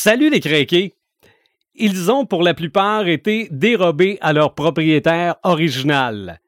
Salut 0.00 0.30
les 0.30 0.38
craqués! 0.38 0.94
Ils 1.74 2.08
ont 2.12 2.24
pour 2.24 2.44
la 2.44 2.54
plupart 2.54 3.08
été 3.08 3.48
dérobés 3.50 4.16
à 4.20 4.32
leur 4.32 4.54
propriétaire 4.54 5.34
original 5.42 6.40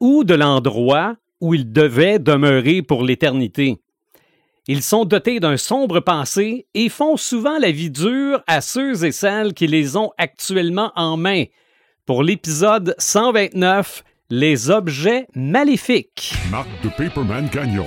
ou 0.00 0.24
de 0.24 0.34
l'endroit 0.34 1.14
où 1.40 1.54
ils 1.54 1.72
devaient 1.72 2.18
demeurer 2.18 2.82
pour 2.82 3.04
l'éternité. 3.04 3.76
Ils 4.66 4.82
sont 4.82 5.04
dotés 5.04 5.38
d'un 5.38 5.56
sombre 5.56 6.00
passé 6.00 6.66
et 6.74 6.88
font 6.88 7.16
souvent 7.16 7.58
la 7.60 7.70
vie 7.70 7.92
dure 7.92 8.42
à 8.48 8.60
ceux 8.60 9.04
et 9.04 9.12
celles 9.12 9.54
qui 9.54 9.68
les 9.68 9.96
ont 9.96 10.10
actuellement 10.18 10.90
en 10.96 11.16
main. 11.16 11.44
Pour 12.06 12.24
l'épisode 12.24 12.96
129, 12.98 14.02
les 14.30 14.70
objets 14.70 15.28
maléfiques. 15.36 16.34
Marc 16.50 16.66
de 16.82 16.88
Paperman 16.88 17.48
Gagnon, 17.52 17.86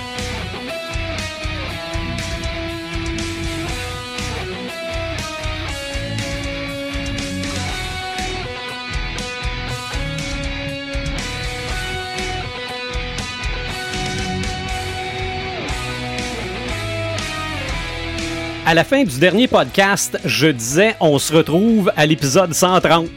À 18.65 18.73
la 18.73 18.83
fin 18.83 19.03
du 19.03 19.19
dernier 19.19 19.47
podcast, 19.47 20.19
je 20.23 20.47
disais 20.47 20.95
on 20.99 21.17
se 21.19 21.33
retrouve 21.33 21.91
à 21.95 22.05
l'épisode 22.05 22.53
130. 22.53 23.09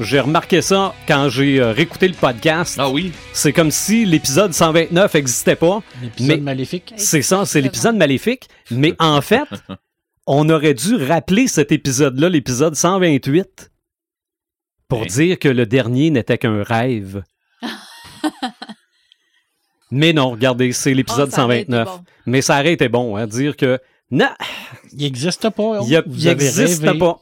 J'ai 0.00 0.20
remarqué 0.20 0.60
ça 0.62 0.94
quand 1.06 1.28
j'ai 1.28 1.60
euh, 1.60 1.72
réécouté 1.72 2.08
le 2.08 2.14
podcast. 2.14 2.76
Ah 2.78 2.90
oui? 2.90 3.12
C'est 3.32 3.52
comme 3.52 3.70
si 3.70 4.04
l'épisode 4.04 4.52
129 4.52 5.14
n'existait 5.14 5.56
pas. 5.56 5.82
L'épisode 6.02 6.40
maléfique. 6.42 6.94
C'est 6.96 7.22
ça, 7.22 7.44
c'est 7.46 7.60
l'épisode 7.60 7.96
maléfique. 7.96 8.48
Mais 8.70 8.94
en 8.98 9.20
fait, 9.20 9.44
on 10.26 10.48
aurait 10.50 10.74
dû 10.74 10.96
rappeler 10.96 11.48
cet 11.48 11.72
épisode-là, 11.72 12.28
l'épisode 12.28 12.74
128, 12.74 13.70
pour 14.88 15.00
Ben. 15.00 15.06
dire 15.08 15.38
que 15.38 15.48
le 15.48 15.64
dernier 15.66 16.10
n'était 16.10 16.38
qu'un 16.38 16.62
rêve. 16.62 17.22
Mais 19.90 20.12
non, 20.12 20.30
regardez, 20.30 20.72
c'est 20.72 20.94
l'épisode 20.94 21.28
Oh, 21.32 21.34
ça 21.36 21.44
aurait 21.44 21.60
été 21.60 21.72
129. 21.72 21.88
bon. 21.98 22.04
Mais 22.26 22.42
ça 22.42 22.58
aurait 22.58 22.72
été 22.72 22.88
bon, 22.88 23.16
hein, 23.16 23.26
dire 23.26 23.56
que 23.56 23.78
non, 24.10 24.28
Il 24.92 24.98
n'existe 25.04 25.48
pas. 25.50 25.80
il 25.82 26.02
Vous 26.06 26.26
avez 26.26 26.34
n'existe 26.44 26.98
pas. 26.98 27.18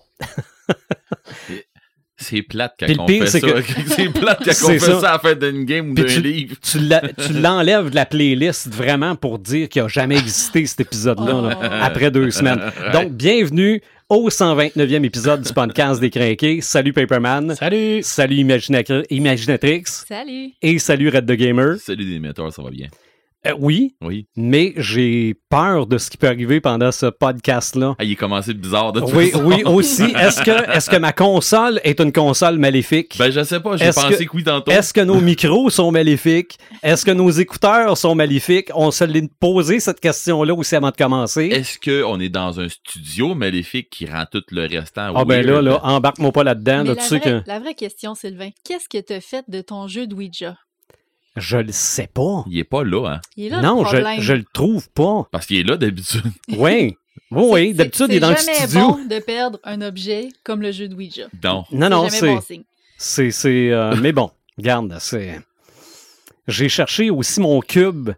C'est 2.17 2.43
plate 2.43 2.75
quand 2.79 2.87
Puis 2.87 2.95
le 2.95 3.01
on 3.01 3.07
pire, 3.07 3.25
fait 3.25 3.31
c'est 3.31 3.41
ça. 3.41 3.51
que- 3.51 3.63
c'est 3.89 4.09
plate 4.09 4.39
quand 4.45 4.53
C'est 4.53 4.65
on 4.65 4.69
fait 4.69 4.79
ça. 4.79 5.01
ça. 5.01 5.09
à 5.11 5.13
la 5.15 5.19
fin 5.19 5.35
d'une 5.35 5.65
game 5.65 5.91
ou 5.91 5.95
Puis 5.95 6.05
d'un 6.05 6.11
tu- 6.15 6.21
livre. 6.23 6.57
Tu 6.63 6.79
la- 6.79 7.01
tu 7.13 7.33
l'enlèves 7.41 7.91
de 7.91 7.95
la 7.95 8.07
playlist 8.07 8.69
vraiment 8.73 9.17
pour 9.17 9.39
dire 9.39 9.69
qu'il 9.69 9.83
n'a 9.83 9.89
jamais 9.89 10.17
existé 10.17 10.65
cet 10.65 10.81
épisode-là, 10.81 11.43
là, 11.43 11.59
après 11.85 12.11
deux 12.11 12.31
semaines. 12.31 12.61
Donc, 12.93 13.13
bienvenue 13.13 13.83
au 14.09 14.31
129e 14.31 15.05
épisode 15.05 15.43
du 15.43 15.53
podcast 15.53 16.01
des 16.01 16.09
Crinqués. 16.11 16.61
Salut 16.61 16.93
Paperman. 16.93 17.55
Salut! 17.57 18.03
Salut 18.03 18.37
Imagina- 18.37 19.03
Imaginatrix. 19.11 19.83
Salut. 20.09 20.53
Et 20.63 20.79
salut 20.79 21.09
Red 21.09 21.27
the 21.27 21.33
Gamer. 21.33 21.77
Salut 21.79 22.05
des 22.05 22.15
émetteurs, 22.15 22.53
ça 22.53 22.63
va 22.63 22.71
bien. 22.71 22.87
Euh, 23.47 23.53
oui, 23.59 23.95
Oui. 24.03 24.27
mais 24.37 24.73
j'ai 24.77 25.35
peur 25.51 25.87
de 25.87 25.99
ce 25.99 26.11
qui 26.11 26.17
peut 26.17 26.29
arriver 26.29 26.61
pendant 26.61 26.91
ce 26.93 27.07
podcast-là. 27.07 27.95
Ah, 27.99 28.05
il 28.05 28.13
est 28.13 28.17
commencé 28.17 28.55
de 28.55 28.59
bizarre 28.59 28.93
de 28.93 29.01
toute 29.01 29.13
Oui, 29.13 29.31
façon. 29.31 29.45
oui, 29.45 29.63
aussi. 29.65 30.03
Est-ce 30.05 30.43
que, 30.43 30.71
est-ce 30.77 30.89
que 30.89 30.97
ma 30.97 31.13
console 31.13 31.81
est 31.85 32.01
une 32.01 32.13
console 32.13 32.59
maléfique? 32.59 33.17
Ben, 33.19 33.31
je 33.31 33.43
sais 33.45 33.61
pas, 33.61 33.77
j'ai 33.77 33.87
pensé 33.93 34.25
que- 34.25 34.31
que... 34.31 34.37
oui 34.37 34.45
tantôt. 34.45 34.71
Est-ce 34.73 34.93
que 34.95 35.01
nos 35.01 35.21
micros 35.21 35.69
sont 35.71 35.91
maléfiques? 35.91 36.59
Est-ce 36.83 37.05
que 37.05 37.11
nos 37.11 37.31
écouteurs 37.31 37.97
sont 37.99 38.15
maléfiques? 38.15 38.71
On 38.75 38.91
se 38.91 39.05
l'est 39.05 39.31
posé 39.39 39.81
cette 39.81 40.01
question-là 40.01 40.55
aussi 40.55 40.75
avant 40.77 40.91
de 40.91 40.97
commencer. 40.97 41.47
Est-ce 41.53 41.79
qu'on 41.79 42.19
est 42.21 42.29
dans 42.31 42.61
un 42.61 42.69
studio 42.69 43.35
maléfique 43.35 43.91
qui 43.91 44.07
rend 44.07 44.25
tout 44.31 44.43
le 44.51 44.67
restant 44.67 45.13
Ah 45.15 45.25
ben 45.25 45.45
là, 45.45 45.61
là, 45.61 45.81
embarque-moi 45.85 46.33
pas 46.33 46.45
là-dedans. 46.45 46.83
Là, 46.85 46.95
la, 46.95 46.95
vraie, 46.95 47.21
que 47.21 47.43
la 47.47 47.59
vraie 47.61 47.75
question, 47.75 48.15
Sylvain, 48.15 48.49
qu'est-ce 48.65 48.89
que 48.89 49.05
tu 49.05 49.13
as 49.13 49.21
fait 49.21 49.45
de 49.49 49.61
ton 49.61 49.87
jeu 49.87 50.07
de 50.07 50.15
Ouija? 50.15 50.57
Je 51.37 51.57
le 51.59 51.73
sais 51.73 52.09
pas. 52.13 52.45
Il 52.49 52.59
est 52.59 52.65
pas 52.65 52.85
là, 52.85 53.07
hein? 53.15 53.21
Il 53.37 53.47
est 53.47 53.49
là 53.51 53.61
non, 53.63 53.81
le 53.83 53.89
je, 53.89 53.97
problème. 53.97 54.21
je 54.21 54.33
le 54.35 54.45
trouve 54.53 54.89
pas. 54.91 55.27
Parce 55.33 55.47
qu'il 55.47 55.57
est 55.59 55.63
là 55.65 55.77
d'habitude. 55.77 56.23
Oui. 56.49 56.97
Oui, 57.31 57.43
oui. 57.51 57.69
C'est- 57.69 57.75
D'habitude, 57.75 58.07
il 58.11 58.15
est 58.17 58.21
dans 58.21 58.31
le 58.31 58.37
C'est 58.37 58.53
jamais 58.55 58.67
studio. 58.69 58.89
bon 58.93 59.05
de 59.07 59.19
perdre 59.21 59.59
un 59.65 59.81
objet 59.83 60.29
comme 60.45 60.63
le 60.63 60.71
jeu 60.73 60.89
de 60.89 60.95
Ouija. 60.95 61.27
Non. 61.43 61.65
Non, 61.73 61.89
non, 61.89 62.09
c'est 62.09 62.39
c'est. 62.41 62.61
C'est. 62.99 63.31
c'est, 63.31 63.71
euh, 63.73 63.95
mais 64.01 64.13
bon, 64.13 64.31
regarde, 64.59 64.97
c'est. 65.01 65.41
J'ai 66.47 66.69
cherché 66.69 67.11
aussi 67.11 67.41
mon 67.41 67.61
cube 67.61 68.11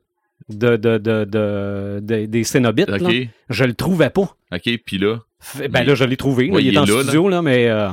de, 0.48 0.76
de, 0.76 0.98
de, 0.98 1.24
de- 1.24 2.00
de- 2.02 2.26
des 2.26 2.44
Cénobites. 2.44 2.90
OK. 2.90 3.00
là. 3.00 3.24
Je 3.48 3.64
le 3.64 3.74
trouvais 3.74 4.10
pas. 4.10 4.36
OK, 4.52 4.70
puis 4.84 4.98
là? 4.98 5.18
Fait- 5.40 5.68
Ben 5.68 5.80
Mais- 5.80 5.86
là, 5.86 5.94
je 5.94 6.04
l'ai 6.04 6.16
trouvé. 6.16 6.48
là. 6.48 6.58
Il, 6.60 6.66
il 6.66 6.76
est 6.76 6.82
est 6.82 6.86
là, 6.86 7.02
studio, 7.02 7.28
là, 7.28 7.40
mais 7.42 7.68
euh, 7.68 7.88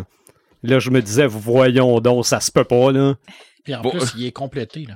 là, 0.63 0.79
je 0.79 0.89
me 0.89 1.01
disais, 1.01 1.27
voyons 1.27 1.99
donc, 1.99 2.25
ça 2.25 2.39
se 2.39 2.51
peut 2.51 2.63
pas, 2.63 2.91
là. 2.91 3.15
Puis 3.63 3.75
en 3.75 3.81
Bon. 3.81 3.91
plus, 3.91 4.13
il 4.17 4.25
est 4.25 4.31
complété. 4.31 4.85
Là. 4.87 4.95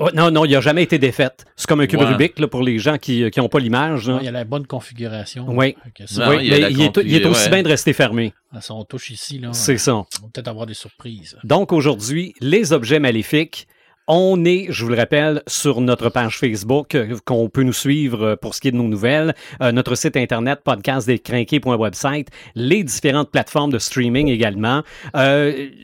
Oh, 0.00 0.08
non, 0.12 0.30
non, 0.32 0.44
il 0.44 0.54
a 0.56 0.60
jamais 0.60 0.82
été 0.82 0.98
défaite. 0.98 1.44
C'est 1.54 1.68
comme 1.68 1.80
un 1.80 1.86
cube 1.86 2.00
Ouais. 2.00 2.06
Rubik, 2.06 2.38
là, 2.40 2.48
pour 2.48 2.62
les 2.62 2.78
gens 2.80 2.98
qui 2.98 3.24
n'ont 3.36 3.48
pas 3.48 3.60
l'image. 3.60 4.08
là. 4.08 4.18
Il 4.20 4.24
y 4.24 4.28
a 4.28 4.32
la 4.32 4.44
bonne 4.44 4.66
configuration. 4.66 5.46
Oui. 5.48 5.76
Non, 6.18 6.32
il 6.32 6.50
mais 6.50 6.60
est, 6.62 6.72
il 6.72 6.82
est 6.82 6.88
config- 6.88 7.26
aussi 7.26 7.44
ouais. 7.44 7.50
bien 7.50 7.62
de 7.62 7.68
rester 7.68 7.92
fermé. 7.92 8.32
à 8.52 8.60
son 8.60 8.84
touche 8.84 9.10
ici, 9.10 9.38
là, 9.38 9.52
C'est 9.52 9.78
ça. 9.78 9.94
on 9.94 10.00
va 10.00 10.06
peut-être 10.32 10.48
avoir 10.48 10.66
des 10.66 10.74
surprises. 10.74 11.36
Donc 11.44 11.72
aujourd'hui, 11.72 12.34
les 12.40 12.72
objets 12.72 12.98
maléfiques. 12.98 13.68
On 14.06 14.44
est, 14.44 14.66
je 14.68 14.84
vous 14.84 14.90
le 14.90 14.98
rappelle, 14.98 15.42
sur 15.46 15.80
notre 15.80 16.10
page 16.10 16.38
Facebook, 16.38 16.94
euh, 16.94 17.16
qu'on 17.24 17.48
peut 17.48 17.62
nous 17.62 17.72
suivre 17.72 18.22
euh, 18.22 18.36
pour 18.36 18.54
ce 18.54 18.60
qui 18.60 18.68
est 18.68 18.70
de 18.70 18.76
nos 18.76 18.86
nouvelles, 18.86 19.34
euh, 19.62 19.72
notre 19.72 19.94
site 19.94 20.18
internet 20.18 20.60
podcastdescrinqués.website, 20.62 22.28
les 22.54 22.84
différentes 22.84 23.30
plateformes 23.30 23.72
de 23.72 23.78
streaming 23.78 24.28
également, 24.28 24.82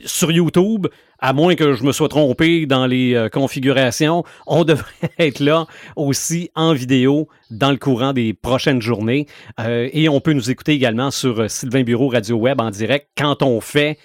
sur 0.05 0.31
YouTube. 0.31 0.85
À 1.17 1.33
moins 1.33 1.55
que 1.55 1.73
je 1.73 1.83
me 1.83 1.91
sois 1.91 2.09
trompé 2.09 2.67
dans 2.67 2.85
les 2.85 3.27
configurations, 3.31 4.23
on 4.45 4.63
devrait 4.65 5.11
être 5.17 5.39
là 5.39 5.65
aussi 5.95 6.51
en 6.55 6.73
vidéo 6.73 7.27
dans 7.49 7.71
le 7.71 7.77
courant 7.77 8.13
des 8.13 8.33
prochaines 8.33 8.81
journées. 8.81 9.27
Et 9.67 10.09
on 10.09 10.19
peut 10.19 10.33
nous 10.33 10.49
écouter 10.49 10.73
également 10.73 11.11
sur 11.11 11.49
Sylvain 11.49 11.83
Bureau 11.83 12.07
Radio 12.07 12.37
Web 12.37 12.59
en 12.59 12.71
direct 12.71 13.09
quand 13.15 13.43
on 13.43 13.61
fait 13.61 13.99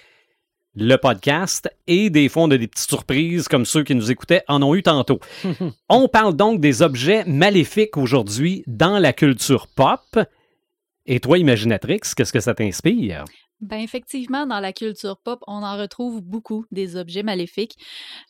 le 0.77 0.95
podcast 0.97 1.69
et 1.87 2.09
des 2.11 2.29
on 2.35 2.51
a 2.51 2.57
des 2.57 2.67
petites 2.67 2.87
surprises 2.87 3.47
comme 3.47 3.65
ceux 3.65 3.83
qui 3.83 3.95
nous 3.95 4.11
écoutaient 4.11 4.43
en 4.47 4.61
ont 4.61 4.75
eu 4.75 4.83
tantôt. 4.83 5.19
on 5.89 6.07
parle 6.07 6.35
donc 6.35 6.59
des 6.61 6.83
objets 6.83 7.23
maléfiques 7.25 7.97
aujourd'hui 7.97 8.63
dans 8.67 8.99
la 8.99 9.11
culture 9.11 9.67
pop. 9.67 10.19
Et 11.07 11.19
toi, 11.19 11.39
Imaginatrix, 11.39 12.01
qu'est-ce 12.15 12.31
que 12.31 12.39
ça 12.39 12.53
t'inspire? 12.53 13.25
Ben 13.59 13.79
effectivement, 13.79 14.45
dans 14.45 14.59
la 14.59 14.71
culture 14.71 15.17
pop, 15.17 15.39
on 15.47 15.63
en 15.63 15.77
retrouve 15.77 16.21
beaucoup 16.21 16.65
des 16.71 16.95
objets 16.95 17.23
maléfiques. 17.23 17.75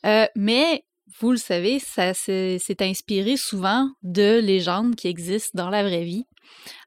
Euh, 0.06 0.24
mais 0.34 0.84
vous 1.20 1.32
le 1.32 1.36
savez, 1.36 1.78
ça 1.78 2.14
s'est 2.14 2.76
inspiré 2.80 3.36
souvent 3.36 3.90
de 4.02 4.40
légendes 4.40 4.94
qui 4.94 5.08
existent 5.08 5.62
dans 5.62 5.70
la 5.70 5.82
vraie 5.82 6.04
vie. 6.04 6.24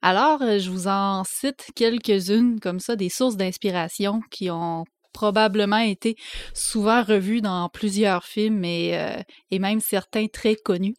Alors, 0.01 0.41
euh, 0.41 0.57
je 0.57 0.72
vous 0.72 0.88
en 0.88 1.23
cite 1.23 1.67
quelques-unes 1.75 2.59
comme 2.59 2.79
ça, 2.79 2.95
des 2.95 3.09
sources 3.09 3.38
d'inspiration 3.38 4.22
qui 4.31 4.49
ont 4.49 4.85
probablement 5.13 5.77
été 5.79 6.16
souvent 6.53 7.03
revues 7.03 7.41
dans 7.41 7.69
plusieurs 7.69 8.23
films 8.25 8.63
et, 8.66 8.97
euh, 8.97 9.22
et 9.51 9.59
même 9.59 9.79
certains 9.79 10.27
très 10.27 10.55
connus. 10.55 10.95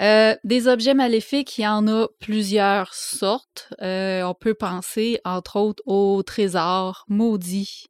Euh, 0.00 0.34
des 0.44 0.68
objets 0.68 0.94
maléfiques, 0.94 1.58
il 1.58 1.62
y 1.62 1.66
en 1.66 1.86
a 1.86 2.06
plusieurs 2.18 2.94
sortes. 2.94 3.68
Euh, 3.82 4.22
on 4.22 4.34
peut 4.34 4.54
penser, 4.54 5.20
entre 5.24 5.56
autres, 5.56 5.82
aux 5.86 6.22
trésors 6.22 7.04
maudits. 7.08 7.86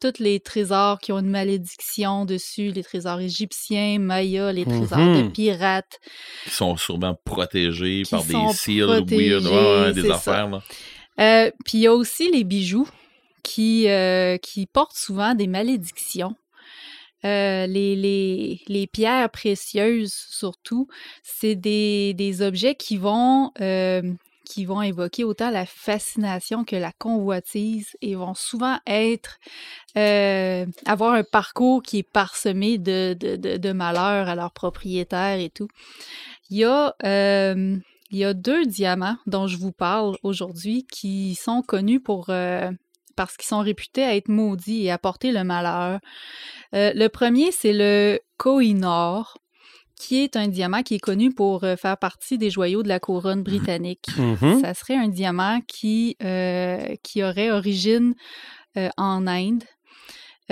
Tous 0.00 0.18
les 0.18 0.40
trésors 0.40 0.98
qui 0.98 1.12
ont 1.12 1.20
une 1.20 1.30
malédiction 1.30 2.24
dessus, 2.24 2.72
les 2.72 2.82
trésors 2.82 3.20
égyptiens, 3.20 3.98
mayas, 4.00 4.50
les 4.50 4.64
trésors 4.64 4.98
de 4.98 5.22
Mhm. 5.22 5.32
pirates. 5.32 6.00
Qui 6.44 6.50
sont 6.50 6.76
sûrement 6.76 7.16
protégés 7.24 8.02
par 8.10 8.24
des 8.24 8.34
weird, 8.34 9.46
ouais, 9.46 9.92
des 9.92 10.00
c'est 10.02 10.08
ça. 10.08 10.14
affaires. 10.16 10.60
Euh, 11.20 11.50
Puis 11.64 11.78
il 11.78 11.80
y 11.82 11.86
a 11.86 11.92
aussi 11.94 12.30
les 12.32 12.42
bijoux 12.42 12.88
qui, 13.42 13.88
euh, 13.88 14.36
qui 14.38 14.66
portent 14.66 14.96
souvent 14.96 15.34
des 15.34 15.46
malédictions. 15.46 16.34
Euh, 17.24 17.66
les, 17.66 17.94
les, 17.94 18.60
les 18.66 18.86
pierres 18.88 19.30
précieuses, 19.30 20.12
surtout, 20.12 20.88
c'est 21.22 21.54
des, 21.54 22.14
des 22.14 22.42
objets 22.42 22.74
qui 22.74 22.96
vont, 22.96 23.52
euh, 23.60 24.02
qui 24.44 24.64
vont 24.64 24.82
évoquer 24.82 25.22
autant 25.22 25.50
la 25.50 25.64
fascination 25.64 26.64
que 26.64 26.74
la 26.74 26.90
convoitise 26.90 27.90
et 28.00 28.16
vont 28.16 28.34
souvent 28.34 28.78
être, 28.86 29.38
avoir 29.94 31.14
un 31.14 31.22
parcours 31.22 31.82
qui 31.82 31.98
est 31.98 32.10
parsemé 32.10 32.78
de, 32.78 33.14
de, 33.18 33.36
de, 33.36 33.72
malheurs 33.72 34.28
à 34.28 34.34
leurs 34.34 34.52
propriétaires 34.52 35.38
et 35.38 35.50
tout. 35.50 35.68
Il 36.50 36.56
y 36.56 36.64
a, 36.64 36.96
il 37.04 38.18
y 38.18 38.24
a 38.24 38.34
deux 38.34 38.66
diamants 38.66 39.16
dont 39.26 39.46
je 39.46 39.58
vous 39.58 39.72
parle 39.72 40.16
aujourd'hui 40.24 40.88
qui 40.90 41.36
sont 41.36 41.62
connus 41.62 42.00
pour 42.00 42.30
parce 43.16 43.36
qu'ils 43.36 43.48
sont 43.48 43.60
réputés 43.60 44.04
à 44.04 44.16
être 44.16 44.28
maudits 44.28 44.84
et 44.84 44.90
à 44.90 44.98
porter 44.98 45.32
le 45.32 45.44
malheur. 45.44 46.00
Euh, 46.74 46.92
le 46.94 47.08
premier, 47.08 47.52
c'est 47.52 47.72
le 47.72 48.18
Koh-i-Noor, 48.38 49.36
qui 50.02 50.24
est 50.24 50.36
un 50.36 50.48
diamant 50.48 50.82
qui 50.82 50.96
est 50.96 51.00
connu 51.00 51.32
pour 51.32 51.62
euh, 51.62 51.76
faire 51.76 51.96
partie 51.96 52.36
des 52.36 52.50
joyaux 52.50 52.82
de 52.82 52.88
la 52.88 52.98
couronne 52.98 53.44
britannique. 53.44 54.08
Mhm. 54.18 54.60
Ça 54.60 54.74
serait 54.74 54.96
un 54.96 55.08
diamant 55.08 55.60
qui, 55.68 56.16
euh, 56.24 56.96
qui 57.04 57.22
aurait 57.22 57.52
origine 57.52 58.14
euh, 58.76 58.88
en 58.96 59.28
Inde. 59.28 59.62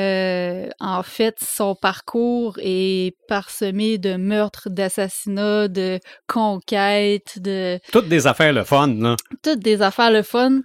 Euh, 0.04 0.68
en 0.80 1.02
fait, 1.02 1.36
son 1.40 1.74
parcours 1.74 2.58
est 2.62 3.14
parsemé 3.28 3.98
de 3.98 4.16
meurtres, 4.16 4.68
d'assassinats, 4.70 5.68
de 5.68 6.00
conquêtes, 6.26 7.38
de 7.40 7.78
Toutes 7.92 8.08
des 8.08 8.26
affaires 8.26 8.52
le 8.52 8.64
fun, 8.64 8.88
là. 8.94 9.16
toutes 9.42 9.60
des 9.60 9.82
affaires 9.82 10.10
le 10.10 10.22
fun. 10.22 10.60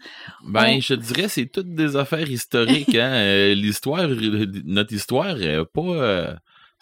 Ben, 0.48 0.76
On- 0.78 0.82
je 0.82 0.94
dirais, 0.96 1.28
c'est 1.28 1.48
toutes 1.48 1.74
des 1.76 1.96
affaires 1.96 2.30
historiques. 2.30 2.96
Hein? 2.96 3.14
Euh, 3.14 3.54
L'histoire, 3.56 4.08
notre 4.66 4.94
histoire, 4.94 5.36
pas, 5.74 5.82
euh, 5.82 6.34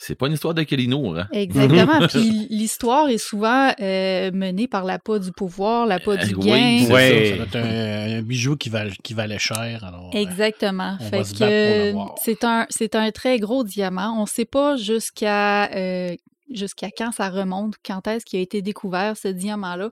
c'est 0.06 0.16
pas 0.16 0.28
une 0.28 0.34
histoire 0.34 0.54
de 0.54 0.64
Kelinour. 0.64 1.18
Hein? 1.18 1.28
Exactement. 1.34 2.08
Puis 2.08 2.48
l'histoire 2.50 3.10
est 3.10 3.18
souvent 3.18 3.72
euh, 3.82 4.32
menée 4.34 4.68
par 4.68 4.84
l'appât 4.84 5.20
du 5.20 5.32
pouvoir, 5.32 5.86
l'appât 5.86 6.18
du 6.18 6.34
Euh, 6.34 6.38
oui, 6.38 6.46
gain. 6.48 6.78
c'est 6.86 6.94
Ouais. 6.94 7.26
Ça, 7.26 7.30
ça 7.30 7.36
doit 7.36 7.46
être 7.46 7.56
un, 7.56 8.18
un 8.20 8.22
bijou 8.22 8.56
qui, 8.56 8.70
val- 8.70 8.94
qui 9.04 9.14
valait 9.14 9.40
cher. 9.40 9.84
Alors, 9.84 10.12
euh, 10.14 10.18
Exactement. 10.20 10.98
on 11.00 11.04
fait 11.04 11.18
va 11.18 11.24
se 11.24 11.34
que 11.34 11.86
l'avoir. 11.88 12.16
c'est 12.24 12.44
un 12.44 12.66
c'est 12.70 12.96
un 12.96 13.12
très 13.12 13.40
gros 13.40 13.64
diamant. 13.64 14.16
On 14.18 14.24
ne 14.24 14.28
sait 14.28 14.46
pas 14.46 14.76
jusqu'à 14.78 15.72
euh, 15.76 16.16
jusqu'à 16.54 16.90
quand 16.96 17.12
ça 17.12 17.30
remonte, 17.30 17.76
quand 17.86 18.08
est-ce 18.08 18.26
qu'il 18.26 18.40
a 18.40 18.42
été 18.42 18.62
découvert 18.62 19.18
ce 19.18 19.28
diamant-là. 19.28 19.90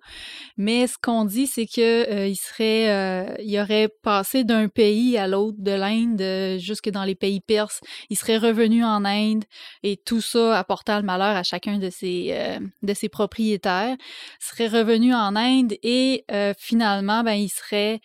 Mais 0.58 0.88
ce 0.88 0.98
qu'on 1.02 1.25
dit, 1.25 1.48
c'est 1.48 1.66
que 1.66 2.10
euh, 2.12 2.28
il 2.28 2.36
serait 2.36 2.90
euh, 2.90 3.36
il 3.40 3.60
aurait 3.60 3.90
passé 4.04 4.44
d'un 4.44 4.68
pays 4.68 5.18
à 5.18 5.28
l'autre 5.28 5.58
de 5.60 5.72
l'Inde 5.72 6.22
euh, 6.22 6.58
jusque 6.58 6.90
dans 6.90 7.04
les 7.04 7.16
pays 7.16 7.42
perses. 7.42 7.81
Il 8.10 8.18
serait 8.18 8.38
revenu 8.38 8.84
en 8.84 9.06
Inde 9.06 9.44
et 9.84 9.98
tout 9.98 10.22
ça 10.22 10.58
apportant 10.58 10.98
le 10.98 11.04
malheur 11.04 11.36
à 11.36 11.44
chacun 11.44 11.78
de 11.78 11.90
ses 11.90 12.30
euh, 12.31 12.60
de 12.81 12.94
ses 12.94 13.10
propriétaires. 13.10 13.96
Il 14.00 14.46
serait 14.46 14.68
revenu 14.68 15.13
en 15.13 15.36
Inde 15.36 15.74
et 15.84 16.25
finalement 16.58 17.24
ben 17.24 17.34
il 17.34 17.50
serait 17.50 18.00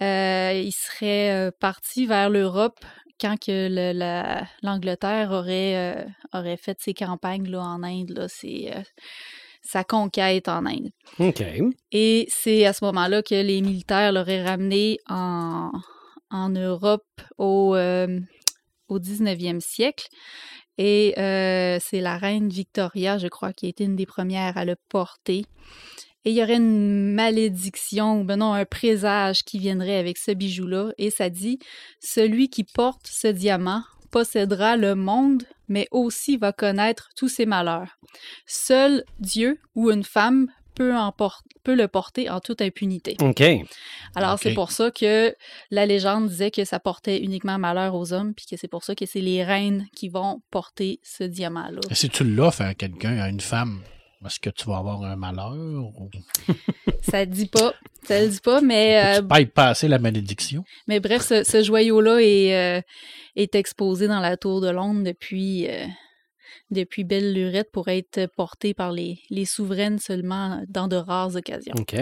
il 0.00 0.72
serait 0.72 1.50
parti 1.60 2.06
vers 2.06 2.28
l'Europe 2.28 2.84
quand 3.20 3.36
que 3.38 3.68
le- 3.70 3.96
la- 3.96 4.46
l'Angleterre 4.62 5.30
aurait, 5.30 5.76
euh, 5.76 6.04
aurait 6.32 6.56
fait 6.56 6.76
ses 6.80 6.94
campagnes 6.94 7.48
là, 7.48 7.60
en 7.60 7.82
Inde, 7.82 8.10
là, 8.10 8.26
euh, 8.44 8.82
sa 9.62 9.84
conquête 9.84 10.48
en 10.48 10.66
Inde. 10.66 10.90
OK. 11.18 11.42
Et 11.92 12.26
c'est 12.28 12.66
à 12.66 12.72
ce 12.72 12.84
moment-là 12.84 13.22
que 13.22 13.34
les 13.34 13.62
militaires 13.62 14.12
l'auraient 14.12 14.44
ramené 14.44 14.98
en, 15.08 15.70
en 16.30 16.48
Europe 16.50 17.06
au, 17.38 17.74
euh, 17.76 18.20
au 18.88 18.98
19e 18.98 19.60
siècle. 19.60 20.06
Et 20.76 21.14
c'est 21.16 22.00
la 22.00 22.18
reine 22.18 22.48
Victoria, 22.48 23.16
je 23.16 23.28
crois, 23.28 23.52
qui 23.52 23.66
a 23.66 23.68
été 23.68 23.84
une 23.84 23.94
des 23.94 24.06
premières 24.06 24.58
à 24.58 24.64
le 24.64 24.74
porter. 24.88 25.46
Et 26.24 26.30
il 26.30 26.36
y 26.36 26.42
aurait 26.42 26.56
une 26.56 27.12
malédiction, 27.12 28.20
ou 28.20 28.24
ben 28.24 28.36
non, 28.36 28.52
un 28.54 28.64
présage 28.64 29.42
qui 29.44 29.58
viendrait 29.58 29.96
avec 29.98 30.16
ce 30.18 30.30
bijou-là. 30.30 30.92
Et 30.98 31.10
ça 31.10 31.28
dit, 31.28 31.58
celui 32.00 32.48
qui 32.48 32.64
porte 32.64 33.06
ce 33.06 33.28
diamant 33.28 33.82
possédera 34.10 34.76
le 34.76 34.94
monde, 34.94 35.42
mais 35.68 35.86
aussi 35.90 36.36
va 36.36 36.52
connaître 36.52 37.10
tous 37.16 37.28
ses 37.28 37.46
malheurs. 37.46 37.98
Seul 38.46 39.04
Dieu 39.18 39.58
ou 39.74 39.90
une 39.90 40.04
femme 40.04 40.48
peut, 40.74 40.94
en 40.96 41.12
por- 41.12 41.42
peut 41.62 41.74
le 41.74 41.88
porter 41.88 42.30
en 42.30 42.40
toute 42.40 42.60
impunité. 42.62 43.16
OK. 43.20 43.42
Alors, 44.14 44.38
c'est 44.38 44.54
pour 44.54 44.70
ça 44.72 44.90
que 44.90 45.34
la 45.70 45.86
légende 45.86 46.28
disait 46.28 46.50
que 46.50 46.64
ça 46.64 46.80
portait 46.80 47.18
uniquement 47.22 47.58
malheur 47.58 47.94
aux 47.94 48.12
hommes, 48.12 48.34
puis 48.34 48.46
que 48.50 48.56
c'est 48.56 48.68
pour 48.68 48.84
ça 48.84 48.94
que 48.94 49.06
c'est 49.06 49.20
les 49.20 49.44
reines 49.44 49.86
qui 49.94 50.08
vont 50.08 50.42
porter 50.50 51.00
ce 51.02 51.24
diamant-là. 51.24 51.80
Et 51.90 51.94
si 51.94 52.08
tu 52.08 52.24
l'offres 52.24 52.62
à 52.62 52.74
quelqu'un, 52.74 53.18
à 53.18 53.28
une 53.28 53.40
femme, 53.40 53.82
est-ce 54.26 54.40
que 54.40 54.50
tu 54.50 54.66
vas 54.66 54.78
avoir 54.78 55.02
un 55.04 55.16
malheur? 55.16 55.52
Ou... 55.54 56.10
Ça 57.02 57.26
dit 57.26 57.46
pas, 57.46 57.74
ça 58.02 58.22
le 58.22 58.28
dit 58.28 58.40
pas, 58.40 58.60
mais, 58.62 59.18
euh, 59.18 59.20
tu 59.20 59.28
payes 59.28 59.46
passer 59.46 59.88
la 59.88 59.98
malédiction? 59.98 60.64
mais 60.86 61.00
bref, 61.00 61.22
ce, 61.22 61.44
ce 61.44 61.62
joyau-là 61.62 62.18
est, 62.20 62.54
euh, 62.56 62.80
est 63.36 63.54
exposé 63.54 64.08
dans 64.08 64.20
la 64.20 64.36
tour 64.38 64.60
de 64.62 64.70
Londres 64.70 65.02
depuis, 65.04 65.68
euh, 65.68 65.84
depuis 66.70 67.04
belle 67.04 67.34
lurette 67.34 67.70
pour 67.72 67.88
être 67.88 68.26
porté 68.36 68.72
par 68.72 68.90
les, 68.90 69.20
les 69.28 69.44
souveraines 69.44 69.98
seulement 69.98 70.62
dans 70.68 70.88
de 70.88 70.96
rares 70.96 71.36
occasions. 71.36 71.74
OK. 71.78 71.94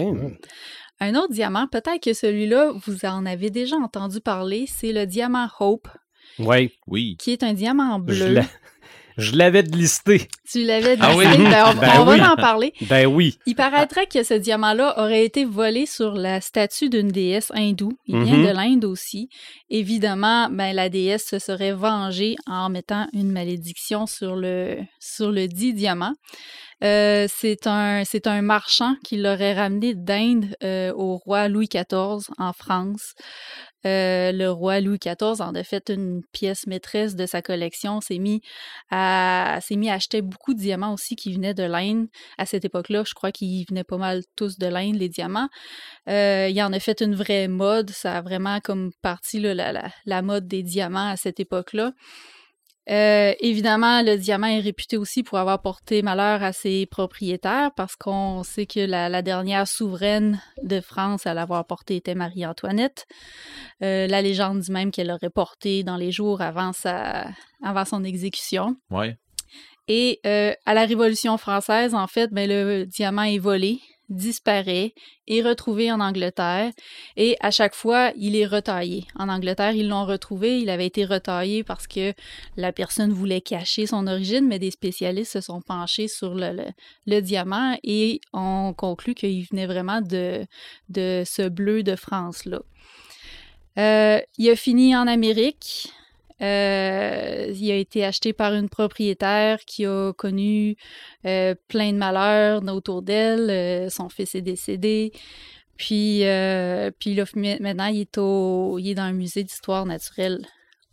Un 1.00 1.14
autre 1.16 1.32
diamant, 1.32 1.66
peut-être 1.66 2.00
que 2.00 2.12
celui-là, 2.14 2.72
vous 2.86 3.04
en 3.04 3.26
avez 3.26 3.50
déjà 3.50 3.74
entendu 3.76 4.20
parler, 4.20 4.66
c'est 4.68 4.92
le 4.92 5.04
diamant 5.04 5.48
Hope, 5.58 5.88
Oui. 6.38 6.70
Oui. 6.86 7.16
qui 7.18 7.32
est 7.32 7.42
un 7.42 7.54
diamant 7.54 8.00
Je 8.06 8.24
bleu. 8.24 8.40
Je 9.16 9.36
l'avais 9.36 9.62
listé. 9.62 10.28
Tu 10.50 10.64
l'avais. 10.64 10.96
Ah 11.00 11.16
oui? 11.16 11.24
Ben, 11.24 11.64
on, 11.68 11.74
Ben 11.80 11.90
on 12.00 12.04
va 12.04 12.12
oui. 12.12 12.20
en 12.20 12.36
parler. 12.36 12.72
Ben 12.82 13.06
oui. 13.06 13.38
Il 13.46 13.54
paraîtrait 13.54 14.06
que 14.06 14.22
ce 14.22 14.34
diamant-là 14.34 14.98
aurait 14.98 15.24
été 15.24 15.44
volé 15.44 15.86
sur 15.86 16.12
la 16.14 16.40
statue 16.40 16.88
d'une 16.88 17.08
déesse 17.08 17.50
hindoue. 17.54 17.92
Il 18.06 18.22
vient 18.22 18.36
Mhm. 18.38 18.46
de 18.46 18.52
l'Inde 18.52 18.84
aussi. 18.84 19.28
Évidemment, 19.70 20.48
ben, 20.50 20.74
la 20.74 20.88
déesse 20.88 21.26
se 21.28 21.38
serait 21.38 21.72
vengée 21.72 22.36
en 22.46 22.68
mettant 22.68 23.06
une 23.12 23.32
malédiction 23.32 24.06
sur 24.06 24.36
le, 24.36 24.78
sur 25.00 25.30
le 25.30 25.46
dit 25.48 25.72
diamant. 25.74 26.12
Euh, 26.84 27.28
c'est 27.32 27.68
un, 27.68 28.02
c'est 28.04 28.26
un 28.26 28.42
marchand 28.42 28.96
qui 29.04 29.16
l'aurait 29.16 29.54
ramené 29.54 29.94
d'Inde 29.94 30.46
euh, 30.64 30.92
au 30.96 31.16
roi 31.16 31.46
Louis 31.48 31.68
XIV 31.68 32.26
en 32.38 32.52
France. 32.52 33.12
Euh, 33.86 34.32
le 34.32 34.50
roi 34.50 34.80
Louis 34.80 34.98
XIV 34.98 35.40
en 35.40 35.54
a 35.54 35.64
fait 35.64 35.90
une 35.90 36.22
pièce 36.32 36.66
maîtresse 36.66 37.16
de 37.16 37.26
sa 37.26 37.42
collection, 37.42 38.00
s'est 38.00 38.18
mis 38.18 38.40
à, 38.90 39.58
s'est 39.60 39.76
mis 39.76 39.90
à 39.90 39.94
acheter 39.94 40.22
beaucoup 40.22 40.54
de 40.54 40.58
diamants 40.58 40.92
aussi 40.92 41.16
qui 41.16 41.32
venaient 41.32 41.54
de 41.54 41.64
l'Inde 41.64 42.06
à 42.38 42.46
cette 42.46 42.64
époque-là. 42.64 43.02
Je 43.06 43.14
crois 43.14 43.32
qu'ils 43.32 43.64
venaient 43.68 43.84
pas 43.84 43.98
mal 43.98 44.22
tous 44.36 44.58
de 44.58 44.66
l'Inde, 44.66 44.96
les 44.96 45.08
diamants. 45.08 45.48
Euh, 46.08 46.48
il 46.50 46.62
en 46.62 46.72
a 46.72 46.80
fait 46.80 47.00
une 47.00 47.14
vraie 47.14 47.48
mode. 47.48 47.90
Ça 47.90 48.18
a 48.18 48.22
vraiment 48.22 48.60
comme 48.60 48.92
parti 49.02 49.40
là, 49.40 49.54
la, 49.54 49.72
la, 49.72 49.90
la 50.06 50.22
mode 50.22 50.46
des 50.46 50.62
diamants 50.62 51.10
à 51.10 51.16
cette 51.16 51.40
époque-là. 51.40 51.92
Euh, 52.90 53.32
évidemment, 53.38 54.02
le 54.02 54.16
diamant 54.16 54.48
est 54.48 54.58
réputé 54.58 54.96
aussi 54.96 55.22
pour 55.22 55.38
avoir 55.38 55.62
porté 55.62 56.02
malheur 56.02 56.42
à 56.42 56.52
ses 56.52 56.86
propriétaires 56.86 57.70
parce 57.76 57.94
qu'on 57.94 58.42
sait 58.42 58.66
que 58.66 58.80
la, 58.80 59.08
la 59.08 59.22
dernière 59.22 59.68
souveraine 59.68 60.40
de 60.62 60.80
France 60.80 61.26
à 61.26 61.34
l'avoir 61.34 61.64
porté 61.64 61.96
était 61.96 62.16
Marie-Antoinette. 62.16 63.06
Euh, 63.82 64.08
la 64.08 64.20
légende 64.20 64.60
dit 64.60 64.72
même 64.72 64.90
qu'elle 64.90 65.08
l'aurait 65.08 65.30
porté 65.30 65.84
dans 65.84 65.96
les 65.96 66.10
jours 66.10 66.40
avant, 66.40 66.72
sa, 66.72 67.28
avant 67.62 67.84
son 67.84 68.02
exécution. 68.02 68.76
Ouais. 68.90 69.16
Et 69.88 70.20
euh, 70.26 70.52
à 70.64 70.74
la 70.74 70.84
Révolution 70.84 71.36
française, 71.38 71.94
en 71.94 72.06
fait, 72.06 72.30
ben, 72.32 72.48
le 72.48 72.84
diamant 72.86 73.22
est 73.22 73.38
volé, 73.38 73.80
disparaît, 74.12 74.94
est 75.26 75.42
retrouvé 75.42 75.90
en 75.90 76.00
Angleterre 76.00 76.72
et 77.16 77.36
à 77.40 77.50
chaque 77.50 77.74
fois, 77.74 78.12
il 78.16 78.36
est 78.36 78.46
retaillé. 78.46 79.06
En 79.16 79.28
Angleterre, 79.28 79.72
ils 79.72 79.88
l'ont 79.88 80.04
retrouvé, 80.04 80.58
il 80.58 80.70
avait 80.70 80.86
été 80.86 81.04
retaillé 81.04 81.64
parce 81.64 81.86
que 81.86 82.12
la 82.56 82.72
personne 82.72 83.12
voulait 83.12 83.40
cacher 83.40 83.86
son 83.86 84.06
origine, 84.06 84.46
mais 84.46 84.58
des 84.58 84.70
spécialistes 84.70 85.32
se 85.32 85.40
sont 85.40 85.60
penchés 85.60 86.08
sur 86.08 86.34
le, 86.34 87.20
diamant 87.20 87.76
et 87.82 88.20
ont 88.32 88.74
conclu 88.76 89.14
qu'il 89.14 89.44
venait 89.44 89.66
vraiment 89.66 90.00
de, 90.00 90.44
de 90.88 91.22
ce 91.24 91.48
bleu 91.48 91.82
de 91.82 91.96
France-là. 91.96 92.60
Euh, 93.78 94.20
il 94.38 94.50
a 94.50 94.56
fini 94.56 94.94
en 94.96 95.06
Amérique. 95.06 95.92
Euh, 96.42 97.52
il 97.54 97.70
a 97.70 97.76
été 97.76 98.04
acheté 98.04 98.32
par 98.32 98.52
une 98.52 98.68
propriétaire 98.68 99.60
qui 99.64 99.86
a 99.86 100.12
connu 100.12 100.76
euh, 101.24 101.54
plein 101.68 101.92
de 101.92 101.98
malheurs 101.98 102.62
autour 102.74 103.02
d'elle. 103.02 103.48
Euh, 103.48 103.88
son 103.88 104.08
fils 104.08 104.34
est 104.34 104.42
décédé. 104.42 105.12
Puis, 105.76 106.24
euh, 106.24 106.90
puis 106.98 107.14
là, 107.14 107.24
maintenant, 107.34 107.86
il 107.86 108.00
est, 108.02 108.18
au, 108.18 108.78
il 108.78 108.90
est 108.90 108.94
dans 108.94 109.02
un 109.02 109.12
musée 109.12 109.44
d'histoire 109.44 109.86
naturelle 109.86 110.44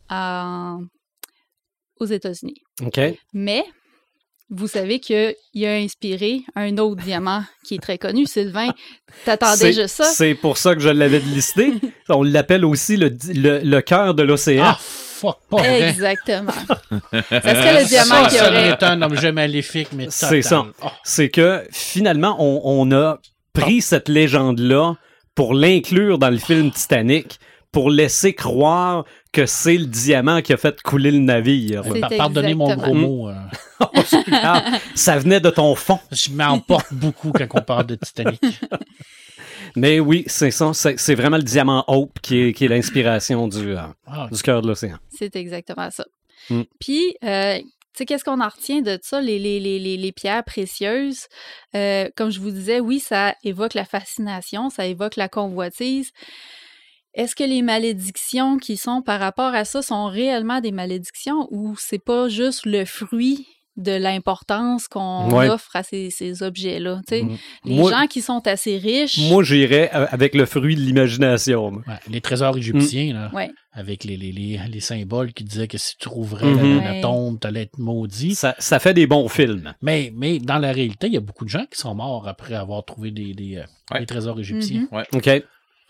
à, 0.07 0.77
aux 1.99 2.05
États-Unis. 2.05 2.61
OK. 2.83 2.99
Mais 3.33 3.63
vous 4.49 4.67
savez 4.67 4.99
qu'il 4.99 5.35
a 5.65 5.75
inspiré 5.75 6.41
un 6.55 6.77
autre 6.77 7.03
diamant 7.03 7.43
qui 7.63 7.75
est 7.75 7.81
très 7.81 7.97
connu, 7.99 8.25
Sylvain. 8.25 8.69
T'attendais 9.25 9.73
juste 9.73 9.95
ça? 9.95 10.05
C'est 10.05 10.33
pour 10.33 10.57
ça 10.57 10.73
que 10.73 10.81
je 10.81 10.89
l'avais 10.89 11.19
listé. 11.19 11.73
On 12.07 12.23
l'appelle 12.23 12.65
aussi 12.65 12.97
le, 12.97 13.15
le, 13.33 13.59
le 13.59 13.81
cœur 13.81 14.15
de 14.15 14.23
l'océan. 14.23 14.63
Ah, 14.65 14.79
fuck, 15.19 15.37
pas 15.49 15.57
vrai. 15.57 15.89
Exactement. 15.89 16.51
ça 17.11 17.41
serait 17.41 17.81
le 17.81 17.87
diamant 17.87 18.23
ça, 18.23 18.29
qui 18.29 18.35
ça 18.35 18.47
aurait... 18.49 18.69
est 18.69 18.83
un 18.83 19.01
objet 19.01 19.31
maléfique, 19.31 19.89
mais 19.93 20.07
C'est 20.09 20.41
ça. 20.41 20.65
Oh, 20.83 20.87
C'est 21.03 21.29
que 21.29 21.63
finalement, 21.71 22.35
on, 22.39 22.61
on 22.63 22.91
a 22.95 23.19
pris 23.53 23.81
cette 23.81 24.09
légende-là 24.09 24.95
pour 25.35 25.53
l'inclure 25.53 26.17
dans 26.17 26.29
le 26.29 26.37
film 26.37 26.71
Titanic, 26.71 27.39
pour 27.71 27.91
laisser 27.91 28.33
croire 28.33 29.05
que 29.31 29.45
c'est 29.45 29.77
le 29.77 29.85
diamant 29.85 30.41
qui 30.41 30.53
a 30.53 30.57
fait 30.57 30.81
couler 30.81 31.11
le 31.11 31.19
navire. 31.19 31.83
Pardonnez 32.17 32.55
mon 32.55 32.75
gros 32.75 32.93
mot. 32.95 33.29
euh, 33.29 33.33
Ah, 34.31 34.63
ça 34.95 35.17
venait 35.19 35.39
de 35.39 35.49
ton 35.49 35.75
fond. 35.75 35.99
je 36.11 36.31
m'emporte 36.31 36.91
beaucoup 36.91 37.31
quand 37.31 37.45
on 37.53 37.61
parle 37.61 37.85
de 37.85 37.95
Titanic. 37.95 38.41
Mais 39.75 39.99
oui, 39.99 40.23
c'est 40.27 40.51
ça. 40.51 40.73
C'est 40.73 40.99
c'est 40.99 41.15
vraiment 41.15 41.37
le 41.37 41.43
diamant 41.43 41.83
Hope 41.87 42.19
qui 42.21 42.39
est, 42.39 42.53
qui 42.53 42.65
est 42.65 42.67
l'inspiration 42.67 43.47
du, 43.47 43.75
euh, 43.75 43.81
Ah, 44.05 44.27
du 44.31 44.41
cœur 44.41 44.61
de 44.61 44.67
l'océan. 44.67 44.97
C'est 45.09 45.35
exactement 45.35 45.89
ça. 45.91 46.05
Mm. 46.49 46.61
Puis, 46.79 47.15
euh, 47.23 47.57
tu 47.59 47.65
sais, 47.93 48.05
qu'est-ce 48.05 48.23
qu'on 48.23 48.41
en 48.41 48.47
retient 48.47 48.81
de 48.81 48.97
ça, 49.01 49.21
les, 49.21 49.39
les, 49.39 49.59
les, 49.59 49.79
les, 49.79 49.97
les 49.97 50.11
pierres 50.11 50.43
précieuses? 50.43 51.27
Euh, 51.75 52.09
comme 52.15 52.31
je 52.31 52.39
vous 52.39 52.51
disais, 52.51 52.79
oui, 52.79 52.99
ça 52.99 53.35
évoque 53.43 53.73
la 53.73 53.85
fascination, 53.85 54.69
ça 54.69 54.85
évoque 54.85 55.15
la 55.15 55.29
convoitise. 55.29 56.11
Est-ce 57.13 57.35
que 57.35 57.43
les 57.43 57.61
malédictions 57.61 58.57
qui 58.57 58.77
sont 58.77 59.01
par 59.01 59.19
rapport 59.19 59.53
à 59.53 59.65
ça 59.65 59.81
sont 59.81 60.05
réellement 60.05 60.61
des 60.61 60.71
malédictions 60.71 61.47
ou 61.51 61.75
c'est 61.77 62.03
pas 62.03 62.29
juste 62.29 62.65
le 62.65 62.85
fruit 62.85 63.47
de 63.79 63.91
l'importance 63.93 64.87
qu'on 64.87 65.29
Ouais. 65.31 65.49
offre 65.49 65.75
à 65.75 65.83
ces, 65.83 66.09
ces 66.09 66.43
objets-là? 66.43 67.01
Tu 67.07 67.15
sais. 67.19 67.25
Les 67.65 67.75
Moi- 67.75 67.91
gens 67.91 68.07
qui 68.07 68.21
sont 68.21 68.45
assez 68.47 68.77
riches, 68.77 69.17
Moi, 69.29 69.43
j'irais 69.43 69.89
avec 69.91 70.35
le 70.35 70.45
fruit 70.45 70.75
de 70.75 70.81
l'imagination. 70.81 71.71
ouais, 71.71 71.81
les 72.09 72.21
trésors 72.21 72.57
égyptiens, 72.57 73.13
là, 73.13 73.31
Ouais. 73.33 73.49
avec 73.71 74.03
les, 74.03 74.17
les, 74.17 74.31
les, 74.31 74.59
les 74.71 74.79
symboles 74.79 75.33
qui 75.33 75.43
disaient 75.43 75.67
que 75.67 75.77
si 75.77 75.95
tu 75.97 76.09
trouverais 76.09 76.45
Mhm. 76.51 76.81
la, 76.83 77.01
tombe, 77.01 77.39
tu 77.39 77.47
allais 77.47 77.63
être 77.63 77.77
maudit. 77.77 78.35
Ça, 78.35 78.55
ça 78.59 78.79
fait 78.79 78.93
des 78.93 79.07
bons 79.07 79.27
films. 79.29 79.73
Mais, 79.81 80.11
mais 80.15 80.39
dans 80.39 80.57
la 80.59 80.71
réalité, 80.71 81.07
il 81.07 81.13
y 81.13 81.17
a 81.17 81.21
beaucoup 81.21 81.45
de 81.45 81.49
gens 81.49 81.65
qui 81.71 81.79
sont 81.79 81.95
morts 81.95 82.27
après 82.27 82.55
avoir 82.55 82.83
trouvé 82.85 83.11
des, 83.11 83.33
des, 83.33 83.57
euh, 83.57 83.63
Ouais. 83.93 84.01
des 84.01 84.05
trésors 84.05 84.39
égyptiens. 84.39 84.87
Mhm. 84.91 85.03
OK. 85.13 85.29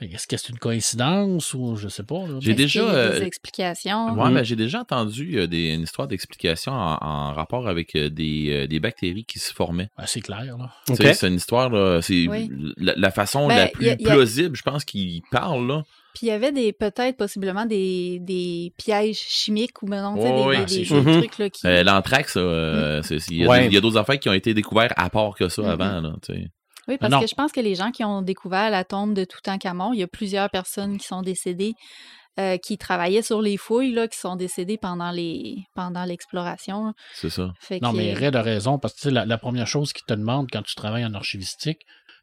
Est-ce 0.02 0.28
que 0.28 0.38
c'est 0.38 0.50
une 0.50 0.60
coïncidence 0.60 1.54
ou 1.54 1.76
je 1.76 1.88
sais 1.90 2.04
pas? 2.04 2.22
J'ai 2.40 2.54
déjà, 2.54 2.80
qu'il 2.80 2.90
y 2.90 2.96
a 2.96 2.98
euh, 2.98 3.20
des 3.20 3.26
explications? 3.26 4.14
Ouais, 4.14 4.28
Mhm. 4.30 4.34
mais 4.34 4.46
j'ai 4.46 4.56
déjà 4.56 4.80
entendu 4.82 5.38
euh, 5.40 5.48
des, 5.48 5.74
une 5.74 5.82
histoire 5.82 6.08
d'explication 6.08 6.72
en, 6.72 6.98
en 7.02 7.34
rapport 7.34 7.68
avec 7.68 7.96
euh, 7.96 8.10
des, 8.10 8.48
euh, 8.50 8.68
des 8.68 8.80
bactéries 8.80 9.26
qui 9.26 9.40
se 9.40 9.54
formaient. 9.54 9.90
Ben, 9.98 10.06
c'est 10.08 10.22
clair, 10.22 10.58
là. 10.58 10.72
C'est 10.96 11.28
une 11.28 11.36
histoire, 11.36 11.70
là, 11.70 12.02
c'est 12.02 12.28
Oui. 12.30 12.50
la, 12.78 12.94
la 12.96 13.12
façon 13.12 13.48
Ben, 13.48 13.58
la 13.58 13.68
plus 13.68 13.88
a- 13.88 13.96
y 14.00 14.06
a- 14.06 14.10
plausible, 14.10 14.56
je 14.56 14.64
pense, 14.64 14.86
qu'il 14.86 15.22
parle. 15.32 15.68
Là. 15.68 15.84
Puis 16.16 16.26
il 16.28 16.30
y 16.30 16.32
avait 16.32 16.52
des 16.52 16.74
peut-être 16.74 17.18
possiblement 17.18 17.66
des, 17.66 18.20
des 18.20 18.74
pièges 18.78 19.18
chimiques 19.20 19.84
ou 19.84 19.88
Ouais, 19.88 20.66
des, 20.66 20.86
des- 20.86 20.94
Mhm. 20.94 21.18
trucs 21.20 21.38
là, 21.38 21.50
qui. 21.50 21.68
Euh, 21.68 21.84
L'anthrax, 21.84 22.34
euh, 22.38 23.02
il 23.30 23.38
y 23.38 23.46
a 23.46 23.48
Ouais. 23.50 23.60
des- 23.62 23.66
il 23.68 23.74
y 23.74 23.78
a 23.78 23.82
d'autres 23.82 23.98
affaires 23.98 24.18
qui 24.20 24.28
ont 24.30 24.34
été 24.34 24.54
découvertes 24.54 24.94
à 24.98 25.10
part 25.10 25.36
que 25.36 25.50
ça 25.50 25.62
Mhm. 25.62 25.68
avant. 25.70 26.02
Là, 26.02 26.16
tu 26.26 26.34
sais. 26.34 26.48
Oui, 26.90 26.98
parce 26.98 27.12
Non. 27.12 27.22
que 27.22 27.28
je 27.28 27.36
pense 27.36 27.52
que 27.52 27.62
les 27.62 27.76
gens 27.76 27.92
qui 27.92 28.04
ont 28.04 28.22
découvert 28.22 28.70
la 28.72 28.84
tombe 28.84 29.14
de 29.14 29.24
Toutankhamon, 29.24 29.94
il 29.94 30.00
y 30.00 30.04
a 30.04 30.08
plusieurs 30.08 30.50
personnes 30.50 30.98
qui 30.98 31.06
sont 31.08 31.22
décédées, 31.22 31.76
euh, 32.40 32.58
qui 32.58 32.78
travaillaient 32.78 33.22
sur 33.22 33.42
les 33.42 33.58
fouilles, 33.58 33.92
là, 33.94 34.08
qui 34.08 34.18
sont 34.18 34.36
décédées 34.36 34.78
pendant 34.78 35.12
les 35.12 35.64
pendant 35.76 36.04
l'exploration. 36.04 36.94
c'est 37.14 37.30
ça. 37.30 37.54
Fait 37.60 37.80
Non, 37.82 37.94
mais 37.94 38.14
Red 38.14 38.36
a 38.36 38.42
raison, 38.42 38.80
parce 38.80 38.96
que 38.96 39.00
tu 39.00 39.04
sais, 39.04 39.12
la, 39.12 39.26
la 39.26 39.38
première 39.38 39.68
chose 39.68 39.94
qu'ils 39.94 40.06
te 40.06 40.14
demandent 40.14 40.50
quand 40.52 40.64
tu 40.64 40.74
travailles 40.76 41.06
en 41.06 41.14
archivistique, 41.14 41.80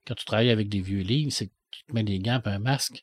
quand 0.07 0.15
tu 0.15 0.25
travailles 0.25 0.51
avec 0.51 0.69
des 0.69 0.81
vieux 0.81 1.03
livres, 1.03 1.33
c'est 1.33 1.47
que 1.47 1.53
tu 1.71 1.85
te 1.85 1.93
mets 1.93 2.03
des 2.03 2.19
gants 2.19 2.41
et 2.45 2.49
un 2.49 2.59
masque. 2.59 3.03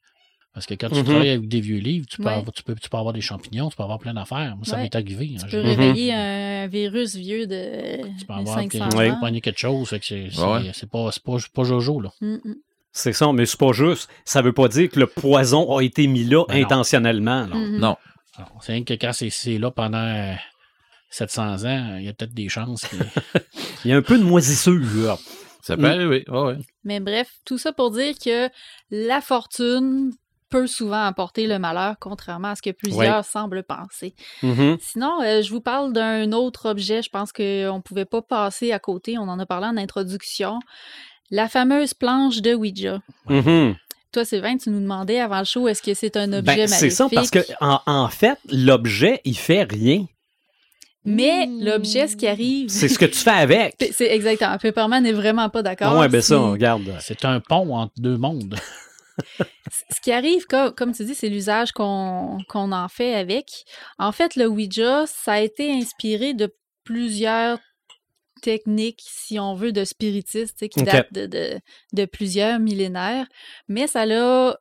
Parce 0.53 0.67
que 0.67 0.75
quand 0.75 0.89
tu 0.89 0.95
Mhm. 0.97 1.03
travailles 1.05 1.29
avec 1.31 1.47
des 1.47 1.61
vieux 1.61 1.79
livres, 1.79 2.05
tu 2.07 2.17
peux, 2.17 2.23
Ouais. 2.25 2.33
avoir, 2.33 2.51
tu, 2.53 2.61
peux, 2.61 2.75
tu 2.75 2.87
peux 2.87 2.97
avoir 2.97 3.13
des 3.13 3.21
champignons, 3.21 3.69
tu 3.69 3.75
peux 3.75 3.81
avoir 3.83 3.97
plein 3.97 4.13
d'affaires. 4.13 4.55
Moi, 4.55 4.65
ça 4.65 4.75
Ouais. 4.75 4.83
m'est 4.83 4.95
arrivé. 4.95 5.31
hein. 5.35 5.43
tu 5.45 5.49
peux 5.49 5.61
réveiller 5.61 6.13
un 6.13 6.67
virus 6.67 7.15
vieux 7.15 7.47
de 7.47 7.97
Tu 8.19 8.25
peux 8.25 8.33
avoir 8.33 8.55
500 8.59 8.89
tu 8.89 8.97
Ouais. 8.97 9.41
quelque 9.41 9.57
chose. 9.59 9.89
que 9.89 9.97
c'est 10.05 10.29
pas, 10.89 11.11
c'est 11.11 11.23
pas, 11.23 11.39
c'est 11.39 11.51
pas 11.51 11.63
Jojo, 11.63 11.99
là. 12.01 12.11
Mm. 12.21 12.37
C'est 12.91 13.13
ça, 13.13 13.33
mais 13.33 13.47
c'est 13.47 13.59
pas 13.59 13.71
juste. 13.71 14.07
Ça 14.25 14.43
veut 14.43 14.53
pas 14.53 14.67
dire 14.67 14.87
que 14.91 14.99
le 14.99 15.07
poison 15.07 15.75
a 15.75 15.81
été 15.81 16.05
mis 16.05 16.23
là 16.23 16.45
Ben 16.47 16.59
non. 16.59 16.65
intentionnellement. 16.65 17.47
Mhm. 17.47 17.79
Non. 17.79 17.95
C'est 18.61 18.73
rien 18.73 18.83
que 18.83 18.93
quand 18.93 19.11
c'est- 19.13 19.57
là 19.57 19.71
pendant 19.71 19.97
euh, 19.97 20.33
700 21.09 21.65
ans, 21.65 21.95
il 21.97 22.05
y 22.05 22.09
a 22.09 22.13
peut-être 22.13 22.33
des 22.33 22.49
chances 22.49 22.81
que... 22.87 22.95
Il 23.85 23.89
y 23.89 23.93
a 23.93 23.97
un 23.97 24.01
peu 24.01 24.17
de 24.17 24.23
moisissure. 24.23 25.17
Ça 25.61 25.75
peut 25.75 25.83
Mm. 25.83 25.85
arriver. 25.85 26.25
Ouais. 26.29 26.57
Mais 26.83 26.99
bref, 26.99 27.29
tout 27.45 27.57
ça 27.57 27.71
pour 27.73 27.91
dire 27.91 28.13
que 28.23 28.49
la 28.91 29.21
fortune 29.21 30.11
peut 30.53 30.67
souvent 30.67 31.03
apporter 31.03 31.47
le 31.47 31.57
malheur, 31.57 31.95
contrairement 31.99 32.49
à 32.49 32.55
ce 32.55 32.61
que 32.61 32.69
plusieurs 32.69 33.25
semblent 33.25 33.63
penser. 33.63 34.13
Mhm. 34.43 34.77
Sinon, 34.79 35.19
euh, 35.23 35.41
je 35.41 35.49
vous 35.49 35.61
parle 35.61 35.93
d'un 35.93 36.31
autre 36.31 36.69
objet, 36.69 37.01
je 37.01 37.09
pense 37.09 37.33
qu'on 37.33 37.43
ne 37.43 37.81
pouvait 37.81 38.05
pas 38.05 38.21
passer 38.21 38.71
à 38.71 38.77
côté, 38.77 39.17
on 39.17 39.23
en 39.23 39.39
a 39.39 39.47
parlé 39.47 39.65
en 39.65 39.77
introduction. 39.77 40.59
La 41.31 41.49
fameuse 41.49 41.95
planche 41.95 42.41
de 42.41 42.53
Ouija. 42.53 42.99
Mhm. 43.27 43.75
Toi, 44.11 44.25
Sylvain, 44.25 44.57
tu 44.57 44.69
nous 44.69 44.79
demandais 44.79 45.19
avant 45.19 45.39
le 45.39 45.45
show, 45.45 45.67
est-ce 45.67 45.81
que 45.81 45.95
c'est 45.95 46.15
un 46.17 46.31
objet 46.31 46.41
Ben, 46.41 46.69
maléfique? 46.69 46.77
c'est 46.77 46.89
ça, 46.91 47.07
parce 47.11 47.31
que 47.31 47.39
en, 47.59 47.79
en 47.87 48.07
fait, 48.09 48.37
l'objet, 48.51 49.21
il 49.25 49.35
fait 49.35 49.63
rien. 49.63 50.05
Mais 51.03 51.47
l'objet, 51.47 52.07
ce 52.07 52.15
qui 52.15 52.27
arrive... 52.27 52.69
C'est 52.69 52.87
ce 52.89 52.99
que 52.99 53.05
tu 53.05 53.17
fais 53.17 53.31
avec. 53.31 53.75
C'est 53.91 54.13
exactement. 54.13 54.57
Pepperman 54.59 55.03
n'est 55.03 55.11
vraiment 55.11 55.49
pas 55.49 55.63
d'accord. 55.63 55.97
ouais, 55.97 56.07
ben 56.07 56.21
ça, 56.21 56.37
regarde. 56.37 56.95
C'est 57.01 57.25
un 57.25 57.39
pont 57.41 57.75
entre 57.75 57.93
deux 57.97 58.17
mondes. 58.17 58.55
Ce 59.91 60.01
qui 60.01 60.11
arrive, 60.11 60.45
comme, 60.45 60.73
comme 60.73 60.93
tu 60.93 61.05
dis, 61.05 61.15
c'est 61.15 61.29
l'usage 61.29 61.71
qu'on 61.71 62.37
en 62.53 62.87
fait 62.89 63.15
avec. 63.15 63.65
En 63.99 64.11
fait, 64.11 64.35
le 64.35 64.47
Ouija, 64.47 65.05
ça 65.07 65.33
a 65.33 65.39
été 65.39 65.71
inspiré 65.71 66.33
de 66.33 66.53
plusieurs 66.83 67.59
techniques, 68.41 69.01
si 69.07 69.39
on 69.39 69.55
veut, 69.55 69.71
de 69.71 69.85
sais, 69.85 70.67
qui 70.67 70.83
datent 70.83 71.13
de, 71.13 71.25
de, 71.27 71.59
de 71.93 72.05
plusieurs 72.05 72.59
millénaires. 72.59 73.25
Mais 73.69 73.87
ça 73.87 74.01
a 74.01 74.05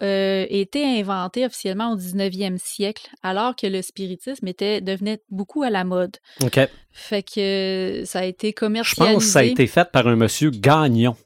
euh, 0.02 0.46
été 0.48 0.84
inventé 1.00 1.44
officiellement 1.44 1.92
au 1.92 1.96
19e 1.96 2.58
siècle, 2.58 3.10
alors 3.22 3.56
que 3.56 3.66
le 3.66 3.82
spiritisme 3.82 4.46
était, 4.46 4.80
devenait 4.80 5.20
beaucoup 5.30 5.64
à 5.64 5.70
la 5.70 5.82
mode. 5.82 6.16
OK. 6.42 6.60
Fait 6.92 7.22
que 7.24 8.02
ça 8.06 8.20
a 8.20 8.24
été 8.24 8.48
Je 8.48 8.54
commercialisé. 8.54 9.14
pense 9.14 9.24
que 9.24 9.30
ça 9.30 9.40
a 9.40 9.44
été 9.44 9.66
fait 9.66 9.90
par 9.90 10.06
un 10.06 10.14
monsieur 10.16 10.50
Gagnon. 10.50 11.16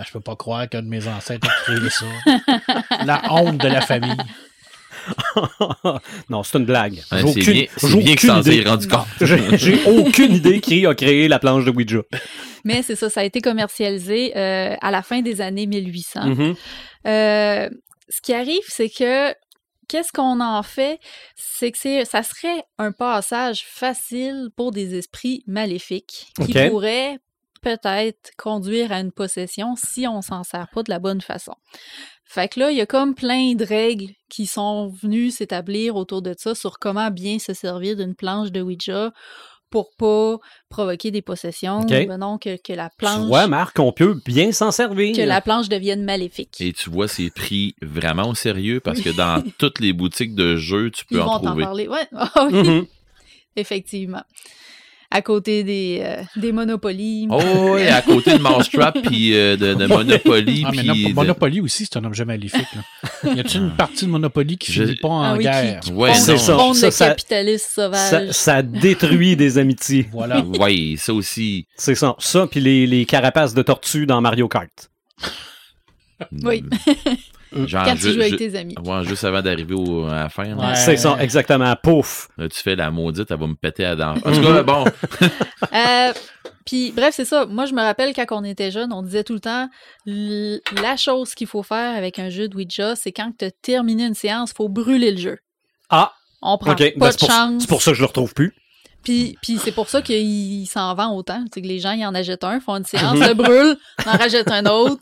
Ah, 0.00 0.04
je 0.06 0.12
peux 0.12 0.20
pas 0.20 0.36
croire 0.36 0.68
qu'un 0.68 0.82
de 0.82 0.86
mes 0.88 1.08
ancêtres 1.08 1.48
a 1.48 1.64
créé 1.64 1.90
ça. 1.90 2.06
la 3.04 3.20
honte 3.32 3.58
de 3.58 3.66
la 3.66 3.80
famille. 3.80 4.16
non, 6.30 6.42
c'est 6.42 6.58
une 6.58 6.64
blague. 6.66 7.00
Ouais, 7.10 7.22
J'ai 7.34 7.68
c'est 7.76 7.86
aucune- 7.86 7.96
bien, 7.96 7.98
bien 8.04 8.14
que 8.14 8.20
ça 8.20 8.42
s'est 8.42 8.62
rendu 8.62 8.86
compte. 8.88 9.06
J'ai 9.20 9.58
j'ai 9.58 9.84
aucune 9.86 10.34
idée 10.34 10.60
qui 10.60 10.86
a 10.86 10.94
créé 10.94 11.26
la 11.28 11.38
planche 11.38 11.64
de 11.64 11.70
Ouija. 11.70 11.98
Mais 12.64 12.82
c'est 12.82 12.94
ça, 12.96 13.10
ça 13.10 13.20
a 13.20 13.24
été 13.24 13.40
commercialisé 13.40 14.36
euh, 14.36 14.76
à 14.80 14.90
la 14.90 15.02
fin 15.02 15.20
des 15.20 15.40
années 15.40 15.66
1800. 15.66 16.26
Mhm. 16.26 16.54
Euh, 17.06 17.68
ce 18.08 18.20
qui 18.22 18.34
arrive, 18.34 18.62
c'est 18.68 18.90
que 18.90 19.32
qu'est-ce 19.88 20.12
qu'on 20.12 20.40
en 20.40 20.62
fait? 20.62 21.00
C'est 21.34 21.72
que 21.72 21.78
c'est, 21.78 22.04
ça 22.04 22.22
serait 22.22 22.62
un 22.78 22.92
passage 22.92 23.64
facile 23.66 24.48
pour 24.56 24.70
des 24.70 24.94
esprits 24.96 25.42
maléfiques 25.46 26.26
qui 26.46 26.52
pourraient 26.68 27.18
peut-être 27.60 28.30
conduire 28.36 28.92
à 28.92 29.00
une 29.00 29.12
possession 29.12 29.74
si 29.76 30.06
on 30.06 30.22
s'en 30.22 30.44
sert 30.44 30.68
pas 30.72 30.82
de 30.82 30.90
la 30.90 30.98
bonne 30.98 31.20
façon. 31.20 31.54
Fait 32.24 32.48
que 32.48 32.60
là, 32.60 32.70
il 32.70 32.76
y 32.76 32.80
a 32.82 32.86
comme 32.86 33.14
plein 33.14 33.54
de 33.54 33.64
règles 33.64 34.12
qui 34.28 34.46
sont 34.46 34.88
venues 34.88 35.30
s'établir 35.30 35.96
autour 35.96 36.20
de 36.22 36.34
ça 36.36 36.54
sur 36.54 36.78
comment 36.78 37.10
bien 37.10 37.38
se 37.38 37.54
servir 37.54 37.96
d'une 37.96 38.14
planche 38.14 38.52
de 38.52 38.60
Ouija 38.60 39.12
pour 39.70 39.90
pas 39.98 40.36
provoquer 40.70 41.10
des 41.10 41.20
possessions, 41.20 41.80
ben 42.06 42.16
non, 42.18 42.38
que, 42.38 42.56
que 42.56 42.72
la 42.72 42.88
Tu 42.88 42.96
planche 42.98 43.26
vois, 43.26 43.46
Marc, 43.48 43.78
on 43.78 43.92
peut 43.92 44.18
bien 44.24 44.50
s'en 44.52 44.70
servir. 44.70 45.14
que 45.14 45.20
la 45.20 45.42
planche 45.42 45.68
devienne 45.68 46.04
maléfique. 46.04 46.58
Et 46.60 46.72
tu 46.72 46.88
vois, 46.88 47.06
c'est 47.06 47.28
pris 47.30 47.74
vraiment 47.82 48.30
au 48.30 48.34
sérieux 48.34 48.80
parce 48.80 49.00
que 49.02 49.10
dans 49.10 49.42
toutes 49.58 49.80
les 49.80 49.92
boutiques 49.92 50.34
de 50.34 50.56
jeux, 50.56 50.90
tu 50.90 51.04
peux 51.04 51.16
Ils 51.16 51.20
en 51.20 51.38
vont 51.38 51.44
trouver. 51.48 51.64
parler. 51.64 51.86
Ouais, 51.88 52.06
Ah 52.12 52.48
oui, 52.50 52.52
Mhm. 52.68 52.86
effectivement. 53.56 54.22
À 55.10 55.22
côté 55.22 55.64
des, 55.64 56.00
euh, 56.02 56.22
des 56.36 56.52
Monopoly. 56.52 57.28
Oh, 57.30 57.40
oui, 57.76 57.86
à 57.88 58.02
côté 58.02 58.36
de 58.36 58.42
Mousetrap 58.42 58.98
puis 59.02 59.34
euh, 59.34 59.56
de, 59.56 59.72
de 59.72 59.86
Monopoly. 59.94 60.64
Ah, 60.66 60.70
mais 60.70 60.76
puis 60.78 60.86
non, 60.86 60.94
de- 61.08 61.14
Monopoly 61.14 61.60
aussi, 61.62 61.86
c'est 61.90 61.98
un 61.98 62.04
objet 62.04 62.26
maléfique. 62.26 62.66
Là. 63.24 63.34
Y 63.34 63.40
a-t-il 63.40 63.60
une 63.62 63.70
partie 63.74 64.04
de 64.04 64.10
Monopoly 64.10 64.58
qui 64.58 64.70
Je- 64.70 64.84
finit 64.84 64.96
pas 64.96 65.08
en 65.08 65.22
Ah 65.22 65.34
oui, 65.38 65.44
guerre? 65.44 65.80
qui 65.80 65.92
Ouais, 65.92 66.10
prône- 66.10 66.20
c'est 66.20 66.36
ça. 66.36 66.58
Ça, 66.74 66.90
ça- 66.90 67.16
Ça, 67.16 67.58
sauvage. 67.58 68.30
ça 68.32 68.60
détruit 68.62 69.34
des 69.34 69.56
amitiés. 69.56 70.08
Voilà. 70.12 70.42
Ouais, 70.60 70.96
ça 70.98 71.14
aussi. 71.14 71.66
C'est 71.74 71.94
ça. 71.94 72.14
Ça, 72.18 72.46
puis 72.46 72.60
les, 72.60 72.86
les 72.86 73.06
carapaces 73.06 73.54
de 73.54 73.62
tortue 73.62 74.04
dans 74.04 74.20
Mario 74.20 74.46
Kart. 74.46 74.90
Oui. 76.42 76.64
Genre, 77.52 77.84
Quand 77.84 77.94
tu 77.96 78.12
joues 78.12 78.20
avec 78.20 78.36
tes 78.36 78.54
amis. 78.56 78.74
ouais, 78.84 79.04
juste 79.04 79.24
avant 79.24 79.40
d'arriver 79.42 79.74
au- 79.74 80.06
à 80.06 80.14
la 80.24 80.28
fin. 80.28 80.52
Ouais. 80.56 80.74
C'est 80.74 80.96
ça, 80.96 81.16
exactement. 81.20 81.74
Pouf. 81.82 82.28
Là, 82.36 82.48
tu 82.48 82.60
fais 82.60 82.76
la 82.76 82.90
maudite, 82.90 83.30
elle 83.30 83.38
va 83.38 83.46
me 83.46 83.54
péter 83.54 83.84
à 83.84 83.96
dents. 83.96 84.14
En 84.24 84.32
tout 84.32 84.42
cas, 84.42 84.62
bon, 84.62 84.84
Euh, 85.74 86.12
Puis, 86.66 86.92
bref, 86.92 87.14
c'est 87.14 87.24
ça. 87.24 87.46
Moi, 87.46 87.64
je 87.64 87.72
me 87.72 87.80
rappelle 87.80 88.12
quand 88.14 88.26
on 88.30 88.44
était 88.44 88.70
jeune, 88.70 88.92
on 88.92 89.02
disait 89.02 89.24
tout 89.24 89.32
le 89.32 89.40
temps 89.40 89.68
la 90.06 90.96
chose 90.98 91.34
qu'il 91.34 91.46
faut 91.46 91.62
faire 91.62 91.96
avec 91.96 92.18
un 92.18 92.28
jeu 92.28 92.48
de 92.48 92.54
Ouija, 92.56 92.94
c'est 92.96 93.12
quand 93.12 93.32
tu 93.38 93.46
as 93.46 93.50
terminé 93.50 94.04
une 94.04 94.14
séance, 94.14 94.50
il 94.52 94.56
faut 94.56 94.68
brûler 94.68 95.12
le 95.12 95.16
jeu. 95.18 95.38
Ah, 95.88 96.12
On 96.42 96.58
prend 96.58 96.72
OK. 96.72 96.78
pas 96.78 96.84
Ben, 96.96 97.06
de 97.06 97.12
c'est 97.12 97.18
pour, 97.20 97.30
chance. 97.30 97.62
c'est 97.62 97.68
pour 97.68 97.80
ça 97.82 97.92
que 97.92 97.96
je 97.96 98.02
le 98.02 98.06
retrouve 98.06 98.34
plus. 98.34 98.54
Puis, 99.02 99.38
puis 99.42 99.58
c'est 99.58 99.72
pour 99.72 99.88
ça 99.88 100.02
qu'il 100.02 100.66
s'en 100.68 100.94
vend 100.94 101.14
autant. 101.16 101.42
C'est 101.54 101.62
que 101.62 101.66
les 101.66 101.78
gens, 101.78 101.92
ils 101.92 102.04
en 102.04 102.14
achètent 102.14 102.44
un, 102.44 102.60
font 102.60 102.76
une 102.76 102.84
séance, 102.84 103.18
le 103.18 103.32
brûlent, 103.32 103.76
en 104.06 104.10
rachètent 104.18 104.50
un 104.50 104.66
autre. 104.66 105.00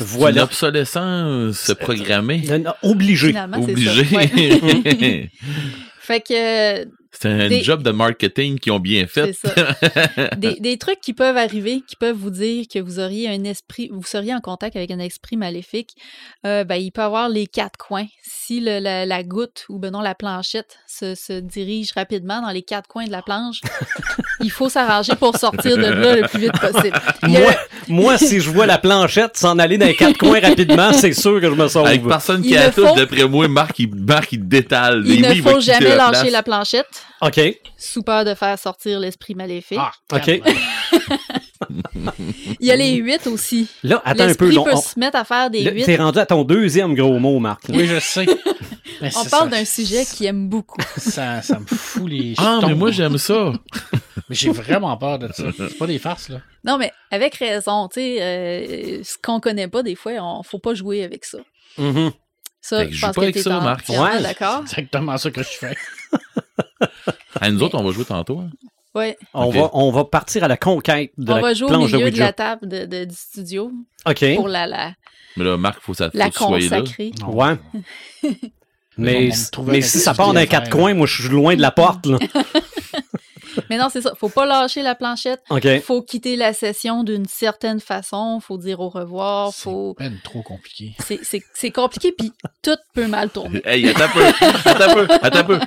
Voilà. 0.00 0.42
L'obsolescence 0.42 1.72
programmée. 1.80 2.42
Non, 2.48 2.58
non, 2.58 2.72
Obligé. 2.82 3.28
Finalement, 3.28 3.56
c'est 3.64 3.72
Obligé. 3.72 4.16
Ouais. 4.16 5.30
Fait 6.00 6.20
que, 6.22 6.80
euh, 6.82 6.84
C'est 7.12 7.28
un 7.28 7.48
Des- 7.48 7.62
job 7.62 7.82
de 7.82 7.90
marketing 7.90 8.58
qu'ils 8.58 8.72
ont 8.72 8.80
bien 8.80 9.06
fait. 9.06 9.34
C'est 9.34 9.48
ça. 9.48 10.34
des, 10.36 10.54
des 10.58 10.78
trucs 10.78 11.00
qui 11.00 11.12
peuvent 11.12 11.36
arriver, 11.36 11.82
qui 11.86 11.96
peuvent 11.96 12.16
vous 12.16 12.30
dire 12.30 12.64
que 12.72 12.78
vous 12.78 12.98
auriez 12.98 13.28
un 13.28 13.44
esprit, 13.44 13.90
vous 13.92 14.02
seriez 14.04 14.34
en 14.34 14.40
contact 14.40 14.74
avec 14.76 14.90
un 14.90 15.00
esprit 15.00 15.36
maléfique. 15.36 15.90
Euh, 16.46 16.64
ben, 16.64 16.76
il 16.76 16.92
peut 16.92 17.02
avoir 17.02 17.28
les 17.28 17.46
quatre 17.46 17.76
coins. 17.76 18.06
Si 18.22 18.60
le- 18.60 18.78
la, 18.78 19.04
la 19.04 19.22
goutte 19.22 19.66
ou 19.68 19.78
ben 19.78 19.90
non 19.90 20.00
la 20.00 20.14
planchette 20.14 20.78
se, 20.86 21.14
se 21.14 21.40
dirige 21.40 21.92
rapidement 21.94 22.40
dans 22.40 22.50
les 22.52 22.62
quatre 22.62 22.88
coins 22.88 23.04
de 23.06 23.10
la 23.12 23.20
planche, 23.22 23.60
il 24.40 24.50
faut 24.50 24.68
s'arranger 24.68 25.14
pour 25.16 25.36
sortir 25.36 25.76
de 25.76 25.82
là 25.82 26.16
le 26.16 26.22
plus 26.28 26.40
vite 26.40 26.58
possible. 26.60 27.00
Moi, 27.22 27.52
moi, 27.88 28.18
si 28.18 28.40
je 28.40 28.50
vois 28.50 28.66
la 28.66 28.78
planchette 28.78 29.36
s'en 29.36 29.58
aller 29.58 29.78
dans 29.78 29.86
les 29.86 29.94
quatre 29.94 30.18
coins 30.18 30.40
rapidement, 30.42 30.92
c'est 30.92 31.12
sûr 31.12 31.40
que 31.40 31.46
je 31.48 31.54
me 31.54 31.68
sauve. 31.68 31.86
Avec 31.86 32.06
personne 32.06 32.42
qui 32.42 32.50
Il 32.50 32.58
a 32.58 32.70
faut. 32.70 32.94
d'après 32.94 33.24
moi, 33.26 33.48
Marc, 33.48 33.78
il, 33.78 33.88
Marc, 33.94 34.32
il 34.32 34.46
détale. 34.48 35.02
il 35.06 35.22
ne 35.22 35.28
oui, 35.30 35.40
faut 35.42 35.60
jamais 35.60 35.94
lâcher 35.96 36.20
place. 36.22 36.32
la 36.32 36.42
planchette 36.42 36.86
OK. 37.20 37.40
sous 37.76 38.02
peur 38.02 38.24
de 38.24 38.34
faire 38.34 38.58
sortir 38.58 39.00
l'esprit 39.00 39.34
maléfique. 39.34 39.78
Ah, 39.80 39.92
OK. 40.14 40.40
Il 42.60 42.66
y 42.66 42.70
a 42.70 42.76
les 42.76 42.94
huit 42.94 43.26
aussi. 43.26 43.68
Là, 43.82 44.00
attends 44.04 44.24
un 44.24 44.34
peu. 44.34 44.48
Peut 44.48 44.58
on- 44.72 44.76
se 44.80 44.98
mettre 44.98 45.16
à 45.16 45.24
faire 45.24 45.50
des 45.50 45.64
huit. 45.70 45.84
T'es 45.84 45.96
rendu 45.96 46.18
à 46.18 46.26
ton 46.26 46.44
deuxième 46.44 46.94
gros 46.94 47.18
mot, 47.18 47.38
Marc. 47.38 47.68
là. 47.68 47.76
Oui, 47.76 47.86
je 47.86 47.98
sais. 48.00 48.26
Mais 49.00 49.10
On 49.16 49.24
parle 49.26 49.50
d'un 49.50 49.64
sujet 49.64 50.04
qu'il 50.04 50.26
aime 50.26 50.48
beaucoup. 50.48 50.80
Ça, 50.96 51.40
ça 51.42 51.60
me 51.60 51.66
fout 51.66 52.08
les 52.08 52.34
Ah, 52.36 52.58
mais 52.66 52.74
moi, 52.74 52.90
j'aime 52.90 53.16
ça. 53.16 53.52
Mais 54.28 54.34
j'ai 54.34 54.50
vraiment 54.50 54.96
peur 54.96 55.20
de 55.20 55.28
ça. 55.32 55.44
C'est 55.56 55.78
pas 55.78 55.86
des 55.86 56.00
farces, 56.00 56.28
là. 56.30 56.40
Non, 56.64 56.78
mais 56.78 56.90
avec 57.12 57.36
raison, 57.36 57.86
tu 57.86 58.00
sais, 58.00 58.16
euh, 58.20 59.00
ce 59.04 59.14
qu'on 59.22 59.38
connaît 59.38 59.68
pas, 59.68 59.84
des 59.84 59.94
fois, 59.94 60.12
on 60.20 60.42
faut 60.42 60.58
pas 60.58 60.74
jouer 60.74 61.04
avec 61.04 61.24
ça. 61.24 61.38
Mhm. 61.76 62.10
Ça, 62.60 62.86
je 62.88 62.92
joue 62.92 63.06
pense 63.06 63.14
pas 63.14 63.20
que 63.20 63.26
avec 63.26 63.38
ça, 63.38 63.60
Marc. 63.60 63.88
Ouais. 63.88 64.20
d'accord. 64.20 64.64
C'est 64.66 64.78
exactement 64.80 65.16
ça 65.16 65.30
que 65.30 65.42
je 65.44 65.48
fais. 65.48 65.76
À 67.40 67.50
nous 67.52 67.62
autres, 67.62 67.78
on 67.78 67.84
va 67.84 67.92
jouer 67.92 68.04
tantôt. 68.04 68.40
hein. 68.40 68.50
Ouais. 68.94 69.16
On, 69.34 69.50
va, 69.50 69.70
on 69.74 69.90
va 69.92 70.04
partir 70.04 70.44
à 70.44 70.48
la 70.48 70.56
conquête 70.56 71.12
de 71.18 71.30
On 71.32 71.36
la 71.36 71.40
va 71.42 71.54
jouer 71.54 71.66
au 71.66 71.68
planche 71.70 71.92
milieu 71.92 72.10
de 72.10 72.18
la 72.18 72.32
table 72.32 72.66
de, 72.68 72.84
de- 72.86 73.04
du 73.04 73.14
studio 73.14 73.70
OK. 74.06 74.34
pour 74.36 74.48
la, 74.48 74.66
la, 74.66 74.92
Mais 75.36 75.44
là, 75.44 75.56
Marc, 75.56 75.80
faut, 75.82 75.94
ça, 75.94 76.10
faut 76.10 76.16
la 76.18 76.30
que 76.30 76.32
tu 76.32 76.38
sois 76.38 76.58
là. 76.58 76.80
consacrer. 76.80 77.12
Non. 77.20 77.34
Ouais. 77.34 77.56
Mais, 78.96 79.30
mais 79.66 79.80
si 79.82 79.98
ça 80.00 80.12
part 80.14 80.32
les 80.32 80.46
quatre 80.48 80.70
coins, 80.70 80.94
moi, 80.94 81.06
je 81.06 81.20
suis 81.22 81.28
loin 81.30 81.54
de 81.54 81.60
la 81.62 81.70
porte. 81.72 82.06
Là. 82.06 82.18
Mais 83.70 83.76
non, 83.78 83.88
c'est 83.92 84.02
ça. 84.02 84.12
Faut 84.18 84.28
pas 84.28 84.44
lâcher 84.46 84.82
la 84.82 84.94
planchette. 84.94 85.40
OK. 85.50 85.80
Faut 85.82 86.02
quitter 86.02 86.34
la 86.36 86.52
session 86.52 87.04
d'une 87.04 87.26
certaine 87.26 87.80
façon. 87.80 88.40
Faut 88.40 88.58
dire 88.58 88.80
au 88.80 88.88
revoir. 88.88 89.52
Faut. 89.54 89.94
C'est 90.00 90.22
trop 90.24 90.42
compliqué. 90.42 90.94
C'est- 91.04 91.20
C'est 91.22 91.42
c'est 91.54 91.70
compliqué, 91.70 92.12
puis 92.16 92.32
tout 92.62 92.76
peut 92.94 93.06
mal 93.06 93.30
tourner. 93.30 93.60
Hey, 93.64 93.88
attends 93.88 94.04
un 94.04 94.08
peu, 94.08 94.24
attends 94.64 94.90
un 94.90 94.94
peu, 94.94 95.08
attends 95.22 95.38
un 95.38 95.44
peu. 95.44 95.60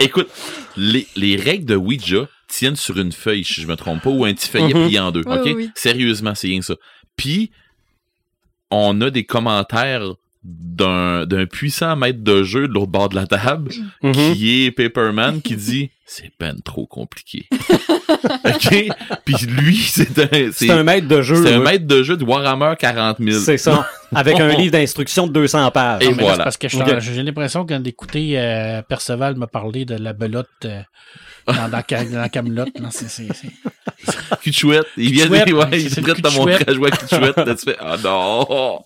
Écoute, 0.00 0.28
les, 0.76 1.06
les 1.16 1.36
règles 1.36 1.64
de 1.64 1.76
Ouija 1.76 2.28
tiennent 2.48 2.76
sur 2.76 2.98
une 2.98 3.12
feuille, 3.12 3.44
si 3.44 3.60
je 3.60 3.66
me 3.66 3.76
trompe 3.76 4.02
pas, 4.02 4.10
ou 4.10 4.24
un 4.24 4.32
petit 4.34 4.48
feuillet 4.48 4.74
Mhm. 4.74 4.86
plié 4.86 4.98
en 5.00 5.10
deux, 5.10 5.22
Oui, 5.26 5.34
OK? 5.36 5.42
oui, 5.46 5.52
oui. 5.56 5.70
Sérieusement, 5.74 6.34
c'est 6.34 6.46
rien 6.48 6.60
que 6.60 6.66
ça. 6.66 6.76
Puis, 7.16 7.50
on 8.70 9.00
a 9.00 9.10
des 9.10 9.24
commentaires 9.24 10.14
d'un 10.44 11.26
d'un 11.26 11.46
puissant 11.46 11.96
maître 11.96 12.20
de 12.22 12.44
jeu 12.44 12.68
de 12.68 12.72
l'autre 12.72 12.92
bord 12.92 13.08
de 13.08 13.16
la 13.16 13.26
table, 13.26 13.72
Mhm. 14.02 14.12
qui 14.34 14.64
est 14.64 14.70
Paperman, 14.70 15.42
qui 15.42 15.56
dit 15.56 15.90
«C'est 16.06 16.30
ben 16.38 16.54
trop 16.64 16.86
compliqué.» 16.86 17.46
OK? 18.44 18.88
Puis 19.24 19.36
lui, 19.48 19.76
c'est 19.76 20.18
un... 20.32 20.52
C'est 20.52 20.70
un 20.70 20.84
maître 20.84 21.08
de 21.08 21.20
jeu. 21.20 21.44
c'est 21.44 21.54
un 21.54 21.58
maître 21.60 21.84
de 21.86 22.02
jeu 22.04 22.16
de 22.16 22.22
Warhammer 22.22 22.74
40 22.78 23.16
000. 23.18 23.40
C'est 23.40 23.58
ça. 23.58 23.88
Avec 24.14 24.38
un 24.40 24.48
livre 24.56 24.72
d'instructions 24.72 25.26
de 25.26 25.32
200 25.32 25.70
pages. 25.70 26.02
Et 26.02 26.06
Non, 26.06 26.10
mais 26.12 26.22
là, 26.22 26.28
voilà. 26.28 26.44
parce 26.44 26.56
que 26.56 26.68
j'ai 26.68 27.22
l'impression 27.22 27.66
quand 27.66 27.80
d'écouter 27.80 28.38
euh, 28.38 28.82
Perceval 28.82 29.36
me 29.36 29.46
parler 29.46 29.84
de 29.84 29.96
la 29.96 30.12
belote 30.12 30.48
euh, 30.64 30.80
dans, 31.46 31.68
dans, 31.68 31.82
dans 32.12 32.28
Camelot. 32.28 32.64
Non, 32.80 32.88
c'est, 32.90 33.08
c'est, 33.08 33.28
c'est- 33.32 33.52
Cul 34.42 34.50
de 34.50 34.54
chouette. 34.54 34.86
Il 34.96 35.12
vient 35.12 35.26
de 35.26 35.30
ouais, 35.30 35.44
il 35.46 35.86
est 35.86 35.96
le 35.96 36.02
prêt 36.02 36.14
cul 36.14 36.22
de 36.22 36.28
te 36.28 36.32
de 36.32 36.38
montrer 36.38 36.54
chouette. 36.56 36.68
à 36.68 36.72
jouer 36.74 36.90
à 36.92 36.96
cul 36.96 37.04
de 37.04 37.08
chouette. 37.08 37.36
Là, 37.36 37.54
tu 37.54 37.64
fais, 37.64 37.76
ah 37.80 37.96
non! 38.02 38.80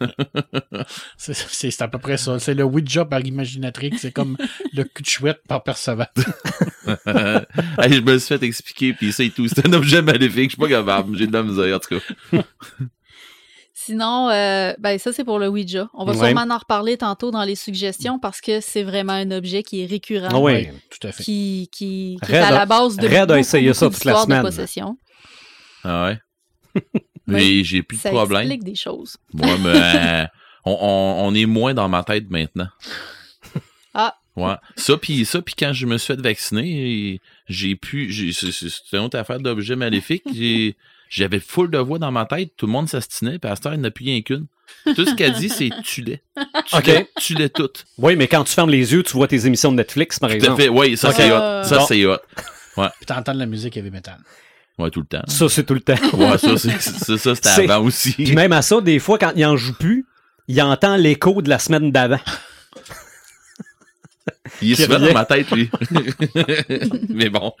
c'est, 1.16 1.34
c'est- 1.34 1.70
c'est 1.70 1.82
à 1.82 1.88
peu 1.88 1.98
près 1.98 2.16
ça. 2.16 2.38
C'est 2.38 2.54
le 2.54 2.64
Ouija 2.64 3.04
par 3.04 3.20
Imaginatrix. 3.24 3.92
C'est 3.98 4.12
comme 4.12 4.36
le 4.72 4.84
cul 4.84 5.02
de 5.02 5.08
chouette 5.08 5.40
par 5.48 5.62
Perceval. 5.62 6.08
Hey, 7.78 7.92
je 7.94 8.00
me 8.00 8.18
suis 8.18 8.36
fait 8.36 8.44
expliquer, 8.44 8.92
puis 8.94 9.12
ça 9.12 9.22
et 9.22 9.30
tout. 9.30 9.46
C'est 9.48 9.66
un 9.66 9.72
objet 9.72 10.02
maléfique. 10.02 10.50
Je 10.50 10.56
suis 10.56 10.56
pas 10.56 10.68
capable. 10.68 11.16
J'ai 11.16 11.26
de 11.26 11.32
la 11.32 11.42
misère, 11.42 11.76
en 11.76 11.78
tout 11.78 11.98
cas. 11.98 12.42
Sinon, 13.90 14.28
euh, 14.30 14.72
ben 14.78 14.98
ça 14.98 15.12
c'est 15.12 15.24
pour 15.24 15.38
le 15.40 15.48
Ouija. 15.48 15.88
On 15.94 16.04
va 16.04 16.12
Ouais. 16.12 16.28
sûrement 16.28 16.46
en 16.54 16.58
reparler 16.58 16.96
tantôt 16.96 17.30
dans 17.32 17.42
les 17.42 17.56
suggestions 17.56 18.18
parce 18.20 18.40
que 18.40 18.60
c'est 18.60 18.84
vraiment 18.84 19.14
un 19.14 19.30
objet 19.32 19.62
qui 19.64 19.82
est 19.82 19.86
récurrent. 19.86 20.28
Ah 20.30 20.38
oui. 20.38 20.68
Tout 20.90 21.08
à 21.08 21.12
fait. 21.12 21.24
Qui, 21.24 21.68
qui, 21.72 22.16
qui 22.24 22.32
est 22.32 22.36
à 22.38 22.50
la 22.52 22.66
base 22.66 22.96
de 22.96 23.06
Red 23.06 23.14
a 23.14 23.26
beaucoup, 23.26 23.38
essayé 23.40 23.74
ça 23.74 23.90
toute 23.90 24.04
la 24.04 24.12
de 24.14 24.18
semaine. 24.18 24.42
possession. 24.42 24.96
Ah 25.82 26.04
ouais? 26.06 26.18
Mais 27.26 27.38
Oui. 27.42 27.64
j'ai 27.64 27.82
plus 27.82 27.96
de 27.96 28.02
Ça 28.02 28.10
problème. 28.10 28.42
explique 28.42 28.64
des 28.64 28.74
choses. 28.76 29.16
Moi, 29.32 29.56
mais 29.58 29.70
euh, 29.74 30.26
on, 30.64 30.72
on, 30.80 31.28
on 31.28 31.34
est 31.34 31.46
moins 31.46 31.74
dans 31.74 31.88
ma 31.88 32.02
tête 32.04 32.30
maintenant. 32.30 32.68
Ah. 33.94 34.14
Ouais. 34.36 34.54
Ça, 34.76 34.96
puis 34.96 35.24
ça, 35.24 35.42
puis 35.42 35.54
quand 35.58 35.72
je 35.72 35.86
me 35.86 35.98
suis 35.98 36.14
fait 36.14 36.20
vacciner, 36.20 37.20
j'ai 37.48 37.74
pu. 37.76 38.32
c'est 38.32 38.92
une 38.92 39.00
autre 39.00 39.18
affaire 39.18 39.40
d'objet 39.40 39.74
maléfique. 39.76 40.22
J'ai- 40.32 40.76
J'avais 41.10 41.40
full 41.40 41.70
de 41.70 41.76
voix 41.78 41.98
dans 41.98 42.10
ma 42.12 42.24
tête. 42.24 42.52
Tout 42.56 42.64
le 42.66 42.72
monde 42.72 42.88
s'astinait, 42.88 43.38
puis 43.38 43.50
à 43.50 43.56
cette 43.56 43.66
heure, 43.66 43.74
il 43.74 43.80
n'y 43.80 43.84
en 43.84 43.88
a 43.88 43.90
plus 43.90 44.04
rien 44.06 44.22
qu'une. 44.22 44.46
Tout 44.94 45.04
ce 45.04 45.14
qu'elle 45.16 45.32
dit, 45.34 45.48
c'est 45.48 45.68
tu 45.84 46.00
l'es. 46.02 46.22
Tu 46.66 46.76
OK. 46.76 46.86
l'es, 46.86 47.10
tu 47.20 47.34
l'es 47.34 47.48
toutes. 47.48 47.84
Oui, 47.98 48.14
mais 48.16 48.28
quand 48.28 48.44
tu 48.44 48.52
fermes 48.54 48.70
les 48.70 48.92
yeux, 48.92 49.02
tu 49.02 49.12
vois 49.14 49.26
tes 49.26 49.44
émissions 49.44 49.72
de 49.72 49.76
Netflix, 49.76 50.18
par 50.20 50.30
Tout 50.30 50.36
exemple. 50.36 50.62
fait. 50.62 50.68
Oui, 50.68 50.96
ça, 50.96 51.12
c'est 51.12 51.30
hot. 51.32 51.64
Ça, 51.64 51.78
Bon. 51.78 51.86
c'est 51.86 52.06
hot. 52.06 52.16
Puis 52.76 53.06
t'entends 53.06 53.34
de 53.34 53.40
la 53.40 53.46
musique 53.46 53.76
heavy 53.76 53.90
metal. 53.90 54.18
Ouais, 54.78 54.88
tout 54.90 55.00
le 55.00 55.06
temps. 55.06 55.22
Ça, 55.26 55.48
c'est 55.48 55.64
tout 55.64 55.74
le 55.74 55.80
temps. 55.80 55.96
Ouais, 56.14 56.38
ça, 56.38 56.56
c'est, 56.56 56.80
ça, 56.80 57.18
ça, 57.18 57.34
c'était 57.34 57.48
avant 57.70 57.84
aussi. 57.84 58.12
Puis 58.12 58.32
même 58.34 58.52
à 58.52 58.62
ça, 58.62 58.80
des 58.80 58.98
fois, 59.00 59.18
quand 59.18 59.32
il 59.36 59.44
en 59.44 59.56
joue 59.56 59.74
plus, 59.74 60.06
il 60.48 60.62
entend 60.62 60.96
l'écho 60.96 61.42
de 61.42 61.48
la 61.50 61.58
semaine 61.58 61.90
d'avant. 61.90 62.20
Il 64.62 64.72
est 64.72 64.74
souvent 64.84 64.98
dans 64.98 65.12
ma 65.12 65.24
tête, 65.24 65.50
lui. 65.50 65.70
Mais 67.08 67.28
bon. 67.28 67.52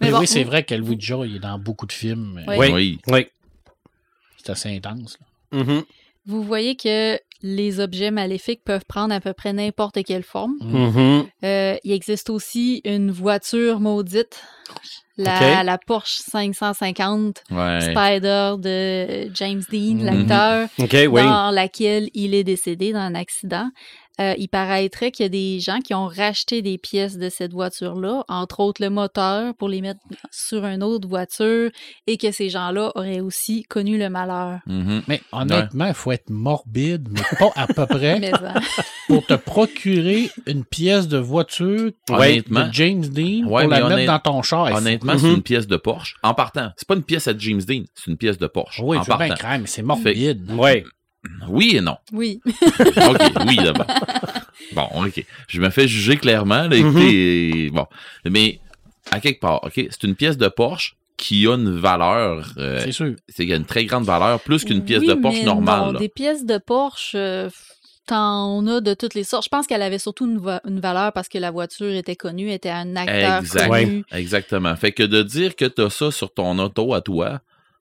Mais 0.00 0.10
bon, 0.10 0.18
oui, 0.20 0.26
c'est 0.26 0.44
vrai 0.44 0.62
que 0.64 0.74
le 0.74 0.82
Ouija, 0.82 1.16
il 1.24 1.36
est 1.36 1.40
dans 1.40 1.58
beaucoup 1.58 1.86
de 1.86 1.92
films. 1.92 2.42
Oui. 2.48 2.56
Oui. 2.58 2.70
Oui. 2.72 2.98
Oui. 3.08 3.26
C'est 4.38 4.50
assez 4.50 4.74
intense. 4.76 5.18
là. 5.52 5.58
Mhm. 5.62 5.82
Vous 6.26 6.42
voyez 6.42 6.76
que 6.76 7.18
les 7.42 7.80
objets 7.80 8.10
maléfiques 8.10 8.62
peuvent 8.64 8.84
prendre 8.86 9.14
à 9.14 9.20
peu 9.20 9.32
près 9.32 9.52
n'importe 9.52 10.02
quelle 10.04 10.24
forme. 10.24 10.54
Mhm. 10.60 11.26
Euh, 11.44 11.76
il 11.84 11.92
existe 11.92 12.28
aussi 12.30 12.80
une 12.84 13.10
voiture 13.10 13.80
maudite, 13.80 14.42
la, 15.16 15.78
Porsche 15.86 16.18
550 16.30 17.42
Ouais. 17.50 17.80
Spider 17.80 18.54
de 18.58 19.30
James 19.34 19.62
Dean, 19.70 19.94
Mhm. 19.96 20.04
l'acteur, 20.04 20.68
oui. 20.78 21.22
dans 21.22 21.50
laquelle 21.50 22.08
il 22.14 22.34
est 22.34 22.44
décédé 22.44 22.92
dans 22.92 22.98
un 23.00 23.14
accident. 23.14 23.70
Euh, 24.20 24.34
il 24.38 24.48
paraîtrait 24.48 25.10
qu'il 25.10 25.24
y 25.24 25.26
a 25.26 25.28
des 25.28 25.60
gens 25.60 25.78
qui 25.80 25.94
ont 25.94 26.06
racheté 26.06 26.60
des 26.60 26.76
pièces 26.76 27.18
de 27.18 27.28
cette 27.28 27.52
voiture-là, 27.52 28.24
entre 28.28 28.60
autres 28.60 28.82
le 28.82 28.90
moteur, 28.90 29.54
pour 29.54 29.68
les 29.68 29.80
mettre 29.80 30.00
sur 30.30 30.64
une 30.64 30.82
autre 30.82 31.08
voiture, 31.08 31.70
et 32.06 32.16
que 32.16 32.32
ces 32.32 32.48
gens-là 32.50 32.90
auraient 32.96 33.20
aussi 33.20 33.62
connu 33.64 33.96
le 33.98 34.10
malheur. 34.10 34.58
Mhm. 34.66 35.02
Mais 35.06 35.20
honnêtement, 35.32 35.86
il 35.86 35.94
faut 35.94 36.12
être 36.12 36.30
morbide, 36.30 37.08
mais 37.10 37.20
pas 37.38 37.50
à 37.54 37.66
peu 37.66 37.86
près, 37.86 38.32
pour 39.06 39.24
te 39.24 39.34
procurer 39.34 40.30
une 40.46 40.64
pièce 40.64 41.08
de 41.08 41.18
voiture 41.18 41.92
Honnêtement. 42.10 42.66
de 42.66 42.72
James 42.72 43.06
Dean 43.06 43.46
Ouais, 43.48 43.62
pour 43.62 43.70
la 43.70 43.88
mettre 43.88 44.12
dans 44.12 44.18
ton 44.18 44.42
char. 44.42 44.72
Honnêtement, 44.74 45.16
c'est 45.16 45.32
une 45.32 45.42
pièce 45.42 45.66
de 45.66 45.76
Porsche. 45.76 46.16
En 46.22 46.34
partant, 46.34 46.70
c'est 46.76 46.88
pas 46.88 46.94
une 46.94 47.02
pièce 47.04 47.28
à 47.28 47.36
James 47.38 47.62
Dean, 47.62 47.84
c'est 47.94 48.10
une 48.10 48.16
pièce 48.16 48.38
de 48.38 48.46
Porsche. 48.46 48.80
Oui, 48.82 48.98
en 48.98 49.02
je 49.02 49.10
veux 49.10 49.16
bien 49.16 49.28
partant. 49.28 49.40
craindre, 49.42 49.62
mais 49.62 49.68
c'est 49.68 49.82
morbide. 49.82 50.50
Oui. 50.56 50.82
Oui 51.48 51.76
et 51.76 51.80
non. 51.80 51.96
oui. 52.12 52.40
OK, 52.46 53.20
oui 53.46 53.56
d'abord. 53.56 53.86
Bon, 54.72 54.88
OK. 55.04 55.24
Je 55.48 55.60
me 55.60 55.70
fais 55.70 55.88
juger 55.88 56.16
clairement. 56.16 56.68
Là, 56.68 56.76
écoutez, 56.76 57.70
bon. 57.72 57.86
Mais 58.24 58.60
à 59.10 59.20
quelque 59.20 59.40
part, 59.40 59.62
OK, 59.64 59.72
c'est 59.74 60.04
une 60.04 60.14
pièce 60.14 60.36
de 60.36 60.48
Porsche 60.48 60.96
qui 61.16 61.46
a 61.48 61.54
une 61.54 61.76
valeur. 61.76 62.52
euh, 62.58 62.80
C'est 62.84 62.92
sûr. 62.92 63.14
c'est 63.28 63.42
qu'il 63.42 63.48
y 63.48 63.52
a 63.52 63.56
une 63.56 63.64
très 63.64 63.84
grande 63.84 64.04
valeur, 64.04 64.40
plus 64.40 64.64
qu'une 64.64 64.84
pièce 64.84 65.00
Oui, 65.00 65.08
de 65.08 65.14
Porsche 65.14 65.38
mais 65.40 65.44
normale. 65.44 65.92
non, 65.92 65.98
des 65.98 66.08
pièces 66.08 66.44
de 66.46 66.58
Porsche, 66.58 67.12
euh, 67.16 67.48
t'en 68.06 68.64
as 68.68 68.80
de 68.80 68.94
toutes 68.94 69.14
les 69.14 69.24
sortes. 69.24 69.44
Je 69.44 69.48
pense 69.48 69.66
qu'elle 69.66 69.82
avait 69.82 69.98
surtout 69.98 70.26
une, 70.26 70.38
va- 70.38 70.60
une 70.66 70.78
valeur 70.80 71.12
parce 71.12 71.28
que 71.28 71.38
la 71.38 71.50
voiture 71.50 71.92
était 71.92 72.14
connue, 72.16 72.50
était 72.52 72.70
un 72.70 72.94
acteur 72.96 73.40
Exact. 73.40 73.68
connu. 73.68 74.04
Exactement. 74.12 74.76
Fait 74.76 74.92
que 74.92 75.02
de 75.02 75.22
dire 75.22 75.56
que 75.56 75.64
tu 75.64 75.82
as 75.82 75.90
ça 75.90 76.10
sur 76.12 76.32
ton 76.32 76.58
auto 76.60 76.94
à 76.94 77.00
toi, 77.00 77.40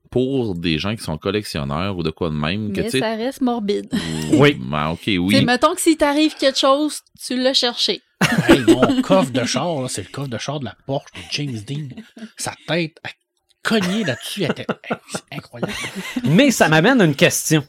pour 0.09 0.55
des 0.55 0.77
gens 0.79 0.95
qui 0.95 1.03
sont 1.03 1.17
collectionneurs 1.17 1.97
ou 1.97 2.03
de 2.03 2.09
quoi 2.09 2.29
de 2.29 2.35
même, 2.35 2.73
que 2.73 2.81
Mais 2.81 2.89
ça 2.89 3.15
reste 3.15 3.41
morbide. 3.41 3.89
Oui. 4.33 4.57
Ben, 4.59 4.89
OK, 4.89 5.03
oui. 5.07 5.43
mettons 5.45 5.73
que 5.75 5.81
s'il 5.81 5.97
t'arrive 5.97 6.35
quelque 6.35 6.57
chose, 6.59 7.01
tu 7.25 7.35
l'as 7.41 7.53
cherché. 7.53 8.01
Hey, 8.49 8.61
mon 8.67 9.01
coffre 9.03 9.31
de 9.31 9.43
char, 9.45 9.81
là, 9.81 9.87
c'est 9.87 10.01
le 10.01 10.11
coffre 10.11 10.27
de 10.29 10.37
char 10.37 10.59
de 10.59 10.65
la 10.65 10.75
Porsche 10.87 11.13
de 11.13 11.19
James 11.31 11.59
Dean. 11.67 11.89
Sa 12.35 12.53
tête 12.67 12.97
a 13.03 13.09
cogné 13.63 14.03
là-dessus. 14.03 14.43
elle 14.43 14.51
était- 14.51 14.65
hey, 14.89 14.97
C'est 15.11 15.23
incroyable. 15.37 15.73
Mais 16.23 16.49
ça 16.51 16.67
m'amène 16.67 16.99
à 17.01 17.05
une 17.05 17.15
question 17.15 17.63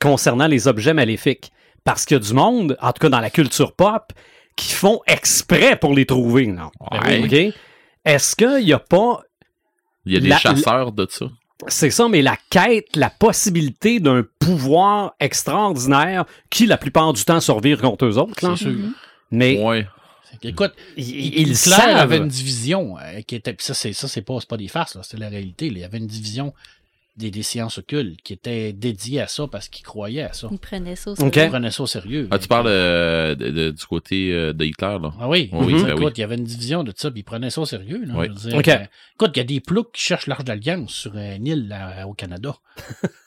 concernant 0.00 0.46
les 0.46 0.66
objets 0.68 0.94
maléfiques. 0.94 1.52
Parce 1.84 2.04
qu'il 2.04 2.16
y 2.16 2.20
a 2.20 2.22
du 2.22 2.32
monde, 2.32 2.76
en 2.80 2.88
tout 2.92 3.00
cas 3.00 3.08
dans 3.10 3.20
la 3.20 3.30
culture 3.30 3.74
pop, 3.74 4.12
qui 4.56 4.72
font 4.72 5.00
exprès 5.06 5.76
pour 5.76 5.94
les 5.94 6.06
trouver. 6.06 6.46
Non? 6.46 6.70
Ouais. 6.90 7.52
Est-ce 8.04 8.34
qu'il 8.34 8.64
n'y 8.64 8.72
a 8.72 8.78
pas 8.78 9.20
Il 10.06 10.14
y 10.14 10.16
a 10.16 10.20
des 10.20 10.28
La- 10.28 10.38
chasseurs 10.38 10.92
de 10.92 11.06
ça? 11.10 11.26
C'est 11.68 11.90
ça, 11.90 12.08
mais 12.08 12.20
la 12.22 12.36
quête, 12.50 12.96
la 12.96 13.08
possibilité 13.10 13.98
d'un 14.00 14.24
pouvoir 14.38 15.14
extraordinaire 15.20 16.24
qui, 16.50 16.66
la 16.66 16.76
plupart 16.76 17.12
du 17.12 17.24
temps, 17.24 17.40
survivre 17.40 17.80
contre 17.80 18.04
eux 18.04 18.18
autres. 18.18 18.46
là. 18.46 18.54
C'est 18.56 18.64
sûr. 18.64 18.74
Mais 19.30 19.62
Ouais. 19.62 19.86
Écoute, 20.42 20.72
ils 20.98 21.38
Hitler 21.40 21.54
savent. 21.54 21.96
avait 21.96 22.18
une 22.18 22.28
division 22.28 22.98
euh, 22.98 23.22
qui 23.22 23.36
était. 23.36 23.56
Ça, 23.58 23.72
c'est 23.72 23.94
ça, 23.94 24.06
c'est 24.06 24.20
pas, 24.20 24.36
c'est 24.38 24.48
pas 24.48 24.58
des 24.58 24.68
farces, 24.68 24.94
là, 24.94 25.00
c'est 25.02 25.18
la 25.18 25.30
réalité. 25.30 25.70
là. 25.70 25.76
Il 25.76 25.80
y 25.80 25.84
avait 25.84 25.96
une 25.96 26.06
division 26.06 26.52
des, 27.16 27.30
des 27.30 27.42
sciences 27.42 27.78
occultes 27.78 28.20
qui 28.22 28.32
était 28.34 28.72
dédiée 28.72 29.20
à 29.20 29.26
ça 29.26 29.46
parce 29.46 29.68
qu'ils 29.68 29.84
croyaient 29.84 30.22
à 30.22 30.32
ça. 30.32 30.48
Ils 30.50 30.58
prenaient 30.58 30.96
ça. 30.96 31.12
au 31.12 31.14
sérieux. 31.16 31.32
Ils 31.44 31.48
prenaient 31.48 31.70
ça 31.70 31.82
au 31.82 31.86
sérieux. 31.86 32.28
Ah, 32.30 32.38
tu 32.38 32.46
parles 32.48 32.66
euh, 32.68 33.34
de- 33.34 33.50
de- 33.50 33.70
du 33.70 33.86
côté 33.86 34.32
euh, 34.32 34.52
de 34.52 34.64
Hitler, 34.64 34.98
là? 35.00 35.12
Ah 35.20 35.28
oui, 35.28 35.48
ben 35.52 35.62
écoute, 35.68 35.98
oui. 36.04 36.12
il 36.16 36.20
y 36.20 36.24
avait 36.24 36.34
une 36.36 36.44
division 36.44 36.84
de 36.84 36.92
ça, 36.94 37.10
puis 37.10 37.20
ils 37.20 37.24
prenaient 37.24 37.50
ça 37.50 37.60
au 37.62 37.66
sérieux. 37.66 38.02
Là, 38.04 38.14
Oui. 38.16 38.28
Dire, 38.28 38.56
OK. 38.56 38.68
euh, 38.68 38.78
écoute, 39.14 39.30
il 39.34 39.38
y 39.38 39.40
a 39.40 39.44
des 39.44 39.60
ploucs 39.60 39.92
qui 39.92 40.02
cherchent 40.02 40.26
l'Arche 40.26 40.44
d'Alliance 40.44 40.92
sur 40.92 41.16
une 41.16 41.46
île 41.46 41.68
là, 41.68 42.06
au 42.06 42.12
Canada. 42.14 42.54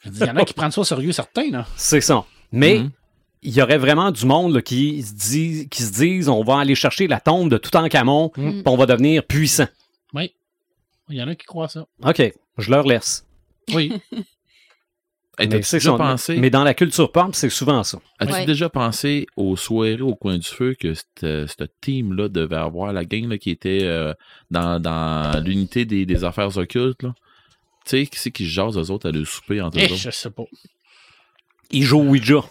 Il 0.06 0.18
y 0.18 0.24
en 0.24 0.36
a 0.36 0.46
qui 0.46 0.54
prennent 0.54 0.72
ça 0.72 0.82
au 0.82 0.86
sérieux, 0.86 1.12
certains. 1.12 1.50
Là. 1.52 1.66
C'est 1.76 2.02
ça. 2.02 2.24
Mais 2.52 2.80
Mhm. 2.80 2.92
il 3.42 3.54
y 3.56 3.62
aurait 3.62 3.78
vraiment 3.80 4.12
du 4.12 4.26
monde 4.26 4.54
là, 4.54 4.62
qui, 4.62 5.02
se 5.02 5.14
dit, 5.14 5.68
qui 5.70 5.82
se 5.84 5.94
disent 5.94 6.30
on 6.30 6.44
va 6.44 6.60
aller 6.60 6.76
chercher 6.76 7.08
la 7.08 7.20
tombe 7.20 7.50
de 7.50 7.58
Toutankhamon, 7.58 8.32
Mm. 8.38 8.52
puis 8.52 8.64
on 8.66 8.78
va 8.78 8.86
devenir 8.86 9.24
puissant. 9.24 9.68
Oui. 10.14 10.34
Il 11.10 11.16
y 11.16 11.24
en 11.24 11.28
a 11.28 11.34
qui 11.36 11.46
croient 11.48 11.68
ça. 11.70 11.88
OK, 12.06 12.22
je 12.60 12.70
leur 12.70 12.86
laisse. 12.86 13.26
Oui. 13.74 13.94
Hey, 15.42 15.48
Mais 15.48 15.60
déjà 15.62 15.94
pensé, 15.94 16.36
Mais 16.36 16.50
dans 16.50 16.66
la 16.66 16.74
culture 16.74 17.14
pop, 17.14 17.34
c'est 17.34 17.50
souvent 17.50 17.82
ça. 17.86 17.98
as-tu 18.20 18.34
Ouais. 18.34 18.46
déjà 18.46 18.68
pensé 18.68 19.26
aux 19.38 19.56
soirées 19.56 20.02
au 20.02 20.14
coin 20.14 20.38
du 20.38 20.46
feu 20.46 20.76
que 20.78 20.94
cette, 20.94 21.48
cette 21.48 21.72
team-là 21.80 22.28
devait 22.28 22.58
avoir, 22.58 22.92
la 22.92 23.06
gang 23.06 23.26
là, 23.30 23.38
qui 23.38 23.50
était 23.50 23.84
euh, 23.84 24.14
dans, 24.52 24.82
dans 24.82 25.42
l'unité 25.42 25.86
des, 25.86 26.06
des 26.06 26.26
affaires 26.26 26.58
occultes? 26.58 27.00
Tu 27.00 27.08
sais, 27.86 28.06
qui 28.08 28.20
c'est 28.20 28.32
qui 28.32 28.44
se 28.44 28.50
jase 28.50 28.78
eux 28.78 28.92
autres 28.92 29.08
à 29.08 29.14
le 29.14 29.24
souper 29.24 29.62
entre 29.62 29.78
eux 29.78 29.82
Eh, 29.84 29.86
autres? 29.94 29.96
je 29.96 30.10
sais 30.12 30.30
pas. 30.30 30.44
Ils 31.72 31.84
jouent 31.84 32.04
Ouija. 32.04 32.42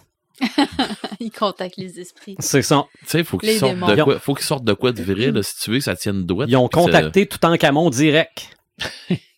Ils 1.19 1.29
contactent 1.29 1.77
les 1.77 1.99
esprits. 1.99 2.37
C'est 2.39 2.63
ça. 2.63 2.87
Tu 3.01 3.05
sais, 3.07 3.23
faut 3.23 3.37
qu'ils 3.37 3.59
sortent 3.59 3.75
de 3.77 4.01
quoi, 4.03 4.17
faut 4.17 4.33
qu'ils 4.33 4.45
sortent 4.47 4.65
de 4.65 4.73
quoi 4.73 4.93
de 4.93 5.03
vrai, 5.03 5.29
là, 5.29 5.43
si 5.43 5.59
tu 5.59 5.69
veux 5.69 5.77
que 5.77 5.83
ça 5.83 5.95
tienne 5.95 6.25
droit. 6.25 6.45
Ils 6.47 6.57
ont 6.57 6.67
puis 6.67 6.79
que 6.79 6.85
contacté 6.85 7.27
Toutankhamon 7.27 7.91
direct. 7.91 8.57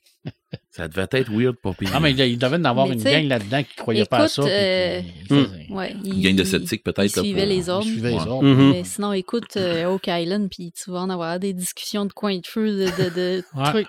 Ça, 0.73 0.87
devait 0.87 1.05
être 1.11 1.29
weird, 1.29 1.57
pire. 1.77 1.89
Ah, 1.93 1.99
mais 1.99 2.11
il 2.11 2.19
il 2.21 2.37
devait 2.37 2.55
y 2.55 2.59
en 2.61 2.63
avoir 2.63 2.87
Mais 2.87 2.93
une 2.95 3.03
gang 3.03 3.25
là-dedans 3.27 3.61
qui 3.61 3.75
croyait 3.75 4.05
pas 4.05 4.19
à 4.19 4.27
ça. 4.29 4.41
puis 4.41 4.51
euh, 4.53 5.01
il 5.21 5.27
faisait- 5.27 5.67
Ouais, 5.69 5.93
Une 6.05 6.21
gang 6.21 6.35
de 6.35 6.43
sceptiques, 6.45 6.83
peut-être. 6.85 7.13
là, 7.17 7.21
suivaient 7.21 7.41
pour- 7.41 7.49
les 7.49 7.65
il 7.65 7.69
ordres. 7.69 7.85
suivait 7.85 8.09
les 8.11 8.15
Ouais. 8.15 8.21
ordres. 8.27 8.43
Mhm. 8.47 8.69
Mais 8.71 8.83
sinon, 8.85 9.11
écoute, 9.11 9.57
euh, 9.57 9.85
Oak 9.93 10.07
Island, 10.07 10.47
puis 10.49 10.71
tu 10.71 10.89
vas 10.89 10.99
en 10.99 11.09
avoir 11.09 11.39
des 11.39 11.51
discussions 11.51 12.05
de 12.05 12.13
coin 12.13 12.37
de 12.37 12.47
feu, 12.47 12.69
de, 12.69 12.85
de, 12.85 13.09
de 13.15 13.43
Ouais. 13.55 13.63
trucs 13.65 13.87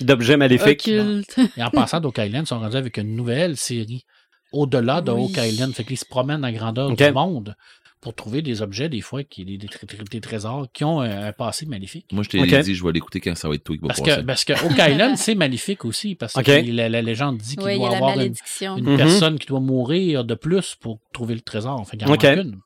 D'objets 0.00 0.38
maléfiques. 0.38 0.88
Et 0.88 1.22
en 1.62 1.70
passant 1.70 2.00
d'Oak 2.00 2.16
Island, 2.18 2.44
ils 2.44 2.48
sont 2.48 2.60
rendus 2.60 2.76
avec 2.76 2.96
une 2.96 3.14
nouvelle 3.14 3.58
série 3.58 4.04
au-delà 4.52 5.02
de 5.02 5.10
Oui. 5.12 5.24
Oak 5.24 5.36
Island. 5.36 5.74
Fait 5.74 5.84
qu'ils 5.84 5.98
se 5.98 6.06
promènent 6.06 6.44
en 6.46 6.52
grandeur 6.52 6.90
du 6.94 7.12
monde 7.12 7.54
pour 8.02 8.14
trouver 8.14 8.42
des 8.42 8.60
objets, 8.60 8.88
des 8.90 9.00
fois, 9.00 9.22
qui, 9.24 9.44
des, 9.46 9.56
des, 9.56 9.68
tré- 9.68 9.86
des 10.10 10.20
trésors 10.20 10.66
qui 10.72 10.82
ont 10.84 11.00
un, 11.00 11.28
un 11.28 11.32
passé 11.32 11.64
maléfique. 11.66 12.04
Moi, 12.12 12.24
je 12.24 12.28
t'ai 12.28 12.62
dit, 12.62 12.74
je 12.74 12.84
vais 12.84 12.92
l'écouter 12.92 13.20
quand 13.20 13.34
ça 13.36 13.48
va 13.48 13.54
être 13.54 13.62
toi 13.64 13.76
qui 13.76 13.80
va 13.82 13.88
Parce 13.88 14.00
passer. 14.00 14.20
que, 14.20 14.26
parce 14.26 14.44
que 14.44 14.52
Oak 14.66 14.72
Island, 14.92 15.16
c'est 15.16 15.34
maléfique 15.36 15.84
aussi, 15.84 16.14
parce 16.16 16.34
que 16.34 16.70
la, 16.72 16.88
la 16.88 17.00
légende 17.00 17.38
dit 17.38 17.56
qu'il 17.56 17.64
Oui, 17.64 17.72
il 17.74 17.76
y 17.76 17.78
doit 17.78 17.88
a 17.88 17.90
la 17.92 17.96
avoir 17.98 18.18
une, 18.20 18.34
Mhm. 18.82 18.96
personne 18.98 19.38
qui 19.38 19.46
doit 19.46 19.60
mourir 19.60 20.24
de 20.24 20.34
plus 20.34 20.74
pour 20.74 20.98
trouver 21.12 21.34
le 21.36 21.40
trésor. 21.40 21.86
Fait 21.88 21.96
qu'il 21.96 22.06
y 22.06 22.10
en 22.10 22.12
manque 22.12 22.24
une. 22.24 22.58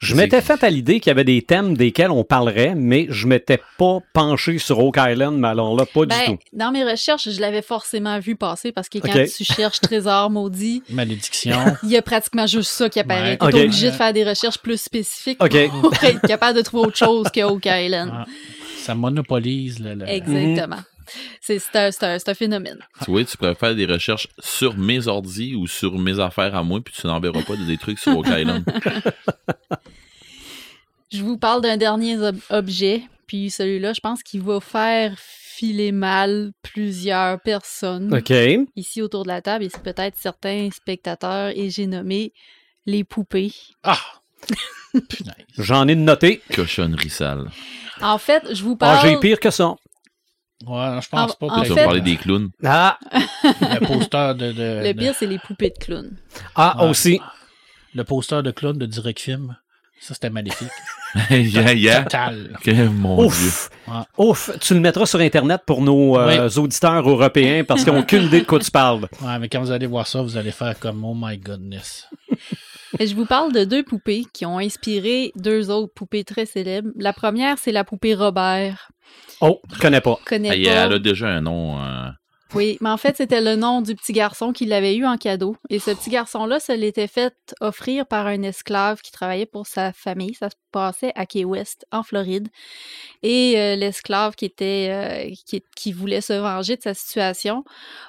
Je 0.00 0.14
m'étais 0.14 0.40
fait 0.40 0.62
à 0.62 0.70
l'idée 0.70 1.00
qu'il 1.00 1.10
y 1.10 1.12
avait 1.12 1.24
des 1.24 1.42
thèmes 1.42 1.76
desquels 1.76 2.12
on 2.12 2.22
parlerait, 2.22 2.74
mais 2.76 3.06
je 3.10 3.26
m'étais 3.26 3.60
pas 3.78 3.98
penché 4.12 4.58
sur 4.58 4.78
Oak 4.78 4.96
Island, 4.96 5.36
mais 5.38 5.48
alors 5.48 5.74
là, 5.76 5.84
pas 5.86 6.02
du 6.02 6.06
Ben, 6.06 6.24
tout. 6.26 6.38
dans 6.52 6.70
mes 6.70 6.84
recherches, 6.88 7.28
je 7.28 7.40
l'avais 7.40 7.62
forcément 7.62 8.20
vu 8.20 8.36
passer 8.36 8.70
parce 8.70 8.88
que 8.88 8.98
quand 8.98 9.24
tu 9.24 9.42
cherches 9.44 9.80
trésor 9.80 10.30
maudit, 10.30 10.84
Malédiction. 10.90 11.58
il 11.82 11.90
y 11.90 11.96
a 11.96 12.02
pratiquement 12.02 12.46
juste 12.46 12.70
ça 12.70 12.88
qui 12.88 13.00
apparaît. 13.00 13.38
Ouais. 13.40 13.50
Tu 13.50 13.58
es 13.58 13.64
obligé 13.64 13.86
de 13.90 13.96
faire 13.96 14.12
des 14.12 14.24
recherches 14.24 14.58
plus 14.58 14.80
spécifiques 14.80 15.38
pour 15.38 15.92
être 16.04 16.20
capable 16.28 16.56
de 16.56 16.62
trouver 16.62 16.86
autre 16.86 16.96
chose 16.96 17.26
que 17.34 17.40
Oak 17.42 17.66
Island. 17.66 18.10
Ah, 18.14 18.24
ça 18.78 18.94
monopolise 18.94 19.80
le. 19.80 19.94
le- 19.94 20.08
Exactement. 20.08 20.82
C'est 21.40 21.56
un, 21.74 21.90
c'est 21.90 22.04
un- 22.04 22.18
c'est 22.18 22.28
un 22.30 22.34
phénomène. 22.34 22.78
Tu 23.04 23.10
vois, 23.10 23.24
tu 23.24 23.36
pourrais 23.36 23.54
faire 23.54 23.74
des 23.74 23.86
recherches 23.86 24.28
sur 24.38 24.76
mes 24.76 25.06
ordis 25.08 25.54
ou 25.54 25.66
sur 25.66 25.98
mes 25.98 26.18
affaires 26.20 26.54
à 26.54 26.62
moi, 26.62 26.80
puis 26.84 26.94
tu 26.98 27.06
n'enverras 27.06 27.42
pas 27.42 27.56
des 27.56 27.76
trucs 27.78 27.98
sur 27.98 28.16
Oak 28.16 28.26
Island. 28.28 28.64
Je 31.10 31.22
vous 31.22 31.38
parle 31.38 31.62
d'un 31.62 31.76
dernier 31.78 32.18
ob- 32.18 32.38
objet, 32.50 33.02
puis 33.26 33.50
celui-là, 33.50 33.94
je 33.94 34.00
pense 34.00 34.22
qu'il 34.22 34.42
va 34.42 34.60
faire 34.60 35.14
filer 35.18 35.90
mal 35.90 36.52
plusieurs 36.62 37.40
personnes 37.40 38.12
OK. 38.14 38.32
ici 38.76 39.00
autour 39.02 39.22
de 39.22 39.28
la 39.28 39.40
table, 39.40 39.64
et 39.64 39.70
c'est 39.70 39.82
peut-être 39.82 40.16
certains 40.18 40.68
spectateurs, 40.70 41.50
et 41.56 41.70
j'ai 41.70 41.86
nommé 41.86 42.32
les 42.84 43.04
poupées. 43.04 43.52
Ah! 43.82 43.98
J'en 45.58 45.88
ai 45.88 45.94
noté. 45.94 46.42
Cochonnerie 46.54 47.10
sale. 47.10 47.50
En 48.00 48.18
fait, 48.18 48.42
je 48.54 48.62
vous 48.62 48.74
Ah, 48.80 49.00
parle... 49.00 49.08
j'ai 49.08 49.18
pire 49.18 49.40
que 49.40 49.50
ça. 49.50 49.74
Ouais, 50.66 50.98
je 51.00 51.08
pense 51.08 51.32
En- 51.40 51.46
pas. 51.48 51.54
en 51.54 51.64
fait- 51.64 51.74
parler 51.84 52.00
des 52.00 52.16
clowns. 52.16 52.50
Ah, 52.64 52.98
Le 53.12 53.86
poster 53.86 54.34
de. 54.34 54.52
de- 54.52 54.82
Le 54.86 54.92
de- 54.92 54.98
pire, 54.98 55.14
c'est 55.18 55.26
les 55.26 55.38
poupées 55.38 55.70
de 55.70 55.78
clowns. 55.84 56.16
ah 56.56 56.76
Ouais. 56.82 56.90
aussi. 56.90 57.20
Le 57.94 58.04
poster 58.04 58.42
de 58.42 58.50
clown 58.50 58.76
de 58.76 58.86
Direct 58.86 59.20
Film. 59.20 59.56
Ça, 60.00 60.14
c'était 60.14 60.30
maléfique. 60.30 60.68
yeah, 61.30 61.72
yeah. 61.74 62.02
Total. 62.04 62.56
Mon 62.92 63.24
Ouf. 63.26 63.68
Ouais. 63.88 63.94
Ouf. 64.18 64.50
Tu 64.60 64.74
le 64.74 64.80
mettras 64.80 65.06
sur 65.06 65.18
Internet 65.18 65.62
pour 65.66 65.82
nos 65.82 66.16
euh, 66.18 66.48
auditeurs 66.56 67.08
européens 67.08 67.64
parce 67.64 67.82
qu'ils 67.82 67.92
n'ont 67.92 68.00
aucune 68.00 68.24
idée 68.24 68.40
de 68.42 68.46
quoi 68.46 68.60
tu 68.60 68.70
parles. 68.70 69.08
Ouais, 69.22 69.38
mais 69.40 69.48
quand 69.48 69.60
vous 69.60 69.72
allez 69.72 69.86
voir 69.86 70.06
ça, 70.06 70.22
vous 70.22 70.36
allez 70.36 70.52
faire 70.52 70.78
comme 70.78 71.04
Oh 71.04 71.14
my 71.16 71.36
goodness. 71.38 72.06
Et 73.00 73.06
je 73.08 73.14
vous 73.16 73.26
parle 73.26 73.52
de 73.52 73.64
deux 73.64 73.82
poupées 73.82 74.24
qui 74.32 74.46
ont 74.46 74.58
inspiré 74.58 75.32
deux 75.34 75.68
autres 75.70 75.92
poupées 75.92 76.22
très 76.24 76.46
célèbres. 76.46 76.90
La 76.96 77.12
première, 77.12 77.58
c'est 77.58 77.72
la 77.72 77.82
poupée 77.84 78.14
Robert. 78.14 78.90
Oh, 79.40 79.60
je 79.72 79.78
connais 79.78 80.00
pas. 80.00 80.18
Je 80.20 80.24
connais 80.24 80.48
pas. 80.48 80.56
elle 80.86 80.92
a 80.94 80.98
déjà 80.98 81.28
un 81.28 81.40
nom. 81.40 81.80
euh, 81.80 82.08
Oui, 82.54 82.78
mais 82.80 82.88
en 82.88 82.96
fait, 82.96 83.14
c'était 83.18 83.42
le 83.42 83.56
nom 83.56 83.82
du 83.82 83.94
petit 83.94 84.12
garçon 84.12 84.52
qui 84.52 84.64
l'avait 84.64 84.96
eu 84.96 85.04
en 85.04 85.18
cadeau. 85.18 85.56
Et 85.68 85.78
ce 85.78 85.90
petit 85.90 86.08
garçon-là, 86.08 86.58
ça 86.58 86.76
l'était 86.76 87.06
fait 87.06 87.34
offrir 87.60 88.06
par 88.06 88.26
un 88.26 88.42
esclave 88.42 89.02
qui 89.02 89.12
travaillait 89.12 89.44
pour 89.44 89.66
sa 89.66 89.92
famille. 89.92 90.32
Ça 90.32 90.48
se 90.48 90.56
passait 90.72 91.12
à 91.14 91.26
Key 91.26 91.44
West, 91.44 91.86
en 91.92 92.02
Floride. 92.02 92.48
Et 93.22 93.58
euh, 93.58 93.76
l'esclave 93.76 94.34
qui 94.34 94.46
était 94.46 94.88
euh, 94.90 95.60
qui, 95.76 95.92
voulait 95.92 96.22
se 96.22 96.32
venger 96.32 96.76
de 96.76 96.82
sa 96.82 96.94
situation 96.94 97.64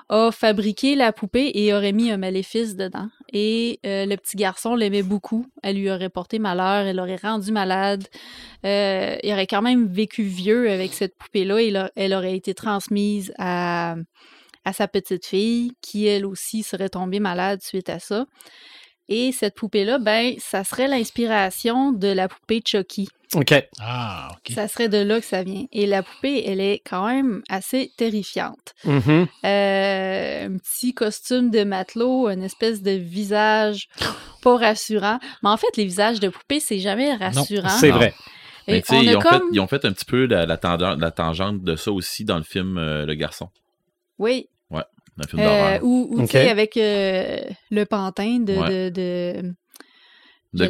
a 0.08 0.32
fabriqué 0.32 0.95
la 0.95 1.12
poupée 1.12 1.52
et 1.54 1.73
aurait 1.73 1.91
mis 1.91 2.10
un 2.10 2.17
maléfice 2.17 2.78
dedans. 2.78 3.10
Et 3.34 3.82
euh, 3.86 4.06
le 4.06 4.15
petit 4.15 4.38
garçon 4.38 4.73
l'aimait 4.73 5.04
beaucoup. 5.04 5.47
Elle 5.63 5.75
lui 5.75 5.91
aurait 5.91 6.10
porté 6.10 6.39
malheur, 6.39 6.86
elle 6.86 6.95
l'aurait 6.95 7.19
rendu 7.21 7.52
malade. 7.52 8.06
Il 8.63 9.34
aurait 9.34 9.47
quand 9.47 9.62
même 9.62 9.88
vécu 9.88 10.23
vieux 10.23 10.69
avec 10.71 10.93
cette 10.93 11.17
poupée-là 11.17 11.62
et 11.62 11.73
elle 11.95 12.13
aurait 12.13 12.38
été 12.38 12.54
transmise 12.54 13.34
à 13.38 13.95
à 14.65 14.74
sa 14.74 14.88
petite 14.88 15.26
fille, 15.26 15.72
qui 15.82 16.06
elle 16.08 16.26
aussi 16.26 16.63
serait 16.63 16.89
tombée 16.89 17.19
malade 17.19 17.62
suite 17.62 17.89
à 17.89 18.00
ça. 18.00 18.26
Et 19.12 19.32
cette 19.32 19.56
poupée-là, 19.56 19.98
ben, 19.98 20.36
ça 20.38 20.63
serait 20.63 20.88
l'inspiration 20.88 21.91
de 21.91 22.08
la 22.10 22.28
poupée 22.28 22.62
Chucky. 22.63 23.08
OK. 23.36 23.54
Ah, 23.80 24.30
OK. 24.34 24.54
Ça 24.54 24.67
serait 24.67 24.88
de 24.88 24.98
là 25.00 25.19
que 25.19 25.26
ça 25.26 25.41
vient. 25.41 25.65
Et 25.72 25.88
la 25.88 26.04
poupée, 26.04 26.43
elle 26.45 26.62
est 26.62 26.80
quand 26.88 27.08
même 27.08 27.41
assez 27.50 27.91
terrifiante. 27.98 28.76
Mhm. 28.86 29.28
Euh, 29.45 30.45
un 30.45 30.58
petit 30.58 30.93
costume 30.93 31.50
de 31.50 31.63
matelot, 31.63 32.30
une 32.30 32.43
espèce 32.43 32.84
de 32.84 32.91
visage 32.91 33.89
pas 34.43 34.58
rassurant. 34.58 35.19
Mais 35.41 35.50
en 35.50 35.58
fait, 35.58 35.76
les 35.76 35.86
visages 35.86 36.19
de 36.19 36.30
poupée, 36.30 36.60
c'est 36.60 36.80
jamais 36.80 37.15
rassurant. 37.15 37.69
C'est 37.69 37.91
vrai. 37.91 38.13
Et 38.67 38.74
Mais 38.74 38.82
tu 38.84 38.89
sais, 38.89 38.95
on 38.95 39.00
a 39.00 39.04
ils, 39.04 39.17
ont 39.17 39.22
fait- 39.22 39.41
ils 39.54 39.60
ont 39.60 39.67
fait 39.67 39.86
un 39.86 39.91
petit 39.91 40.06
peu 40.06 40.28
la, 40.28 40.45
la, 40.45 40.58
tangente, 40.58 41.00
la 41.00 41.10
tangente 41.10 41.63
de 41.63 41.76
ça 41.76 41.91
aussi 41.91 42.26
dans 42.26 42.38
le 42.38 42.43
film 42.43 42.78
euh, 42.78 43.08
Le 43.08 43.15
Garçon. 43.15 43.50
Oui, 44.20 44.46
film 45.28 45.42
Euh, 45.42 45.46
d'horreur. 45.46 45.84
ou 45.84 46.08
ou, 46.12 46.16
tu 46.18 46.24
Ok. 46.24 46.32
sais, 46.32 46.50
avec 46.50 46.78
euh, 46.78 47.40
le 47.72 47.84
pantin 47.86 48.40
de, 48.40 48.54
Ouais. 48.54 48.90
de, 48.90 48.90
de- 48.90 49.54
De 50.54 50.66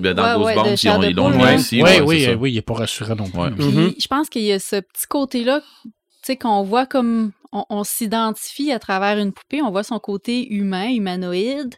ben, 0.00 0.14
dans 0.14 0.22
Ouais, 0.38 0.44
ouais, 0.44 0.54
Goosebumps, 0.54 0.70
de 0.70 0.76
ils 0.82 0.88
ont- 0.90 1.02
ils 1.02 1.14
l'ont 1.14 1.54
aussi. 1.54 1.76
oui, 1.76 1.82
ouais, 1.82 2.00
oui, 2.00 2.26
euh, 2.26 2.34
oui, 2.36 2.52
il 2.52 2.54
n'est 2.54 2.62
pas 2.62 2.74
rassurant 2.74 3.16
non 3.16 3.28
plus. 3.28 3.38
Ouais. 3.40 3.50
Puis, 3.50 3.64
Mhm. 3.66 3.94
je 3.98 4.06
pense 4.06 4.28
qu'il 4.30 4.42
y 4.42 4.52
a 4.52 4.58
ce 4.58 4.76
petit 4.76 5.06
côté-là, 5.08 5.60
tu 5.84 5.90
sais, 6.22 6.36
qu'on 6.36 6.62
voit 6.62 6.86
comme 6.86 7.32
on, 7.52 7.64
on 7.68 7.84
s'identifie 7.84 8.70
à 8.72 8.78
travers 8.78 9.18
une 9.18 9.32
poupée, 9.32 9.60
on 9.60 9.70
voit 9.70 9.82
son 9.82 9.98
côté 9.98 10.50
humain, 10.52 10.88
humanoïde, 10.88 11.74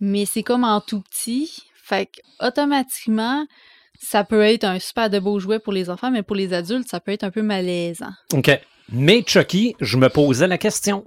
mais 0.00 0.24
c'est 0.24 0.42
comme 0.44 0.64
en 0.64 0.80
tout 0.80 1.00
petit. 1.00 1.50
Fait 1.82 2.06
que, 2.06 2.46
automatiquement, 2.46 3.44
ça 3.98 4.22
peut 4.22 4.42
être 4.42 4.64
un 4.64 4.78
super 4.78 5.10
de 5.10 5.18
beau 5.18 5.40
jouet 5.40 5.58
pour 5.58 5.72
les 5.72 5.90
enfants, 5.90 6.10
mais 6.12 6.22
pour 6.22 6.36
les 6.36 6.52
adultes, 6.52 6.88
ça 6.88 7.00
peut 7.00 7.10
être 7.12 7.24
un 7.24 7.30
peu 7.30 7.42
malaisant. 7.42 8.12
OK. 8.34 8.50
Mais 8.92 9.24
Chucky, 9.26 9.74
je 9.80 9.96
me 9.96 10.08
posais 10.08 10.46
la 10.46 10.58
question. 10.58 11.04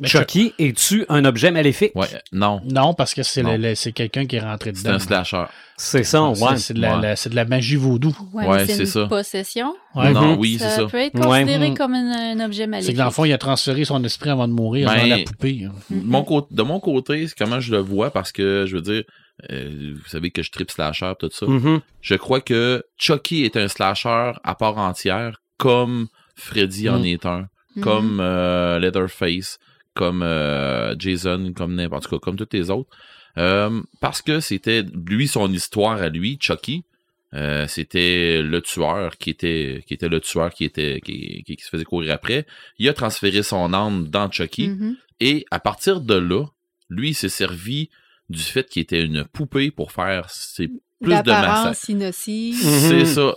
Mais 0.00 0.08
Chucky, 0.08 0.52
es-tu 0.58 1.04
un 1.08 1.24
objet 1.24 1.52
maléfique? 1.52 1.92
Ouais, 1.94 2.08
non. 2.32 2.60
Non, 2.64 2.94
parce 2.94 3.14
que 3.14 3.22
c'est 3.22 3.44
Non. 3.44 3.52
le- 3.52 3.58
le- 3.58 3.74
c'est 3.76 3.92
quelqu'un 3.92 4.26
qui 4.26 4.34
est 4.34 4.40
rentré 4.40 4.72
C'est 4.74 4.82
dedans. 4.82 4.96
un 4.96 4.98
slasher. 4.98 5.44
C'est 5.76 6.02
ça, 6.02 6.32
C'est- 6.34 6.42
ouais. 6.44 6.56
C'est 6.56 6.74
de, 6.74 6.80
la- 6.80 6.96
Ouais. 6.96 7.02
la- 7.02 7.16
c'est 7.16 7.30
de 7.30 7.36
la 7.36 7.44
magie 7.44 7.76
vaudou. 7.76 8.16
Ouais, 8.32 8.44
Ouais, 8.44 8.56
mais 8.58 8.66
c'est 8.66 8.74
c'est 8.74 8.86
ça. 8.86 9.02
une 9.02 9.08
possession. 9.08 9.72
Ouais. 9.94 10.12
Non, 10.12 10.32
Mhm. 10.32 10.38
oui, 10.40 10.56
c'est 10.58 10.64
ça 10.68 10.76
ça. 10.78 10.86
peut 10.86 10.96
être 10.98 11.12
considéré 11.20 11.70
Mhm. 11.70 11.76
comme 11.76 11.94
un, 11.94 12.36
un 12.40 12.44
objet 12.44 12.62
C'est 12.64 12.66
maléfique. 12.66 12.92
que 12.94 12.98
dans 12.98 13.04
le 13.04 13.10
fond, 13.12 13.24
il 13.24 13.32
a 13.32 13.38
transféré 13.38 13.84
son 13.84 14.02
esprit 14.02 14.30
avant 14.30 14.48
de 14.48 14.52
mourir 14.52 14.88
Ben, 14.88 15.00
dans 15.08 15.16
la 15.16 15.22
poupée. 15.22 15.64
hein. 15.68 15.72
Mon 15.90 16.24
cô- 16.24 16.48
de 16.50 16.62
mon 16.64 16.80
côté, 16.80 17.28
c'est 17.28 17.36
comment 17.38 17.60
je 17.60 17.70
le 17.70 17.78
vois 17.78 18.10
parce 18.10 18.32
que 18.32 18.64
je 18.66 18.74
veux 18.74 18.82
dire, 18.82 19.04
euh, 19.52 19.94
vous 19.94 20.08
savez 20.08 20.32
que 20.32 20.42
je 20.42 20.50
tripe 20.50 20.72
slasher, 20.72 21.12
tout 21.20 21.30
ça. 21.32 21.46
Mhm. 21.46 21.80
Je 22.00 22.14
crois 22.16 22.40
que 22.40 22.82
Chucky 22.96 23.44
est 23.44 23.56
un 23.56 23.68
slasher 23.68 24.32
à 24.42 24.54
part 24.56 24.78
entière, 24.78 25.36
comme 25.56 26.08
Freddy 26.34 26.88
en 26.88 27.00
Mm. 27.00 27.04
est 27.06 27.26
un, 27.26 27.48
Mhm. 27.76 27.82
comme 27.82 28.18
euh, 28.20 28.78
Leatherface, 28.78 29.58
comme 29.94 30.22
euh, 30.22 30.94
Jason, 30.98 31.52
comme 31.54 31.74
n'importe 31.74 32.06
quoi, 32.08 32.18
comme 32.20 32.36
tous 32.36 32.48
les 32.52 32.70
autres. 32.70 32.88
Euh, 33.38 33.82
parce 34.00 34.22
que 34.22 34.38
c'était 34.40 34.84
lui 35.06 35.26
son 35.28 35.50
histoire 35.52 36.00
à 36.00 36.08
lui, 36.08 36.38
Chucky. 36.40 36.84
euh, 37.34 37.66
c'était 37.66 38.42
le 38.42 38.60
tueur 38.62 39.16
qui 39.18 39.30
était 39.30 39.82
qui 39.88 39.94
était 39.94 40.08
le 40.08 40.20
tueur 40.20 40.54
qui 40.54 40.64
était 40.64 41.00
qui, 41.04 41.42
qui- 41.44 41.56
qui 41.56 41.64
se 41.64 41.68
faisait 41.68 41.82
courir 41.84 42.14
après. 42.14 42.46
Il 42.78 42.88
a 42.88 42.92
transféré 42.94 43.42
son 43.42 43.72
âme 43.74 44.06
dans 44.08 44.30
Chucky. 44.30 44.68
Mhm. 44.68 44.96
Et 45.18 45.44
à 45.50 45.58
partir 45.58 46.00
de 46.00 46.14
là, 46.14 46.44
lui, 46.90 47.08
il 47.08 47.14
s'est 47.14 47.28
servi 47.28 47.90
du 48.30 48.38
fait 48.40 48.68
qu'il 48.68 48.82
était 48.82 49.04
une 49.04 49.24
poupée 49.24 49.72
pour 49.72 49.90
faire 49.90 50.30
ses 50.30 50.68
plus 51.02 51.10
de 51.22 51.30
innocente. 51.30 51.88
Mhm. 51.88 52.12
C'est 52.12 53.04
ça, 53.06 53.34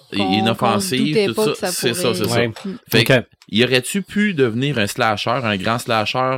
doutait 0.97 1.27
tout 1.27 1.55
ça. 1.55 1.67
C'est 1.71 1.93
ça, 1.93 2.13
c'est 2.13 2.27
ça. 2.27 2.41
Fait 2.91 3.03
que, 3.03 3.25
il 3.49 3.63
aurait-tu 3.63 4.01
pu 4.01 4.33
devenir 4.33 4.77
un 4.77 4.87
slasher, 4.87 5.31
un 5.43 5.57
grand 5.57 5.79
slasher, 5.79 6.37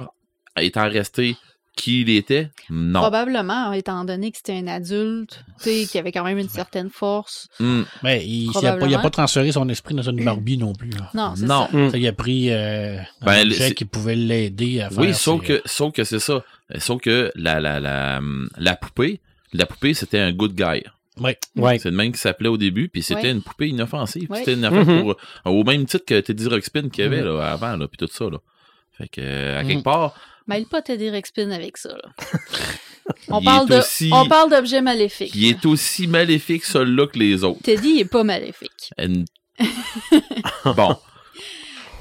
étant 0.60 0.90
resté 0.90 1.36
qui 1.76 2.02
il 2.02 2.10
était? 2.10 2.50
Non. 2.70 3.00
Probablement, 3.00 3.72
étant 3.72 4.04
donné 4.04 4.32
que 4.32 4.38
c'était 4.38 4.58
un 4.58 4.68
adulte, 4.68 5.46
tu 5.62 5.70
sais, 5.70 5.86
qui 5.90 5.98
avait 5.98 6.12
quand 6.12 6.26
même 6.26 6.38
une 6.38 6.50
certaine 6.50 6.90
force. 6.90 7.48
Hmm. 7.60 7.84
Mais 8.04 8.26
il 8.28 8.52
n'a 8.62 9.00
pas, 9.00 9.10
transféré 9.10 9.52
son 9.54 9.70
esprit 9.70 9.96
dans 9.96 10.02
une 10.02 10.24
Barbie 10.26 10.58
non 10.58 10.74
plus. 10.74 10.90
là. 10.90 11.10
Non, 11.14 11.34
c'est 11.36 11.46
Non. 11.46 11.68
ça. 11.72 11.78
Mm. 11.78 11.92
Ça, 11.92 11.98
Il 11.98 12.08
a 12.08 12.12
pris 12.14 12.52
euh, 12.52 12.98
un 13.22 13.26
Ben, 13.26 13.48
objet 13.48 13.74
qui 13.74 13.86
pouvait 13.86 14.16
l'aider 14.16 14.82
à 14.82 14.90
faire. 14.90 15.00
Oui, 15.00 15.14
sauf 15.14 15.40
ses- 15.42 15.48
que, 15.48 15.62
sauf 15.66 15.94
que 15.94 16.04
c'est 16.04 16.20
ça. 16.20 16.44
Sauf 16.80 17.00
que 17.02 17.32
la, 17.36 17.62
la, 17.62 17.80
la, 17.80 18.20
la 18.58 18.76
poupée, 18.76 19.22
la 19.54 19.66
poupée, 19.66 19.94
c'était 19.94 20.20
un 20.20 20.34
good 20.34 20.54
guy. 20.56 20.84
Ouais. 21.20 21.38
Ouais. 21.56 21.80
C'est 21.80 21.90
le 21.90 21.96
même 21.96 22.12
qui 22.12 22.20
s'appelait 22.20 22.50
au 22.50 22.58
début, 22.58 22.90
puis 22.90 23.02
c'était 23.04 23.22
Ouais. 23.24 23.32
une 23.32 23.42
poupée 23.42 23.68
inoffensive. 23.70 24.30
Ouais. 24.30 24.40
C'était 24.40 24.54
une 24.54 24.66
affaire 24.66 24.86
Mhm. 24.86 25.02
pour, 25.02 25.16
au 25.46 25.64
même 25.64 25.86
titre 25.86 26.06
que 26.06 26.20
Teddy 26.20 26.48
Ruxpin 26.48 26.90
qu'il 26.90 27.04
y 27.04 27.08
avait 27.08 27.22
Mhm. 27.22 27.28
là, 27.38 27.52
avant, 27.52 27.76
là, 27.78 27.88
puis 27.88 27.98
tout 27.98 28.10
ça. 28.12 28.26
Là. 28.30 28.38
Fait 28.98 29.08
que, 29.08 29.22
euh, 29.22 29.60
à 29.60 29.64
Mhm. 29.64 29.70
quelque 29.70 29.84
part, 29.84 30.14
Mêle 30.48 30.66
pas 30.66 30.82
Teddy 30.82 31.10
Rexpin 31.12 31.52
avec 31.52 31.78
ça. 31.78 31.90
là. 31.90 32.10
on, 33.30 33.40
parle 33.42 33.70
de, 33.70 33.76
aussi- 33.76 34.10
on 34.12 34.26
parle 34.28 34.50
d'objets 34.50 34.82
maléfiques. 34.82 35.32
il 35.36 35.46
est 35.50 35.66
aussi 35.66 36.08
maléfique, 36.08 36.66
celui-là, 36.66 37.06
que 37.08 37.20
les 37.20 37.44
autres. 37.44 37.62
Teddy 37.62 37.90
il 37.90 38.00
est 38.02 38.06
pas 38.06 38.24
maléfique. 38.24 38.90
Bon, 40.76 40.96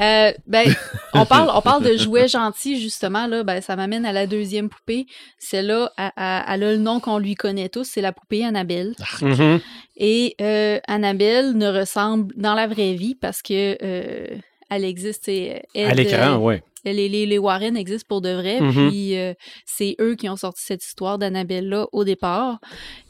Euh, 0.01 0.33
ben, 0.47 0.73
on 1.15 1.25
parle, 1.25 1.51
on 1.55 1.61
parle 1.61 1.85
de 1.85 1.97
jouets 1.97 2.29
gentils, 2.29 2.81
justement, 2.81 3.27
là, 3.27 3.43
ben, 3.43 3.61
ça 3.61 3.77
m'amène 3.77 4.07
à 4.07 4.13
la 4.13 4.27
deuxième 4.27 4.69
poupée. 4.69 5.07
Celle-là, 5.39 5.93
elle, 5.97 6.13
a 6.17 6.57
le 6.57 6.77
nom 6.77 7.01
qu'on 7.01 7.19
lui 7.19 7.35
connaît 7.35 7.69
tous, 7.69 7.85
c'est 7.85 8.01
la 8.01 8.13
poupée 8.13 8.45
Annabelle. 8.45 8.95
Mhm. 9.23 9.61
Et 9.97 10.37
euh, 10.41 10.79
Annabelle 10.87 11.57
ne 11.57 11.69
ressemble 11.69 12.33
dans 12.37 12.55
la 12.55 12.67
vraie 12.67 12.95
vie 12.95 13.15
parce 13.15 13.43
que 13.43 13.77
euh, 13.83 14.27
elle 14.71 14.85
existe. 14.85 15.25
c'est- 15.27 15.63
À 15.75 15.91
Ed, 15.93 15.97
l'écran, 15.97 16.35
euh, 16.35 16.37
ouais. 16.39 16.63
les, 16.85 17.09
les, 17.09 17.27
les 17.27 17.39
Warren 17.39 17.77
existent 17.77 18.07
pour 18.09 18.21
de 18.21 18.31
vrai. 18.31 18.61
Mhm. 18.61 18.89
Puis 18.91 19.17
euh, 19.19 19.35
c'est 19.67 19.97
eux 20.01 20.15
qui 20.15 20.29
ont 20.29 20.37
sorti 20.37 20.63
cette 20.65 20.85
histoire 20.85 21.19
d'Annabelle-là 21.19 21.87
au 21.93 22.05
départ. 22.05 22.59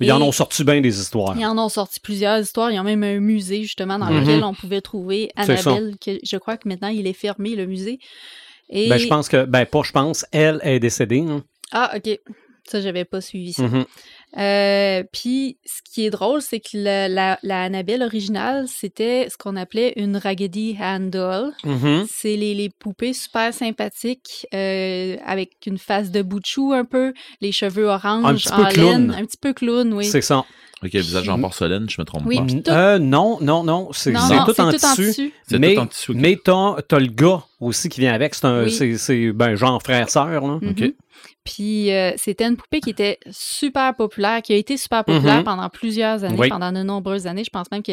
Ils 0.01 0.11
en 0.13 0.21
ont 0.23 0.33
sorti 0.33 0.65
bien 0.65 0.81
des 0.81 1.01
histoires. 1.01 1.35
Ils 1.39 1.45
en 1.47 1.59
ont 1.59 1.69
sorti 1.69 2.01
plusieurs 2.01 2.41
histoires. 2.41 2.71
Ils 2.71 2.79
ont 2.81 2.85
même 2.85 3.03
un 3.05 3.21
musée, 3.21 3.63
justement, 3.63 3.99
dans 3.99 4.07
Mhm. 4.11 4.21
lequel 4.21 4.45
on 4.45 4.55
pouvait 4.55 4.81
trouver. 4.81 5.31
Annabelle. 5.37 5.95
Que 6.05 6.19
je 6.23 6.37
crois 6.39 6.57
que 6.57 6.69
maintenant, 6.69 6.89
il 6.89 7.07
est 7.07 7.13
fermé, 7.13 7.55
le 7.57 7.67
musée. 7.67 7.99
Et... 8.71 8.89
Ben, 8.89 8.99
je 8.99 9.07
pense 9.07 9.29
que, 9.29 9.45
ben, 9.45 9.65
pas 9.65 9.83
je 9.83 9.93
pense, 9.93 10.27
elle 10.33 10.61
est 10.63 10.81
décédée. 10.81 11.21
hein. 11.21 11.43
Ah, 11.73 11.93
OK. 11.97 12.19
Ça, 12.65 12.83
j'avais 12.83 13.07
pas 13.07 13.21
suivi 13.23 13.55
ça. 13.55 13.63
Mhm. 13.63 13.85
Euh, 14.37 15.03
Puis, 15.13 15.59
ce 15.65 15.81
qui 15.91 16.05
est 16.05 16.11
drôle, 16.11 16.43
c'est 16.43 16.61
que 16.61 16.71
la, 16.75 17.09
la, 17.09 17.39
la 17.43 17.63
Annabelle 17.63 18.03
originale, 18.03 18.67
c'était 18.69 19.29
ce 19.31 19.37
qu'on 19.37 19.57
appelait 19.57 19.95
une 19.97 20.17
Raggedy 20.17 20.77
doll. 21.01 21.53
Mhm. 21.65 22.07
C'est 22.11 22.37
les, 22.37 22.55
les 22.55 22.69
poupées 22.69 23.13
super 23.15 23.55
sympathiques, 23.55 24.47
euh, 24.55 25.17
avec 25.25 25.53
une 25.67 25.79
face 25.79 26.11
de 26.11 26.23
bout 26.23 26.41
de 26.41 26.47
chou 26.47 26.73
un 26.73 26.85
peu, 26.85 27.13
les 27.41 27.53
cheveux 27.53 27.87
orange, 27.87 28.25
Un 28.25 28.35
petit 28.35 28.49
peu 28.49 28.63
en 28.63 28.69
clown. 28.69 28.87
laine, 29.09 29.15
un 29.19 29.25
petit 29.25 29.39
peu 29.41 29.53
clown, 29.53 29.93
oui. 29.95 30.05
C'est 30.05 30.21
ça. 30.23 30.45
Ok, 30.83 30.91
visage 30.93 31.29
en 31.29 31.41
porcelaine, 31.41 31.89
je 31.89 32.01
me 32.01 32.05
trompe 32.05 32.23
Oui, 32.27 32.37
pas. 32.39 32.47
tout- 32.47 32.71
Euh, 32.71 32.99
non, 32.99 33.39
non, 33.41 33.63
non. 33.65 33.89
C'est 33.93 34.13
tout, 34.13 34.19
tout 34.53 34.61
en 34.61 34.71
tissu. 34.73 35.33
mais 35.59 35.75
tout 35.75 35.81
en 35.81 35.87
tissu. 35.87 36.13
mais 36.15 36.37
t'as 36.43 36.77
as 36.91 36.99
le 36.99 37.07
gars 37.07 37.43
aussi 37.61 37.89
qui 37.89 38.01
vient 38.01 38.13
avec. 38.15 38.35
C'est 38.35 38.47
un, 38.47 38.65
Oui. 38.65 39.33
ben, 39.33 39.55
genre 39.55 39.83
frère-sœur. 39.83 40.47
là. 40.47 40.59
Mhm. 40.63 40.71
OK. 40.71 40.95
Puis 41.45 41.91
euh, 41.93 42.13
c'était 42.17 42.45
une 42.45 42.57
poupée 42.57 42.81
qui 42.81 42.91
était 42.91 43.19
super 43.31 43.95
populaire, 43.97 44.43
qui 44.43 44.53
a 44.53 44.57
été 44.57 44.77
super 44.77 45.03
populaire 45.05 45.39
Mhm. 45.39 45.45
pendant 45.45 45.69
plusieurs 45.71 46.23
années, 46.23 46.37
Oui. 46.39 46.49
pendant 46.49 46.71
de 46.73 46.83
nombreuses 46.83 47.27
années. 47.27 47.43
Je 47.43 47.51
pense 47.51 47.71
même 47.73 47.83
que 47.83 47.93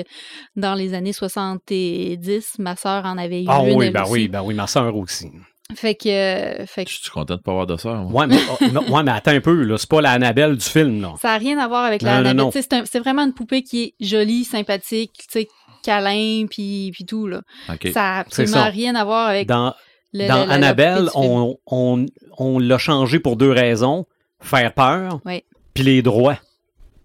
dans 0.55 0.75
les 0.75 0.93
années 0.93 1.13
70, 1.13 2.55
ma 2.59 2.75
sœur 2.75 3.05
en 3.05 3.17
avait 3.17 3.43
eu 3.43 3.45
Ah 3.47 3.61
une. 3.65 3.75
oui, 3.77 3.85
elle 3.87 3.93
ben 3.93 4.03
aussi. 4.03 4.11
oui, 4.11 4.27
ben 4.27 4.41
oui, 4.43 4.53
ma 4.53 4.67
sœur 4.67 4.95
aussi. 4.95 5.31
Fait 5.73 5.95
que, 5.95 6.07
euh, 6.09 6.65
fait 6.67 6.85
que 6.85 6.91
Je 6.91 6.97
suis 6.97 7.09
content 7.09 7.35
de 7.37 7.41
pas 7.41 7.51
avoir 7.51 7.65
de 7.65 7.75
ça. 7.77 7.93
moi. 7.95 8.21
Ouais, 8.21 8.27
mais, 8.27 8.37
oh, 8.51 8.65
non, 8.71 8.83
ouais, 8.93 9.03
mais 9.03 9.11
attends 9.11 9.31
un 9.31 9.41
peu, 9.41 9.63
là. 9.63 9.77
C'est 9.77 9.89
pas 9.89 9.99
la 10.01 10.11
Annabelle 10.11 10.55
du 10.57 10.65
film, 10.65 11.01
là. 11.01 11.13
ça 11.19 11.29
n'a 11.29 11.37
rien 11.37 11.57
à 11.57 11.67
voir 11.67 11.85
avec 11.85 12.01
la 12.03 12.21
non, 12.21 12.29
Annabelle. 12.29 12.51
C'est 12.53 12.73
un- 12.73 12.85
c'est 12.85 12.99
vraiment 12.99 13.23
une 13.23 13.33
poupée 13.33 13.63
qui 13.63 13.83
est 13.83 13.93
jolie, 14.05 14.43
sympathique, 14.43 15.13
tu 15.17 15.25
sais, 15.29 15.47
câlin, 15.83 16.45
puis, 16.49 16.91
puis 16.93 17.05
tout. 17.05 17.25
Là. 17.27 17.41
Ok. 17.69 17.87
Ça 17.93 18.01
n'a 18.01 18.17
absolument 18.19 18.57
ça. 18.57 18.63
rien 18.65 18.93
à 18.95 19.03
voir 19.05 19.27
avec 19.27 19.47
Dans, 19.47 19.73
le, 20.13 20.27
dans 20.27 20.49
Annabelle, 20.49 21.09
on, 21.15 21.57
on, 21.65 22.05
on 22.37 22.59
l'a 22.59 22.77
changé 22.77 23.19
pour 23.19 23.35
deux 23.35 23.51
raisons. 23.51 24.05
Faire 24.41 24.73
peur, 24.73 25.19
Oui. 25.25 25.43
puis 25.73 25.83
les 25.83 26.01
droits. 26.03 26.37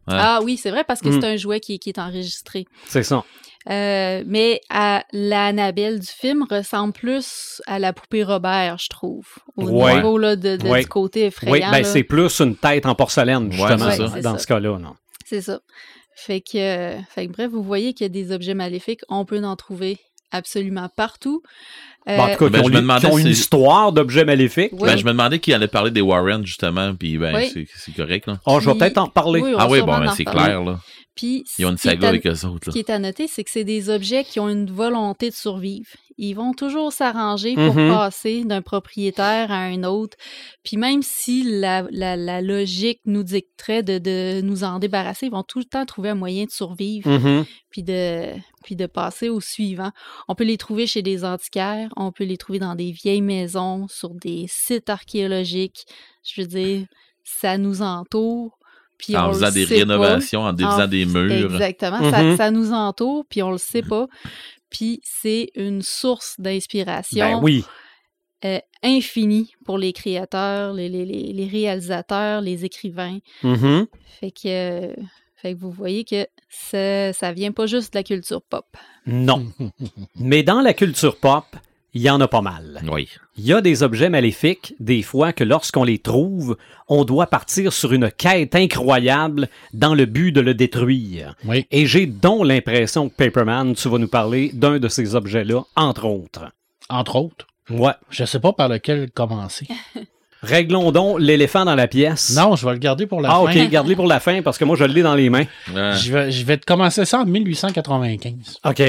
Ah 0.07 0.41
oui, 0.43 0.57
c'est 0.57 0.71
vrai, 0.71 0.83
parce 0.85 1.01
que 1.01 1.09
Mm. 1.09 1.21
c'est 1.21 1.27
un 1.27 1.37
jouet 1.37 1.61
qui, 1.61 1.79
qui 1.79 1.89
est 1.91 1.99
enregistré. 1.99 2.67
C'est 2.89 3.05
ça. 3.05 3.23
Euh, 3.69 4.23
mais 4.27 4.61
à, 4.71 5.05
la 5.13 5.47
Annabelle 5.47 6.01
du 6.01 6.07
film 6.07 6.47
ressemble 6.51 6.95
plus 6.95 7.61
à 7.67 7.79
la 7.79 7.93
poupée 7.93 8.25
Robert, 8.25 8.79
je 8.79 8.89
trouve. 8.89 9.27
Au 9.57 9.67
Ouais. 9.69 9.97
niveau 9.97 10.17
là, 10.17 10.35
de, 10.35 10.57
de- 10.57 10.67
Ouais. 10.67 10.81
du 10.81 10.89
côté 10.89 11.27
effrayant. 11.27 11.53
Oui, 11.53 11.61
ben 11.71 11.85
c'est 11.85 12.03
plus 12.05 12.41
une 12.41 12.57
tête 12.57 12.87
en 12.87 12.95
porcelaine, 12.95 13.53
justement, 13.53 13.91
ça. 13.91 13.97
dans, 13.99 14.13
C'est 14.15 14.21
dans 14.23 14.33
ça. 14.33 14.39
ce 14.39 14.47
cas-là. 14.47 14.79
non. 14.79 14.95
C'est 15.27 15.43
ça. 15.43 15.61
Fait 16.17 16.41
que, 16.41 16.57
euh, 16.57 16.99
fait 17.15 17.27
que 17.27 17.33
bref, 17.33 17.51
vous 17.51 17.63
voyez 17.63 17.93
qu'il 17.93 18.05
y 18.05 18.07
a 18.07 18.09
des 18.09 18.33
objets 18.33 18.55
maléfiques, 18.55 19.01
on 19.09 19.25
peut 19.27 19.43
en 19.45 19.57
trouver 19.57 19.99
absolument 20.33 20.89
partout. 20.97 21.43
Euh, 22.09 22.17
Bon, 22.17 22.23
en 22.23 22.33
tout 22.33 22.39
cas, 22.45 22.49
Ben, 22.49 22.61
ont, 22.63 22.69
je 22.69 22.73
me 22.73 22.81
demandais 22.81 23.07
ont 23.09 23.19
une 23.19 23.27
histoire 23.27 23.93
d'objets 23.93 24.25
maléfiques. 24.25 24.73
Oui. 24.73 24.89
Ben, 24.89 24.97
je 24.97 25.05
me 25.05 25.11
demandais 25.11 25.39
qui 25.39 25.53
allait 25.53 25.69
parler 25.69 25.91
des 25.91 26.01
Warren, 26.01 26.47
justement, 26.47 26.95
puis 26.95 27.19
ben, 27.19 27.35
Oui. 27.35 27.51
c'est- 27.53 27.67
correct, 27.95 28.27
là. 28.27 28.39
Oh, 28.47 28.59
je 28.61 28.71
vais 28.71 28.77
peut-être 28.79 28.99
en 28.99 29.09
oui, 29.43 29.53
on 29.55 29.59
Ah 29.59 29.69
oui, 29.69 29.81
bon, 29.81 29.99
ben, 29.99 30.09
en 30.09 30.15
c'est 30.15 30.25
clair, 30.25 30.63
là. 30.65 30.79
Puis, 31.17 31.45
Ils 31.59 31.67
ont 31.67 31.71
une 31.71 31.77
ce 31.77 31.83
qui 31.83 31.89
est 31.89 31.91
saga 31.93 32.07
à- 32.07 32.11
avec 32.11 32.27
eux 32.27 32.45
autres, 32.47 32.67
Ce 32.67 32.71
qui 32.71 32.79
est 32.79 32.89
à 32.91 32.99
noter, 32.99 33.27
c'est 33.27 33.45
que 33.45 33.51
c'est 33.51 33.65
des 33.65 33.91
objets 33.91 34.25
qui 34.25 34.39
ont 34.41 34.49
une 34.49 34.71
volonté 34.71 35.29
de 35.31 35.35
survivre. 35.35 35.89
Ils 36.17 36.35
vont 36.35 36.53
toujours 36.53 36.93
s'arranger 36.93 37.55
pour 37.55 37.75
Mhm. 37.75 37.89
passer 37.91 38.45
d'un 38.45 38.63
propriétaire 38.63 39.51
à 39.51 39.57
un 39.59 39.83
autre. 39.85 40.17
Puis 40.63 40.77
même 40.77 41.03
si 41.03 41.43
la, 41.43 41.87
la- 41.91 42.17
la 42.17 42.41
logique 42.43 43.01
nous 43.07 43.23
dicterait 43.25 43.83
de, 43.83 43.99
de 43.99 44.41
nous 44.43 44.63
en 44.65 44.79
débarrasser, 44.79 45.27
ils 45.27 45.33
vont 45.33 45.43
tout 45.43 45.59
le 45.59 45.65
temps 45.65 45.85
trouver 45.85 46.11
un 46.11 46.15
moyen 46.15 46.45
de 46.45 46.51
survivre 46.51 47.11
Mhm. 47.11 47.45
puis, 47.71 47.83
de, 47.83 48.27
puis 48.65 48.77
de 48.77 48.87
passer 48.87 49.29
au 49.29 49.41
suivant. 49.41 49.91
On 50.29 50.35
peut 50.35 50.45
les 50.45 50.59
trouver 50.59 50.87
chez 50.87 51.03
des 51.03 51.25
antiquaires, 51.25 51.91
on 51.97 52.13
peut 52.13 52.25
les 52.25 52.37
trouver 52.37 52.61
dans 52.61 52.75
des 52.77 52.93
vieilles 52.93 53.21
maisons, 53.23 53.89
sur 53.89 54.11
des 54.15 54.47
sites 54.49 54.89
archéologiques. 54.91 55.85
Je 56.23 56.43
veux 56.43 56.47
dire, 56.47 56.87
ça 57.25 57.59
nous 57.59 57.83
entoure. 57.83 58.57
Puis 59.01 59.17
on 59.17 59.21
En 59.21 59.27
le 59.29 59.33
faisant 59.35 59.51
des 59.51 59.67
sait 59.67 59.75
pas. 59.75 59.79
rénovations, 59.81 60.41
en 60.43 60.53
défaisant 60.53 60.85
En- 60.85 60.89
des 60.89 61.07
murs. 61.07 61.53
Exactement. 61.55 62.11
Ça, 62.11 62.23
Mhm. 62.23 62.37
ça 62.37 62.51
nous 62.51 62.73
entoure, 62.73 63.25
puis 63.29 63.43
on 63.43 63.51
le 63.51 63.59
sait 63.59 63.83
pas. 63.83 64.07
Puis 64.71 65.01
c'est 65.03 65.51
une 65.57 65.83
source 65.83 66.37
d'inspiration 66.39 67.25
Ben 67.39 67.41
oui. 67.43 67.65
euh, 68.45 68.59
infinie 68.83 69.53
pour 69.65 69.79
les 69.79 69.93
créateurs, 69.93 70.73
les, 70.73 70.89
les- 70.89 71.05
les- 71.05 71.33
les 71.33 71.47
réalisateurs, 71.49 72.41
les 72.41 72.65
écrivains. 72.65 73.19
Mhm. 73.43 73.87
Fait 74.21 74.31
que, 74.31 74.47
euh, 74.47 74.95
fait 75.37 75.55
que 75.55 75.59
vous 75.59 75.71
voyez 75.73 76.05
que 76.05 76.27
ça, 76.49 77.13
ça 77.13 77.33
vient 77.33 77.53
pas 77.53 77.67
juste 77.67 77.93
de 77.95 77.99
la 77.99 78.03
culture 78.05 78.43
pop. 78.43 78.67
Non. 79.07 79.47
Mais 80.17 80.43
dans 80.43 80.61
la 80.61 80.73
culture 80.75 81.17
pop, 81.17 81.45
il 81.95 82.03
y 82.03 82.11
en 82.11 82.21
a 82.21 82.29
pas 82.29 82.41
mal. 82.41 82.81
Oui. 82.91 83.09
Il 83.37 83.45
y 83.45 83.53
a 83.53 83.61
des 83.61 83.83
objets 83.83 84.11
maléfiques, 84.11 84.75
des 84.81 85.03
fois 85.03 85.33
que 85.33 85.43
lorsqu'on 85.45 85.85
les 85.85 85.99
trouve, 85.99 86.57
on 86.89 87.05
doit 87.05 87.27
partir 87.27 87.73
sur 87.73 87.93
une 87.93 88.11
quête 88.11 88.55
incroyable 88.55 89.49
dans 89.73 89.95
le 89.95 90.05
but 90.07 90.33
de 90.33 90.41
le 90.41 90.55
détruire. 90.55 91.35
Oui. 91.45 91.67
Et 91.71 91.87
j'ai 91.87 92.07
donc 92.07 92.45
l'impression 92.47 93.09
que 93.09 93.15
Paperman, 93.15 93.75
tu 93.75 93.89
vas 93.89 93.99
nous 93.99 94.09
parler 94.09 94.51
d'un 94.53 94.79
de 94.79 94.89
ces 94.89 95.15
objets-là, 95.15 95.63
entre 95.77 96.05
autres. 96.07 96.53
Entre 96.89 97.17
autres? 97.17 97.47
Ouais. 97.71 97.93
Je 98.11 98.25
sais 98.25 98.41
pas 98.41 98.53
par 98.53 98.69
lequel 98.69 99.11
commencer. 99.11 99.67
Réglons 100.43 100.91
donc 100.91 101.21
l'éléphant 101.21 101.67
dans 101.67 101.75
la 101.75 101.87
pièce. 101.87 102.35
Non, 102.35 102.57
je 102.57 102.65
vais 102.67 102.73
le 102.73 102.79
garder 102.79 103.07
pour 103.07 103.21
la 103.21 103.29
Ah, 103.31 103.45
fin. 103.53 103.63
OK, 103.65 103.69
garde-les 103.71 103.95
pour 103.95 104.07
la 104.07 104.21
fin 104.21 104.41
parce 104.41 104.57
que 104.57 104.65
moi, 104.65 104.75
je 104.75 104.85
l'ai 104.85 105.03
dans 105.03 105.15
les 105.15 105.29
mains. 105.29 105.45
Ouais. 105.75 105.93
Je 105.97 106.11
vais, 106.13 106.31
je 106.33 106.45
vais 106.47 106.57
te 106.57 106.65
commencer 106.65 107.05
ça 107.05 107.21
en 107.21 107.27
1895. 107.27 108.59
OK. 108.65 108.83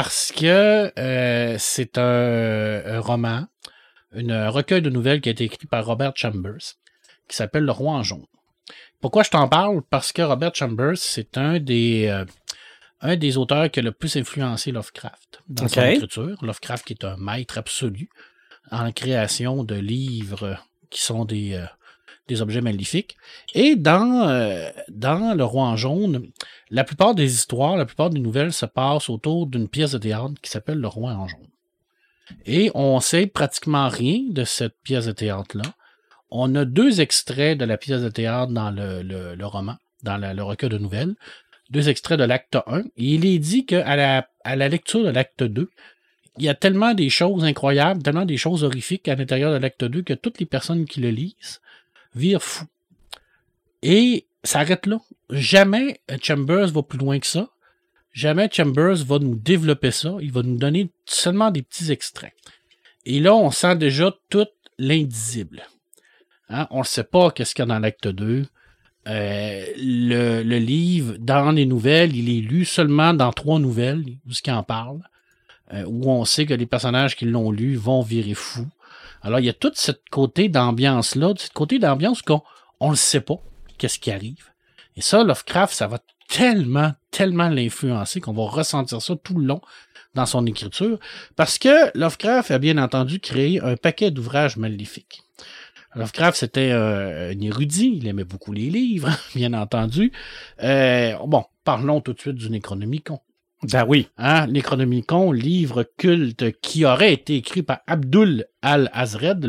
Parce 0.00 0.30
que 0.30 0.92
euh, 0.96 1.56
c'est 1.58 1.98
un, 1.98 2.82
un 2.86 3.00
roman, 3.00 3.48
une, 4.12 4.30
un 4.30 4.48
recueil 4.48 4.80
de 4.80 4.90
nouvelles 4.90 5.20
qui 5.20 5.28
a 5.28 5.32
été 5.32 5.42
écrit 5.42 5.66
par 5.66 5.84
Robert 5.84 6.12
Chambers, 6.14 6.76
qui 7.26 7.34
s'appelle 7.34 7.64
Le 7.64 7.72
Roi 7.72 7.94
en 7.94 8.04
jaune. 8.04 8.24
Pourquoi 9.00 9.24
je 9.24 9.30
t'en 9.30 9.48
parle? 9.48 9.82
Parce 9.90 10.12
que 10.12 10.22
Robert 10.22 10.54
Chambers, 10.54 10.96
c'est 10.98 11.36
un 11.36 11.58
des, 11.58 12.06
euh, 12.06 12.24
un 13.00 13.16
des 13.16 13.36
auteurs 13.38 13.68
qui 13.72 13.80
a 13.80 13.82
le 13.82 13.90
plus 13.90 14.16
influencé 14.16 14.70
Lovecraft 14.70 15.42
dans 15.48 15.66
son 15.66 15.80
Ok. 15.80 15.86
écriture. 15.86 16.44
Lovecraft 16.44 16.86
qui 16.86 16.92
est 16.92 17.04
un 17.04 17.16
maître 17.16 17.58
absolu 17.58 18.08
en 18.70 18.92
création 18.92 19.64
de 19.64 19.74
livres 19.74 20.58
qui 20.90 21.02
sont 21.02 21.24
des, 21.24 21.54
euh, 21.54 21.66
des 22.28 22.42
objets 22.42 22.60
maléfiques. 22.60 23.16
Et 23.54 23.74
dans, 23.74 24.28
euh, 24.28 24.70
dans 24.88 25.36
Le 25.36 25.44
Roi 25.44 25.64
en 25.64 25.76
jaune, 25.76 26.28
la 26.70 26.84
plupart 26.84 27.14
des 27.14 27.34
histoires, 27.34 27.76
la 27.76 27.86
plupart 27.86 28.10
des 28.10 28.20
nouvelles 28.20 28.52
se 28.52 28.66
passent 28.66 29.08
autour 29.08 29.46
d'une 29.46 29.68
pièce 29.68 29.92
de 29.92 29.98
théâtre 29.98 30.34
qui 30.42 30.50
s'appelle 30.50 30.78
Le 30.78 30.88
Roi 30.88 31.12
en 31.12 31.26
jaune. 31.26 31.48
Et 32.44 32.70
on 32.74 33.00
sait 33.00 33.26
pratiquement 33.26 33.88
rien 33.88 34.20
de 34.28 34.44
cette 34.44 34.76
pièce 34.82 35.06
de 35.06 35.12
théâtre-là. 35.12 35.64
On 36.30 36.54
a 36.54 36.66
deux 36.66 37.00
extraits 37.00 37.56
de 37.56 37.64
la 37.64 37.78
pièce 37.78 38.02
de 38.02 38.10
théâtre 38.10 38.52
dans 38.52 38.70
le, 38.70 39.44
roman, 39.44 39.76
dans 40.02 40.18
le 40.18 40.42
recueil 40.42 40.68
de 40.68 40.76
nouvelles. 40.76 41.14
Deux 41.70 41.88
extraits 41.88 42.18
de 42.18 42.24
l'acte 42.24 42.56
1. 42.66 42.80
Et 42.80 43.14
il 43.14 43.24
est 43.24 43.38
dit 43.38 43.64
qu'à 43.64 43.96
la, 43.96 44.28
à 44.44 44.56
la 44.56 44.68
lecture 44.68 45.04
de 45.04 45.08
l'acte 45.08 45.42
2, 45.42 45.70
il 46.38 46.44
y 46.44 46.48
a 46.48 46.54
tellement 46.54 46.94
des 46.94 47.10
choses 47.10 47.44
incroyables, 47.44 48.02
tellement 48.02 48.24
des 48.24 48.36
choses 48.36 48.62
horrifiques 48.62 49.08
à 49.08 49.16
l'intérieur 49.16 49.52
de 49.52 49.58
l'acte 49.58 49.84
2 49.84 50.02
que 50.02 50.14
toutes 50.14 50.38
les 50.38 50.46
personnes 50.46 50.84
qui 50.84 51.00
le 51.00 51.10
lisent 51.10 51.60
virent 52.18 52.42
fou. 52.42 52.64
Et 53.82 54.26
ça 54.44 54.60
arrête 54.60 54.86
là. 54.86 55.00
Jamais 55.30 56.00
Chambers 56.22 56.68
va 56.68 56.82
plus 56.82 56.98
loin 56.98 57.18
que 57.18 57.26
ça. 57.26 57.48
Jamais 58.12 58.48
Chambers 58.52 59.04
va 59.04 59.18
nous 59.18 59.34
développer 59.34 59.90
ça. 59.90 60.16
Il 60.20 60.32
va 60.32 60.42
nous 60.42 60.58
donner 60.58 60.90
seulement 61.06 61.50
des 61.50 61.62
petits 61.62 61.90
extraits. 61.92 62.32
Et 63.04 63.20
là, 63.20 63.34
on 63.34 63.50
sent 63.50 63.76
déjà 63.76 64.14
tout 64.28 64.46
l'indisible. 64.78 65.62
Hein? 66.48 66.66
On 66.70 66.80
ne 66.80 66.84
sait 66.84 67.04
pas 67.04 67.30
qu'est-ce 67.30 67.54
qu'il 67.54 67.62
y 67.62 67.64
a 67.64 67.66
dans 67.66 67.78
l'acte 67.78 68.08
2. 68.08 68.46
Euh, 69.06 69.64
le, 69.76 70.58
livre, 70.58 71.16
dans 71.18 71.52
les 71.52 71.64
nouvelles, 71.64 72.14
il 72.14 72.28
est 72.28 72.42
lu 72.42 72.64
seulement 72.64 73.14
dans 73.14 73.32
trois 73.32 73.58
nouvelles, 73.58 74.04
où 74.26 74.32
ce 74.32 74.42
qui 74.42 74.50
en 74.50 74.62
parle, 74.62 75.00
euh, 75.72 75.84
où 75.86 76.10
on 76.10 76.24
sait 76.24 76.44
que 76.44 76.54
les 76.54 76.66
personnages 76.66 77.16
qui 77.16 77.24
l'ont 77.24 77.50
lu 77.50 77.76
vont 77.76 78.02
virer 78.02 78.34
fous. 78.34 78.68
Alors, 79.22 79.40
il 79.40 79.46
y 79.46 79.50
a 79.50 79.54
tout 79.54 79.72
ce 79.74 79.92
côté 80.10 80.48
d'ambiance-là, 80.48 81.34
ce 81.36 81.50
côté 81.50 81.78
d'ambiance 81.78 82.22
qu'on 82.22 82.42
on 82.80 82.90
ne 82.90 82.96
sait 82.96 83.20
pas 83.20 83.42
qu'est-ce 83.78 83.98
qui 83.98 84.10
arrive. 84.10 84.50
Et 84.96 85.00
ça, 85.00 85.22
Lovecraft, 85.22 85.74
ça 85.74 85.86
va 85.86 85.98
tellement, 86.28 86.92
tellement 87.10 87.48
l'influencer 87.48 88.20
qu'on 88.20 88.32
va 88.32 88.44
ressentir 88.44 89.00
ça 89.00 89.16
tout 89.16 89.38
le 89.38 89.46
long 89.46 89.60
dans 90.14 90.26
son 90.26 90.46
écriture. 90.46 90.98
Parce 91.36 91.58
que 91.58 91.96
Lovecraft 91.96 92.50
a 92.50 92.58
bien 92.58 92.78
entendu 92.78 93.20
créé 93.20 93.60
un 93.60 93.76
paquet 93.76 94.10
d'ouvrages 94.10 94.56
maléfiques. 94.56 95.22
Lovecraft, 95.94 96.38
c'était 96.38 96.70
euh, 96.70 97.32
un 97.32 97.40
érudit, 97.40 97.96
il 97.96 98.06
aimait 98.06 98.24
beaucoup 98.24 98.52
les 98.52 98.70
livres, 98.70 99.10
bien 99.34 99.54
entendu. 99.54 100.12
Euh, 100.62 101.14
bon, 101.26 101.44
parlons 101.64 102.00
tout 102.00 102.12
de 102.12 102.20
suite 102.20 102.36
du 102.36 102.50
Necronomicon. 102.50 103.20
Ben 103.64 103.84
oui. 103.88 104.08
Hein, 104.16 104.46
Necronomicon, 104.46 105.32
livre 105.32 105.84
culte 105.96 106.60
qui 106.60 106.84
aurait 106.84 107.12
été 107.12 107.36
écrit 107.36 107.62
par 107.62 107.80
Abdul 107.88 108.46
al-Azred, 108.62 109.44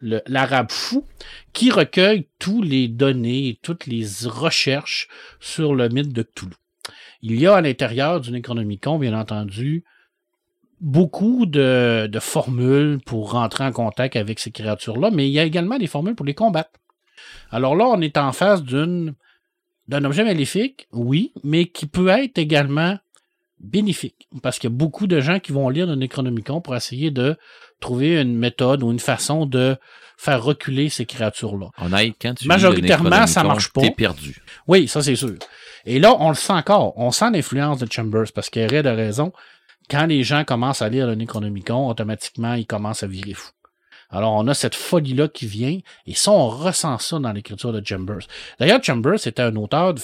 l'arabe 0.00 0.70
fou, 0.70 1.06
qui 1.52 1.70
recueille 1.70 2.28
tous 2.40 2.62
les 2.62 2.88
données, 2.88 3.60
toutes 3.62 3.86
les 3.86 4.04
recherches 4.26 5.08
sur 5.38 5.74
le 5.74 5.88
mythe 5.88 6.12
de 6.12 6.22
Cthulhu. 6.22 6.54
Il 7.22 7.40
y 7.40 7.46
a 7.46 7.54
à 7.54 7.60
l'intérieur 7.60 8.20
du 8.20 8.32
Necronomicon, 8.32 8.98
bien 8.98 9.18
entendu, 9.18 9.84
beaucoup 10.80 11.46
de, 11.46 12.08
de 12.10 12.18
formules 12.18 12.98
pour 13.06 13.32
rentrer 13.32 13.64
en 13.64 13.72
contact 13.72 14.16
avec 14.16 14.40
ces 14.40 14.50
créatures-là, 14.50 15.10
mais 15.12 15.28
il 15.28 15.32
y 15.32 15.38
a 15.38 15.44
également 15.44 15.78
des 15.78 15.86
formules 15.86 16.16
pour 16.16 16.26
les 16.26 16.34
combattre. 16.34 16.70
Alors 17.50 17.76
là, 17.76 17.86
on 17.86 18.00
est 18.00 18.18
en 18.18 18.32
face 18.32 18.62
d'une 18.62 19.14
d'un 19.88 20.04
objet 20.04 20.24
maléfique, 20.24 20.88
oui, 20.92 21.32
mais 21.44 21.66
qui 21.66 21.86
peut 21.86 22.08
être 22.08 22.38
également 22.38 22.98
bénéfique. 23.60 24.28
Parce 24.42 24.58
qu'il 24.58 24.70
y 24.70 24.72
a 24.72 24.76
beaucoup 24.76 25.06
de 25.06 25.20
gens 25.20 25.38
qui 25.38 25.52
vont 25.52 25.68
lire 25.68 25.86
le 25.86 25.94
Necronomicon 25.94 26.60
pour 26.60 26.76
essayer 26.76 27.10
de 27.10 27.36
trouver 27.80 28.20
une 28.20 28.36
méthode 28.36 28.82
ou 28.82 28.90
une 28.90 28.98
façon 28.98 29.46
de 29.46 29.76
faire 30.16 30.42
reculer 30.42 30.88
ces 30.88 31.06
créatures-là. 31.06 31.68
Honnête, 31.78 32.14
quand 32.20 32.34
tu 32.34 32.48
Majoritairement, 32.48 33.26
ça 33.26 33.44
marche 33.44 33.72
pas. 33.72 33.82
T'es 33.82 33.90
perdu. 33.90 34.42
Oui, 34.66 34.88
ça 34.88 35.02
c'est 35.02 35.16
sûr. 35.16 35.36
Et 35.84 35.98
là, 35.98 36.16
on 36.18 36.30
le 36.30 36.34
sent 36.34 36.52
encore. 36.52 36.98
On 36.98 37.10
sent 37.10 37.30
l'influence 37.30 37.78
de 37.78 37.90
Chambers 37.90 38.32
parce 38.34 38.50
qu'il 38.50 38.62
y 38.62 38.64
aurait 38.64 38.82
de 38.82 38.88
raison. 38.88 39.32
Quand 39.88 40.06
les 40.06 40.24
gens 40.24 40.44
commencent 40.44 40.82
à 40.82 40.88
lire 40.88 41.06
le 41.06 41.14
Necronomicon, 41.14 41.88
automatiquement, 41.88 42.54
ils 42.54 42.66
commencent 42.66 43.04
à 43.04 43.06
virer 43.06 43.34
fou. 43.34 43.50
Alors, 44.10 44.34
on 44.34 44.46
a 44.46 44.54
cette 44.54 44.74
folie-là 44.74 45.28
qui 45.28 45.46
vient, 45.46 45.78
et 46.06 46.14
ça, 46.14 46.30
on 46.30 46.48
ressent 46.48 46.98
ça 46.98 47.18
dans 47.18 47.32
l'écriture 47.32 47.72
de 47.72 47.84
Chambers. 47.84 48.26
D'ailleurs, 48.58 48.82
Chambers 48.82 49.26
était 49.26 49.42
un 49.42 49.56
auteur 49.56 49.94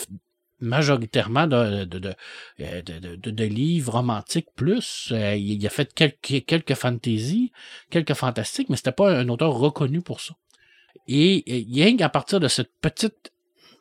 majoritairement 0.60 1.46
de, 1.46 1.84
de, 1.84 1.98
de, 1.98 2.14
euh, 2.60 2.82
de, 2.82 3.16
de- 3.16 3.30
de- 3.30 3.44
livres 3.44 3.94
romantiques 3.94 4.48
plus. 4.54 5.08
Euh, 5.12 5.34
il 5.34 5.66
a 5.66 5.70
fait 5.70 5.92
quelques, 5.92 6.44
quelques 6.46 6.74
fantasy, 6.74 7.52
quelques 7.90 8.14
fantastiques, 8.14 8.68
mais 8.68 8.76
c'était 8.76 8.92
pas 8.92 9.12
un 9.12 9.28
auteur 9.28 9.52
reconnu 9.52 10.02
pour 10.02 10.20
ça. 10.20 10.34
Et 11.08 11.66
rien 11.68 11.96
qu'à 11.96 12.08
partir 12.08 12.38
de 12.38 12.46
cette 12.48 12.70
petite, 12.80 13.32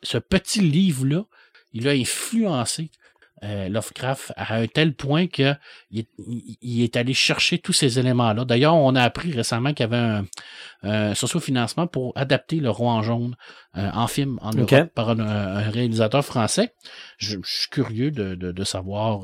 ce 0.02 0.18
petit 0.18 0.60
livre-là, 0.60 1.24
il 1.72 1.86
a 1.88 1.92
influencé 1.92 2.90
euh, 3.44 3.68
Lovecraft 3.68 4.32
à 4.36 4.56
un 4.56 4.66
tel 4.66 4.94
point 4.94 5.26
que 5.26 5.54
il 5.90 6.00
est, 6.00 6.08
il- 6.62 6.82
est 6.82 6.96
allé 6.96 7.12
chercher 7.14 7.58
tous 7.58 7.72
ces 7.72 7.98
éléments-là. 7.98 8.44
D'ailleurs, 8.44 8.74
on 8.74 8.94
a 8.94 9.02
appris 9.02 9.32
récemment 9.32 9.72
qu'il 9.74 9.84
y 9.84 9.88
avait 9.92 9.96
un, 9.96 10.24
un 10.84 11.14
socio-financement 11.14 11.86
pour 11.86 12.12
adapter 12.16 12.56
Le 12.56 12.70
Roi 12.70 12.92
en 12.92 13.02
jaune 13.02 13.34
euh, 13.76 13.90
en 13.94 14.06
film 14.06 14.38
en. 14.42 14.50
Europe 14.52 14.94
par 14.94 15.10
un, 15.10 15.18
un 15.20 15.70
réalisateur 15.70 16.24
français. 16.24 16.74
Je, 17.18 17.36
je 17.44 17.50
suis 17.60 17.68
curieux 17.70 18.10
de, 18.10 18.34
de, 18.34 18.52
de 18.52 18.64
savoir 18.64 19.22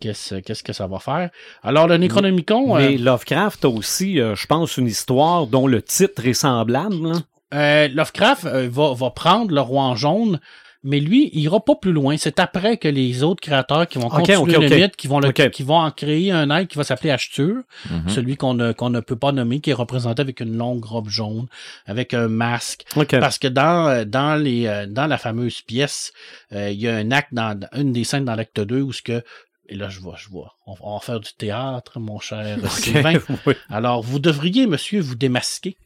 qu'est-ce 0.00 0.36
qu'est-ce 0.36 0.62
que 0.62 0.72
ça 0.72 0.86
va 0.86 0.98
faire. 0.98 1.30
Alors, 1.62 1.86
le 1.88 1.96
Necronomicon... 1.96 2.76
euh, 2.76 2.80
Mais 2.80 2.98
Lovecraft 2.98 3.64
a 3.64 3.68
aussi, 3.68 4.20
euh, 4.20 4.34
je 4.36 4.46
pense, 4.46 4.76
une 4.76 4.86
histoire 4.86 5.46
dont 5.46 5.66
le 5.66 5.82
titre 5.82 6.26
est 6.26 6.34
semblable. 6.34 7.12
Euh, 7.54 7.88
Lovecraft 7.88 8.44
euh, 8.44 8.68
va, 8.70 8.92
va 8.94 9.10
prendre 9.10 9.54
le 9.54 9.60
roi 9.60 9.82
en 9.84 9.96
jaune, 9.96 10.38
mais 10.88 11.00
lui, 11.00 11.28
il 11.34 11.42
ira 11.42 11.60
pas 11.62 11.74
plus 11.74 11.92
loin. 11.92 12.16
C'est 12.16 12.40
après 12.40 12.78
que 12.78 12.88
les 12.88 13.22
autres 13.22 13.42
créateurs 13.42 13.86
qui 13.86 13.98
vont 13.98 14.06
Ok, 14.06 14.26
continuer 14.26 14.68
le 14.68 14.76
mythe, 14.76 14.96
qui 14.96 15.06
vont, 15.06 15.20
le, 15.20 15.28
Ok. 15.28 15.50
qui 15.50 15.62
vont 15.62 15.76
en 15.76 15.90
créer 15.90 16.32
un 16.32 16.48
être 16.50 16.66
qui 16.68 16.78
va 16.78 16.84
s'appeler 16.84 17.10
Ashtur, 17.10 17.56
Mhm. 17.90 18.08
celui 18.08 18.36
qu'on 18.36 18.54
ne, 18.54 18.72
qu'on 18.72 18.88
ne 18.88 19.00
peut 19.00 19.16
pas 19.16 19.30
nommer, 19.32 19.60
qui 19.60 19.68
est 19.68 19.74
représenté 19.74 20.22
avec 20.22 20.40
une 20.40 20.56
longue 20.56 20.82
robe 20.84 21.10
jaune, 21.10 21.46
avec 21.86 22.14
un 22.14 22.28
masque. 22.28 22.84
Parce 23.20 23.38
que 23.38 23.48
dans, 23.48 24.08
dans, 24.08 24.34
les, 24.42 24.66
euh, 24.66 24.86
dans 24.86 25.06
la 25.06 25.18
fameuse 25.18 25.60
pièce, 25.60 26.12
euh, 26.54 26.70
il 26.70 26.80
y 26.80 26.88
a 26.88 26.96
un 26.96 27.10
acte 27.10 27.34
dans, 27.34 27.58
une 27.76 27.92
des 27.92 28.04
scènes 28.04 28.24
dans 28.24 28.34
l'acte 28.34 28.58
2 28.58 28.80
où 28.80 28.92
ce 28.92 29.02
que 29.02 29.22
et 29.70 29.74
là, 29.74 29.90
je 29.90 30.00
vois, 30.00 30.14
je 30.16 30.30
vois. 30.30 30.54
On, 30.66 30.94
va 30.94 31.00
faire 31.00 31.20
du 31.20 31.30
théâtre, 31.36 32.00
mon 32.00 32.18
cher 32.18 32.56
Sylvain. 32.70 33.18
Oui. 33.46 33.52
Alors, 33.68 34.02
vous 34.02 34.18
devriez, 34.18 34.66
monsieur, 34.66 35.00
vous 35.02 35.14
démasquer. 35.14 35.76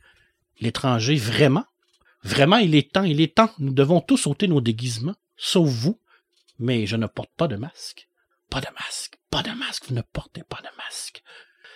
L'étranger, 0.61 1.17
vraiment. 1.17 1.65
Vraiment, 2.23 2.57
il 2.59 2.75
est 2.75 2.93
temps, 2.93 3.03
il 3.05 3.21
est 3.21 3.35
temps. 3.35 3.51
Nous 3.59 3.73
devons 3.73 4.01
tous 4.01 4.27
ôter 4.27 4.47
nos 4.49 4.61
déguisements, 4.61 5.17
sauf 5.37 5.69
vous. 5.69 5.99
Mais 6.59 6.87
je 6.87 6.97
ne 6.97 7.07
porte 7.07 7.31
pas 7.37 7.49
de 7.49 7.57
masque. 7.57 8.09
Pas 8.51 8.61
de 8.61 8.69
masque. 8.79 9.19
Pas 9.31 9.43
de 9.43 9.51
masque. 9.51 9.85
Vous 9.89 9.95
ne 9.95 10.03
portez 10.03 10.43
pas 10.45 10.59
de 10.59 10.69
masque. 10.79 11.23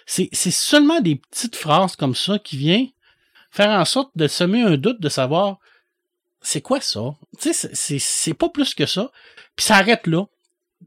C'est, 0.06 0.28
c'est 0.32 0.50
seulement 0.52 1.00
des 1.00 1.16
petites 1.16 1.56
phrases 1.56 1.96
comme 1.96 2.14
ça 2.14 2.38
qui 2.38 2.56
viennent 2.56 2.88
faire 3.50 3.70
en 3.70 3.84
sorte 3.84 4.10
de 4.14 4.28
semer 4.28 4.62
un 4.62 4.76
doute 4.76 5.00
de 5.00 5.08
savoir 5.08 5.58
c'est 6.42 6.60
quoi 6.60 6.80
ça? 6.80 7.16
Tu 7.40 7.52
sais, 7.52 7.98
c'est, 7.98 8.34
pas 8.34 8.48
plus 8.50 8.74
que 8.74 8.86
ça. 8.86 9.10
Puis 9.56 9.64
ça 9.66 9.76
arrête 9.76 10.06
là. 10.06 10.26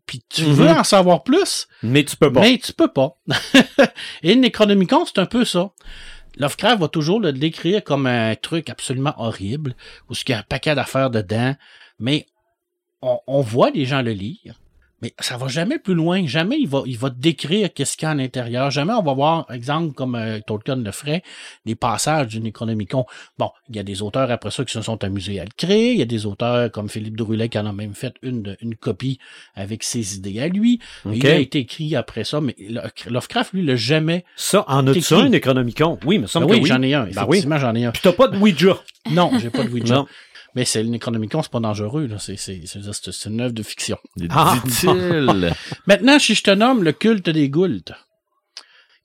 Puis 0.06 0.24
tu 0.30 0.43
Mhm. 0.43 0.54
veux 0.54 0.69
en 0.69 0.84
savoir 0.86 1.24
plus, 1.24 1.67
Mais 1.84 2.06
tu 2.06 2.15
peux 2.15 2.32
pas. 2.32 2.41
mais 2.41 2.58
tu 2.60 2.72
peux 2.72 2.88
pas. 2.93 3.17
Et 4.24 4.36
le 4.36 4.39
Necronomicon, 4.39 5.04
c'est 5.06 5.17
un 5.19 5.26
peu 5.26 5.43
ça. 5.43 5.72
Lovecraft 6.38 6.80
va 6.80 6.88
toujours 6.88 7.20
le 7.20 7.34
décrire 7.34 7.84
comme 7.84 8.06
un 8.06 8.36
truc 8.36 8.70
absolument 8.70 9.13
horrible, 9.18 9.76
où 10.10 10.14
il 10.14 10.30
y 10.30 10.34
a 10.34 10.39
un 10.39 10.43
paquet 10.43 10.76
d'affaires 10.76 11.10
dedans, 11.10 11.56
mais 11.99 12.26
on, 13.01 13.41
voit 13.41 13.72
les 13.72 13.86
gens 13.86 14.01
le 14.01 14.12
lire. 14.12 14.60
Mais 15.02 15.14
ça 15.20 15.38
va 15.38 15.47
jamais 15.47 15.80
plus 15.80 15.93
loin. 15.93 16.26
Jamais 16.28 16.58
il 16.60 16.68
va, 16.68 16.84
il 16.86 16.97
va 16.97 17.10
décrire 17.10 17.74
qu'est-ce 17.74 17.97
qu'il 17.97 18.06
y 18.06 18.08
a 18.08 18.12
à 18.12 18.16
l'intérieur. 18.16 18.70
Jamais 18.72 18.93
on 18.93 19.02
va 19.04 19.14
voir, 19.14 19.45
exemple, 19.52 19.93
comme 19.93 20.16
euh, 20.16 20.39
Tolkien 20.45 20.76
le 20.78 20.91
ferait, 20.91 21.24
des 21.66 21.76
passages 21.76 22.28
du 22.28 22.39
Necronomicon. 22.41 23.06
Bon, 23.38 23.52
il 23.70 23.76
y 23.76 23.80
a 23.80 23.84
des 23.84 24.02
auteurs 24.02 24.30
après 24.32 24.52
ça 24.52 24.64
qui 24.66 24.74
se 24.74 24.82
sont 24.82 25.04
amusés 25.04 25.39
à 25.39 25.43
le 25.45 25.52
créer. 25.56 25.93
Il 25.93 26.00
y 26.00 26.02
a 26.02 26.06
des 26.06 26.26
auteurs 26.26 26.72
comme 26.72 26.89
Philippe 26.89 27.16
Drulet 27.16 27.50
qui 27.50 27.60
en 27.60 27.66
a 27.66 27.74
même 27.74 27.93
fait 27.93 28.14
une, 28.22 28.56
une 28.62 28.76
copie 28.76 29.20
avec 29.56 29.84
ses 29.84 30.16
idées 30.16 30.39
à 30.41 30.47
lui. 30.47 30.80
Il 31.12 31.26
a 31.28 31.38
été 31.38 31.60
écrit 31.60 31.95
après 31.95 32.24
ça, 32.24 32.41
mais 32.41 32.56
Lovecraft, 33.08 33.54
lui, 33.54 33.66
l'a 33.66 33.76
jamais. 33.76 34.26
Ça, 34.36 34.66
en 34.68 34.86
as-tu 34.88 35.00
T'écris. 35.02 35.16
un 35.22 35.30
Necronomicon? 35.30 36.00
Oui, 36.06 36.20
me 36.20 36.28
semble 36.28 36.47
Ben 36.47 36.54
oui, 36.54 36.60
oui. 36.64 36.68
j'en 36.70 36.82
ai 36.82 36.93
un. 36.93 37.06
Ben 37.06 37.26
oui. 37.28 37.38
Effectivement, 37.38 37.58
j'en 37.60 37.76
ai 37.76 37.86
un. 37.86 37.91
Puis 37.91 38.02
t'as 38.04 38.14
pas 38.14 38.28
de 38.28 38.38
Ouija. 38.38 38.78
Non, 39.12 39.32
j'ai 39.39 39.50
pas 39.50 39.64
de 39.64 39.70
Ouija. 39.74 39.95
Non. 39.95 40.08
Mais 40.56 40.66
c'est 40.66 40.84
le 40.84 40.89
Necronomicon, 40.89 41.41
c'est 41.41 41.52
pas 41.52 41.60
dangereux, 41.60 42.08
là. 42.08 42.18
C'est, 42.20 42.36
une 43.26 43.41
œuvre 43.41 43.54
de 43.54 43.64
fiction. 43.64 43.97
Ah, 44.30 44.58
Dit-il. 44.66 45.54
Maintenant, 45.88 46.20
si 46.20 46.36
je 46.36 46.43
te 46.43 46.52
nomme 46.52 46.84
le 46.84 46.91
culte 46.91 47.30
des 47.30 47.50
Goulds, 47.50 47.95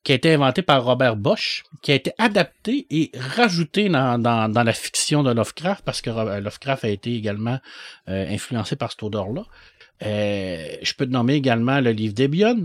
qui 0.05 0.13
a 0.13 0.15
été 0.17 0.35
inventé 0.35 0.63
par 0.63 0.85
Robert 0.85 1.17
Bosch, 1.17 1.65
qui 1.83 1.91
a 1.91 1.95
été 1.95 2.13
adapté 2.19 2.87
et 2.91 3.11
rajouté 3.19 3.89
dans, 3.89 4.19
dans, 4.19 4.51
dans 4.51 4.63
la 4.63 4.73
fiction 4.75 5.23
de 5.23 5.33
Lovecraft, 5.33 5.83
parce 5.85 6.03
que 6.03 6.11
Lovecraft 6.11 6.85
a 6.85 6.89
été 6.89 7.15
également 7.15 7.59
euh, 8.09 8.29
influencé 8.29 8.77
par 8.77 8.91
cet 8.91 9.03
auteur-là. 9.03 9.45
Euh, 10.05 10.77
je 10.83 10.93
peux 10.95 11.07
te 11.07 11.11
nommer 11.11 11.35
également 11.35 11.81
le 11.81 11.93
livre 11.93 12.13
d'Ebion, 12.13 12.65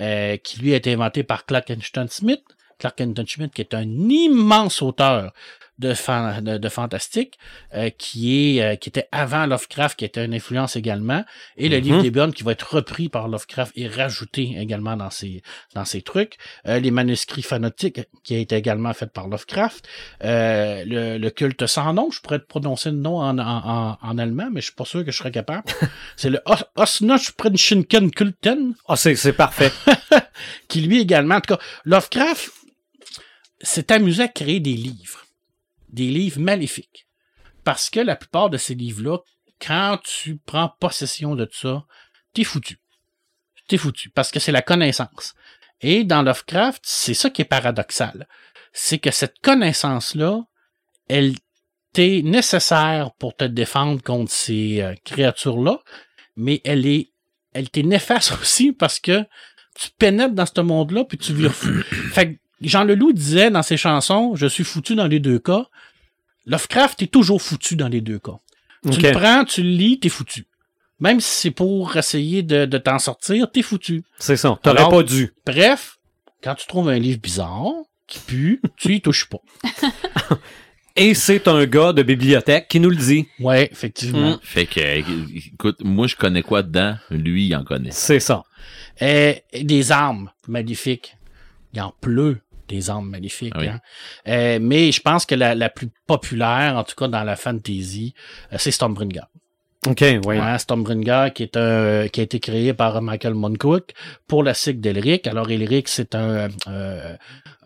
euh, 0.00 0.36
qui 0.36 0.60
lui 0.60 0.74
a 0.74 0.76
été 0.76 0.92
inventé 0.92 1.22
par 1.22 1.46
Clark 1.46 1.70
Ashton 1.70 2.06
Smith. 2.10 2.42
Clark 2.78 3.00
Ashton 3.00 3.24
Smith, 3.26 3.52
qui 3.54 3.62
est 3.62 3.72
un 3.74 3.88
immense 3.88 4.82
auteur 4.82 5.32
de, 5.78 5.92
fan- 5.94 6.42
de, 6.44 6.56
de 6.58 6.68
fantastique, 6.68 7.38
euh, 7.74 7.90
qui 7.90 8.56
est 8.58 8.62
euh, 8.62 8.76
qui 8.76 8.88
était 8.88 9.08
avant 9.10 9.46
Lovecraft, 9.46 9.98
qui 9.98 10.04
était 10.04 10.24
une 10.24 10.32
influence 10.34 10.76
également, 10.76 11.24
et 11.56 11.68
le 11.68 11.76
Mhm. 11.78 11.82
livre 11.82 12.02
d'Ebion 12.02 12.30
qui 12.30 12.42
va 12.44 12.52
être 12.52 12.74
repris 12.76 13.08
par 13.08 13.26
Lovecraft 13.28 13.72
et 13.76 13.88
rajouté 13.88 14.54
également 14.58 14.96
dans 14.96 15.10
ses 15.10 15.42
dans 15.74 15.84
ses 15.84 16.02
trucs, 16.02 16.36
Euh, 16.66 16.78
les 16.78 16.90
manuscrits 16.90 17.42
phanotiques 17.42 18.00
qui 18.22 18.34
a 18.34 18.38
été 18.38 18.54
également 18.56 18.92
fait 18.94 19.10
par 19.12 19.26
Lovecraft, 19.28 19.88
Euh, 20.24 20.84
le, 20.86 21.18
le 21.18 21.30
culte 21.30 21.66
sans 21.66 21.92
nom, 21.92 22.10
je 22.10 22.20
pourrais 22.20 22.38
te 22.38 22.46
prononcer 22.46 22.90
le 22.90 22.96
nom 22.98 23.18
en, 23.18 23.38
en, 23.38 23.42
en, 23.42 23.98
en 24.00 24.18
allemand, 24.18 24.48
mais 24.52 24.60
je 24.60 24.66
suis 24.66 24.74
pas 24.74 24.84
sûr 24.84 25.04
que 25.04 25.10
je 25.10 25.16
serais 25.16 25.32
capable. 25.32 25.64
C'est 26.16 26.30
le 26.30 26.40
Os- 26.46 26.64
Osnoschprenschinken 26.76 28.10
Kulten 28.10 28.74
Ah, 28.86 28.96
c'est 28.96 29.16
c'est 29.16 29.32
parfait. 29.32 29.72
qui 30.68 30.80
lui 30.82 31.00
également, 31.00 31.36
en 31.36 31.40
tout 31.40 31.56
cas, 31.56 31.62
Lovecraft 31.84 32.50
s'est 33.60 33.90
amusé 33.92 34.22
à 34.24 34.28
créer 34.28 34.60
des 34.60 34.74
livres, 34.74 35.23
des 35.94 36.08
livres 36.08 36.40
maléfiques. 36.40 37.06
Parce 37.64 37.88
que 37.88 38.00
la 38.00 38.16
plupart 38.16 38.50
de 38.50 38.58
ces 38.58 38.74
livres-là, 38.74 39.18
quand 39.60 39.98
tu 40.04 40.36
prends 40.36 40.74
possession 40.80 41.34
de 41.34 41.48
ça, 41.50 41.84
t'es 42.34 42.44
foutu. 42.44 42.78
T'es 43.68 43.78
foutu. 43.78 44.10
Parce 44.10 44.30
que 44.30 44.40
c'est 44.40 44.52
la 44.52 44.62
connaissance. 44.62 45.34
Et 45.80 46.04
dans 46.04 46.22
Lovecraft, 46.22 46.82
c'est 46.84 47.14
ça 47.14 47.30
qui 47.30 47.42
est 47.42 47.46
paradoxal. 47.46 48.28
C'est 48.72 48.98
que 48.98 49.10
cette 49.10 49.38
connaissance-là, 49.40 50.42
elle 51.08 51.34
t'est 51.92 52.22
nécessaire 52.22 53.12
pour 53.18 53.36
te 53.36 53.44
défendre 53.44 54.02
contre 54.02 54.32
ces 54.32 54.82
euh, 54.82 54.94
créatures-là, 55.04 55.78
mais 56.36 56.60
elle 56.64 56.86
est, 56.86 57.12
elle 57.52 57.70
t'est 57.70 57.82
néfaste 57.82 58.32
aussi 58.40 58.72
parce 58.72 58.98
que 58.98 59.24
tu 59.76 59.90
pénètres 59.98 60.34
dans 60.34 60.46
ce 60.46 60.60
monde-là 60.60 61.04
puis 61.04 61.18
tu 61.18 61.34
fou. 61.48 61.82
fait 62.12 62.40
Jean 62.64 62.84
Leloup 62.84 63.12
disait 63.12 63.50
dans 63.50 63.62
ses 63.62 63.76
chansons, 63.76 64.34
je 64.34 64.46
suis 64.46 64.64
foutu 64.64 64.94
dans 64.94 65.06
les 65.06 65.20
deux 65.20 65.38
cas. 65.38 65.66
Lovecraft 66.46 67.02
est 67.02 67.12
toujours 67.12 67.40
foutu 67.40 67.76
dans 67.76 67.88
les 67.88 68.00
deux 68.00 68.18
cas. 68.18 68.38
Tu 68.90 69.00
le 69.00 69.12
prends, 69.12 69.44
tu 69.44 69.62
le 69.62 69.70
lis, 69.70 69.98
t'es 69.98 70.10
foutu. 70.10 70.46
Même 71.00 71.20
si 71.20 71.30
c'est 71.42 71.50
pour 71.50 71.96
essayer 71.96 72.42
de, 72.42 72.66
de 72.66 72.78
t'en 72.78 72.98
sortir, 72.98 73.50
t'es 73.50 73.62
foutu. 73.62 74.04
C'est 74.18 74.36
ça. 74.36 74.58
T'aurais 74.62 74.88
pas 74.88 75.02
dû. 75.02 75.32
Bref, 75.46 75.98
quand 76.42 76.54
tu 76.54 76.66
trouves 76.66 76.88
un 76.88 76.98
livre 76.98 77.20
bizarre, 77.20 77.72
qui 78.06 78.18
pue, 78.18 78.60
tu 78.76 78.94
y 78.94 79.00
touches 79.00 79.28
pas. 79.28 79.40
Et 80.96 81.14
c'est 81.14 81.48
un 81.48 81.66
gars 81.66 81.92
de 81.92 82.04
bibliothèque 82.04 82.68
qui 82.68 82.78
nous 82.78 82.90
le 82.90 82.96
dit. 82.96 83.26
Ouais, 83.40 83.68
effectivement. 83.72 84.36
Mm. 84.36 84.40
Fait 84.42 84.66
que, 84.66 85.48
écoute, 85.48 85.78
moi, 85.82 86.06
je 86.06 86.14
connais 86.14 86.42
quoi 86.42 86.62
dedans? 86.62 86.96
Lui, 87.10 87.46
il 87.46 87.56
en 87.56 87.64
connaît. 87.64 87.90
C'est 87.90 88.20
ça. 88.20 88.44
Euh, 89.02 89.34
des 89.60 89.90
armes 89.90 90.30
maléfiques. 90.46 91.16
Il 91.72 91.80
en 91.80 91.92
pleut 92.00 92.38
des 92.68 92.90
armes 92.90 93.10
maléfiques. 93.10 93.52
Ah 93.56 93.60
oui. 93.60 93.68
hein. 93.68 93.80
Euh, 94.28 94.58
mais 94.60 94.92
je 94.92 95.00
pense 95.00 95.26
que 95.26 95.34
la, 95.34 95.54
la 95.54 95.68
plus 95.70 95.88
populaire, 96.06 96.76
en 96.76 96.84
tout 96.84 96.94
cas 96.96 97.08
dans 97.08 97.24
la 97.24 97.36
fantasy, 97.36 98.14
euh, 98.52 98.56
c'est 98.58 98.70
Stormbringer. 98.70 99.22
OK, 99.86 100.02
oui. 100.24 100.38
Hein, 100.38 100.56
Stormbringer, 100.56 101.28
qui 101.34 101.42
est 101.42 101.58
un, 101.58 102.08
qui 102.08 102.20
a 102.20 102.22
été 102.22 102.40
créé 102.40 102.72
par 102.72 103.02
Michael 103.02 103.34
Monckook 103.34 103.92
pour 104.26 104.42
la 104.42 104.54
cycle 104.54 104.80
d'Elric. 104.80 105.26
Alors, 105.26 105.50
Elric, 105.50 105.88
c'est 105.88 106.14
un, 106.14 106.48
euh, 106.68 107.16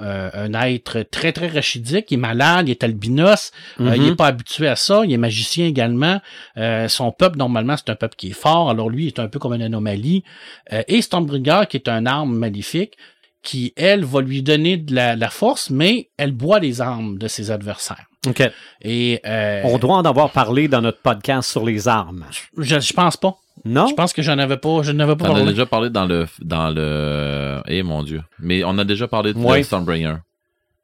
euh, 0.01 0.31
un 0.35 0.53
être 0.55 1.03
très, 1.03 1.31
très 1.31 1.47
rachidique. 1.47 2.11
Il 2.11 2.15
est 2.15 2.17
malade, 2.17 2.67
il 2.67 2.73
est 2.73 2.83
albinos. 2.83 3.53
Euh, 3.81 3.95
il 3.95 4.03
n'est 4.03 4.17
pas 4.17 4.27
habitué 4.27 4.67
à 4.67 4.75
ça. 4.75 5.03
Il 5.05 5.13
est 5.13 5.17
magicien 5.17 5.67
également. 5.67 6.21
Euh, 6.57 6.89
son 6.89 7.13
peuple, 7.13 7.39
normalement, 7.39 7.77
c'est 7.77 7.91
un 7.91 7.95
peuple 7.95 8.17
qui 8.17 8.31
est 8.31 8.41
fort. 8.41 8.69
Alors, 8.69 8.91
lui, 8.91 9.05
il 9.05 9.07
est 9.09 9.21
un 9.21 9.29
peu 9.29 9.39
comme 9.39 9.55
une 9.55 9.63
anomalie. 9.63 10.25
Euh, 10.73 10.83
et 10.89 11.01
Stormbringer, 11.03 11.67
qui 11.71 11.77
est 11.77 11.89
un 11.89 12.05
arme 12.05 12.37
maléfique, 12.37 12.95
qui, 13.43 13.72
elle, 13.76 14.05
va 14.05 14.20
lui 14.20 14.43
donner 14.43 14.76
de 14.76 14.95
la, 14.95 15.16
la 15.16 15.30
force, 15.30 15.70
mais 15.70 16.11
elle 16.16 16.32
boit 16.32 16.59
les 16.59 16.80
armes 16.80 17.18
de 17.18 17.28
ses 17.28 17.51
adversaires. 17.51 18.05
OK. 18.26 18.43
Et 18.82 19.20
euh, 19.24 19.61
On 19.64 19.78
doit 19.78 19.95
en 19.97 20.03
avoir 20.05 20.30
parlé 20.32 20.66
dans 20.68 20.80
notre 20.82 21.01
podcast 21.01 21.51
sur 21.51 21.64
les 21.64 21.86
armes. 21.89 22.26
je, 22.59 22.80
je 22.80 22.93
pense 22.93 23.16
pas. 23.16 23.36
Non? 23.64 23.86
Je 23.89 23.95
pense 23.95 24.12
que 24.12 24.22
j'en 24.22 24.39
avais 24.39 24.57
pas. 24.57 24.82
Je 24.82 24.93
n'avais 24.93 25.16
pas 25.16 25.26
On 25.26 25.30
a 25.30 25.34
parlé. 25.39 25.51
déjà 25.53 25.66
parlé 25.66 25.91
dans 25.91 26.05
le, 26.07 26.26
dans 26.41 26.70
le, 26.70 27.61
eh 27.66 27.82
mon 27.82 28.03
dieu. 28.03 28.22
Mais 28.41 28.62
on 28.64 28.76
a 28.78 28.84
déjà 28.84 29.09
parlé 29.09 29.32
de 29.34 29.39
Ouais. 29.39 29.62
Stormbringer. 29.62 30.16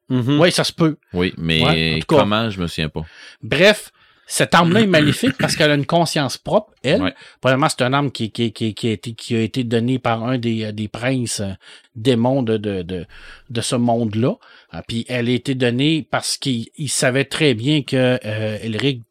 Mhm. 0.08 0.38
Oui, 0.40 0.52
ça 0.52 0.64
se 0.64 0.72
peut. 0.72 0.96
Oui, 1.12 1.32
mais 1.38 1.62
Ouais, 1.64 2.00
cas. 2.06 2.16
comment, 2.18 2.50
je 2.50 2.60
me 2.60 2.66
souviens 2.66 2.88
pas. 2.88 3.02
Bref, 3.42 3.90
cette 4.26 4.54
arme-là 4.54 4.80
est 4.82 4.86
maléfique 4.98 5.36
parce 5.38 5.56
qu'elle 5.56 5.70
a 5.70 5.74
une 5.74 5.86
conscience 5.86 6.38
propre, 6.38 6.72
elle. 6.82 7.02
Ouais. 7.02 7.14
Premièrement, 7.40 7.68
c'est 7.68 7.82
une 7.82 7.94
arme 7.94 8.10
qui, 8.10 8.30
qui, 8.30 8.52
qui, 8.52 8.74
qui, 8.74 8.88
a 8.88 8.92
été, 8.92 9.12
qui 9.12 9.36
a 9.36 9.40
été 9.40 9.64
donnée 9.64 9.98
par 9.98 10.24
un 10.24 10.38
des, 10.38 10.72
des 10.72 10.88
princes 10.88 11.40
euh, 11.40 11.52
démons 11.94 12.42
de, 12.42 12.56
de, 12.56 12.82
de, 12.82 13.06
de 13.50 13.60
ce 13.60 13.76
monde-là. 13.76 14.34
Ah, 14.70 14.82
Puis 14.86 15.04
elle 15.08 15.28
a 15.28 15.32
été 15.32 15.54
donnée 15.54 16.06
parce 16.10 16.36
qu'il 16.36 16.68
il 16.76 16.88
savait 16.88 17.24
très 17.26 17.54
bien 17.54 17.82
que 17.82 18.18
euh, 18.24 18.58
Elric 18.62 19.02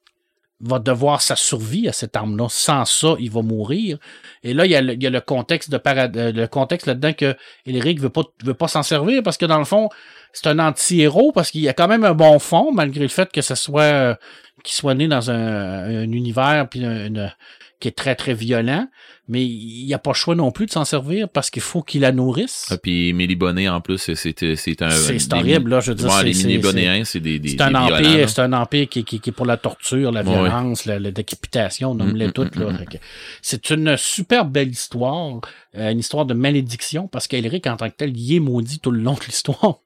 va 0.66 0.80
devoir 0.80 1.22
sa 1.22 1.36
survie 1.36 1.90
à 1.90 1.92
cette 1.92 2.16
arme-là. 2.16 2.48
Sans 2.50 2.86
ça, 2.86 3.16
il 3.20 3.30
va 3.30 3.42
mourir. 3.42 3.98
Et 4.44 4.54
là, 4.54 4.66
il 4.66 4.72
y 4.72 4.76
a 4.76 4.82
le, 4.82 4.94
il 4.94 5.04
y 5.04 5.08
a 5.08 5.10
le 5.10 5.20
contexte 5.20 5.70
de 5.70 5.78
parad- 5.78 6.16
euh, 6.16 6.32
le 6.32 6.48
contexte 6.48 6.88
là-dedans 6.88 7.12
que 7.14 7.36
Elric 7.66 8.00
veut 8.00 8.10
pas 8.10 8.22
veut 8.44 8.54
pas 8.54 8.70
s'en 8.70 8.82
servir 8.84 9.22
parce 9.24 9.38
que 9.38 9.46
dans 9.46 9.60
le 9.60 9.66
fond, 9.66 9.90
c'est 10.32 10.48
un 10.48 10.60
anti-héros 10.60 11.34
parce 11.34 11.52
qu'il 11.52 11.62
y 11.62 11.68
a 11.70 11.74
quand 11.74 11.88
même 11.90 12.06
un 12.06 12.14
bon 12.14 12.40
fond 12.40 12.72
malgré 12.72 13.02
le 13.02 13.10
fait 13.10 13.30
que 13.32 13.42
ce 13.42 13.56
soit 13.56 14.18
qu'il 14.64 14.74
soit 14.74 14.96
né 14.96 15.08
dans 15.08 15.30
un, 15.30 15.84
un 16.04 16.12
univers 16.12 16.68
puis 16.70 16.84
un- 16.86 17.06
une- 17.08 17.34
qui 17.80 17.90
est 17.90 17.92
très 17.92 18.16
très 18.16 18.34
violent, 18.34 18.88
mais 19.28 19.44
il 19.44 19.86
n'y 19.86 19.94
a 19.94 20.00
pas 20.00 20.12
le 20.12 20.16
choix 20.16 20.36
non 20.36 20.52
plus 20.52 20.68
de 20.68 20.72
s'en 20.72 20.86
servir 20.86 21.28
parce 21.28 21.50
qu'il 21.50 21.62
faut 21.62 21.82
qu'il 21.82 22.00
la 22.00 22.14
nourrisse. 22.14 22.68
Ah, 22.72 22.78
Puis 22.82 23.12
Mélie 23.12 23.36
Bonnet, 23.36 23.68
en 23.68 23.82
plus, 23.82 23.98
c'est, 23.98 24.16
c'est, 24.16 24.82
un. 24.82 24.90
C'est 24.90 25.34
horrible 25.34 25.72
là, 25.72 25.82
je 25.82 25.92
veux 25.92 25.96
dire. 25.98 26.08
Ouais, 26.10 26.24
les 26.24 26.34
c'est- 26.34 26.58
bonnéens, 26.60 27.04
c'est 27.04 27.20
des, 27.20 27.40
des, 27.40 27.50
c'est 27.50 27.62
un 27.62 27.72
là. 27.72 27.84
empire, 27.84 28.30
c'est 28.30 28.40
un 28.40 28.54
empire 28.54 28.88
qui, 28.88 29.04
qui, 29.04 29.20
qui 29.20 29.32
est 29.32 29.34
pour 29.34 29.46
la 29.46 29.58
torture, 29.58 30.14
la 30.14 30.22
Ouais. 30.24 30.30
violence, 30.32 30.86
la, 30.86 30.98
la 30.98 31.12
décapitation, 31.12 31.94
nomme-les 31.94 32.28
Mm, 32.28 32.30
mm, 32.30 32.32
toutes. 32.34 32.56
là. 32.56 32.72
mm, 32.72 32.86
que 32.86 32.98
C'est 33.42 33.70
une 33.70 33.98
super 33.98 34.46
belle 34.46 34.70
histoire, 34.70 35.42
euh, 35.76 35.92
une 35.92 36.00
histoire 36.00 36.26
de 36.26 36.34
malédiction, 36.34 37.10
parce 37.10 37.28
qu'Elric, 37.28 37.68
en 37.68 37.76
tant 37.76 37.90
que 37.90 37.96
tel, 37.98 38.18
il 38.18 38.36
est 38.36 38.40
maudit 38.40 38.80
tout 38.80 38.92
le 38.92 39.02
long 39.02 39.16
de 39.16 39.26
l'histoire. 39.28 39.80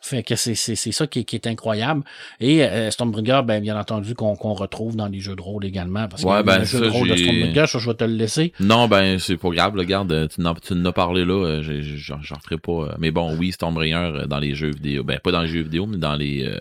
Fait 0.00 0.22
que 0.22 0.36
c'est 0.36 0.54
c'est- 0.54 0.74
c'est 0.74 0.92
ça 0.92 1.06
qui 1.06 1.20
est, 1.20 1.24
qui 1.24 1.36
est 1.36 1.46
incroyable. 1.46 2.02
Et 2.40 2.62
euh, 2.64 2.90
Stormbringer, 2.90 3.42
ben, 3.44 3.60
bien 3.62 3.78
entendu, 3.78 4.14
qu'on 4.14 4.36
qu'on 4.36 4.54
retrouve 4.54 4.96
dans 4.96 5.06
les 5.06 5.20
jeux 5.20 5.36
de 5.36 5.42
rôle 5.42 5.64
également. 5.64 6.08
Parce 6.08 6.22
Ouais, 6.24 6.40
que 6.40 6.46
ben, 6.46 6.58
le 6.60 6.64
jeu 6.64 6.78
ça, 6.78 6.84
de 6.86 6.90
rôle 6.90 7.08
de 7.08 7.16
Stormbringer, 7.16 7.66
ça, 7.66 7.78
je 7.78 7.88
vais 7.90 7.94
te 7.96 8.04
le 8.04 8.14
laisser. 8.14 8.52
Non, 8.60 8.88
ben, 8.88 9.18
c'est 9.18 9.36
pas 9.36 9.50
grave, 9.50 9.76
là, 9.76 9.82
regarde, 9.82 10.12
euh, 10.12 10.28
tu 10.28 10.40
n'en, 10.40 10.54
tu 10.54 10.74
n'en 10.74 10.84
as 10.86 10.92
parlé 10.92 11.24
là, 11.24 11.34
euh, 11.46 11.62
j'ai- 11.62 11.82
j'en, 11.82 12.20
j'en 12.22 12.36
ferai 12.40 12.58
pas. 12.58 12.94
Mais 12.98 13.10
bon, 13.10 13.34
oui, 13.36 13.52
Stormbringer 13.52 14.24
dans 14.28 14.38
les 14.38 14.54
jeux 14.54 14.70
vidéo. 14.70 15.04
Ben, 15.04 15.18
pas 15.18 15.32
dans 15.32 15.42
les 15.42 15.48
jeux 15.48 15.62
vidéo, 15.62 15.86
mais 15.86 15.96
dans 15.98 16.14
les. 16.16 16.44
euh, 16.44 16.58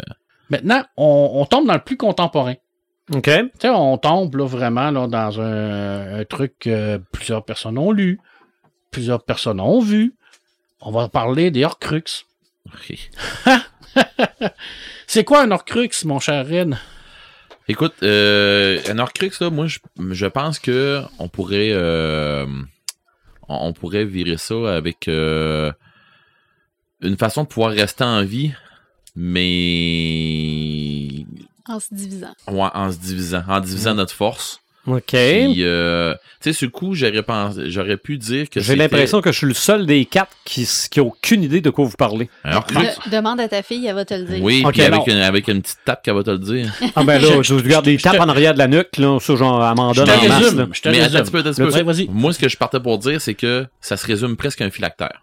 Maintenant, 0.49 0.84
on, 0.97 1.32
on 1.36 1.45
tombe 1.45 1.68
dans 1.68 1.74
le 1.76 1.80
plus 1.84 1.97
contemporain. 1.97 2.55
OK. 3.14 3.24
Tu 3.24 3.49
sais, 3.60 3.70
on 3.70 3.97
tombe 3.97 4.36
là, 4.36 4.45
vraiment 4.45 4.91
là, 4.91 5.07
dans 5.07 5.39
un, 5.41 6.20
un 6.20 6.26
truc 6.26 6.53
que 6.60 6.97
plusieurs 7.12 7.43
personnes 7.45 7.78
ont 7.78 7.91
lu, 7.91 8.20
plusieurs 8.91 9.24
personnes 9.24 9.60
ont 9.60 9.80
vu. 9.80 10.14
On 10.82 10.91
va 10.91 11.10
parler 11.10 11.51
des 11.51 11.66
Horcruxes. 11.66 12.26
C'est 15.07 15.24
quoi 15.24 15.43
un 15.43 15.51
Horcrux, 15.51 15.89
mon 16.05 16.20
cher 16.20 16.45
Ren? 16.47 16.72
Écoute, 17.67 17.93
euh, 18.03 18.80
un 18.89 18.97
Horcrux, 18.99 19.32
là, 19.41 19.49
moi, 19.49 19.67
je, 19.67 19.80
je 20.11 20.26
pense 20.26 20.59
que 20.59 21.01
on 21.20 21.28
pourrait, 21.30 21.70
euh, 21.72 22.45
on, 23.47 23.67
on 23.67 23.74
pourrait 23.74 24.05
virer 24.05 24.38
ça 24.38 24.76
avec 24.76 25.07
euh, 25.07 25.72
une 27.01 27.17
façon 27.17 27.43
de 27.43 27.47
pouvoir 27.47 27.72
rester 27.72 28.03
en 28.03 28.24
vie, 28.24 28.51
mais 29.15 29.39
En 31.67 31.80
se 31.80 31.93
divisant. 31.93 32.34
ouais, 32.47 32.70
en 32.74 32.91
se 32.91 32.97
divisant, 32.97 33.43
en 33.47 33.59
divisant 33.59 33.95
notre 33.95 34.13
force. 34.13 34.61
OK. 34.88 35.01
Puis, 35.07 35.55
euh, 35.59 36.13
tu 36.41 36.51
sais, 36.51 36.53
ce 36.53 36.65
coup, 36.65 36.95
j'aurais 36.95 37.21
pensé, 37.21 37.69
j'aurais 37.69 37.97
pu 37.97 38.17
dire 38.17 38.49
que 38.49 38.59
J'ai 38.59 38.75
l'impression 38.75 39.21
que 39.21 39.32
je 39.32 39.38
suis 39.38 39.47
le 39.47 39.53
seul 39.53 39.86
des 39.86 40.05
quatre 40.05 40.32
qui 40.45 40.67
n'a 40.97 41.03
aucune 41.03 41.43
idée 41.43 41.61
de 41.61 41.69
quoi 41.69 41.86
vous 41.86 41.95
parlez. 41.97 42.30
Alors, 42.43 42.65
De- 42.65 43.09
demande 43.11 43.39
à 43.39 43.47
ta 43.47 43.61
fille, 43.61 43.86
elle 43.86 43.95
va 43.95 44.05
te 44.05 44.13
le 44.13 44.23
dire. 44.23 44.43
oui, 44.43 44.63
puis 44.71 44.82
avec 44.82 45.05
une, 45.07 45.17
avec 45.17 45.47
une 45.47 45.61
petite 45.61 45.80
tape 45.86 46.01
qu'elle 46.03 46.15
va 46.15 46.23
te 46.23 46.32
le 46.32 46.39
dire. 46.39 46.73
Ah 46.95 47.03
ben 47.03 47.21
là, 47.21 47.41
je, 47.41 47.53
regarde 47.53 47.86
des 47.86 47.97
tapes 47.97 48.19
en 48.19 48.30
arrière 48.30 48.53
de 48.53 48.59
la 48.59 48.67
nuque, 48.67 48.97
là, 48.97 49.19
ça, 49.19 49.36
genre, 49.36 49.59
m'en 49.75 49.93
Je 49.93 50.01
te 50.01 50.07
masse, 50.07 50.43
résume. 50.43 50.69
Je 50.73 50.82
te 50.82 50.89
Mais 50.89 51.01
attends 51.01 51.17
un 51.17 51.21
petit 51.21 51.32
peu, 51.32 51.39
un 51.39 51.43
petit 51.43 51.61
peu. 51.61 51.71
ouais, 51.71 51.84
vas-y. 51.84 52.07
Moi, 52.09 52.34
ce 52.34 52.39
que 52.39 52.49
je 52.49 52.57
partais 52.57 52.80
pour 52.80 52.97
dire, 52.97 53.21
c'est 53.21 53.36
que 53.36 53.65
ça 53.82 53.95
se 53.97 54.05
résume 54.07 54.36
presque 54.38 54.61
à 54.61 54.65
un 54.65 54.69
phylactère. 54.71 55.21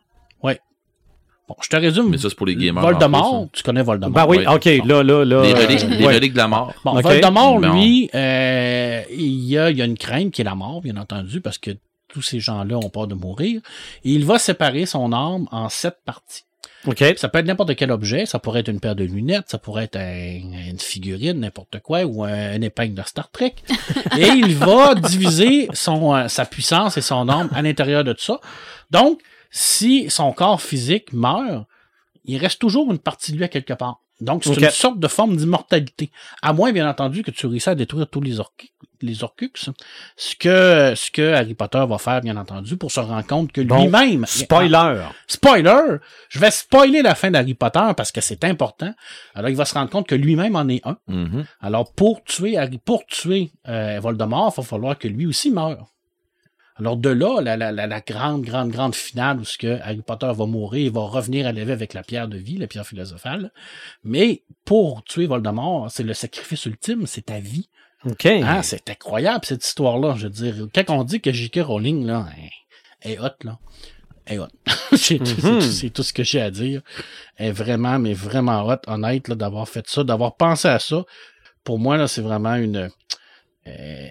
Bon, 1.49 1.55
je 1.63 1.69
te 1.69 1.77
résume. 1.77 2.09
Mais 2.11 2.19
ça, 2.19 2.29
c'est 2.29 2.35
pour 2.35 2.47
les 2.47 2.57
gamers. 2.57 2.83
Voldemort, 2.83 3.49
plus, 3.49 3.59
tu 3.59 3.63
connais 3.63 3.83
Voldemort. 3.83 4.11
Ben 4.13 4.27
oui, 4.29 4.39
Oui. 4.39 4.47
OK, 4.53 4.65
là, 4.87 5.03
là, 5.05 5.25
là. 5.25 5.43
Les 5.43 5.53
euh, 5.53 5.55
reliques, 5.55 5.85
les 5.89 6.05
ouais. 6.05 6.15
reliques 6.15 6.33
de 6.33 6.39
la 6.39 6.49
mort. 6.49 6.75
Bon. 6.85 7.01
Voldemort, 7.01 7.61
lui, 7.61 8.11
euh, 8.15 9.03
il, 9.13 9.45
y 9.45 9.57
a, 9.57 9.71
il 9.71 9.77
y 9.77 9.83
a 9.83 9.85
une 9.85 9.97
crainte 9.99 10.33
qui 10.33 10.41
est 10.41 10.45
la 10.45 10.57
mort, 10.57 10.81
bien 10.83 10.97
entendu, 10.97 11.41
parce 11.41 11.59
que 11.59 11.71
tous 12.09 12.23
ces 12.23 12.41
gens-là 12.41 12.77
ont 12.79 12.89
peur 12.89 13.07
de 13.07 13.15
mourir. 13.15 13.61
Et 14.05 14.11
il 14.13 14.25
va 14.25 14.39
séparer 14.41 14.87
son 14.87 15.13
âme 15.13 15.47
en 15.53 15.69
sept 15.69 15.99
parties. 16.05 16.43
OK. 16.87 17.03
Ça 17.17 17.29
peut 17.29 17.39
être 17.41 17.47
n'importe 17.47 17.75
quel 17.75 17.91
objet, 17.91 18.27
ça 18.27 18.39
pourrait 18.39 18.61
être 18.61 18.69
une 18.69 18.79
paire 18.81 18.95
de 18.95 19.03
lunettes, 19.05 19.45
ça 19.49 19.59
pourrait 19.59 19.85
être 19.85 19.97
un- 19.97 20.71
une 20.71 20.79
figurine, 20.79 21.41
n'importe 21.41 21.81
quoi, 21.81 22.05
ou 22.05 22.23
un, 22.25 22.55
une 22.55 22.63
épingle 22.65 22.95
de 22.95 23.03
Star 23.03 23.29
Trek. 23.31 23.55
Et 24.19 24.27
il 24.29 24.55
va 24.57 24.95
diviser 24.95 25.69
son, 25.73 26.15
euh, 26.15 26.29
sa 26.29 26.45
puissance 26.45 26.97
et 26.97 27.01
son 27.03 27.29
âme 27.29 27.49
à 27.55 27.63
l'intérieur 27.63 28.05
de 28.05 28.13
tout 28.13 28.23
ça. 28.25 28.41
Donc, 28.91 29.21
si 29.57 30.11
son 30.11 30.33
corps 30.33 30.61
physique 30.61 31.15
meurt, 31.15 31.67
il 32.27 32.37
reste 32.37 32.61
toujours 32.61 32.93
une 32.93 32.99
partie 32.99 33.33
de 33.33 33.39
lui 33.39 33.45
à 33.45 33.49
quelque 33.49 33.73
part. 33.73 34.03
Donc, 34.21 34.45
c'est 34.45 34.55
une 34.55 34.71
sorte 34.71 34.99
de 34.99 35.09
forme 35.09 35.37
d'immortalité. 35.37 36.11
À 36.43 36.53
moins, 36.53 36.73
bien 36.73 36.89
entendu, 36.89 37.23
que 37.23 37.31
tu 37.31 37.47
réussisses 37.47 37.69
à 37.69 37.75
détruire 37.75 38.07
tous 38.09 38.21
les, 38.21 38.39
orc 38.39 38.53
les 39.01 39.25
Orcux. 39.25 39.71
Ce 40.17 40.35
que, 40.37 40.95
ce 40.95 41.11
que 41.11 41.33
Harry 41.33 41.55
Potter 41.55 41.83
va 41.89 41.97
faire, 41.97 42.21
bien 42.21 42.37
entendu, 42.37 42.77
pour 42.77 42.91
se 42.91 43.01
rendre 43.01 43.27
compte 43.27 43.51
que 43.51 43.63
Bon, 43.63 43.83
lui-même... 43.83 44.27
Spoiler. 44.27 45.07
Spoiler! 45.27 45.97
Je 46.29 46.39
vais 46.39 46.51
spoiler 46.51 47.01
la 47.01 47.15
fin 47.15 47.31
d'Harry 47.31 47.55
Potter 47.55 47.93
parce 47.97 48.13
que 48.13 48.21
c'est 48.21 48.45
important. 48.45 48.95
Alors, 49.35 49.49
il 49.49 49.57
va 49.57 49.65
se 49.65 49.73
rendre 49.73 49.91
compte 49.91 50.07
que 50.07 50.15
lui-même 50.15 50.57
en 50.57 50.69
est 50.69 50.87
un. 50.87 50.99
Mhm. 51.09 51.47
Alors, 51.63 51.93
pour 51.93 52.23
tuer 52.25 52.59
Harry, 52.59 52.79
pour 52.79 53.07
tuer 53.07 53.53
euh, 53.69 53.99
Voldemort, 54.01 54.53
il 54.55 54.61
va 54.61 54.67
falloir 54.67 54.99
que 54.99 55.09
lui 55.09 55.27
aussi 55.27 55.51
meure. 55.51 55.87
Alors, 56.79 56.97
de 56.97 57.09
là, 57.09 57.41
la, 57.41 57.57
la, 57.57 57.73
la, 57.73 58.01
grande, 58.01 58.43
grande, 58.43 58.71
grande 58.71 58.95
finale 58.95 59.41
où 59.41 59.45
ce 59.45 59.57
que 59.57 59.81
Harry 59.81 60.03
Potter 60.03 60.31
va 60.35 60.45
mourir, 60.47 60.87
il 60.87 60.93
va 60.93 61.01
revenir 61.03 61.47
à 61.47 61.53
l'éveil 61.53 61.73
avec 61.73 61.95
la 61.95 62.03
pierre 62.03 62.29
de 62.29 62.37
vie, 62.37 62.59
la 62.59 62.67
pierre 62.67 62.87
philosophale. 62.87 63.51
Mais 64.05 64.43
pour 64.67 65.03
tuer 65.05 65.27
Voldemort, 65.27 65.91
c'est 65.91 66.03
le 66.03 66.13
sacrifice 66.13 66.67
ultime, 66.67 67.07
c'est 67.07 67.27
ta 67.27 67.41
vie. 67.41 67.69
OK. 68.05 68.27
Ah, 68.45 68.63
c'est 68.63 68.89
incroyable, 68.91 69.45
cette 69.45 69.65
histoire-là. 69.65 70.15
Je 70.17 70.25
veux 70.25 70.31
dire, 70.31 70.55
quand 70.75 70.91
on 70.91 71.03
dit 71.03 71.21
que 71.21 71.33
J.K. 71.33 71.61
Rowling, 71.63 72.07
là, 72.07 72.27
elle 73.01 73.13
est 73.13 73.19
hot, 73.19 73.31
là. 73.43 73.59
Est 74.27 74.39
hot. 74.39 74.49
c'est 74.97 75.19
tout, 75.19 75.61
c'est 75.63 75.91
tout- 75.91 76.03
ce 76.03 76.13
que 76.13 76.25
j'ai 76.25 76.41
à 76.43 76.51
dire. 76.51 76.83
Elle 77.37 77.49
est 77.49 77.53
vraiment, 77.53 77.99
mais 77.99 78.13
vraiment 78.13 78.67
hot, 78.67 78.81
honnête, 78.87 79.31
d'avoir 79.31 79.69
fait 79.69 79.89
ça, 79.89 80.05
d'avoir 80.05 80.37
pensé 80.37 80.69
à 80.69 80.79
ça. 80.79 81.05
Pour 81.65 81.79
moi, 81.79 81.97
là, 81.97 82.07
c'est 82.07 82.23
vraiment 82.23 82.55
une. 82.57 82.91
Euh, 83.67 84.07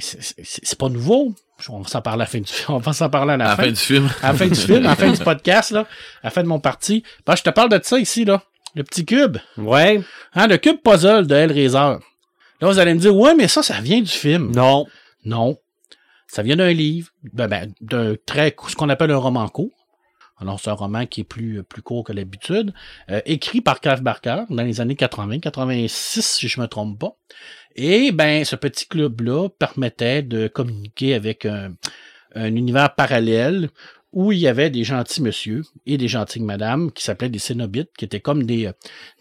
c'est- 0.00 0.20
c'est 0.22 0.44
c'est 0.64 0.78
pas 0.78 0.88
nouveau. 0.88 1.34
On 1.68 1.80
va 1.80 1.88
s'en 1.88 2.00
parler 2.02 2.22
à 2.22 2.24
la 2.24 2.26
fin 2.26 2.40
du 2.40 2.50
On 2.68 2.78
va 2.78 2.92
s'en 2.92 3.10
parler 3.10 3.34
à 3.34 3.36
la, 3.36 3.44
À 3.44 3.48
la 3.48 3.56
fin. 3.56 3.62
fin 3.64 3.70
du 3.70 3.76
film. 3.76 4.08
À 4.22 4.32
la 4.32 4.38
fin 4.38 4.46
du 4.46 4.54
film, 4.54 4.86
à 4.86 4.90
la 4.90 4.96
fin 4.96 5.10
du 5.12 5.18
podcast, 5.24 5.70
là. 5.72 5.80
À 5.80 6.26
la 6.26 6.30
fin 6.30 6.42
de 6.42 6.48
mon 6.48 6.60
parti. 6.60 7.02
Ben, 7.26 7.36
je 7.36 7.42
te 7.42 7.50
parle 7.50 7.68
de 7.68 7.80
ça 7.82 7.98
ici, 7.98 8.24
là. 8.24 8.42
Le 8.74 8.82
petit 8.84 9.04
cube. 9.04 9.36
Ouais. 9.58 10.00
Hein, 10.34 10.46
le 10.46 10.56
cube 10.56 10.78
puzzle 10.82 11.26
de 11.26 11.34
Hellraiser. 11.34 11.76
Là, 11.76 11.98
vous 12.60 12.78
allez 12.78 12.94
me 12.94 13.00
dire, 13.00 13.14
ouais, 13.16 13.34
mais 13.34 13.48
ça, 13.48 13.62
ça 13.62 13.80
vient 13.80 14.00
du 14.00 14.10
film. 14.10 14.52
Non. 14.54 14.86
Non. 15.24 15.56
Ça 16.28 16.42
vient 16.42 16.56
d'un 16.56 16.72
livre, 16.72 17.08
ben, 17.32 17.48
ben, 17.48 17.72
d'un 17.80 18.14
très, 18.26 18.54
ce 18.68 18.76
qu'on 18.76 18.88
appelle 18.88 19.10
un 19.10 19.16
roman 19.16 19.48
court. 19.48 19.72
Alors, 20.40 20.58
c'est 20.58 20.70
un 20.70 20.74
roman 20.74 21.06
qui 21.06 21.20
est 21.22 21.24
plus, 21.24 21.62
plus 21.62 21.82
court 21.82 22.04
que 22.04 22.12
l'habitude, 22.12 22.72
euh, 23.10 23.20
écrit 23.26 23.60
par 23.60 23.80
Clive 23.80 24.02
Barker 24.02 24.44
dans 24.48 24.62
les 24.62 24.80
années 24.80 24.96
80, 24.96 25.40
86, 25.40 26.24
si 26.24 26.48
je 26.48 26.60
me 26.60 26.66
trompe 26.66 26.98
pas. 26.98 27.16
Et, 27.76 28.10
ben, 28.12 28.44
ce 28.44 28.56
petit 28.56 28.86
club-là 28.86 29.48
permettait 29.48 30.22
de 30.22 30.48
communiquer 30.48 31.14
avec 31.14 31.44
un, 31.46 31.74
un 32.34 32.54
univers 32.54 32.94
parallèle 32.94 33.68
où 34.12 34.32
il 34.32 34.38
y 34.38 34.48
avait 34.48 34.70
des 34.70 34.82
gentils 34.82 35.22
monsieur 35.22 35.62
et 35.86 35.96
des 35.96 36.08
gentilles 36.08 36.42
madames 36.42 36.90
qui 36.90 37.04
s'appelaient 37.04 37.28
des 37.28 37.38
Cénobites, 37.38 37.90
qui 37.96 38.04
étaient 38.04 38.18
comme 38.20 38.42
des, 38.44 38.66
euh, 38.66 38.72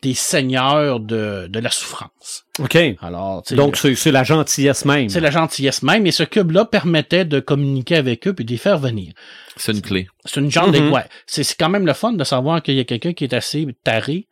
des 0.01 0.15
seigneurs 0.15 0.99
de, 0.99 1.45
de 1.47 1.59
la 1.59 1.69
souffrance. 1.69 2.45
OK. 2.59 2.75
Alors, 3.01 3.43
tu 3.43 3.49
sais, 3.49 3.55
Donc, 3.55 3.77
c'est 3.77 3.93
c'est 3.95 4.11
la 4.11 4.23
gentillesse 4.23 4.85
même. 4.85 5.07
c'est 5.09 5.19
la 5.19 5.29
gentillesse 5.31 5.83
même, 5.83 6.07
et 6.07 6.11
ce 6.11 6.23
cube-là 6.23 6.65
permettait 6.65 7.23
de 7.25 7.39
communiquer 7.39 7.97
avec 7.97 8.27
eux 8.27 8.33
puis 8.33 8.45
de 8.45 8.51
les 8.51 8.57
faire 8.57 8.79
venir. 8.79 9.13
C'est 9.57 9.73
une 9.73 9.81
clé. 9.81 10.07
C'est 10.25 10.39
une 10.39 10.49
genre 10.49 10.67
Mhm. 10.69 10.73
de... 10.73 10.89
Ouais, 10.89 11.05
c'est 11.27 11.43
c'est 11.43 11.55
quand 11.55 11.69
même 11.69 11.85
le 11.85 11.93
fun 11.93 12.13
de 12.13 12.23
savoir 12.23 12.63
qu'il 12.63 12.73
y 12.75 12.79
a 12.79 12.83
quelqu'un 12.83 13.13
qui 13.13 13.23
est 13.25 13.33
assez 13.35 13.67
taré 13.83 14.27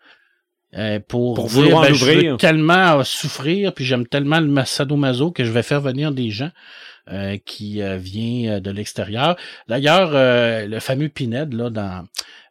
euh, 0.77 0.99
pour, 1.07 1.35
Pour 1.35 1.45
dire, 1.47 1.53
vouloir 1.63 1.83
ben, 1.83 1.93
je 1.93 2.03
veux 2.03 2.13
l'ouvrir. 2.13 2.37
tellement 2.37 2.99
euh, 2.99 3.03
souffrir, 3.03 3.73
puis 3.73 3.85
j'aime 3.85 4.05
tellement 4.07 4.39
le 4.39 4.65
sadomaso 4.65 5.31
que 5.31 5.45
je 5.45 5.51
vais 5.51 5.63
faire 5.63 5.81
venir 5.81 6.11
des 6.11 6.29
gens 6.29 6.49
euh, 7.11 7.37
qui 7.45 7.81
euh, 7.81 7.97
viennent 7.97 8.55
euh, 8.55 8.59
de 8.59 8.71
l'extérieur. 8.71 9.35
D'ailleurs, 9.67 10.11
euh, 10.13 10.65
le 10.67 10.79
fameux 10.79 11.09
Pined, 11.09 11.53
là, 11.53 11.69
dans, 11.69 12.05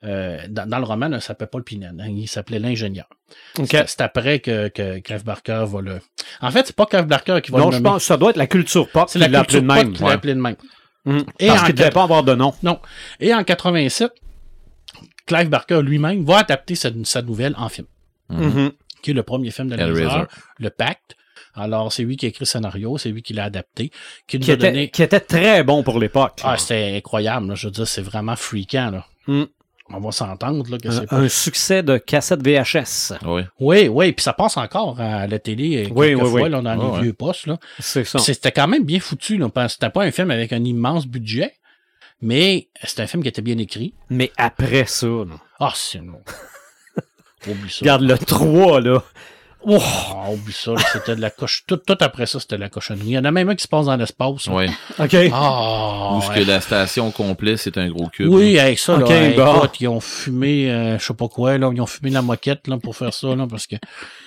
euh, 0.05 0.39
dans, 0.49 0.69
dans 0.69 0.79
le 0.79 0.85
roman, 0.85 1.09
ne 1.09 1.19
s'appelait 1.19 1.47
pas 1.47 1.59
le 1.59 1.65
Pined, 1.65 2.01
hein, 2.01 2.07
il 2.09 2.27
s'appelait 2.29 2.59
l'ingénieur. 2.59 3.07
OK. 3.59 3.69
C'est 3.87 4.01
après 4.01 4.39
que, 4.41 4.69
que 4.69 4.99
Clive 5.01 5.25
Barker 5.25 5.65
va 5.67 5.81
le... 5.81 5.99
En 6.41 6.51
fait, 6.51 6.67
c'est 6.67 6.77
pas 6.77 6.87
Clive 6.87 7.07
Barker 7.07 7.41
qui 7.43 7.51
va 7.51 7.59
Non, 7.59 7.67
le 7.67 7.73
je 7.73 7.77
nommer. 7.79 7.91
pense 7.91 8.03
que 8.03 8.07
ça 8.07 8.17
doit 8.17 8.31
être 8.31 8.37
la 8.37 8.47
culture 8.47 8.89
pop 8.89 9.09
C'est 9.09 9.19
qui 9.19 9.25
la 9.25 9.29
l'a 9.29 9.41
appelé 9.41 9.59
culture 9.61 9.77
de 9.77 9.83
même. 9.91 9.95
l'a 10.01 10.13
appelé 10.15 10.35
de 10.35 10.41
même. 10.41 10.57
Et 11.39 11.47
Parce 11.49 11.63
qu'il 11.65 11.75
ne 11.75 11.79
devait 11.79 11.91
pas 11.91 12.03
avoir 12.03 12.23
de 12.25 12.35
nom. 12.35 12.53
Non. 12.63 12.81
Et 13.21 13.33
en 13.35 13.45
87, 13.45 14.11
Clive 15.27 15.49
Barker 15.49 15.83
lui-même 15.83 16.25
va 16.25 16.39
adapter 16.39 16.75
sa, 16.77 16.91
sa 17.05 17.23
nouvelle 17.23 17.55
en 17.59 17.69
film, 17.69 17.87
Mhm. 18.31 18.73
qui 19.03 19.11
est 19.11 19.15
le 19.15 19.23
premier 19.23 19.51
film 19.51 19.69
de. 19.69 19.75
Hellraiser, 19.77 20.25
Le 20.59 20.71
Pacte. 20.71 21.17
Alors, 21.57 21.93
c'est 21.93 22.03
lui 22.03 22.17
qui 22.17 22.27
a 22.27 22.29
écrit 22.29 22.43
le 22.43 22.47
scénario, 22.47 22.99
c'est 22.99 23.09
lui 23.09 23.23
qui 23.23 23.33
l'a 23.33 23.45
adapté, 23.45 23.91
qui 24.27 24.39
nous 24.39 24.45
Qui 24.45 24.51
a 24.51 24.55
était, 24.55 24.71
donné... 24.71 24.91
qui 24.91 25.03
était 25.03 25.21
très 25.21 25.65
bon 25.65 25.83
pour 25.83 25.99
l'époque. 25.99 26.41
Ah, 26.45 26.57
c'était 26.59 26.95
incroyable, 26.97 27.49
là. 27.49 27.55
je 27.55 27.67
veux 27.69 27.71
dire, 27.73 27.89
c'est 27.89 28.03
vraiment 28.03 28.37
freakant. 28.37 28.91
Là. 28.91 29.07
Mm. 29.27 29.45
On 29.89 30.01
va 30.01 30.11
s'entendre 30.11 30.69
là, 30.71 30.79
que 30.79 30.89
un, 30.89 30.91
c'est 30.91 31.07
pas... 31.07 31.17
un 31.17 31.29
succès 31.29 31.83
de 31.83 31.97
cassette 31.97 32.43
VHS. 32.47 33.15
Oui. 33.25 33.43
Oui, 33.61 33.89
oui, 33.89 34.13
puis 34.13 34.23
ça 34.23 34.33
passe 34.33 34.57
encore 34.57 35.01
à 35.01 35.27
la 35.29 35.39
télé 35.39 35.85
euh, 35.85 35.89
Oui, 35.93 36.09
oui, 36.09 36.15
quelquefois, 36.17 36.43
oui. 36.43 36.51
là, 36.51 36.61
dans 36.61 36.71
Ah, 36.71 36.77
les 36.77 36.83
ouais. 36.91 37.01
vieux 37.03 37.13
postes. 37.13 37.47
Là. 37.47 37.57
C'est 37.79 38.05
ça. 38.05 38.19
C'était 38.19 38.51
quand 38.53 38.67
même 38.69 38.85
bien 38.85 38.99
foutu. 39.01 39.37
Là, 39.39 39.49
parce 39.49 39.69
que 39.69 39.73
c'était 39.81 39.93
pas 39.93 40.03
un 40.03 40.11
film 40.11 40.31
avec 40.33 40.53
un 40.53 40.63
immense 40.65 41.07
budget, 41.07 41.55
mais 42.21 42.69
c'était 42.83 43.03
un 43.03 43.07
film 43.07 43.23
qui 43.23 43.29
était 43.29 43.43
bien 43.43 43.59
écrit. 43.59 43.95
Mais 44.11 44.33
après 44.37 44.87
ça, 44.87 45.07
là, 45.07 45.37
Ah, 45.61 45.73
c'est 45.75 46.01
non. 46.03 46.21
Oublie 47.49 47.71
ça. 47.71 47.79
regarde 47.81 48.03
le 48.03 48.19
3, 48.19 48.81
là. 48.81 49.03
Oh, 49.69 49.81
oublie 50.33 50.53
ça. 50.53 50.73
là, 50.73 50.79
C'était 50.93 51.17
de 51.17 51.21
la 51.21 51.31
coche. 51.31 51.65
Tout, 51.67 51.79
tout 51.79 51.97
après 52.01 52.27
ça, 52.27 52.39
c'était 52.39 52.55
de 52.57 52.61
la 52.61 52.69
cochonnerie. 52.69 53.07
Il 53.09 53.13
y 53.13 53.19
en 53.19 53.25
a 53.25 53.33
même 53.33 53.49
un 53.49 53.55
qui 53.57 53.63
se 53.65 53.69
passe 53.69 53.87
dans 53.87 53.97
l'espace. 53.97 54.47
là. 54.47 54.55
Oui. 54.55 54.67
OK. 54.99 55.17
Ah, 55.33 56.15
Où 56.17 56.23
ce 56.23 56.29
ouais. 56.29 56.35
que 56.37 56.41
la 56.49 56.61
station 56.61 57.11
complète, 57.11 57.57
c'est 57.59 57.77
un 57.77 57.89
gros 57.89 58.07
cube. 58.09 58.29
Oui, 58.29 58.59
avec 58.61 58.79
ça, 58.79 58.97
là, 58.97 59.05
Ok, 59.05 59.11
hey, 59.11 59.35
bon. 59.35 59.57
écoute, 59.57 59.81
ils 59.81 59.89
ont 59.89 59.99
fumé, 60.01 60.71
euh, 60.71 60.99
je 60.99 61.05
sais 61.05 61.15
pas 61.15 61.27
quoi, 61.29 61.59
là, 61.59 61.71
ils 61.75 61.81
ont 61.81 61.87
fumé 61.87 62.11
la 62.11 62.23
moquette 62.23 62.69
là, 62.69 62.79
pour 62.79 62.95
faire 62.95 63.13
ça, 63.13 63.35
là, 63.35 63.47
parce 63.49 63.67
que 63.67 63.75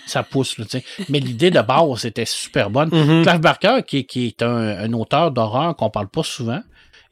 ça 0.08 0.24
pousse. 0.24 0.58
Là, 0.58 0.66
tu 0.66 0.80
sais. 0.80 0.86
Mais 1.08 1.20
l'idée 1.20 1.52
de 1.52 1.62
base, 1.62 2.00
c'était 2.00 2.26
super 2.26 2.70
bonne. 2.70 2.90
Mhm. 2.92 3.24
Clive 3.26 3.40
Barker, 3.40 3.78
qui, 3.88 4.06
qui 4.06 4.28
est 4.28 4.42
un, 4.42 4.50
un 4.80 4.92
auteur 4.94 5.32
d'horreur 5.32 5.76
qu'on 5.78 5.90
parle 5.90 6.10
pas 6.10 6.24
souvent, 6.24 6.62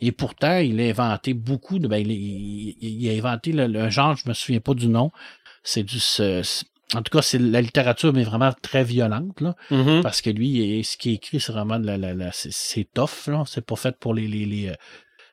et 0.02 0.12
pourtant, 0.12 0.58
il 0.58 0.82
a 0.82 0.84
inventé 0.84 1.34
beaucoup 1.34 1.80
de. 1.80 1.88
Ben, 1.88 1.98
il, 2.06 2.12
il- 2.12 2.76
il 2.82 3.10
a 3.10 3.14
inventé 3.14 3.52
le, 3.54 3.68
le 3.68 3.90
genre, 3.90 4.16
je 4.18 4.28
me 4.28 4.34
souviens 4.34 4.60
pas 4.60 4.74
du 4.74 4.88
nom. 4.90 5.12
C'est 5.64 5.84
du. 5.84 6.00
ce- 6.00 6.44
ce- 6.44 6.66
en 6.96 7.02
tout 7.02 7.12
cas, 7.16 7.22
c'est 7.22 7.38
la 7.40 7.62
littérature, 7.62 8.14
mais 8.14 8.24
vraiment 8.24 8.54
très 8.62 8.84
violente, 8.84 9.42
là. 9.42 9.56
Mhm. 9.72 10.02
Parce 10.02 10.22
que 10.22 10.30
lui, 10.30 10.84
ce 10.84 10.96
qui 10.98 11.12
est 11.12 11.16
écrit, 11.16 11.40
c'est 11.40 11.52
vraiment 11.52 11.78
la, 11.78 11.98
la, 11.98 12.14
la- 12.14 12.32
c'est, 12.32 12.88
tough, 12.94 13.28
là. 13.28 13.44
C'est 13.46 13.66
pas 13.66 13.76
fait 13.76 13.98
pour 14.00 14.14
les, 14.14 14.28
les, 14.28 14.46
les, 14.46 14.70
euh, 14.70 14.74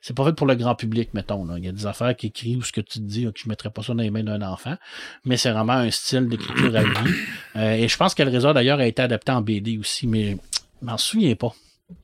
c'est 0.00 0.14
pas 0.16 0.24
fait 0.24 0.32
pour 0.32 0.46
le 0.48 0.56
grand 0.56 0.74
public, 0.74 1.14
mettons, 1.14 1.44
là. 1.44 1.54
Il 1.58 1.64
y 1.64 1.68
a 1.68 1.72
des 1.72 1.86
affaires 1.86 2.16
qui 2.16 2.26
écrivent 2.26 2.58
où 2.58 2.62
ce 2.62 2.72
que 2.72 2.80
tu 2.80 2.98
te 2.98 3.04
dis, 3.04 3.24
que 3.24 3.38
je 3.38 3.48
mettrais 3.48 3.70
pas 3.70 3.82
ça 3.82 3.94
dans 3.94 4.02
les 4.02 4.10
mains 4.10 4.24
d'un 4.24 4.42
enfant. 4.42 4.74
Mais 5.24 5.36
c'est 5.36 5.52
vraiment 5.52 5.74
un 5.74 5.90
style 5.92 6.28
d'écriture 6.28 6.74
à 6.76 6.82
vie. 6.82 7.14
Euh, 7.56 7.74
et 7.74 7.86
je 7.88 7.96
pense 7.96 8.14
qu'elle 8.14 8.28
Résor, 8.30 8.52
d'ailleurs, 8.52 8.80
a 8.80 8.86
été 8.86 9.00
adapté 9.02 9.30
en 9.30 9.40
BD 9.40 9.78
aussi, 9.78 10.06
mais 10.08 10.36
je 10.82 10.86
m'en 10.86 10.98
souviens 10.98 11.36
pas. 11.36 11.54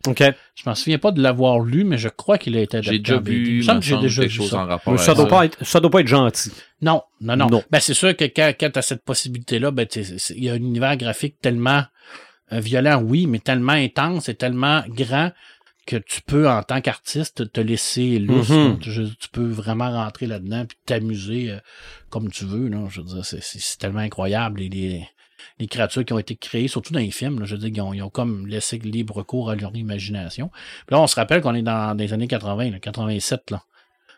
OK. 0.07 0.23
Je 0.55 0.63
m'en 0.67 0.75
souviens 0.75 0.99
pas 0.99 1.11
de 1.11 1.23
l'avoir 1.23 1.61
lu, 1.61 1.85
mais 1.85 1.99
je 1.99 2.09
crois 2.09 2.39
qu'il 2.39 2.57
a 2.57 2.61
été 2.61 2.77
adapté 2.77 2.93
J'ai 2.93 2.99
déjà 2.99 3.19
BD. 3.19 3.33
Il 3.33 3.45
vu, 3.45 3.57
me 3.57 3.81
j'ai 3.81 3.91
semble, 3.91 4.03
déjà 4.03 4.23
quelque 4.23 4.33
vu 4.33 4.37
chose 4.39 4.51
ça. 4.51 4.59
en 4.59 4.67
rapport 4.67 4.93
Mais 4.93 5.01
avec 5.01 5.07
ça 5.07 5.15
doit 5.15 5.29
pas 5.29 5.45
être, 5.47 5.65
ça 5.65 5.81
doit 5.81 5.91
pas 5.91 6.01
être 6.01 6.09
gentil. 6.09 6.53
Non, 6.83 7.03
non, 7.21 7.37
non. 7.37 7.49
Non. 7.49 7.63
Ben, 7.71 7.81
c'est 7.81 7.95
sûr 7.95 8.15
que 8.17 8.25
quand, 8.25 8.53
quand 8.59 8.71
tu 8.71 8.79
as 8.79 8.83
cette 8.83 9.05
possibilité-là, 9.05 9.71
ben, 9.71 9.87
tu 9.87 10.05
sais, 10.05 10.19
c'est- 10.19 10.35
il 10.35 10.45
y 10.45 10.51
a 10.51 10.53
un 10.53 10.57
univers 10.57 10.97
graphique 10.97 11.37
tellement 11.41 11.85
euh, 12.53 12.61
violent, 12.61 13.03
oui, 13.03 13.27
mais 13.27 13.39
tellement 13.39 13.73
intense 13.73 14.29
et 14.29 14.35
tellement 14.35 14.83
grand 14.89 15.31
que 15.87 15.97
tu 15.97 16.21
peux, 16.23 16.49
en 16.49 16.63
tant 16.63 16.81
qu'artiste, 16.81 17.53
te 17.53 17.61
laisser 17.61 18.19
lousse. 18.19 18.51
Mhm. 18.51 18.79
là. 18.85 19.05
tu, 19.19 19.29
peux 19.33 19.49
vraiment 19.49 19.91
rentrer 19.91 20.27
là-dedans 20.27 20.67
puis 20.67 20.79
t'amuser 20.87 21.51
euh, 21.51 21.59
comme 22.11 22.31
tu 22.31 22.45
veux. 22.45 22.69
Là. 22.69 22.87
Je 22.91 23.01
veux 23.01 23.07
dire, 23.07 23.25
c'est, 23.25 23.79
tellement 23.79 24.01
incroyable. 24.01 24.63
Et 24.63 24.69
les, 24.69 25.09
les 25.59 25.67
créatures 25.67 26.05
qui 26.05 26.13
ont 26.13 26.19
été 26.19 26.37
créées, 26.37 26.69
surtout 26.69 26.93
dans 26.93 27.01
les 27.01 27.11
films. 27.11 27.41
là, 27.41 27.47
je 27.47 27.55
veux 27.55 27.61
dire, 27.61 27.71
ils 27.75 27.81
ont, 27.81 27.93
ils 27.95 28.03
ont 28.03 28.11
comme 28.11 28.47
laissé 28.47 28.79
libre 28.79 29.23
cours 29.23 29.51
à 29.51 29.55
leur 29.57 29.75
imagination. 29.77 30.49
Puis 30.87 30.95
là, 30.95 31.01
on 31.01 31.07
se 31.07 31.17
rappelle 31.17 31.41
qu'on 31.41 31.55
est 31.55 31.63
dans 31.63 31.97
les 31.97 32.13
années 32.13 32.29
80, 32.29 32.71
là, 32.71 32.79
87. 32.79 33.51
Là. 33.51 33.63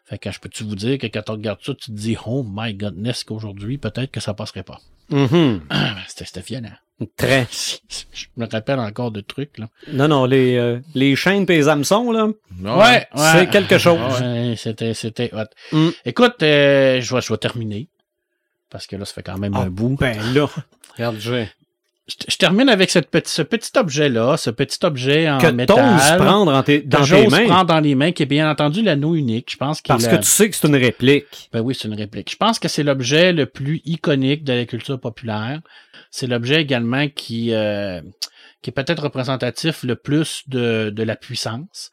Fait 0.05 0.19
que 0.19 0.31
je 0.31 0.41
peux-tu 0.41 0.65
vous 0.65 0.75
dire 0.77 0.99
que 0.99 1.07
quand 1.07 1.23
tu 1.23 1.33
regardes 1.33 1.63
ça, 1.63 1.75
tu 1.75 1.91
te 1.91 1.97
dis, 1.97 2.17
oh 2.27 2.45
my 2.49 2.75
godness, 2.75 3.25
qu'aujourd'hui, 3.25 3.79
peut-être 3.79 4.11
que 4.11 4.21
ça 4.21 4.35
passerait 4.35 4.65
pas. 4.65 4.79
Mhm. 5.11 5.61
C'était 6.09 6.25
c'était 6.25 6.41
violent. 6.41 6.73
Très. 7.17 7.49
Je 8.13 8.27
me 8.37 8.47
rappelle 8.49 8.79
encore 8.79 9.11
de 9.11 9.21
trucs. 9.21 9.59
Là. 9.59 9.69
Non, 9.93 10.07
non, 10.07 10.25
les, 10.25 10.57
euh, 10.57 10.79
les 10.95 11.17
chaînes 11.17 11.43
et 11.49 11.57
les 11.57 11.69
hameçons, 11.69 12.13
là, 12.13 12.29
Ouais. 12.63 13.07
c'est 13.17 13.51
quelque 13.51 13.77
chose. 13.79 13.99
Ouais, 14.21 14.55
c'était, 14.57 14.95
c'était. 14.95 15.33
Mm. 15.73 15.89
Écoute, 16.05 16.43
euh, 16.43 17.01
je, 17.01 17.15
vais, 17.15 17.21
je 17.21 17.33
vais 17.33 17.39
terminer. 17.39 17.89
Parce 18.71 18.87
que 18.87 18.95
là, 18.97 19.05
ça 19.05 19.15
fait 19.15 19.23
quand 19.25 19.37
même 19.39 19.55
Ah, 19.57 19.63
un 19.63 19.71
bout. 19.71 19.97
Ben 19.99 20.17
là, 20.33 20.47
regarde, 20.97 21.17
j'ai... 21.19 21.49
Je, 22.09 22.15
je 22.29 22.37
termine 22.37 22.69
avec 22.69 22.91
cette 22.91 23.11
petit, 23.11 23.31
ce 23.33 23.43
petit 23.43 23.71
objet-là, 23.79 24.37
ce 24.37 24.51
petit 24.51 24.85
objet 24.85 25.31
en 25.31 25.39
Que 25.39 25.47
métal. 25.47 25.77
t'oses 25.77 26.17
prendre 26.19 26.53
en 26.53 26.63
tes- 26.65 26.83
que 26.83 26.89
dans 26.89 27.05
tes 27.05 27.29
mains, 27.29 27.45
prendre 27.47 27.67
dans 27.67 27.79
les 27.79 27.95
mains, 27.95 28.11
qui 28.11 28.25
est 28.25 28.27
bien 28.27 28.51
entendu 28.51 28.83
l'anneau 28.83 29.15
unique. 29.15 29.53
Je 29.53 29.57
pense 29.57 29.81
parce 29.83 30.09
que 30.09 30.17
tu 30.17 30.25
sais 30.25 30.51
que 30.51 30.57
c'est 30.57 30.67
une 30.67 30.75
réplique. 30.77 31.49
Ben 31.53 31.61
oui, 31.61 31.77
c'est 31.79 31.87
une 31.87 31.95
réplique. 31.95 32.29
Je 32.33 32.37
pense 32.37 32.59
que 32.59 32.67
c'est 32.67 32.83
l'objet 32.83 33.33
le 33.33 33.47
plus 33.47 33.81
iconique 33.85 34.43
de 34.43 34.53
la 34.53 34.65
culture 34.65 34.99
populaire. 34.99 35.61
C'est 36.11 36.27
l'objet 36.27 36.61
également 36.61 37.09
qui, 37.09 37.55
euh, 37.55 38.01
qui 38.63 38.71
est 38.71 38.75
peut-être 38.75 39.05
représentatif 39.05 39.85
le 39.85 39.95
plus 39.95 40.43
de, 40.49 40.91
de 40.91 41.03
la 41.05 41.15
puissance. 41.15 41.93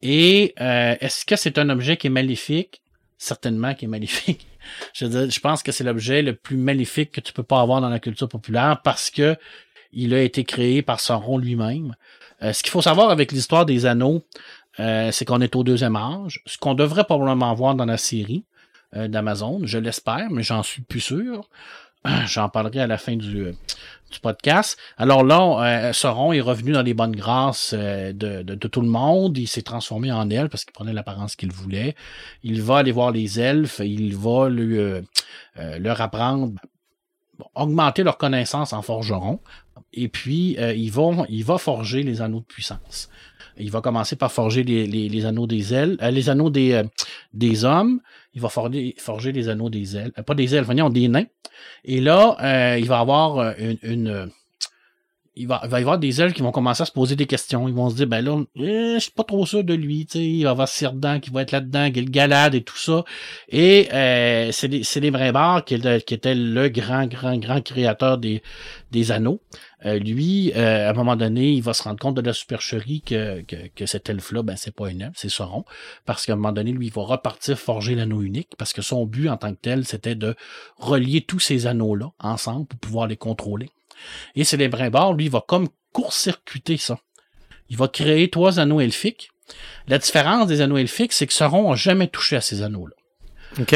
Et 0.00 0.54
euh, 0.58 0.94
est-ce 1.00 1.26
que 1.26 1.36
c'est 1.36 1.58
un 1.58 1.68
objet 1.68 1.98
qui 1.98 2.06
est 2.06 2.10
maléfique? 2.10 2.80
Certainement 3.18 3.74
qui 3.74 3.84
est 3.84 3.88
maléfique. 3.88 4.46
Je, 4.92 5.40
pense 5.40 5.62
que 5.62 5.72
c'est 5.72 5.84
l'objet 5.84 6.22
le 6.22 6.34
plus 6.34 6.56
maléfique 6.56 7.12
que 7.12 7.20
tu 7.20 7.32
peux 7.32 7.42
pas 7.42 7.60
avoir 7.60 7.80
dans 7.80 7.88
la 7.88 8.00
culture 8.00 8.28
populaire 8.28 8.80
parce 8.82 9.10
que 9.10 9.36
il 9.92 10.12
a 10.12 10.22
été 10.22 10.44
créé 10.44 10.82
par 10.82 10.98
Sauron 11.00 11.38
lui-même. 11.38 11.94
Euh, 12.42 12.52
ce 12.52 12.62
qu'il 12.62 12.72
faut 12.72 12.82
savoir 12.82 13.10
avec 13.10 13.30
l'histoire 13.30 13.64
des 13.64 13.86
anneaux, 13.86 14.24
euh, 14.80 15.12
c'est 15.12 15.24
qu'on 15.24 15.40
est 15.40 15.54
au 15.54 15.62
deuxième 15.62 15.96
âge, 15.96 16.42
ce 16.46 16.58
qu'on 16.58 16.74
devrait 16.74 17.04
probablement 17.04 17.54
voir 17.54 17.74
dans 17.74 17.84
la 17.84 17.96
série 17.96 18.44
euh, 18.96 19.08
d'Amazon, 19.08 19.60
je 19.64 19.78
l'espère, 19.78 20.30
mais 20.30 20.42
j'en 20.42 20.62
suis 20.62 20.82
plus 20.82 21.00
sûr. 21.00 21.48
J'en 22.26 22.50
parlerai 22.50 22.80
à 22.80 22.86
la 22.86 22.98
fin 22.98 23.16
du, 23.16 23.46
euh, 23.46 23.52
du 24.10 24.20
podcast. 24.20 24.78
Alors 24.96 25.24
là, 25.24 25.88
euh, 25.88 25.92
Sauron 25.92 26.32
est 26.32 26.40
revenu 26.40 26.72
dans 26.72 26.82
les 26.82 26.94
bonnes 26.94 27.16
grâces 27.16 27.74
euh, 27.76 28.12
de, 28.12 28.54
tout 28.54 28.80
le 28.80 28.88
monde. 28.88 29.36
Il 29.38 29.48
s'est 29.48 29.62
transformé 29.62 30.12
en 30.12 30.30
elfe 30.30 30.50
parce 30.50 30.64
qu'il 30.64 30.72
prenait 30.72 30.92
l'apparence 30.92 31.36
qu'il 31.36 31.52
voulait. 31.52 31.94
Il 32.42 32.62
va 32.62 32.78
aller 32.78 32.92
voir 32.92 33.10
les 33.10 33.40
elfes. 33.40 33.80
Il 33.84 34.16
va 34.16 34.48
euh, 34.48 35.02
leur 35.54 36.00
apprendre, 36.00 36.52
augmenter 37.54 38.02
leur 38.02 38.18
connaissance 38.18 38.72
en 38.72 38.82
forgeron. 38.82 39.40
Et 39.92 40.08
puis, 40.08 40.56
il 40.58 40.90
va 40.90 41.58
forger 41.58 42.02
les 42.02 42.20
anneaux 42.20 42.40
de 42.40 42.44
puissance. 42.44 43.08
Il 43.56 43.70
va 43.70 43.80
commencer 43.80 44.16
par 44.16 44.32
forger 44.32 44.64
les, 44.64 45.26
anneaux 45.26 45.46
des 45.46 45.72
euh, 45.72 45.96
les 46.10 46.28
anneaux 46.28 46.50
des 46.50 47.64
hommes. 47.64 48.00
Il 48.34 48.40
va 48.40 48.48
forger, 48.48 48.94
forger 48.98 49.32
les 49.32 49.48
anneaux 49.48 49.70
des 49.70 49.96
ailes. 49.96 50.12
Euh, 50.18 50.22
pas 50.22 50.34
des 50.34 50.54
ailes, 50.54 50.64
voyons, 50.64 50.90
des 50.90 51.08
nains. 51.08 51.26
Et 51.84 52.00
là, 52.00 52.36
euh, 52.42 52.78
il 52.78 52.86
va 52.86 52.98
avoir 52.98 53.38
euh, 53.38 53.52
une. 53.82 54.30
Il, 55.36 55.48
va, 55.48 55.60
y 55.64 55.74
avoir 55.74 55.98
des 55.98 56.20
ailes 56.20 56.32
qui 56.32 56.42
vont 56.42 56.52
commencer 56.52 56.82
à 56.82 56.86
se 56.86 56.92
poser 56.92 57.16
des 57.16 57.26
questions. 57.26 57.66
Ils 57.66 57.74
vont 57.74 57.90
se 57.90 57.96
dire, 57.96 58.06
ben 58.06 58.24
là, 58.24 58.32
euh, 58.58 58.94
je 58.94 58.98
suis 58.98 59.10
pas 59.10 59.24
trop 59.24 59.44
sûr 59.46 59.64
de 59.64 59.74
lui. 59.74 60.06
Il 60.14 60.44
va 60.44 60.50
y 60.50 60.52
avoir 60.52 60.68
Cyrdan 60.68 61.18
qui 61.18 61.30
va 61.30 61.42
être 61.42 61.50
là-dedans, 61.50 61.86
Gilgalad 61.92 62.54
et 62.54 62.62
tout 62.62 62.76
ça. 62.76 63.04
Et 63.48 63.88
euh, 63.92 64.52
c'est 64.52 64.68
les, 64.68 65.10
Brimbars 65.10 65.64
qui, 65.64 65.80
qui 66.06 66.14
était 66.14 66.34
le 66.34 66.68
grand, 66.68 67.06
grand, 67.06 67.36
grand 67.36 67.60
créateur 67.60 68.18
des, 68.18 68.42
anneaux. 69.10 69.40
Euh, 69.84 69.98
lui, 69.98 70.52
euh, 70.54 70.86
à 70.86 70.90
un 70.90 70.94
moment 70.94 71.16
donné, 71.16 71.50
il 71.50 71.62
va 71.62 71.74
se 71.74 71.82
rendre 71.82 71.98
compte 71.98 72.14
de 72.14 72.20
la 72.20 72.32
supercherie 72.32 73.02
que, 73.02 73.42
que, 73.42 73.56
que 73.74 73.86
cet 73.86 74.08
elfe-là, 74.08 74.42
ben, 74.42 74.56
c'est 74.56 74.74
pas 74.74 74.86
un 74.86 75.00
elfe, 75.00 75.16
c'est 75.16 75.28
Sauron. 75.28 75.64
Parce 76.06 76.24
qu'à 76.24 76.34
un 76.34 76.36
moment 76.36 76.52
donné, 76.52 76.70
lui, 76.70 76.86
il 76.86 76.92
va 76.92 77.02
repartir 77.02 77.58
forger 77.58 77.96
l'anneau 77.96 78.22
unique, 78.22 78.50
parce 78.56 78.72
que 78.72 78.82
son 78.82 79.04
but 79.04 79.28
en 79.28 79.36
tant 79.36 79.52
que 79.52 79.58
tel, 79.60 79.84
c'était 79.84 80.14
de 80.14 80.36
relier 80.78 81.22
tous 81.22 81.40
ces 81.40 81.66
anneaux-là 81.66 82.12
ensemble 82.20 82.66
pour 82.66 82.78
pouvoir 82.78 83.08
les 83.08 83.16
contrôler. 83.16 83.68
Et 84.34 84.44
c'est 84.44 84.56
les 84.56 84.68
Brimbars, 84.68 85.14
lui, 85.14 85.26
il 85.26 85.30
va 85.30 85.42
comme 85.46 85.68
court-circuiter 85.92 86.76
ça. 86.76 86.98
Il 87.68 87.76
va 87.76 87.88
créer 87.88 88.30
trois 88.30 88.58
anneaux 88.58 88.80
elfiques. 88.80 89.30
La 89.88 89.98
différence 89.98 90.46
des 90.46 90.60
anneaux 90.60 90.76
elfiques, 90.78 91.12
c'est 91.12 91.26
que 91.26 91.32
Sauron 91.32 91.70
n'a 91.70 91.76
jamais 91.76 92.08
touché 92.08 92.36
à 92.36 92.40
ces 92.40 92.62
anneaux-là. 92.62 92.94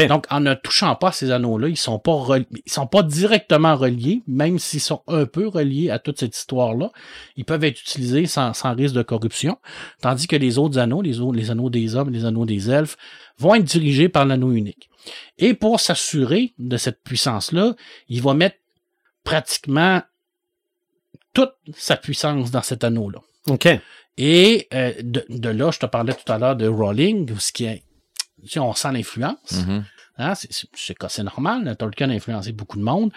Donc, 0.09 0.25
en 0.29 0.41
ne 0.41 0.55
touchant 0.55 0.93
pas 0.95 1.07
à 1.07 1.11
ces 1.13 1.31
anneaux-là, 1.31 1.69
ils 1.69 1.77
sont 1.77 1.99
pas 1.99 2.11
reli- 2.11 2.47
ils 2.65 2.71
sont 2.71 2.87
pas 2.87 3.01
directement 3.01 3.77
reliés, 3.77 4.23
même 4.27 4.59
s'ils 4.59 4.81
sont 4.81 5.03
un 5.07 5.25
peu 5.25 5.47
reliés 5.47 5.89
à 5.89 5.99
toute 5.99 6.19
cette 6.19 6.35
histoire-là. 6.35 6.91
Ils 7.37 7.45
peuvent 7.45 7.63
être 7.63 7.79
utilisés 7.79 8.25
sans, 8.25 8.53
sans 8.53 8.75
risque 8.75 8.95
de 8.95 9.03
corruption. 9.03 9.57
Tandis 10.01 10.27
que 10.27 10.35
les 10.35 10.57
autres 10.57 10.79
anneaux, 10.79 11.01
les, 11.01 11.21
autres, 11.21 11.37
les 11.37 11.49
anneaux 11.49 11.69
des 11.69 11.95
hommes, 11.95 12.09
les 12.09 12.25
anneaux 12.25 12.45
des 12.45 12.69
elfes, 12.69 12.97
vont 13.37 13.55
être 13.55 13.63
dirigés 13.63 14.09
par 14.09 14.25
l'anneau 14.25 14.51
unique. 14.51 14.89
Et 15.37 15.53
pour 15.53 15.79
s'assurer 15.79 16.53
de 16.57 16.75
cette 16.75 17.01
puissance-là, 17.01 17.75
il 18.09 18.21
va 18.21 18.33
mettre 18.33 18.57
pratiquement 19.29 20.01
toute 21.33 21.53
sa 21.75 21.95
puissance 21.97 22.51
dans 22.51 22.61
cet 22.61 22.83
anneau-là. 22.83 23.19
OK. 23.47 23.67
Et 24.17 24.67
euh, 24.73 24.93
de, 25.01 25.23
de 25.29 25.49
là, 25.49 25.71
je 25.71 25.79
te 25.79 25.85
parlais 25.85 26.13
tout 26.13 26.29
à 26.31 26.37
l'heure 26.37 26.55
de 26.55 26.67
Rowling, 26.67 27.29
ce 27.39 27.51
qui 27.51 27.65
est, 27.65 27.83
on 28.57 28.73
sent 28.73 28.91
l'influence. 28.91 29.51
Mhm. 29.65 29.85
Hein, 30.21 30.33
c'est- 30.35 31.23
normal. 31.23 31.75
Tolkien 31.77 32.09
a 32.09 32.13
influencé 32.13 32.51
beaucoup 32.51 32.77
de 32.77 32.83
monde. 32.83 33.11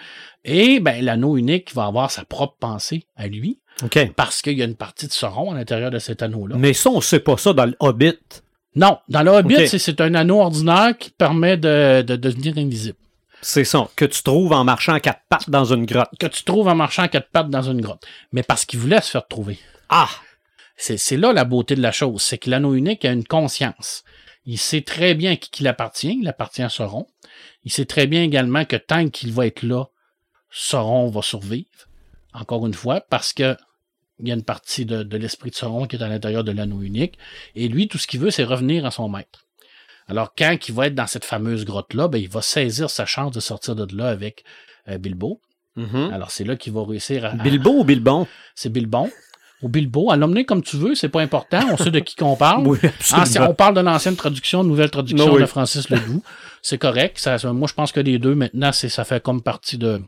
Et 0.45 0.79
ben, 0.79 1.03
l'anneau 1.03 1.35
unique 1.35 1.73
va 1.75 1.85
avoir 1.85 2.09
sa 2.09 2.23
propre 2.23 2.55
pensée 2.59 3.05
à 3.17 3.27
lui, 3.27 3.59
OK. 3.83 4.13
parce 4.15 4.41
qu'il 4.41 4.57
y 4.57 4.61
a 4.61 4.65
une 4.65 4.75
partie 4.75 5.07
de 5.07 5.11
Sauron 5.11 5.51
à 5.51 5.55
l'intérieur 5.55 5.91
de 5.91 5.99
cet 5.99 6.21
anneau-là. 6.21 6.55
Mais 6.57 6.71
ça, 6.73 6.89
on 6.91 7.01
sait 7.01 7.19
pas 7.19 7.35
ça 7.35 7.51
dans 7.51 7.65
le 7.65 7.75
Hobbit. 7.81 8.19
Non, 8.75 8.99
dans 9.09 9.21
le 9.21 9.31
Hobbit, 9.31 9.67
c'est- 9.67 9.99
un 10.01 10.13
anneau 10.15 10.39
ordinaire 10.39 10.97
qui 10.97 11.09
permet 11.09 11.57
de, 11.57 12.03
de 12.03 12.15
devenir 12.15 12.57
invisible. 12.57 12.97
C'est 13.43 13.65
ça. 13.65 13.89
Que 13.95 14.05
tu 14.05 14.23
trouves 14.23 14.53
en 14.53 14.63
marchant 14.63 14.93
à 14.93 14.99
quatre 14.99 15.21
pattes 15.27 15.49
dans 15.49 15.65
une 15.65 15.85
grotte. 15.85 16.09
Que 16.17 16.27
tu 16.27 16.43
trouves 16.43 16.69
en 16.69 16.75
marchant 16.75 17.03
à 17.03 17.07
quatre 17.09 17.29
pattes 17.29 17.49
dans 17.49 17.61
une 17.61 17.81
grotte. 17.81 18.05
Mais 18.31 18.41
parce 18.41 18.65
qu'il 18.65 18.79
voulait 18.79 19.01
se 19.01 19.11
faire 19.11 19.27
trouver. 19.27 19.59
Ah! 19.89 20.09
C'est 20.75 21.17
là 21.17 21.33
la 21.33 21.45
beauté 21.45 21.75
de 21.75 21.81
la 21.81 21.91
chose, 21.91 22.23
c'est 22.23 22.37
que 22.37 22.49
l'anneau 22.49 22.73
unique 22.73 23.05
a 23.05 23.11
une 23.11 23.25
conscience. 23.25 24.03
Il 24.45 24.57
sait 24.57 24.81
très 24.81 25.13
bien 25.13 25.35
qui 25.35 25.49
il 25.61 25.67
appartient, 25.67 26.17
il 26.19 26.27
appartient 26.27 26.63
à 26.63 26.69
Sauron. 26.69 27.07
Il 27.63 27.71
sait 27.71 27.85
très 27.85 28.07
bien 28.07 28.23
également 28.23 28.65
que 28.65 28.75
tant 28.75 29.07
qu'il 29.09 29.31
va 29.31 29.45
être 29.45 29.63
là, 29.63 29.85
Sauron 30.49 31.09
va 31.09 31.21
survivre. 31.21 31.67
Encore 32.33 32.65
une 32.65 32.73
fois, 32.73 33.01
parce 33.01 33.33
que 33.33 33.55
il 34.19 34.27
y 34.27 34.31
a 34.31 34.35
une 34.35 34.43
partie 34.43 34.85
de, 34.85 35.03
de 35.03 35.17
l'esprit 35.17 35.51
de 35.51 35.55
Sauron 35.55 35.85
qui 35.85 35.95
est 35.95 36.03
à 36.03 36.07
l'intérieur 36.07 36.43
de 36.43 36.51
l'anneau 36.51 36.81
unique. 36.81 37.17
Et 37.55 37.67
lui, 37.67 37.87
tout 37.87 37.97
ce 37.97 38.07
qu'il 38.07 38.19
veut, 38.19 38.31
c'est 38.31 38.43
revenir 38.43 38.85
à 38.85 38.91
son 38.91 39.09
maître. 39.09 39.45
Alors, 40.07 40.33
quand 40.37 40.57
il 40.67 40.73
va 40.73 40.87
être 40.87 40.95
dans 40.95 41.07
cette 41.07 41.25
fameuse 41.25 41.65
grotte-là, 41.65 42.07
ben, 42.07 42.17
il 42.17 42.29
va 42.29 42.41
saisir 42.41 42.89
sa 42.89 43.05
chance 43.05 43.31
de 43.31 43.39
sortir 43.39 43.75
de 43.75 43.95
là 43.95 44.09
avec 44.09 44.43
euh, 44.89 44.97
Bilbo. 44.97 45.39
Mhm. 45.75 46.11
Alors, 46.13 46.31
c'est 46.31 46.43
là 46.43 46.55
qu'il 46.55 46.73
va 46.73 46.83
réussir 46.85 47.25
à, 47.25 47.29
Bilbo 47.29 47.71
ou 47.71 47.83
Bilbon? 47.83 48.27
c'est 48.55 48.69
Bilbon. 48.69 49.09
Ou 49.61 49.69
Bilbo, 49.69 50.11
à 50.11 50.17
l'emmener 50.17 50.43
comme 50.43 50.61
tu 50.61 50.75
veux, 50.75 50.93
c'est 50.93 51.07
pas 51.07 51.21
important. 51.21 51.61
On 51.71 51.77
sait 51.77 51.89
de 51.89 51.99
qui 51.99 52.15
qu'on 52.15 52.35
parle. 52.35 52.67
Oui, 52.67 52.77
Ah, 53.13 53.23
on 53.49 53.53
parle 53.53 53.75
de 53.75 53.79
l'ancienne 53.79 54.17
traduction, 54.17 54.63
nouvelle 54.63 54.91
traduction 54.91 55.33
oui. 55.33 55.41
de 55.41 55.45
Francis 55.45 55.89
Ledoux. 55.89 56.21
C'est 56.61 56.77
correct. 56.77 57.17
Ça, 57.17 57.37
ça- 57.37 57.53
moi, 57.53 57.67
je 57.69 57.73
pense 57.73 57.93
que 57.93 58.01
les 58.01 58.19
deux, 58.19 58.35
maintenant, 58.35 58.73
c'est, 58.73 58.89
ça 58.89 59.05
fait 59.05 59.23
comme 59.23 59.41
partie 59.41 59.77
de, 59.77 60.01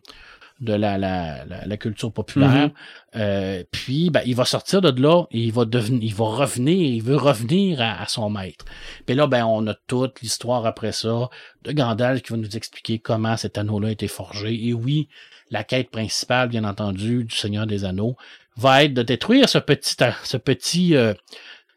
de 0.62 0.74
la, 0.74 0.97
la, 0.97 1.43
la, 1.45 1.66
la 1.66 1.78
culture 1.78 2.12
populaire. 2.12 2.49
Mhm. 2.49 2.72
Euh, 3.18 3.64
puis, 3.72 4.10
ben, 4.10 4.22
il 4.26 4.36
va 4.36 4.45
sortir 4.45 4.82
de 4.82 5.01
là 5.01 5.26
et 5.32 5.39
il 5.39 5.51
va 5.51 5.66
devenir, 5.66 6.01
il 6.01 6.14
va 6.14 6.26
revenir, 6.26 6.93
il 6.93 7.03
veut 7.03 7.18
revenir 7.18 7.82
à, 7.82 8.01
à 8.01 8.08
son 8.08 8.30
maître. 8.30 8.66
Puis 9.06 9.16
là, 9.16 9.28
ben, 9.28 9.45
on 9.45 9.68
a 9.68 9.74
toute 9.88 10.22
l'histoire 10.22 10.66
après 10.66 10.91
ça 10.91 11.30
de 11.64 11.72
Gandalf 11.72 12.22
qui 12.22 12.32
va 12.32 12.38
nous 12.38 12.56
expliquer 12.56 12.99
comment 12.99 13.36
cet 13.38 13.58
anneau-là 13.58 13.89
a 13.89 13.91
été 13.91 14.08
forgé. 14.08 14.68
Et 14.68 14.74
oui, 14.74 15.10
la 15.51 15.64
quête 15.64 15.91
principale, 15.91 16.49
bien 16.49 16.64
entendu, 16.64 17.26
du 17.26 17.36
Seigneur 17.36 17.68
des 17.68 17.86
Anneaux 17.86 18.16
va 18.58 18.84
être 18.84 18.93
de 18.93 19.03
détruire 19.03 19.49
ce 19.49 19.58
petit, 19.58 19.95
ce 20.24 20.38
petit, 20.38 20.95
euh, 20.95 21.14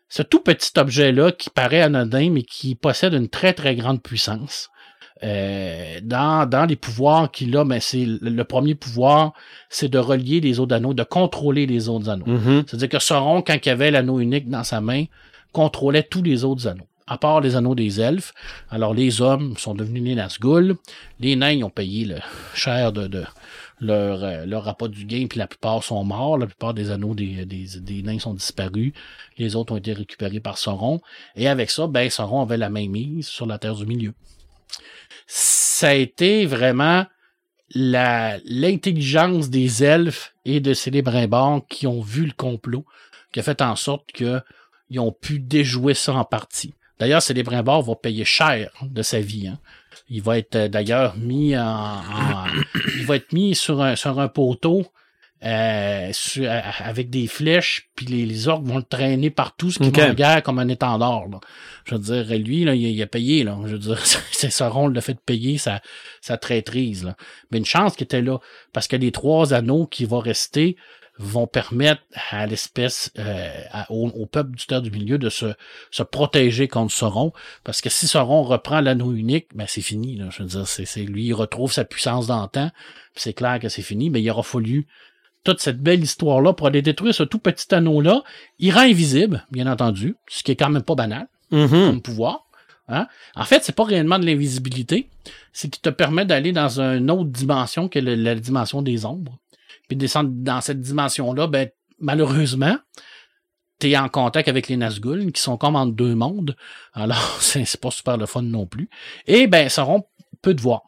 ce 0.09 0.23
tout 0.23 0.41
petit 0.41 0.71
objet-là 0.79 1.33
qui 1.33 1.51
paraît 1.51 1.83
anodin, 1.83 2.31
mais 2.31 2.43
qui 2.43 2.77
possède 2.77 3.13
une 3.13 3.29
très, 3.29 3.53
très 3.53 3.75
grande 3.75 4.03
puissance. 4.03 4.71
Euh, 5.25 5.99
dans, 6.03 6.49
dans 6.49 6.65
les 6.65 6.77
pouvoirs 6.77 7.31
qu'il 7.31 7.57
a, 7.57 7.65
ben 7.65 7.81
c'est 7.81 8.07
le, 8.07 8.45
premier 8.45 8.75
pouvoir, 8.75 9.33
c'est 9.69 9.89
de 9.89 9.99
relier 9.99 10.41
les 10.41 10.61
autres 10.61 10.75
anneaux, 10.75 10.95
de 10.95 11.03
contrôler 11.03 11.67
les 11.67 11.89
autres 11.89 12.09
anneaux. 12.09 12.27
Mhm. 12.27 12.65
C'est-à-dire 12.67 12.89
que 12.89 12.99
Sauron, 12.99 13.43
quand 13.43 13.57
il 13.65 13.69
avait 13.69 13.91
l'anneau 13.91 14.21
unique 14.21 14.49
dans 14.49 14.65
sa 14.65 14.81
main, 14.81 15.05
contrôlait 15.53 16.05
tous 16.05 16.23
les 16.23 16.45
autres 16.45 16.69
anneaux, 16.69 16.87
à 17.07 17.19
part 17.19 17.41
les 17.41 17.57
anneaux 17.57 17.75
des 17.75 18.01
elfes. 18.01 18.33
Alors 18.71 18.95
les 18.95 19.21
hommes 19.21 19.57
sont 19.57 19.75
devenus 19.75 20.05
les 20.05 20.15
Nazgûl, 20.15 20.77
les 21.19 21.35
nains 21.35 21.51
ils 21.51 21.65
ont 21.65 21.71
payé 21.71 22.05
le 22.05 22.17
cher 22.55 22.93
de, 22.93 23.09
de 23.09 23.25
leur, 23.81 24.23
euh, 24.23 24.47
leur 24.47 24.65
rapport 24.65 24.89
du 24.89 25.05
gain, 25.05 25.27
puis 25.29 25.39
la 25.39 25.49
plupart 25.49 25.83
sont 25.83 26.05
morts, 26.05 26.39
la 26.39 26.47
plupart 26.47 26.75
des 26.75 26.91
anneaux 26.91 27.15
des, 27.15 27.45
des, 27.45 27.67
des 27.81 28.03
nains 28.03 28.19
sont 28.21 28.35
disparus, 28.35 28.93
les 29.37 29.57
autres 29.57 29.73
ont 29.73 29.77
été 29.77 29.93
récupérés 29.93 30.41
par 30.41 30.59
Sauron, 30.59 31.01
et 31.35 31.49
avec 31.49 31.71
ça, 31.71 31.87
ben 31.87 32.09
Sauron 32.09 32.43
avait 32.43 32.57
la 32.57 32.71
main 32.71 32.89
mise 32.89 33.27
sur 33.27 33.47
la 33.47 33.59
Terre 33.59 33.75
du 33.75 33.87
Milieu. 33.87 34.13
Ça 35.31 35.89
a 35.89 35.93
été 35.95 36.47
vraiment 36.47 37.05
l'intelligence 37.75 39.51
des 39.51 39.85
elfes 39.85 40.35
et 40.45 40.61
de 40.61 40.73
Célébrimborg 40.75 41.65
qui 41.69 41.87
ont 41.87 42.01
vu 42.01 42.25
le 42.27 42.33
complot, 42.33 42.85
qui 43.33 43.41
a 43.41 43.43
fait 43.43 43.61
en 43.63 43.77
sorte 43.77 44.11
qu'ils 44.13 45.01
ont 45.01 45.13
pu 45.13 45.39
déjouer 45.39 45.95
ça 45.95 46.15
en 46.15 46.25
partie. 46.25 46.75
D'ailleurs, 46.99 47.23
Célébrimborg 47.23 47.87
va 47.87 47.95
payer 47.95 48.25
cher 48.25 48.71
de 48.83 49.03
sa 49.03 49.21
vie. 49.21 49.49
hein. 49.49 49.59
Il 50.09 50.23
va 50.23 50.39
être 50.39 50.57
euh, 50.57 50.69
d'ailleurs 50.69 51.17
mis 51.17 51.57
en, 51.57 51.63
en- 51.65 52.47
il 52.97 53.05
va 53.05 53.17
être 53.17 53.33
mis 53.33 53.55
sur 53.55 53.83
un, 53.83 53.95
sur 53.97 54.19
un 54.19 54.29
poteau 54.29 54.87
euh, 55.45 56.11
à- 56.47 56.89
avec 56.89 57.11
des 57.11 57.27
flèches, 57.27 57.89
puis 57.95 58.07
les, 58.07 58.27
les 58.27 58.49
orques 58.49 58.65
vont 58.65 58.79
le 58.79 58.83
traîner 58.83 59.31
partout, 59.31 59.71
ce 59.71 59.79
qui 59.79 59.89
Ok. 59.89 59.99
va 59.99 60.11
en 60.11 60.15
guerre 60.15 60.43
comme 60.43 60.59
un 60.59 60.69
étendard. 60.69 61.29
là. 61.29 61.39
Je 61.85 61.95
veux 61.95 62.01
dire, 62.25 62.39
lui, 62.39 62.65
là, 62.65 62.75
il, 62.75 62.85
a- 62.87 62.89
il 62.89 63.03
a 63.03 63.07
payé. 63.07 63.45
Là. 63.45 63.57
Je 63.65 63.73
veux 63.73 63.79
dire, 63.79 63.99
c'est 64.33 64.51
ce 64.51 64.65
rôle 64.65 64.93
le 64.95 65.01
fait 65.01 65.15
de 65.15 65.21
payer 65.25 65.59
sa, 65.59 65.81
sa 66.21 66.37
traîtrise. 66.39 67.05
Là. 67.05 67.17
Mais 67.51 67.59
une 67.59 67.65
chance 67.65 67.95
qui 67.97 68.05
était 68.05 68.23
là, 68.23 68.39
parce 68.73 68.89
que 68.89 68.97
les 68.97 69.13
trois 69.13 69.55
anneaux 69.55 69.87
qui 69.87 70.05
vont 70.05 70.19
rester 70.21 70.77
vont 71.21 71.49
permettre 71.49 72.03
à 72.31 72.47
l'espèce, 72.47 73.11
euh, 73.19 73.51
au, 73.91 74.07
au 74.09 74.27
peuple 74.27 74.53
du 74.57 74.67
Terre 74.67 74.83
du 74.83 74.93
Milieu 74.93 75.19
de 75.19 75.29
se, 75.31 75.47
se 75.91 76.05
protéger 76.05 76.69
contre 76.69 76.93
Sauron. 76.95 77.33
Parce 77.65 77.81
que 77.81 77.89
si 77.91 78.07
Sauron 78.07 78.45
reprend 78.45 78.81
l'anneau 78.81 79.13
unique, 79.13 79.49
ben 79.53 79.67
c'est 79.67 79.81
fini. 79.81 80.15
Là. 80.17 80.27
Je 80.31 80.45
veux 80.45 80.49
dire, 80.49 80.69
c'est, 80.69 80.85
c'est- 80.85 81.03
lui, 81.03 81.25
il 81.25 81.33
retrouve 81.33 81.73
sa 81.73 81.85
puissance 81.85 82.29
d'antan. 82.29 82.71
C'est 83.17 83.33
clair 83.33 83.59
que 83.59 83.69
c'est 83.69 83.83
fini, 83.83 84.11
mais 84.11 84.23
il 84.23 84.31
aura 84.31 84.45
fallu 84.45 84.87
toute 85.45 85.61
cette 85.61 85.81
belle 85.81 86.03
histoire-là 86.03 86.53
pour 86.53 86.67
aller 86.67 86.83
détruire 86.83 87.15
ce 87.15 87.23
tout 87.23 87.39
petit 87.39 87.75
anneau-là. 87.75 88.23
Il 88.59 88.73
rend 88.73 88.81
invisible, 88.81 89.47
bien 89.51 89.67
entendu, 89.71 90.17
ce 90.29 90.43
qui 90.43 90.53
est 90.53 90.57
quand 90.57 90.71
même 90.71 90.83
pas 90.83 90.95
banal 90.95 91.27
Mhm. 91.51 91.69
comme 91.69 92.03
pouvoir. 92.03 92.45
Hein? 92.89 93.07
En 93.35 93.45
fait, 93.45 93.63
c'est 93.65 93.75
pas 93.75 93.85
réellement 93.85 94.19
de 94.19 94.25
l'invisibilité, 94.27 95.09
c'est 95.53 95.69
qu'il 95.69 95.81
te 95.83 95.91
permet 95.91 96.25
d'aller 96.25 96.53
dans 96.53 96.81
une 96.81 97.11
autre 97.11 97.31
dimension 97.31 97.89
que 97.89 97.99
le- 97.99 98.15
la 98.15 98.35
dimension 98.35 98.81
des 98.83 99.05
ombres. 99.05 99.39
Puis 99.89 99.97
descendre 99.97 100.31
dans 100.33 100.61
cette 100.61 100.81
dimension-là, 100.81 101.47
ben, 101.47 101.69
malheureusement, 102.01 102.77
tu 103.81 103.91
es 103.91 103.97
en 103.97 104.09
contact 104.09 104.49
avec 104.49 104.69
les 104.69 104.77
Nazgûl, 104.77 105.31
qui 105.33 105.41
sont 105.41 105.57
comme 105.57 105.77
entre 105.77 105.93
deux 105.93 106.15
mondes. 106.15 106.57
Alors, 106.95 107.17
c'est 107.41 107.81
pas 107.81 107.91
super 107.91 108.17
le 108.17 108.27
fun 108.27 108.43
non 108.43 108.67
plus. 108.67 108.89
Et 109.27 109.47
ben, 109.47 109.69
Sauron 109.69 110.05
peut 110.43 110.55
te 110.55 110.61
voir 110.63 110.83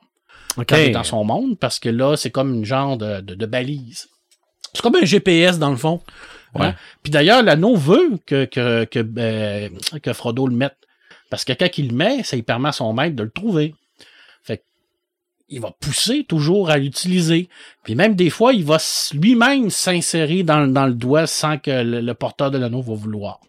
OK. 0.56 0.64
quand 0.68 0.76
t'es 0.76 0.90
dans 0.90 1.04
son 1.04 1.24
monde, 1.24 1.58
parce 1.58 1.78
que 1.78 1.88
là, 1.88 2.16
c'est 2.16 2.30
comme 2.30 2.54
une 2.54 2.64
genre 2.64 2.96
de, 2.96 3.20
de, 3.20 3.34
de 3.34 3.46
balise. 3.46 4.08
C'est 4.72 4.82
comme 4.82 4.96
un 4.96 5.04
GPS, 5.04 5.58
dans 5.58 5.70
le 5.70 5.76
fond. 5.76 6.00
Hein? 6.54 6.74
Puis 7.02 7.10
d'ailleurs, 7.10 7.42
l'anneau 7.42 7.76
veut 7.76 8.18
que, 8.26 8.44
que, 8.44 8.84
que, 8.84 9.06
euh, 9.18 9.68
que 10.02 10.12
Frodo 10.12 10.46
le 10.46 10.54
mette. 10.54 10.76
Parce 11.30 11.44
que 11.44 11.52
quand 11.52 11.78
il 11.78 11.88
le 11.88 11.94
met, 11.94 12.22
ça 12.24 12.36
lui 12.36 12.42
permet 12.42 12.70
à 12.70 12.72
son 12.72 12.92
maître 12.92 13.14
de 13.14 13.22
le 13.22 13.30
trouver. 13.30 13.74
Fait 14.42 14.58
que, 14.58 14.62
il 15.48 15.60
va 15.60 15.72
pousser 15.80 16.24
toujours 16.24 16.70
à 16.70 16.78
l'utiliser. 16.78 17.48
Puis 17.84 17.94
même 17.94 18.14
des 18.14 18.30
fois, 18.30 18.52
il 18.52 18.64
va 18.64 18.78
lui-même 19.12 19.70
s'insérer 19.70 20.42
dans, 20.42 20.66
dans 20.66 20.86
le 20.86 20.94
doigt 20.94 21.26
sans 21.26 21.58
que 21.58 21.70
le, 21.70 22.00
le 22.00 22.14
porteur 22.14 22.50
de 22.50 22.58
l'anneau 22.58 22.82
va 22.82 22.94
vouloir. 22.94 23.40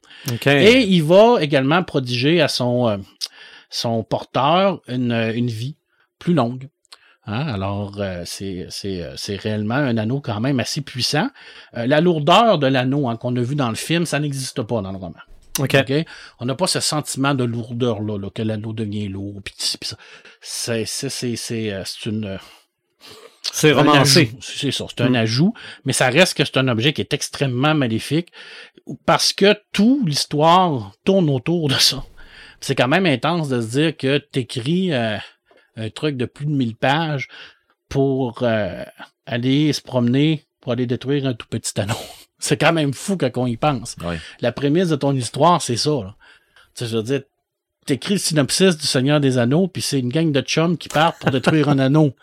Et 0.46 0.82
il 0.82 1.04
va 1.04 1.38
également 1.42 1.84
prodiger 1.84 2.42
à 2.42 2.48
son, 2.48 2.88
euh, 2.88 2.98
son 3.70 4.04
porteur 4.04 4.82
une, 4.88 5.12
une 5.12 5.48
vie 5.48 5.76
plus 6.20 6.34
longue. 6.34 6.70
Hein, 7.28 7.48
Alors, 7.54 7.98
euh, 8.00 8.24
c'est 8.26 8.66
c'est, 8.70 9.04
euh, 9.04 9.14
c'est 9.16 9.36
réellement 9.36 9.76
un 9.76 9.98
anneau 9.98 10.22
quand 10.22 10.40
même 10.40 10.60
assez 10.60 10.82
puissant. 10.82 11.30
Euh, 11.78 11.86
la 11.86 12.02
lourdeur 12.02 12.58
de 12.58 12.66
l'anneau 12.68 13.08
hein, 13.10 13.16
qu'on 13.16 13.36
a 13.36 13.42
vu 13.42 13.56
dans 13.56 13.70
le 13.70 13.76
film, 13.76 14.06
ça 14.06 14.20
n'existe 14.20 14.64
pas 14.64 14.82
dans 14.82 14.92
le 14.92 14.98
roman. 14.98 15.20
OK. 15.60 15.76
OK? 15.76 15.94
On 16.40 16.46
n'a 16.46 16.56
pas 16.56 16.66
ce 16.68 16.80
sentiment 16.80 17.36
de 17.36 17.44
lourdeur-là, 17.44 18.18
là, 18.18 18.30
que 18.32 18.42
l'anneau 18.42 18.74
devient 18.74 19.08
lourd. 19.08 19.42
C'est 20.42 20.86
c'est- 20.86 21.10
c'est- 21.10 21.36
c'est, 21.36 21.72
euh, 21.72 21.84
c'est 21.86 22.10
une, 22.10 22.40
C'est 23.54 23.72
un 23.72 23.76
romancé. 23.76 24.32
C'est 24.40 24.72
ça, 24.72 24.86
c'est 24.90 25.02
un 25.04 25.10
Mm. 25.10 25.16
ajout, 25.16 25.54
mais 25.86 25.94
ça 25.94 26.08
reste 26.10 26.36
que 26.38 26.46
c'est 26.46 26.58
un 26.58 26.68
objet 26.70 26.94
qui 26.94 27.02
est 27.02 27.14
extrêmement 27.14 27.74
maléfique 27.76 28.32
parce 29.06 29.34
que 29.34 29.56
toute 29.74 30.08
l'histoire 30.08 30.94
tourne 31.04 31.30
autour 31.30 31.68
de 31.68 31.74
ça. 31.76 32.04
C'est 32.62 32.76
quand 32.76 32.88
même 32.88 33.06
intense 33.06 33.50
de 33.50 33.60
se 33.62 33.68
dire 33.68 33.98
que 33.98 34.18
t'écris 34.20 34.94
euh, 34.94 35.18
un 35.82 35.90
truc 35.90 36.18
de 36.18 36.26
plus 36.26 36.46
de 36.46 36.52
1000 36.52 36.76
pages 36.76 37.28
pour 37.90 38.44
euh, 38.44 38.84
aller 39.26 39.74
se 39.74 39.82
promener, 39.82 40.46
pour 40.62 40.72
aller 40.72 40.86
détruire 40.86 41.26
un 41.26 41.34
tout 41.34 41.48
petit 41.50 41.80
anneau. 41.80 41.96
C'est 42.40 42.58
quand 42.58 42.74
même 42.74 42.94
fou 42.94 43.18
quand 43.18 43.30
on 43.36 43.46
y 43.46 43.58
pense. 43.58 43.96
La 44.40 44.52
prémisse 44.52 44.90
de 44.90 44.96
ton 44.96 45.16
histoire, 45.16 45.62
c'est 45.62 45.78
ça. 45.78 45.92
là. 45.92 46.16
Tu 46.74 46.86
sais, 46.86 46.92
je 46.92 46.98
veux 46.98 47.04
dire, 47.04 47.22
t'écris 47.86 48.16
le 48.16 48.20
synopsis 48.20 48.78
du 48.78 48.88
Seigneur 48.88 49.20
des 49.20 49.38
Anneaux, 49.38 49.68
puis 49.68 49.84
c'est 49.84 50.00
une 50.00 50.10
gang 50.10 50.32
de 50.32 50.42
chums 50.42 50.76
qui 50.76 50.90
partent 50.90 51.20
pour 51.20 51.30
détruire 51.30 51.70
un 51.70 51.78
anneau. 51.78 52.16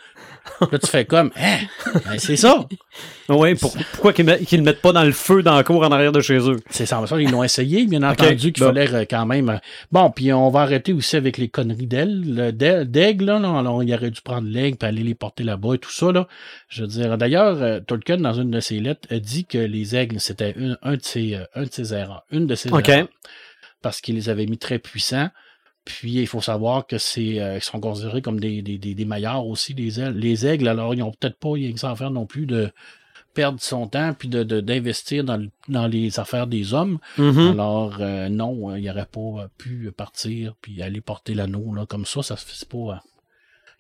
Là, 0.73 0.79
tu 0.79 0.87
fais 0.87 1.05
comme, 1.05 1.31
hein, 1.37 1.59
ben, 2.07 2.19
c'est 2.19 2.37
ça. 2.37 2.67
Oui, 3.29 3.55
pour- 3.55 3.77
pourquoi 3.93 4.13
qu'ils 4.13 4.25
met- 4.25 4.41
le 4.51 4.63
mettent 4.63 4.81
pas 4.83 4.93
dans 4.93 5.05
le 5.05 5.13
feu 5.13 5.43
dans 5.43 5.55
la 5.55 5.63
cour 5.63 5.83
en 5.85 5.93
arrière 5.93 6.11
de 6.13 6.21
chez 6.21 6.39
eux? 6.39 6.57
C'est 6.71 6.87
ça, 6.87 7.05
ça, 7.07 7.21
ils 7.21 7.31
l'ont 7.31 7.45
essayé, 7.45 7.87
bien 7.87 8.03
entendu, 8.03 8.53
qu'il 8.53 8.63
fallait 8.69 8.93
euh, 8.95 9.05
quand 9.09 9.27
même. 9.27 9.51
euh, 9.51 9.57
Bon, 9.93 10.11
puis 10.11 10.33
on 10.33 10.49
va 10.51 10.61
arrêter 10.63 10.93
aussi 10.93 11.17
avec 11.17 11.39
les 11.39 11.49
conneries 11.49 11.87
d'ailes, 11.87 12.23
le- 12.35 12.53
d'ail- 12.53 12.87
d'aigle, 12.89 13.27
là, 13.27 13.39
là. 13.39 13.59
Alors, 13.59 13.83
il 13.83 13.93
aurait 13.95 14.11
dû 14.11 14.21
prendre 14.23 14.49
l'aigle 14.49 14.77
puis 14.79 14.89
aller 14.89 15.03
les 15.03 15.15
porter 15.15 15.45
là-bas 15.45 15.75
et 15.75 15.79
tout 15.79 15.93
ça, 15.93 16.11
là. 16.11 16.27
Je 16.69 16.83
veux 16.83 16.89
dire, 16.89 17.17
d'ailleurs, 17.19 17.63
euh, 17.63 17.81
Tolkien, 17.81 18.17
dans 18.17 18.35
une 18.35 18.51
de 18.51 18.61
ses 18.61 18.81
lettres, 18.81 19.07
a 19.11 19.19
dit 19.19 19.45
que 19.45 19.59
les 19.59 19.95
aigles, 19.95 20.19
c'était 20.21 20.55
un, 20.83 20.97
de 20.97 21.03
ses, 21.03 21.35
euh, 21.35 21.45
un 21.55 21.63
de 21.65 21.71
ses 21.73 21.95
erreurs, 21.95 22.25
une 22.33 22.47
de 22.47 22.55
ses 22.55 22.69
erreurs. 22.99 23.09
Parce 23.83 24.01
qu'il 24.01 24.17
les 24.17 24.29
avait 24.29 24.47
mis 24.47 24.59
très 24.59 24.79
puissants. 24.81 25.29
Puis, 25.89 26.13
il 26.21 26.27
faut 26.27 26.43
savoir 26.43 26.87
que 26.87 26.99
c'est, 26.99 27.41
euh, 27.41 27.57
ils 27.57 27.63
sont 27.63 27.81
considérés 27.81 28.21
comme 28.21 28.39
des, 28.41 28.61
des, 28.61 28.77
des, 28.77 28.95
des 28.95 29.05
meilleurs 29.07 29.47
aussi, 29.47 29.73
les 29.73 29.99
aigles. 30.01 30.19
Les 30.19 30.47
aigles, 30.47 30.69
alors, 30.69 30.95
ils 30.95 31.03
ont 31.03 31.13
peut-être 31.13 31.39
pas, 31.39 31.57
ils 31.57 31.79
s'en 31.79 31.97
faire 31.97 32.11
non 32.11 32.27
plus 32.27 32.45
de 32.47 32.71
perdre 33.33 33.59
son 33.61 33.87
temps 33.87 34.13
puis 34.15 34.29
de, 34.29 34.43
d'investir 34.43 35.25
dans, 35.25 35.43
dans 35.69 35.87
les 35.87 36.21
affaires 36.21 36.47
des 36.47 36.75
hommes. 36.75 36.99
Mhm. 37.17 37.53
Alors, 37.53 37.97
euh, 38.01 38.29
non, 38.29 38.71
euh, 38.71 38.79
il 38.79 38.85
n'aurait 38.87 39.07
pas 39.07 39.49
pu 39.57 39.91
partir 39.97 40.55
puis 40.61 40.83
aller 40.83 41.01
porter 41.01 41.33
l'anneau 41.35 41.73
là, 41.75 41.87
comme 41.87 42.05
ça. 42.05 42.23
Ça 42.23 42.37
se 42.37 42.45
fait 42.45 42.69
pas. 42.69 42.77
euh, 42.77 42.97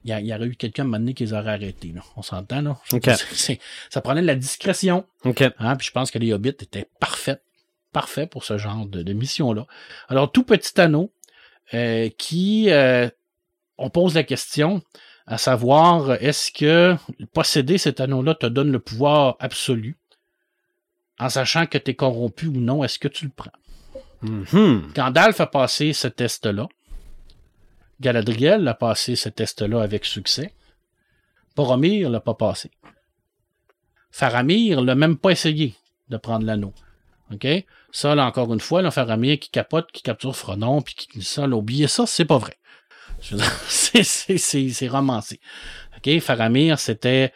Il 0.04 0.10
y, 0.10 0.12
a- 0.14 0.20
il 0.20 0.26
y 0.28 0.34
aurait 0.34 0.46
eu 0.46 0.54
quelqu'un 0.56 0.82
à 0.82 0.84
un 0.84 0.88
moment 0.88 0.98
donné 1.00 1.12
qui 1.14 1.24
les 1.24 1.32
aurait 1.34 1.50
arrêtés. 1.52 1.92
Là. 1.94 2.00
On 2.16 2.22
s'entend, 2.22 2.62
là? 2.62 2.78
Ça 3.90 4.00
prenait 4.00 4.22
de 4.22 4.26
la 4.26 4.36
discrétion. 4.36 5.04
OK. 5.24 5.42
Hein? 5.58 5.76
Puis 5.76 5.88
je 5.88 5.92
pense 5.92 6.10
que 6.10 6.18
les 6.18 6.32
hobbits 6.32 6.50
étaient 6.50 6.88
parfaits. 7.00 7.42
Parfaits 7.92 8.30
pour 8.30 8.44
ce 8.44 8.58
genre 8.58 8.86
de, 8.86 9.02
de 9.02 9.12
mission-là. 9.12 9.66
Alors, 10.08 10.30
tout 10.30 10.44
petit 10.44 10.78
anneau 10.80 11.10
euh, 11.74 12.08
qui. 12.16 12.70
euh, 12.70 13.08
on 13.78 13.90
pose 13.90 14.14
la 14.14 14.24
question 14.24 14.82
à 15.26 15.38
savoir 15.38 16.14
est-ce 16.14 16.50
que 16.50 16.96
posséder 17.32 17.78
cet 17.78 18.00
anneau-là 18.00 18.34
te 18.34 18.46
donne 18.46 18.72
le 18.72 18.80
pouvoir 18.80 19.36
absolu 19.38 19.96
en 21.20 21.28
sachant 21.28 21.66
que 21.66 21.78
tu 21.78 21.90
es 21.90 21.94
corrompu 21.94 22.46
ou 22.46 22.60
non, 22.60 22.84
est-ce 22.84 22.98
que 22.98 23.08
tu 23.08 23.26
le 23.26 23.32
prends? 23.34 23.52
Mhm. 24.22 24.92
Gandalf 24.94 25.40
a 25.40 25.46
passé 25.46 25.92
ce 25.92 26.08
test-là. 26.08 26.68
Galadriel 28.00 28.66
a 28.68 28.74
passé 28.74 29.16
ce 29.16 29.28
test-là 29.28 29.82
avec 29.82 30.04
succès. 30.04 30.54
Boromir 31.56 32.08
l'a 32.08 32.20
pas 32.20 32.34
passé. 32.34 32.70
Faramir 34.10 34.80
l'a 34.80 34.94
même 34.94 35.18
pas 35.18 35.30
essayé 35.30 35.74
de 36.08 36.16
prendre 36.16 36.46
l'anneau. 36.46 36.72
OK? 37.32 37.46
Ça, 37.92 38.14
là, 38.14 38.26
encore 38.26 38.52
une 38.52 38.60
fois, 38.60 38.82
là, 38.82 38.90
Faramir 38.90 39.38
qui 39.38 39.50
capote, 39.50 39.90
qui 39.92 40.02
capture 40.02 40.34
Frodon, 40.36 40.82
puis 40.82 40.94
qui 40.94 41.22
ça, 41.22 41.46
là, 41.46 41.56
oubliez 41.56 41.88
ça, 41.88 42.06
c'est 42.06 42.24
pas 42.24 42.38
vrai. 42.38 42.56
C'est- 43.68 44.88
romancé. 44.88 45.40
OK? 45.96 46.20
Faramir, 46.20 46.78
c'était... 46.78 47.32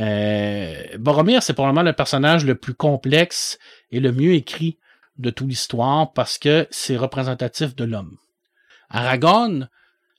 Euh, 0.00 0.82
Boromir, 0.98 1.42
c'est 1.42 1.54
probablement 1.54 1.82
le 1.82 1.92
personnage 1.92 2.44
le 2.44 2.56
plus 2.56 2.74
complexe 2.74 3.58
et 3.92 4.00
le 4.00 4.10
mieux 4.10 4.34
écrit 4.34 4.78
de 5.18 5.30
toute 5.30 5.46
l'histoire 5.48 6.12
parce 6.12 6.38
que 6.38 6.66
c'est 6.70 6.96
représentatif 6.96 7.76
de 7.76 7.84
l'homme. 7.84 8.16
Aragorn, 8.90 9.68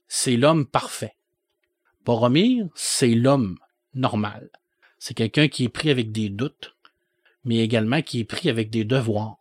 c'est 0.07 0.37
l'homme 0.37 0.65
parfait. 0.65 1.15
Boromir, 2.05 2.67
c'est 2.73 3.15
l'homme 3.15 3.57
normal. 3.93 4.49
C'est 4.97 5.13
quelqu'un 5.13 5.47
qui 5.47 5.65
est 5.65 5.69
pris 5.69 5.89
avec 5.89 6.11
des 6.11 6.29
doutes, 6.29 6.74
mais 7.45 7.57
également 7.57 8.01
qui 8.01 8.19
est 8.19 8.25
pris 8.25 8.49
avec 8.49 8.69
des 8.69 8.83
devoirs. 8.83 9.37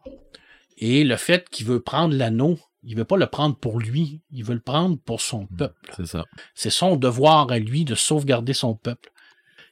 Et 0.78 1.04
le 1.04 1.16
fait 1.16 1.48
qu'il 1.48 1.66
veut 1.66 1.80
prendre 1.80 2.14
l'anneau, 2.14 2.58
il 2.82 2.96
veut 2.96 3.04
pas 3.04 3.16
le 3.16 3.26
prendre 3.26 3.56
pour 3.56 3.80
lui, 3.80 4.20
il 4.30 4.44
veut 4.44 4.54
le 4.54 4.60
prendre 4.60 4.98
pour 4.98 5.20
son 5.20 5.46
peuple. 5.46 5.92
C'est 5.96 6.06
ça. 6.06 6.24
C'est 6.54 6.70
son 6.70 6.96
devoir 6.96 7.50
à 7.50 7.58
lui 7.58 7.84
de 7.84 7.94
sauvegarder 7.94 8.52
son 8.52 8.74
peuple. 8.74 9.10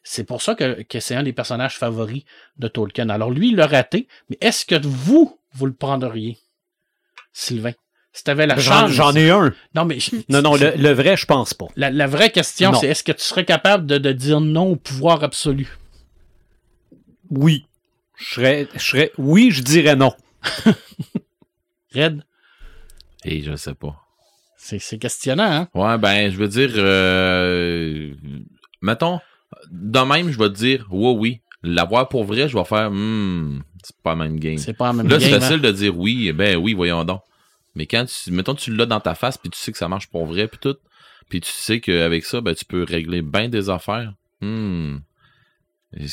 C'est 0.04 0.24
pour 0.24 0.42
ça 0.42 0.54
que, 0.54 0.82
que 0.82 0.98
c'est 0.98 1.14
un 1.14 1.22
des 1.22 1.32
personnages 1.32 1.76
favoris 1.78 2.24
de 2.58 2.66
Tolkien. 2.68 3.08
Alors 3.08 3.30
lui, 3.30 3.50
il 3.50 3.56
l'a 3.56 3.66
raté, 3.66 4.08
mais 4.30 4.38
est-ce 4.40 4.64
que 4.64 4.74
vous, 4.84 5.38
vous 5.52 5.66
le 5.66 5.74
prendriez, 5.74 6.38
Sylvain? 7.32 7.72
Si 8.14 8.24
t'avais 8.24 8.46
la 8.46 8.56
J'en 8.58 8.80
chance. 8.82 8.90
j'en 8.90 9.14
ai 9.14 9.30
un. 9.30 9.54
Non, 9.74 9.84
mais 9.86 9.98
Non, 10.28 10.42
non, 10.42 10.54
le, 10.56 10.72
le 10.76 10.90
vrai, 10.92 11.16
je 11.16 11.24
pense 11.24 11.54
pas. 11.54 11.66
la, 11.76 11.90
la 11.90 12.06
vraie 12.06 12.30
question, 12.30 12.74
c'est 12.74 12.88
est-ce 12.88 13.04
que 13.04 13.12
tu 13.12 13.22
serais 13.22 13.44
capable 13.46 13.86
de, 13.86 13.96
de 13.98 14.12
dire 14.12 14.40
non 14.40 14.70
au 14.72 14.76
pouvoir 14.76 15.22
absolu? 15.24 15.78
Oui. 17.30 17.64
Je 18.22 18.34
serais, 18.34 18.68
je 18.74 18.78
serais, 18.80 19.12
oui, 19.18 19.50
je 19.50 19.62
dirais 19.62 19.96
non. 19.96 20.12
Red, 21.94 22.22
Et 23.24 23.42
je 23.42 23.54
sais 23.56 23.74
pas. 23.74 23.96
c'est 24.56 24.78
c'est 24.78 24.98
questionnant, 24.98 25.44
hein? 25.50 25.68
Ouais, 25.74 25.98
ben, 25.98 26.30
je 26.30 26.36
veux 26.36 26.48
dire, 26.48 26.70
euh, 26.76 28.14
mettons, 28.80 29.20
de 29.70 29.98
même, 30.00 30.30
je 30.30 30.38
vais 30.38 30.48
te 30.48 30.54
dire, 30.54 30.86
oui, 30.90 31.14
oui. 31.18 31.40
L'avoir 31.64 32.08
pour 32.08 32.24
vrai, 32.24 32.48
je 32.48 32.56
vais 32.56 32.64
faire, 32.64 32.90
hmm, 32.90 33.62
c'est 33.84 33.96
pas 34.02 34.10
la 34.10 34.16
même 34.16 34.38
game. 34.40 34.58
C'est 34.58 34.72
pas 34.72 34.86
la 34.88 34.92
même 34.94 35.08
Là, 35.08 35.20
c'est 35.20 35.30
game, 35.30 35.40
facile 35.40 35.56
hein? 35.56 35.58
de 35.60 35.70
dire 35.70 35.96
oui, 35.96 36.26
eh 36.28 36.32
ben 36.32 36.56
oui, 36.56 36.74
voyons 36.74 37.04
donc. 37.04 37.20
Mais 37.74 37.86
quand 37.86 38.04
tu, 38.06 38.30
mettons, 38.32 38.54
tu 38.54 38.74
l'as 38.74 38.86
dans 38.86 39.00
ta 39.00 39.14
face, 39.14 39.38
puis 39.38 39.48
tu 39.50 39.58
sais 39.58 39.70
que 39.72 39.78
ça 39.78 39.88
marche 39.88 40.08
pour 40.08 40.26
vrai, 40.26 40.48
puis 40.48 40.58
tout, 40.60 40.76
puis 41.28 41.40
tu 41.40 41.50
sais 41.50 41.80
qu'avec 41.80 42.24
ça, 42.24 42.40
ben, 42.40 42.54
tu 42.54 42.64
peux 42.64 42.82
régler 42.84 43.22
bien 43.22 43.48
des 43.48 43.70
affaires. 43.70 44.12
Hmm. 44.40 44.96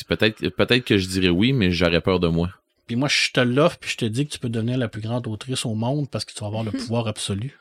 Peut-être 0.08 0.50
peut-être 0.50 0.84
que 0.86 0.98
je 0.98 1.08
dirais 1.08 1.30
oui, 1.30 1.54
mais 1.54 1.72
j'aurais 1.72 2.02
peur 2.02 2.20
de 2.20 2.28
moi. 2.28 2.50
Puis 2.88 2.96
moi, 2.96 3.08
je 3.08 3.32
te 3.32 3.40
l'offre, 3.40 3.78
puis 3.80 3.92
je 3.92 3.98
te 3.98 4.06
dis 4.06 4.26
que 4.26 4.34
tu 4.34 4.40
peux 4.40 4.50
devenir 4.50 4.78
la 4.78 4.88
plus 4.88 5.02
grande 5.02 5.28
autrice 5.28 5.66
au 5.66 5.76
monde 5.76 6.10
parce 6.10 6.26
que 6.26 6.34
tu 6.34 6.40
vas 6.42 6.48
avoir 6.48 6.64
le 6.64 6.72
pouvoir 6.72 7.08
absolu. 7.08 7.58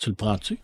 Tu 0.00 0.10
le 0.10 0.14
prends-tu? 0.16 0.58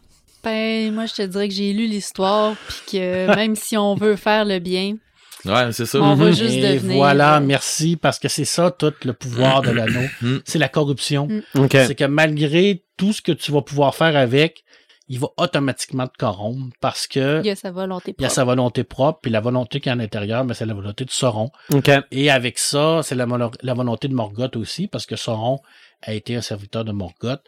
Ben, 0.45 0.93
moi, 0.93 1.07
je 1.07 1.15
te 1.15 1.23
dirais 1.23 1.49
que 1.49 1.55
j'ai 1.55 1.73
lu 1.73 1.87
l'histoire, 1.87 2.55
puis 2.69 2.99
que 2.99 3.35
même 3.35 3.55
si 3.57 3.77
on 3.77 3.95
veut 3.95 4.17
faire 4.17 4.45
le 4.45 4.59
bien, 4.59 4.97
Ouais, 5.45 5.73
c'est 5.73 5.87
ça. 5.87 6.01
On 6.01 6.15
va 6.15 6.27
Mhm. 6.27 6.33
juste 6.35 6.55
Et 6.55 6.75
devenir, 6.75 6.97
voilà, 6.99 7.39
euh, 7.39 7.41
merci, 7.41 7.97
parce 7.97 8.21
que 8.21 8.29
c'est 8.29 8.45
ça, 8.45 8.71
tout 8.71 8.93
le 9.05 9.13
pouvoir 9.13 9.63
de 9.63 9.71
l'anneau. 9.73 10.07
Mm. 10.21 10.37
C'est 10.45 10.61
la 10.61 10.69
corruption. 10.69 11.27
Mm. 11.27 11.63
OK. 11.65 11.71
C'est 11.73 11.97
que 11.97 12.05
malgré 12.05 12.85
tout 12.97 13.13
ce 13.13 13.21
que 13.21 13.33
tu 13.33 13.51
vas 13.51 13.61
pouvoir 13.63 13.97
faire 13.97 14.17
avec, 14.17 14.63
il 15.09 15.19
va 15.19 15.29
automatiquement 15.37 16.07
te 16.07 16.17
corrompre 16.17 16.75
parce 16.81 17.07
que 17.07 17.41
il 17.41 17.47
y 17.47 17.51
a 17.51 17.57
sa 17.57 17.71
volonté 17.71 18.15
il 18.17 18.23
y 18.23 18.25
a 18.25 18.29
propre. 18.29 18.35
sa 18.35 18.45
volonté 18.45 18.85
propre, 18.85 19.19
puis 19.23 19.31
la 19.31 19.41
volonté 19.41 19.81
qui 19.81 19.89
est 19.89 19.93
à 19.93 19.97
l'intérieur, 19.97 20.45
mais 20.45 20.55
c'est 20.55 20.65
la 20.67 20.75
volonté 20.75 21.05
de 21.05 21.11
Sauron. 21.11 21.51
OK. 21.73 21.91
Et 22.11 22.31
avec 22.31 22.59
ça, 22.59 23.01
c'est 23.03 23.15
la, 23.15 23.27
la 23.63 23.75
volonté 23.75 24.09
de 24.09 24.15
Morgoth 24.15 24.57
aussi, 24.57 24.87
parce 24.89 25.05
que 25.07 25.17
Sauron 25.17 25.59
a 26.03 26.15
été 26.15 26.37
un 26.37 26.41
serviteur 26.41 26.85
de 26.85 26.93
Morgoth. 26.93 27.43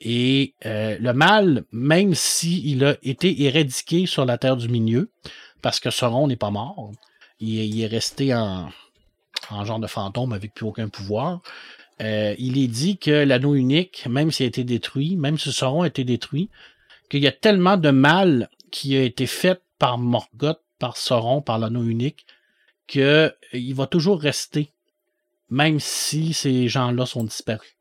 Et 0.00 0.54
euh, 0.64 0.96
le 0.98 1.12
mal, 1.12 1.64
même 1.72 2.14
s'il 2.14 2.84
a 2.84 2.96
été 3.02 3.42
éradiqué 3.44 4.06
sur 4.06 4.24
la 4.24 4.38
Terre 4.38 4.56
du 4.56 4.68
Milieu, 4.68 5.10
parce 5.62 5.78
que 5.80 5.90
Sauron 5.90 6.26
n'est 6.26 6.36
pas 6.36 6.50
mort, 6.50 6.90
il, 7.38 7.58
est- 7.58 7.68
il 7.68 7.82
est 7.82 7.86
resté 7.86 8.34
en, 8.34 8.70
en 9.50 9.64
genre 9.64 9.78
de 9.80 9.86
fantôme 9.86 10.32
avec 10.32 10.54
plus 10.54 10.64
aucun 10.66 10.88
pouvoir. 10.88 11.40
euh, 12.00 12.34
il 12.38 12.56
est 12.56 12.66
dit 12.68 12.96
que 12.96 13.10
l'anneau 13.24 13.54
unique, 13.54 14.06
même 14.08 14.30
s'il 14.30 14.44
a 14.44 14.48
été 14.48 14.64
détruit, 14.64 15.16
même 15.16 15.36
si 15.38 15.52
Sauron 15.52 15.82
a 15.82 15.86
été 15.88 16.02
détruit, 16.04 16.48
qu'il 17.10 17.20
y 17.20 17.26
a 17.26 17.32
tellement 17.32 17.76
de 17.76 17.90
mal 17.90 18.48
qui 18.70 18.96
a 18.96 19.02
été 19.02 19.26
fait 19.26 19.60
par 19.78 19.98
Morgoth, 19.98 20.62
par 20.78 20.96
Sauron, 20.96 21.42
par 21.42 21.58
l'anneau 21.58 21.82
unique, 21.82 22.24
que 22.86 23.00
euh, 23.00 23.30
il 23.52 23.74
va 23.74 23.86
toujours 23.86 24.20
rester, 24.20 24.72
même 25.50 25.80
si 25.80 26.32
ces 26.32 26.68
gens-là 26.68 27.04
sont 27.04 27.24
disparus. 27.24 27.76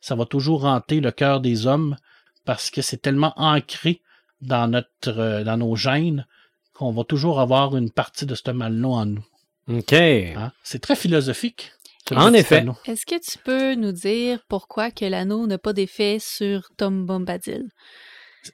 Ça 0.00 0.14
va 0.14 0.26
toujours 0.26 0.66
hanter 0.66 1.00
le 1.00 1.10
cœur 1.10 1.40
des 1.40 1.66
hommes 1.66 1.96
parce 2.44 2.70
que 2.70 2.82
c'est 2.82 2.98
tellement 2.98 3.32
ancré 3.36 4.02
dans 4.42 4.68
notre, 4.68 5.18
euh, 5.18 5.44
dans 5.44 5.56
nos 5.56 5.74
gènes 5.74 6.26
qu'on 6.74 6.92
va 6.92 7.04
toujours 7.04 7.40
avoir 7.40 7.76
une 7.76 7.90
partie 7.90 8.26
de 8.26 8.34
ce 8.34 8.50
mal-là 8.50 8.88
en 8.88 9.06
nous. 9.06 9.24
OK. 9.68 9.92
hein? 9.92 10.52
C'est 10.62 10.82
très 10.82 10.96
philosophique. 10.96 11.72
ce 12.06 12.14
En 12.14 12.34
effet. 12.34 12.66
Est-ce 12.84 13.06
que 13.06 13.18
tu 13.18 13.38
peux 13.38 13.74
nous 13.74 13.92
dire 13.92 14.40
pourquoi 14.48 14.90
que 14.90 15.06
l'anneau 15.06 15.46
n'a 15.46 15.56
pas 15.56 15.72
d'effet 15.72 16.18
sur 16.20 16.68
Tom 16.76 17.06
Bombadil? 17.06 17.68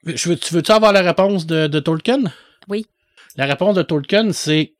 Je 0.04 0.28
veux, 0.28 0.36
tu 0.36 0.54
veux-tu 0.54 0.70
avoir 0.72 0.92
la 0.92 1.02
réponse 1.02 1.46
de, 1.46 1.66
de 1.66 1.80
Tolkien? 1.80 2.24
Oui. 2.68 2.86
La 3.36 3.46
réponse 3.46 3.74
de 3.76 3.82
Tolkien, 3.82 4.32
c'est 4.32 4.74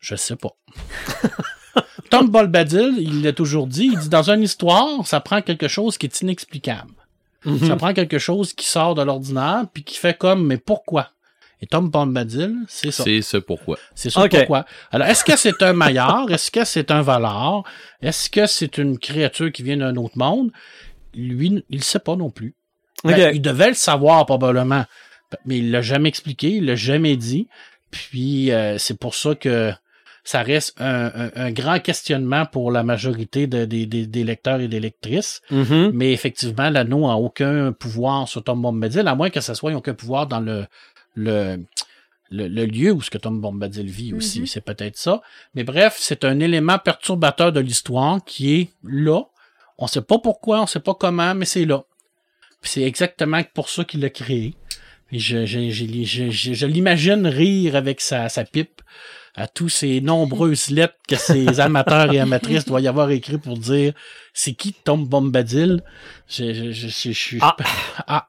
Je 0.00 0.16
sais 0.16 0.36
pas. 0.36 0.56
Tom 2.10 2.28
Bombadil, 2.30 2.94
il 2.98 3.22
l'a 3.22 3.32
toujours 3.32 3.66
dit, 3.66 3.90
il 3.92 3.98
dit 3.98 4.08
dans 4.08 4.30
une 4.30 4.42
histoire, 4.42 5.06
ça 5.06 5.20
prend 5.20 5.42
quelque 5.42 5.68
chose 5.68 5.98
qui 5.98 6.06
est 6.06 6.20
inexplicable. 6.20 6.92
Ça 7.64 7.76
prend 7.76 7.94
quelque 7.94 8.18
chose 8.18 8.52
qui 8.54 8.66
sort 8.66 8.96
de 8.96 9.02
l'ordinaire, 9.02 9.66
puis 9.72 9.84
qui 9.84 9.98
fait 9.98 10.18
comme, 10.18 10.44
mais 10.44 10.56
pourquoi? 10.58 11.10
Et 11.62 11.66
Tom 11.66 11.88
Bombadil, 11.90 12.56
c'est 12.66 12.90
ça. 12.90 13.04
C'est 13.04 13.22
ce 13.22 13.36
pourquoi. 13.36 13.78
C'est 13.94 14.10
ça 14.10 14.24
Ok. 14.24 14.30
pourquoi. 14.30 14.66
Alors, 14.90 15.06
est-ce 15.06 15.24
que 15.24 15.36
c'est 15.36 15.62
un 15.62 15.72
maillard? 15.72 16.28
Est-ce 16.30 16.50
que 16.50 16.64
c'est 16.64 16.90
un 16.90 17.02
voleur? 17.02 17.62
Est-ce 18.02 18.28
que 18.28 18.46
c'est 18.46 18.78
une 18.78 18.98
créature 18.98 19.52
qui 19.52 19.62
vient 19.62 19.76
d'un 19.76 19.94
autre 19.96 20.18
monde? 20.18 20.50
Lui, 21.14 21.64
il 21.70 21.78
ne 21.78 21.82
sait 21.82 22.00
pas 22.00 22.16
non 22.16 22.30
plus. 22.30 22.54
Ben, 23.04 23.16
il 23.34 23.42
devait 23.42 23.68
le 23.68 23.74
savoir 23.74 24.24
probablement, 24.26 24.84
mais 25.44 25.58
il 25.58 25.70
l'a 25.70 25.82
jamais 25.82 26.08
expliqué, 26.08 26.48
il 26.50 26.66
l'a 26.66 26.76
jamais 26.76 27.16
dit. 27.16 27.46
Puis 27.90 28.50
euh, 28.52 28.78
c'est 28.78 28.98
pour 28.98 29.14
ça 29.14 29.34
que 29.34 29.72
ça 30.24 30.42
reste 30.42 30.74
un, 30.80 31.06
un- 31.14 31.30
un 31.36 31.52
grand 31.52 31.78
questionnement 31.78 32.46
pour 32.46 32.72
la 32.72 32.82
majorité 32.82 33.46
de- 33.46 33.64
des- 33.64 33.86
lecteurs 34.24 34.60
et 34.60 34.66
des 34.66 34.80
lectrices. 34.80 35.40
Mhm. 35.52 35.90
Mais 35.94 36.12
effectivement, 36.12 36.68
l'anneau 36.68 37.06
n'a 37.06 37.14
aucun 37.16 37.70
pouvoir 37.72 38.26
sur 38.26 38.42
Tom 38.42 38.60
Bombadil, 38.60 39.06
à 39.06 39.14
moins 39.14 39.30
que 39.30 39.40
ce 39.40 39.54
soit 39.54 39.72
aucun 39.72 39.94
pouvoir 39.94 40.26
dans 40.26 40.40
le, 40.40 40.66
le, 41.14 41.58
le, 42.30 42.48
le 42.48 42.64
lieu 42.66 42.90
où 42.90 43.00
ce 43.02 43.10
que 43.10 43.18
Tom 43.18 43.40
Bombadil 43.40 43.86
vit 43.86 44.12
aussi. 44.14 44.40
Mhm. 44.40 44.46
C'est 44.46 44.62
peut-être 44.62 44.96
ça. 44.96 45.22
Mais 45.54 45.62
bref, 45.62 45.96
c'est 46.00 46.24
un 46.24 46.40
élément 46.40 46.78
perturbateur 46.80 47.52
de 47.52 47.60
l'histoire 47.60 48.18
qui 48.24 48.54
est 48.60 48.68
là. 48.82 49.22
On 49.78 49.86
sait 49.86 50.02
pas 50.02 50.18
pourquoi, 50.18 50.60
on 50.62 50.66
sait 50.66 50.80
pas 50.80 50.94
comment, 50.94 51.34
mais 51.36 51.44
c'est 51.44 51.66
là. 51.66 51.84
C'est 52.62 52.82
exactement 52.82 53.42
pour 53.54 53.68
ça 53.68 53.84
qu'il 53.84 54.00
l'a 54.00 54.10
créé. 54.10 54.54
Je, 55.12 55.46
je, 55.46 55.70
je, 55.70 55.84
je- 56.04 56.30
je- 56.30 56.52
je 56.54 56.66
l'imagine 56.66 57.26
rire 57.28 57.76
avec 57.76 58.00
sa, 58.00 58.28
sa 58.28 58.44
pipe 58.44 58.82
à 59.36 59.46
tous 59.46 59.68
ces 59.68 60.00
nombreuses 60.00 60.70
lettres 60.70 60.96
que 61.06 61.14
ces 61.16 61.60
amateurs 61.60 62.12
et 62.12 62.18
amatrices 62.18 62.64
doivent 62.64 62.82
y 62.82 62.88
avoir 62.88 63.10
écrit 63.10 63.38
pour 63.38 63.56
dire 63.56 63.92
c'est 64.34 64.54
qui 64.54 64.72
Tom 64.72 65.06
Bombadil? 65.06 65.82
Je, 66.28 66.52
je, 66.52 66.72
je, 66.72 66.88
je- 66.88 67.10
je 67.10 67.10
suis- 67.12 67.38
Ah. 67.40 67.56
Ah. 68.08 68.28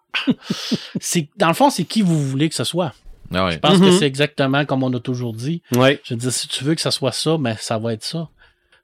c'est, 0.99 1.29
dans 1.37 1.47
le 1.47 1.53
fond, 1.53 1.69
c'est 1.69 1.85
qui 1.85 2.01
vous 2.01 2.21
voulez 2.29 2.49
que 2.49 2.55
ce 2.55 2.63
soit. 2.63 2.93
Ah. 3.33 3.49
Je 3.51 3.57
pense 3.57 3.79
que 3.79 3.85
Mhm. 3.85 3.97
c'est 3.99 4.05
exactement 4.05 4.65
comme 4.65 4.83
on 4.83 4.93
a 4.93 4.99
toujours 4.99 5.33
dit. 5.33 5.61
Ouais. 5.73 5.99
Je 6.03 6.13
veux 6.13 6.19
dire, 6.19 6.31
si 6.31 6.47
tu 6.47 6.63
veux 6.63 6.75
que 6.75 6.81
ça 6.81 6.91
soit 6.91 7.11
ça, 7.11 7.37
mais 7.39 7.55
ça 7.59 7.77
va 7.77 7.93
être 7.93 8.03
ça. 8.03 8.29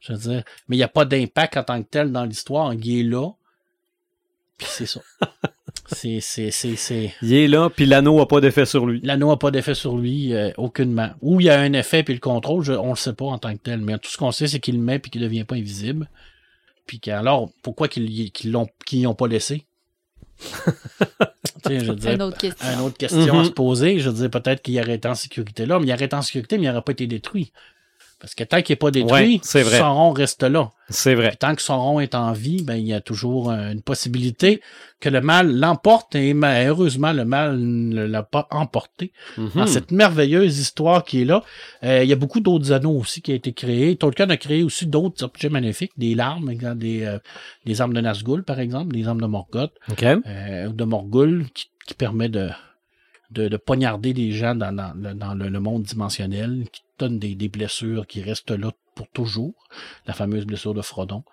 Je 0.02 0.14
veux 0.14 0.20
dire, 0.20 0.44
mais 0.68 0.76
il 0.76 0.80
n'y 0.80 0.84
a 0.84 0.88
pas 0.90 1.06
d'impact 1.06 1.56
en 1.58 1.64
tant 1.64 1.82
que 1.82 1.88
tel 1.90 2.12
dans 2.12 2.26
l'histoire. 2.26 2.74
Il 2.74 3.00
est 3.00 3.04
là. 3.04 3.30
Puis 4.58 4.68
c'est 4.70 4.86
ça. 4.86 5.02
c'est, 5.88 6.20
c'est, 6.22 6.52
c'est, 6.52 6.76
c'est. 6.76 7.14
Il 7.22 7.34
est 7.34 7.48
là, 7.48 7.70
puis 7.70 7.86
l'anneau 7.86 8.18
n'a 8.20 8.26
pas 8.26 8.40
d'effet 8.42 8.66
sur 8.66 8.86
lui. 8.86 9.00
L'anneau 9.04 9.30
n'a 9.30 9.38
pas 9.38 9.52
d'effet 9.52 9.74
sur 9.76 9.98
lui, 9.98 10.34
euh, 10.34 10.52
aucunement. 10.58 11.10
Ou 11.22 11.40
il 11.42 11.46
y 11.46 11.50
a 11.50 11.60
un 11.60 11.74
effet 11.74 12.04
puis 12.04 12.14
le 12.14 12.20
contrôle, 12.20 12.64
je- 12.64 12.74
on 12.74 12.92
le 12.92 12.96
sait 12.96 13.14
pas 13.14 13.26
en 13.26 13.38
tant 13.38 13.54
que 13.56 13.62
tel. 13.62 13.82
Mais 13.82 13.98
tout 13.98 14.10
ce 14.10 14.18
qu'on 14.18 14.32
sait, 14.32 14.48
c'est 14.48 14.60
qu'il 14.60 14.76
le 14.76 14.82
met 14.82 15.00
puis 15.00 15.12
qu'il 15.12 15.22
devient 15.22 15.44
pas 15.44 15.56
invisible. 15.56 16.10
Puis 16.86 17.00
alors, 17.08 17.50
pourquoi 17.62 17.88
qu'ils 17.88 18.10
y- 18.10 18.32
qu'ils 18.32 18.52
l'ont, 18.52 18.68
qu'ils 18.86 19.00
y 19.00 19.08
ont 19.08 19.16
pas 19.16 19.28
laissé? 19.28 19.66
Tu 21.66 21.70
sais, 21.70 21.80
je 21.80 21.86
veux 21.92 21.96
dire, 21.96 22.12
Une 22.12 22.22
autre 22.24 22.38
question. 22.38 22.68
une 22.74 22.80
autre 22.82 22.98
question 22.98 23.34
à 23.36 23.40
Mhm. 23.40 23.46
se 23.46 23.50
poser. 23.52 24.00
Je 24.00 24.10
veux 24.10 24.16
dire, 24.16 24.30
peut-être 24.30 24.62
qu'il 24.62 24.78
aurait 24.82 24.96
été 24.96 25.08
en 25.08 25.16
sécurité 25.16 25.66
là, 25.66 25.80
mais 25.80 25.86
il 25.88 25.94
aurait 25.94 26.06
été 26.06 26.16
en 26.16 26.22
sécurité, 26.22 26.58
mais 26.58 26.66
il 26.66 26.68
n'aurait 26.70 26.82
pas 26.82 26.92
été 26.92 27.08
détruit. 27.08 27.54
Parce 28.24 28.36
que 28.36 28.46
tant 28.46 28.62
qu'il 28.62 28.72
n'est 28.72 28.78
pas 28.78 28.90
détruit, 28.90 29.12
Ouais, 29.34 29.40
vrai. 29.64 29.80
Sauron 29.80 30.12
reste 30.14 30.44
là. 30.44 30.72
C'est 30.88 31.14
vrai. 31.14 31.28
Puis 31.28 31.38
tant 31.40 31.56
que 31.56 31.62
Sauron 31.62 32.00
est 32.00 32.16
en 32.16 32.32
vie, 32.32 32.64
ben, 32.64 32.76
il 32.76 32.88
y 32.88 32.94
a 32.94 33.02
toujours 33.02 33.52
euh, 33.52 33.72
une 33.74 33.82
possibilité 33.82 34.62
que 35.02 35.10
le 35.10 35.20
mal 35.20 35.54
l'emporte 35.60 36.16
et 36.16 36.34
heureusement, 36.34 37.12
le 37.12 37.26
mal 37.26 37.60
ne 37.60 38.06
l'a 38.06 38.24
pas 38.24 38.48
emporté. 38.50 39.12
Mhm. 39.38 39.50
Dans 39.56 39.68
cette 39.68 39.92
merveilleuse 39.92 40.58
histoire 40.58 41.04
qui 41.04 41.24
est 41.24 41.26
là, 41.26 41.44
euh, 41.84 42.02
il 42.06 42.10
y 42.10 42.14
a 42.14 42.16
beaucoup 42.16 42.40
d'autres 42.40 42.72
anneaux 42.72 42.98
aussi 42.98 43.22
qui 43.22 43.34
ont 43.34 43.36
été 43.36 43.52
créés. 43.52 43.98
Tolkien 43.98 44.30
a 44.30 44.38
créé 44.38 44.64
aussi 44.64 44.88
d'autres 44.88 45.26
objets 45.26 45.50
magnifiques, 45.50 45.92
des 45.98 46.16
larmes, 46.16 46.54
des, 46.76 47.04
euh, 47.04 47.20
des 47.66 47.82
armes 47.82 47.94
de 47.94 48.00
Nazgûl, 48.00 48.44
par 48.44 48.62
exemple, 48.62 48.94
des 48.96 49.06
armes 49.06 49.20
de 49.20 49.28
Morgoth 49.28 49.74
OK. 49.92 50.02
euh, 50.04 50.70
de 50.70 50.84
Morgul 50.86 51.48
qui, 51.54 51.66
qui 51.86 51.94
permet 51.94 52.30
de, 52.30 52.48
de, 53.32 53.50
de 53.50 53.58
poignarder 53.58 54.14
des 54.14 54.32
gens 54.32 54.56
dans, 54.56 54.74
dans, 54.74 54.94
le- 54.96 55.14
dans 55.14 55.34
le, 55.34 55.50
le 55.50 55.60
monde 55.60 55.84
dimensionnel, 55.84 56.64
qui 56.72 56.82
donne 57.00 57.20
des, 57.20 57.36
des 57.36 57.50
blessures 57.50 58.06
qui 58.08 58.22
restent 58.22 58.52
là 58.52 58.72
pour 58.96 59.08
toujours, 59.10 59.54
la 60.06 60.14
fameuse 60.14 60.46
blessure 60.46 60.74
de 60.74 60.82
Frodon. 60.82 61.24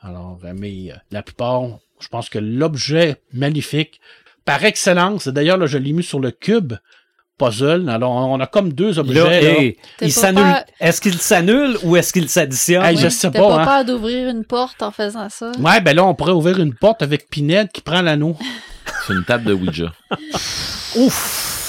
Alors, 0.00 0.38
euh, 0.44 0.52
mais 0.56 0.90
euh, 0.90 0.94
la 1.10 1.22
plupart, 1.22 1.62
je 2.00 2.08
pense 2.08 2.28
que 2.30 2.38
l'objet 2.38 3.20
maléfique, 3.32 4.00
par 4.46 4.64
excellence, 4.64 5.26
et 5.26 5.32
d'ailleurs, 5.32 5.58
là, 5.58 5.66
je 5.66 5.76
l'ai 5.78 5.92
mis 5.92 6.02
sur 6.02 6.18
le 6.20 6.30
cube 6.30 6.72
puzzle. 7.36 7.88
Alors, 7.88 8.10
on 8.12 8.40
a 8.40 8.46
comme 8.46 8.72
deux 8.72 8.98
objets. 8.98 9.14
Là, 9.42 9.60
hey, 9.60 9.76
il 10.00 10.12
s'annule. 10.12 10.42
peur- 10.44 10.64
Est-ce 10.80 11.00
qu'il 11.00 11.18
s'annule 11.18 11.76
ou 11.82 11.96
est-ce 11.96 12.12
qu'il 12.12 12.28
s'additionne? 12.28 12.82
Hey, 12.84 12.96
je 12.96 13.04
Ouais, 13.04 13.10
sais 13.10 13.30
pas, 13.30 13.38
pas 13.38 13.60
hein. 13.62 13.64
peur 13.64 13.84
d'ouvrir 13.84 14.28
une 14.28 14.44
porte 14.44 14.82
en 14.82 14.90
faisant 14.90 15.28
ça? 15.28 15.52
Ouais, 15.58 15.80
ben 15.80 15.94
là, 15.96 16.04
on 16.04 16.14
pourrait 16.14 16.32
ouvrir 16.32 16.58
une 16.60 16.74
porte 16.74 17.02
avec 17.02 17.28
Pinette 17.28 17.72
qui 17.72 17.80
prend 17.82 18.02
l'anneau. 18.02 18.36
C'est 19.06 19.12
une 19.14 19.24
table 19.24 19.44
de 19.44 19.52
Ouija. 19.54 19.92
Ouf! 20.96 21.59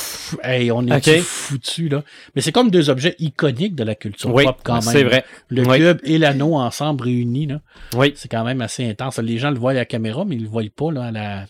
Hey, 0.43 0.71
on 0.71 0.85
est 0.87 0.95
Ok. 1.17 1.21
foutu, 1.23 1.89
là? 1.89 2.03
Mais 2.35 2.41
c'est 2.41 2.51
comme 2.51 2.69
deux 2.71 2.89
objets 2.89 3.15
iconiques 3.19 3.75
de 3.75 3.83
la 3.83 3.95
culture 3.95 4.33
Oui, 4.33 4.43
pop, 4.45 4.59
quand 4.63 4.73
même. 4.73 4.81
c'est 4.81 5.03
vrai. 5.03 5.25
Le 5.49 5.65
Oui. 5.65 5.77
cube 5.77 5.99
et 6.03 6.17
l'anneau 6.17 6.55
ensemble 6.55 7.03
réunis, 7.03 7.47
là. 7.47 7.61
Oui. 7.95 8.13
C'est 8.15 8.29
quand 8.29 8.43
même 8.43 8.61
assez 8.61 8.87
intense. 8.89 9.19
Les 9.19 9.37
gens 9.37 9.51
le 9.51 9.57
voient 9.59 9.71
à 9.71 9.75
la 9.75 9.85
caméra, 9.85 10.25
mais 10.25 10.35
ils 10.35 10.43
le 10.43 10.49
voient 10.49 10.63
pas, 10.75 10.91
là, 10.91 11.05
à 11.05 11.11
la, 11.11 11.45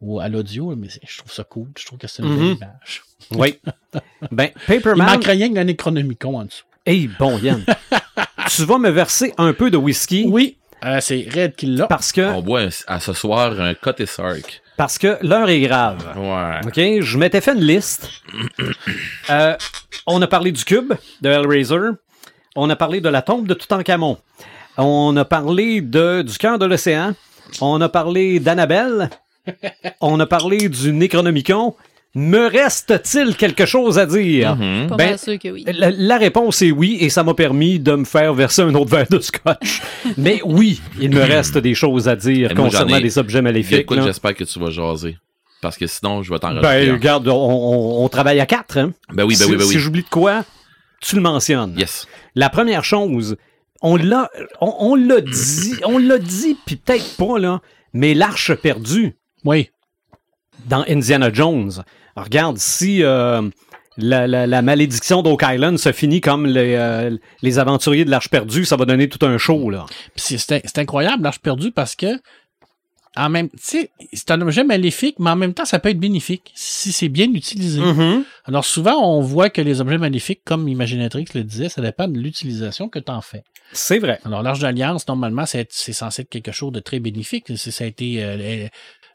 ou 0.00 0.20
à 0.20 0.28
l'audio, 0.28 0.74
mais 0.76 0.88
je 0.88 1.18
trouve 1.18 1.32
ça 1.32 1.44
cool. 1.44 1.68
Je 1.78 1.86
trouve 1.86 1.98
que 1.98 2.06
c'est 2.08 2.22
une 2.22 2.34
belle 2.36 2.56
image. 2.56 3.02
Oui. 3.32 3.56
Ben, 4.32 4.48
Il 4.54 4.66
Paperman. 4.66 5.06
manque 5.06 5.24
rien 5.24 5.48
que 5.50 5.54
l'année 5.54 5.76
Chronomicon 5.76 6.38
en 6.38 6.44
dessous. 6.46 6.64
Hey, 6.86 7.08
bon, 7.18 7.38
Yann. 7.38 7.62
tu 8.50 8.64
vas 8.64 8.78
me 8.78 8.88
verser 8.90 9.32
un 9.38 9.52
peu 9.52 9.70
de 9.70 9.76
whisky 9.76 10.24
Oui, 10.28 10.56
euh, 10.84 11.00
c'est 11.00 11.26
Red 11.34 11.54
qui 11.56 11.66
l'a. 11.66 11.86
parce 11.86 12.12
que. 12.12 12.20
On 12.20 12.42
boit 12.42 12.68
à 12.86 13.00
ce 13.00 13.12
soir 13.12 13.58
un 13.60 13.74
Côté 13.74 14.06
Sark. 14.06 14.62
Parce 14.76 14.98
que 14.98 15.18
l'heure 15.22 15.48
est 15.48 15.60
grave. 15.60 15.98
Ouais. 16.16 16.60
OK? 16.66 17.02
Je 17.04 17.18
m'étais 17.18 17.40
fait 17.40 17.52
une 17.52 17.60
liste. 17.64 18.08
Euh, 19.30 19.54
on 20.06 20.20
a 20.22 20.26
parlé 20.26 20.50
du 20.50 20.64
cube 20.64 20.94
de 21.20 21.28
Hellraiser. 21.28 21.90
On 22.56 22.68
a 22.70 22.76
parlé 22.76 23.00
de 23.00 23.08
la 23.08 23.22
tombe 23.22 23.46
de 23.46 23.54
Toutankhamon. 23.54 24.18
On 24.78 25.16
a 25.16 25.24
parlé 25.24 25.80
de, 25.82 26.22
du 26.22 26.36
cœur 26.38 26.58
de 26.58 26.66
l'océan. 26.66 27.14
On 27.60 27.80
a 27.80 27.88
parlé 27.88 28.40
d'Annabelle. 28.40 29.10
on 30.00 30.18
a 30.20 30.26
parlé 30.26 30.68
du 30.68 30.92
Necronomicon. 30.92 31.74
Me 32.14 32.46
reste-t-il 32.46 33.36
quelque 33.36 33.64
chose 33.64 33.98
à 33.98 34.04
dire? 34.04 34.54
Mhm. 34.56 34.88
Pas 34.88 34.96
Ben, 34.96 35.10
mal 35.10 35.18
sûr 35.18 35.38
que 35.38 35.48
oui. 35.48 35.64
La, 35.66 35.90
la 35.90 36.18
réponse 36.18 36.60
est 36.60 36.70
oui, 36.70 36.98
et 37.00 37.08
ça 37.08 37.22
m'a 37.24 37.32
permis 37.32 37.80
de 37.80 37.92
me 37.94 38.04
faire 38.04 38.34
verser 38.34 38.60
un 38.62 38.74
autre 38.74 38.90
verre 38.90 39.06
de 39.08 39.18
scotch. 39.18 39.80
Mais 40.18 40.40
oui, 40.44 40.82
il 41.00 41.10
me 41.10 41.22
reste 41.22 41.56
des 41.56 41.74
choses 41.74 42.08
à 42.08 42.16
dire 42.16 42.52
moi, 42.54 42.66
concernant 42.66 42.96
ai- 42.96 43.00
les 43.00 43.16
objets 43.16 43.40
maléfiques. 43.40 43.78
Écoute, 43.80 43.96
là. 43.96 44.04
j'espère 44.04 44.34
que 44.34 44.44
tu 44.44 44.58
vas 44.58 44.70
jaser. 44.70 45.16
Parce 45.62 45.78
que 45.78 45.86
sinon, 45.86 46.22
je 46.22 46.30
vais 46.32 46.38
t'en 46.38 46.52
Ben, 46.60 46.92
regarde, 46.92 47.28
on, 47.28 47.32
on- 47.34 48.04
on 48.04 48.08
travaille 48.10 48.40
à 48.40 48.46
quatre. 48.46 48.76
Hein? 48.76 48.92
Ben 49.14 49.24
oui, 49.24 49.36
ben 49.38 49.46
si, 49.46 49.50
oui, 49.52 49.56
ben 49.56 49.64
si 49.64 49.76
oui. 49.76 49.80
j'oublie 49.80 50.02
de 50.02 50.08
quoi, 50.08 50.44
tu 51.00 51.16
le 51.16 51.22
mentionnes. 51.22 51.74
Yes. 51.78 52.06
La 52.34 52.50
première 52.50 52.84
chose, 52.84 53.36
on 53.80 53.96
l'a, 53.96 54.28
on, 54.60 54.74
on 54.80 54.94
l'a 54.96 55.20
dit, 55.22 55.76
on 55.86 55.96
l'a 55.96 56.18
dit, 56.18 56.58
puis 56.66 56.76
peut-être 56.76 57.16
pas, 57.16 57.38
là, 57.38 57.62
mais 57.94 58.12
l'arche 58.12 58.52
perdue 58.54 59.16
Oui. 59.46 59.70
dans 60.66 60.84
Indiana 60.88 61.32
Jones. 61.32 61.72
Regarde, 62.16 62.58
si 62.58 63.02
euh, 63.02 63.42
la, 63.96 64.26
la- 64.26 64.46
la 64.46 64.62
malédiction 64.62 65.22
d'Oak 65.22 65.42
Island 65.46 65.78
se 65.78 65.92
finit 65.92 66.20
comme 66.20 66.46
les, 66.46 66.74
euh, 66.76 67.16
les 67.42 67.58
aventuriers 67.58 68.04
de 68.04 68.10
l'Arche 68.10 68.28
perdue, 68.28 68.64
ça 68.64 68.76
va 68.76 68.84
donner 68.84 69.08
tout 69.08 69.24
un 69.26 69.38
show, 69.38 69.70
là. 69.70 69.86
C'est- 70.16 70.78
incroyable, 70.78 71.22
l'Arche 71.22 71.40
perdue, 71.40 71.72
parce 71.72 71.94
que, 71.96 72.18
en 73.14 73.28
même, 73.28 73.50
c'est 73.58 73.90
un 74.30 74.40
objet 74.40 74.64
maléfique, 74.64 75.16
mais 75.18 75.28
en 75.28 75.36
même 75.36 75.52
temps, 75.52 75.66
ça 75.66 75.78
peut 75.78 75.90
être 75.90 76.00
bénéfique 76.00 76.50
si 76.54 76.92
c'est 76.92 77.10
bien 77.10 77.30
utilisé. 77.30 77.78
Mm-hmm. 77.80 78.22
Alors 78.46 78.64
souvent, 78.64 78.96
on 79.06 79.20
voit 79.20 79.50
que 79.50 79.60
les 79.60 79.82
objets 79.82 79.98
maléfiques, 79.98 80.40
comme 80.46 80.66
Imaginatrix 80.66 81.26
le 81.34 81.44
disait, 81.44 81.68
ça 81.68 81.82
dépend 81.82 82.08
de 82.08 82.18
l'utilisation 82.18 82.88
que 82.88 82.98
tu 82.98 83.12
en 83.12 83.20
fais. 83.20 83.42
C'est 83.74 83.98
vrai. 83.98 84.18
Alors 84.24 84.42
l'Arche 84.42 84.60
d'Alliance, 84.60 85.06
normalement, 85.08 85.44
c'est 85.44 85.66
censé 85.70 86.22
être 86.22 86.30
quelque 86.30 86.52
chose 86.52 86.72
de 86.72 86.80
très 86.80 87.00
bénéfique. 87.00 87.54
Ça 87.56 87.84
a 87.84 87.86
été, 87.86 88.24
euh, 88.24 88.68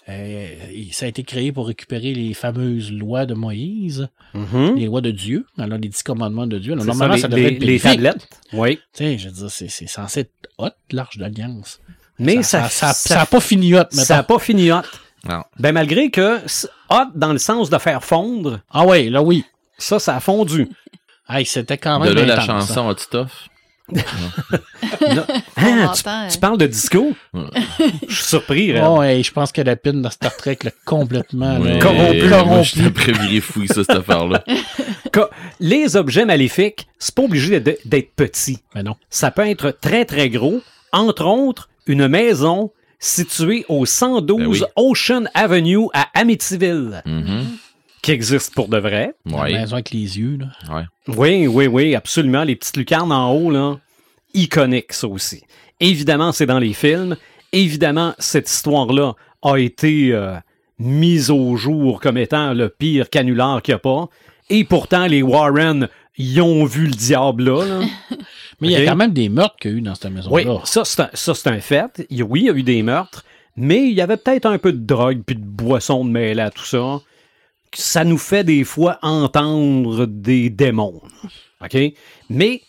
euh, 0.10 0.48
ça 0.92 1.06
a 1.06 1.10
été 1.10 1.24
créé 1.24 1.52
pour 1.52 1.68
récupérer 1.68 2.14
les 2.14 2.34
fameuses 2.34 2.92
lois 2.92 3.26
de 3.26 3.34
Moïse, 3.34 4.08
Mhm. 4.34 4.76
les 4.76 4.86
lois 4.86 5.02
de 5.02 5.12
Dieu, 5.12 5.46
alors 5.58 5.78
les 5.78 5.90
dix 5.90 6.04
commandements 6.04 6.48
de 6.48 6.60
Dieu. 6.60 6.74
Alors, 6.74 6.84
C'est 6.86 6.92
ça, 6.92 6.94
normalement, 6.94 7.16
les, 7.16 7.22
ça 7.22 7.28
devrait 7.28 7.50
les- 7.50 7.56
être 7.58 7.64
les 7.64 7.80
tablettes. 7.80 8.28
Oui. 8.54 8.78
Tu 8.94 9.04
sais, 9.04 9.18
je 9.18 9.28
veux 9.30 9.34
dire, 9.36 9.50
c'est 9.52 9.88
censé 9.88 10.22
être 10.22 10.32
hot, 10.58 10.70
l'Arche 10.92 11.18
d'Alliance. 11.18 11.80
Mais 12.20 12.42
ça, 12.44 12.70
ça, 12.70 12.94
ça, 12.94 12.94
ça, 12.94 13.22
a 13.22 13.26
pas 13.26 13.40
fini 13.40 13.76
hot, 13.76 13.84
ça 13.92 14.20
a 14.20 14.24
pas 14.24 14.40
fini 14.40 14.72
hot. 14.72 14.82
Non. 15.28 15.44
Ben, 15.60 15.72
malgré 15.74 16.10
que 16.10 16.38
hot 16.90 17.12
dans 17.16 17.32
le 17.34 17.38
sens 17.40 17.70
de 17.70 17.78
faire 17.78 18.04
fondre, 18.04 18.62
Ah 18.72 18.86
ouais, 18.86 19.10
là 19.10 19.22
oui. 19.22 19.44
ça, 19.78 20.00
ça 20.00 20.16
a 20.16 20.20
fondu. 20.20 20.68
Hey, 21.30 21.46
c'était 21.46 21.78
quand 21.78 22.00
De 22.00 22.06
même 22.06 22.14
là, 22.16 22.26
la 22.26 22.34
intense, 22.44 22.50
hein. 22.50 22.60
chanson 22.68 22.88
Hot 22.90 22.98
Stuff. 22.98 23.50
Non. 23.92 24.02
On 25.58 25.62
Hein, 25.62 25.92
tu, 25.96 26.04
hein. 26.06 26.28
parles 26.40 26.58
de 26.58 26.68
disco? 26.68 27.14
Je 28.08 28.14
suis 28.16 28.24
surpris. 28.26 28.74
Oh, 28.82 29.02
hey, 29.02 29.24
je 29.24 29.32
pense 29.32 29.52
que 29.52 29.62
la 29.62 29.76
pin 29.76 29.94
de 29.94 30.10
Star 30.10 30.36
Trek 30.36 30.60
l'a 30.64 30.72
complètement 30.86 31.58
Ouais, 31.60 31.80
corrompu, 31.80 32.28
je 32.64 32.74
ça, 33.68 33.76
cette 33.84 33.90
affaire-là. 33.92 34.44
Les 35.60 35.96
objets 35.96 36.26
maléfiques, 36.26 36.88
c'est 37.00 37.14
pas 37.16 37.24
obligé 37.24 37.60
d'être 37.60 38.12
petit. 38.16 38.60
Mais 38.76 38.84
non. 38.84 38.96
Ça 39.10 39.32
peut 39.32 39.48
être 39.48 39.72
très, 39.82 40.06
très 40.06 40.30
gros. 40.30 40.62
Entre 40.92 41.26
autres, 41.26 41.70
une 41.88 42.08
maison 42.08 42.72
située 43.00 43.66
au 43.70 43.86
112 43.86 44.40
Ben 44.40 44.48
oui. 44.48 44.62
Ocean 44.76 45.24
Avenue 45.34 45.88
à 45.94 46.08
Amityville, 46.14 47.02
Mhm. 47.06 47.46
Qui 48.08 48.14
existe 48.14 48.54
pour 48.54 48.70
de 48.70 48.78
vrai. 48.78 49.16
La 49.26 49.44
maison 49.44 49.74
avec 49.74 49.92
les 49.92 50.18
yeux, 50.18 50.38
là. 50.38 50.74
Ouais. 50.74 50.84
Oui, 51.10 51.46
oui, 51.46 51.68
oui, 51.68 51.94
absolument. 51.94 52.46
Les 52.46 52.56
petites 52.56 52.78
lucarnes 52.78 53.12
en 53.12 53.34
haut, 53.34 53.52
là, 53.52 53.76
iconique, 54.34 54.94
ça 54.94 55.10
aussi. 55.10 55.44
Évidemment, 55.82 56.32
c'est 56.32 56.46
dans 56.46 56.58
les 56.60 56.72
films. 56.72 57.18
Évidemment, 57.52 58.14
cette 58.18 58.50
histoire-là 58.50 59.14
a 59.42 59.58
été 59.58 60.14
euh, 60.14 60.38
mise 60.80 61.30
au 61.32 61.58
jour 61.58 62.00
comme 62.00 62.18
étant 62.18 62.54
le 62.54 62.70
pire 62.70 63.10
canular 63.10 63.62
qu'il 63.62 63.74
n'y 63.74 63.76
a 63.76 63.80
pas. 63.80 64.08
Et 64.50 64.64
pourtant, 64.64 65.06
les 65.08 65.22
Warren 65.22 65.90
y 66.18 66.40
ont 66.40 66.64
vu 66.64 66.86
le 66.86 66.94
diable 66.94 67.44
là. 67.44 67.66
là. 67.66 67.86
Mais 68.62 68.70
il 68.70 68.72
y 68.72 68.76
a 68.78 68.86
quand 68.86 68.96
même 68.96 69.12
des 69.12 69.28
meurtres 69.28 69.58
qu'il 69.60 69.72
y 69.72 69.74
a 69.74 69.78
eu 69.80 69.82
dans 69.82 69.96
cette 69.96 70.06
Oui, 70.30 70.46
maison-là. 70.46 70.62
ça, 70.64 70.86
c'est 70.86 71.02
un, 71.02 71.10
ça, 71.14 71.36
c'est 71.36 71.50
un 71.50 71.60
fait. 71.60 72.08
Oui, 72.22 72.40
il 72.44 72.46
y 72.46 72.50
a 72.50 72.54
eu 72.54 72.64
des 72.64 72.84
meurtres, 72.84 73.26
mais 73.58 73.84
il 73.90 73.94
y 73.94 74.00
avait 74.02 74.16
peut-être 74.16 74.46
un 74.46 74.58
peu 74.58 74.72
de 74.72 74.78
drogue 74.84 75.24
puis 75.26 75.36
de 75.36 75.42
boisson 75.44 76.06
de 76.06 76.10
mêlée 76.10 76.42
à 76.42 76.50
tout 76.52 76.64
ça. 76.66 77.02
Ça 77.80 78.04
nous 78.04 78.18
fait 78.18 78.44
des 78.44 78.64
fois 78.64 78.98
entendre 79.04 80.08
des 80.08 80.50
démons. 80.50 81.00
OK? 81.62 81.78
Mais 82.30 82.62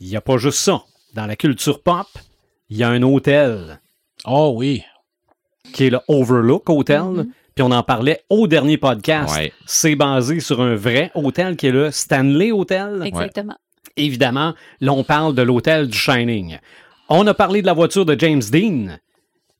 il 0.00 0.08
n'y 0.08 0.16
a 0.16 0.22
pas 0.22 0.38
juste 0.38 0.60
ça. 0.60 0.82
Dans 1.12 1.26
la 1.26 1.36
culture 1.36 1.82
pop, 1.82 2.06
il 2.70 2.78
y 2.78 2.82
a 2.82 2.88
un 2.88 3.02
hôtel 3.02 3.78
Oh 4.26 4.54
oui. 4.56 4.82
qui 5.74 5.84
est 5.84 5.90
le 5.90 6.00
Overlook 6.08 6.68
Hotel. 6.70 7.02
Mhm. 7.02 7.32
Puis 7.54 7.62
on 7.62 7.70
en 7.72 7.82
parlait 7.82 8.22
au 8.30 8.46
dernier 8.46 8.78
podcast. 8.78 9.36
Ouais. 9.36 9.52
C'est 9.66 9.96
basé 9.96 10.40
sur 10.40 10.62
un 10.62 10.76
vrai 10.76 11.10
hôtel 11.14 11.56
qui 11.56 11.66
est 11.66 11.72
le 11.72 11.90
Stanley 11.90 12.50
Hotel. 12.50 13.02
Exactement. 13.04 13.56
Évidemment, 13.96 14.54
là, 14.80 14.92
on 14.94 15.04
parle 15.04 15.34
de 15.34 15.42
l'hôtel 15.42 15.88
du 15.88 15.98
Shining. 15.98 16.56
On 17.10 17.26
a 17.26 17.34
parlé 17.34 17.60
de 17.60 17.66
la 17.66 17.74
voiture 17.74 18.06
de 18.06 18.18
James 18.18 18.42
Dean, 18.50 18.96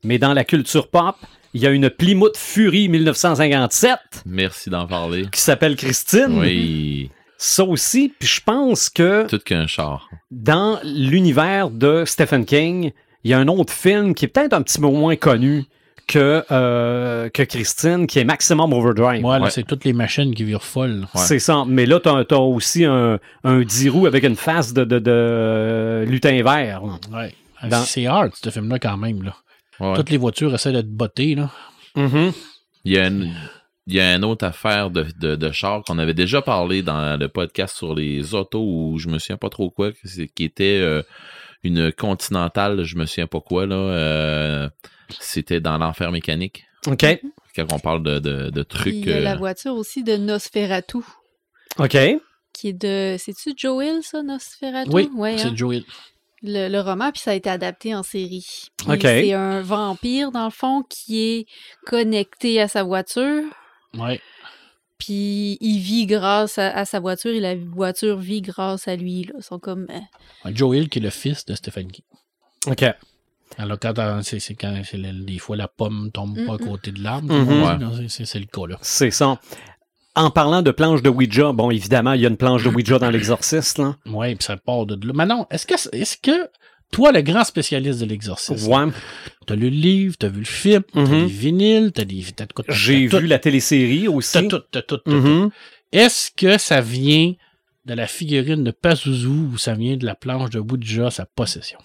mais 0.02 0.18
dans 0.18 0.32
la 0.32 0.44
culture 0.44 0.88
pop, 0.88 1.16
il 1.54 1.60
y 1.62 1.66
a 1.66 1.70
une 1.70 1.90
Plymouth 1.90 2.36
Fury 2.36 2.88
1957 2.88 3.98
Merci 4.26 4.70
d'en 4.70 4.86
parler. 4.86 5.26
qui 5.32 5.40
s'appelle 5.40 5.76
Christine. 5.76 6.38
Oui. 6.38 7.10
Ça 7.36 7.64
aussi, 7.64 8.12
puis 8.18 8.28
je 8.28 8.40
pense 8.44 8.90
que 8.90 9.26
Tout 9.28 9.38
qu'un 9.38 9.66
char. 9.68 10.08
dans 10.30 10.78
l'univers 10.82 11.70
de 11.70 12.04
Stephen 12.04 12.44
King, 12.44 12.90
il 13.24 13.30
y 13.30 13.34
a 13.34 13.38
un 13.38 13.46
autre 13.48 13.72
film 13.72 14.14
qui 14.14 14.24
est 14.24 14.28
peut-être 14.28 14.52
un 14.54 14.62
petit 14.62 14.78
peu 14.80 14.88
moins 14.88 15.14
connu 15.16 15.64
que, 16.08 16.42
euh, 16.50 17.28
que 17.28 17.42
Christine, 17.42 18.06
qui 18.06 18.18
est 18.18 18.24
Maximum 18.24 18.72
Overdrive. 18.72 19.24
Ouais. 19.24 19.50
c'est 19.50 19.62
toutes 19.66 19.84
les 19.84 19.92
machines 19.92 20.34
qui 20.34 20.42
virent 20.42 20.64
folles. 20.64 21.06
Ouais. 21.14 21.20
C'est 21.20 21.38
ça. 21.38 21.64
Mais 21.66 21.86
là, 21.86 22.00
t'as 22.00 22.24
as 22.28 22.38
aussi 22.40 22.84
un, 22.84 23.18
un 23.44 23.60
10 23.60 23.88
roues 23.90 24.06
avec 24.06 24.24
une 24.24 24.34
face 24.36 24.72
de, 24.72 24.84
de, 24.84 24.98
de 24.98 26.04
lutin 26.08 26.42
vert. 26.42 26.82
là. 26.84 26.98
Ouais. 27.22 27.34
Dans- 27.68 27.82
C'est 27.84 28.06
hard, 28.06 28.32
ce 28.34 28.50
film-là, 28.50 28.78
quand 28.78 28.96
même. 28.96 29.22
Là. 29.22 29.34
Ouais. 29.80 29.94
Toutes 29.96 30.10
les 30.10 30.16
voitures 30.16 30.54
essaient 30.54 30.72
d'être 30.72 30.90
bottées. 30.90 31.34
Là. 31.34 31.50
Mhm. 31.96 32.32
Il 32.84 32.92
y 32.92 32.98
a 32.98 33.06
une, 33.08 33.32
il 33.86 33.94
y 33.94 34.00
a 34.00 34.14
une 34.14 34.24
autre 34.24 34.44
affaire 34.44 34.90
de, 34.90 35.06
de, 35.20 35.36
de 35.36 35.50
char 35.52 35.82
qu'on 35.84 35.98
avait 35.98 36.14
déjà 36.14 36.42
parlé 36.42 36.82
dans 36.82 37.18
le 37.18 37.28
podcast 37.28 37.76
sur 37.76 37.94
les 37.94 38.34
autos 38.34 38.62
où 38.64 38.98
je 38.98 39.08
me 39.08 39.18
souviens 39.18 39.36
pas 39.36 39.48
trop 39.50 39.70
quoi, 39.70 39.90
qui 40.34 40.44
était 40.44 40.78
euh, 40.80 41.02
une 41.62 41.92
continentale, 41.92 42.82
je 42.84 42.96
me 42.96 43.06
souviens 43.06 43.26
pas 43.26 43.40
quoi, 43.40 43.66
là. 43.66 43.74
euh, 43.76 44.68
c'était 45.20 45.60
dans 45.60 45.78
l'enfer 45.78 46.10
mécanique. 46.12 46.64
OK. 46.86 47.04
Quand 47.56 47.72
on 47.72 47.78
parle 47.78 48.02
de, 48.02 48.18
de, 48.20 48.50
de 48.50 48.62
Puis 48.62 48.78
trucs. 48.78 48.94
il 48.94 49.08
y 49.08 49.12
a 49.12 49.16
euh, 49.16 49.20
la 49.20 49.36
voiture 49.36 49.74
aussi 49.74 50.04
de 50.04 50.16
Nosferatu, 50.16 50.98
OK. 51.78 51.96
qui 52.52 52.68
est 52.68 52.72
de. 52.72 53.16
C'est-tu 53.18 53.52
Joel, 53.56 54.02
ça, 54.02 54.22
Nosferatu? 54.22 54.90
Oui, 54.92 55.10
Ouais, 55.16 55.38
c'est 55.38 55.48
hein? 55.48 55.52
Joey. 55.56 55.82
Le, 56.42 56.68
le 56.68 56.80
roman, 56.80 57.10
puis 57.12 57.20
ça 57.20 57.32
a 57.32 57.34
été 57.34 57.50
adapté 57.50 57.94
en 57.94 58.02
série. 58.02 58.68
C'est 59.00 59.32
un 59.34 59.60
vampire, 59.60 60.30
dans 60.30 60.44
le 60.44 60.50
fond, 60.50 60.82
qui 60.88 61.18
est 61.20 61.46
connecté 61.86 62.60
à 62.60 62.68
sa 62.68 62.82
voiture. 62.82 63.42
Ouais. 63.94 64.20
Puis 64.98 65.58
il 65.60 65.78
vit 65.78 66.06
grâce 66.06 66.58
à, 66.58 66.70
à 66.76 66.84
sa 66.84 66.98
voiture 67.00 67.30
et 67.32 67.40
la 67.40 67.54
voiture 67.54 68.18
vit 68.18 68.42
grâce 68.42 68.88
à 68.88 68.96
lui. 68.96 69.24
Là. 69.24 69.34
Ils 69.38 69.42
sont 69.44 69.58
comme. 69.58 69.86
euh, 69.90 69.98
Ouais, 70.44 70.54
Joe 70.54 70.76
Hill, 70.76 70.88
qui 70.88 70.98
est 70.98 71.02
le 71.02 71.10
fils 71.10 71.44
de 71.44 71.54
Stephen 71.54 71.90
King. 71.90 72.04
OK. 72.66 72.84
Alors, 73.56 73.78
quand 73.80 73.98
euh, 73.98 74.20
c'est 74.22 74.40
c'est 74.40 74.54
quand 74.54 74.74
des 74.92 75.38
fois 75.38 75.56
la 75.56 75.68
pomme 75.68 76.10
tombe 76.12 76.36
pas 76.46 76.54
à 76.54 76.58
côté 76.58 76.90
de 76.92 77.02
l'arbre, 77.02 77.32
Mhm. 77.32 77.78
non, 77.80 77.92
c'est- 78.08 78.34
le 78.38 78.44
cas, 78.46 78.66
là. 78.66 78.78
C'est 78.82 79.10
ça. 79.10 79.40
En 80.18 80.30
parlant 80.30 80.62
de 80.62 80.70
planche 80.72 81.00
de 81.02 81.08
Ouija, 81.10 81.52
bon, 81.52 81.70
évidemment, 81.70 82.12
il 82.14 82.22
y 82.22 82.26
a 82.26 82.28
une 82.28 82.36
planche 82.36 82.64
de 82.64 82.68
Ouija 82.70 82.98
dans 82.98 83.08
l'exorciste, 83.10 83.78
là. 83.78 83.96
Ouais, 84.06 84.34
puis 84.34 84.44
ça 84.44 84.56
part 84.56 84.84
de 84.84 85.06
là. 85.06 85.12
Maintenant, 85.14 85.46
est-ce 85.50 85.64
que, 85.64 85.74
est-ce 85.96 86.16
que 86.16 86.48
toi, 86.90 87.12
le 87.12 87.20
grand 87.22 87.44
spécialiste 87.44 88.00
de 88.00 88.06
l'exorcisme, 88.06 88.68
Ouais. 88.72 88.90
t'as 89.46 89.54
lu 89.54 89.70
le 89.70 89.76
livre, 89.76 90.16
t'as 90.18 90.28
vu 90.28 90.40
le 90.40 90.44
film, 90.44 90.82
t'as 90.92 91.02
Mhm. 91.02 91.12
les 91.20 91.26
vinyles, 91.26 91.92
t'as 91.92 92.04
des, 92.04 92.24
J'ai 92.70 93.08
tout, 93.08 93.18
vu 93.18 93.26
la 93.28 93.38
télésérie 93.38 94.08
aussi. 94.08 94.32
T'as 94.32 94.42
tout, 94.42 94.58
t'as 94.72 94.82
tout, 94.82 94.96
t'as 94.96 95.10
tout. 95.10 95.10
Mhm. 95.10 95.50
Est-ce 95.92 96.30
que 96.32 96.58
ça 96.58 96.80
vient 96.80 97.34
de 97.86 97.94
la 97.94 98.06
figurine 98.08 98.64
de 98.64 98.70
Pazuzu 98.72 99.28
ou 99.28 99.56
ça 99.56 99.74
vient 99.74 99.96
de 99.96 100.04
la 100.04 100.14
planche 100.16 100.50
de 100.50 100.58
Ouija, 100.58 101.10
sa 101.12 101.26
possession? 101.26 101.78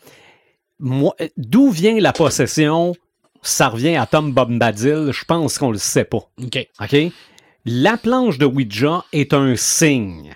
Moi, 0.80 1.16
d'où 1.38 1.70
vient 1.70 2.00
la 2.00 2.14
possession? 2.14 2.96
Ça 3.42 3.68
revient 3.70 3.96
à 3.98 4.06
Tom 4.06 4.34
Bombadil. 4.34 5.10
Je 5.12 5.26
pense 5.26 5.58
qu'on 5.58 5.72
le 5.72 5.78
sait 5.78 6.06
pas. 6.06 6.30
OK. 6.42 6.68
OK? 6.82 6.96
La 7.66 7.98
planche 7.98 8.38
de 8.38 8.46
Ouija 8.46 9.06
est 9.14 9.34
un 9.34 9.56
signe. 9.56 10.36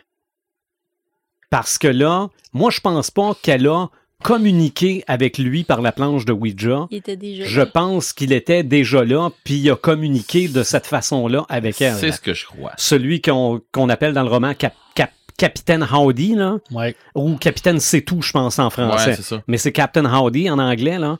Parce 1.49 1.77
que 1.77 1.87
là, 1.87 2.29
moi, 2.53 2.71
je 2.71 2.79
pense 2.79 3.11
pas 3.11 3.33
qu'elle 3.41 3.67
a 3.67 3.89
communiqué 4.23 5.03
avec 5.07 5.37
lui 5.37 5.63
par 5.63 5.81
la 5.81 5.91
planche 5.91 6.25
de 6.25 6.33
Ouija. 6.33 6.87
Il 6.89 6.97
était 6.97 7.15
déjà. 7.15 7.45
Je 7.45 7.59
là. 7.61 7.65
pense 7.67 8.13
qu'il 8.13 8.31
était 8.33 8.63
déjà 8.63 9.03
là, 9.03 9.29
puis 9.43 9.55
il 9.55 9.69
a 9.71 9.75
communiqué 9.75 10.47
de 10.47 10.63
cette 10.63 10.87
façon-là 10.87 11.45
avec 11.49 11.81
elle. 11.81 11.95
C'est 11.95 12.11
ce 12.11 12.19
que 12.21 12.33
je 12.33 12.45
crois. 12.45 12.71
Celui 12.77 13.21
qu'on 13.21 13.61
qu'on 13.71 13.89
appelle 13.89 14.13
dans 14.13 14.23
le 14.23 14.29
roman 14.29 14.53
Cap- 14.55 14.73
Cap- 14.95 15.11
Capitaine 15.37 15.87
Howdy, 15.89 16.33
là, 16.35 16.57
Ouais. 16.71 16.95
ou 17.13 17.35
Capitaine 17.37 17.79
C'est 17.79 18.01
tout, 18.01 18.21
je 18.23 18.31
pense, 18.31 18.57
en 18.57 18.69
français. 18.71 19.09
Ouais, 19.11 19.15
c'est 19.17 19.21
ça. 19.21 19.43
Mais 19.47 19.57
c'est 19.57 19.71
Captain 19.71 20.05
Howdy 20.05 20.49
en 20.49 20.57
anglais, 20.59 20.97
là. 20.97 21.19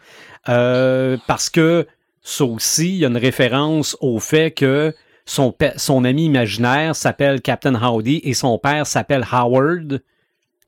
Euh, 0.49 1.17
parce 1.27 1.49
que 1.51 1.85
ça 2.23 2.45
aussi, 2.45 2.89
il 2.89 2.95
y 2.97 3.05
a 3.05 3.09
une 3.09 3.17
référence 3.17 3.95
au 4.01 4.19
fait 4.19 4.51
que 4.51 4.93
son, 5.27 6.03
ami 6.05 6.25
imaginaire 6.25 6.95
s'appelle 6.95 7.41
Captain 7.41 7.75
Howdy 7.75 8.21
et 8.23 8.33
son 8.33 8.57
père 8.57 8.87
s'appelle 8.87 9.25
Howard, 9.31 10.01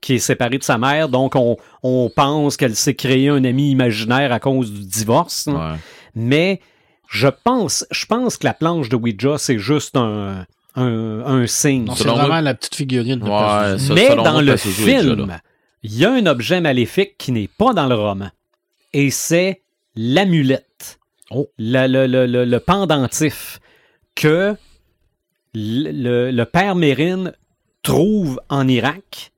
qui 0.00 0.14
est 0.14 0.18
séparé 0.18 0.58
de 0.58 0.62
sa 0.62 0.78
mère. 0.78 1.08
Donc, 1.08 1.34
on, 1.34 1.56
on 1.82 2.10
pense 2.14 2.56
qu'elle 2.56 2.76
s'est 2.76 2.94
créée 2.94 3.28
un 3.28 3.44
ami 3.44 3.70
imaginaire 3.70 4.32
à 4.32 4.38
cause 4.40 4.72
du 4.72 4.84
divorce. 4.86 5.46
Ouais. 5.46 5.76
Mais 6.14 6.60
je 7.08 7.28
pense, 7.28 7.84
je 7.90 8.06
pense 8.06 8.36
que 8.36 8.46
la 8.46 8.54
planche 8.54 8.88
de 8.88 8.96
Ouija, 8.96 9.36
c'est 9.38 9.58
juste 9.58 9.96
un, 9.96 10.46
un, 10.76 11.20
un 11.24 11.46
signe. 11.46 11.88
C'est 11.96 12.06
vraiment 12.06 12.40
la 12.40 12.54
petite 12.54 12.74
figurine. 12.76 13.18
de 13.18 13.24
Ouais, 13.24 13.30
Pazuzu. 13.30 13.86
ça, 13.88 13.94
Mais 13.94 14.14
dans 14.16 14.40
le 14.40 14.56
film, 14.56 15.38
il 15.82 15.96
y 15.96 16.04
a 16.04 16.12
un 16.12 16.26
objet 16.26 16.60
maléfique 16.60 17.16
qui 17.18 17.32
n'est 17.32 17.48
pas 17.48 17.72
dans 17.72 17.86
le 17.86 17.94
roman. 17.94 18.28
Et 18.92 19.10
c'est 19.10 19.62
l'amulette. 19.96 20.98
Oh. 21.30 21.46
Le, 21.58 21.86
le- 21.86 22.06
le- 22.06 22.26
le- 22.26 22.44
le 22.44 22.60
pendentif 22.60 23.60
que 24.14 24.56
le, 25.54 26.44
père 26.44 26.76
Mérine 26.76 27.32
trouve 27.82 28.40
en 28.48 28.68
Irak, 28.68 29.32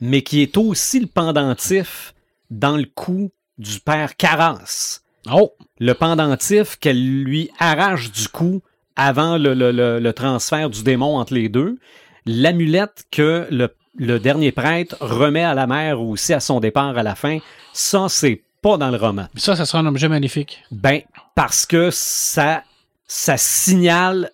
mais 0.00 0.22
qui 0.22 0.42
est 0.42 0.56
aussi 0.56 1.00
le 1.00 1.06
pendentif 1.06 2.14
dans 2.50 2.76
le 2.76 2.84
cou 2.94 3.30
du 3.58 3.80
père 3.80 4.16
Carras. 4.16 5.00
Oh! 5.30 5.54
Le 5.78 5.92
pendentif 5.94 6.76
qu'elle 6.76 7.22
lui 7.22 7.50
arrache 7.58 8.12
du 8.12 8.28
cou 8.28 8.62
avant 8.96 9.38
le, 9.38 9.54
le- 9.54 9.72
le- 9.72 9.98
le 9.98 10.12
transfert 10.12 10.70
du 10.70 10.82
démon 10.82 11.16
entre 11.18 11.34
les 11.34 11.48
deux. 11.48 11.78
L'amulette 12.26 13.04
que 13.10 13.46
le, 13.50 14.18
dernier 14.18 14.52
prêtre 14.52 14.96
remet 15.00 15.42
à 15.44 15.54
la 15.54 15.66
mère 15.66 16.00
aussi 16.00 16.32
à 16.32 16.40
son 16.40 16.60
départ 16.60 16.96
à 16.98 17.02
la 17.02 17.14
fin, 17.14 17.38
ça, 17.72 18.06
c'est 18.08 18.42
pas 18.62 18.76
dans 18.76 18.90
le 18.90 18.96
roman. 18.96 19.26
Ça, 19.36 19.56
ça 19.56 19.66
sera 19.66 19.78
un 19.80 19.86
objet 19.86 20.08
magnifique. 20.08 20.62
Ben, 20.70 21.00
parce 21.34 21.64
que 21.66 21.90
ça, 21.90 22.62
ça 23.06 23.36
signale 23.36 24.30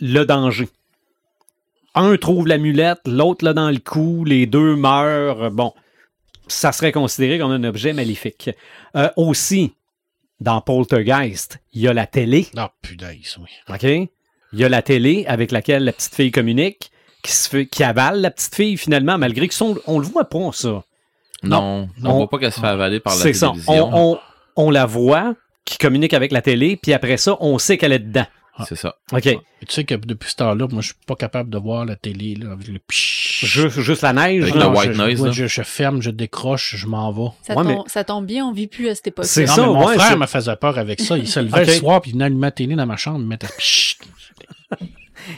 le 0.00 0.24
danger. 0.24 0.68
Un 1.94 2.16
trouve 2.18 2.46
l'amulette, 2.46 3.00
l'autre 3.06 3.44
l'a 3.44 3.54
dans 3.54 3.70
le 3.70 3.78
cou, 3.78 4.24
les 4.24 4.46
deux 4.46 4.76
meurent. 4.76 5.50
Bon, 5.50 5.72
ça 6.46 6.72
serait 6.72 6.92
considéré 6.92 7.38
comme 7.38 7.52
un 7.52 7.64
objet 7.64 7.92
maléfique. 7.94 8.50
Euh, 8.96 9.08
aussi, 9.16 9.72
dans 10.40 10.60
Poltergeist, 10.60 11.58
il 11.72 11.82
y 11.82 11.88
a 11.88 11.94
la 11.94 12.06
télé, 12.06 12.48
Ah, 12.56 12.70
punaise, 12.82 13.38
oui. 13.40 13.48
OK? 13.74 13.82
Il 14.52 14.58
y 14.60 14.64
a 14.64 14.68
la 14.68 14.82
télé 14.82 15.24
avec 15.26 15.50
laquelle 15.52 15.84
la 15.84 15.92
petite 15.92 16.14
fille 16.14 16.30
communique, 16.30 16.90
qui, 17.22 17.32
se 17.32 17.48
fait, 17.48 17.66
qui 17.66 17.82
avale 17.82 18.20
la 18.20 18.30
petite 18.30 18.54
fille 18.54 18.76
finalement, 18.76 19.16
malgré 19.18 19.48
que 19.48 19.54
son, 19.54 19.76
on 19.86 19.98
le 19.98 20.06
voit 20.06 20.26
pas, 20.28 20.50
ça. 20.52 20.84
Non, 21.42 21.88
Non. 21.98 22.10
on 22.10 22.16
voit 22.18 22.28
pas 22.28 22.38
qu'elle 22.38 22.52
se 22.52 22.60
fait 22.60 22.66
avaler 22.66 23.00
par 23.00 23.14
la 23.16 23.22
C'est 23.22 23.32
ça. 23.32 23.48
télévision. 23.48 23.90
On, 23.92 24.12
on- 24.12 24.18
on 24.58 24.70
la 24.70 24.86
voit 24.86 25.34
qui 25.66 25.76
communique 25.76 26.14
avec 26.14 26.32
la 26.32 26.40
télé, 26.40 26.78
puis 26.80 26.94
après 26.94 27.18
ça, 27.18 27.36
on 27.40 27.58
sait 27.58 27.76
qu'elle 27.76 27.92
est 27.92 27.98
dedans. 27.98 28.26
C'est 28.66 28.76
ça. 28.76 28.96
OK. 29.12 29.24
Mais 29.26 29.36
tu 29.68 29.74
sais 29.74 29.84
que 29.84 29.94
depuis 29.94 30.30
ce 30.30 30.36
temps-là, 30.36 30.66
moi, 30.70 30.80
je 30.80 30.86
suis 30.86 30.96
pas 31.06 31.14
capable 31.14 31.50
de 31.50 31.58
voir 31.58 31.84
la 31.84 31.94
télé, 31.94 32.36
là, 32.36 32.52
avec 32.52 32.68
le. 32.68 32.78
Juste, 32.88 33.80
juste 33.80 34.00
la 34.00 34.14
neige. 34.14 34.44
Avec 34.44 34.54
la 34.54 34.70
white 34.70 34.92
je, 34.92 34.96
noise, 34.96 35.20
moi, 35.20 35.30
je, 35.30 35.46
je 35.46 35.62
ferme, 35.62 36.00
je 36.00 36.08
décroche, 36.08 36.74
je 36.76 36.86
m'en 36.86 37.12
vais. 37.12 37.28
Ça, 37.42 37.54
Ouais, 37.54 37.64
tombe, 37.64 37.88
ça 37.88 38.04
tombe 38.04 38.24
bien, 38.24 38.46
on 38.46 38.52
vit 38.52 38.66
plus 38.66 38.88
à 38.88 38.94
cette 38.94 39.08
époque. 39.08 39.26
C'est 39.26 39.46
ça, 39.46 39.60
mais 39.60 39.66
mon 39.66 39.86
ouais, 39.86 39.98
frère 39.98 40.16
me 40.16 40.26
faisait 40.26 40.56
peur 40.56 40.78
avec 40.78 41.00
ça. 41.02 41.18
Il 41.18 41.28
se 41.28 41.40
levait 41.40 41.66
le 41.66 41.72
soir, 41.72 42.00
puis 42.00 42.12
il 42.12 42.14
venait 42.14 42.24
allumer 42.24 42.46
la 42.46 42.50
télé 42.52 42.74
dans 42.76 42.86
ma 42.86 42.96
chambre, 42.96 43.18
il 43.18 43.24
me 43.24 43.28
mettait. 43.28 43.48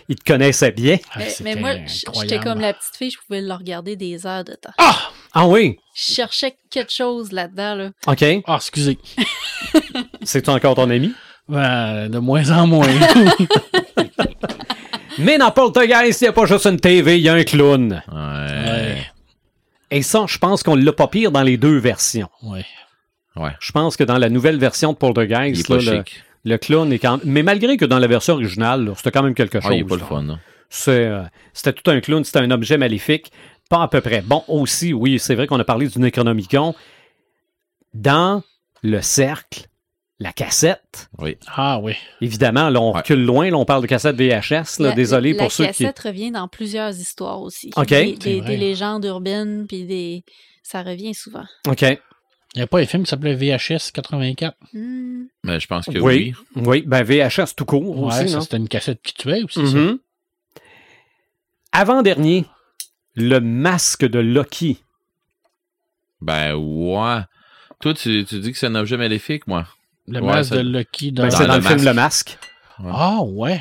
Il 0.08 0.16
te 0.16 0.24
connaissait 0.24 0.70
bien. 0.70 0.98
Ah, 1.14 1.18
Mais, 1.18 1.54
mais 1.54 1.56
moi, 1.56 1.74
j'étais 1.86 2.38
comme 2.38 2.60
la 2.60 2.74
petite 2.74 2.94
fille, 2.96 3.10
je 3.10 3.18
pouvais 3.26 3.40
le 3.40 3.52
regarder 3.52 3.96
des 3.96 4.26
heures 4.26 4.44
de 4.44 4.52
temps. 4.52 4.72
Ah! 4.78 5.10
Ah 5.32 5.46
oui. 5.46 5.78
Je 5.94 6.14
cherchais 6.14 6.56
quelque 6.70 6.92
chose 6.92 7.32
là-dedans. 7.32 7.74
Là. 7.74 7.90
OK. 8.06 8.24
Ah, 8.46 8.56
excusez. 8.56 8.98
C'est 10.28 10.50
encore 10.50 10.74
ton 10.74 10.90
ami? 10.90 11.14
Ben, 11.48 12.10
de 12.10 12.18
moins 12.18 12.50
en 12.50 12.66
moins. 12.66 12.86
Mais 15.18 15.38
dans 15.38 15.50
Poltergeist, 15.50 16.20
il 16.20 16.24
n'y 16.24 16.28
a 16.28 16.32
pas 16.34 16.44
juste 16.44 16.66
une 16.66 16.78
TV, 16.78 17.16
il 17.16 17.22
y 17.22 17.30
a 17.30 17.32
un 17.32 17.44
clown. 17.44 18.02
Ouais. 18.12 18.14
ouais. 18.14 19.06
Et 19.90 20.02
ça, 20.02 20.26
je 20.28 20.36
pense 20.36 20.62
qu'on 20.62 20.74
l'a 20.74 20.92
pas 20.92 21.08
pire 21.08 21.32
dans 21.32 21.42
les 21.42 21.56
deux 21.56 21.78
versions. 21.78 22.28
Ouais. 22.42 22.66
Ouais. 23.36 23.52
Je 23.58 23.72
pense 23.72 23.96
que 23.96 24.04
dans 24.04 24.18
la 24.18 24.28
nouvelle 24.28 24.58
version 24.58 24.92
de 24.92 24.98
Il 25.00 25.06
est 25.06 25.14
Poltergeist, 25.14 25.66
pas 25.66 25.76
le, 25.76 25.80
chic. 25.80 26.22
le 26.44 26.58
clown 26.58 26.92
est 26.92 26.98
quand 26.98 27.12
même... 27.12 27.20
Mais 27.24 27.42
malgré 27.42 27.78
que 27.78 27.86
dans 27.86 27.98
la 27.98 28.06
version 28.06 28.34
originale, 28.34 28.84
là, 28.84 28.92
c'était 28.96 29.12
quand 29.12 29.22
même 29.22 29.34
quelque 29.34 29.62
chose. 29.62 29.70
Ah, 29.72 29.76
il 29.76 29.80
est 29.80 29.84
pas 29.84 29.94
le 29.94 30.02
là. 30.02 30.06
fun. 30.06 30.22
là. 30.24 30.38
C'est, 30.68 31.06
euh, 31.06 31.22
c'était 31.54 31.72
tout 31.72 31.90
un 31.90 32.02
clown, 32.02 32.22
c'était 32.22 32.40
un 32.40 32.50
objet 32.50 32.76
maléfique. 32.76 33.32
Pas 33.70 33.80
à 33.80 33.88
peu 33.88 34.02
près. 34.02 34.20
Bon, 34.20 34.44
aussi, 34.46 34.92
oui, 34.92 35.18
c'est 35.18 35.34
vrai 35.34 35.46
qu'on 35.46 35.58
a 35.58 35.64
parlé 35.64 35.88
du 35.88 35.98
Necronomicon. 35.98 36.74
Dans 37.94 38.42
le 38.82 39.00
cercle, 39.00 39.68
la 40.20 40.32
cassette, 40.32 41.08
Oui. 41.18 41.36
Ah, 41.46 41.78
oui. 41.80 41.94
évidemment, 42.20 42.70
là, 42.70 42.80
on 42.80 42.90
Ouais. 42.92 42.98
recule 42.98 43.24
loin, 43.24 43.50
là, 43.50 43.56
on 43.56 43.64
parle 43.64 43.82
de 43.82 43.86
cassette 43.86 44.16
VHS, 44.16 44.80
là, 44.80 44.88
La- 44.88 44.92
désolé 44.94 45.32
la 45.32 45.44
pour 45.44 45.52
ceux 45.52 45.64
qui... 45.66 45.84
cassette 45.84 45.98
revient 46.00 46.32
dans 46.32 46.48
plusieurs 46.48 46.90
histoires 46.98 47.40
aussi. 47.40 47.70
OK. 47.76 47.88
Des, 47.88 48.16
des- 48.16 48.56
légendes 48.56 49.04
urbaines, 49.04 49.66
puis 49.68 49.84
des... 49.84 50.24
ça 50.64 50.82
revient 50.82 51.14
souvent. 51.14 51.44
OK. 51.68 51.82
Il 51.82 52.58
n'y 52.58 52.62
a 52.62 52.66
pas 52.66 52.80
un 52.80 52.86
film 52.86 53.04
qui 53.04 53.10
s'appelait 53.10 53.34
VHS 53.36 53.92
84. 53.92 54.56
Hmm. 54.72 55.26
Mais 55.44 55.60
je 55.60 55.66
pense 55.68 55.84
que 55.84 55.98
Oui, 55.98 56.34
oui. 56.56 56.62
oui, 56.66 56.82
ben 56.86 57.02
VHS 57.04 57.54
tout 57.54 57.64
court 57.66 57.96
Ouais, 57.98 58.06
aussi, 58.06 58.28
ça, 58.30 58.36
non? 58.36 58.40
c'était 58.40 58.56
une 58.56 58.68
cassette 58.68 59.00
qui 59.02 59.14
tuait 59.14 59.42
aussi, 59.44 59.64
ça. 59.68 59.76
Mhm. 59.76 59.98
Avant-dernier, 61.72 62.44
le 63.14 63.38
masque 63.40 64.04
de 64.06 64.18
Loki. 64.18 64.82
Ben, 66.20 66.54
ouais. 66.54 67.20
Toi, 67.80 67.94
tu, 67.94 68.24
tu 68.24 68.40
dis 68.40 68.50
que 68.52 68.58
c'est 68.58 68.66
un 68.66 68.74
objet 68.74 68.96
maléfique, 68.96 69.46
moi. 69.46 69.66
Le 70.09 70.20
Ouais, 70.20 70.26
masque 70.26 70.52
de 70.54 70.61
Lucky 70.61 71.12
dans... 71.12 71.22
Ben, 71.24 71.28
Dans 71.30 71.36
c'est 71.36 71.46
dans 71.46 71.54
le 71.56 71.61
le 71.61 71.66
film. 71.66 71.84
Le 71.84 71.92
Masque. 71.94 72.38
Ah, 72.84 73.18
ouais. 73.22 73.61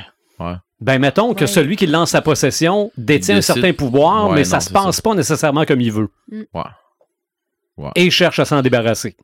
Ben, 0.79 0.99
mettons 0.99 1.33
que 1.33 1.41
Ouais. 1.41 1.47
celui 1.47 1.75
qui 1.75 1.87
lance 1.87 2.11
sa 2.11 2.21
possession 2.21 2.91
détient 2.97 3.37
un 3.37 3.41
certain 3.41 3.73
pouvoir, 3.73 4.29
Ouais, 4.29 4.35
mais 4.35 4.43
non, 4.43 4.49
ça 4.49 4.59
se 4.59 4.69
passe 4.69 4.97
ça. 4.97 5.01
pas 5.01 5.15
nécessairement 5.15 5.65
comme 5.65 5.81
il 5.81 5.91
veut. 5.91 6.09
Ouais. 6.31 6.45
Ouais. 7.77 7.91
Et 7.95 8.05
il 8.05 8.11
cherche 8.11 8.37
à 8.39 8.45
s'en 8.45 8.61
débarrasser. 8.61 9.17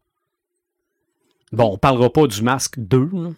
Bon, 1.51 1.71
on 1.74 1.78
parlera 1.78 2.11
pas 2.11 2.26
du 2.26 2.41
masque 2.41 2.76
2. 2.80 3.09
là. 3.13 3.30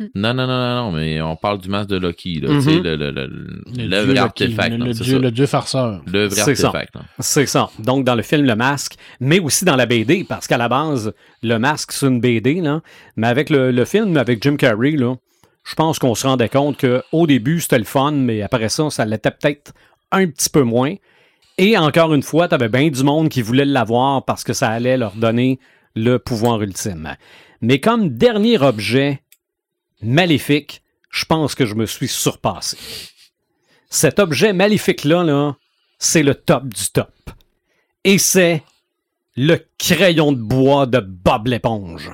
Non, 0.14 0.34
non, 0.34 0.46
non, 0.46 0.58
non, 0.58 0.74
non, 0.74 0.92
mais 0.92 1.20
on 1.20 1.36
parle 1.36 1.58
du 1.58 1.68
masque 1.68 1.88
de 1.90 1.96
Loki, 1.96 2.40
là. 2.40 2.48
Tu 2.48 2.62
sais, 2.62 2.80
le, 2.80 2.96
le, 2.96 3.10
le, 3.10 3.28
Le 3.76 4.00
vrai 4.04 4.18
artefact, 4.18 4.76
le, 4.78 4.92
c'est 4.92 5.04
dieu, 5.04 5.18
le 5.18 5.30
dieu 5.30 5.46
farceur. 5.46 6.02
Le 6.06 6.26
vrai 6.26 6.42
C'est 6.42 6.54
ça. 6.54 6.68
artefact, 6.68 6.94
là. 6.96 7.02
C'est 7.20 7.46
ça. 7.46 7.70
Donc, 7.78 8.04
dans 8.04 8.14
le 8.14 8.22
film 8.22 8.44
Le 8.44 8.56
Masque, 8.56 8.94
mais 9.20 9.40
aussi 9.40 9.64
dans 9.64 9.76
la 9.76 9.86
BD, 9.86 10.24
parce 10.24 10.46
qu'à 10.46 10.58
la 10.58 10.68
base, 10.68 11.12
Le 11.42 11.58
Masque, 11.58 11.92
c'est 11.92 12.06
une 12.06 12.20
BD, 12.20 12.60
là. 12.60 12.80
Mais 13.16 13.28
avec 13.28 13.50
le, 13.50 13.70
le 13.70 13.84
film, 13.84 14.16
avec 14.16 14.42
Jim 14.42 14.56
Carrey, 14.56 14.92
là, 14.92 15.14
je 15.64 15.74
pense 15.74 15.98
qu'on 15.98 16.14
se 16.14 16.26
rendait 16.26 16.48
compte 16.48 16.78
qu'au 16.78 17.26
début, 17.26 17.60
c'était 17.60 17.78
le 17.78 17.84
fun, 17.84 18.12
mais 18.12 18.42
après 18.42 18.68
ça, 18.68 18.90
ça 18.90 19.04
l'était 19.04 19.30
peut-être 19.30 19.72
un 20.12 20.26
petit 20.26 20.50
peu 20.50 20.62
moins. 20.62 20.94
Et 21.56 21.78
encore 21.78 22.12
une 22.14 22.22
fois, 22.22 22.48
tu 22.48 22.54
avais 22.54 22.68
bien 22.68 22.88
du 22.90 23.02
monde 23.04 23.28
qui 23.28 23.40
voulait 23.40 23.64
l'avoir 23.64 24.24
parce 24.24 24.44
que 24.44 24.52
ça 24.52 24.68
allait 24.68 24.96
leur 24.96 25.12
donner 25.12 25.58
le 25.94 26.18
pouvoir 26.18 26.60
ultime. 26.60 27.14
Mais 27.62 27.78
comme 27.80 28.10
dernier 28.10 28.60
objet 28.60 29.22
maléfique, 30.04 30.82
je 31.10 31.24
pense 31.24 31.54
que 31.54 31.66
je 31.66 31.74
me 31.74 31.86
suis 31.86 32.08
surpassé. 32.08 32.76
Cet 33.90 34.18
objet 34.18 34.52
maléfique-là, 34.52 35.22
là, 35.22 35.56
c'est 35.98 36.22
le 36.22 36.34
top 36.34 36.64
du 36.66 36.86
top. 36.92 37.12
Et 38.04 38.18
c'est 38.18 38.62
le 39.36 39.64
crayon 39.78 40.32
de 40.32 40.38
bois 40.38 40.86
de 40.86 41.00
Bob 41.00 41.46
l'éponge. 41.46 42.10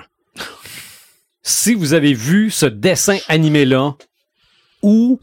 si 1.42 1.74
vous 1.74 1.94
avez 1.94 2.14
vu 2.14 2.50
ce 2.50 2.66
dessin 2.66 3.18
animé-là, 3.28 3.96
ou 4.82 5.20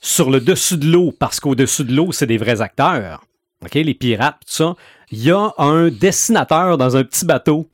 sur 0.00 0.30
le 0.30 0.40
dessus 0.40 0.76
de 0.76 0.90
l'eau, 0.90 1.12
parce 1.12 1.40
qu'au-dessus 1.40 1.84
de 1.84 1.94
l'eau, 1.94 2.12
c'est 2.12 2.26
des 2.26 2.38
vrais 2.38 2.60
acteurs, 2.60 3.24
OK, 3.62 3.74
les 3.74 3.94
pirates, 3.94 4.40
tout 4.40 4.52
ça, 4.52 4.74
il 5.10 5.22
y 5.22 5.30
a 5.30 5.52
un 5.58 5.88
dessinateur 5.88 6.78
dans 6.78 6.96
un 6.96 7.04
petit 7.04 7.26
bateau 7.26 7.68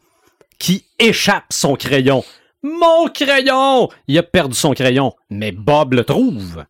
qui 0.58 0.84
échappe 0.98 1.46
son 1.50 1.76
crayon. 1.76 2.24
Mon 2.62 3.08
crayon! 3.08 3.88
Il 4.08 4.18
a 4.18 4.22
perdu 4.22 4.56
son 4.56 4.72
crayon, 4.72 5.14
mais 5.30 5.52
Bob 5.52 5.94
le 5.94 6.04
trouve. 6.04 6.64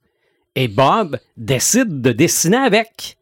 Et 0.55 0.69
Bob 0.69 1.19
décide 1.37 2.01
de 2.01 2.13
dessiner 2.13 2.57
avec. 2.57 3.19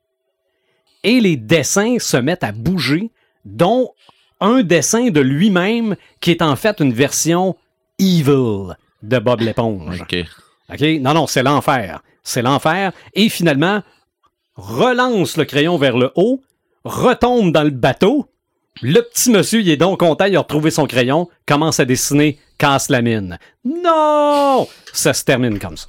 Et 1.02 1.20
les 1.20 1.36
dessins 1.36 1.98
se 1.98 2.16
mettent 2.16 2.44
à 2.44 2.52
bouger, 2.52 3.10
dont 3.44 3.92
un 4.40 4.62
dessin 4.62 5.10
de 5.10 5.20
lui-même 5.20 5.96
qui 6.20 6.30
est 6.30 6.42
en 6.42 6.56
fait 6.56 6.80
une 6.80 6.92
version 6.92 7.56
evil 7.98 8.74
de 9.02 9.18
Bob 9.18 9.40
l'éponge. 9.40 10.00
OK. 10.00 10.16
OK? 10.72 10.80
Non, 11.00 11.14
non, 11.14 11.26
c'est 11.26 11.42
l'enfer. 11.42 12.02
C'est 12.22 12.42
l'enfer. 12.42 12.92
Et 13.12 13.28
finalement, 13.28 13.82
relance 14.56 15.36
le 15.36 15.44
crayon 15.44 15.76
vers 15.76 15.98
le 15.98 16.10
haut, 16.16 16.40
retombe 16.84 17.52
dans 17.52 17.62
le 17.62 17.70
bateau, 17.70 18.28
Le 18.82 19.00
petit 19.00 19.30
monsieur, 19.30 19.60
il 19.60 19.70
est 19.70 19.76
donc 19.76 20.00
content, 20.00 20.24
il 20.24 20.36
a 20.36 20.40
retrouvé 20.40 20.70
son 20.70 20.86
crayon, 20.86 21.28
commence 21.46 21.78
à 21.78 21.84
dessiner, 21.84 22.38
casse 22.59 22.89
la 22.89 23.02
mine. 23.02 23.39
Non! 23.64 24.66
Ça 24.93 25.12
se 25.12 25.24
termine 25.24 25.59
comme 25.59 25.76
ça. 25.76 25.86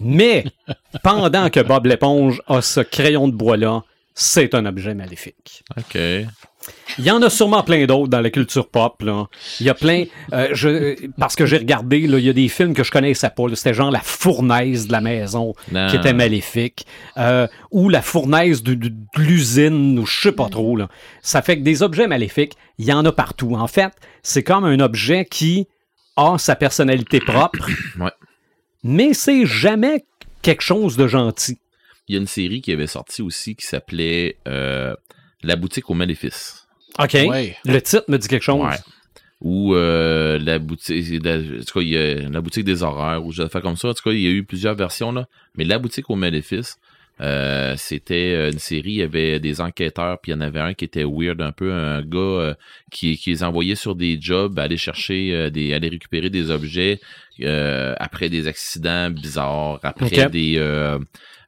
Mais, 0.00 0.44
pendant 1.02 1.48
que 1.50 1.60
Bob 1.60 1.86
l'éponge 1.86 2.42
a 2.46 2.60
ce 2.60 2.80
crayon 2.80 3.28
de 3.28 3.34
bois-là, 3.34 3.82
c'est 4.14 4.54
un 4.54 4.66
objet 4.66 4.94
maléfique. 4.94 5.62
OK. 5.76 5.98
Il 6.98 7.04
y 7.04 7.10
en 7.10 7.22
a 7.22 7.30
sûrement 7.30 7.62
plein 7.62 7.86
d'autres 7.86 8.08
dans 8.08 8.20
la 8.20 8.30
culture 8.30 8.68
pop. 8.68 9.00
Là. 9.02 9.26
Il 9.60 9.66
y 9.66 9.70
a 9.70 9.74
plein. 9.74 10.04
euh, 10.32 10.48
je, 10.52 10.94
parce 11.18 11.36
que 11.36 11.46
j'ai 11.46 11.56
regardé, 11.58 12.06
là, 12.06 12.18
il 12.18 12.24
y 12.24 12.28
a 12.28 12.32
des 12.32 12.48
films 12.48 12.74
que 12.74 12.84
je 12.84 12.90
connaissais 12.90 13.30
pas. 13.30 13.44
C'était 13.54 13.74
genre 13.74 13.90
la 13.90 14.00
fournaise 14.00 14.86
de 14.86 14.92
la 14.92 15.00
maison 15.00 15.54
Non. 15.72 15.86
qui 15.88 15.96
était 15.96 16.12
maléfique. 16.12 16.86
euh, 17.16 17.46
ou 17.70 17.88
la 17.88 18.02
fournaise 18.02 18.62
de, 18.62 18.74
de- 18.74 18.88
de 18.88 18.94
l'usine, 19.22 19.98
ou 19.98 20.06
je 20.06 20.20
sais 20.20 20.32
pas 20.32 20.48
trop. 20.48 20.76
Là. 20.76 20.88
Ça 21.22 21.40
fait 21.42 21.56
que 21.58 21.62
des 21.62 21.82
objets 21.82 22.06
maléfiques, 22.06 22.52
il 22.78 22.84
y 22.86 22.92
en 22.92 23.04
a 23.04 23.12
partout. 23.12 23.54
En 23.54 23.66
fait, 23.66 23.92
c'est 24.22 24.42
comme 24.42 24.64
un 24.64 24.80
objet 24.80 25.24
qui 25.24 25.66
a 26.16 26.36
sa 26.38 26.54
personnalité 26.56 27.20
propre, 27.20 27.66
Ouais. 27.98 28.10
mais 28.84 29.14
c'est 29.14 29.46
jamais 29.46 30.04
quelque 30.42 30.62
chose 30.62 30.96
de 30.96 31.06
gentil. 31.06 31.58
Il 32.08 32.14
y 32.14 32.18
a 32.18 32.20
une 32.20 32.26
série 32.26 32.60
qui 32.60 32.72
avait 32.72 32.86
sorti 32.86 33.22
aussi 33.22 33.54
qui 33.56 33.64
s'appelait 33.66 34.36
euh, 34.48 34.94
La 35.42 35.56
boutique 35.56 35.90
aux 35.90 35.94
maléfices. 35.94 36.66
OK? 36.98 37.14
Ouais. 37.14 37.56
Le 37.64 37.80
titre 37.80 38.04
me 38.08 38.18
dit 38.18 38.28
quelque 38.28 38.42
chose. 38.42 38.62
Ouais. 38.62 38.76
Ou 39.40 39.74
euh, 39.74 40.38
la 40.38 40.58
boutique, 40.58 41.24
la, 41.24 41.36
en 41.36 41.64
tout 41.66 41.74
cas, 41.74 41.80
il 41.80 41.88
y 41.88 41.96
a 41.96 42.14
la 42.28 42.40
boutique 42.40 42.64
des 42.64 42.82
horreurs, 42.82 43.24
ou 43.24 43.32
je 43.32 43.42
vais 43.42 43.48
faire 43.48 43.62
comme 43.62 43.76
ça. 43.76 43.88
En 43.88 43.94
tout 43.94 44.02
cas, 44.04 44.12
il 44.12 44.20
y 44.20 44.26
a 44.26 44.30
eu 44.30 44.44
plusieurs 44.44 44.76
versions 44.76 45.10
là. 45.10 45.26
Mais 45.56 45.64
la 45.64 45.78
boutique 45.80 46.10
aux 46.10 46.14
maléfices, 46.14 46.78
euh, 47.20 47.74
c'était 47.76 48.34
euh, 48.34 48.52
une 48.52 48.58
série. 48.58 48.92
Il 48.92 48.96
y 48.96 49.02
avait 49.02 49.40
des 49.40 49.60
enquêteurs, 49.60 50.18
puis 50.20 50.32
il 50.32 50.34
y 50.36 50.38
en 50.38 50.40
avait 50.40 50.60
un 50.60 50.74
qui 50.74 50.84
était 50.84 51.04
weird 51.04 51.40
un 51.40 51.52
peu, 51.52 51.72
un 51.72 52.02
gars 52.02 52.18
euh, 52.18 52.54
qui, 52.90 53.16
qui 53.16 53.30
les 53.30 53.42
envoyait 53.42 53.74
sur 53.74 53.96
des 53.96 54.18
jobs, 54.20 54.58
aller 54.58 54.76
chercher 54.76 55.32
euh, 55.32 55.50
des, 55.50 55.74
aller 55.74 55.88
récupérer 55.88 56.30
des 56.30 56.50
objets 56.50 57.00
euh, 57.40 57.94
après 57.98 58.28
des 58.28 58.46
accidents 58.46 59.10
bizarres, 59.10 59.80
après 59.82 60.28
des 60.30 60.54
euh, 60.56 60.98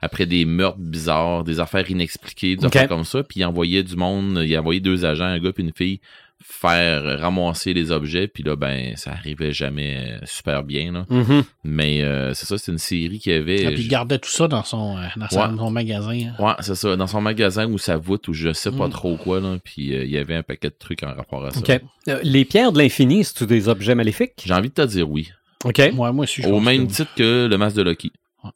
après 0.04 0.26
des 0.26 0.44
meurtres 0.44 0.78
bizarres, 0.78 1.44
des 1.44 1.60
affaires 1.60 1.90
inexpliquées, 1.90 2.56
des 2.56 2.64
affaires 2.66 2.88
comme 2.88 3.04
ça. 3.04 3.22
Puis 3.22 3.40
il 3.40 3.44
envoyait 3.44 3.82
du 3.82 3.96
monde, 3.96 4.42
il 4.44 4.56
envoyait 4.58 4.80
deux 4.80 5.04
agents, 5.04 5.24
un 5.24 5.38
gars 5.38 5.52
puis 5.52 5.64
une 5.64 5.72
fille, 5.74 6.00
faire 6.42 7.20
ramasser 7.20 7.72
les 7.72 7.90
objets. 7.90 8.26
Puis 8.28 8.42
là, 8.42 8.54
ben, 8.56 8.94
ça 8.96 9.12
arrivait 9.12 9.52
jamais 9.52 9.96
euh, 10.10 10.18
super 10.26 10.62
bien. 10.62 10.92
Là. 10.92 11.06
Mhm. 11.08 11.42
Mais 11.64 12.02
euh, 12.02 12.34
c'est 12.34 12.46
ça, 12.46 12.58
c'est 12.58 12.70
une 12.72 12.78
série 12.78 13.18
qui 13.18 13.32
avait. 13.32 13.64
Ah, 13.66 13.70
puis 13.70 13.82
il 13.82 13.88
gardait 13.88 14.18
tout 14.18 14.28
ça 14.30 14.46
dans 14.48 14.62
son, 14.62 14.98
euh, 14.98 15.02
dans 15.16 15.28
son- 15.28 15.40
Ouais. 15.40 15.56
son 15.56 15.70
magasin. 15.70 16.18
hein. 16.38 16.42
Ouais, 16.44 16.52
c'est 16.60 16.74
ça, 16.74 16.96
dans 16.96 17.06
son 17.06 17.20
magasin 17.20 17.66
ou 17.66 17.78
sa 17.78 17.96
voûte 17.96 18.28
ou 18.28 18.34
je 18.34 18.52
sais 18.52 18.70
pas 18.72 18.88
Mm. 18.88 18.90
trop 18.90 19.16
quoi. 19.16 19.40
Là, 19.40 19.56
puis 19.64 19.94
euh, 19.94 20.04
il 20.04 20.10
y 20.10 20.18
avait 20.18 20.34
un 20.34 20.42
paquet 20.42 20.68
de 20.68 20.76
trucs 20.78 21.02
en 21.02 21.14
rapport 21.14 21.44
à 21.46 21.50
ça. 21.50 21.60
OK. 21.60 21.70
Euh, 22.08 22.18
les 22.22 22.44
pierres 22.44 22.72
de 22.72 22.78
l'infini, 22.78 23.24
c'est-tu 23.24 23.46
des 23.46 23.68
objets 23.68 23.94
maléfiques? 23.94 24.32
J'ai 24.44 24.54
envie 24.54 24.68
de 24.68 24.74
te 24.74 24.82
dire 24.86 25.08
oui. 25.08 25.30
OK. 25.64 25.78
Ouais, 25.78 25.92
moi 25.92 26.24
aussi, 26.24 26.42
je 26.42 26.48
Au 26.48 26.60
même 26.60 26.86
que- 26.88 26.92
titre 26.92 27.14
que 27.16 27.46
le 27.50 27.56
masque 27.56 27.76
de 27.76 27.82
Loki. 27.82 28.12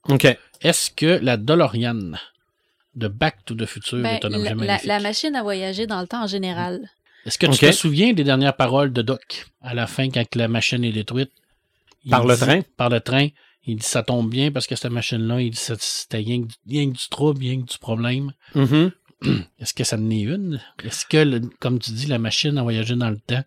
OK. 0.08 0.26
Est-ce 0.60 0.90
que 0.90 1.18
la 1.22 1.36
DeLorean 1.36 2.12
de 2.94 3.08
Back 3.08 3.44
to 3.44 3.54
the 3.54 3.66
Future 3.66 3.98
Ben, 4.02 4.16
est 4.16 4.24
un 4.24 4.32
objet 4.32 4.54
la, 4.54 4.78
la- 4.84 5.00
machine 5.00 5.34
à 5.36 5.42
voyager 5.42 5.86
dans 5.86 6.00
le 6.00 6.06
temps 6.06 6.24
en 6.24 6.26
général. 6.26 6.88
Est-ce 7.26 7.38
que 7.38 7.46
tu 7.46 7.58
te 7.58 7.72
souviens 7.72 8.12
des 8.12 8.24
dernières 8.24 8.56
paroles 8.56 8.92
de 8.92 9.02
Doc 9.02 9.46
à 9.60 9.74
la 9.74 9.86
fin 9.86 10.08
quand 10.10 10.34
la 10.34 10.48
machine 10.48 10.82
est 10.84 10.92
détruite? 10.92 11.30
Il 12.04 12.10
Par 12.10 12.24
le 12.26 12.34
dit- 12.34 12.40
train? 12.40 12.60
Par 12.76 12.88
le 12.88 13.00
train. 13.00 13.28
Il 13.64 13.76
dit 13.76 13.86
ça 13.86 14.02
tombe 14.02 14.30
bien 14.30 14.50
parce 14.50 14.66
que 14.66 14.76
cette 14.76 14.90
machine-là, 14.90 15.40
il 15.42 15.50
dit 15.50 15.60
c'était 15.78 16.16
rien, 16.18 16.42
que 16.42 16.46
du- 16.46 16.54
rien 16.68 16.90
que 16.90 16.96
du 16.96 17.08
trouble, 17.08 17.40
rien 17.40 17.60
que 17.60 17.70
du 17.70 17.78
problème. 17.78 18.32
Mhm. 18.54 18.92
Est-ce 19.58 19.74
que 19.74 19.84
ça 19.84 19.96
en 19.96 20.10
est 20.10 20.20
une? 20.22 20.60
Est-ce 20.84 21.04
que, 21.04 21.18
le- 21.18 21.40
comme 21.60 21.78
tu 21.78 21.90
dis, 21.90 22.06
la 22.06 22.18
machine 22.18 22.56
à 22.56 22.62
voyager 22.62 22.94
dans 22.96 23.10
le 23.10 23.18
temps, 23.18 23.42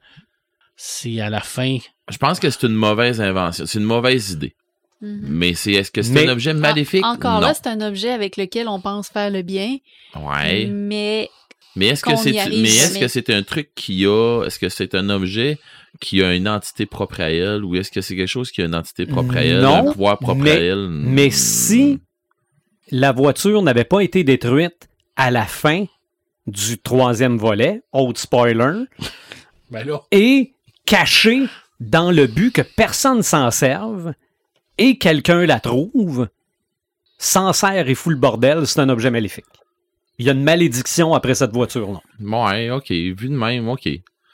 c'est 0.75 1.19
à 1.21 1.29
la 1.29 1.39
fin? 1.41 1.77
Je 2.09 2.17
pense 2.17 2.39
que 2.39 2.49
c'est 2.49 2.67
une 2.67 2.73
mauvaise 2.73 3.19
invention. 3.21 3.65
C'est 3.65 3.79
une 3.79 3.85
mauvaise 3.85 4.31
idée. 4.31 4.53
Mhm. 5.01 5.19
Mais 5.27 5.53
c'est 5.53 5.71
est-ce 5.73 5.91
que 5.91 6.01
c'est 6.01 6.11
Mais- 6.13 6.27
un 6.27 6.31
objet 6.33 6.53
maléfique? 6.53 7.03
En- 7.05 7.13
encore 7.13 7.35
non. 7.41 7.47
là, 7.47 7.53
c'est 7.53 7.67
un 7.67 7.81
objet 7.81 8.11
avec 8.11 8.37
lequel 8.37 8.67
on 8.67 8.79
pense 8.79 9.09
faire 9.09 9.29
le 9.31 9.41
bien, 9.41 9.77
Ouais. 10.15 10.65
mais 10.67 11.29
Mais 11.75 11.87
est-ce 11.87 12.03
que 12.03 12.15
c'est 12.17 12.31
mais 12.33 12.69
est-ce 12.69 12.99
que 12.99 13.07
c'est 13.07 13.29
un 13.29 13.43
truc 13.43 13.69
qui 13.75 14.05
a 14.05 14.43
est-ce 14.45 14.59
que 14.59 14.69
c'est 14.69 14.93
un 14.93 15.09
objet 15.09 15.57
qui 15.99 16.21
a 16.21 16.33
une 16.35 16.47
entité 16.47 16.85
propre 16.85 17.21
à 17.21 17.31
elle 17.31 17.63
ou 17.63 17.75
est-ce 17.75 17.89
que 17.91 18.01
c'est 18.01 18.15
quelque 18.15 18.27
chose 18.27 18.51
qui 18.51 18.61
a 18.61 18.65
une 18.65 18.75
entité 18.75 19.05
propre 19.05 19.37
à 19.37 19.43
elle, 19.43 19.61
Non, 19.61 19.87
un 19.89 19.91
pouvoir 19.91 20.19
propre 20.19 20.41
mais- 20.41 20.51
à 20.51 20.55
elle? 20.59 20.87
Mais 20.89 21.27
Hmm. 21.27 21.31
si 21.31 21.99
la 22.91 23.11
voiture 23.11 23.61
n'avait 23.61 23.85
pas 23.85 24.01
été 24.01 24.23
détruite 24.23 24.89
à 25.15 25.31
la 25.31 25.45
fin 25.45 25.85
du 26.47 26.77
troisième 26.77 27.37
volet, 27.37 27.81
autre 27.93 28.19
spoiler, 28.19 28.83
Ben 29.69 29.85
là. 29.87 30.01
et 30.11 30.53
cachée 30.85 31.43
dans 31.79 32.11
le 32.11 32.27
but 32.27 32.51
que 32.53 32.61
personne 32.61 33.23
s'en 33.23 33.49
serve 33.49 34.13
et 34.77 34.97
quelqu'un 34.97 35.45
la 35.45 35.59
trouve, 35.59 36.27
s'en 37.17 37.53
sert 37.53 37.87
et 37.87 37.95
fout 37.95 38.13
le 38.13 38.19
bordel, 38.19 38.65
c'est 38.67 38.79
un 38.79 38.89
objet 38.89 39.11
maléfique. 39.11 39.45
Il 40.19 40.25
y 40.25 40.29
a 40.29 40.33
une 40.33 40.43
malédiction 40.43 41.13
après 41.13 41.35
cette 41.35 41.51
voiture-là. 41.51 41.99
Ouais, 42.19 42.69
OK, 42.69 42.89
vu 42.91 43.15
de 43.29 43.35
même, 43.35 43.67
OK. 43.69 43.89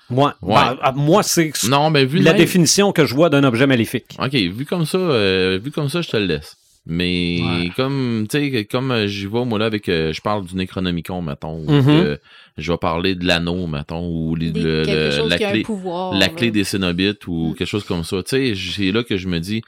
Moi, 0.10 0.36
Ouais. 0.42 0.56
ben, 0.56 0.94
moi 0.96 1.22
c'est 1.24 1.52
Non, 1.70 1.90
mais 1.90 2.06
vu 2.06 2.20
de 2.20 2.26
la 2.26 2.32
même, 2.32 2.40
définition 2.42 2.92
que 2.94 3.06
je 3.06 3.14
vois 3.14 3.30
d'un 3.30 3.44
objet 3.44 3.68
maléfique. 3.68 4.16
OK, 4.20 4.34
vu 4.34 4.66
comme 4.66 4.86
ça, 4.86 4.98
euh, 4.98 5.60
vu 5.62 5.72
comme 5.72 5.90
ça, 5.90 6.02
je 6.02 6.10
te 6.10 6.18
le 6.18 6.26
laisse. 6.26 6.56
Mais 6.90 7.42
Ouais. 7.42 7.72
comme 7.76 8.26
tu 8.30 8.38
sais, 8.54 8.64
comme 8.66 8.92
euh, 8.92 9.08
j'y 9.08 9.26
vais 9.28 9.44
moi 9.44 9.60
là 9.60 9.66
avec 9.66 9.90
euh, 9.90 10.14
je 10.14 10.22
parle 10.22 10.46
du 10.46 10.56
Necronomicon 10.56 11.22
mettons, 11.22 11.58
ou 11.68 11.70
Mhm. 11.70 11.84
que 11.86 12.20
je 12.58 12.72
vais 12.72 12.78
parler 12.78 13.14
de 13.16 13.26
l'anneau 13.26 13.68
mettons 13.68 14.08
ou 14.08 14.38
des- 14.38 14.52
le- 14.54 15.28
la 15.28 15.38
clé 15.38 15.64
pouvoir. 15.64 16.14
la 16.14 16.30
clé 16.30 16.50
des 16.52 16.64
Cénobites 16.64 17.28
ou 17.28 17.50
Mm. 17.50 17.56
quelque 17.56 17.68
chose 17.68 17.84
comme 17.84 18.06
ça. 18.06 18.24
Tu 18.24 18.56
sais, 18.56 18.74
c'est 18.78 18.92
là 18.94 19.04
que 19.04 19.18
je 19.18 19.28
me 19.28 19.40
dis, 19.40 19.62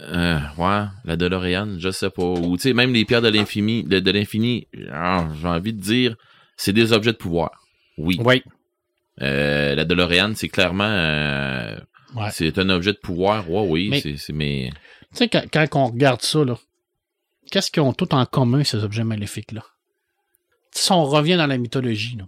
euh, 0.00 0.38
ouais, 0.58 0.86
la 1.04 1.16
DeLorean, 1.16 1.76
je 1.78 1.90
sais 1.90 2.10
pas. 2.10 2.22
Ou 2.24 2.56
tu 2.56 2.62
sais, 2.62 2.72
même 2.72 2.92
les 2.92 3.04
pierres 3.04 3.22
de 3.22 3.28
l'infini, 3.28 3.84
de, 3.84 4.00
de 4.00 4.10
l'infini, 4.10 4.66
ah, 4.92 5.28
j'ai 5.40 5.48
envie 5.48 5.72
de 5.72 5.80
dire, 5.80 6.16
c'est 6.56 6.72
des 6.72 6.92
objets 6.92 7.12
de 7.12 7.16
pouvoir. 7.18 7.50
Oui. 7.98 8.18
Oui. 8.24 8.42
Euh, 9.22 9.74
la 9.74 9.84
DeLorean, 9.84 10.32
c'est 10.34 10.48
clairement, 10.48 10.84
euh, 10.88 11.76
Ouais. 12.16 12.30
c'est 12.32 12.58
un 12.58 12.68
objet 12.70 12.92
de 12.92 12.98
pouvoir. 12.98 13.48
Ouais, 13.50 13.66
oui, 13.68 13.88
Mais- 13.90 14.00
c'est, 14.00 14.16
c'est 14.16 14.32
mais 14.32 14.70
Tu 15.12 15.18
sais, 15.18 15.28
quand, 15.28 15.42
quand 15.52 15.66
on 15.74 15.86
regarde 15.86 16.22
ça, 16.22 16.44
là, 16.44 16.56
qu'est-ce 17.50 17.70
qu'ils 17.70 17.82
ont 17.82 17.92
tout 17.92 18.12
en 18.14 18.24
commun, 18.26 18.64
ces 18.64 18.82
objets 18.82 19.04
maléfiques-là? 19.04 19.62
Si 20.72 20.90
on 20.90 21.04
revient 21.04 21.36
dans 21.36 21.46
la 21.46 21.58
mythologie, 21.58 22.16
là, 22.16 22.24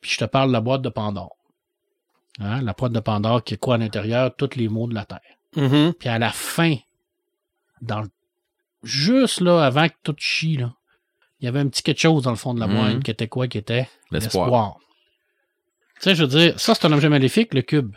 puis 0.00 0.10
je 0.12 0.18
te 0.18 0.24
parle 0.24 0.48
de 0.48 0.52
la 0.52 0.60
boîte 0.60 0.82
de 0.82 0.88
Pandore. 0.88 1.36
Hein, 2.40 2.62
la 2.62 2.72
boîte 2.72 2.92
de 2.92 3.00
Pandore 3.00 3.42
qui 3.44 3.54
est 3.54 3.58
quoi 3.58 3.74
à 3.76 3.78
l'intérieur? 3.78 4.34
Tous 4.36 4.50
les 4.56 4.68
mots 4.68 4.86
de 4.88 4.94
la 4.94 5.04
Terre. 5.04 5.20
Mhm. 5.56 5.94
Puis 5.98 6.08
à 6.08 6.18
la 6.18 6.30
fin, 6.30 6.76
dans 7.80 8.00
le- 8.02 8.08
juste 8.82 9.40
là, 9.40 9.64
avant 9.64 9.88
que 9.88 9.94
tout 10.02 10.14
chie, 10.18 10.56
là, 10.56 10.74
il 11.40 11.44
y 11.44 11.48
avait 11.48 11.60
un 11.60 11.68
petit 11.68 11.82
quelque 11.82 12.00
chose 12.00 12.24
dans 12.24 12.30
le 12.30 12.36
fond 12.36 12.54
de 12.54 12.60
la 12.60 12.66
boîte 12.66 13.02
qui 13.02 13.10
était 13.10 13.28
quoi? 13.28 13.46
Qui 13.48 13.58
était 13.58 13.88
l'espoir. 14.10 14.76
Tu 15.96 16.02
sais, 16.02 16.14
je 16.14 16.22
veux 16.24 16.28
dire, 16.28 16.58
ça, 16.60 16.74
c'est 16.74 16.86
un 16.86 16.92
objet 16.92 17.08
maléfique, 17.08 17.54
le 17.54 17.62
cube. 17.62 17.94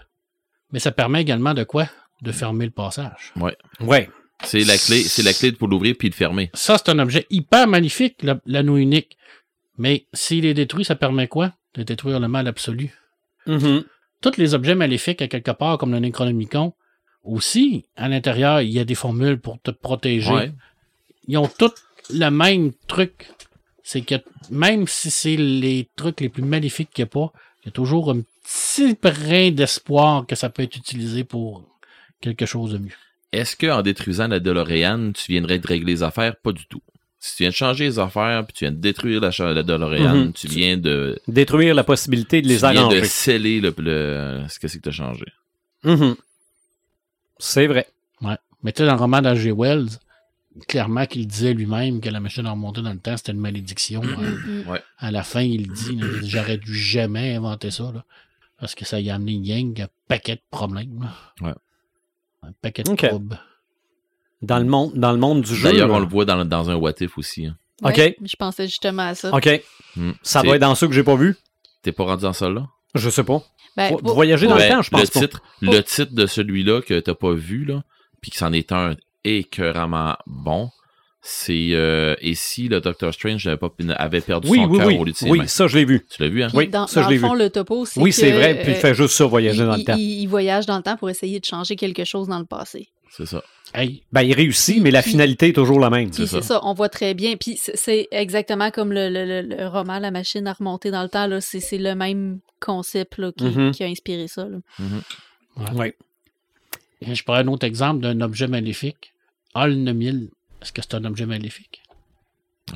Mais 0.71 0.79
ça 0.79 0.91
permet 0.91 1.21
également 1.21 1.53
de 1.53 1.63
quoi? 1.63 1.87
De 2.21 2.31
fermer 2.31 2.65
le 2.65 2.71
passage. 2.71 3.33
Ouais. 3.35 4.09
C'est 4.43 4.63
la 4.63 4.77
clé, 4.77 5.03
c'est 5.03 5.21
la 5.23 5.33
clé 5.33 5.51
pour 5.51 5.67
l'ouvrir 5.67 5.95
puis 5.97 6.09
le 6.09 6.15
fermer. 6.15 6.49
Ça, 6.53 6.77
c'est 6.77 6.89
un 6.89 6.97
objet 6.99 7.27
hyper 7.29 7.67
magnifique, 7.67 8.23
la- 8.23 8.39
l'anneau 8.45 8.77
unique. 8.77 9.17
Mais 9.77 10.05
s'il 10.13 10.45
est 10.45 10.53
détruit, 10.53 10.85
ça 10.85 10.95
permet 10.95 11.27
quoi? 11.27 11.53
De 11.75 11.83
détruire 11.83 12.19
le 12.19 12.27
mal 12.27 12.47
absolu. 12.47 12.91
Mhm. 13.47 13.83
Tous 14.21 14.37
les 14.37 14.53
objets 14.53 14.75
maléfiques, 14.75 15.21
à 15.21 15.27
quelque 15.27 15.51
part, 15.51 15.77
comme 15.77 15.91
le 15.91 15.99
Necronomicon, 15.99 16.73
aussi, 17.23 17.85
à 17.95 18.07
l'intérieur, 18.09 18.61
il 18.61 18.69
y 18.71 18.79
a 18.79 18.85
des 18.85 18.95
formules 18.95 19.39
pour 19.39 19.59
te 19.61 19.71
protéger. 19.71 20.31
Ouais. 20.31 20.51
Ils 21.27 21.37
ont 21.37 21.47
tous 21.47 21.73
le 22.13 22.29
même 22.29 22.71
truc. 22.87 23.27
C'est 23.83 24.01
que 24.01 24.15
même 24.49 24.87
si 24.87 25.11
c'est 25.11 25.35
les 25.37 25.89
trucs 25.95 26.21
les 26.21 26.29
plus 26.29 26.43
maléfiques 26.43 26.89
qu'il 26.93 27.03
n'y 27.03 27.09
a 27.09 27.11
pas, 27.11 27.31
il 27.63 27.67
y 27.67 27.69
a 27.69 27.71
toujours 27.71 28.11
un 28.11 28.21
petit 28.21 28.95
brin 29.01 29.51
d'espoir 29.51 30.25
que 30.25 30.35
ça 30.35 30.49
peut 30.49 30.63
être 30.63 30.75
utilisé 30.75 31.23
pour 31.23 31.63
quelque 32.21 32.45
chose 32.45 32.73
de 32.73 32.77
mieux. 32.79 32.91
Est-ce 33.31 33.55
que 33.55 33.67
en 33.67 33.81
détruisant 33.81 34.27
la 34.27 34.39
DeLorean, 34.39 35.11
tu 35.13 35.31
viendrais 35.31 35.59
de 35.59 35.67
régler 35.67 35.93
les 35.93 36.03
affaires? 36.03 36.35
Pas 36.35 36.51
du 36.51 36.65
tout. 36.67 36.81
Si 37.19 37.35
tu 37.37 37.43
viens 37.43 37.49
de 37.51 37.55
changer 37.55 37.83
les 37.85 37.99
affaires, 37.99 38.43
puis 38.45 38.53
tu 38.53 38.65
viens 38.65 38.71
de 38.71 38.77
détruire 38.79 39.21
la, 39.21 39.29
la 39.53 39.63
DeLorean, 39.63 40.15
Mhm. 40.15 40.33
tu 40.33 40.47
viens 40.47 40.75
de, 40.77 41.19
Détruire 41.27 41.75
la 41.75 41.83
possibilité 41.83 42.41
de 42.41 42.47
les 42.47 42.55
tu 42.55 42.59
viens 42.61 42.73
de 42.73 42.77
arranger. 42.79 43.03
sceller 43.05 43.61
le, 43.61 43.73
le- 43.77 44.43
ce 44.49 44.59
que 44.59 44.67
c'est 44.67 44.79
que 44.79 44.83
tu 44.83 44.89
as 44.89 44.91
changé. 44.91 45.25
Mhm. 45.83 46.15
C'est 47.43 47.65
vrai. 47.67 47.87
Ouais. 48.21 48.37
Mais 48.63 48.71
tu 48.71 48.83
sais, 48.83 48.85
dans 48.87 48.93
le 48.95 48.99
roman 49.01 49.21
d'H.G. 49.21 49.51
Wells, 49.51 49.89
clairement 50.67 51.05
qu'il 51.07 51.25
disait 51.27 51.53
lui-même 51.53 52.01
que 52.01 52.09
la 52.09 52.19
machine 52.19 52.45
à 52.45 52.51
remonter 52.51 52.81
dans 52.81 52.93
le 52.93 52.99
temps, 52.99 53.17
c'était 53.17 53.31
une 53.31 53.39
malédiction. 53.39 54.01
Euh, 54.03 54.63
Mhm. 54.63 54.79
à 54.99 55.11
la 55.11 55.23
fin, 55.23 55.41
il 55.41 55.71
dit, 55.71 55.99
j'aurais 56.23 56.57
dû 56.57 56.75
jamais 56.75 57.33
inventer 57.35 57.71
ça, 57.71 57.91
là, 57.93 58.05
parce 58.59 58.75
que 58.75 58.85
ça 58.85 58.99
y 58.99 59.09
a 59.09 59.15
amené 59.15 59.33
Yang 59.33 59.81
un 59.81 59.87
paquet 60.07 60.35
de 60.35 60.41
problèmes. 60.51 61.09
Ouais. 61.41 61.53
Un 62.43 62.51
paquet 62.61 62.83
de 62.83 62.91
Ok. 62.91 63.07
troubles. 63.07 63.39
Dans 64.41 64.59
le 64.59 64.65
monde, 64.65 64.93
dans 64.95 65.11
le 65.11 65.17
monde 65.19 65.41
du 65.41 65.55
jeu. 65.55 65.69
D'ailleurs, 65.71 65.87
là. 65.87 65.93
on 65.95 65.99
le 65.99 66.07
voit 66.07 66.25
dans, 66.25 66.43
dans 66.45 66.69
un 66.69 66.75
What 66.75 66.93
If 67.01 67.17
aussi. 67.17 67.45
hein. 67.47 67.55
OK. 67.83 67.97
Ouais, 67.97 68.15
je 68.23 68.35
pensais 68.35 68.67
justement 68.67 69.03
à 69.07 69.15
ça. 69.15 69.31
OK. 69.35 69.63
Hmm. 69.95 70.11
Ça 70.21 70.41
va 70.43 70.55
être 70.55 70.61
dans 70.61 70.75
ceux 70.75 70.87
que 70.87 70.93
j'ai 70.93 71.03
pas 71.03 71.15
vus. 71.15 71.35
T'es 71.81 71.91
pas 71.91 72.03
rendu 72.03 72.23
dans 72.23 72.33
ça 72.33 72.47
là? 72.49 72.67
Je 72.93 73.09
sais 73.09 73.23
pas. 73.23 73.41
Ben, 73.77 73.95
Voyager 74.03 74.47
dans 74.47 74.55
le 74.55 74.67
temps, 74.67 74.81
je 74.81 74.89
pense 74.89 75.01
le 75.01 75.07
titre, 75.21 75.41
le 75.61 75.79
titre 75.81 76.13
de 76.13 76.25
celui-là 76.25 76.81
que 76.81 76.99
t'as 76.99 77.15
pas 77.15 77.31
vu, 77.33 77.63
là, 77.65 77.83
puis 78.21 78.31
que 78.31 78.37
c'en 78.37 78.51
est 78.53 78.71
un 78.71 78.95
écœuramment 79.23 80.15
bon, 80.27 80.69
c'est 81.21 81.69
euh, 81.73 82.15
Et 82.19 82.33
si 82.35 82.67
le 82.67 82.81
Doctor 82.81 83.13
Strange 83.13 83.45
avait, 83.47 83.57
pas, 83.57 83.69
avait 83.97 84.21
perdu 84.21 84.47
Oui, 84.49 84.57
son 84.57 84.65
oui, 84.69 84.77
cœur 84.79 84.87
oui. 84.87 84.97
au 84.97 85.03
lieu 85.05 85.11
de 85.11 85.17
ses 85.17 85.29
Oui, 85.29 85.39
mains. 85.39 85.47
ça, 85.47 85.67
je 85.67 85.77
l'ai 85.77 85.85
vu. 85.85 86.05
Tu 86.09 86.21
l'as 86.21 86.29
vu, 86.29 86.41
hein? 86.43 86.47
Oui, 86.53 86.67
dans, 86.67 86.87
ça, 86.87 87.01
dans 87.01 87.05
je 87.07 87.11
l'ai 87.13 87.19
le 87.19 87.27
fond, 87.27 87.33
vu. 87.33 87.39
le 87.39 87.49
topo, 87.51 87.85
c'est 87.85 88.01
Oui, 88.01 88.11
c'est 88.11 88.31
vrai. 88.31 88.55
Puis 88.61 88.71
il 88.71 88.75
euh, 88.75 88.79
fait 88.79 88.95
juste 88.95 89.13
ça, 89.15 89.25
voyager 89.25 89.59
il, 89.61 89.65
dans 89.67 89.73
le 89.73 89.79
il- 89.79 89.85
temps. 89.85 89.95
il 89.97 90.25
voyage 90.27 90.65
dans 90.65 90.77
le 90.77 90.83
temps 90.83 90.97
pour 90.97 91.09
essayer 91.09 91.39
de 91.39 91.45
changer 91.45 91.75
quelque 91.75 92.03
chose 92.05 92.27
dans 92.27 92.39
le 92.39 92.45
passé. 92.45 92.87
C'est 93.11 93.25
ça. 93.25 93.43
Hey, 93.73 94.03
Ben, 94.11 94.21
il 94.23 94.33
réussit, 94.33 94.81
mais 94.81 94.91
la 94.91 95.01
Puis- 95.01 95.11
finalité 95.11 95.49
est 95.49 95.53
toujours 95.53 95.79
la 95.79 95.89
même. 95.89 96.11
C'est 96.11 96.25
ça. 96.27 96.59
on 96.63 96.73
voit 96.73 96.89
très 96.89 97.13
bien. 97.13 97.35
Puis 97.37 97.57
c'est- 97.57 98.07
exactement 98.11 98.69
comme 98.71 98.91
le, 98.91 99.09
le- 99.09 99.25
le- 99.25 99.55
le 99.55 99.67
roman 99.67 99.99
La 99.99 100.11
machine 100.11 100.45
à 100.47 100.53
remonter 100.53 100.91
dans 100.91 101.03
le 101.03 101.09
temps. 101.09 101.27
là. 101.27 101.39
C'est 101.41 101.59
c'est 101.61 101.77
le 101.77 101.95
même 101.95 102.39
concept 102.59 103.17
là, 103.17 103.31
qui, 103.31 103.71
qui 103.71 103.83
a 103.83 103.87
inspiré 103.87 104.27
ça. 104.27 104.45
là. 104.47 104.57
Oui. 105.75 105.93
je 107.01 107.23
prends 107.23 107.35
un 107.35 107.47
autre 107.47 107.65
exemple 107.65 108.01
d'un 108.01 108.19
objet 108.21 108.47
maléfique. 108.47 109.13
Holn 109.55 109.91
1000. 109.93 110.29
Est-ce 110.61 110.71
que 110.71 110.81
c'est 110.81 110.93
un 110.95 111.05
objet 111.05 111.25
maléfique? 111.25 111.81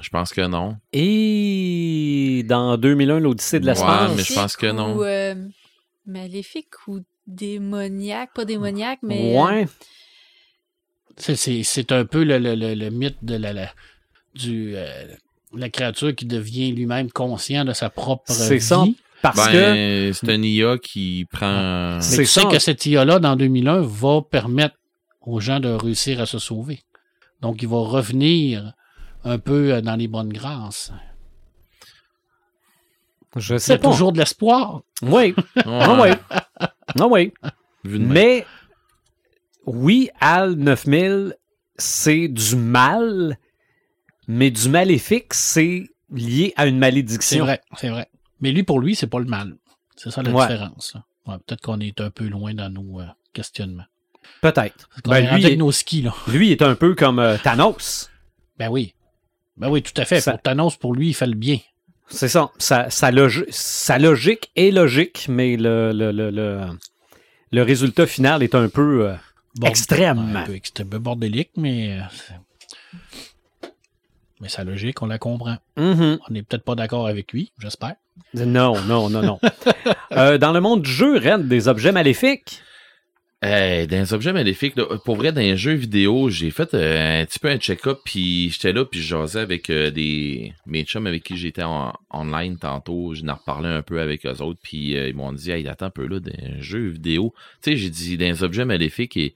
Je 0.01 0.09
pense 0.09 0.33
que 0.33 0.41
non. 0.47 0.75
Et 0.93 2.43
dans 2.47 2.75
2001, 2.77 3.19
l'Odyssée 3.19 3.59
de 3.59 3.65
l'espace? 3.65 4.09
Ouais, 4.09 4.15
mais 4.17 4.23
je 4.23 4.33
pense 4.33 4.57
que 4.57 4.67
non. 4.71 4.97
Ou, 4.97 5.03
euh, 5.03 5.35
maléfique 6.05 6.87
ou 6.87 6.99
démoniaque? 7.27 8.33
Pas 8.33 8.45
démoniaque, 8.45 8.99
mais... 9.03 9.35
euh, 9.37 9.43
Ouais. 9.45 9.67
C'est 11.17 11.35
c'est 11.63 11.91
un 11.91 12.05
peu 12.05 12.23
le, 12.23 12.37
le- 12.37 12.55
le- 12.55 12.73
le 12.75 12.89
mythe 12.89 13.23
de 13.23 13.35
la, 13.35 13.53
la- 13.53 13.71
du, 14.33 14.73
euh, 14.75 15.05
la 15.53 15.69
créature 15.69 16.13
qui 16.13 16.25
devient 16.25 16.71
lui-même 16.73 17.09
conscient 17.11 17.63
de 17.63 17.73
sa 17.73 17.89
propre 17.89 18.31
C'est 18.31 18.55
vie. 18.55 18.61
ça. 18.61 18.83
Parce 19.21 19.47
que. 19.47 19.53
Ben, 19.53 20.13
c'est 20.13 20.29
un 20.29 20.41
IA 20.43 20.77
qui 20.77 21.25
prend. 21.31 21.95
Mais 21.95 22.01
C'est 22.01 22.17
tu 22.17 22.25
sais 22.25 22.45
que 22.45 22.59
cette 22.59 22.85
IA-là, 22.85 23.19
dans 23.19 23.35
2001, 23.35 23.81
va 23.81 24.21
permettre 24.21 24.75
aux 25.21 25.39
gens 25.39 25.59
de 25.59 25.69
réussir 25.69 26.19
à 26.21 26.25
se 26.25 26.37
sauver. 26.37 26.81
Donc, 27.41 27.61
il 27.61 27.67
va 27.69 27.77
revenir 27.77 28.73
un 29.23 29.39
peu 29.39 29.73
euh, 29.73 29.81
dans 29.81 29.95
les 29.95 30.07
bonnes 30.07 30.31
grâces. 30.33 30.91
Je 33.37 33.53
Il 33.53 33.57
y 33.57 33.59
sais 33.59 33.73
a 33.73 33.77
pas. 33.77 33.89
toujours 33.89 34.11
de 34.13 34.19
l'espoir. 34.19 34.81
Oui. 35.01 35.33
Ouais. 35.65 35.99
oui. 36.01 36.09
Ah 36.99 37.07
oui. 37.09 37.33
Mais 37.83 38.45
oui, 39.65 40.09
Al 40.19 40.53
9000, 40.55 41.35
c'est 41.77 42.27
du 42.27 42.55
mal, 42.55 43.37
mais 44.27 44.51
du 44.51 44.69
maléfique, 44.69 45.33
c'est 45.33 45.83
lié 46.11 46.53
à 46.55 46.65
une 46.67 46.75
C'est 46.75 46.79
malédiction. 46.79 47.45
vrai, 47.45 47.61
c'est 47.77 47.89
vrai. 47.89 48.07
Mais 48.41 48.51
lui, 48.51 48.63
pour 48.63 48.79
lui, 48.79 48.95
c'est 48.95 49.07
pas 49.07 49.19
le 49.19 49.25
mal. 49.25 49.55
C'est 49.95 50.11
ça 50.11 50.21
la 50.21 50.31
Ouais. 50.31 50.47
différence. 50.47 50.95
Ouais, 51.27 51.35
Peut-être 51.45 51.61
qu'on 51.61 51.79
est 51.79 51.99
un 52.01 52.09
peu 52.11 52.27
loin 52.27 52.53
dans 52.53 52.69
nos 52.69 52.99
euh, 53.01 53.05
questionnements. 53.33 53.85
Peut-être. 54.41 54.87
Parce 54.89 55.01
qu'on 55.03 55.11
Ben, 55.11 55.25
est 55.37 55.49
lui, 55.49 55.57
nos 55.57 55.71
skis, 55.71 56.01
là. 56.01 56.13
Lui 56.27 56.51
est 56.51 56.61
un 56.61 56.75
peu 56.75 56.93
comme 56.95 57.19
euh, 57.19 57.37
Thanos. 57.43 58.09
Ben 58.57 58.69
oui. 58.69 58.93
Ben 59.57 59.69
oui, 59.69 59.81
tout 59.81 59.99
à 59.99 60.05
fait. 60.05 60.19
Ça- 60.19 60.33
Pour 60.33 60.41
Thanos, 60.41 60.75
pour 60.75 60.93
lui, 60.93 61.09
il 61.09 61.13
fait 61.13 61.27
le 61.27 61.35
bien. 61.35 61.57
C'est 62.07 62.27
ça. 62.27 62.51
Sa, 62.59 62.89
sa, 62.89 63.11
logi- 63.11 63.45
sa 63.49 63.97
logique 63.97 64.51
est 64.55 64.69
logique, 64.71 65.25
mais 65.29 65.57
le, 65.57 65.91
le, 65.93 66.11
le, 66.11 66.29
le, 66.29 66.61
le 67.51 67.61
résultat 67.63 68.05
final 68.05 68.43
est 68.43 68.53
un 68.53 68.69
peu 68.69 69.07
euh, 69.09 69.15
Bord- 69.57 69.69
extrême. 69.69 70.35
Un 70.35 70.43
peu 70.43 70.55
extrême, 70.55 70.87
un 70.87 70.91
peu 70.91 70.99
bordélique, 70.99 71.51
mais. 71.57 71.99
euh, 71.99 73.67
mais 74.41 74.49
sa 74.49 74.63
logique, 74.63 75.01
on 75.01 75.05
la 75.05 75.17
comprend. 75.17 75.57
Mhm. 75.77 76.19
On 76.27 76.33
n'est 76.33 76.43
peut-être 76.43 76.63
pas 76.63 76.75
d'accord 76.75 77.07
avec 77.07 77.31
lui, 77.31 77.51
j'espère. 77.59 77.95
Non, 78.33 78.79
non, 78.81 79.09
non, 79.09 79.21
non. 79.21 79.39
Euh, 80.11 80.37
dans 80.37 80.53
le 80.53 80.61
monde 80.61 80.81
du 80.83 80.89
jeu, 80.91 81.17
Red, 81.17 81.47
des 81.49 81.67
objets 81.67 81.91
maléfiques. 81.91 82.61
Hey, 83.47 83.85
dans 83.85 83.97
les 83.97 84.11
objets 84.11 84.33
maléfiques, 84.33 84.75
là, 84.75 84.85
pour 85.05 85.17
vrai, 85.17 85.31
dans 85.31 85.39
les 85.39 85.55
jeux 85.55 85.73
vidéo, 85.73 86.31
j'ai 86.31 86.49
fait 86.49 86.73
euh, 86.73 87.21
un 87.21 87.25
petit 87.27 87.37
peu 87.37 87.47
un 87.47 87.57
check-up, 87.57 87.99
puis 88.03 88.49
j'étais 88.49 88.73
là, 88.73 88.85
puis 88.85 88.99
je 88.99 89.05
jasais 89.05 89.39
avec 89.39 89.69
euh, 89.69 89.91
des 89.91 90.51
mes 90.65 90.83
chums 90.83 91.05
avec 91.05 91.21
qui 91.23 91.37
j'étais 91.37 91.61
en 91.61 91.93
online 92.11 92.57
tantôt. 92.57 93.13
Je 93.13 93.23
en 93.23 93.35
reparlais 93.35 93.69
un 93.69 93.83
peu 93.83 94.01
avec 94.01 94.25
eux 94.25 94.41
autres, 94.41 94.59
puis 94.63 94.97
euh, 94.97 95.09
ils 95.09 95.15
m'ont 95.15 95.31
dit, 95.31 95.51
hey, 95.51 95.67
attends 95.67 95.85
un 95.85 95.89
peu 95.91 96.07
là, 96.07 96.19
des 96.19 96.59
jeux 96.59 96.87
vidéo. 96.87 97.35
Tu 97.61 97.69
sais, 97.69 97.77
j'ai 97.77 97.91
dit, 97.91 98.17
dans 98.17 98.25
les 98.25 98.41
objets 98.41 98.65
maléfiques, 98.65 99.15
et 99.15 99.35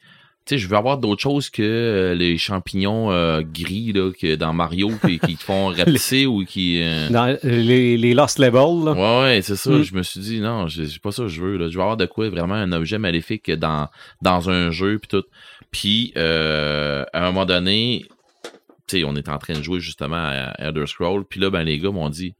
sais, 0.49 0.57
je 0.57 0.67
veux 0.67 0.75
avoir 0.77 0.97
d'autres 0.97 1.21
choses 1.21 1.49
que 1.49 1.61
euh, 1.61 2.13
les 2.15 2.37
champignons 2.37 3.11
euh, 3.11 3.41
gris 3.41 3.91
là, 3.93 4.11
que 4.11 4.35
dans 4.35 4.53
Mario 4.53 4.89
qui, 5.05 5.19
qui 5.19 5.35
te 5.35 5.43
font 5.43 5.67
rapetisser 5.75 6.25
ou 6.25 6.43
qui. 6.45 6.81
euh, 6.83 7.09
Dans 7.09 7.37
les, 7.43 7.97
les 7.97 8.13
Lost 8.13 8.39
Levels. 8.39 8.85
là. 8.85 8.91
Ouais, 8.93 9.21
ouais, 9.23 9.41
c'est 9.41 9.55
ça. 9.55 9.71
Mm. 9.71 9.83
Je 9.83 9.95
me 9.95 10.03
suis 10.03 10.19
dit, 10.19 10.39
non, 10.41 10.67
c'est 10.69 10.99
pas 11.01 11.11
ça 11.11 11.23
que 11.23 11.29
je 11.29 11.41
veux. 11.41 11.57
Là. 11.57 11.69
Je 11.69 11.75
veux 11.75 11.81
avoir 11.81 11.97
de 11.97 12.05
quoi 12.05 12.29
vraiment 12.29 12.55
un 12.55 12.71
objet 12.71 12.97
maléfique 12.97 13.49
dans, 13.51 13.87
dans 14.21 14.49
un 14.49 14.71
jeu, 14.71 14.99
puis 14.99 15.07
tout. 15.07 15.25
Puis, 15.71 16.13
à 16.15 17.05
un 17.13 17.25
moment 17.31 17.45
donné, 17.45 18.05
tu 18.87 18.99
sais, 18.99 19.03
on 19.03 19.15
est 19.15 19.29
en 19.29 19.37
train 19.37 19.53
de 19.53 19.61
jouer 19.61 19.79
justement 19.79 20.15
à 20.17 20.53
Elder 20.57 20.87
Scroll, 20.87 21.23
puis 21.25 21.39
là, 21.39 21.49
ben, 21.49 21.63
les 21.63 21.77
gars 21.77 21.91
m'ont 21.91 22.09
dit, 22.09 22.33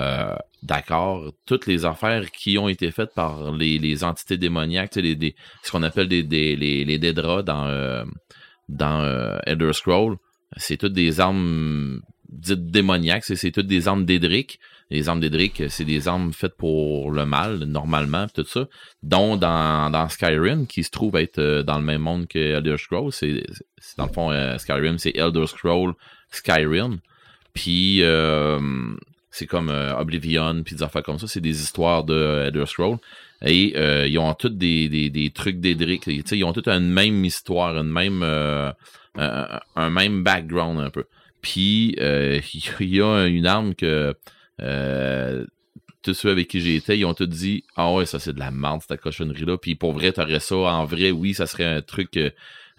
euh, 0.00 0.34
d'accord, 0.62 1.32
toutes 1.46 1.66
les 1.66 1.84
affaires 1.84 2.30
qui 2.30 2.58
ont 2.58 2.68
été 2.68 2.90
faites 2.90 3.14
par 3.14 3.52
les, 3.52 3.78
les 3.78 4.04
entités 4.04 4.36
démoniaques, 4.36 4.96
les, 4.96 5.34
ce 5.62 5.70
qu'on 5.70 5.82
appelle 5.82 6.08
des, 6.08 6.22
des, 6.22 6.56
les, 6.56 6.84
les 6.84 6.98
Daedra 6.98 7.42
dans, 7.42 7.66
euh, 7.66 8.04
dans 8.68 9.00
euh, 9.02 9.38
Elder 9.46 9.72
Scroll, 9.72 10.16
c'est 10.56 10.76
toutes 10.76 10.92
des 10.92 11.20
armes 11.20 12.00
dites 12.28 12.66
démoniaques, 12.66 13.24
c'est 13.24 13.50
toutes 13.50 13.66
des 13.66 13.88
armes 13.88 14.04
dédriques. 14.04 14.58
Les 14.90 15.08
armes 15.08 15.20
dédriques, 15.20 15.62
c'est 15.70 15.86
des 15.86 16.06
armes 16.06 16.34
faites 16.34 16.54
pour 16.56 17.10
le 17.10 17.24
mal, 17.24 17.60
normalement, 17.64 18.26
tout 18.28 18.44
ça. 18.44 18.68
Dont 19.02 19.38
dans, 19.38 19.88
dans 19.90 20.06
Skyrim, 20.10 20.66
qui 20.66 20.84
se 20.84 20.90
trouve 20.90 21.16
être 21.16 21.38
euh, 21.38 21.62
dans 21.62 21.78
le 21.78 21.84
même 21.84 22.02
monde 22.02 22.26
que 22.26 22.38
Elder 22.38 22.76
Scrolls. 22.76 23.10
C'est 23.12 23.42
c'est- 23.78 23.96
dans 23.96 24.06
le 24.06 24.12
fond, 24.12 24.30
euh, 24.30 24.58
Skyrim, 24.58 24.98
c'est 24.98 25.16
Elder 25.16 25.46
Scroll 25.46 25.94
Skyrim. 26.30 26.98
Puis 27.54 28.02
euh, 28.02 28.60
c'est 29.32 29.46
comme 29.46 29.70
euh, 29.70 29.96
Oblivion, 29.96 30.62
puis 30.62 30.76
des 30.76 30.82
affaires 30.82 31.02
comme 31.02 31.18
ça. 31.18 31.26
C'est 31.26 31.40
des 31.40 31.60
histoires 31.62 32.04
de 32.04 32.14
euh, 32.14 32.46
Elder 32.46 32.66
Scroll. 32.66 32.98
Et 33.44 33.72
euh, 33.76 34.06
ils 34.06 34.18
ont 34.18 34.32
tous 34.34 34.50
des, 34.50 34.88
des, 34.88 35.10
des 35.10 35.30
trucs 35.30 35.56
sais, 35.64 36.38
Ils 36.38 36.44
ont 36.44 36.52
tous 36.52 36.68
une 36.68 36.88
même 36.88 37.24
histoire, 37.24 37.76
une 37.76 37.90
même, 37.90 38.22
euh, 38.22 38.70
un, 39.16 39.60
un 39.74 39.90
même 39.90 40.22
background 40.22 40.78
un 40.78 40.90
peu. 40.90 41.04
Puis 41.40 41.96
euh, 41.98 42.40
il 42.80 42.94
y 42.94 43.02
a 43.02 43.26
une 43.26 43.46
arme 43.46 43.74
que 43.74 44.14
euh, 44.60 45.44
tous 46.02 46.14
ceux 46.14 46.30
avec 46.30 46.46
qui 46.46 46.60
j'étais, 46.60 46.98
ils 46.98 47.04
ont 47.04 47.14
tous 47.14 47.26
dit 47.26 47.64
Ah 47.74 47.92
ouais, 47.92 48.06
ça 48.06 48.20
c'est 48.20 48.32
de 48.32 48.38
la 48.38 48.52
merde, 48.52 48.82
cette 48.86 49.00
cochonnerie-là. 49.00 49.56
Puis 49.58 49.74
pour 49.74 49.92
vrai, 49.92 50.12
t'aurais 50.12 50.40
ça. 50.40 50.54
En 50.54 50.84
vrai, 50.84 51.10
oui, 51.10 51.34
ça 51.34 51.46
serait 51.46 51.64
un 51.64 51.82
truc 51.82 52.16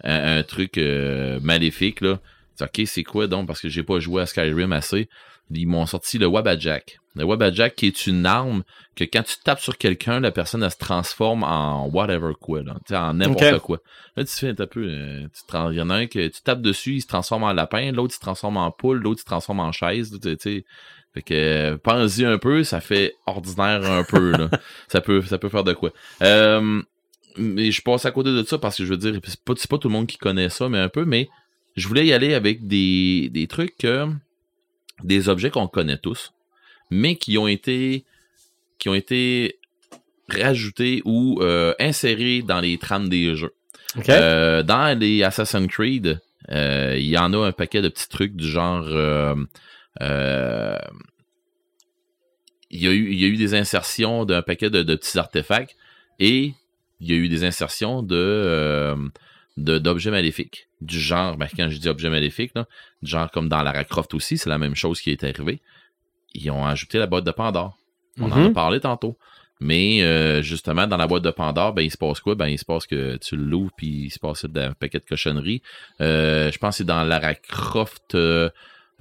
un, 0.02 0.42
truc 0.42 0.78
euh, 0.78 1.38
maléfique. 1.40 2.00
Là. 2.00 2.20
Ok, 2.60 2.82
c'est 2.86 3.04
quoi 3.04 3.26
donc? 3.26 3.46
Parce 3.46 3.60
que 3.60 3.68
j'ai 3.68 3.82
pas 3.82 3.98
joué 4.00 4.22
à 4.22 4.26
Skyrim 4.26 4.72
assez. 4.72 5.08
Ils 5.50 5.66
m'ont 5.66 5.86
sorti 5.86 6.18
le 6.18 6.26
Wabajack. 6.26 6.98
Le 7.16 7.24
Wabajack 7.24 7.76
qui 7.76 7.86
est 7.86 8.06
une 8.06 8.26
arme 8.26 8.64
que 8.96 9.04
quand 9.04 9.22
tu 9.22 9.36
tapes 9.44 9.60
sur 9.60 9.78
quelqu'un, 9.78 10.18
la 10.20 10.32
personne 10.32 10.62
elle 10.64 10.70
se 10.70 10.78
transforme 10.78 11.44
en 11.44 11.86
whatever 11.88 12.32
quoi, 12.40 12.62
là, 12.62 12.74
en 13.08 13.14
n'importe 13.14 13.40
quoi. 13.60 13.78
Là, 14.16 14.24
tu 14.24 14.32
fais 14.32 14.48
un 14.60 14.66
peu. 14.66 14.86
euh, 14.88 15.20
tu 15.34 15.42
te 15.46 15.52
rends- 15.56 15.70
Il 15.70 15.76
y 15.76 15.80
en 15.80 15.90
a 15.90 15.94
un 15.94 16.06
que 16.06 16.26
tu 16.28 16.42
tapes 16.42 16.60
dessus, 16.62 16.94
il 16.94 17.00
se 17.02 17.06
transforme 17.06 17.44
en 17.44 17.52
lapin, 17.52 17.92
l'autre 17.92 18.14
il 18.14 18.16
se 18.16 18.20
transforme 18.20 18.56
en 18.56 18.70
poule, 18.70 18.98
l'autre 19.00 19.18
il 19.20 19.22
se 19.22 19.26
transforme 19.26 19.60
en 19.60 19.70
chaise. 19.70 20.18
Tu 20.20 20.36
sais. 20.40 20.64
Fait 21.12 21.22
que 21.22 21.34
euh, 21.34 21.76
pense-y 21.76 22.24
un 22.24 22.38
peu, 22.38 22.64
ça 22.64 22.80
fait 22.80 23.14
ordinaire 23.26 23.84
un 23.88 24.02
peu. 24.02 24.32
Là. 24.32 24.50
ça 24.88 25.00
peut 25.00 25.22
ça 25.22 25.38
peut 25.38 25.48
faire 25.48 25.62
de 25.64 25.72
quoi. 25.72 25.92
Euh, 26.22 26.82
mais 27.36 27.70
je 27.70 27.82
passe 27.82 28.06
à 28.06 28.10
côté 28.10 28.30
de 28.30 28.42
ça 28.42 28.58
parce 28.58 28.76
que 28.76 28.84
je 28.84 28.90
veux 28.90 28.96
dire, 28.96 29.20
c'est 29.24 29.40
pas, 29.44 29.54
c'est 29.56 29.70
pas 29.70 29.78
tout 29.78 29.88
le 29.88 29.92
monde 29.92 30.06
qui 30.08 30.18
connaît 30.18 30.48
ça, 30.48 30.68
mais 30.68 30.78
un 30.78 30.88
peu, 30.88 31.04
mais 31.04 31.28
je 31.76 31.86
voulais 31.86 32.06
y 32.06 32.12
aller 32.12 32.34
avec 32.34 32.66
des, 32.66 33.28
des 33.32 33.46
trucs 33.46 33.76
que 33.76 34.08
des 35.02 35.28
objets 35.28 35.50
qu'on 35.50 35.66
connaît 35.66 35.98
tous, 35.98 36.32
mais 36.90 37.16
qui 37.16 37.38
ont 37.38 37.48
été 37.48 38.04
qui 38.78 38.88
ont 38.88 38.94
été 38.94 39.58
rajoutés 40.28 41.02
ou 41.04 41.40
euh, 41.40 41.74
insérés 41.78 42.42
dans 42.42 42.60
les 42.60 42.78
trames 42.78 43.08
des 43.08 43.34
jeux. 43.34 43.54
Euh, 44.08 44.62
dans 44.62 44.98
les 44.98 45.22
Assassin's 45.22 45.68
Creed, 45.68 46.20
euh, 46.50 46.96
il 46.98 47.06
y 47.06 47.16
en 47.18 47.32
a 47.32 47.46
un 47.46 47.52
paquet 47.52 47.80
de 47.82 47.88
petits 47.88 48.08
trucs 48.08 48.34
du 48.34 48.48
genre. 48.48 48.86
il, 48.88 49.46
y 52.70 52.88
a 52.88 52.90
eu, 52.90 53.12
il 53.12 53.20
y 53.20 53.24
a 53.24 53.28
eu 53.28 53.36
des 53.36 53.54
insertions 53.54 54.24
d'un 54.24 54.42
paquet 54.42 54.70
de, 54.70 54.82
de 54.82 54.94
petits 54.96 55.18
artefacts 55.18 55.76
et 56.18 56.54
il 57.00 57.10
y 57.10 57.12
a 57.12 57.16
eu 57.16 57.28
des 57.28 57.44
insertions 57.44 58.02
de. 58.02 58.94
De- 59.56 59.78
d'objets 59.78 60.10
maléfiques. 60.10 60.68
Du 60.80 60.98
genre, 61.00 61.36
ben, 61.36 61.48
quand 61.56 61.68
je 61.70 61.78
dis 61.78 61.88
objets 61.88 62.10
maléfiques, 62.10 62.52
là, 62.54 62.66
du 63.02 63.10
genre 63.10 63.30
comme 63.30 63.48
dans 63.48 63.62
Lara 63.62 63.84
Croft 63.84 64.12
aussi, 64.14 64.36
c'est 64.38 64.50
la 64.50 64.58
même 64.58 64.74
chose 64.74 65.00
qui 65.00 65.10
est 65.10 65.22
arrivée. 65.24 65.60
Ils 66.34 66.50
ont 66.50 66.66
ajouté 66.66 66.98
la 66.98 67.06
boîte 67.06 67.24
de 67.24 67.30
Pandore. 67.30 67.78
On 68.20 68.30
en 68.30 68.36
a 68.36 68.48
Mhm. 68.48 68.52
parlé 68.52 68.80
tantôt. 68.80 69.16
Mais 69.60 70.02
euh, 70.02 70.42
justement, 70.42 70.86
dans 70.88 70.96
la 70.96 71.06
boîte 71.06 71.22
de 71.22 71.30
Pandore, 71.30 71.72
ben, 71.72 71.82
il 71.82 71.90
se 71.90 71.96
passe 71.96 72.20
quoi? 72.20 72.34
Ben, 72.34 72.48
il 72.48 72.58
se 72.58 72.64
passe 72.64 72.86
que 72.86 73.16
tu 73.18 73.36
l'ouvres, 73.36 73.70
puis 73.76 74.06
il 74.06 74.10
se 74.10 74.18
passe 74.18 74.44
un 74.44 74.72
paquet 74.72 74.98
de 74.98 75.04
cochonneries. 75.04 75.62
Euh, 76.00 76.50
je 76.50 76.58
pense 76.58 76.74
que 76.74 76.78
c'est 76.78 76.84
dans 76.84 77.04
Lara 77.04 77.34
Croft. 77.34 78.14
euh, 78.16 78.50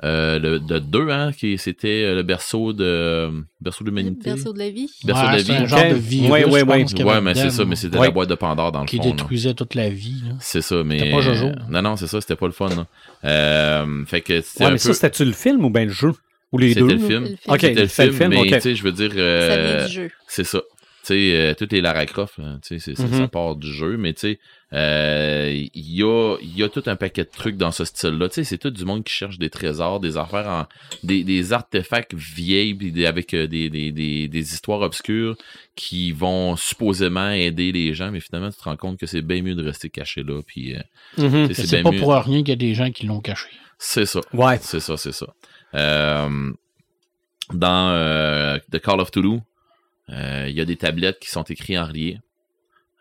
Euh, 0.03 0.39
le 0.39 0.59
de 0.59 0.79
2, 0.79 1.09
hein, 1.11 1.31
qui 1.31 1.57
c'était 1.59 2.03
euh, 2.03 2.15
le 2.15 2.23
berceau 2.23 2.73
de 2.73 3.29
berceau 3.61 3.83
de 3.83 3.89
Le 3.91 3.95
l'humanité. 3.95 4.31
berceau 4.31 4.51
de 4.51 4.57
la 4.57 4.69
vie. 4.71 4.89
Berceau 5.05 5.21
de 5.21 5.27
la 5.27 5.33
Ouais, 5.35 5.43
vie. 5.43 5.51
un 5.53 5.65
genre 5.67 5.83
de 5.89 5.93
virus, 5.93 6.29
Ouais, 6.31 6.45
ouais, 6.45 6.63
ouais. 6.63 6.83
pense, 6.83 6.93
Ouais, 6.93 7.21
mais 7.21 7.35
c'est 7.35 7.51
ça, 7.51 7.63
mais 7.63 7.75
c'était 7.75 7.97
Ouais. 7.99 8.07
la 8.07 8.11
boîte 8.11 8.29
de 8.29 8.33
Pandore 8.35 8.71
dans 8.71 8.81
le 8.81 8.87
Qui 8.87 8.97
fond. 8.97 9.03
là. 9.03 9.11
détruisait 9.11 9.53
toute 9.53 9.75
la 9.75 9.89
vie. 9.89 10.23
là. 10.27 10.33
C'est 10.39 10.61
ça, 10.61 10.83
mais. 10.83 10.97
C'était 10.97 11.11
pas 11.11 11.21
Jojo. 11.21 11.51
Non, 11.69 11.81
non, 11.83 11.95
c'est 11.95 12.07
ça, 12.07 12.19
c'était 12.21 12.35
pas 12.35 12.47
le 12.47 12.53
fun. 12.53 12.69
là. 12.69 12.87
Euh, 13.25 14.05
fait 14.05 14.21
que 14.21 14.41
c'était 14.41 14.63
Ouais, 14.63 14.69
un 14.69 14.73
mais 14.73 14.77
peu. 14.77 14.79
ça, 14.79 14.93
c'était-tu 14.95 15.25
le 15.25 15.31
film 15.31 15.63
ou 15.63 15.69
bien 15.69 15.85
le 15.85 15.91
jeu? 15.91 16.11
Ou 16.51 16.57
les 16.57 16.73
deux? 16.75 16.81
C'était 16.89 16.93
le 16.95 16.99
là? 17.01 17.07
film. 17.07 17.23
C'est 17.25 17.29
le 17.31 17.37
film. 17.37 17.53
Ok, 17.53 17.59
C'était 17.61 17.81
le 17.81 17.87
c'est 17.87 18.05
le 18.05 18.11
film, 18.11 18.31
film, 18.31 18.43
mais 18.43 18.49
ok. 18.51 18.55
tu 18.57 18.61
sais, 18.61 18.75
je 18.75 18.83
veux 18.83 18.91
dire. 18.91 19.11
Ça 19.11 19.17
euh, 19.19 19.75
vient 19.77 19.87
du 19.87 19.93
jeu. 19.93 20.09
C'est 20.27 20.43
ça. 20.43 20.61
Tu 21.05 21.07
sais, 21.07 21.35
euh, 21.35 21.53
tout 21.53 21.75
est 21.75 21.81
Lara 21.81 22.05
Croft, 22.05 22.35
tu 22.35 22.41
sais, 22.61 22.79
c'est- 22.79 22.95
c'est- 22.95 23.07
Mhm. 23.11 23.17
ça 23.19 23.27
part 23.27 23.57
du 23.57 23.69
jeu, 23.69 23.97
mais 23.97 24.13
tu 24.13 24.21
sais, 24.21 24.39
euh, 24.71 25.51
il 25.53 25.91
y, 25.91 26.01
a, 26.01 26.37
y 26.41 26.63
a 26.63 26.69
tout 26.69 26.83
un 26.85 26.95
paquet 26.95 27.25
de 27.25 27.29
trucs 27.29 27.57
dans 27.57 27.71
ce 27.71 27.83
style-là. 27.83 28.29
Tu 28.29 28.35
sais, 28.35 28.43
c'est 28.45 28.57
tout 28.57 28.69
du 28.71 28.85
monde 28.85 29.03
qui 29.03 29.11
cherche 29.13 29.37
des 29.37 29.49
trésors, 29.49 29.99
des 29.99 30.15
affaires 30.15 30.47
en. 30.47 30.65
des, 31.03 31.25
des 31.25 31.51
artefacts 31.51 32.13
vieilles, 32.13 32.77
avec 33.05 33.33
euh, 33.33 33.47
des, 33.47 33.69
des, 33.69 33.91
des, 33.91 34.29
des 34.29 34.53
histoires 34.53 34.79
obscures 34.79 35.35
qui 35.75 36.13
vont 36.13 36.55
supposément 36.55 37.31
aider 37.31 37.73
les 37.73 37.93
gens, 37.93 38.09
mais 38.09 38.21
finalement, 38.21 38.49
tu 38.51 38.57
te 38.57 38.63
rends 38.63 38.77
compte 38.77 38.97
que 38.97 39.05
c'est 39.05 39.21
bien 39.21 39.41
mieux 39.41 39.55
de 39.55 39.63
rester 39.65 39.89
caché 39.89 40.23
là, 40.23 40.41
puis 40.45 40.73
euh, 40.73 40.79
Mhm. 41.17 41.53
C'est 41.53 41.83
pas 41.83 41.91
mieux. 41.91 41.99
pour 41.99 42.13
rien 42.13 42.39
qu'il 42.39 42.49
y 42.49 42.51
a 42.53 42.55
des 42.55 42.73
gens 42.75 42.89
qui 42.91 43.05
l'ont 43.07 43.19
caché. 43.19 43.49
C'est 43.77 44.05
ça. 44.05 44.21
Ouais. 44.31 44.57
C'est 44.61 44.79
ça, 44.79 44.95
c'est 44.95 45.11
ça. 45.11 45.27
Euh, 45.75 46.51
dans 47.53 47.89
euh, 47.89 48.57
The 48.71 48.79
Call 48.79 49.01
of 49.01 49.11
Toulouse, 49.11 49.41
euh, 49.41 49.41
il 50.09 50.51
y 50.51 50.61
a 50.61 50.65
des 50.65 50.75
tablettes 50.75 51.19
qui 51.19 51.29
sont 51.29 51.43
écrites 51.43 51.77
en 51.77 51.85
relié. 51.85 52.19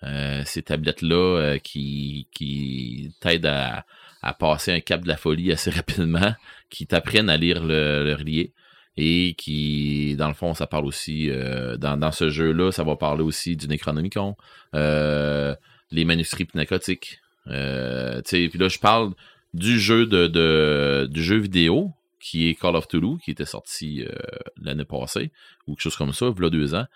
Euh, 0.04 0.42
ces 0.44 0.62
tablettes-là 0.62 1.14
euh, 1.38 1.58
qui, 1.58 2.26
qui 2.32 3.14
t'aident 3.20 3.46
à, 3.46 3.84
à 4.20 4.34
passer 4.34 4.72
un 4.72 4.80
cap 4.80 5.02
de 5.02 5.08
la 5.08 5.16
folie 5.16 5.52
assez 5.52 5.70
rapidement, 5.80 6.34
qui 6.70 6.86
t'apprennent 6.86 7.30
à 7.30 7.36
lire 7.36 7.64
le, 7.64 8.04
le 8.04 8.14
relié 8.14 8.52
et 8.96 9.34
qui, 9.38 10.16
dans 10.16 10.28
le 10.28 10.34
fond, 10.34 10.54
ça 10.54 10.66
parle 10.66 10.86
aussi, 10.86 11.30
euh, 11.30 11.76
dans, 11.76 11.96
dans 11.96 12.12
ce 12.12 12.28
jeu-là, 12.28 12.72
ça 12.72 12.82
va 12.82 12.96
parler 12.96 13.22
aussi 13.22 13.56
du 13.56 13.68
Necronomicon, 13.68 14.36
euh, 14.74 15.54
les 15.90 16.04
manuscrits 16.04 16.44
pnacotiques. 16.44 17.20
Euh, 17.46 18.20
puis 18.22 18.50
là, 18.54 18.68
je 18.68 18.78
parle 18.78 19.12
du 19.54 19.78
jeu 19.78 20.06
de, 20.06 20.26
de 20.26 21.08
du 21.10 21.22
jeu 21.22 21.38
vidéo 21.38 21.92
qui 22.22 22.48
est 22.48 22.54
Call 22.54 22.76
of 22.76 22.86
Toulouse, 22.88 23.18
qui 23.24 23.32
était 23.32 23.44
sorti 23.44 24.02
euh, 24.02 24.14
l'année 24.62 24.84
passée, 24.86 25.30
ou 25.66 25.74
quelque 25.74 25.82
chose 25.82 25.96
comme 25.96 26.12
ça, 26.12 26.26
il 26.34 26.42
y 26.42 26.46
a 26.46 26.50
deux 26.50 26.74
ans. 26.74 26.86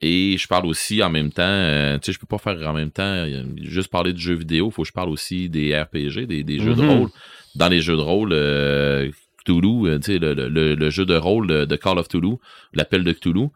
Et 0.00 0.36
je 0.36 0.46
parle 0.48 0.66
aussi 0.66 1.02
en 1.02 1.08
même 1.08 1.32
temps, 1.32 1.42
euh, 1.44 1.96
tu 1.98 2.06
sais, 2.06 2.12
je 2.12 2.18
peux 2.18 2.26
pas 2.26 2.38
faire 2.38 2.58
en 2.68 2.74
même 2.74 2.90
temps 2.90 3.02
euh, 3.04 3.44
juste 3.62 3.88
parler 3.90 4.12
du 4.12 4.20
jeu 4.20 4.34
vidéo, 4.34 4.70
faut 4.70 4.82
que 4.82 4.88
je 4.88 4.92
parle 4.92 5.08
aussi 5.08 5.48
des 5.48 5.74
RPG, 5.80 6.26
des, 6.26 6.42
des 6.42 6.58
jeux 6.58 6.74
de 6.74 6.82
Mhm. 6.82 6.90
rôle. 6.90 7.10
Dans 7.54 7.68
les 7.68 7.80
jeux 7.80 7.96
de 7.96 8.02
rôle, 8.02 8.32
euh, 8.32 9.10
Cthulhu, 9.44 9.98
tu 10.00 10.02
sais, 10.12 10.18
le, 10.18 10.34
le- 10.34 10.74
le 10.74 10.90
jeu 10.90 11.06
de 11.06 11.14
rôle 11.16 11.46
de, 11.46 11.64
de 11.64 11.76
Call 11.76 11.98
of 11.98 12.08
Toulouse, 12.08 12.38
l'appel 12.74 13.04
de 13.04 13.12
Cthulhu, 13.12 13.48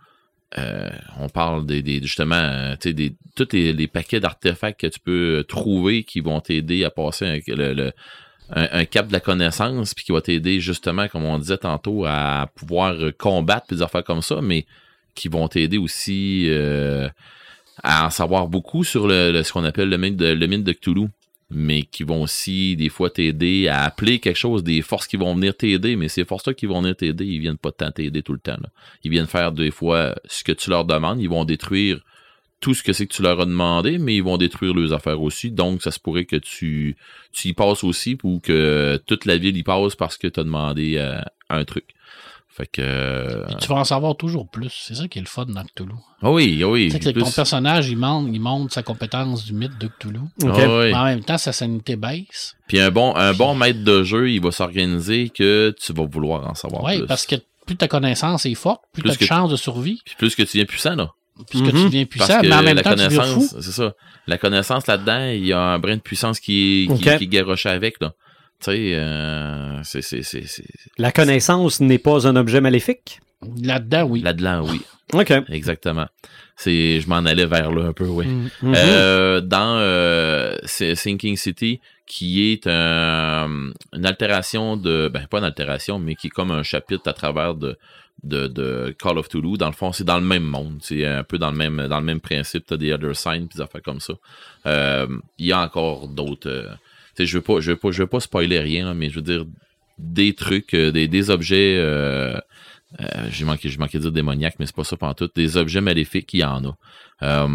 euh, 0.56 0.88
on 1.18 1.28
parle 1.28 1.66
des, 1.66 1.82
des- 1.82 2.00
justement, 2.00 2.72
tu 2.80 2.88
sais, 2.88 2.92
des, 2.94 3.16
tous 3.36 3.48
les, 3.52 3.72
les 3.74 3.86
paquets 3.88 4.20
d'artefacts 4.20 4.80
que 4.80 4.86
tu 4.86 5.00
peux 5.00 5.44
trouver 5.46 6.04
qui 6.04 6.20
vont 6.20 6.40
t'aider 6.40 6.84
à 6.84 6.90
passer 6.90 7.42
le- 7.48 7.92
un- 8.50 8.84
cap 8.84 9.08
de 9.08 9.12
la 9.12 9.20
connaissance, 9.20 9.94
puis 9.94 10.04
qui 10.04 10.12
va 10.12 10.20
t'aider 10.20 10.60
justement, 10.60 11.08
comme 11.08 11.24
on 11.24 11.38
disait 11.38 11.58
tantôt, 11.58 12.04
à 12.06 12.48
pouvoir 12.54 12.96
combattre 13.18 13.66
des 13.74 13.82
affaires 13.82 14.04
comme 14.04 14.22
ça, 14.22 14.40
mais 14.40 14.66
qui 15.14 15.28
vont 15.28 15.48
t'aider 15.48 15.78
aussi 15.78 16.46
euh, 16.48 17.08
à 17.82 18.06
en 18.06 18.10
savoir 18.10 18.46
beaucoup 18.48 18.84
sur 18.84 19.06
le, 19.08 19.42
ce 19.42 19.52
qu'on 19.52 19.64
appelle 19.64 19.88
le 19.88 19.98
mythe 19.98 20.16
de, 20.16 20.26
le 20.26 20.46
mythe 20.46 20.64
de 20.64 20.72
Cthulhu, 20.72 21.08
mais 21.50 21.82
qui 21.82 22.02
vont 22.02 22.22
aussi 22.22 22.76
des 22.76 22.88
fois 22.88 23.10
t'aider 23.10 23.68
à 23.68 23.84
appeler 23.84 24.18
quelque 24.18 24.36
chose, 24.36 24.62
des 24.62 24.82
forces 24.82 25.06
qui 25.06 25.16
vont 25.16 25.34
venir 25.34 25.56
t'aider, 25.56 25.96
mais 25.96 26.08
ces 26.08 26.24
forces-là 26.24 26.54
qui 26.54 26.66
vont 26.66 26.80
venir 26.80 26.96
t'aider, 26.96 27.24
ils 27.24 27.40
viennent 27.40 27.56
pas 27.56 27.72
tant 27.72 27.90
t'aider 27.90 28.22
tout 28.22 28.32
le 28.34 28.38
temps. 28.38 28.58
Ils 29.02 29.10
viennent 29.10 29.26
faire 29.26 29.52
des 29.52 29.70
fois 29.70 30.14
ce 30.26 30.44
que 30.44 30.52
tu 30.52 30.70
leur 30.70 30.84
demandes, 30.84 31.20
ils 31.20 31.28
vont 31.28 31.44
détruire 31.44 32.00
tout 32.60 32.74
ce 32.74 32.82
que 32.82 32.92
c'est 32.92 33.06
que 33.06 33.14
tu 33.14 33.22
leur 33.22 33.40
as 33.40 33.44
demandé, 33.46 33.98
mais 33.98 34.16
ils 34.16 34.22
vont 34.22 34.36
détruire 34.36 34.74
leurs 34.74 34.92
affaires 34.92 35.20
aussi. 35.22 35.50
Donc, 35.50 35.82
ça 35.82 35.90
se 35.92 36.00
pourrait 36.00 36.24
que 36.24 36.36
tu, 36.36 36.96
tu 37.32 37.48
y 37.48 37.52
passes 37.52 37.84
aussi 37.84 38.18
ou 38.24 38.40
que 38.40 39.00
toute 39.06 39.24
la 39.26 39.36
ville 39.36 39.56
y 39.56 39.62
passe 39.62 39.94
parce 39.94 40.16
que 40.16 40.26
tu 40.26 40.40
as 40.40 40.44
demandé 40.44 40.96
euh, 40.96 41.20
un 41.50 41.64
truc. 41.64 41.84
Fait 42.48 42.66
que. 42.66 42.82
euh, 42.82 43.44
Puis 43.46 43.54
tu 43.60 43.68
vas 43.68 43.76
en 43.76 43.84
savoir 43.84 44.16
toujours 44.16 44.48
plus. 44.48 44.70
C'est 44.72 44.96
ça 44.96 45.06
qui 45.06 45.18
est 45.20 45.22
le 45.22 45.28
fun 45.28 45.46
dans 45.46 45.62
Cthulhu. 45.62 45.92
ah 46.22 46.32
oui, 46.32 46.60
ah 46.64 46.68
oui. 46.68 46.86
Tu 46.86 46.92
sais 46.94 46.98
que 46.98 47.10
plus- 47.10 47.22
ton 47.22 47.30
personnage, 47.30 47.88
il 47.88 47.96
montre, 47.96 48.28
il 48.32 48.40
montre 48.40 48.72
sa 48.74 48.82
compétence 48.82 49.44
du 49.44 49.52
mythe 49.52 49.78
de 49.78 49.86
Cthulhu. 49.86 50.18
Ah 50.44 50.78
oui. 50.80 50.92
En 50.92 51.04
même 51.04 51.22
temps, 51.22 51.38
sa 51.38 51.52
sanité 51.52 51.94
baisse. 51.94 52.56
Puis 52.66 52.80
un 52.80 52.90
bon, 52.90 53.14
un 53.14 53.32
bon 53.34 53.54
maître 53.54 53.84
de 53.84 54.02
jeu, 54.02 54.30
il 54.32 54.40
va 54.42 54.50
s'organiser 54.50 55.28
que 55.30 55.72
tu 55.80 55.92
vas 55.92 56.06
vouloir 56.06 56.50
en 56.50 56.54
savoir 56.54 56.82
Oui, 56.82 56.98
plus. 56.98 57.06
parce 57.06 57.24
que 57.26 57.36
plus 57.64 57.76
ta 57.76 57.86
connaissance 57.86 58.44
est 58.46 58.54
forte, 58.54 58.82
plus, 58.92 59.02
Plus 59.02 59.10
tu 59.12 59.16
as 59.18 59.20
de 59.20 59.28
chances 59.28 59.50
de 59.50 59.56
survie, 59.56 60.00
Puis 60.04 60.14
plus 60.18 60.34
que 60.34 60.42
tu 60.42 60.56
viens 60.56 60.64
puissant, 60.66 60.96
là. 60.96 61.10
Plus 61.50 61.62
que 61.62 61.70
tu 61.70 61.76
Mhm. 61.76 61.84
deviens 61.84 62.04
Parce 62.04 62.10
puissant, 62.26 62.40
que 62.40 62.46
mais 62.48 62.54
en 62.54 62.62
même 62.62 62.76
la 62.76 62.82
temps, 62.82 62.94
tu 62.94 63.04
deviens 63.04 63.10
fou. 63.22 63.34
connaissance, 63.34 63.60
c'est 63.60 63.70
ça. 63.72 63.94
La 64.26 64.38
connaissance 64.38 64.86
là-dedans, 64.86 65.30
il 65.30 65.46
y 65.46 65.52
a 65.52 65.60
un 65.60 65.78
brin 65.78 65.96
de 65.96 66.00
puissance 66.00 66.40
qui 66.40 66.86
est, 66.90 66.94
qui, 67.18 67.24
est 67.24 67.26
garoché 67.28 67.68
avec, 67.68 68.00
là. 68.00 68.14
Tu 68.60 68.64
sais, 68.72 68.94
euh, 68.94 69.80
c'est, 69.84 70.02
c'est, 70.02 70.22
c'est, 70.22 70.44
c'est- 70.46 70.64
La 70.98 71.12
connaissance 71.12 71.80
n'est 71.80 71.98
pas 71.98 72.26
un 72.26 72.34
objet 72.36 72.60
maléfique? 72.60 73.20
Là-dedans, 73.62 74.02
oui. 74.04 74.20
là-dedans, 74.20 74.64
oui. 74.68 74.80
OK. 75.12 75.32
Exactement. 75.48 76.06
C'est, 76.56 77.00
je 77.00 77.08
m'en 77.08 77.18
allais 77.18 77.46
vers 77.46 77.70
là 77.70 77.84
un 77.86 77.92
peu, 77.92 78.06
oui. 78.06 78.26
Mhm. 78.26 78.74
Euh, 78.76 79.40
dans 79.40 79.76
euh, 79.78 80.56
Sinking 80.64 81.36
City, 81.36 81.80
qui 82.04 82.50
est 82.50 82.66
un- 82.66 83.70
une 83.92 84.06
altération 84.06 84.76
de, 84.76 85.08
ben 85.12 85.26
pas 85.30 85.38
une 85.38 85.44
altération, 85.44 85.98
mais 86.00 86.16
qui 86.16 86.26
est 86.26 86.30
comme 86.30 86.50
un 86.50 86.64
chapitre 86.64 87.08
à 87.08 87.12
travers 87.12 87.54
de, 87.54 87.78
de, 88.22 88.94
Call 88.98 89.18
of 89.18 89.28
Toulouse. 89.28 89.58
Dans 89.58 89.66
le 89.66 89.72
fond, 89.72 89.92
c'est 89.92 90.04
dans 90.04 90.18
le 90.18 90.24
même 90.24 90.44
monde, 90.44 90.78
c'est 90.82 91.04
un 91.04 91.24
peu 91.24 91.38
dans 91.38 91.50
le 91.50 91.56
même, 91.56 91.86
dans 91.88 92.00
le 92.00 92.06
même 92.06 92.20
principe. 92.20 92.66
T'as 92.66 92.76
des 92.76 92.92
other 92.92 93.16
signs 93.16 93.46
puis 93.46 93.56
des 93.56 93.60
affaires 93.60 93.82
comme 93.82 94.00
ça. 94.00 94.14
Euh, 94.66 95.06
Il 95.38 95.46
y 95.46 95.52
a 95.52 95.60
encore 95.60 96.08
d'autres. 96.08 96.48
euh, 96.48 96.68
tu 97.16 97.26
je 97.26 97.38
veux 97.38 97.42
pas, 97.42 97.60
je 97.60 97.72
veux 97.72 97.76
pas, 97.76 97.90
je 97.90 98.02
veux 98.02 98.08
pas 98.08 98.20
spoiler 98.20 98.60
rien, 98.60 98.94
mais 98.94 99.10
je 99.10 99.16
veux 99.16 99.22
dire 99.22 99.44
des 99.98 100.34
trucs, 100.34 100.74
euh, 100.74 100.90
des, 100.90 101.30
objets. 101.30 101.76
J'ai 103.30 103.44
manqué, 103.44 103.68
j'ai 103.68 103.76
de 103.76 103.98
dire 103.98 104.12
démoniaque, 104.12 104.54
mais 104.58 104.66
c'est 104.66 104.74
pas 104.74 104.84
ça 104.84 104.96
tout. 105.16 105.30
Des 105.34 105.56
objets 105.56 105.80
maléfiques, 105.80 106.32
il 106.32 106.40
y 106.40 106.44
en 106.44 106.76
a. 107.20 107.46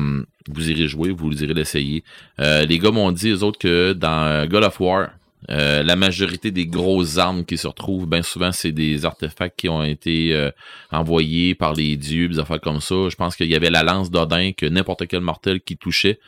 Vous 0.49 0.69
irez 0.69 0.87
jouer, 0.87 1.11
vous 1.11 1.43
irez 1.43 1.53
l'essayer. 1.53 2.03
Les 2.37 2.79
gars 2.79 2.91
m'ont 2.91 3.11
dit, 3.11 3.29
eux 3.29 3.43
autres, 3.43 3.59
que 3.59 3.93
dans 3.93 4.45
God 4.47 4.63
of 4.63 4.79
War, 4.79 5.09
euh, 5.49 5.83
la 5.83 5.95
majorité 5.95 6.51
des 6.51 6.65
grosses 6.65 7.17
armes 7.17 7.43
qui 7.45 7.57
se 7.57 7.67
retrouvent, 7.67 8.07
bien 8.07 8.21
souvent, 8.21 8.51
c'est 8.51 8.71
des 8.71 9.05
artefacts 9.05 9.59
qui 9.59 9.69
ont 9.69 9.83
été 9.83 10.33
euh, 10.33 10.51
envoyés 10.91 11.55
par 11.55 11.73
les 11.73 11.97
dieux, 11.97 12.27
des 12.29 12.39
affaires 12.39 12.61
comme 12.61 12.79
ça. 12.81 12.95
Je 13.09 13.15
pense 13.15 13.35
qu'il 13.35 13.47
y 13.47 13.55
avait 13.55 13.69
la 13.69 13.83
lance 13.83 14.09
d'Odin 14.11 14.51
que 14.53 14.65
n'importe 14.65 15.07
quel 15.07 15.21
mortel 15.21 15.59
qui 15.61 15.75
touchait, 15.77 16.19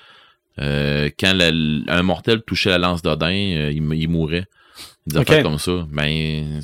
euh, 0.59 1.09
quand 1.19 1.33
la- 1.33 1.51
un 1.93 2.03
mortel 2.03 2.41
touchait 2.41 2.69
la 2.69 2.77
lance 2.77 3.01
d'Odin, 3.01 3.27
euh, 3.33 3.71
il, 3.73 3.83
il 3.93 4.09
mourait. 4.09 4.45
Des 5.07 5.17
affaires 5.17 5.43
comme 5.43 5.59
ça. 5.59 5.85
Ben, 5.91 6.61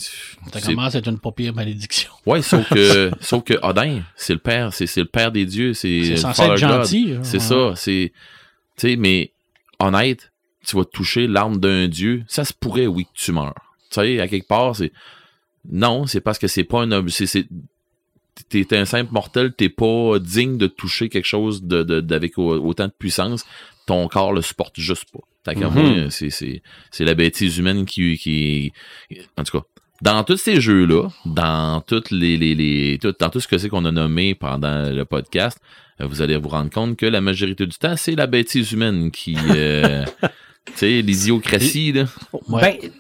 Ça 0.51 0.59
commence 0.61 0.95
à 0.95 0.97
être 0.97 1.07
une 1.07 1.19
pas 1.19 1.31
pire 1.31 1.53
malédiction? 1.53 2.09
Ouais, 2.25 2.41
sauf 2.41 2.67
que, 2.69 3.11
sauf 3.21 3.43
que 3.43 3.53
Odin, 3.61 4.01
c'est 4.15 4.33
le 4.33 4.39
père, 4.39 4.73
c'est, 4.73 4.87
c'est 4.87 5.01
le 5.01 5.05
père 5.07 5.31
des 5.31 5.45
dieux, 5.45 5.73
c'est, 5.73 6.15
censé 6.17 6.41
être 6.41 6.57
gentil. 6.57 7.13
hein. 7.15 7.19
C'est 7.23 7.39
ça, 7.39 7.73
c'est, 7.75 8.11
tu 8.77 8.89
sais, 8.89 8.95
mais 8.95 9.31
honnête, 9.79 10.30
tu 10.65 10.75
vas 10.75 10.85
toucher 10.85 11.27
l'arme 11.27 11.57
d'un 11.59 11.87
dieu, 11.87 12.23
ça 12.27 12.45
se 12.45 12.53
pourrait, 12.53 12.87
oui, 12.87 13.05
que 13.05 13.09
tu 13.15 13.31
meurs. 13.31 13.53
Tu 13.89 13.95
sais, 14.01 14.19
à 14.19 14.27
quelque 14.27 14.47
part, 14.47 14.75
c'est, 14.75 14.91
non, 15.69 16.05
c'est 16.07 16.21
parce 16.21 16.39
que 16.39 16.47
c'est 16.47 16.63
pas 16.63 16.81
un 16.81 16.91
objet, 16.91 17.25
c'est, 17.25 17.47
t'es 18.49 18.77
un 18.77 18.85
simple 18.85 19.11
mortel, 19.11 19.53
t'es 19.53 19.69
pas 19.69 20.17
digne 20.19 20.57
de 20.57 20.67
toucher 20.67 21.09
quelque 21.09 21.25
chose 21.27 21.63
de, 21.63 21.83
de- 21.83 22.01
d'avec 22.01 22.37
au- 22.37 22.55
autant 22.65 22.87
de 22.87 22.93
puissance, 22.97 23.45
ton 23.87 24.07
corps 24.07 24.33
le 24.33 24.41
supporte 24.41 24.79
juste 24.79 25.05
pas. 25.11 25.19
Mhm. 25.55 25.69
moi, 25.73 26.09
c'est, 26.11 26.61
la 26.99 27.13
bêtise 27.15 27.57
humaine 27.57 27.85
qui, 27.85 28.17
qui, 28.17 28.71
en 29.37 29.43
tout 29.43 29.57
cas, 29.59 29.65
dans 30.01 30.23
tous 30.23 30.37
ces 30.37 30.61
jeux-là, 30.61 31.09
dans 31.25 31.81
toutes 31.81 32.11
les, 32.11 32.37
les, 32.37 32.55
les 32.55 32.97
tout, 32.99 33.13
dans 33.19 33.29
tout 33.29 33.39
ce 33.39 33.47
que 33.47 33.57
c'est 33.57 33.69
qu'on 33.69 33.85
a 33.85 33.91
nommé 33.91 34.35
pendant 34.35 34.89
le 34.91 35.03
podcast, 35.05 35.59
vous 35.99 36.21
allez 36.21 36.37
vous 36.37 36.49
rendre 36.49 36.71
compte 36.71 36.95
que 36.97 37.05
la 37.05 37.21
majorité 37.21 37.65
du 37.67 37.77
temps, 37.77 37.95
c'est 37.97 38.15
la 38.15 38.25
bêtise 38.27 38.71
humaine 38.71 39.11
qui, 39.11 39.35
euh, 39.49 40.03
tu 40.65 40.73
sais, 40.75 41.01
l'idiocratie, 41.01 41.91
là. 41.91 42.05
Ouais. 42.49 42.79
Ben, 42.81 42.91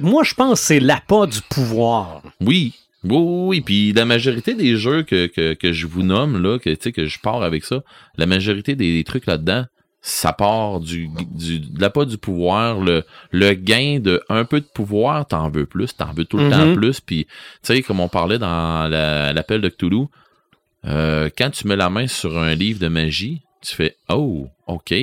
moi, 0.00 0.22
je 0.24 0.34
pense 0.34 0.60
que 0.60 0.66
c'est 0.66 0.80
l'appât 0.80 1.26
du 1.26 1.40
pouvoir. 1.50 2.22
Oui. 2.40 2.74
Oui, 3.04 3.16
oui, 3.18 3.46
oui. 3.48 3.60
Puis 3.60 3.92
la 3.92 4.04
majorité 4.04 4.54
des 4.54 4.76
jeux 4.76 5.02
que, 5.02 5.26
que, 5.26 5.54
que 5.54 5.72
je 5.72 5.86
vous 5.86 6.02
nomme, 6.02 6.42
là, 6.42 6.58
que, 6.58 6.70
tu 6.70 6.76
sais, 6.80 6.92
que 6.92 7.06
je 7.06 7.18
pars 7.20 7.42
avec 7.42 7.64
ça, 7.64 7.82
la 8.16 8.26
majorité 8.26 8.74
des, 8.74 9.02
trucs 9.04 9.26
là-dedans, 9.26 9.66
ça 10.00 10.32
part 10.32 10.80
du, 10.80 11.08
du 11.34 11.60
de 11.60 11.80
l'appât 11.80 12.04
du 12.04 12.16
pouvoir, 12.18 12.80
le, 12.80 13.04
le 13.32 13.54
gain 13.54 13.98
de 14.00 14.20
un 14.28 14.44
peu 14.44 14.60
de 14.60 14.66
pouvoir, 14.66 15.26
t'en 15.26 15.50
veux 15.50 15.66
plus, 15.66 15.96
t'en 15.96 16.12
veux 16.12 16.24
tout 16.24 16.38
le 16.38 16.48
temps 16.50 16.74
plus. 16.74 17.00
Puis, 17.00 17.24
tu 17.26 17.30
sais, 17.62 17.82
comme 17.82 18.00
on 18.00 18.08
parlait 18.08 18.38
dans 18.38 18.88
la- 18.88 19.32
l'appel 19.32 19.60
de 19.60 19.68
Cthulhu, 19.68 20.06
euh, 20.84 21.28
quand 21.36 21.50
tu 21.50 21.66
mets 21.66 21.76
la 21.76 21.90
main 21.90 22.06
sur 22.06 22.38
un 22.38 22.54
livre 22.54 22.78
de 22.78 22.88
magie, 22.88 23.42
tu 23.62 23.74
fais 23.74 23.96
Oh, 24.08 24.48
OK. 24.68 24.94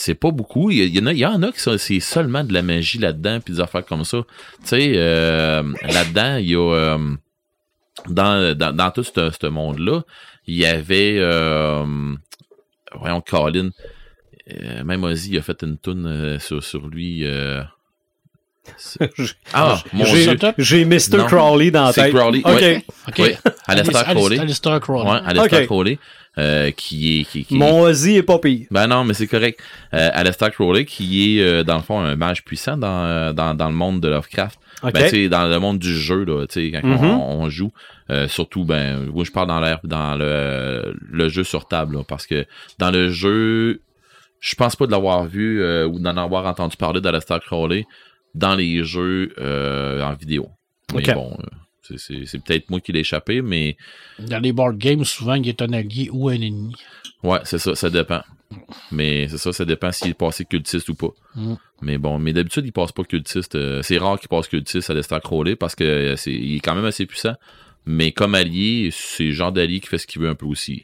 C'est 0.00 0.14
pas 0.14 0.30
beaucoup. 0.30 0.70
Il 0.70 0.96
y, 0.96 0.98
en 1.00 1.06
a, 1.06 1.12
il 1.12 1.18
y 1.18 1.26
en 1.26 1.42
a 1.42 1.52
qui 1.52 1.60
sont, 1.60 1.76
c'est 1.78 2.00
seulement 2.00 2.42
de 2.42 2.52
la 2.54 2.62
magie 2.62 2.98
là-dedans, 2.98 3.40
puis 3.40 3.54
des 3.54 3.60
affaires 3.60 3.84
comme 3.84 4.04
ça. 4.04 4.18
Tu 4.62 4.68
sais, 4.68 4.92
euh, 4.96 5.62
là-dedans, 5.82 6.36
il 6.36 6.48
y 6.50 6.54
a 6.54 6.74
euh, 6.74 6.98
dans, 8.08 8.56
dans, 8.56 8.74
dans 8.74 8.90
tout 8.90 9.02
ce, 9.04 9.30
ce 9.38 9.46
monde-là, 9.46 10.02
il 10.46 10.54
y 10.56 10.64
avait 10.66 11.16
euh, 11.18 11.84
voyons 12.98 13.20
Colin. 13.20 13.70
Euh, 14.50 14.82
même 14.84 15.04
Ozzy 15.04 15.36
a 15.36 15.42
fait 15.42 15.62
une 15.62 15.76
toune 15.76 16.06
euh, 16.06 16.38
sur, 16.38 16.64
sur 16.64 16.88
lui. 16.88 17.24
euh, 17.26 17.62
ah, 19.52 19.82
mon 19.92 20.04
J'ai 20.04 20.34
Dieu. 20.36 20.52
j'ai 20.58 20.84
Mr. 20.84 21.18
Non. 21.18 21.26
Crowley 21.26 21.70
dans 21.70 21.84
la 21.86 21.92
C'est 21.92 22.02
tête. 22.04 22.14
Crowley, 22.14 22.40
OK. 22.44 22.52
ouais. 22.60 22.84
OK. 23.08 23.14
Oui, 23.18 23.32
Alistair 23.66 24.04
Crowley. 24.06 24.38
Alistair 24.38 24.80
Crowley. 24.80 25.10
Ouais, 25.10 25.18
Alistair 25.24 25.60
Ok. 25.60 25.66
Crowley, 25.66 25.98
euh, 26.38 26.70
qui 26.70 27.20
est... 27.20 27.24
Qui, 27.24 27.44
qui- 27.44 27.56
Mon 27.56 27.80
Ozzy 27.82 28.16
est 28.16 28.22
pas 28.22 28.38
pire. 28.38 28.66
Ben 28.70 28.86
non, 28.86 29.04
mais 29.04 29.14
c'est 29.14 29.26
correct. 29.26 29.60
Euh, 29.94 30.10
Alistair 30.12 30.50
Crowley, 30.52 30.84
qui 30.84 31.38
est, 31.38 31.42
euh, 31.42 31.64
dans 31.64 31.76
le 31.76 31.82
fond, 31.82 32.00
un 32.00 32.16
mage 32.16 32.44
puissant 32.44 32.76
dans, 32.76 33.04
euh, 33.04 33.32
dans, 33.32 33.54
dans 33.54 33.68
le 33.68 33.74
monde 33.74 34.00
de 34.00 34.08
Lovecraft. 34.08 34.58
OK. 34.82 34.92
Ben, 34.94 35.02
tu 35.04 35.08
sais, 35.10 35.28
dans 35.28 35.46
le 35.46 35.58
monde 35.58 35.78
du 35.78 35.94
jeu, 35.94 36.24
là, 36.24 36.46
tu 36.46 36.54
sais, 36.54 36.70
quand 36.80 36.86
Mhm. 36.86 37.04
on, 37.10 37.40
on 37.42 37.48
joue, 37.50 37.70
euh, 38.10 38.28
surtout, 38.28 38.64
ben, 38.64 39.06
moi, 39.12 39.24
je 39.24 39.30
parle 39.30 39.48
dans 39.48 39.60
l'air, 39.60 39.80
dans 39.84 40.16
le, 40.16 40.94
le 41.10 41.28
jeu 41.28 41.44
sur 41.44 41.68
table, 41.68 41.96
là, 41.96 42.04
parce 42.08 42.26
que 42.26 42.46
dans 42.78 42.90
le 42.90 43.10
jeu, 43.10 43.82
je 44.40 44.54
pense 44.54 44.76
pas 44.76 44.86
de 44.86 44.92
l'avoir 44.92 45.26
vu 45.26 45.62
euh, 45.62 45.86
ou 45.86 45.98
d'en 45.98 46.16
avoir 46.16 46.46
entendu 46.46 46.76
parler 46.78 47.02
d'Alistair 47.02 47.40
Crowley 47.40 47.84
dans 48.34 48.54
les 48.54 48.82
jeux 48.84 49.34
euh, 49.38 50.02
en 50.02 50.14
vidéo. 50.14 50.48
Mais 50.94 51.02
bon, 51.12 51.36
euh, 51.38 51.46
c'est- 51.98 52.38
peut-être 52.44 52.70
moi 52.70 52.80
qui 52.80 52.92
l'ai 52.92 53.00
échappé, 53.00 53.42
mais 53.42 53.76
Dans 54.18 54.38
les 54.38 54.52
board 54.52 54.78
games, 54.78 55.04
souvent, 55.04 55.34
il 55.34 55.48
est 55.48 55.62
un 55.62 55.72
allié 55.72 56.08
ou 56.12 56.28
un 56.28 56.34
ennemi. 56.34 56.74
Ouais, 57.22 57.40
c'est 57.44 57.58
ça, 57.58 57.74
ça 57.74 57.90
dépend. 57.90 58.22
Mais 58.90 59.28
c'est 59.28 59.38
ça, 59.38 59.52
ça 59.52 59.64
dépend 59.64 59.92
s'il 59.92 60.10
est 60.10 60.14
passé 60.14 60.44
cultiste 60.44 60.88
ou 60.88 60.94
pas. 60.94 61.10
Mm. 61.36 61.54
Mais 61.82 61.98
bon, 61.98 62.18
mais 62.18 62.32
d'habitude, 62.32 62.66
il 62.66 62.72
passe 62.72 62.92
pas 62.92 63.04
cultiste. 63.04 63.54
euh, 63.54 63.80
c'est 63.82 63.98
rare 63.98 64.18
qu'il 64.18 64.28
passe 64.28 64.48
cultiste 64.48 64.90
à 64.90 64.94
Lester 64.94 65.18
Crowley 65.22 65.54
parce 65.56 65.74
que 65.76 65.84
euh, 65.84 66.16
c'est, 66.16 66.32
il 66.32 66.56
est 66.56 66.60
quand 66.60 66.74
même 66.74 66.84
assez 66.84 67.06
puissant. 67.06 67.34
Mais 67.86 68.12
comme 68.12 68.34
allié, 68.34 68.90
c'est 68.92 69.24
le 69.24 69.32
genre 69.32 69.52
d'allié 69.52 69.80
qui 69.80 69.86
fait 69.88 69.98
ce 69.98 70.06
qu'il 70.06 70.20
veut 70.20 70.28
un 70.28 70.34
peu 70.34 70.46
aussi. 70.46 70.82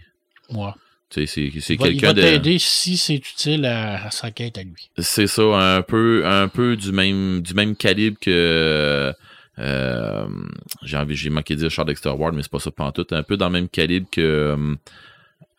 Ouais. 0.51 0.71
Tu 1.11 1.27
sais, 1.27 1.51
c'est, 1.61 1.77
quelqu'un 1.77 2.09
va 2.09 2.13
de. 2.15 2.23
t'aider 2.23 2.59
si 2.59 2.97
c'est 2.97 3.15
utile 3.15 3.65
à, 3.65 4.07
à 4.07 4.11
sa 4.11 4.31
quête 4.31 4.59
à 4.59 4.63
lui. 4.63 4.91
C'est 4.99 5.27
ça, 5.29 5.43
un 5.43 5.83
peu, 5.83 6.23
un 6.27 6.49
peu 6.49 6.77
du 6.77 6.91
même, 6.93 7.43
du 7.43 7.55
même 7.55 7.77
calibre 7.77 8.17
que. 8.21 9.13
Euh, 9.59 10.27
j'ai 10.83 10.97
envie, 10.97 11.17
j'ai 11.17 11.31
manqué 11.31 11.55
de 11.55 11.61
dire 11.61 11.71
Charles 11.71 11.89
Dexter 11.89 12.11
Ward, 12.11 12.35
mais 12.35 12.43
c'est 12.43 12.51
pas 12.51 12.59
ça 12.59 12.71
pantoute. 12.71 13.13
Un 13.13 13.23
peu 13.23 13.37
dans 13.37 13.47
le 13.47 13.53
même 13.53 13.69
calibre 13.69 14.09
que. 14.11 14.21
euh, 14.21 14.75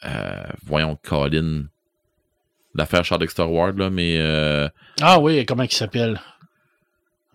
euh, 0.06 0.44
voyons, 0.66 0.98
Colin. 1.04 1.64
L'affaire 2.76 3.04
Charles 3.04 3.22
Dexter 3.22 3.44
Ward, 3.44 3.78
là, 3.78 3.90
mais. 3.90 4.18
euh, 4.20 4.70
Ah 5.02 5.20
oui, 5.20 5.46
comment 5.46 5.64
il 5.64 5.72
s'appelle? 5.72 6.20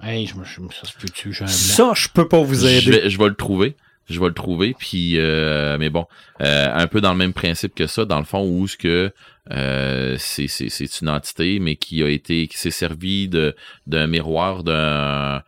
Hey, 0.00 0.26
je 0.26 0.34
me, 0.36 0.44
je 0.44 0.60
me- 0.60 0.68
ça 0.70 0.84
se 0.86 0.96
peut-tu, 0.96 1.32
j'ai 1.32 1.42
un 1.44 1.46
blanc. 1.46 1.54
Ça, 1.54 1.92
je 1.94 2.08
peux 2.08 2.26
pas 2.28 2.40
vous 2.42 2.54
je, 2.54 2.66
aider. 2.66 2.90
vais, 2.90 3.10
je 3.10 3.18
vais 3.18 3.28
le 3.28 3.34
trouver. 3.34 3.76
Je 4.10 4.18
vais 4.20 4.26
le 4.26 4.34
trouver. 4.34 4.74
Puis, 4.78 5.16
euh, 5.16 5.78
mais 5.78 5.90
bon, 5.90 6.06
euh, 6.40 6.68
un 6.74 6.86
peu 6.88 7.00
dans 7.00 7.12
le 7.12 7.18
même 7.18 7.32
principe 7.32 7.74
que 7.74 7.86
ça, 7.86 8.04
dans 8.04 8.18
le 8.18 8.24
fond, 8.24 8.44
où 8.48 8.66
ce 8.66 8.76
que 8.76 9.12
euh, 9.52 10.16
c'est, 10.18 10.48
c'est, 10.48 10.68
c'est 10.68 11.00
une 11.00 11.08
entité, 11.08 11.60
mais 11.60 11.76
qui 11.76 12.02
a 12.02 12.08
été, 12.08 12.46
qui 12.48 12.58
s'est 12.58 12.70
servi 12.72 13.28
de 13.28 13.54
d'un 13.86 14.06
miroir, 14.08 14.64
d'un, 14.64 15.42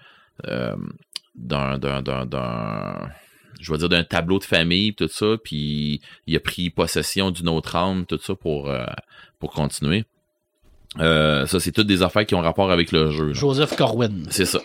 euh, 0.46 0.74
d'un, 1.34 1.78
d'un, 1.78 2.02
d'un, 2.02 2.26
d'un- 2.26 3.08
je 3.60 3.72
vais 3.72 3.78
dire 3.78 3.88
d'un 3.88 4.04
tableau 4.04 4.38
de 4.38 4.44
famille, 4.44 4.94
tout 4.94 5.08
ça. 5.08 5.36
Puis, 5.42 6.00
il 6.26 6.36
a 6.36 6.40
pris 6.40 6.70
possession 6.70 7.30
d'une 7.30 7.48
autre 7.48 7.76
âme, 7.76 8.04
tout 8.06 8.18
ça 8.22 8.34
pour 8.34 8.68
euh, 8.70 8.84
pour 9.38 9.52
continuer. 9.52 10.04
Euh, 11.00 11.46
ça, 11.46 11.58
c'est 11.60 11.72
toutes 11.72 11.86
des 11.88 12.02
affaires 12.02 12.24
qui 12.26 12.34
ont 12.34 12.40
rapport 12.40 12.70
avec 12.70 12.92
le 12.92 13.10
jeu. 13.10 13.28
là. 13.28 13.32
Joseph 13.32 13.76
Corwin. 13.76 14.26
C'est 14.30 14.44
ça. 14.44 14.60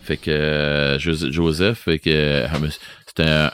Fait 0.00 0.16
que 0.16 0.30
euh, 0.30 0.98
Jos- 0.98 1.30
Joseph, 1.30 1.78
fait 1.80 1.98
que 1.98 2.46
c'était 3.06 3.28
un. 3.28 3.50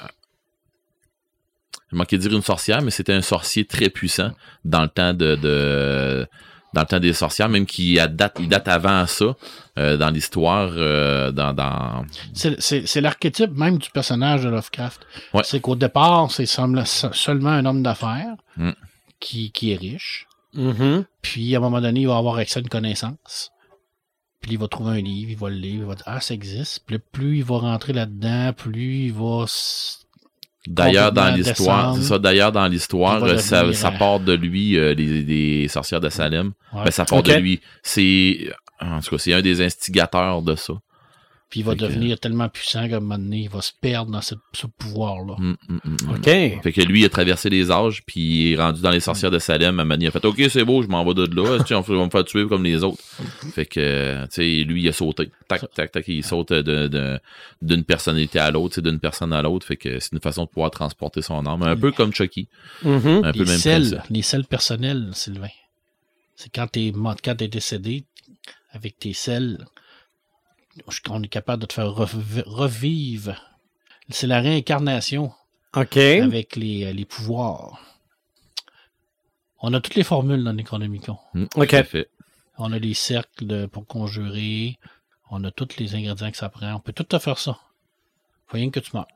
Je 1.90 1.96
manquais 1.96 2.16
de 2.16 2.22
dire 2.22 2.32
une 2.32 2.42
sorcière, 2.42 2.80
mais 2.80 2.90
c'était 2.90 3.12
un 3.12 3.20
sorcier 3.20 3.66
très 3.66 3.90
puissant 3.90 4.32
dans 4.64 4.82
le 4.82 4.88
temps 4.88 5.12
de, 5.12 5.36
de- 5.36 6.26
dans 6.74 6.80
le 6.82 6.86
temps 6.86 7.00
des 7.00 7.12
sorcières, 7.12 7.48
même 7.48 7.66
qui 7.66 7.98
a 7.98 8.06
date, 8.08 8.36
il 8.40 8.48
date 8.48 8.68
avant 8.68 9.06
ça 9.06 9.36
euh, 9.78 9.96
dans 9.96 10.10
l'histoire, 10.10 10.70
euh, 10.74 11.30
dans, 11.32 11.52
dans 11.52 12.04
C'est- 12.32 12.60
C'est 12.60 12.86
c'est 12.86 13.00
l'archétype 13.00 13.50
même 13.56 13.78
du 13.78 13.90
personnage 13.90 14.42
de 14.44 14.48
Lovecraft. 14.48 15.00
Ouais. 15.34 15.42
C'est 15.44 15.60
qu'au 15.60 15.76
départ, 15.76 16.30
c'est 16.30 16.46
semble- 16.46 16.82
seulement 16.86 17.50
un 17.50 17.64
homme 17.66 17.82
d'affaires 17.82 18.36
Mm. 18.56 18.70
qui, 19.20 19.50
qui 19.52 19.72
est 19.72 19.76
riche. 19.76 20.26
Mhm. 20.54 21.04
Puis, 21.22 21.54
à 21.54 21.58
un 21.58 21.60
moment 21.62 21.80
donné, 21.80 22.00
il 22.00 22.08
va 22.08 22.16
avoir 22.18 22.36
accès 22.36 22.58
à 22.58 22.62
une 22.62 22.68
connaissance. 22.68 23.50
Puis, 24.42 24.52
il 24.52 24.58
va 24.58 24.68
trouver 24.68 24.98
un 24.98 25.00
livre, 25.00 25.30
il 25.30 25.36
va 25.38 25.48
le 25.48 25.56
lire, 25.56 25.74
il 25.80 25.84
va 25.84 25.94
dire 25.94 26.04
Ah, 26.06 26.20
ça 26.20 26.34
existe. 26.34 26.80
Puis, 26.86 26.98
plus 26.98 27.38
il 27.38 27.44
va 27.44 27.58
rentrer 27.58 27.92
là-dedans, 27.94 28.52
plus 28.52 29.06
il 29.06 29.12
va. 29.12 29.46
D'ailleurs, 30.66 31.12
dans 31.12 31.34
l'histoire, 31.34 31.96
c'est 31.96 32.02
ça. 32.02 32.18
D'ailleurs, 32.18 32.52
dans 32.52 32.66
l'histoire, 32.66 33.22
euh, 33.24 33.38
ça, 33.38 33.72
ça 33.72 33.88
euh, 33.88 33.98
part 33.98 34.20
de 34.20 34.32
lui, 34.32 34.78
euh, 34.78 34.94
les, 34.94 35.22
les 35.22 35.68
sorcières 35.68 36.00
de 36.00 36.08
Salem. 36.08 36.52
Ouais. 36.72 36.84
Ben, 36.84 36.90
ça 36.90 37.04
part 37.04 37.22
de 37.22 37.32
lui. 37.32 37.60
C'est, 37.82 38.48
en 38.80 39.00
tout 39.00 39.10
cas, 39.10 39.18
c'est 39.18 39.32
un 39.32 39.42
des 39.42 39.60
instigateurs 39.60 40.42
de 40.42 40.54
ça. 40.54 40.74
Puis, 41.52 41.60
il 41.60 41.64
va 41.66 41.72
Fait 41.72 41.80
que- 41.80 41.84
devenir 41.84 42.18
tellement 42.18 42.48
puissant 42.48 42.88
qu'à 42.88 42.96
un 42.96 43.00
moment 43.00 43.18
donné, 43.18 43.40
il 43.42 43.50
va 43.50 43.60
se 43.60 43.72
perdre 43.78 44.10
dans 44.10 44.22
ce, 44.22 44.34
ce 44.54 44.66
pouvoir-là. 44.66 45.34
Mm, 45.38 45.54
mm, 45.68 45.78
mm. 45.84 46.10
OK. 46.14 46.24
Fait 46.62 46.72
que 46.72 46.80
lui, 46.80 47.00
il 47.00 47.04
a 47.04 47.10
traversé 47.10 47.50
les 47.50 47.70
âges, 47.70 48.02
puis 48.06 48.20
il 48.20 48.52
est 48.54 48.56
rendu 48.56 48.80
dans 48.80 48.90
les 48.90 49.00
sorcières 49.00 49.30
de 49.30 49.38
Salem. 49.38 49.78
À 49.78 49.84
Mani, 49.84 50.06
il 50.06 50.08
a 50.08 50.10
fait 50.12 50.24
OK, 50.24 50.42
c'est 50.48 50.64
beau, 50.64 50.82
je 50.82 50.88
m'en 50.88 51.04
vais 51.04 51.12
de 51.12 51.26
là. 51.36 51.56
Est-ce 51.56 51.64
que 51.64 51.74
on 51.74 51.82
va 51.82 52.04
me 52.06 52.08
faire 52.10 52.24
tuer 52.24 52.48
comme 52.48 52.64
les 52.64 52.82
autres. 52.82 53.02
Fait 53.54 53.66
que, 53.66 54.22
tu 54.24 54.30
sais, 54.30 54.64
lui, 54.64 54.82
il 54.84 54.88
a 54.88 54.92
sauté. 54.94 55.30
Tac, 55.46 55.70
tac, 55.74 55.92
tac, 55.92 56.08
il 56.08 56.24
saute 56.24 56.54
de- 56.54 56.88
de- 56.88 57.20
d'une 57.60 57.84
personnalité 57.84 58.38
à 58.38 58.50
l'autre, 58.50 58.70
tu 58.70 58.74
sais, 58.76 58.82
d'une 58.90 58.98
personne 58.98 59.34
à 59.34 59.42
l'autre. 59.42 59.66
Fait 59.66 59.76
que 59.76 59.98
c'est 60.00 60.12
une 60.12 60.20
façon 60.20 60.44
de 60.44 60.48
pouvoir 60.48 60.70
transporter 60.70 61.20
son 61.20 61.44
âme. 61.44 61.62
Un 61.64 61.76
peu 61.76 61.92
comme 61.92 62.14
Chucky. 62.14 62.48
Mhm. 62.82 63.24
Un 63.24 63.32
peu 63.32 63.32
les 63.32 63.38
le 63.40 63.44
même 63.44 63.58
selles, 63.58 64.02
les 64.08 64.22
selles 64.22 64.46
personnelles, 64.46 65.10
Sylvain. 65.12 65.48
C'est 66.34 66.50
quand 66.50 66.66
t'es 66.66 66.94
quand 67.22 67.34
t'es 67.36 67.48
décédé, 67.48 68.04
avec 68.72 68.98
tes 68.98 69.12
selles, 69.12 69.66
on 71.10 71.22
est 71.22 71.28
capable 71.28 71.62
de 71.62 71.66
te 71.66 71.72
faire 71.74 71.88
rev- 71.88 72.42
revivre. 72.46 73.36
C'est 74.08 74.26
la 74.26 74.40
réincarnation 74.40 75.32
OK. 75.74 75.96
avec 75.96 76.56
les, 76.56 76.92
les 76.92 77.04
pouvoirs. 77.04 77.80
On 79.60 79.72
a 79.74 79.80
toutes 79.80 79.94
les 79.94 80.02
formules 80.04 80.42
dans 80.42 80.52
Necronomicon. 80.52 81.18
Mm, 81.34 81.44
OK. 81.56 81.86
On 82.58 82.72
a 82.72 82.78
les 82.78 82.94
cercles 82.94 83.46
de- 83.46 83.66
pour 83.66 83.86
conjurer. 83.86 84.78
On 85.30 85.42
a 85.44 85.50
tous 85.50 85.76
les 85.78 85.94
ingrédients 85.94 86.30
que 86.30 86.36
ça 86.36 86.48
prend. 86.48 86.74
On 86.74 86.80
peut 86.80 86.92
tout 86.92 87.04
te 87.04 87.18
faire 87.18 87.38
ça. 87.38 87.58
Faut 88.46 88.56
rien 88.56 88.70
que 88.70 88.80
tu 88.80 88.90
meurs. 88.94 89.06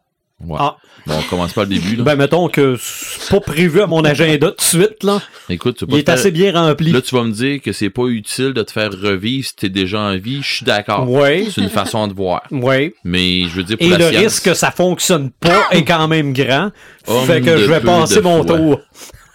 Ouais. 0.45 0.57
Ah. 0.61 0.77
Bon, 1.07 1.15
on 1.19 1.23
commence 1.23 1.53
pas 1.55 1.63
le 1.63 1.69
début, 1.71 1.97
là. 1.97 2.03
Ben, 2.05 2.15
mettons 2.17 2.49
que 2.49 2.77
c'est 2.79 3.31
pas 3.31 3.41
prévu 3.41 3.81
à 3.81 3.87
mon 3.87 4.05
agenda 4.05 4.51
tout 4.51 4.57
de 4.57 4.61
suite, 4.61 5.03
là. 5.03 5.23
Écoute, 5.49 5.79
tu 5.79 5.87
peux 5.87 5.95
Il 5.95 5.99
est 6.01 6.05
faire- 6.05 6.15
assez 6.15 6.31
bien 6.31 6.53
rempli. 6.53 6.93
Là, 6.93 7.01
tu 7.01 7.15
vas 7.15 7.23
me 7.25 7.33
dire 7.33 7.63
que 7.63 7.73
c'est 7.73 7.89
pas 7.89 8.05
utile 8.07 8.53
de 8.53 8.63
te 8.63 8.71
faire 8.71 8.91
revivre 8.93 9.47
si 9.47 9.57
t'es 9.57 9.69
déjà 9.71 9.99
en 10.01 10.17
vie. 10.19 10.41
Je 10.43 10.57
suis 10.57 10.65
d'accord. 10.67 11.09
Oui. 11.09 11.51
C'est 11.51 11.63
une 11.63 11.71
façon 11.71 12.07
de 12.07 12.13
voir. 12.13 12.43
Oui. 12.51 12.93
Mais 13.03 13.43
je 13.45 13.57
veux 13.57 13.63
dire, 13.65 13.79
pour 13.79 13.87
Et 13.87 13.91
la 13.91 13.99
le 13.99 14.05
science, 14.11 14.23
risque 14.25 14.45
que 14.45 14.55
ça 14.55 14.71
fonctionne 14.71 15.31
pas 15.31 15.69
est 15.71 15.85
quand 15.85 16.07
même 16.07 16.33
grand. 16.35 16.71
Homme 17.07 17.25
fait 17.27 17.41
que 17.41 17.57
je 17.57 17.65
vais 17.65 17.81
passer 17.81 18.21
mon 18.21 18.45
tour. 18.45 18.81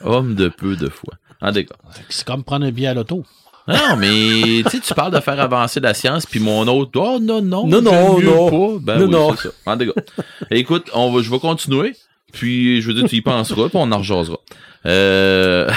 homme 0.04 0.36
de 0.36 0.50
peu 0.50 0.76
de 0.76 0.88
foi. 0.90 1.14
Ah, 1.42 1.52
d'accord. 1.52 1.78
C'est 2.10 2.26
comme 2.26 2.44
prendre 2.44 2.66
un 2.68 2.72
billet 2.72 2.88
à 2.90 2.94
l'auto. 2.94 3.24
Non, 3.68 3.96
mais 3.98 4.64
tu 4.64 4.70
sais, 4.70 4.80
tu 4.80 4.94
parles 4.94 5.14
de 5.14 5.20
faire 5.20 5.40
avancer 5.40 5.80
la 5.80 5.94
science, 5.94 6.26
puis 6.26 6.40
mon 6.40 6.68
autre, 6.68 6.92
oh 7.00 7.20
non, 7.20 7.42
non, 7.42 7.68
Non, 7.68 7.82
non, 7.82 8.18
mieux 8.20 8.26
non. 8.26 8.50
pas. 8.80 8.80
Ben 8.82 9.00
Non, 9.00 9.06
oui, 9.06 9.12
non. 9.12 9.36
ça. 9.36 9.50
En. 9.66 9.78
Écoute, 10.50 10.90
on 10.94 11.12
va, 11.12 11.22
je 11.22 11.30
vais 11.30 11.40
continuer, 11.40 11.96
puis 12.34 12.82
je 12.82 12.88
veux 12.88 12.94
dire, 12.94 13.08
tu 13.08 13.18
y 13.18 13.22
penseras, 13.22 13.70
puis 13.70 13.78
on 13.80 13.92
en 13.92 13.98
rejasera. 14.00 14.38
Euh, 14.86 15.70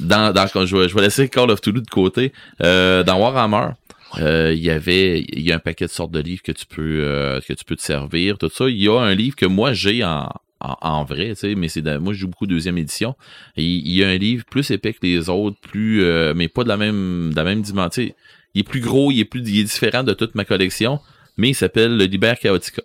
dans, 0.00 0.32
dans, 0.32 0.46
quand 0.48 0.64
je, 0.66 0.76
vais, 0.76 0.88
je 0.88 0.94
vais 0.94 1.02
laisser 1.02 1.28
Call 1.28 1.50
of 1.50 1.60
Toulouse 1.60 1.82
de 1.82 1.90
côté. 1.90 2.32
Euh, 2.62 3.02
dans 3.02 3.18
Warhammer, 3.18 3.70
euh, 4.18 4.52
il 4.54 4.62
y 4.62 4.70
avait, 4.70 5.20
il 5.28 5.40
y 5.42 5.52
a 5.52 5.56
un 5.56 5.58
paquet 5.58 5.86
de 5.86 5.90
sortes 5.90 6.12
de 6.12 6.20
livres 6.20 6.42
que 6.42 6.52
tu 6.52 6.66
peux, 6.66 7.00
euh, 7.02 7.40
que 7.40 7.52
tu 7.52 7.64
peux 7.64 7.76
te 7.76 7.82
servir, 7.82 8.38
tout 8.38 8.48
ça. 8.48 8.68
Il 8.68 8.80
y 8.80 8.88
a 8.88 8.98
un 9.00 9.14
livre 9.14 9.34
que 9.36 9.46
moi 9.46 9.72
j'ai 9.72 10.04
en, 10.04 10.28
en, 10.60 11.04
vrai, 11.04 11.30
tu 11.30 11.36
sais, 11.36 11.54
mais 11.54 11.68
c'est 11.68 11.82
moi 11.98 12.12
je 12.12 12.20
joue 12.20 12.28
beaucoup 12.28 12.46
deuxième 12.46 12.78
édition. 12.78 13.14
Et 13.56 13.64
il 13.64 13.92
y 13.92 14.02
a 14.02 14.08
un 14.08 14.16
livre 14.16 14.44
plus 14.44 14.70
épais 14.70 14.92
que 14.92 15.00
les 15.02 15.28
autres, 15.28 15.58
plus, 15.60 16.02
euh, 16.02 16.32
mais 16.34 16.48
pas 16.48 16.64
de 16.64 16.68
la 16.68 16.76
même, 16.76 17.30
de 17.30 17.36
la 17.36 17.44
même 17.44 17.62
dimension. 17.62 18.08
Il 18.54 18.60
est 18.60 18.62
plus 18.62 18.80
gros, 18.80 19.12
il 19.12 19.20
est 19.20 19.24
plus, 19.26 19.42
il 19.46 19.60
est 19.60 19.64
différent 19.64 20.02
de 20.02 20.14
toute 20.14 20.34
ma 20.34 20.46
collection, 20.46 21.00
mais 21.36 21.50
il 21.50 21.54
s'appelle 21.54 21.96
le 21.96 22.04
Liber 22.04 22.34
Chaotica. 22.40 22.82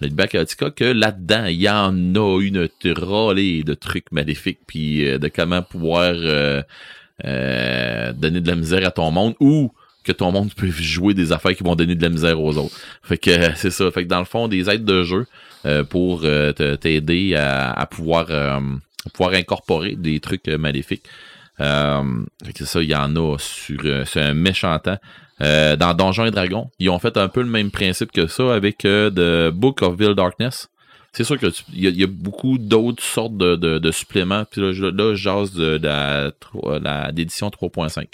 Le 0.00 0.08
Liber 0.08 0.28
Chaotica, 0.28 0.70
que 0.70 0.84
là-dedans, 0.84 1.46
il 1.46 1.62
y 1.62 1.70
en 1.70 2.14
a 2.14 2.40
une 2.42 2.68
trollée 2.68 3.62
de 3.62 3.74
trucs 3.74 4.12
maléfiques, 4.12 4.60
puis 4.66 5.08
euh, 5.08 5.18
de 5.18 5.28
comment 5.28 5.62
pouvoir 5.62 6.12
euh, 6.14 6.62
euh, 7.24 8.12
donner 8.12 8.40
de 8.40 8.48
la 8.48 8.56
misère 8.56 8.86
à 8.86 8.90
ton 8.90 9.10
monde 9.10 9.34
ou 9.40 9.72
que 10.04 10.12
ton 10.12 10.32
monde 10.32 10.52
peut 10.52 10.70
jouer 10.70 11.14
des 11.14 11.32
affaires 11.32 11.54
qui 11.54 11.62
vont 11.62 11.76
donner 11.76 11.94
de 11.94 12.02
la 12.02 12.10
misère 12.10 12.40
aux 12.40 12.58
autres. 12.58 12.76
Fait 13.02 13.16
que 13.16 13.30
c'est 13.56 13.70
ça. 13.70 13.90
Fait 13.90 14.04
que 14.04 14.08
dans 14.08 14.18
le 14.18 14.26
fond, 14.26 14.48
des 14.48 14.68
aides 14.68 14.84
de 14.84 15.02
jeu 15.02 15.26
pour 15.84 16.22
euh, 16.24 16.52
t'aider 16.52 17.34
à, 17.34 17.72
à 17.72 17.86
pouvoir 17.86 18.26
euh, 18.30 18.60
pouvoir 19.12 19.34
incorporer 19.34 19.96
des 19.96 20.20
trucs 20.20 20.48
euh, 20.48 20.58
maléfiques 20.58 21.04
Euh, 21.60 22.02
que 22.54 22.64
ça, 22.64 22.82
il 22.82 22.88
y 22.90 22.96
en 22.96 23.14
a 23.14 23.36
sur, 23.38 23.78
euh, 23.84 24.04
c'est 24.04 24.20
un 24.20 24.34
méchant 24.34 24.76
temps. 24.80 24.98
Euh, 25.40 25.76
dans 25.76 25.94
Donjons 25.94 26.24
et 26.26 26.30
Dragons, 26.32 26.68
ils 26.80 26.90
ont 26.90 26.98
fait 26.98 27.16
un 27.16 27.28
peu 27.28 27.42
le 27.42 27.48
même 27.48 27.70
principe 27.70 28.10
que 28.10 28.26
ça 28.26 28.52
avec 28.54 28.84
euh, 28.84 29.08
The 29.10 29.54
Book 29.54 29.82
of 29.82 29.96
Vil 29.96 30.14
Darkness. 30.14 30.68
C'est 31.12 31.22
sûr 31.22 31.38
qu'il 31.38 31.52
y, 31.72 31.88
y 31.88 32.02
a 32.02 32.08
beaucoup 32.08 32.58
d'autres 32.58 33.02
sortes 33.04 33.36
de, 33.36 33.54
de, 33.54 33.78
de 33.78 33.90
suppléments. 33.92 34.44
Puis 34.50 34.60
là, 34.60 34.72
là, 34.90 35.14
jase 35.14 35.52
de, 35.52 35.78
la- 35.80 37.12
d'édition 37.12 37.48
3.5. 37.50 38.06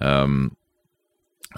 Euh, 0.00 0.48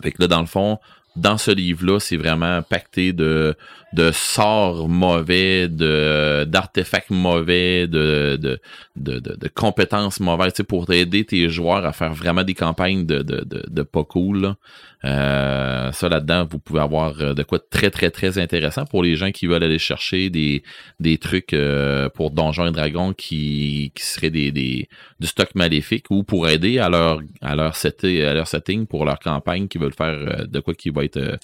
fait 0.03 0.11
que 0.13 0.23
là, 0.23 0.27
dans 0.29 0.41
le 0.41 0.47
fond, 0.47 0.79
dans 1.15 1.39
ce 1.39 1.51
livre-là, 1.53 2.01
c'est 2.01 2.17
vraiment 2.17 2.63
pacté 2.63 3.13
de, 3.13 3.55
de 3.93 4.11
sorts 4.13 4.89
mauvais, 4.89 5.69
de, 5.69 6.45
d'artefacts 6.45 7.11
mauvais, 7.11 7.87
de, 7.87 8.39
de, 8.41 8.59
de, 8.97 9.19
de, 9.19 9.49
compétences 9.49 10.21
mauvaises, 10.21 10.55
pour 10.67 10.91
aider 10.91 11.25
tes 11.25 11.49
joueurs 11.49 11.85
à 11.85 11.93
faire 11.93 12.15
vraiment 12.15 12.43
des 12.43 12.55
campagnes 12.55 13.05
de, 13.05 13.23
de, 13.23 13.83
pas 13.83 14.05
cool. 14.05 14.55
Euh, 15.05 15.91
ça 15.91 16.09
là-dedans, 16.09 16.47
vous 16.49 16.61
pouvez 16.61 16.81
avoir 16.81 17.21
euh, 17.21 17.35
de 17.35 17.43
quoi 17.43 17.59
de 17.59 17.65
très, 17.69 17.91
très, 17.91 18.11
très 18.11 18.39
intéressant 18.39 18.85
pour 18.85 19.03
les 19.03 19.17
gens 19.17 19.33
qui 19.33 19.49
veulent 19.49 19.65
aller 19.65 19.81
chercher 19.81 20.31
des, 20.31 20.63
des 21.01 21.19
trucs 21.19 21.55
euh, 21.55 22.09
pour 22.09 22.31
Donjons 22.31 22.69
et 22.69 22.71
Dragons 22.71 23.13
qui, 23.13 23.91
qui 23.97 24.07
seraient 24.07 24.31
des, 24.31 24.53
des, 24.53 24.89
du 25.19 25.27
stock 25.27 25.57
maléfique 25.57 26.07
ou 26.11 26.23
pour 26.23 26.49
aider 26.49 26.79
à 26.79 26.89
leur, 26.89 27.21
à 27.41 27.57
leur, 27.57 27.75
setting, 27.75 28.23
à 28.23 28.33
leur 28.33 28.47
setting 28.47 28.87
pour 28.87 29.05
leur 29.05 29.19
campagne 29.19 29.67
qui 29.67 29.79
veulent 29.79 29.93
faire 29.93 30.47
de 30.47 30.61
quoi 30.61 30.75
qui 30.75 30.91
va 30.91 31.05
être 31.05 31.39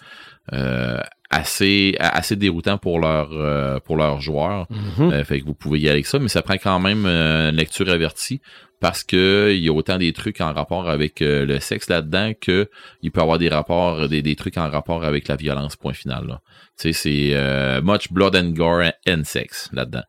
assez, 1.30 1.94
assez 1.98 2.36
déroutant 2.36 2.78
pour 2.78 2.98
leur, 2.98 3.28
euh, 3.32 3.80
pour 3.80 3.96
leurs 3.96 4.20
joueurs. 4.20 4.66
Mhm. 4.70 5.12
Euh, 5.12 5.24
fait 5.24 5.40
que 5.40 5.44
vous 5.44 5.54
pouvez 5.54 5.78
y 5.78 5.82
aller 5.84 5.96
avec 5.96 6.06
ça, 6.06 6.18
mais 6.18 6.28
ça 6.28 6.42
prend 6.42 6.54
quand 6.56 6.80
même 6.80 7.04
euh, 7.06 7.50
une 7.50 7.56
lecture 7.56 7.88
avertie 7.90 8.40
parce 8.80 9.02
que 9.02 9.52
il 9.52 9.62
y 9.62 9.68
a 9.68 9.72
autant 9.72 9.98
des 9.98 10.12
trucs 10.12 10.40
en 10.40 10.52
rapport 10.52 10.88
avec 10.88 11.20
euh, 11.20 11.44
le 11.44 11.58
sexe 11.60 11.88
là-dedans 11.90 12.32
que 12.40 12.70
il 13.02 13.10
peut 13.10 13.20
y 13.20 13.22
avoir 13.22 13.38
des 13.38 13.48
rapports, 13.48 14.08
des, 14.08 14.22
des 14.22 14.36
trucs 14.36 14.56
en 14.56 14.70
rapport 14.70 15.04
avec 15.04 15.28
la 15.28 15.36
violence, 15.36 15.76
point 15.76 15.92
final. 15.92 16.26
là. 16.26 16.40
Tu 16.78 16.92
sais, 16.92 16.92
c'est 16.92 17.30
euh, 17.34 17.82
much 17.82 18.12
blood 18.12 18.36
and 18.36 18.50
gore 18.50 18.84
and 19.06 19.22
sex 19.24 19.68
là-dedans. 19.72 20.04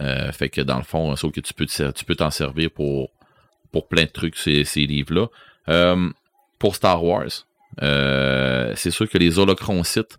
Euh, 0.00 0.32
fait 0.32 0.48
que 0.48 0.60
dans 0.60 0.78
le 0.78 0.82
fond, 0.82 1.14
sauf 1.16 1.32
que 1.32 1.40
tu 1.40 1.54
peux 1.54 1.66
te 1.66 1.90
tu 1.92 2.04
peux 2.04 2.14
t'en 2.16 2.30
servir 2.30 2.70
pour 2.70 3.10
pour 3.70 3.88
plein 3.88 4.04
de 4.04 4.10
trucs 4.10 4.36
ces, 4.36 4.64
ces 4.64 4.86
livres-là. 4.86 5.26
Euh, 5.68 6.08
pour 6.58 6.74
Star 6.74 7.04
Wars, 7.04 7.46
euh, 7.82 8.72
c'est 8.76 8.90
sûr 8.90 9.08
que 9.08 9.18
les 9.18 9.38
holocrons 9.38 9.84
sites, 9.84 10.18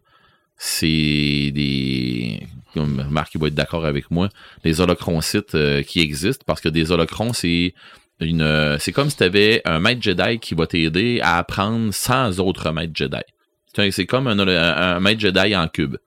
c'est 0.57 1.51
des. 1.53 2.41
Comme 2.73 3.07
Marc 3.09 3.33
il 3.35 3.41
va 3.41 3.47
être 3.47 3.55
d'accord 3.55 3.85
avec 3.85 4.11
moi, 4.11 4.29
les 4.63 4.81
holocrons 4.81 5.21
sites 5.21 5.55
euh, 5.55 5.81
qui 5.83 5.99
existent, 6.01 6.43
parce 6.45 6.61
que 6.61 6.69
des 6.69 6.91
holocrons, 6.91 7.33
c'est 7.33 7.73
une. 8.19 8.41
euh, 8.41 8.77
C'est 8.79 8.91
comme 8.91 9.09
si 9.09 9.17
tu 9.17 9.23
avais 9.23 9.61
un 9.65 9.79
maître 9.79 10.01
Jedi 10.01 10.39
qui 10.39 10.53
va 10.55 10.67
t'aider 10.67 11.19
à 11.21 11.37
apprendre 11.37 11.93
sans 11.93 12.39
autres 12.39 12.71
maîtres 12.71 12.93
Jedi. 12.95 13.21
C'est 13.91 14.05
comme 14.07 14.27
un, 14.27 14.39
un, 14.39 14.47
un 14.95 14.99
maître 14.99 15.19
Jedi 15.21 15.55
en 15.55 15.67
cube. 15.67 15.97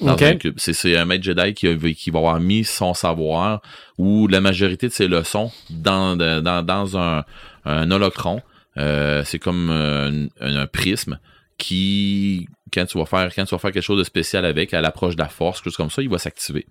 Dans 0.00 0.14
Ok. 0.14 0.22
un 0.22 0.34
cube. 0.34 0.54
C'est 0.58 0.96
un 0.96 1.04
maître 1.04 1.22
Jedi 1.22 1.54
qui, 1.54 1.68
a- 1.68 1.76
qui 1.94 2.10
va 2.10 2.18
avoir 2.18 2.40
mis 2.40 2.64
son 2.64 2.94
savoir 2.94 3.62
ou 3.98 4.26
la 4.26 4.40
majorité 4.40 4.88
de 4.88 4.92
ses 4.92 5.06
leçons 5.06 5.52
dans, 5.70 6.16
dans, 6.16 6.64
dans 6.64 6.98
un, 6.98 7.24
un 7.64 7.90
holocron. 7.92 8.40
Euh, 8.78 9.22
c'est 9.24 9.38
comme 9.38 9.70
euh, 9.70 10.26
un, 10.40 10.56
un 10.56 10.66
prisme 10.66 11.20
qui, 11.58 12.48
quand 12.72 12.86
tu 12.86 12.98
vas 12.98 13.06
faire, 13.06 13.34
quand 13.34 13.44
tu 13.44 13.54
vas 13.54 13.58
faire 13.58 13.72
quelque 13.72 13.82
chose 13.82 13.98
de 13.98 14.04
spécial 14.04 14.44
avec, 14.44 14.72
à 14.74 14.80
l'approche 14.80 15.16
de 15.16 15.22
la 15.22 15.28
force, 15.28 15.58
quelque 15.58 15.66
chose 15.66 15.76
comme 15.76 15.90
ça, 15.90 16.02
il 16.02 16.08
va 16.08 16.18
s'activer. 16.18 16.66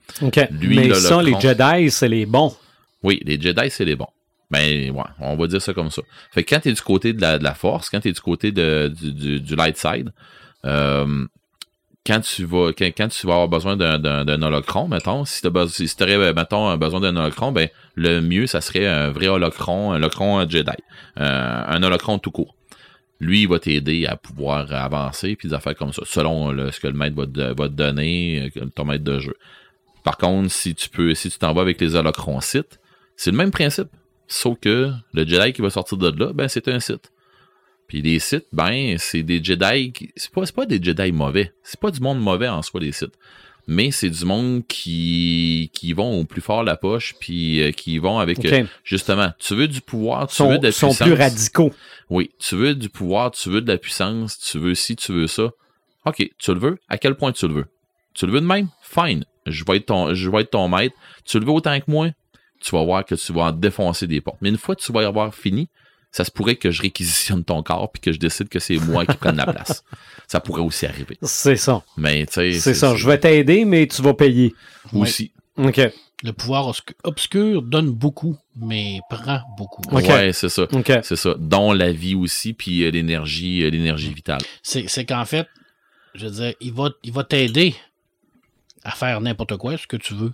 Lui, 0.52 0.76
Mais 0.76 0.88
là, 0.88 0.96
le 1.00 1.26
les. 1.26 1.40
Jedi, 1.40 1.92
c'est 1.92 2.10
les 2.10 2.26
bons. 2.26 2.56
Oui, 3.04 3.22
les 3.26 3.40
Jedi, 3.40 3.70
c'est 3.70 3.86
les 3.86 3.96
bons. 3.96 4.10
Ben, 4.50 4.92
ouais, 4.92 5.04
on 5.20 5.38
va 5.38 5.48
dire 5.48 5.62
ça 5.62 5.74
comme 5.74 5.92
ça. 5.92 6.02
Fait 6.32 6.44
que 6.44 6.54
quand 6.54 6.60
t'es 6.60 6.74
du 6.74 6.82
côté 6.82 7.14
de 7.14 7.22
la, 7.22 7.40
de 7.40 7.44
la 7.44 7.54
force, 7.54 7.90
quand 7.90 8.02
t'es 8.02 8.12
du 8.12 8.20
côté 8.20 8.52
de, 8.52 8.94
du, 8.94 9.14
du, 9.14 9.40
du 9.40 9.56
light 9.56 9.78
side, 9.78 10.12
euh, 10.66 11.26
quand 12.06 12.20
tu 12.20 12.44
vas 12.44 12.72
quand, 12.74 12.86
quand 12.86 13.08
tu 13.08 13.28
vas 13.28 13.34
avoir 13.34 13.48
besoin 13.48 13.78
d'un, 13.78 14.42
holocron, 14.42 14.88
mettons, 14.88 15.24
si 15.24 15.42
tu 15.42 15.50
si 15.88 16.04
aurais, 16.04 16.34
mettons, 16.34 16.76
besoin 16.78 17.00
d'un 17.00 17.16
holocron, 17.16 17.52
ben, 17.52 17.70
le 17.96 18.20
mieux, 18.22 18.48
ça 18.48 18.60
serait 18.60 18.88
un 18.88 19.12
vrai 19.12 19.28
holocron, 19.28 19.94
un 19.94 19.98
holocron 19.98 20.48
Jedi. 20.50 20.72
Euh, 21.20 21.64
un 21.68 21.84
holocron 21.84 22.20
tout 22.20 22.32
court. 22.32 22.56
Lui, 23.22 23.44
il 23.44 23.48
va 23.48 23.60
t'aider 23.60 24.06
à 24.08 24.18
pouvoir 24.18 24.74
avancer, 24.74 25.36
puis 25.38 25.48
des 25.48 25.54
affaires 25.54 25.76
comme 25.76 25.94
ça, 25.94 26.02
selon 26.06 26.50
ce 26.72 26.80
que 26.80 26.88
le 26.88 26.94
maître 26.94 27.16
va 27.16 27.28
te, 27.28 27.68
donner, 27.74 28.52
euh, 28.58 28.66
ton 28.76 28.84
maître 28.84 29.04
de 29.04 29.20
jeu. 29.20 29.36
Par 30.04 30.18
contre, 30.18 30.50
si 30.52 30.74
tu 30.74 30.90
peux, 30.90 31.14
si 31.14 31.30
tu 31.30 31.38
t'en 31.38 31.54
vas 31.54 31.62
avec 31.62 31.80
les 31.80 31.96
holocrons 31.96 32.42
sites, 32.42 32.80
c'est 33.16 33.30
le 33.32 33.38
même 33.38 33.52
principe. 33.52 33.90
Sauf 34.28 34.58
que 34.60 34.92
le 35.14 35.26
Jedi 35.28 35.54
qui 35.54 35.62
va 35.62 35.70
sortir 35.70 35.98
de 35.98 36.10
là, 36.20 36.34
ben, 36.34 36.48
c'est 36.48 36.68
un 36.68 36.80
site. 36.80 37.12
Puis 37.88 38.02
les 38.02 38.18
sites, 38.20 38.48
ben, 38.52 38.96
c'est 38.98 39.22
des 39.22 39.44
Jedi. 39.44 39.92
qui- 39.92 40.12
C'est 40.16 40.32
pas, 40.32 40.44
pas 40.56 40.66
des 40.66 40.82
Jedi 40.82 41.12
mauvais. 41.12 41.54
C'est 41.62 41.80
pas 41.80 41.92
du 41.92 42.00
monde 42.00 42.20
mauvais 42.20 42.48
en 42.48 42.62
soi, 42.64 42.80
les 42.80 42.92
sites. 42.92 43.14
Mais 43.74 43.90
c'est 43.92 44.10
du 44.10 44.26
monde 44.26 44.68
qui, 44.68 45.72
qui 45.74 45.94
vont 45.94 46.20
au 46.20 46.26
plus 46.26 46.42
fort 46.42 46.62
la 46.66 46.76
poche, 46.76 47.16
puis 47.22 47.62
euh, 47.62 47.72
qui 47.72 48.00
vont 48.00 48.20
avec, 48.20 48.44
euh, 48.44 48.66
justement, 48.84 49.32
tu 49.40 49.56
veux 49.56 49.70
du 49.70 49.80
pouvoir, 49.80 50.28
tu 50.28 50.36
Sont, 50.36 50.50
veux 50.50 50.58
de 50.60 50.66
la 50.66 50.72
sont 50.74 50.88
puissance. 50.90 51.08
plus 51.08 51.16
radicaux. 51.16 51.74
Oui, 52.10 52.32
tu 52.38 52.56
veux 52.58 52.76
du 52.76 52.90
pouvoir, 52.90 53.32
tu 53.32 53.50
veux 53.50 53.62
de 53.62 53.72
la 53.72 53.78
puissance, 53.78 54.38
tu 54.40 54.60
veux 54.60 54.76
ci, 54.76 54.98
tu 54.98 55.14
veux 55.14 55.28
ça. 55.28 55.52
OK, 56.06 56.18
tu 56.38 56.54
le 56.54 56.60
veux? 56.60 56.78
À 56.90 56.98
quel 56.98 57.16
point 57.16 57.32
tu 57.32 57.48
le 57.48 57.54
veux? 57.54 57.66
Tu 58.14 58.26
le 58.26 58.34
veux 58.34 58.42
de 58.42 58.46
même? 58.46 58.68
Fine. 58.82 59.24
Je 59.46 59.64
vais 59.64 59.78
être 59.78 59.86
ton, 59.86 60.14
je 60.14 60.30
vais 60.30 60.42
être 60.42 60.52
ton 60.52 60.68
maître. 60.68 60.96
Tu 61.24 61.40
le 61.40 61.46
veux 61.46 61.52
autant 61.54 61.80
que 61.80 61.90
moi? 61.90 62.10
Tu 62.60 62.76
vas 62.76 62.84
voir 62.84 63.06
que 63.06 63.16
tu 63.16 63.32
vas 63.32 63.44
en 63.44 63.52
défoncer 63.54 64.06
des 64.06 64.20
portes. 64.20 64.40
Mais 64.42 64.50
une 64.50 64.58
fois 64.58 64.76
que 64.76 64.82
tu 64.82 64.92
vas 64.92 65.04
y 65.04 65.06
avoir 65.06 65.34
fini, 65.34 65.70
ça 66.12 66.24
se 66.26 66.32
pourrait 66.32 66.56
que 66.56 66.72
je 66.72 66.82
réquisitionne 66.82 67.44
ton 67.44 67.64
corps 67.64 67.92
puis 67.92 68.02
que 68.02 68.12
je 68.12 68.20
décide 68.20 68.50
que 68.50 68.60
c'est 68.60 68.78
moi 68.78 69.06
qui 69.06 69.16
prenne 69.18 69.38
la 69.38 69.46
place. 69.46 69.84
Ça 70.28 70.40
pourrait 70.40 70.62
aussi 70.62 70.86
arriver. 70.86 71.18
C'est 71.24 71.58
ça. 71.58 71.84
Mais 71.98 72.26
tu 72.26 72.34
sais, 72.34 72.54
C'est 72.54 72.74
ça. 72.74 72.96
Je 72.96 73.06
vais 73.06 73.20
t'aider, 73.20 73.66
mais 73.66 73.86
tu 73.88 74.02
vas 74.02 74.14
payer. 74.14 74.54
aussi. 74.94 75.34
OK. 75.58 75.82
Le 76.24 76.32
pouvoir 76.34 76.70
obscu- 76.72 76.94
obscur 77.04 77.62
donne 77.62 77.90
beaucoup, 77.92 78.38
mais 78.56 79.00
prend 79.10 79.42
beaucoup. 79.58 79.82
Ok. 79.92 80.04
Ouais, 80.08 80.32
c'est 80.32 80.48
ça. 80.48 80.64
OK. 80.72 80.92
C'est 81.04 81.16
ça. 81.18 81.36
Dont 81.38 81.74
la 81.74 81.92
vie 81.92 82.16
aussi, 82.16 82.54
puis 82.54 82.84
euh, 82.84 82.92
l'énergie, 82.92 83.64
euh, 83.64 83.70
l'énergie 83.70 84.14
vitale. 84.14 84.40
C'est 84.64 85.06
qu'en 85.06 85.26
fait, 85.26 85.48
je 86.16 86.28
veux 86.28 86.32
dire, 86.32 86.54
il 86.62 86.72
va, 86.74 86.90
il 87.04 87.12
va 87.12 87.24
t'aider 87.26 87.76
à 88.84 88.92
faire 88.92 89.20
n'importe 89.20 89.58
quoi, 89.58 89.78
ce 89.78 89.88
que 89.88 89.98
tu 89.98 90.14
veux. 90.14 90.32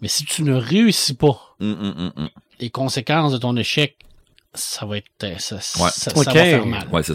Mais 0.00 0.08
si 0.08 0.24
tu 0.24 0.42
ne 0.42 0.54
réussis 0.54 1.14
pas, 1.14 1.40
hum, 1.60 1.72
hum, 1.80 2.12
hum. 2.16 2.28
les 2.60 2.70
conséquences 2.70 3.32
de 3.32 3.38
ton 3.38 3.56
échec, 3.56 3.96
ça 4.54 4.86
va 4.86 4.98
être. 4.98 5.06
euh, 5.24 5.34
Ça, 5.38 5.56
Ouais. 5.56 5.90
ça, 5.92 6.12
va 6.14 6.22
faire 6.32 6.66
mal. 6.66 6.88
Ouais, 6.92 7.02
c'est 7.02 7.14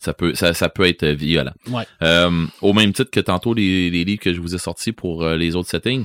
ça. 0.00 0.12
Peut, 0.12 0.34
ça, 0.34 0.52
ça 0.54 0.68
peut 0.68 0.86
être 0.86 1.02
euh, 1.04 1.14
violent. 1.14 1.52
Ouais. 1.68 1.84
Euh, 2.02 2.46
au 2.60 2.72
même 2.72 2.92
titre 2.92 3.10
que 3.10 3.20
tantôt 3.20 3.54
les, 3.54 3.90
les 3.90 4.04
livres 4.04 4.20
que 4.20 4.32
je 4.34 4.40
vous 4.40 4.54
ai 4.54 4.58
sortis 4.58 4.92
pour 4.92 5.22
euh, 5.22 5.36
les 5.36 5.56
autres 5.56 5.68
settings, 5.70 6.04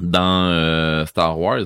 dans 0.00 0.48
euh, 0.50 1.06
Star 1.06 1.38
Wars, 1.38 1.64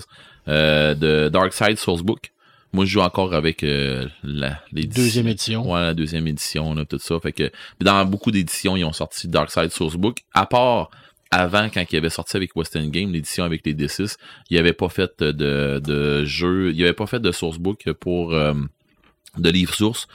euh, 0.49 0.95
de 0.95 1.29
Dark 1.29 1.53
Side 1.53 1.79
Sourcebook, 1.79 2.33
moi 2.73 2.85
je 2.85 2.91
joue 2.91 3.01
encore 3.01 3.33
avec 3.35 3.63
euh, 3.65 4.07
la 4.23 4.61
Deuxième 4.73 5.29
édition. 5.29 5.71
Ouais, 5.71 5.81
la 5.81 5.95
deuxième 5.95 6.27
édition, 6.27 6.75
là, 6.75 6.85
tout 6.85 6.99
ça. 6.99 7.19
Fait 7.21 7.33
que 7.33 7.51
dans 7.81 8.05
beaucoup 8.05 8.31
d'éditions, 8.31 8.77
ils 8.77 8.85
ont 8.85 8.93
sorti 8.93 9.29
Dark 9.29 9.51
Side 9.51 9.71
Sourcebook, 9.73 10.19
à 10.35 10.45
part 10.47 10.91
avant, 11.31 11.69
quand 11.73 11.85
il 11.91 11.97
avait 11.97 12.11
sorti 12.11 12.37
avec 12.37 12.57
Western 12.57 12.89
Game, 12.91 13.13
l'édition 13.13 13.45
avec 13.45 13.65
les 13.67 13.75
D6, 13.75 14.17
il 14.51 14.59
avait 14.59 14.73
pas 14.73 14.89
fait 14.89 15.13
de, 15.23 15.79
de 15.79 16.25
jeu, 16.25 16.73
il 16.75 16.83
avait 16.83 16.93
pas 16.93 17.07
fait 17.07 17.21
de 17.21 17.31
sourcebook 17.33 17.93
pour 18.01 18.33
euh, 18.33 18.55
de 19.37 19.51
livre 19.51 19.75
source 19.75 20.09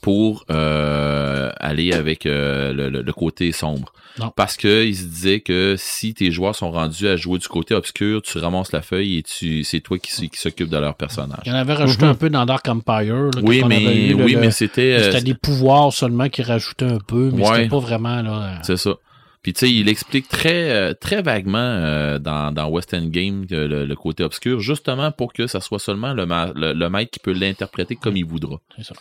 pour 0.00 0.44
euh, 0.50 1.50
aller 1.58 1.92
avec 1.92 2.24
euh, 2.24 2.72
le, 2.72 2.88
le- 2.88 3.02
le 3.02 3.12
côté 3.12 3.50
sombre. 3.50 3.92
Non. 4.20 4.32
Parce 4.36 4.56
que 4.56 4.84
il 4.84 4.94
se 4.96 5.04
disait 5.04 5.40
que 5.40 5.74
si 5.76 6.14
tes 6.14 6.30
joueurs 6.30 6.54
sont 6.54 6.70
rendus 6.70 7.08
à 7.08 7.16
jouer 7.16 7.38
du 7.38 7.48
côté 7.48 7.74
obscur, 7.74 8.22
tu 8.22 8.38
ramasses 8.38 8.70
la 8.72 8.82
feuille 8.82 9.18
et 9.18 9.22
tu 9.22 9.64
c'est 9.64 9.80
toi 9.80 9.98
qui, 9.98 10.12
s'occupe 10.34 10.68
de 10.68 10.76
leur 10.78 10.94
personnage. 10.94 11.40
Il 11.46 11.48
y 11.50 11.52
en 11.52 11.56
avait 11.58 11.74
rajouté 11.74 12.04
Mhm. 12.04 12.10
un 12.10 12.14
peu 12.14 12.30
dans 12.30 12.46
Dark 12.46 12.68
Empire. 12.68 13.14
là, 13.14 13.30
Oui, 13.42 13.62
mais 13.66 14.08
eu 14.10 14.14
oui, 14.14 14.32
le- 14.34 14.40
mais 14.40 14.50
c'était 14.52 15.02
C'était 15.02 15.22
des 15.22 15.34
pouvoirs 15.34 15.92
seulement 15.92 16.28
qui 16.28 16.42
rajoutaient 16.42 16.84
un 16.92 16.98
peu, 16.98 17.30
mais 17.32 17.42
Ouais. 17.48 17.56
c'était 17.56 17.68
pas 17.68 17.78
vraiment 17.80 18.22
là. 18.22 18.60
C'est 18.62 18.76
ça. 18.76 18.94
Puis 19.42 19.52
tu 19.52 19.60
sais, 19.60 19.72
il 19.72 19.88
explique 19.88 20.28
très 20.28 20.70
euh, 20.70 20.94
très 20.94 21.22
vaguement 21.22 21.58
euh, 21.58 22.18
dans, 22.18 22.52
dans 22.52 22.68
West 22.68 22.94
End 22.94 23.06
Game 23.06 23.46
le, 23.50 23.94
côté 23.94 24.24
obscur, 24.24 24.60
justement 24.60 25.12
pour 25.12 25.32
que 25.32 25.46
ça 25.46 25.60
soit 25.60 25.78
seulement 25.78 26.12
le, 26.12 26.26
ma- 26.26 26.52
le, 26.54 26.72
le 26.72 27.04
qui 27.04 27.20
peut 27.20 27.32
l'interpréter 27.32 27.96
comme 27.96 28.16
il 28.16 28.24
voudra. 28.24 28.58
c'est 28.76 28.84
ça. 28.84 28.94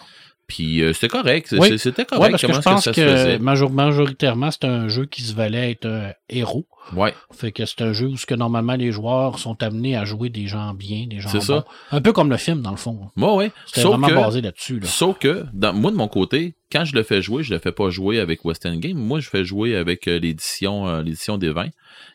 Puis 0.47 0.81
euh, 0.81 0.93
c'était 0.93 1.09
correct, 1.09 1.47
c'est- 1.49 1.59
Oui. 1.59 1.67
c'est- 1.67 1.77
c'était 1.77 2.03
Ouais, 2.03 2.05
correct 2.05 2.31
parce 2.31 2.41
que 2.43 2.53
je 2.53 2.59
pense 2.61 2.83
ça 2.85 2.91
que, 2.91 3.01
se 3.01 3.05
faisait. 3.07 3.39
major- 3.39 3.69
majoritairement, 3.69 4.49
c'est 4.49 4.63
un 4.65 4.87
jeu 4.87 5.05
qui 5.05 5.21
se 5.21 5.33
valait 5.35 5.71
être 5.71 5.85
un 5.87 6.11
héros. 6.29 6.65
Ouais, 6.95 7.13
Fait 7.33 7.51
que 7.51 7.65
c'est 7.65 7.81
un 7.81 7.91
jeu 7.91 8.07
où 8.07 8.15
ce 8.15 8.25
que 8.25 8.33
normalement 8.33 8.75
les 8.77 8.93
joueurs 8.93 9.39
sont 9.39 9.61
amenés 9.61 9.97
à 9.97 10.05
jouer 10.05 10.29
des 10.29 10.47
gens 10.47 10.73
bien, 10.73 11.05
des 11.05 11.19
gens 11.19 11.27
C'est 11.27 11.41
ça. 11.41 11.65
bons. 11.91 11.97
Un 11.97 11.99
peu 11.99 12.13
comme 12.13 12.29
le 12.29 12.37
film, 12.37 12.61
dans 12.61 12.71
le 12.71 12.77
fond. 12.77 13.09
moi 13.17 13.35
ouais. 13.35 13.51
C'était 13.65 13.81
Sauf 13.81 13.91
vraiment 13.91 14.07
que, 14.07 14.13
basé 14.13 14.39
là-dessus. 14.39 14.79
Là. 14.79 14.87
sauf 14.87 15.19
que 15.19 15.43
dans, 15.51 15.73
moi 15.73 15.91
de 15.91 15.97
mon 15.97 16.07
côté, 16.07 16.55
quand 16.71 16.85
je 16.85 16.95
le 16.95 17.03
fais 17.03 17.21
jouer, 17.21 17.43
je 17.43 17.53
le 17.53 17.59
fais 17.59 17.73
pas 17.73 17.89
jouer 17.89 18.21
avec 18.21 18.45
West 18.45 18.65
End 18.65 18.77
Game. 18.77 18.97
Moi, 18.97 19.19
je 19.19 19.27
fais 19.29 19.43
jouer 19.43 19.75
avec 19.75 20.07
euh, 20.07 20.17
l'édition 20.17 20.87
euh, 20.87 21.01
l'édition 21.03 21.37
des 21.37 21.49
20 21.49 21.67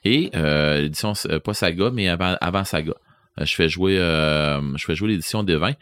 et 0.06 0.30
euh, 0.34 0.80
l'édition 0.80 1.12
euh, 1.28 1.38
pas 1.38 1.52
Saga 1.52 1.90
mais 1.92 2.08
avant 2.08 2.36
avant 2.40 2.64
Saga. 2.64 2.94
Euh, 3.40 3.44
je 3.44 3.54
fais 3.54 3.68
jouer 3.68 3.98
euh, 3.98 4.60
je 4.78 4.84
fais 4.86 4.94
jouer 4.94 5.10
l'édition 5.10 5.42
des 5.42 5.56
20 5.56 5.72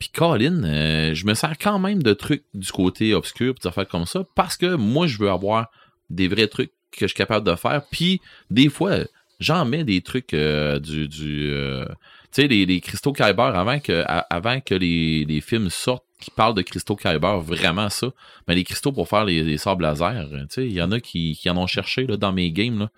Puis 0.00 0.08
Colin, 0.08 0.64
euh, 0.64 1.14
je 1.14 1.26
me 1.26 1.34
sers 1.34 1.56
quand 1.58 1.78
même 1.78 2.02
de 2.02 2.14
trucs 2.14 2.42
du 2.54 2.72
côté 2.72 3.14
obscur, 3.14 3.54
des 3.54 3.68
affaires 3.68 3.86
comme 3.86 4.06
ça, 4.06 4.24
parce 4.34 4.56
que 4.56 4.74
moi, 4.74 5.06
je 5.06 5.18
veux 5.18 5.30
avoir 5.30 5.70
des 6.08 6.26
vrais 6.26 6.48
trucs 6.48 6.72
que 6.90 7.02
je 7.02 7.08
suis 7.08 7.16
capable 7.16 7.46
de 7.46 7.54
faire. 7.54 7.82
Puis 7.92 8.20
des 8.50 8.70
fois, 8.70 8.96
j'en 9.38 9.64
mets 9.66 9.84
des 9.84 10.00
trucs 10.00 10.32
euh, 10.34 10.80
du... 10.80 11.06
du 11.06 11.50
euh, 11.52 11.84
tu 12.32 12.42
sais, 12.42 12.48
les, 12.48 12.64
les 12.64 12.80
cristaux 12.80 13.12
Kyber, 13.12 13.56
avant 13.56 13.78
que, 13.80 14.04
avant 14.06 14.60
que 14.60 14.74
les, 14.74 15.24
les 15.24 15.40
films 15.40 15.68
sortent 15.68 16.04
qui 16.20 16.30
parlent 16.30 16.54
de 16.54 16.62
cristaux 16.62 16.96
Kyber, 16.96 17.40
vraiment 17.40 17.90
ça. 17.90 18.10
Mais 18.46 18.54
les 18.54 18.64
cristaux 18.64 18.92
pour 18.92 19.08
faire 19.08 19.24
les, 19.24 19.42
les 19.42 19.58
sables 19.58 19.82
laser, 19.82 20.28
tu 20.30 20.46
sais, 20.48 20.66
il 20.66 20.72
y 20.72 20.80
en 20.80 20.92
a 20.92 21.00
qui, 21.00 21.36
qui 21.36 21.50
en 21.50 21.56
ont 21.56 21.66
cherché 21.66 22.06
là, 22.06 22.16
dans 22.16 22.32
mes 22.32 22.52
games, 22.52 22.78
là, 22.78 22.90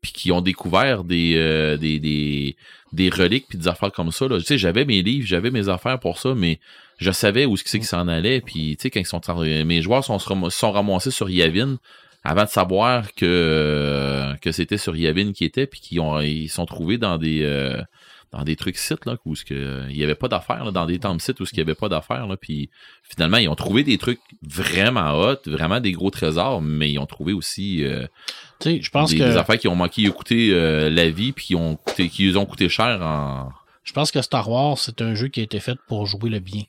puis 0.00 0.12
qui 0.12 0.32
ont 0.32 0.40
découvert 0.40 1.04
des, 1.04 1.34
euh, 1.36 1.76
des, 1.76 1.98
des, 1.98 2.56
des 2.92 3.08
reliques 3.10 3.46
puis 3.48 3.58
des 3.58 3.68
affaires 3.68 3.92
comme 3.92 4.12
ça. 4.12 4.28
Là. 4.28 4.38
Tu 4.38 4.44
sais, 4.44 4.58
j'avais 4.58 4.84
mes 4.84 5.02
livres, 5.02 5.26
j'avais 5.26 5.50
mes 5.50 5.68
affaires 5.68 5.98
pour 5.98 6.18
ça, 6.18 6.34
mais 6.34 6.60
je 6.98 7.10
savais 7.10 7.46
où 7.46 7.56
c'est 7.56 7.78
qu'ils 7.78 7.84
s'en 7.84 8.08
allaient. 8.08 8.40
Puis, 8.40 8.76
tu 8.76 8.82
sais, 8.82 8.90
quand 8.90 9.00
ils 9.00 9.06
sont 9.06 9.20
mes 9.64 9.82
joueurs 9.82 10.04
sont, 10.04 10.18
sont 10.18 10.72
ramassés 10.72 11.10
sur 11.10 11.30
Yavin 11.30 11.78
avant 12.24 12.44
de 12.44 12.48
savoir 12.48 13.14
que, 13.14 13.24
euh, 13.24 14.34
que 14.36 14.52
c'était 14.52 14.78
sur 14.78 14.96
Yavin 14.96 15.32
qui 15.32 15.44
était, 15.44 15.66
puis 15.66 15.80
qu'ils 15.80 16.00
ont, 16.00 16.20
ils 16.20 16.48
sont 16.48 16.66
trouvés 16.66 16.98
dans 16.98 17.16
des, 17.16 17.42
euh, 17.42 17.80
dans 18.32 18.42
des 18.42 18.56
trucs 18.56 18.76
sites 18.76 19.06
là, 19.06 19.16
où 19.24 19.34
ce 19.34 19.44
que, 19.44 19.84
il 19.88 19.96
y 19.96 20.04
avait 20.04 20.14
pas 20.14 20.28
d'affaires, 20.28 20.72
dans 20.72 20.86
des 20.86 20.98
temples 20.98 21.22
sites 21.22 21.40
où 21.40 21.46
ce 21.46 21.50
qu'il 21.50 21.60
y 21.60 21.62
avait 21.62 21.74
pas 21.74 21.88
d'affaires. 21.88 22.26
Là, 22.26 22.36
puis 22.36 22.70
finalement, 23.02 23.38
ils 23.38 23.48
ont 23.48 23.54
trouvé 23.54 23.84
des 23.84 23.98
trucs 23.98 24.20
vraiment 24.42 25.12
hot, 25.18 25.38
vraiment 25.46 25.80
des 25.80 25.92
gros 25.92 26.10
trésors, 26.10 26.60
mais 26.60 26.90
ils 26.90 26.98
ont 26.98 27.06
trouvé 27.06 27.32
aussi 27.32 27.84
euh, 27.84 28.06
je 28.64 28.90
pense 28.90 29.10
des, 29.10 29.18
que 29.18 29.24
des 29.24 29.36
affaires 29.36 29.58
qui 29.58 29.68
ont 29.68 29.76
manqué 29.76 30.02
écouter 30.02 30.50
euh, 30.52 30.90
la 30.90 31.08
vie, 31.10 31.32
puis 31.32 31.46
qui 31.46 31.54
ont 31.54 31.76
coûté, 31.76 32.08
qui 32.08 32.24
les 32.26 32.36
ont 32.36 32.46
coûté 32.46 32.68
cher 32.68 33.00
en. 33.02 33.50
je 33.84 33.92
pense 33.92 34.10
que 34.10 34.20
Star 34.22 34.48
Wars, 34.50 34.78
c'est 34.78 35.00
un 35.02 35.14
jeu 35.14 35.28
qui 35.28 35.40
a 35.40 35.42
été 35.42 35.60
fait 35.60 35.78
pour 35.86 36.06
jouer 36.06 36.30
le 36.30 36.38
bien. 36.40 36.62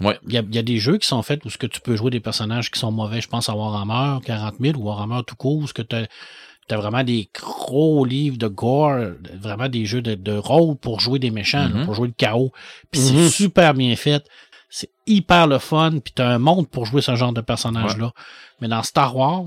Ouais. 0.00 0.18
Il 0.28 0.32
y 0.32 0.38
a, 0.38 0.42
il 0.48 0.54
y 0.54 0.58
a 0.58 0.62
des 0.62 0.78
jeux 0.78 0.96
qui 0.98 1.08
sont 1.08 1.22
faits 1.22 1.44
où 1.44 1.50
ce 1.50 1.58
que 1.58 1.66
tu 1.66 1.80
peux 1.80 1.96
jouer 1.96 2.10
des 2.12 2.20
personnages 2.20 2.70
qui 2.70 2.78
sont 2.78 2.92
mauvais. 2.92 3.20
Je 3.20 3.26
pense 3.28 3.48
à 3.48 3.54
Warhammer 3.56 4.20
40 4.24 4.54
000 4.60 4.78
ou 4.78 4.84
Warhammer 4.84 5.22
tout 5.26 5.34
court, 5.34 5.56
où 5.56 5.66
ce 5.66 5.72
que 5.74 5.82
tu 5.82 5.96
as, 5.96 6.76
vraiment 6.76 7.02
des 7.02 7.28
gros 7.34 8.04
livres 8.04 8.36
de 8.38 8.46
gore, 8.46 9.00
vraiment 9.40 9.68
des 9.68 9.86
jeux 9.86 10.00
de, 10.02 10.14
de 10.14 10.36
rôle 10.36 10.76
pour 10.76 11.00
jouer 11.00 11.18
des 11.18 11.30
méchants, 11.32 11.62
là, 11.68 11.68
Mhm. 11.68 11.84
pour 11.84 11.94
jouer 11.94 12.08
le 12.08 12.14
chaos. 12.16 12.52
Puis 12.92 13.00
Mhm. 13.00 13.06
c'est 13.06 13.28
super 13.30 13.74
bien 13.74 13.96
fait. 13.96 14.24
C'est 14.70 14.90
hyper 15.06 15.46
le 15.48 15.58
fun. 15.58 15.98
Puis 16.04 16.12
tu 16.14 16.22
as 16.22 16.28
un 16.28 16.38
monde 16.38 16.68
pour 16.68 16.84
jouer 16.86 17.02
ce 17.02 17.16
genre 17.16 17.32
de 17.32 17.40
personnage-là. 17.40 18.12
Mais 18.60 18.68
dans 18.68 18.82
Star 18.84 19.16
Wars, 19.16 19.42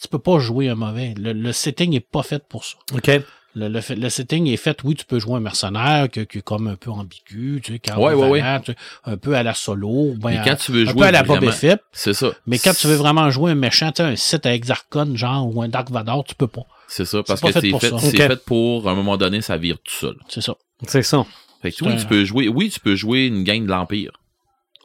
tu 0.00 0.08
peux 0.08 0.18
pas 0.18 0.38
jouer 0.38 0.68
un 0.68 0.74
mauvais. 0.74 1.14
Le, 1.16 1.32
le 1.32 1.52
setting 1.52 1.94
est 1.94 2.00
pas 2.00 2.22
fait 2.22 2.46
pour 2.48 2.64
ça. 2.64 2.76
OK. 2.94 3.10
Le, 3.56 3.68
le, 3.68 3.80
fait- 3.80 3.94
le 3.94 4.08
setting 4.08 4.48
est 4.48 4.56
fait, 4.56 4.82
oui, 4.82 4.96
tu 4.96 5.04
peux 5.04 5.20
jouer 5.20 5.36
un 5.36 5.40
mercenaire 5.40 6.08
qui, 6.10 6.26
qui 6.26 6.38
est 6.38 6.42
comme 6.42 6.66
un 6.66 6.74
peu 6.74 6.90
ambigu, 6.90 7.60
tu 7.62 7.74
sais, 7.74 7.92
un 7.92 7.96
Ouais, 7.98 8.10
peu 8.12 8.18
ouais, 8.18 8.40
vaillant, 8.40 8.60
tu 8.60 8.72
sais, 8.72 8.78
un 9.04 9.16
peu 9.16 9.36
à 9.36 9.44
la 9.44 9.54
solo, 9.54 10.14
ben, 10.16 10.42
quand 10.44 10.56
tu 10.56 10.72
veux 10.72 10.82
un 10.82 10.90
jouer 10.90 10.94
peu 11.02 11.04
à 11.06 11.10
la 11.12 11.22
Boba 11.22 11.52
Fett. 11.52 11.80
C'est 11.92 12.14
ça. 12.14 12.32
Mais 12.48 12.58
quand 12.58 12.74
tu 12.74 12.88
veux 12.88 12.96
vraiment 12.96 13.30
jouer 13.30 13.52
un 13.52 13.54
méchant, 13.54 13.92
tu 13.92 14.02
sais, 14.02 14.08
un 14.08 14.16
site 14.16 14.44
à 14.46 14.54
Exarchon, 14.54 15.14
genre, 15.14 15.54
ou 15.54 15.62
un 15.62 15.68
Dark 15.68 15.88
Vador, 15.88 16.24
tu 16.24 16.34
peux 16.34 16.48
pas. 16.48 16.62
C'est 16.88 17.04
ça, 17.04 17.22
parce 17.22 17.40
C'est 17.40 17.46
que 17.46 17.52
fait 17.52 17.60
c'est 17.60 17.70
pour 17.70 17.80
fait, 18.00 18.44
pour, 18.44 18.88
à 18.88 18.90
un 18.92 18.94
moment 18.96 19.16
donné, 19.16 19.40
ça 19.40 19.56
vire 19.56 19.76
tout 19.84 19.94
seul. 19.94 20.16
C'est 20.28 20.40
ça. 20.40 20.54
C'est 20.88 21.02
ça. 21.04 21.24
Fait 21.62 21.70
que 21.70 21.84
oui, 21.84 21.92
un- 21.92 21.96
tu 21.96 22.06
peux 22.06 22.24
jouer, 22.24 22.48
oui, 22.48 22.70
tu 22.70 22.80
peux 22.80 22.96
jouer 22.96 23.26
une 23.26 23.44
gang 23.44 23.62
de 23.64 23.70
l'Empire. 23.70 24.10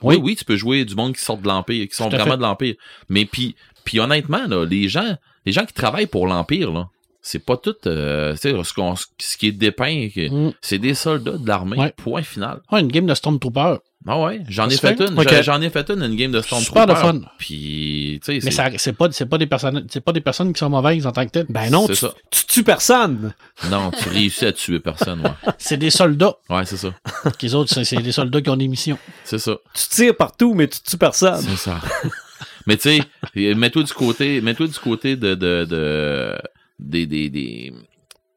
Oui. 0.03 0.15
Oui, 0.15 0.21
oui, 0.23 0.35
tu 0.35 0.45
peux 0.45 0.55
jouer 0.55 0.85
du 0.85 0.93
monde 0.95 1.15
qui 1.15 1.23
sort 1.23 1.37
de 1.39 1.47
l'Empire, 1.47 1.87
qui 1.89 1.95
sont 1.95 2.07
vraiment 2.07 2.31
fait. 2.31 2.37
de 2.37 2.41
l'Empire. 2.43 2.75
Mais 3.09 3.25
puis, 3.25 3.55
puis 3.89 3.99
honnêtement, 3.99 4.45
là, 4.47 4.65
les 4.65 4.87
gens, 4.87 5.15
les 5.47 5.51
gens 5.51 5.65
qui 5.65 5.73
travaillent 5.73 6.05
pour 6.05 6.27
l'Empire, 6.27 6.71
là, 6.71 6.89
c'est 7.23 7.43
pas 7.43 7.57
tout, 7.57 7.73
euh, 7.87 8.33
tu 8.33 8.51
sais, 8.51 8.63
ce, 8.63 8.71
qu'on- 8.71 8.93
ce 8.95 9.35
qui 9.35 9.47
est 9.47 9.51
dépeint, 9.51 10.09
Mm. 10.15 10.51
c'est 10.61 10.77
des 10.77 10.93
soldats 10.93 11.37
de 11.39 11.47
l'armée, 11.47 11.75
Ouais. 11.75 11.91
point 11.97 12.21
final. 12.21 12.59
Ouais, 12.71 12.81
une 12.81 12.89
game 12.89 13.07
de 13.07 13.15
Stormtrooper. 13.15 13.77
Ah 14.07 14.17
ouais, 14.21 14.41
j'en 14.47 14.69
ai 14.69 14.77
fait? 14.77 14.95
fait? 14.95 15.09
une, 15.09 15.43
j'en- 15.43 15.61
ai 15.61 15.69
fait 15.71 15.89
une, 15.89 16.03
une 16.03 16.15
game 16.15 16.31
de 16.31 16.39
Stormtrooper. 16.41 16.81
Super 16.81 16.87
de 16.87 16.93
fun. 16.93 17.21
Puis, 17.39 18.21
tu 18.23 18.25
sais, 18.27 18.33
Mais 18.45 18.51
c'est- 18.51 18.51
ça, 18.51 18.69
c'est 18.77 18.93
pas, 18.93 19.11
c'est 19.11 19.25
pas 19.25 19.37
des 19.39 19.47
personnes, 19.47 19.85
c'est 19.89 20.01
pas 20.01 20.13
des 20.13 20.21
personnes 20.21 20.53
qui 20.53 20.59
sont 20.59 20.69
mauvaises 20.69 21.07
en 21.07 21.11
tant 21.11 21.25
que 21.25 21.31
telles. 21.31 21.47
Ben 21.49 21.69
non, 21.71 21.87
tu, 21.87 21.95
ça. 21.95 22.13
tu 22.29 22.45
tues 22.45 22.63
personne. 22.63 23.33
non, 23.71 23.89
tu 23.91 24.07
réussis 24.07 24.45
à 24.45 24.53
tuer 24.53 24.79
personne, 24.79 25.21
ouais. 25.21 25.31
C'est 25.57 25.77
des 25.77 25.89
soldats. 25.89 26.37
Ouais, 26.47 26.63
c'est 26.65 26.77
ça. 26.77 26.93
Les 27.41 27.55
autres, 27.55 27.73
c'est, 27.73 27.83
c'est 27.83 27.97
des 27.97 28.11
soldats 28.13 28.39
qui 28.41 28.49
ont 28.51 28.55
des 28.57 28.67
missions. 28.69 28.99
C'est 29.25 29.39
ça. 29.39 29.57
Tu 29.73 29.87
tires 29.89 30.15
partout, 30.15 30.53
mais 30.53 30.67
tu 30.69 30.79
tues 30.81 30.97
personne. 30.97 31.41
C'est 31.41 31.57
ça. 31.57 31.81
Mais 32.69 32.77
tu 32.77 33.01
sais, 33.35 33.55
mets-toi 33.55 33.81
du 33.81 33.93
côté, 33.93 34.41
mets-toi 34.41 34.67
du 34.67 34.77
côté 34.79 35.15
de, 35.15 35.33
de, 35.33 35.65
de 35.65 36.37
des, 36.77 37.07
des, 37.07 37.31
des- 37.31 37.73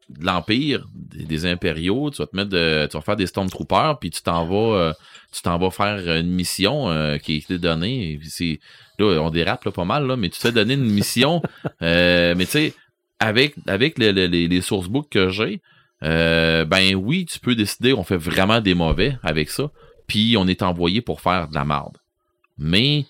de 0.09 0.25
l'empire, 0.25 0.87
des, 0.95 1.25
des 1.25 1.45
impériaux. 1.45 2.11
Tu 2.11 2.17
vas 2.23 2.27
te 2.27 2.35
mettre, 2.35 2.49
de, 2.49 2.87
tu 2.91 2.97
vas 2.97 3.03
faire 3.03 3.17
des 3.17 3.27
stormtroopers, 3.27 3.99
puis 3.99 4.09
tu 4.09 4.23
t'en 4.23 4.47
vas, 4.47 4.79
euh, 4.79 4.93
tu 5.33 5.43
t'en 5.43 5.59
vas 5.59 5.71
faire 5.71 5.99
une 6.17 6.31
mission 6.31 6.89
euh, 6.89 7.19
qui 7.19 7.37
été 7.37 7.59
donnée. 7.59 8.19
C'est, 8.25 8.59
là, 8.99 9.21
on 9.21 9.29
dérape 9.29 9.65
là, 9.67 9.71
pas 9.71 9.85
mal 9.85 10.07
là, 10.07 10.17
mais 10.17 10.31
tu 10.31 10.37
te 10.39 10.47
fais 10.49 10.53
donner 10.53 10.75
une 10.75 10.91
mission. 10.91 11.43
euh, 11.83 12.35
mais 12.35 12.47
tu 12.47 12.53
sais, 12.53 12.75
avec 13.21 13.55
avec 13.67 13.99
le- 13.99 14.13
le- 14.13 14.27
les, 14.29 14.49
les 14.49 14.61
sourcebooks 14.63 15.11
que 15.11 15.29
j'ai, 15.29 15.61
euh, 16.05 16.65
ben 16.65 16.95
oui, 16.95 17.27
tu 17.27 17.39
peux 17.39 17.55
décider, 17.55 17.93
on 17.93 18.03
fait 18.03 18.17
vraiment 18.17 18.63
des 18.63 18.75
mauvais 18.75 19.19
avec 19.23 19.51
ça, 19.51 19.71
puis 20.07 20.37
on 20.39 20.47
est 20.49 20.63
envoyé 20.63 21.03
pour 21.03 21.21
faire 21.21 21.49
de 21.49 21.55
la 21.55 21.67
marde. 21.67 21.99
Mais 22.59 23.05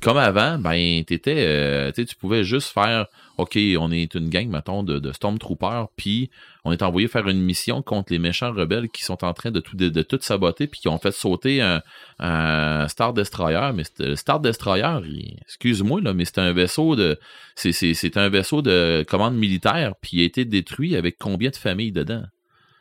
comme 0.00 0.16
avant, 0.16 0.58
ben 0.58 1.04
t'étais, 1.04 1.44
euh, 1.46 1.92
tu 1.92 2.16
pouvais 2.16 2.42
juste 2.42 2.72
faire, 2.72 3.06
ok, 3.38 3.56
on 3.78 3.92
est 3.92 4.14
une 4.14 4.28
gang, 4.28 4.48
mettons, 4.48 4.82
de, 4.82 4.98
de 4.98 5.12
stormtroopers, 5.12 5.88
puis 5.96 6.28
on 6.64 6.72
est 6.72 6.82
envoyé 6.82 7.06
faire 7.06 7.28
une 7.28 7.40
mission 7.40 7.80
contre 7.80 8.12
les 8.12 8.18
méchants 8.18 8.52
rebelles 8.52 8.88
qui 8.88 9.04
sont 9.04 9.24
en 9.24 9.32
train 9.32 9.52
de 9.52 9.60
tout 9.60 9.76
de, 9.76 9.88
de 9.88 10.02
tout 10.02 10.18
saboter, 10.20 10.66
puis 10.66 10.80
qui 10.80 10.88
ont 10.88 10.98
fait 10.98 11.12
sauter 11.12 11.62
un, 11.62 11.82
un 12.18 12.88
Star 12.88 13.12
Destroyer. 13.12 13.70
Mais 13.72 13.84
le 14.00 14.16
Star 14.16 14.40
Destroyer, 14.40 14.98
excuse-moi 15.42 16.00
là, 16.00 16.14
mais 16.14 16.24
c'est 16.24 16.38
un 16.38 16.52
vaisseau 16.52 16.96
de, 16.96 17.18
c'est 17.54 17.72
c'est 17.72 17.94
c'est 17.94 18.16
un 18.16 18.28
vaisseau 18.28 18.62
de 18.62 19.04
commande 19.08 19.36
militaire, 19.36 19.94
puis 20.00 20.16
il 20.16 20.22
a 20.22 20.24
été 20.24 20.44
détruit 20.44 20.96
avec 20.96 21.16
combien 21.18 21.50
de 21.50 21.56
familles 21.56 21.92
dedans? 21.92 22.24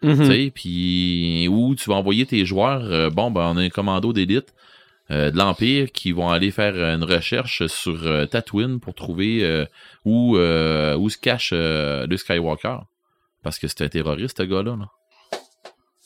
Mhm. 0.01 0.17
Tu 0.17 0.25
sais, 0.25 0.51
puis 0.55 1.47
où 1.49 1.75
tu 1.75 1.89
vas 1.89 1.97
envoyer 1.97 2.25
tes 2.25 2.45
joueurs, 2.45 2.83
euh, 2.83 3.09
bon, 3.09 3.31
ben, 3.31 3.41
on 3.53 3.57
a 3.57 3.61
un 3.61 3.69
commando 3.69 4.13
d'élite 4.13 4.47
euh, 4.47 4.53
de 5.09 5.37
l'Empire 5.37 5.91
qui 5.91 6.11
vont 6.11 6.29
aller 6.29 6.51
faire 6.51 6.75
une 6.75 7.03
recherche 7.03 7.65
sur 7.67 8.05
euh, 8.05 8.25
Tatooine 8.25 8.79
pour 8.79 8.93
trouver 8.93 9.43
euh, 9.43 9.65
où, 10.05 10.37
euh, 10.37 10.95
où 10.95 11.09
se 11.09 11.17
cache 11.17 11.51
euh, 11.53 12.05
le 12.07 12.15
Skywalker. 12.17 12.77
Parce 13.41 13.57
que 13.57 13.67
c'est 13.67 13.81
un 13.81 13.89
terroriste, 13.89 14.37
ce 14.37 14.43
gars-là. 14.43 14.75
Là. 14.75 14.89
Tu 15.31 15.39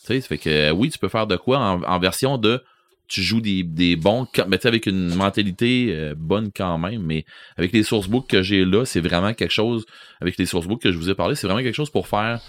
sais, 0.06 0.22
fait 0.22 0.38
que 0.38 0.50
euh, 0.50 0.72
oui, 0.72 0.90
tu 0.90 1.00
peux 1.00 1.10
faire 1.10 1.28
de 1.28 1.36
quoi 1.36 1.58
en, 1.60 1.84
en 1.84 2.00
version 2.00 2.38
de 2.38 2.64
tu 3.10 3.22
joues 3.22 3.42
des, 3.42 3.64
des 3.64 3.96
bons, 3.96 4.28
mais 4.48 4.66
avec 4.66 4.86
une 4.86 5.14
mentalité 5.14 5.90
euh, 5.92 6.16
bonne 6.18 6.52
quand 6.56 6.78
même, 6.78 7.04
mais 7.04 7.26
avec 7.58 7.74
les 7.74 7.84
sourcebooks 7.84 8.30
que 8.30 8.42
j'ai 8.42 8.64
là, 8.64 8.86
c'est 8.86 9.02
vraiment 9.02 9.34
quelque 9.34 9.52
chose, 9.52 9.86
avec 10.22 10.38
les 10.38 10.46
sourcebooks 10.46 10.82
que 10.82 10.92
je 10.92 10.98
vous 10.98 11.10
ai 11.10 11.16
parlé, 11.16 11.36
c'est 11.36 11.46
vraiment 11.46 11.62
quelque 11.62 11.76
chose 11.76 11.90
pour 11.90 12.08
faire, 12.08 12.42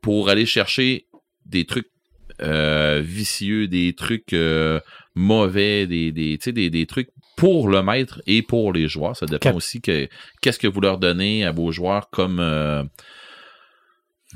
pour 0.00 0.30
aller 0.30 0.46
chercher 0.46 1.06
des 1.44 1.66
trucs 1.66 1.88
euh, 2.42 3.00
vicieux, 3.04 3.68
des 3.68 3.94
trucs 3.94 4.32
euh, 4.32 4.80
mauvais, 5.14 5.86
des, 5.86 6.12
des, 6.12 6.38
des, 6.38 6.70
des 6.70 6.86
trucs 6.86 7.10
pour 7.36 7.68
le 7.68 7.82
maître 7.82 8.22
et 8.26 8.42
pour 8.42 8.72
les 8.72 8.88
joueurs. 8.88 9.16
Ça 9.16 9.26
dépend 9.26 9.38
Cap- 9.50 9.56
aussi 9.56 9.80
que 9.80 10.08
qu'est-ce 10.40 10.58
que 10.58 10.66
vous 10.68 10.80
leur 10.80 10.98
donnez 10.98 11.44
à 11.44 11.52
vos 11.52 11.72
joueurs 11.72 12.10
comme 12.10 12.40
euh, 12.40 12.82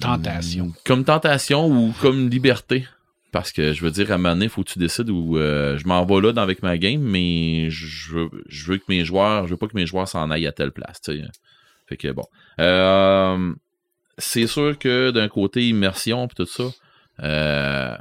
Tentation. 0.00 0.72
comme 0.84 1.04
tentation 1.04 1.66
ou 1.66 1.92
comme 2.00 2.28
liberté. 2.28 2.86
Parce 3.32 3.52
que 3.52 3.72
je 3.72 3.82
veux 3.84 3.90
dire, 3.92 4.10
à 4.10 4.14
un 4.14 4.18
moment 4.18 4.34
donné, 4.34 4.48
faut 4.48 4.64
que 4.64 4.70
tu 4.70 4.78
décides 4.80 5.08
où 5.08 5.36
euh, 5.38 5.78
je 5.78 5.86
m'en 5.86 6.04
vais 6.04 6.20
là 6.20 6.32
dans, 6.32 6.42
avec 6.42 6.62
ma 6.64 6.76
game, 6.78 7.00
mais 7.00 7.70
je 7.70 8.12
veux, 8.12 8.30
je 8.48 8.72
veux 8.72 8.78
que 8.78 8.84
mes 8.88 9.04
joueurs, 9.04 9.46
je 9.46 9.52
veux 9.52 9.56
pas 9.56 9.68
que 9.68 9.76
mes 9.76 9.86
joueurs 9.86 10.08
s'en 10.08 10.30
aillent 10.30 10.48
à 10.48 10.52
telle 10.52 10.72
place. 10.72 11.00
Fait 11.86 11.96
que 11.96 12.10
bon. 12.10 12.24
Euh, 12.58 13.52
c'est 14.18 14.46
sûr 14.48 14.76
que 14.78 15.12
d'un 15.12 15.28
côté 15.28 15.68
immersion 15.68 16.26
puis 16.26 16.34
tout 16.34 16.46
ça, 16.46 16.64
euh, 17.22 17.96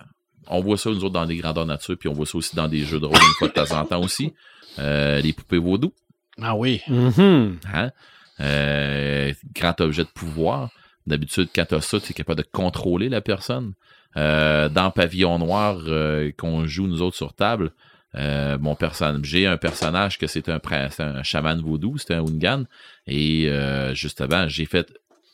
on 0.48 0.62
voit 0.62 0.78
ça 0.78 0.90
nous 0.90 1.04
autres 1.04 1.14
dans 1.14 1.26
des 1.26 1.38
grandeurs 1.38 1.66
nature, 1.66 1.96
puis 1.98 2.10
on 2.10 2.14
voit 2.14 2.26
ça 2.26 2.38
aussi 2.38 2.56
dans 2.56 2.68
des 2.68 2.80
jeux 2.84 3.00
de 3.00 3.06
rôle 3.06 3.18
une 3.18 3.34
fois 3.38 3.48
de 3.50 3.54
temps 3.54 3.78
en 3.78 3.86
temps 3.86 4.02
aussi. 4.02 4.34
Euh, 4.80 5.20
les 5.22 5.34
poupées 5.34 5.58
vaudou, 5.58 5.94
Ah 6.41 6.56
oui. 6.56 6.82
Mhm. 6.88 7.58
hein? 7.74 7.91
Euh, 8.40 9.34
grand 9.54 9.80
objet 9.82 10.04
de 10.04 10.10
pouvoir. 10.10 10.70
D'habitude, 11.06 11.50
quand 11.54 11.66
t'as 11.68 11.82
ça, 11.82 12.00
tu 12.00 12.12
es 12.12 12.14
capable 12.14 12.41
de 12.44 12.48
contrôler 12.52 13.10
la 13.10 13.22
personne. 13.22 13.74
Euh, 14.18 14.70
dans 14.70 14.91
Pavillon 14.91 15.38
Noir, 15.40 15.78
euh, 15.88 16.32
qu'on 16.38 16.66
joue 16.66 16.88
nous 16.88 17.02
autres 17.02 17.18
sur 17.18 17.34
table, 17.34 17.72
euh, 18.16 18.58
mon 18.60 18.76
personnage, 18.76 19.22
j'ai 19.24 19.46
un 19.46 19.58
personnage 19.58 20.18
que 20.18 20.26
c'est 20.28 20.50
un, 20.50 20.60
un 21.00 21.24
chaman 21.24 21.60
vaudou, 21.62 21.98
c'est 21.98 22.14
un 22.14 22.22
Ungan. 22.22 22.64
Et 23.08 23.48
euh, 23.50 23.94
justement, 23.94 24.48
j'ai 24.48 24.66
fait 24.66 24.91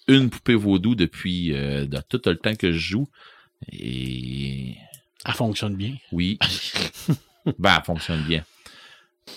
une 0.07 0.29
poupée 0.29 0.55
vaudou 0.55 0.95
depuis 0.95 1.53
euh, 1.53 1.85
dans 1.85 2.01
tout 2.07 2.21
le 2.25 2.35
temps 2.35 2.55
que 2.55 2.71
je 2.71 2.77
joue. 2.77 3.07
Et 3.71 4.75
Elle 5.25 5.33
fonctionne 5.33 5.75
bien. 5.75 5.95
oui. 6.11 6.37
ben, 7.59 7.75
elle 7.77 7.83
fonctionne 7.85 8.21
bien. 8.23 8.43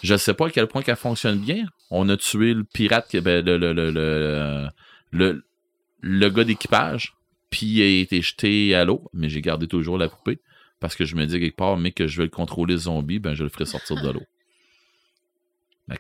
Je 0.03 0.17
sais 0.17 0.35
pas 0.35 0.47
à 0.49 0.51
quel 0.51 0.67
point 0.67 0.83
qu'elle 0.83 0.97
fonctionne 0.97 1.39
bien. 1.39 1.67
On 1.91 2.09
a 2.09 2.17
tué 2.17 2.53
le 2.55 2.65
pirate, 2.65 3.17
ben, 3.17 3.45
le, 3.45 3.57
le, 3.57 3.73
le, 3.73 3.91
le, 3.91 4.69
le, 5.13 5.45
le 6.01 6.29
gars 6.31 6.45
d'équipage, 6.45 7.15
puis 7.51 7.67
il 7.67 7.83
a 7.83 8.01
été 8.03 8.21
jeté 8.21 8.75
à 8.75 8.85
l'eau, 8.85 9.09
mais 9.15 9.29
j'ai 9.31 9.41
gardé 9.41 9.67
toujours 9.67 9.97
la 9.99 10.09
poupée. 10.09 10.39
parce 10.81 10.95
que 10.95 11.05
je 11.05 11.17
me 11.17 11.25
dis 11.27 11.41
quelque 11.41 11.57
part, 11.57 11.77
mais 11.77 11.93
que 11.93 12.07
je 12.07 12.19
vais 12.19 12.25
le 12.25 12.31
contrôler 12.31 12.77
zombie, 12.77 13.19
ben 13.19 13.35
je 13.35 13.43
le 13.43 13.49
ferai 13.49 13.65
sortir 13.67 14.01
de 14.03 14.11
l'eau. 14.11 14.23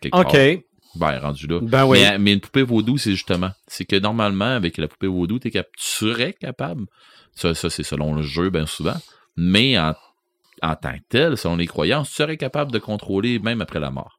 Quelque 0.00 0.14
OK. 0.16 0.32
part. 0.32 0.62
Ben, 0.94 1.18
rendu 1.18 1.46
là. 1.46 1.60
Ben 1.62 1.84
oui. 1.86 2.00
Mais, 2.00 2.18
mais 2.18 2.32
une 2.34 2.40
poupée 2.40 2.62
vaudou, 2.62 2.98
c'est 2.98 3.12
justement. 3.12 3.50
C'est 3.66 3.84
que 3.84 3.96
normalement, 3.96 4.44
avec 4.56 4.76
la 4.78 4.88
poupée 4.88 5.06
vaudou, 5.06 5.38
tu 5.38 5.50
serais 5.76 6.32
capable. 6.34 6.86
Ça, 7.38 7.54
ça 7.54 7.70
c'est 7.70 7.82
selon 7.84 8.14
le 8.14 8.22
jeu, 8.22 8.50
bien 8.50 8.66
souvent. 8.66 8.96
Mais 9.36 9.78
en, 9.78 9.94
en 10.62 10.74
tant 10.74 10.92
que 10.94 11.04
tel, 11.08 11.36
selon 11.36 11.56
les 11.56 11.66
croyances, 11.68 12.08
tu 12.08 12.16
serais 12.16 12.36
capable 12.36 12.72
de 12.72 12.78
contrôler 12.78 13.38
même 13.38 13.60
après 13.60 13.80
la 13.80 13.90
mort. 13.90 14.18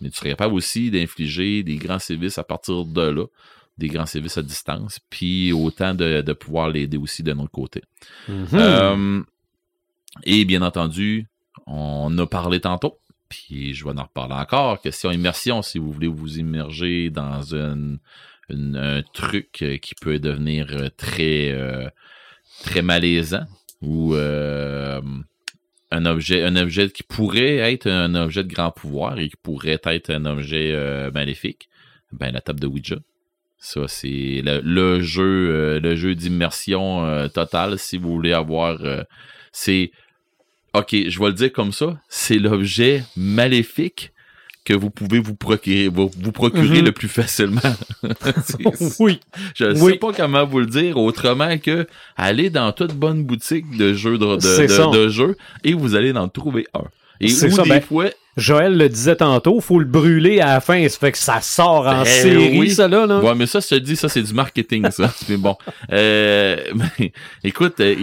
Mais 0.00 0.10
tu 0.10 0.16
serais 0.18 0.30
capable 0.30 0.54
aussi 0.54 0.90
d'infliger 0.90 1.62
des 1.62 1.76
grands 1.76 1.98
sévices 1.98 2.36
à 2.38 2.44
partir 2.44 2.84
de 2.84 3.00
là, 3.02 3.24
des 3.78 3.88
grands 3.88 4.06
sévices 4.06 4.36
à 4.38 4.42
distance, 4.42 5.00
puis 5.08 5.52
autant 5.52 5.94
de, 5.94 6.20
de 6.20 6.32
pouvoir 6.34 6.68
l'aider 6.68 6.96
aussi 6.98 7.22
de 7.22 7.32
notre 7.32 7.50
côté. 7.50 7.82
Mhm. 8.28 8.46
Euh, 8.54 9.22
et 10.24 10.44
bien 10.44 10.62
entendu, 10.62 11.26
on 11.66 12.16
a 12.18 12.26
parlé 12.26 12.60
tantôt, 12.60 12.98
puis 13.28 13.74
je 13.74 13.84
vais 13.84 13.98
en 13.98 14.02
reparler 14.02 14.34
encore. 14.34 14.80
Question 14.80 15.10
immersion, 15.10 15.62
si 15.62 15.78
vous 15.78 15.90
voulez 15.92 16.08
vous 16.08 16.38
immerger 16.38 17.08
dans 17.10 17.54
une- 17.54 17.98
une- 18.50 18.76
un 18.76 19.02
truc 19.12 19.50
qui 19.82 19.94
peut 20.00 20.18
devenir 20.18 20.66
très, 20.96 21.50
euh, 21.52 21.88
très 22.64 22.82
malaisant 22.82 23.46
ou 23.82 24.14
euh, 24.14 25.00
un 25.90 26.06
objet, 26.06 26.90
qui 26.90 27.02
pourrait 27.02 27.56
être 27.72 27.86
un 27.86 28.14
objet 28.14 28.44
de 28.44 28.52
grand 28.52 28.70
pouvoir 28.70 29.18
et 29.18 29.28
qui 29.28 29.36
pourrait 29.42 29.80
être 29.84 30.10
un 30.10 30.26
objet 30.26 30.72
euh, 30.72 31.10
maléfique, 31.10 31.68
ben 32.12 32.32
la 32.32 32.40
table 32.40 32.60
de 32.60 32.66
Ouija. 32.66 32.96
Ça, 33.60 33.88
c'est 33.88 34.40
le, 34.44 35.00
jeu, 35.00 35.48
euh, 35.50 35.80
le 35.80 35.96
jeu 35.96 36.14
d'immersion 36.14 37.28
totale, 37.34 37.78
si 37.78 37.98
vous 37.98 38.12
voulez 38.12 38.32
avoir. 38.32 38.78
c'est. 39.52 39.90
OK, 40.74 40.94
je 41.08 41.18
vais 41.18 41.26
le 41.26 41.32
dire 41.32 41.52
comme 41.52 41.72
ça. 41.72 41.98
C'est 42.08 42.38
l'objet 42.38 43.02
maléfique 43.16 44.12
que 44.68 44.74
vous 44.74 44.90
pouvez 44.90 45.18
vous 45.18 45.34
procurer, 45.34 45.88
vous, 45.88 46.10
vous 46.22 46.32
procurer 46.32 46.80
Mhm. 46.80 46.84
le 46.84 46.92
plus 46.92 47.08
facilement. 47.08 47.60
Oui. 49.00 49.20
je 49.54 49.64
ne 49.64 49.80
Oui. 49.80 49.92
sais 49.92 49.98
pas 49.98 50.12
comment 50.12 50.44
vous 50.46 50.60
le 50.60 50.66
dire 50.66 50.96
autrement 50.98 51.56
que 51.58 51.86
aller 52.16 52.50
dans 52.50 52.70
toute 52.72 52.92
bonne 52.94 53.24
boutique 53.24 53.76
de 53.76 53.94
jeux 53.94 54.18
de, 54.18 54.36
de, 54.36 54.40
C'est 54.40 54.66
de- 54.66 54.72
ça. 54.72 54.86
de 54.92 55.08
jeux 55.08 55.36
et 55.64 55.72
vous 55.72 55.94
allez 55.94 56.12
en 56.12 56.28
trouver 56.28 56.66
un. 56.74 56.84
Et 57.20 57.26
ou 57.26 57.50
ça, 57.50 57.62
des 57.62 57.68
ben, 57.68 57.80
fois, 57.80 58.06
Joël 58.36 58.76
le 58.76 58.88
disait 58.88 59.16
tantôt, 59.16 59.60
faut 59.60 59.80
le 59.80 59.84
brûler 59.84 60.40
à 60.40 60.54
la 60.54 60.60
fin. 60.60 60.88
Ça 60.88 60.98
fait 60.98 61.12
que 61.12 61.18
ça 61.18 61.40
sort 61.40 61.86
en 61.86 62.02
Ben 62.02 62.04
série, 62.04 62.58
oui. 62.58 62.70
ça 62.70 62.86
là. 62.86 63.04
là. 63.06 63.18
Ouais, 63.18 63.34
mais 63.34 63.46
ça, 63.46 63.58
je 63.58 63.66
te 63.66 63.74
dis, 63.74 63.96
ça, 63.96 64.08
c'est 64.08 64.22
du 64.22 64.32
marketing, 64.32 64.88
ça. 64.90 65.12
mais 65.28 65.36
bon. 65.36 65.56
Euh, 65.92 66.56
écoute, 67.44 67.80
euh, 67.80 67.96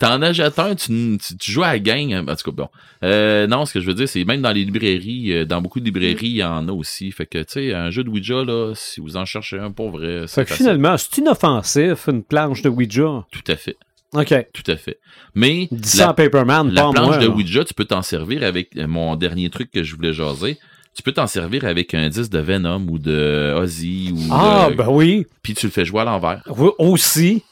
t'en 0.00 0.20
achètes 0.22 0.58
un, 0.58 0.74
tu, 0.74 1.18
tu, 1.18 1.36
tu 1.36 1.52
joues 1.52 1.62
à 1.62 1.68
la 1.72 1.78
gang. 1.78 2.12
En 2.28 2.34
tout 2.34 2.50
cas, 2.50 2.56
bon. 2.56 2.68
Euh, 3.04 3.46
non, 3.46 3.64
ce 3.64 3.74
que 3.74 3.80
je 3.80 3.86
veux 3.86 3.94
dire, 3.94 4.08
c'est 4.08 4.24
même 4.24 4.42
dans 4.42 4.52
les 4.52 4.64
librairies, 4.64 5.32
euh, 5.32 5.44
dans 5.44 5.62
beaucoup 5.62 5.78
de 5.78 5.84
librairies, 5.84 6.26
il 6.26 6.36
y 6.36 6.44
en 6.44 6.66
a 6.68 6.72
aussi. 6.72 7.12
Fait 7.12 7.26
que, 7.26 7.38
tu 7.38 7.44
sais, 7.48 7.72
un 7.74 7.90
jeu 7.90 8.02
de 8.02 8.08
Ouija, 8.10 8.42
là, 8.44 8.72
si 8.74 9.00
vous 9.00 9.16
en 9.16 9.24
cherchez 9.24 9.58
un 9.58 9.70
pour 9.70 9.90
vrai, 9.90 10.26
Fait 10.26 10.42
que 10.42 10.48
facile. 10.48 10.56
finalement, 10.56 10.96
c'est 10.96 11.18
inoffensif, 11.18 12.08
une 12.08 12.24
planche 12.24 12.62
de 12.62 12.68
Ouija. 12.68 13.24
Tout 13.30 13.44
à 13.52 13.56
fait. 13.56 13.76
OK. 14.14 14.34
Tout 14.52 14.70
à 14.70 14.76
fait. 14.76 14.98
Mais, 15.34 15.68
Dis 15.70 15.88
ça 15.88 16.06
la- 16.08 16.12
Paperman, 16.14 16.70
La 16.72 16.82
planche 16.90 17.06
moi. 17.06 17.18
de. 17.18 17.28
Ouija, 17.28 17.64
tu 17.64 17.74
peux 17.74 17.84
t'en 17.86 18.02
servir 18.02 18.42
avec 18.42 18.76
euh, 18.76 18.86
mon 18.86 19.16
dernier 19.16 19.48
truc 19.50 19.70
que 19.70 19.82
je 19.82 19.94
voulais 19.96 20.12
jaser. 20.12 20.58
Tu 20.94 21.02
peux 21.02 21.12
t'en 21.12 21.26
servir 21.26 21.64
avec 21.64 21.94
un 21.94 22.08
disque 22.10 22.30
de 22.32 22.38
Venom 22.40 22.86
ou 22.90 22.98
de 22.98 23.54
Ozzy 23.56 24.10
ou 24.12 24.18
Ah, 24.30 24.68
de- 24.70 24.76
ben 24.76 24.88
oui. 24.90 25.26
puis 25.42 25.54
tu 25.54 25.64
le 25.66 25.72
fais 25.72 25.86
jouer 25.86 26.02
à 26.02 26.04
l'envers. 26.04 26.42
Oui, 26.58 26.68
aussi. 26.78 27.42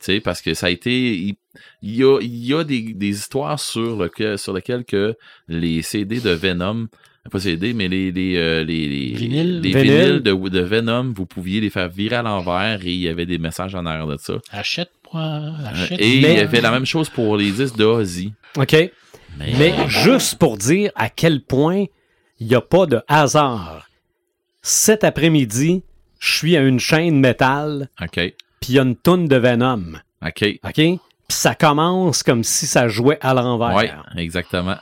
Tu 0.00 0.04
sais, 0.14 0.20
parce 0.20 0.40
que 0.40 0.54
ça 0.54 0.68
a 0.68 0.70
été. 0.70 1.14
Il, 1.14 1.34
il 1.82 1.96
y 1.96 2.04
a, 2.04 2.18
il 2.22 2.44
y 2.46 2.54
a 2.54 2.64
des, 2.64 2.80
des 2.94 3.08
histoires 3.10 3.58
sur, 3.60 3.96
lequel, 3.96 4.38
sur 4.38 4.54
lesquelles 4.54 4.84
que 4.84 5.14
les 5.48 5.82
CD 5.82 6.20
de 6.20 6.30
Venom, 6.30 6.86
pas 7.30 7.40
CD, 7.40 7.74
mais 7.74 7.88
les, 7.88 8.10
les, 8.10 8.36
euh, 8.38 8.64
les, 8.64 8.88
les, 8.88 9.14
Vinyles. 9.14 9.60
les 9.60 9.72
Vinyles. 9.82 10.22
de, 10.22 10.48
de 10.48 10.60
Venom, 10.60 11.12
vous 11.14 11.26
pouviez 11.26 11.60
les 11.60 11.68
faire 11.68 11.88
virer 11.90 12.16
à 12.16 12.22
l'envers 12.22 12.80
et 12.86 12.92
il 12.92 13.00
y 13.00 13.08
avait 13.08 13.26
des 13.26 13.36
messages 13.38 13.74
en 13.74 13.84
arrière 13.84 14.06
de 14.06 14.16
ça. 14.16 14.38
Euh. 15.14 15.50
Et 15.98 16.16
il 16.16 16.22
Mais- 16.22 16.34
y 16.36 16.40
avait 16.40 16.60
la 16.60 16.70
même 16.70 16.86
chose 16.86 17.08
pour 17.08 17.36
les 17.36 17.50
disques 17.50 17.76
de 17.76 17.84
Ozzy. 17.84 18.32
OK. 18.56 18.72
Mais, 19.38 19.52
Mais 19.58 19.74
juste 19.88 20.36
pour 20.38 20.56
dire 20.56 20.90
à 20.96 21.08
quel 21.10 21.42
point 21.42 21.84
il 22.40 22.46
n'y 22.46 22.54
a 22.54 22.60
pas 22.60 22.86
de 22.86 23.02
hasard. 23.08 23.86
Cet 24.62 25.04
après-midi, 25.04 25.82
je 26.18 26.34
suis 26.36 26.56
à 26.56 26.60
une 26.60 26.80
chaîne 26.80 27.20
métal, 27.20 27.88
OK. 28.02 28.14
puis 28.14 28.34
il 28.70 28.74
y 28.74 28.78
a 28.78 28.82
une 28.82 28.96
toune 28.96 29.28
de 29.28 29.36
Venom. 29.36 29.84
OK. 30.24 30.44
OK? 30.64 30.72
Puis 30.74 30.98
ça 31.28 31.54
commence 31.54 32.22
comme 32.22 32.42
si 32.42 32.66
ça 32.66 32.88
jouait 32.88 33.18
à 33.20 33.34
l'envers. 33.34 33.74
Ouais, 33.74 33.92
exactement. 34.16 34.76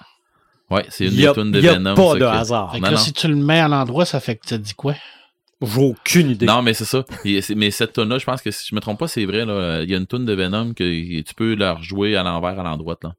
Ouais, 0.71 0.85
c'est 0.89 1.07
une 1.07 1.15
n'y 1.15 1.27
a, 1.27 1.33
des 1.33 1.41
tunes 1.41 1.53
de 1.53 1.59
il 1.59 1.65
y 1.65 1.69
a 1.69 1.75
Venom. 1.75 1.95
pas 1.95 2.15
de 2.15 2.25
hasard. 2.25 2.73
Fait 2.73 2.79
que 2.79 2.85
non, 2.85 2.91
là, 2.91 2.97
non. 2.97 3.03
si 3.03 3.13
tu 3.13 3.29
le 3.29 3.37
mets 3.37 3.61
à 3.61 3.69
l'endroit, 3.69 4.05
ça 4.05 4.21
fait 4.21 4.37
que 4.37 4.47
tu 4.47 4.59
dis 4.59 4.75
quoi? 4.75 4.95
J'ai 5.63 5.81
aucune 5.81 6.31
idée. 6.31 6.47
Non, 6.47 6.61
mais 6.63 6.75
c'est 6.75 6.85
ça. 6.85 7.05
Et 7.25 7.41
mais 7.57 7.71
cette 7.71 7.95
tune 7.95 8.09
là 8.09 8.19
je 8.19 8.25
pense 8.27 8.43
que 8.43 8.51
si 8.51 8.67
je 8.71 8.75
me 8.75 8.81
trompe 8.81 8.99
pas, 8.99 9.09
c'est 9.09 9.25
vrai. 9.25 9.45
Là. 9.47 9.83
Il 9.83 9.91
y 9.91 9.95
a 9.95 9.97
une 9.99 10.07
tune 10.07 10.25
de 10.27 10.35
Venom 10.35 10.75
que 10.75 11.21
tu 11.23 11.35
peux 11.35 11.55
la 11.55 11.75
rejouer 11.75 12.17
à 12.17 12.23
l'envers, 12.23 12.59
à 12.61 12.63
l'endroite. 12.63 13.05
Là. 13.05 13.15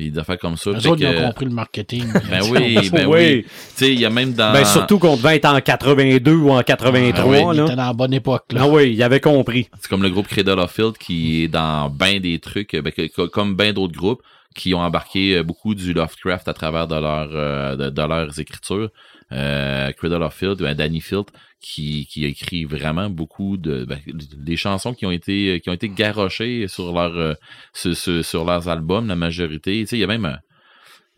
Et 0.00 0.10
des 0.10 0.18
affaires 0.20 0.38
comme 0.38 0.56
ça. 0.56 0.70
Les 0.70 0.78
ils 0.78 1.06
ont 1.06 1.26
compris 1.26 1.44
le 1.46 1.50
marketing. 1.50 2.04
Ben 2.30 2.42
oui, 2.52 2.88
ben 2.92 3.06
oui. 3.08 3.42
Tu 3.42 3.48
sais, 3.74 3.92
il 3.92 3.98
y 3.98 4.04
a 4.04 4.10
même 4.10 4.32
dans. 4.32 4.52
Ben, 4.52 4.64
surtout 4.64 5.00
qu'on 5.00 5.16
devait 5.16 5.34
être 5.36 5.46
en 5.46 5.60
82 5.60 6.32
ou 6.32 6.50
en 6.52 6.62
83. 6.62 7.24
Ah 7.24 7.26
oui, 7.26 7.38
Il 7.52 7.56
là. 7.58 7.64
était 7.66 7.74
dans 7.74 7.86
la 7.86 7.92
bonne 7.92 8.14
époque. 8.14 8.44
Là. 8.52 8.60
Ah 8.62 8.68
oui, 8.68 8.92
il 8.92 9.02
avait 9.02 9.18
compris. 9.18 9.68
C'est 9.80 9.88
comme 9.88 10.04
le 10.04 10.10
groupe 10.10 10.28
Cradle 10.28 10.60
of 10.60 10.70
Field 10.72 10.96
qui 10.98 11.42
est 11.42 11.48
dans 11.48 11.90
ben 11.90 12.20
des 12.20 12.38
trucs, 12.38 12.76
ben, 12.76 12.92
que- 12.92 13.26
comme 13.26 13.56
ben 13.56 13.72
d'autres 13.72 13.96
groupes 13.98 14.22
qui 14.54 14.72
ont 14.74 14.80
embarqué 14.80 15.36
euh, 15.36 15.42
beaucoup 15.42 15.74
du 15.74 15.92
Lovecraft 15.92 16.46
à 16.46 16.54
travers 16.54 16.86
de, 16.86 16.94
leur, 16.94 17.28
euh, 17.32 17.76
de, 17.76 17.90
de 17.90 18.02
leurs 18.02 18.38
écritures. 18.40 18.90
Euh, 19.32 19.92
Cradle 19.92 20.22
of 20.22 20.34
Field, 20.34 20.58
ben, 20.58 20.74
Danny 20.74 21.00
Field, 21.02 21.26
qui, 21.60 22.06
qui 22.06 22.24
a 22.24 22.28
écrit 22.28 22.64
vraiment 22.64 23.10
beaucoup 23.10 23.56
de 23.58 23.84
ben, 23.84 23.98
des 24.06 24.56
chansons 24.56 24.94
qui 24.94 25.04
ont 25.04 25.10
été 25.10 25.60
qui 25.60 25.68
ont 25.68 25.74
été 25.74 25.88
garochées 25.90 26.66
sur 26.68 26.92
leur 26.94 27.14
euh, 27.16 27.34
sur, 27.74 27.94
sur- 27.96 28.24
sur 28.24 28.44
leurs 28.46 28.68
albums, 28.68 29.06
la 29.06 29.16
majorité. 29.16 29.80
Tu 29.80 29.86
sais, 29.86 29.96
il 29.96 30.00
y 30.00 30.04
a 30.04 30.06
même 30.06 30.24
un- 30.24 30.38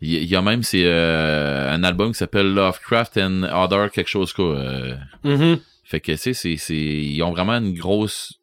il 0.01 0.25
y 0.25 0.35
a- 0.35 0.41
même 0.41 0.63
c'est 0.63 0.83
euh, 0.83 1.71
un 1.71 1.83
album 1.83 2.11
qui 2.11 2.17
s'appelle 2.17 2.53
Lovecraft 2.53 3.17
and 3.17 3.43
Other 3.43 3.89
quelque 3.91 4.09
chose 4.09 4.33
quoi. 4.33 4.57
euh, 4.57 4.95
Mhm. 5.23 5.59
fait 5.85 5.99
que, 6.01 6.11
tu 6.11 6.17
sais, 6.17 6.33
c'est, 6.33 6.57
c'est, 6.57 6.75
ils 6.75 7.21
ont 7.23 7.31
vraiment 7.31 7.53
une 7.57 7.73
grosse, 7.73 8.39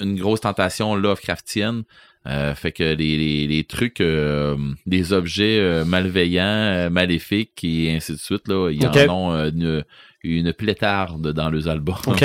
une 0.00 0.16
grosse 0.18 0.40
tentation 0.42 0.94
Lovecraftienne. 0.94 1.82
Euh, 2.26 2.54
fait 2.54 2.70
que 2.70 2.84
les, 2.84 3.16
les, 3.16 3.46
les 3.48 3.64
trucs, 3.64 4.00
euh, 4.00 4.56
des 4.86 5.12
objets 5.12 5.58
euh, 5.58 5.84
malveillants, 5.84 6.44
euh, 6.44 6.88
maléfiques 6.90 7.64
et 7.64 7.92
ainsi 7.96 8.12
de 8.12 8.18
suite, 8.18 8.46
là, 8.46 8.70
ils 8.70 8.86
en 8.86 9.08
ont 9.10 9.30
une, 9.48 9.84
une 10.22 10.52
plétarde 10.52 11.32
dans 11.32 11.50
les 11.50 11.66
albums. 11.66 11.96
OK. 12.06 12.24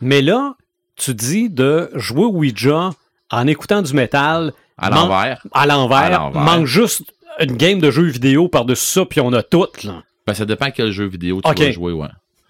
Mais 0.00 0.20
là, 0.20 0.56
tu 0.96 1.14
dis 1.14 1.48
de 1.48 1.90
jouer 1.94 2.24
Ouija 2.24 2.90
en 3.30 3.46
écoutant 3.46 3.82
du 3.82 3.92
métal 3.94 4.52
À 4.78 4.90
l'envers. 4.90 5.40
à 5.52 5.66
l'envers. 5.66 6.30
Manque 6.32 6.66
juste 6.66 7.02
une 7.38 7.56
game 7.56 7.78
de 7.78 7.90
jeux 7.92 8.06
vidéo 8.06 8.48
par-dessus 8.48 8.84
ça, 8.84 9.04
puis 9.04 9.20
on 9.20 9.32
a 9.32 9.44
tout. 9.44 9.66
Là. 9.84 10.02
Ben, 10.26 10.34
ça 10.34 10.44
dépend 10.44 10.70
quel 10.72 10.90
jeu 10.90 11.06
vidéo 11.06 11.40
tu 11.44 11.48
Ok. 11.48 11.60
vas 11.60 11.70
jouer, 11.70 11.92
ouais. 11.92 12.08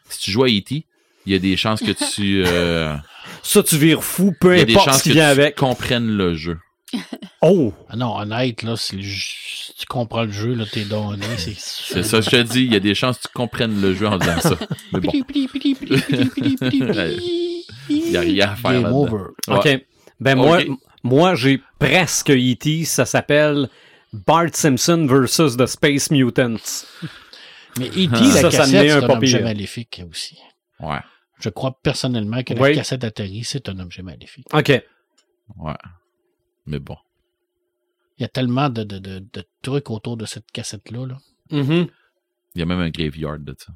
Si 0.08 0.20
tu 0.20 0.30
joues 0.30 0.44
à 0.44 0.48
E.T., 0.48 0.86
il 1.26 1.32
y 1.32 1.34
a 1.34 1.38
des 1.38 1.56
chances 1.58 1.80
que 1.82 1.90
tu, 2.14 2.42
Ça, 3.42 3.62
tu 3.62 3.76
vires 3.76 4.02
fou, 4.02 4.32
peu 4.40 4.54
il 4.54 4.58
y 4.60 4.62
a 4.62 4.64
des 4.64 4.72
importe 4.72 4.86
chances 4.88 4.98
ce 4.98 5.02
qui 5.02 5.08
que 5.10 5.14
vient 5.14 5.34
tu 5.34 5.40
avec. 5.40 5.56
comprennes 5.56 6.08
le 6.16 6.34
jeu. 6.34 6.56
Oh! 7.42 7.72
Ah 7.88 7.96
non, 7.96 8.16
honnête, 8.16 8.62
là, 8.62 8.76
si, 8.76 8.96
tu 8.96 9.86
comprends 9.86 10.24
le 10.24 10.30
jeu, 10.30 10.54
là, 10.54 10.64
t'es 10.70 10.84
donné. 10.84 11.24
C'est 11.36 11.54
C'est 11.56 12.02
ça, 12.02 12.20
je 12.20 12.30
te 12.30 12.42
dis, 12.42 12.64
il 12.64 12.72
y 12.72 12.76
a 12.76 12.80
des 12.80 12.94
chances 12.94 13.18
que 13.18 13.22
tu 13.28 13.32
comprennes 13.34 13.80
le 13.80 13.94
jeu 13.94 14.06
en 14.06 14.18
disant 14.18 14.40
ça. 14.40 14.56
Mais 14.92 15.00
bon, 15.00 15.12
il 17.88 18.10
y 18.10 18.16
a 18.16 18.20
rien 18.20 18.50
à 18.50 18.56
faire 18.56 18.82
Game 18.82 18.92
over. 18.92 19.24
Ouais. 19.48 19.56
OK. 19.56 19.86
Ben 20.20 20.34
moi, 20.36 20.60
moi 21.02 21.34
j'ai 21.34 21.60
presque 21.78 22.30
E.T. 22.30 22.84
Ça 22.84 23.04
s'appelle 23.04 23.68
Bart 24.12 24.48
Simpson 24.54 25.06
versus 25.08 25.56
the 25.56 25.66
Space 25.66 26.10
Mutants. 26.10 26.84
Mais 27.78 27.88
E.T., 27.88 28.08
Ah. 28.12 28.20
la 28.20 28.30
Ça, 28.30 28.50
ça 28.50 28.58
cassette, 28.58 28.88
c'est 28.90 29.04
un 29.04 29.10
objet 29.10 29.42
maléfique 29.42 30.02
aussi. 30.10 30.38
Ouais, 30.80 30.98
Je 31.40 31.48
crois 31.50 31.78
personnellement 31.82 32.42
que 32.42 32.54
Oui. 32.54 32.70
la 32.70 32.74
cassette 32.76 33.04
atterrie, 33.04 33.44
c'est 33.44 33.68
un 33.68 33.78
objet 33.80 34.02
maléfique. 34.02 34.46
OK. 34.54 34.68
ouais. 34.68 35.72
Mais 36.66 36.78
bon. 36.78 36.96
Il 38.18 38.22
y 38.22 38.24
a 38.24 38.28
tellement 38.28 38.68
de, 38.70 38.82
de, 38.82 38.98
de, 38.98 39.18
de 39.18 39.44
trucs 39.62 39.90
autour 39.90 40.16
de 40.16 40.24
cette 40.26 40.50
cassette-là. 40.52 41.06
Là. 41.06 41.18
Mhm. 41.50 41.86
Il 42.54 42.58
y 42.58 42.62
a 42.62 42.66
même 42.66 42.80
un 42.80 42.88
graveyard 42.90 43.38
de 43.38 43.54
ça. 43.58 43.72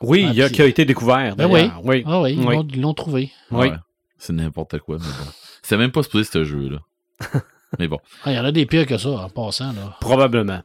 Oui, 0.00 0.24
Ah, 0.26 0.30
il 0.30 0.36
y 0.36 0.42
a, 0.42 0.48
qui 0.50 0.62
a 0.62 0.66
été 0.66 0.84
découvert. 0.84 1.34
Ben 1.34 1.48
d'ailleurs. 1.48 1.80
oui. 1.84 2.02
Ah 2.06 2.20
oui, 2.20 2.34
ils 2.34 2.46
Oui. 2.46 2.54
l'ont- 2.54 2.68
ils 2.68 2.80
l'ont 2.80 2.94
trouvé. 2.94 3.32
Oui. 3.50 3.68
Ouais. 3.68 3.72
C'est 4.18 4.32
n'importe 4.32 4.78
quoi, 4.80 4.98
mais 4.98 5.04
bon. 5.06 5.30
C'est 5.62 5.76
même 5.76 5.90
pas 5.90 6.02
supposé 6.02 6.24
ce 6.24 6.44
jeu-là. 6.44 6.78
mais 7.78 7.88
bon. 7.88 7.98
Ah, 8.24 8.32
Il 8.32 8.36
y 8.36 8.38
en 8.38 8.44
a 8.44 8.52
des 8.52 8.66
pires 8.66 8.86
que 8.86 8.98
ça, 8.98 9.08
en 9.10 9.28
passant. 9.30 9.72
Là. 9.72 9.96
Probablement. 10.00 10.62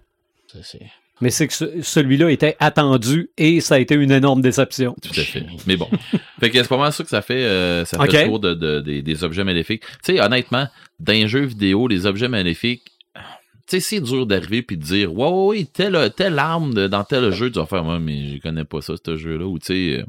C'est- 0.61 0.91
Mais 1.21 1.29
c'est 1.29 1.47
que 1.47 1.53
ce- 1.53 1.81
celui-là 1.81 2.29
était 2.31 2.57
attendu 2.59 3.29
et 3.37 3.61
ça 3.61 3.75
a 3.75 3.79
été 3.79 3.95
une 3.95 4.11
énorme 4.11 4.41
déception. 4.41 4.95
Tout 5.01 5.11
à 5.19 5.23
fait. 5.23 5.45
Mais 5.67 5.77
bon. 5.77 5.87
Fait 6.39 6.49
que 6.49 6.57
c'est 6.61 6.67
pas 6.67 6.77
mal 6.77 6.91
ça 6.91 7.03
que 7.03 7.09
ça 7.09 7.21
fait, 7.21 7.45
euh, 7.45 7.85
ça 7.85 7.97
fait 7.97 8.03
le 8.23 8.29
tour 8.29 8.39
de, 8.39 8.53
de- 8.53 8.79
des, 8.81 9.01
des 9.01 9.23
objets 9.23 9.43
maléfiques. 9.43 9.83
Tu 10.03 10.15
sais, 10.15 10.21
honnêtement, 10.21 10.67
dans 10.99 11.13
les 11.13 11.27
jeux 11.27 11.45
vidéo, 11.45 11.87
les 11.87 12.05
objets 12.05 12.27
maléfiques, 12.27 12.83
tu 13.15 13.21
sais, 13.67 13.79
c'est 13.79 14.01
dur 14.01 14.25
d'arriver 14.25 14.61
puis 14.63 14.75
de 14.77 14.83
dire, 14.83 15.13
ouais, 15.13 15.27
ouais, 15.29 15.45
ouais, 15.59 15.65
telle, 15.71 16.11
telle 16.17 16.37
arme 16.39 16.73
de- 16.73 16.87
dans 16.87 17.03
tel 17.05 17.31
jeu, 17.31 17.49
tu 17.49 17.59
vas 17.59 17.65
faire, 17.67 17.83
moi, 17.85 17.99
mais 17.99 18.35
je 18.35 18.41
connais 18.41 18.65
pas 18.65 18.81
ça, 18.81 18.95
ce 19.05 19.15
jeu-là, 19.15 19.45
ou 19.45 19.57
tu 19.59 19.65
sais, 19.67 20.03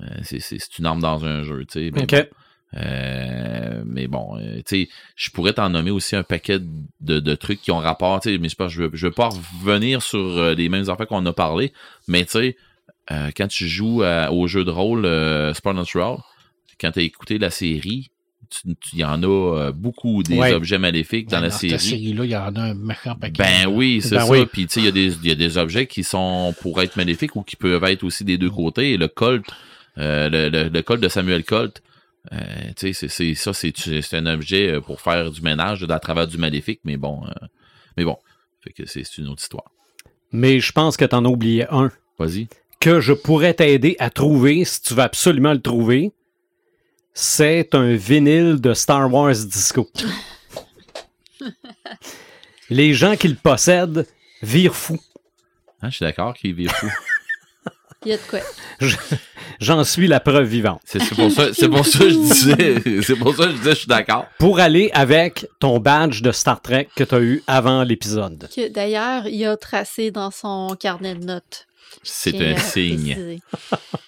euh, 0.00 0.04
c'est- 0.22 0.78
une 0.78 0.86
arme 0.86 1.00
dans 1.00 1.24
un 1.24 1.44
jeu, 1.44 1.64
tu 1.70 1.78
sais. 1.80 1.88
OK. 1.96 2.10
bon. 2.10 2.22
Euh, 2.74 3.82
mais 3.86 4.06
bon, 4.06 4.36
euh, 4.38 4.56
tu 4.58 4.62
sais, 4.84 4.88
je 5.14 5.30
pourrais 5.30 5.52
t'en 5.54 5.70
nommer 5.70 5.90
aussi 5.90 6.16
un 6.16 6.22
paquet 6.22 6.58
de, 7.00 7.20
de 7.20 7.34
trucs 7.34 7.60
qui 7.62 7.70
ont 7.70 7.78
rapport, 7.78 8.20
tu 8.20 8.30
sais, 8.30 8.38
mais 8.38 8.48
je 8.48 8.56
pas, 8.56 8.68
je 8.68 8.82
veux, 8.92 9.10
pas 9.10 9.28
revenir 9.30 10.02
sur 10.02 10.18
euh, 10.18 10.54
les 10.54 10.68
mêmes 10.68 10.88
affaires 10.90 11.06
qu'on 11.06 11.24
a 11.26 11.32
parlé, 11.32 11.72
mais 12.08 12.24
tu 12.24 12.32
sais, 12.32 12.56
euh, 13.12 13.30
quand 13.36 13.46
tu 13.48 13.68
joues 13.68 14.02
à- 14.02 14.32
au 14.32 14.46
jeu 14.46 14.64
de 14.64 14.70
rôle 14.70 15.06
euh, 15.06 15.54
Supernatural, 15.54 16.18
quand 16.80 16.90
tu 16.90 16.98
as 16.98 17.02
écouté 17.02 17.38
la 17.38 17.50
série, 17.50 18.10
il 18.64 18.76
y 18.98 19.04
en 19.04 19.22
a 19.24 19.72
beaucoup 19.72 20.22
des 20.22 20.36
Ouais. 20.38 20.52
objets 20.52 20.78
maléfiques 20.78 21.28
dans 21.28 21.40
la 21.40 21.50
cette 21.50 21.80
série. 21.80 21.80
série-là, 21.80 22.24
il 22.24 22.30
y 22.30 22.36
en 22.36 22.54
a 22.54 22.60
un 22.60 22.74
méchant 22.74 23.16
paquet. 23.16 23.42
Ben 23.42 23.66
oui, 23.68 24.00
c'est 24.02 24.16
Ben 24.16 24.20
ça. 24.24 24.30
oui. 24.30 24.46
Puis 24.46 24.66
tu 24.66 24.74
sais, 24.74 24.80
il 24.80 24.84
y, 24.84 24.88
a 24.88 24.92
des- 24.92 25.14
il 25.16 25.26
y 25.26 25.32
a 25.32 25.34
des 25.34 25.58
objets 25.58 25.86
qui 25.86 26.04
sont 26.04 26.54
pour 26.60 26.80
être 26.80 26.96
maléfiques 26.96 27.34
ou 27.34 27.42
qui 27.42 27.56
peuvent 27.56 27.82
être 27.84 28.04
aussi 28.04 28.24
des 28.24 28.38
deux 28.38 28.50
côtés. 28.50 28.92
Et 28.92 28.96
le 28.98 29.08
Colt, 29.08 29.44
euh, 29.98 30.28
le, 30.28 30.48
le, 30.48 30.68
le 30.68 30.82
Colt 30.82 31.00
de 31.00 31.08
Samuel 31.08 31.42
Colt, 31.44 31.82
euh, 32.32 32.36
c'est- 32.76 32.92
c'est 33.08 33.34
ça, 33.34 33.52
c'est 33.52 33.72
c'est 33.76 34.16
un 34.16 34.26
objet 34.26 34.70
euh, 34.72 34.80
pour 34.80 35.00
faire 35.00 35.30
du 35.30 35.40
ménage 35.42 35.84
à 35.88 35.98
travers 36.00 36.26
du 36.26 36.38
maléfique, 36.38 36.80
mais 36.84 36.96
bon, 36.96 37.22
euh, 37.26 37.46
mais 37.96 38.04
bon, 38.04 38.16
fait 38.62 38.72
que 38.72 38.86
c'est 38.86 39.04
c'est 39.04 39.18
une 39.18 39.28
autre 39.28 39.42
histoire. 39.42 39.70
Mais 40.32 40.60
je 40.60 40.72
pense 40.72 40.96
que 40.96 41.04
t'en 41.04 41.24
as 41.24 41.28
oublié 41.28 41.66
un 41.70 41.90
Vas-y. 42.18 42.48
que 42.80 43.00
je 43.00 43.12
pourrais 43.12 43.54
t'aider 43.54 43.96
à 43.98 44.10
trouver 44.10 44.64
si 44.64 44.82
tu 44.82 44.94
veux 44.94 45.02
absolument 45.02 45.52
le 45.52 45.60
trouver. 45.62 46.12
C'est 47.14 47.74
un 47.74 47.94
vinyle 47.94 48.60
de 48.60 48.74
Star 48.74 49.12
Wars 49.12 49.32
Disco. 49.34 49.88
Les 52.68 52.94
gens 52.94 53.16
qui 53.16 53.28
le 53.28 53.36
possèdent 53.36 54.06
virent 54.42 54.74
fou. 54.74 54.98
Hein, 55.80 55.90
je 55.90 55.96
suis 55.96 56.04
d'accord 56.04 56.34
qu'il 56.34 56.54
vire 56.54 56.72
fou. 56.72 56.88
Il 58.06 58.10
y 58.10 58.12
a 58.12 58.18
de 58.18 58.22
quoi. 58.22 58.38
J'en 59.60 59.82
suis 59.82 60.06
la 60.06 60.20
preuve 60.20 60.46
vivante. 60.46 60.80
C'est 60.84 61.04
pour 61.12 61.28
ça, 61.32 61.52
c'est 61.52 61.68
pour 61.68 61.84
ça 61.84 61.98
que 61.98 62.10
je 62.10 62.14
disais, 62.14 63.02
c'est 63.02 63.16
pour 63.16 63.34
ça 63.34 63.46
que 63.46 63.50
je 63.50 63.56
disais, 63.56 63.70
je 63.70 63.78
suis 63.78 63.88
d'accord. 63.88 64.26
Pour 64.38 64.60
aller 64.60 64.90
avec 64.94 65.48
ton 65.58 65.80
badge 65.80 66.22
de 66.22 66.30
Star 66.30 66.62
Trek 66.62 66.88
que 66.94 67.02
tu 67.02 67.14
as 67.16 67.20
eu 67.20 67.42
avant 67.48 67.82
l'épisode. 67.82 68.48
Que 68.54 68.68
d'ailleurs, 68.68 69.26
il 69.26 69.44
a 69.44 69.56
tracé 69.56 70.12
dans 70.12 70.30
son 70.30 70.76
carnet 70.78 71.16
de 71.16 71.24
notes. 71.24 71.66
C'est 72.04 72.40
un 72.40 72.54
à 72.54 72.58
signe. 72.58 73.40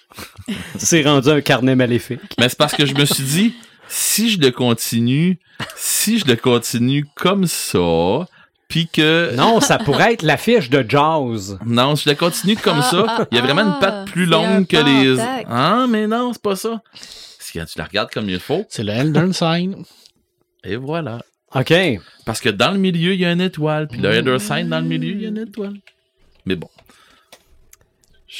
C'est 0.77 1.03
rendu 1.03 1.29
un 1.29 1.41
carnet 1.41 1.75
maléfique. 1.75 2.21
Mais 2.39 2.47
c'est 2.47 2.57
parce 2.57 2.73
que 2.73 2.85
je 2.85 2.93
me 2.95 3.03
suis 3.03 3.23
dit, 3.23 3.53
si 3.89 4.29
je 4.29 4.39
le 4.39 4.51
continue, 4.51 5.39
si 5.75 6.19
je 6.19 6.25
le 6.25 6.37
continue 6.37 7.05
comme 7.15 7.47
ça, 7.47 8.27
puis 8.69 8.87
que 8.87 9.33
Non, 9.35 9.59
ça 9.59 9.77
pourrait 9.77 10.13
être 10.13 10.21
l'affiche 10.21 10.69
de 10.69 10.85
Jaws. 10.87 11.57
non, 11.65 11.97
si 11.97 12.05
je 12.05 12.09
le 12.11 12.15
continue 12.15 12.55
comme 12.55 12.79
Ah, 12.79 12.89
ça, 12.89 13.05
ah, 13.07 13.25
il 13.31 13.35
y 13.35 13.39
a 13.39 13.43
vraiment 13.43 13.63
une 13.63 13.73
ah, 13.75 13.79
patte 13.81 14.11
plus 14.11 14.23
c'est 14.23 14.31
longue 14.31 14.65
que 14.67 14.77
les. 14.77 15.19
Ah, 15.49 15.85
mais 15.89 16.07
non, 16.07 16.31
c'est 16.31 16.41
pas 16.41 16.55
ça. 16.55 16.81
Si 16.93 17.57
quand 17.57 17.65
tu 17.65 17.77
la 17.77 17.85
regardes 17.85 18.11
comme 18.11 18.29
il 18.29 18.39
faut, 18.39 18.65
C'est 18.69 18.83
le 18.83 18.93
Elden 18.93 19.33
Sign. 19.33 19.83
et 20.63 20.77
voilà. 20.77 21.19
OK. 21.55 21.73
Parce 22.25 22.39
que 22.41 22.49
dans 22.49 22.71
le 22.71 22.77
milieu, 22.77 23.13
il 23.13 23.19
y 23.19 23.25
a 23.25 23.31
une 23.31 23.41
étoile, 23.41 23.87
puis 23.87 23.99
le 23.99 24.09
Elder 24.11 24.37
Sign 24.39 24.69
dans 24.69 24.79
le 24.79 24.85
milieu, 24.85 25.11
il 25.11 25.21
y 25.21 25.25
a 25.25 25.29
une 25.29 25.39
étoile. 25.39 25.73
Mais 26.45 26.55
bon. 26.55 26.69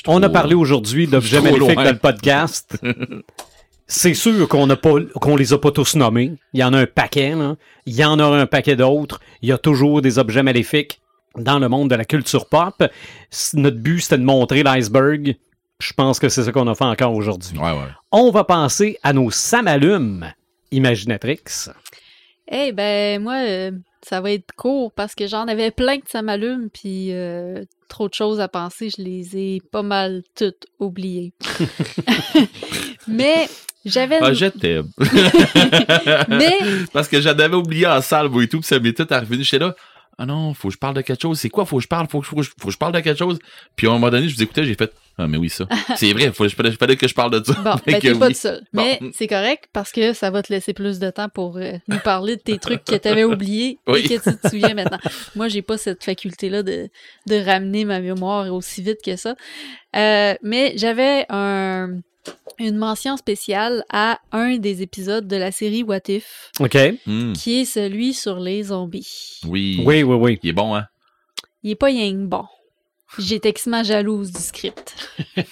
On 0.05 0.21
a 0.21 0.29
parlé 0.29 0.53
aujourd'hui 0.53 1.07
d'objets 1.07 1.41
maléfiques 1.41 1.75
dans 1.75 1.83
le 1.83 1.97
podcast. 1.97 2.77
C'est 3.91 4.13
sûr 4.13 4.47
qu'on 4.47 4.67
n'a 4.67 4.75
pas, 4.75 4.93
qu'on 5.19 5.35
les 5.35 5.51
a 5.51 5.57
pas 5.57 5.71
tous 5.71 5.95
nommés. 5.95 6.33
Il 6.53 6.59
y 6.59 6.63
en 6.63 6.73
a 6.73 6.81
un 6.81 6.85
paquet, 6.85 7.33
là. 7.33 7.55
Il 7.87 7.95
y 7.95 8.05
en 8.05 8.19
aura 8.19 8.39
un 8.39 8.45
paquet 8.45 8.75
d'autres. 8.75 9.19
Il 9.41 9.49
y 9.49 9.51
a 9.51 9.57
toujours 9.57 10.03
des 10.03 10.19
objets 10.19 10.43
maléfiques 10.43 11.01
dans 11.35 11.57
le 11.57 11.69
monde 11.69 11.89
de 11.89 11.95
la 11.95 12.05
culture 12.05 12.47
pop. 12.47 12.83
Notre 13.55 13.77
but, 13.77 14.01
c'était 14.01 14.19
de 14.19 14.23
montrer 14.23 14.61
l'iceberg. 14.61 15.35
Je 15.79 15.93
pense 15.93 16.19
que 16.19 16.29
c'est 16.29 16.43
ce 16.43 16.51
qu'on 16.51 16.67
a 16.67 16.75
fait 16.75 16.85
encore 16.85 17.15
aujourd'hui. 17.15 17.57
Ouais, 17.57 17.71
ouais. 17.71 17.89
On 18.11 18.29
va 18.29 18.43
passer 18.43 18.99
à 19.01 19.11
nos 19.11 19.31
samalumes 19.31 20.31
Imaginatrix. 20.71 21.69
Eh 22.51 22.71
ben, 22.73 23.23
moi, 23.23 23.37
euh, 23.37 23.71
ça 24.03 24.21
va 24.21 24.31
être 24.31 24.51
court 24.55 24.91
parce 24.91 25.15
que 25.15 25.25
j'en 25.25 25.47
avais 25.47 25.71
plein 25.71 25.97
que 25.97 26.11
ça 26.11 26.21
m'allume, 26.21 26.69
puis 26.69 27.11
euh, 27.11 27.63
trop 27.87 28.07
de 28.07 28.13
choses 28.13 28.39
à 28.39 28.47
penser, 28.47 28.91
je 28.95 29.01
les 29.01 29.35
ai 29.35 29.61
pas 29.71 29.81
mal 29.81 30.21
toutes 30.35 30.67
oubliées. 30.79 31.33
Mais 33.07 33.47
j'avais. 33.85 34.17
Ah, 34.21 34.33
je 34.33 34.45
t'aime. 34.47 34.87
Mais 36.29 36.57
Parce 36.93 37.07
que 37.07 37.21
j'en 37.21 37.31
avais 37.37 37.55
oublié 37.55 37.87
en 37.87 38.01
salle, 38.01 38.27
et 38.41 38.47
tout, 38.47 38.59
puis 38.59 38.67
ça 38.67 38.79
m'est 38.79 38.93
tout 38.93 39.07
arrivé. 39.09 39.41
J'étais 39.43 39.59
là, 39.59 39.75
ah 40.21 40.25
non, 40.25 40.53
faut 40.53 40.67
que 40.67 40.73
je 40.73 40.77
parle 40.77 40.95
de 40.95 41.01
quelque 41.01 41.21
chose. 41.21 41.39
C'est 41.39 41.49
quoi, 41.49 41.65
faut 41.65 41.77
que 41.77 41.83
je 41.83 41.87
parle, 41.87 42.07
faut 42.09 42.19
que, 42.19 42.27
faut 42.27 42.35
que 42.35 42.41
je- 42.41 42.49
faut 42.59 42.67
que 42.67 42.73
je 42.73 42.77
parle 42.77 42.91
de 42.91 42.99
quelque 42.99 43.17
chose. 43.17 43.39
Puis 43.77 43.87
à 43.87 43.91
un 43.91 43.93
moment 43.93 44.09
donné, 44.09 44.27
je 44.27 44.35
vous 44.35 44.43
écoutais, 44.43 44.65
j'ai 44.65 44.75
fait, 44.75 44.91
ah, 45.17 45.27
mais 45.27 45.37
oui, 45.37 45.49
ça. 45.49 45.65
C'est 45.95 46.11
vrai, 46.11 46.31
faut, 46.33 46.43
il 46.45 46.49
fallait, 46.51 46.97
que 46.97 47.07
je 47.07 47.13
parle 47.13 47.39
de 47.39 47.41
ça. 47.45 47.53
Bon, 47.53 47.75
ben 47.85 47.99
t'es 48.01 48.11
pas 48.13 48.27
oui. 48.27 48.33
tout 48.33 48.39
seul. 48.39 48.61
Bon. 48.73 48.83
Mais 48.83 48.99
c'est 49.13 49.27
correct 49.27 49.65
parce 49.71 49.93
que 49.93 50.11
ça 50.11 50.29
va 50.29 50.43
te 50.43 50.51
laisser 50.51 50.73
plus 50.73 50.99
de 50.99 51.09
temps 51.09 51.29
pour 51.33 51.55
euh, 51.57 51.73
nous 51.87 51.99
parler 51.99 52.35
de 52.35 52.41
tes 52.41 52.57
trucs 52.57 52.83
que 52.83 52.95
t'avais 52.95 53.23
oubliés 53.23 53.79
Oui. 53.87 53.99
et 54.01 54.03
que 54.17 54.21
tu 54.29 54.37
te 54.37 54.47
souviens 54.49 54.73
maintenant. 54.73 54.99
Moi, 55.37 55.47
j'ai 55.47 55.61
pas 55.61 55.77
cette 55.77 56.03
faculté-là 56.03 56.63
de, 56.63 56.89
de 57.27 57.35
ramener 57.45 57.85
ma 57.85 58.01
mémoire 58.01 58.53
aussi 58.53 58.81
vite 58.81 58.99
que 59.05 59.15
ça. 59.15 59.35
Euh, 59.95 60.33
mais 60.43 60.73
j'avais 60.75 61.25
un, 61.29 61.91
une 62.59 62.75
mention 62.75 63.15
spéciale 63.17 63.83
à 63.89 64.19
un 64.31 64.57
des 64.57 64.81
épisodes 64.81 65.27
de 65.27 65.35
la 65.37 65.51
série 65.51 65.83
What 65.83 66.09
If, 66.09 66.51
OK. 66.59 66.77
Hmm, 67.05 67.33
qui 67.33 67.61
est 67.61 67.65
celui 67.65 68.13
sur 68.13 68.39
les 68.39 68.63
zombies. 68.63 69.39
oui. 69.45 69.81
Oui, 69.85 70.03
oui, 70.03 70.15
oui. 70.15 70.39
Il 70.43 70.49
est 70.49 70.53
bon, 70.53 70.75
hein? 70.75 70.85
Il 71.63 71.71
est 71.71 71.75
pas 71.75 71.87
rien 71.87 72.11
que 72.11 72.25
bon. 72.25 72.45
J'étais 73.17 73.49
extrêmement 73.49 73.83
jalouse 73.83 74.31
du 74.31 74.41
script. 74.41 74.95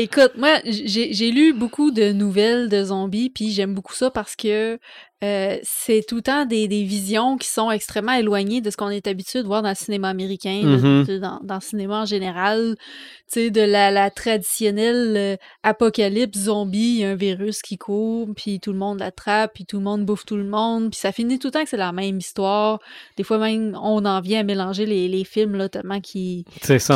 Écoute, 0.00 0.30
moi, 0.36 0.60
j'ai 0.64 1.32
lu 1.32 1.52
beaucoup 1.52 1.90
de 1.90 2.12
nouvelles 2.12 2.68
de 2.68 2.84
zombies, 2.84 3.30
puis 3.30 3.50
j'aime 3.50 3.74
beaucoup 3.74 3.94
ça 3.94 4.12
parce 4.12 4.36
que 4.36 4.78
euh, 5.24 5.58
c'est 5.64 6.04
tout 6.06 6.14
le 6.14 6.22
temps 6.22 6.46
des, 6.46 6.68
des 6.68 6.84
visions 6.84 7.36
qui 7.36 7.48
sont 7.48 7.68
extrêmement 7.72 8.12
éloignées 8.12 8.60
de 8.60 8.70
ce 8.70 8.76
qu'on 8.76 8.90
est 8.90 9.08
habitué 9.08 9.42
de 9.42 9.48
voir 9.48 9.60
dans 9.62 9.70
le 9.70 9.74
cinéma 9.74 10.08
américain, 10.08 10.62
Mhm. 10.62 11.04
sais, 11.04 11.18
dans, 11.18 11.40
dans 11.42 11.56
le 11.56 11.60
cinéma 11.60 12.02
en 12.02 12.04
général. 12.04 12.76
Tu 12.78 13.40
sais, 13.40 13.50
de 13.50 13.60
la, 13.60 13.90
la 13.90 14.08
traditionnelle 14.12 15.14
euh, 15.16 15.36
apocalypse 15.64 16.38
zombie, 16.38 16.78
il 16.78 16.98
y 16.98 17.04
a 17.04 17.10
un 17.10 17.14
virus 17.16 17.60
qui 17.60 17.76
court, 17.76 18.28
puis 18.36 18.60
tout 18.60 18.70
le 18.72 18.78
monde 18.78 19.00
l'attrape, 19.00 19.50
puis 19.52 19.66
tout 19.66 19.78
le 19.78 19.82
monde 19.82 20.06
bouffe 20.06 20.24
tout 20.24 20.36
le 20.36 20.44
monde, 20.44 20.90
puis 20.92 21.00
ça 21.00 21.10
finit 21.10 21.40
tout 21.40 21.48
le 21.48 21.52
temps 21.54 21.64
que 21.64 21.70
c'est 21.70 21.76
la 21.76 21.90
même 21.90 22.18
histoire. 22.18 22.78
Des 23.16 23.24
fois 23.24 23.38
même, 23.38 23.76
on 23.82 24.04
en 24.04 24.20
vient 24.20 24.38
à 24.38 24.44
mélanger 24.44 24.86
les, 24.86 25.08
les 25.08 25.24
films, 25.24 25.56
là, 25.56 25.68
tellement 25.68 26.00
qui 26.00 26.44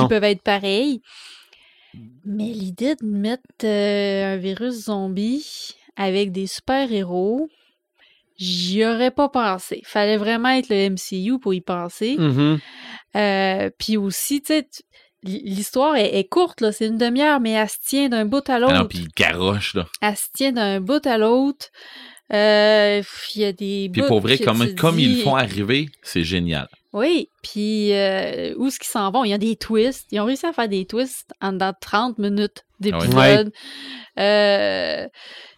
peuvent 0.08 0.22
être 0.22 0.42
pareils. 0.42 1.00
Mais 2.24 2.44
l'idée 2.52 2.94
de 2.94 3.05
mettre 3.06 3.43
euh, 3.64 4.35
un 4.35 4.36
virus 4.36 4.85
zombie 4.85 5.74
avec 5.97 6.32
des 6.32 6.47
super-héros, 6.47 7.48
j'y 8.36 8.85
aurais 8.85 9.10
pas 9.10 9.28
pensé. 9.28 9.82
Fallait 9.85 10.16
vraiment 10.16 10.48
être 10.51 10.69
le 10.69 10.89
MCU 10.90 11.39
pour 11.39 11.52
y 11.55 11.60
penser. 11.60 12.16
Mhm. 12.19 12.59
Euh, 13.16 13.70
Puis 13.78 13.97
aussi, 13.97 14.40
tu 14.40 14.55
sais, 14.55 14.69
l'histoire 15.23 15.97
est, 15.97 16.16
est 16.19 16.24
courte, 16.28 16.60
là, 16.60 16.73
c'est 16.73 16.86
une 16.86 16.98
demi-heure, 16.98 17.40
mais 17.40 17.51
elle 17.52 17.69
se 17.69 17.77
tient 17.86 18.09
d'un 18.09 18.24
bout 18.24 18.48
à 18.48 18.55
Ah 18.55 18.59
l'autre. 18.59 18.74
non, 18.74 18.86
puis 18.86 19.06
garoche, 19.16 19.74
là. 19.74 19.86
Elle 20.01 20.16
se 20.16 20.28
tient 20.35 20.52
d'un 20.52 20.81
bout 20.81 21.06
à 21.06 21.19
l'autre. 21.19 21.66
Euh, 22.32 23.02
Il 23.35 23.43
y 23.43 23.44
a 23.44 23.52
des 23.52 23.90
Puis 23.93 24.02
pour 24.02 24.20
vrai, 24.20 24.39
comme, 24.39 24.62
ils 24.98 25.19
le 25.19 25.23
font 25.23 25.36
arriver, 25.36 25.90
c'est 26.02 26.24
génial. 26.24 26.69
Oui, 26.93 27.28
puis 27.43 27.93
euh, 27.93 28.55
où 28.56 28.66
est-ce 28.66 28.78
qu'ils 28.78 28.89
s'en 28.89 29.10
vont? 29.10 29.24
Il 29.24 29.31
y 29.31 29.35
a 29.35 29.39
des 29.39 29.56
twists. 29.56 30.06
Ils 30.12 30.20
ont 30.20 30.24
réussi 30.27 30.47
à 30.47 30.52
faire 30.52 30.69
des 30.69 30.85
twists 30.85 31.31
en 31.40 31.52
dedans 31.52 31.70
de 31.70 31.77
30 31.81 32.19
minutes 32.19 32.64
d'épisode. 32.81 33.52
Euh, 34.19 35.06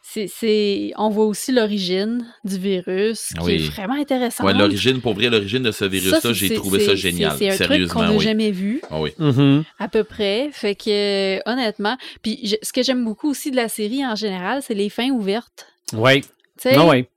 c'est, 0.02 0.28
c'est- 0.28 0.93
on 0.97 1.09
voit 1.09 1.24
aussi 1.24 1.51
l'origine 1.51 2.24
du 2.44 2.56
virus, 2.59 3.31
qui 3.36 3.44
Oui. 3.44 3.55
est 3.55 3.69
vraiment 3.70 3.94
intéressant. 3.94 4.44
Ouais, 4.44 4.52
l'origine, 4.55 5.01
pour 5.01 5.15
vrai, 5.15 5.28
l'origine 5.28 5.62
de 5.65 5.73
ce 5.73 5.85
virus-là, 5.86 6.20
Ça, 6.20 6.32
j'ai 6.32 6.55
trouvé 6.55 6.78
ça 6.81 6.94
génial. 6.94 7.32
C'est 7.36 7.48
un 7.48 7.56
truc 7.56 7.59
qu'on 7.59 7.66
Sérieusement, 7.74 8.02
n'a 8.02 8.12
oui. 8.12 8.24
jamais 8.24 8.51
vu, 8.52 8.81
Ah 8.90 9.01
oui. 9.01 9.11
Mhm. 9.19 9.65
à 9.81 9.89
peu 9.89 10.05
près. 10.05 10.51
Fait 10.52 10.77
que, 10.77 11.40
honnêtement, 11.51 11.97
puis 12.23 12.39
je- 12.44 12.56
ce 12.62 12.73
que 12.73 12.82
j'aime 12.85 13.05
beaucoup 13.05 13.28
aussi 13.31 13.51
de 13.51 13.56
la 13.56 13.69
série 13.69 14.06
en 14.06 14.15
général, 14.15 14.62
c'est 14.62 14.74
les 14.74 14.89
fins 14.90 15.11
ouvertes. 15.11 15.66
Oui. 15.94 16.20
Tu 16.20 16.28
sais, 16.59 16.77
Ah 16.77 16.86
ouais. 16.86 17.09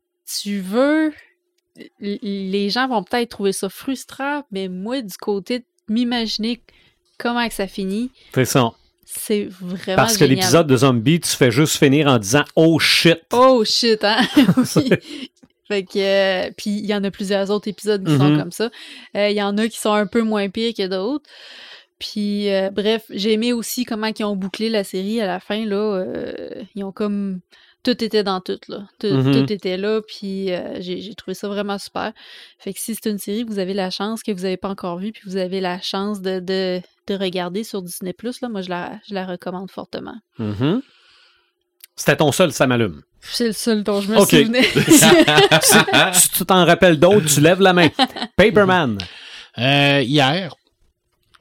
tu 0.41 0.59
veux. 0.59 1.13
Les 1.99 2.69
gens 2.69 2.87
vont 2.87 3.03
peut-être 3.03 3.29
trouver 3.29 3.53
ça 3.53 3.69
frustrant, 3.69 4.43
mais 4.51 4.67
moi, 4.67 5.01
du 5.01 5.15
côté 5.17 5.59
de 5.59 5.65
m'imaginer 5.89 6.61
comment 7.17 7.47
que 7.47 7.53
ça 7.53 7.67
finit, 7.67 8.11
C'est 8.33 8.45
ça. 8.45 8.71
c'est 9.05 9.47
vraiment 9.61 9.95
Parce 9.95 10.17
que 10.17 10.25
l'épisode 10.25 10.67
de 10.67 10.77
zombie, 10.77 11.19
tu 11.19 11.29
fais 11.31 11.51
juste 11.51 11.77
finir 11.77 12.07
en 12.07 12.17
disant 12.19 12.43
Oh 12.55 12.77
shit. 12.79 13.19
Oh 13.33 13.63
shit, 13.65 14.03
hein? 14.03 14.21
oui. 14.75 14.89
Fait 15.67 15.83
que. 15.83 15.99
euh, 16.47 16.51
puis 16.55 16.69
il 16.69 16.85
y 16.85 16.95
en 16.95 17.03
a 17.03 17.11
plusieurs 17.11 17.49
autres 17.51 17.67
épisodes 17.67 18.01
qui 18.05 18.15
sont 18.15 18.29
Mhm. 18.29 18.39
comme 18.39 18.51
ça. 18.51 18.69
Euh, 19.17 19.29
Il 19.29 19.35
y 19.35 19.41
en 19.41 19.57
a 19.57 19.67
qui 19.67 19.77
sont 19.77 19.91
un 19.91 20.07
peu 20.07 20.21
moins 20.21 20.47
pires 20.49 20.73
que 20.73 20.87
d'autres. 20.87 21.29
Puis, 21.99 22.49
euh, 22.53 22.69
bref, 22.69 23.03
j'ai 23.09 23.33
aimé 23.33 23.51
aussi 23.53 23.83
comment 23.83 24.07
ils 24.17 24.23
ont 24.23 24.35
bouclé 24.35 24.69
la 24.69 24.83
série 24.85 25.19
à 25.19 25.25
la 25.27 25.39
fin. 25.41 25.65
Là, 25.65 26.05
ils 26.75 26.83
ont 26.85 26.91
comme 26.93 27.39
tout 27.83 28.03
était 28.03 28.23
dans 28.23 28.41
tout, 28.41 28.59
là. 28.67 28.87
Tout, 28.99 29.07
Mhm. 29.07 29.31
tout 29.45 29.53
était 29.53 29.77
là, 29.77 30.01
puis 30.01 30.51
euh, 30.51 30.77
j'ai 30.81 31.13
trouvé 31.15 31.33
ça 31.33 31.47
vraiment 31.47 31.77
super. 31.77 32.11
Fait 32.59 32.73
que 32.73 32.79
si 32.79 32.95
c'est 32.95 33.09
une 33.09 33.17
série 33.17 33.45
que 33.45 33.49
vous 33.51 33.59
avez 33.59 33.73
la 33.73 33.89
chance, 33.89 34.23
que 34.23 34.31
vous 34.31 34.41
n'avez 34.43 34.57
pas 34.57 34.69
encore 34.69 34.97
vue, 34.97 35.11
puis 35.13 35.21
vous 35.25 35.37
avez 35.37 35.61
la 35.61 35.79
chance 35.81 36.21
de, 36.21 36.39
de, 36.39 36.81
de 37.07 37.13
regarder 37.15 37.63
sur 37.63 37.81
Disney+, 37.81 38.13
là, 38.41 38.49
moi, 38.49 38.61
je 38.61 38.69
la, 38.69 38.99
je 39.07 39.13
la 39.13 39.25
recommande 39.25 39.71
fortement. 39.71 40.15
Mhm. 40.39 40.81
C'était 41.95 42.17
ton 42.17 42.31
seul, 42.31 42.51
ça 42.51 42.67
m'allume. 42.67 43.01
C'est 43.21 43.47
le 43.47 43.53
seul 43.53 43.83
dont 43.83 44.01
je 44.01 44.11
me 44.11 44.17
Ok. 44.17 44.29
souvenais. 44.29 44.61
si 46.13 46.29
tu 46.29 46.45
t'en 46.45 46.63
rappelles 46.65 46.99
d'autres, 46.99 47.25
tu 47.33 47.41
lèves 47.41 47.59
la 47.61 47.73
main. 47.73 47.89
Paperman. 48.37 48.97
Euh, 49.57 50.01
hier, 50.03 50.53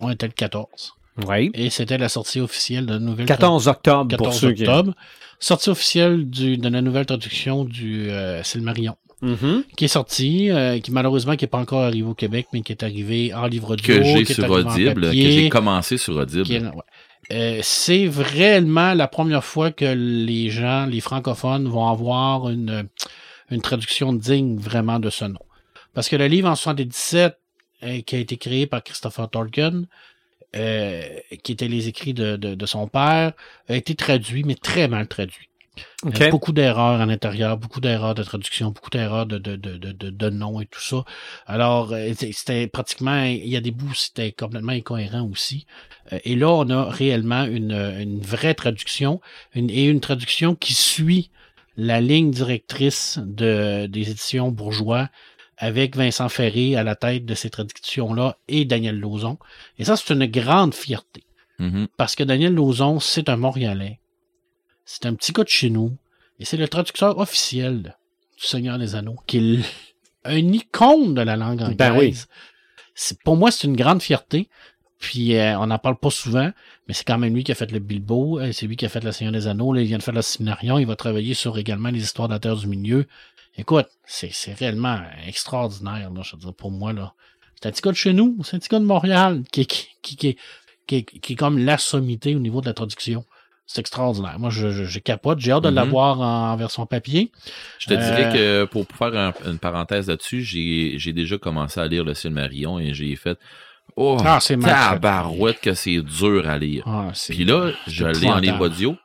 on 0.01 0.11
était 0.11 0.27
le 0.27 0.33
14. 0.33 0.95
Oui. 1.27 1.51
Et 1.55 1.71
c'était 1.71 1.99
la 1.99 2.09
sortie 2.09 2.41
officielle 2.41 2.87
de 2.87 2.93
la 2.95 2.99
nouvelle 2.99 3.27
14 3.27 3.69
octobre 3.69 4.11
14 4.11 4.19
pour 4.29 4.35
ceux 4.39 4.53
qui. 4.53 4.63
octobre. 4.67 4.95
Sortie 5.39 5.71
officielle 5.71 6.29
du, 6.29 6.57
de 6.59 6.69
la 6.69 6.83
nouvelle 6.83 7.07
traduction 7.07 7.65
du 7.65 8.11
euh, 8.11 8.43
Silmarillion. 8.43 8.97
Mhm. 9.23 9.65
Qui 9.77 9.87
est 9.87 9.89
sortie, 9.89 10.51
euh, 10.51 10.79
qui 10.79 10.91
malheureusement 10.93 11.37
qui 11.37 11.45
n'est 11.45 11.49
pas 11.49 11.59
encore 11.59 11.83
arrivé 11.85 12.07
au 12.07 12.13
Québec, 12.15 12.49
mais 12.53 12.61
qui 12.61 12.73
est 12.73 12.83
arrivé 12.83 13.33
en 13.33 13.47
livre 13.47 13.73
audio. 13.73 13.87
que 13.87 14.03
j'ai 14.03 14.25
sur 14.27 14.51
Audible, 14.51 15.11
que 15.11 15.13
j'ai 15.17 15.49
commencé 15.49 15.97
sur 15.97 16.17
Audible. 16.17 16.45
qui 16.45 16.55
est- 16.57 16.61
ouais. 16.63 16.73
Euh, 17.33 17.59
c'est 17.63 18.09
réellement 18.09 18.93
la 18.95 19.09
première 19.09 19.43
fois 19.43 19.73
que 19.73 19.85
les 19.97 20.51
gens, 20.51 20.87
les 20.87 21.01
francophones, 21.01 21.67
vont 21.67 21.89
avoir 21.89 22.51
une, 22.51 22.89
une 23.51 23.63
traduction 23.63 24.13
digne 24.13 24.59
vraiment 24.59 25.01
de 25.01 25.11
ce 25.11 25.25
nom. 25.25 25.41
Parce 25.95 26.09
que 26.09 26.17
le 26.17 26.27
livre 26.27 26.49
en 26.49 26.55
77, 26.55 27.37
euh, 27.83 28.01
qui 28.03 28.17
a 28.17 28.19
été 28.19 28.37
créé 28.37 28.67
par 28.67 28.83
Christopher 28.85 29.29
Tolkien, 29.31 29.85
qui 31.43 31.53
étaient 31.53 31.69
les 31.69 31.89
écrits 31.89 32.15
de, 32.15 32.37
de- 32.37 32.55
de 32.55 32.67
son 32.67 32.89
père, 32.89 33.33
a 33.69 33.75
été 33.77 33.95
traduit, 33.95 34.45
mais 34.45 34.55
très 34.55 34.89
mal 34.89 35.07
traduit. 35.09 35.49
Il 36.05 36.19
y 36.19 36.23
a 36.23 36.27
OK. 36.27 36.31
Beaucoup 36.31 36.53
d'erreurs 36.53 37.01
à 37.03 37.07
l'intérieur, 37.07 37.59
beaucoup 37.59 37.81
d'erreurs 37.83 38.15
de 38.15 38.23
traduction, 38.23 38.71
beaucoup 38.71 38.89
d'erreurs 38.89 39.27
de, 39.27 39.37
de, 39.37 39.57
de, 39.57 39.77
de, 39.77 40.11
de, 40.11 40.31
noms 40.31 40.59
et 40.63 40.67
tout 40.67 40.81
ça. 40.81 41.05
Alors, 41.47 41.93
euh, 41.93 42.13
c'était 42.33 42.67
pratiquement, 42.67 43.23
il 43.25 43.47
y 43.47 43.57
a 43.57 43.61
des 43.61 43.73
bouts, 43.73 43.93
c'était 43.95 44.33
complètement 44.33 44.73
incohérent 44.73 45.29
aussi. 45.31 45.67
Euh, 46.13 46.19
Et 46.25 46.35
là, 46.35 46.49
on 46.49 46.71
a 46.71 46.85
réellement 46.85 47.45
une, 47.45 47.73
une 47.73 48.21
vraie 48.21 48.55
traduction 48.55 49.21
une, 49.55 49.69
et 49.69 49.85
une 49.85 50.01
traduction 50.01 50.55
qui 50.55 50.73
suit 50.73 51.31
la 51.77 52.01
ligne 52.01 52.31
directrice 52.31 53.19
de, 53.23 53.85
des 53.87 54.11
éditions 54.11 54.51
bourgeois 54.51 55.11
avec 55.59 55.97
Vincent 55.97 56.29
Ferré 56.29 56.77
à 56.77 56.83
la 56.83 56.97
tête 56.97 57.25
de 57.25 57.35
ces 57.35 57.51
traductions-là 57.51 58.37
et 58.49 58.65
Daniel 58.65 58.99
Lauzon. 58.99 59.39
Et 59.79 59.85
ça, 59.85 59.97
c'est 59.97 60.13
une 60.15 60.27
grande 60.27 60.75
fierté. 60.75 61.25
Mhm. 61.59 61.89
Parce 61.97 62.15
que 62.15 62.25
Daniel 62.25 62.55
Lauzon, 62.55 63.01
c'est 63.01 63.29
un 63.29 63.37
Montréalais. 63.37 64.01
C'est 64.85 65.07
un 65.07 65.15
petit 65.15 65.33
gars 65.33 65.45
de 65.45 65.49
chez 65.49 65.71
nous. 65.71 65.97
Et 66.39 66.45
c'est 66.45 66.59
le 66.59 66.69
traducteur 66.69 67.19
officiel 67.19 67.97
du 68.39 68.47
Seigneur 68.47 68.79
des 68.79 68.95
Anneaux, 68.95 69.17
qui 69.27 69.39
est 69.39 69.61
un 70.25 70.37
icône 70.53 71.15
de 71.15 71.23
la 71.23 71.37
langue 71.37 71.63
anglaise. 71.63 71.77
Ben 71.77 71.97
oui. 71.97 72.15
C'est- 72.95 73.19
Pour 73.23 73.37
moi, 73.37 73.51
c'est 73.51 73.67
une 73.67 73.77
grande 73.77 74.03
fierté. 74.03 74.49
Puis 74.99 75.37
euh, 75.37 75.59
on 75.59 75.67
n'en 75.67 75.79
parle 75.79 75.97
pas 75.99 76.09
souvent, 76.11 76.51
mais 76.89 76.95
c'est 76.95 77.05
quand 77.07 77.19
même 77.19 77.35
lui 77.35 77.45
qui 77.45 77.53
a 77.53 77.55
fait 77.55 77.71
le 77.71 77.79
Bilbo, 77.81 78.41
euh, 78.41 78.53
c'est 78.53 78.67
lui 78.67 78.77
qui 78.77 78.87
a 78.87 78.89
fait 78.89 79.05
le 79.05 79.13
Seigneur 79.13 79.33
des 79.33 79.47
Anneaux, 79.47 79.75
là, 79.75 79.83
il 79.83 79.87
vient 79.87 79.99
de 79.99 80.03
faire 80.03 80.15
le 80.15 80.23
Séminarion, 80.23 80.79
il 80.79 80.87
va 80.87 80.97
travailler 80.97 81.35
sur 81.35 81.59
également 81.59 81.91
les 81.91 82.03
histoires 82.03 82.29
de 82.29 82.33
la 82.33 82.39
Terre 82.39 82.57
du 82.57 82.67
Milieu. 82.67 83.07
Écoute, 83.59 83.87
c'est 84.07 84.33
réellement 84.59 85.01
extraordinaire, 85.27 86.11
là, 86.13 86.21
je 86.23 86.33
veux 86.37 86.41
dire, 86.41 86.55
pour 86.55 86.71
moi. 86.71 86.93
là. 86.93 87.13
C'est 87.55 87.69
un 87.69 87.73
petit 87.73 87.83
gars 87.83 87.91
de 87.93 87.97
chez 87.97 88.13
nous, 88.13 88.37
c'est 88.45 88.57
un 88.57 88.59
petit 88.59 88.69
gars 88.69 88.79
de 88.81 88.85
Montréal 88.85 89.43
qui, 89.51 89.67
qui, 89.67 89.89
qui, 90.03 90.17
qui, 90.17 90.37
qui, 90.87 91.05
qui 91.05 91.33
est 91.33 91.37
comme 91.37 91.59
la 91.59 91.79
sommité 91.79 92.35
au 92.35 92.39
niveau 92.39 92.61
de 92.61 92.67
la 92.67 92.75
traduction. 92.75 93.25
C'est 93.69 93.81
extraordinaire. 93.81 94.39
Moi, 94.39 94.51
je, 94.51 94.71
je, 94.71 94.85
je 94.85 94.99
capote. 95.01 95.41
J'ai 95.41 95.51
hâte 95.53 95.65
de 95.65 95.71
Mhm. 95.71 95.75
l'avoir 95.75 96.21
en 96.21 96.55
version 96.57 96.87
papier. 96.87 97.33
Je 97.81 97.87
te 97.87 97.95
dirais 97.95 98.31
Euh, 98.37 98.67
que 98.67 98.71
pour 98.71 98.87
faire 98.97 99.17
un- 99.17 99.33
une 99.51 99.59
parenthèse 99.59 100.07
là-dessus, 100.09 100.43
j'ai 100.45 101.13
déjà 101.13 101.37
commencé 101.39 101.81
à 101.81 101.87
lire 101.89 102.05
le 102.05 102.15
Silmarillion 102.15 102.79
et 102.79 102.95
j'ai 102.95 103.17
fait 103.17 103.39
Oh, 103.97 104.19
Ah, 104.25 104.39
c'est 104.41 104.59
tabarouette 104.59 105.61
que 105.61 105.73
c'est 105.73 106.03
dur 106.03 106.49
à 106.49 106.59
lire. 106.59 106.85
Ah, 106.87 107.11
Puis 107.31 107.45
là, 107.45 107.73
je 107.87 108.05
l'ai 108.05 108.29
en 108.29 108.39
livre 108.39 108.67
audio. 108.67 108.97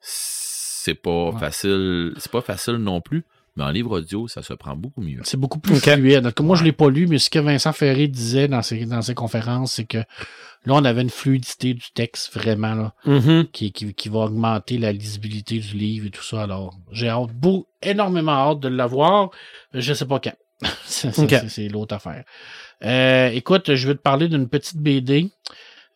C'est 0.00 0.94
pas 0.94 1.30
Ouais. 1.30 1.40
facile. 1.40 2.12
C'est 2.18 2.30
pas 2.30 2.42
facile 2.42 2.74
non 2.76 3.00
plus, 3.00 3.24
mais 3.56 3.64
en 3.64 3.70
livre 3.70 3.98
audio, 3.98 4.28
ça 4.28 4.42
se 4.42 4.52
prend 4.54 4.76
beaucoup 4.76 5.00
mieux. 5.00 5.20
C'est 5.24 5.36
beaucoup 5.36 5.58
plus 5.58 5.76
fluide. 5.80 6.20
Donc, 6.20 6.38
moi, 6.40 6.56
je 6.56 6.64
l'ai 6.64 6.72
pas 6.72 6.90
lu, 6.90 7.06
mais 7.06 7.18
ce 7.18 7.30
que 7.30 7.38
Vincent 7.38 7.72
Ferré 7.72 8.06
disait 8.08 8.48
dans 8.48 8.62
ses, 8.62 8.84
dans 8.86 9.02
ses 9.02 9.14
conférences, 9.14 9.72
c'est 9.74 9.84
que 9.86 9.98
là, 9.98 10.04
on 10.74 10.84
avait 10.84 11.02
une 11.02 11.10
fluidité 11.10 11.74
du 11.74 11.86
texte, 11.94 12.32
vraiment, 12.34 12.74
là, 12.74 12.94
Mhm. 13.06 13.46
qui, 13.52 13.72
qui, 13.72 13.94
qui 13.94 14.08
va 14.08 14.20
augmenter 14.20 14.78
la 14.78 14.92
lisibilité 14.92 15.58
du 15.58 15.74
livre 15.76 16.06
et 16.06 16.10
tout 16.10 16.22
ça. 16.24 16.42
Alors, 16.42 16.74
j'ai 16.92 17.08
hâte, 17.08 17.32
beau, 17.32 17.66
énormément 17.82 18.32
hâte 18.32 18.60
de 18.60 18.68
l'avoir. 18.68 19.30
Je 19.72 19.94
sais 19.94 20.06
pas 20.06 20.20
quand. 20.20 20.34
C'est- 20.86 21.68
l'autre 21.68 21.94
affaire. 21.94 22.24
Euh, 22.84 23.28
écoute, 23.28 23.74
je 23.74 23.88
vais 23.88 23.94
te 23.94 24.00
parler 24.00 24.28
d'une 24.28 24.48
petite 24.48 24.78
BD 24.78 25.30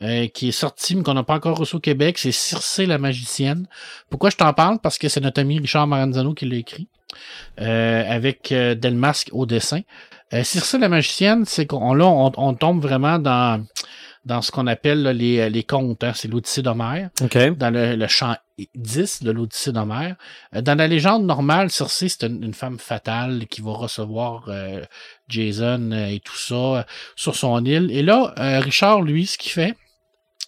euh, 0.03 0.28
qui 0.28 0.49
est 0.49 0.53
sortie, 0.53 0.97
mais 0.97 1.03
qu'on 1.03 1.15
n'a 1.15 1.23
pas 1.24 1.35
encore 1.35 1.59
reçue 1.59 1.77
au 1.77 1.81
Québec. 1.81 2.16
C'est 2.19 2.32
Circé 2.32 2.87
la 2.87 2.97
magicienne. 2.99 3.66
Pourquoi 4.09 4.31
je 4.31 4.37
t'en 4.37 4.53
parle? 4.55 4.78
Parce 4.81 4.97
que 4.99 5.09
c'est 5.09 5.20
notre 5.20 5.41
ami 5.41 5.59
Richard 5.59 5.87
Maranzano 5.87 6.32
qui 6.35 6.47
l'a 6.47 6.57
écrit. 6.57 6.89
Euh, 7.61 8.05
avec 8.09 8.53
euh, 8.53 8.74
Delmasque 8.74 9.28
au 9.32 9.47
dessin. 9.47 9.81
Euh, 10.32 10.45
Circé 10.45 10.78
la 10.78 10.89
magicienne, 10.89 11.45
c'est 11.45 11.66
qu'on 11.66 11.93
là, 11.95 12.07
on, 12.07 12.31
on 12.37 12.55
tombe 12.55 12.81
vraiment 12.81 13.19
dans, 13.19 13.65
dans 14.24 14.43
ce 14.43 14.53
qu'on 14.53 14.66
appelle 14.69 15.03
là, 15.03 15.12
les, 15.12 15.51
les 15.51 15.65
contes. 15.65 16.05
hein. 16.05 16.12
C'est 16.15 16.28
l'Odyssée 16.28 16.62
d'Homère 16.62 17.11
OK. 17.20 17.37
dans 17.57 17.70
le, 17.70 17.97
le 17.97 18.07
chant 18.07 18.37
10 18.74 19.23
de 19.24 19.31
l'Odyssée 19.32 19.73
d'Homère. 19.73 20.15
Dans 20.53 20.78
la 20.78 20.87
légende 20.87 21.24
normale, 21.24 21.70
Circé, 21.70 22.09
c'est 22.09 22.24
une, 22.27 22.45
une 22.45 22.55
femme 22.55 22.78
fatale 22.78 23.47
qui 23.49 23.61
va 23.61 23.73
recevoir 23.73 24.45
euh, 24.49 24.82
Jason 25.28 25.91
et 25.93 26.20
tout 26.24 26.37
ça 26.37 26.87
sur 27.16 27.35
son 27.35 27.65
île. 27.65 27.91
Et 27.91 28.03
là, 28.03 28.32
euh, 28.39 28.61
Richard, 28.61 29.03
lui, 29.03 29.27
ce 29.27 29.37
qu'il 29.39 29.51
fait, 29.53 29.74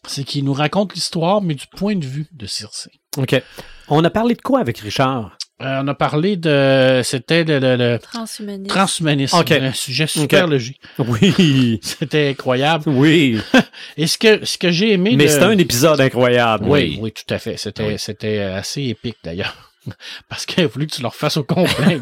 c'est 0.06 0.24
qu'il 0.24 0.44
nous 0.44 0.52
raconte 0.52 0.94
l'histoire, 0.94 1.40
mais 1.42 1.54
du 1.54 1.66
point 1.66 1.96
de 1.96 2.04
vue 2.04 2.26
de 2.32 2.46
Circé. 2.46 2.90
OK. 3.16 3.40
On 3.88 4.04
a 4.04 4.10
parlé 4.10 4.34
de 4.34 4.42
quoi 4.42 4.60
avec 4.60 4.78
Richard? 4.78 5.36
Euh, 5.62 5.80
on 5.82 5.88
a 5.88 5.94
parlé 5.94 6.36
de... 6.36 7.00
C'était 7.04 7.44
le, 7.44 7.58
le- 7.60 7.76
le 7.76 7.98
Transhumanisme. 7.98 8.66
transhumanisme, 8.66 9.36
Ok. 9.36 9.50
un 9.52 9.72
sujet 9.72 10.06
super 10.06 10.46
logique. 10.46 10.80
Oui. 10.98 11.78
C'était 11.82 12.30
incroyable. 12.30 12.84
Oui. 12.88 13.38
Et 13.96 14.06
ce 14.06 14.18
que, 14.18 14.44
ce 14.44 14.58
que 14.58 14.70
j'ai 14.72 14.92
aimé... 14.92 15.14
Mais 15.16 15.24
de- 15.26 15.28
c'était 15.30 15.44
un 15.44 15.58
épisode 15.58 16.00
incroyable. 16.00 16.64
Oui, 16.66 16.80
Oui. 16.94 16.98
oui, 17.00 17.12
tout 17.12 17.32
à 17.32 17.38
fait. 17.38 17.56
C'était, 17.56 17.86
Oui. 17.86 17.94
c'était 17.98 18.40
assez 18.40 18.82
épique 18.82 19.18
d'ailleurs. 19.22 19.70
Parce 20.28 20.46
qu'il 20.46 20.62
a 20.64 20.66
voulu 20.66 20.86
que 20.86 20.94
tu 20.94 21.02
le 21.02 21.08
refasses 21.08 21.36
au 21.36 21.44
complet. 21.44 21.98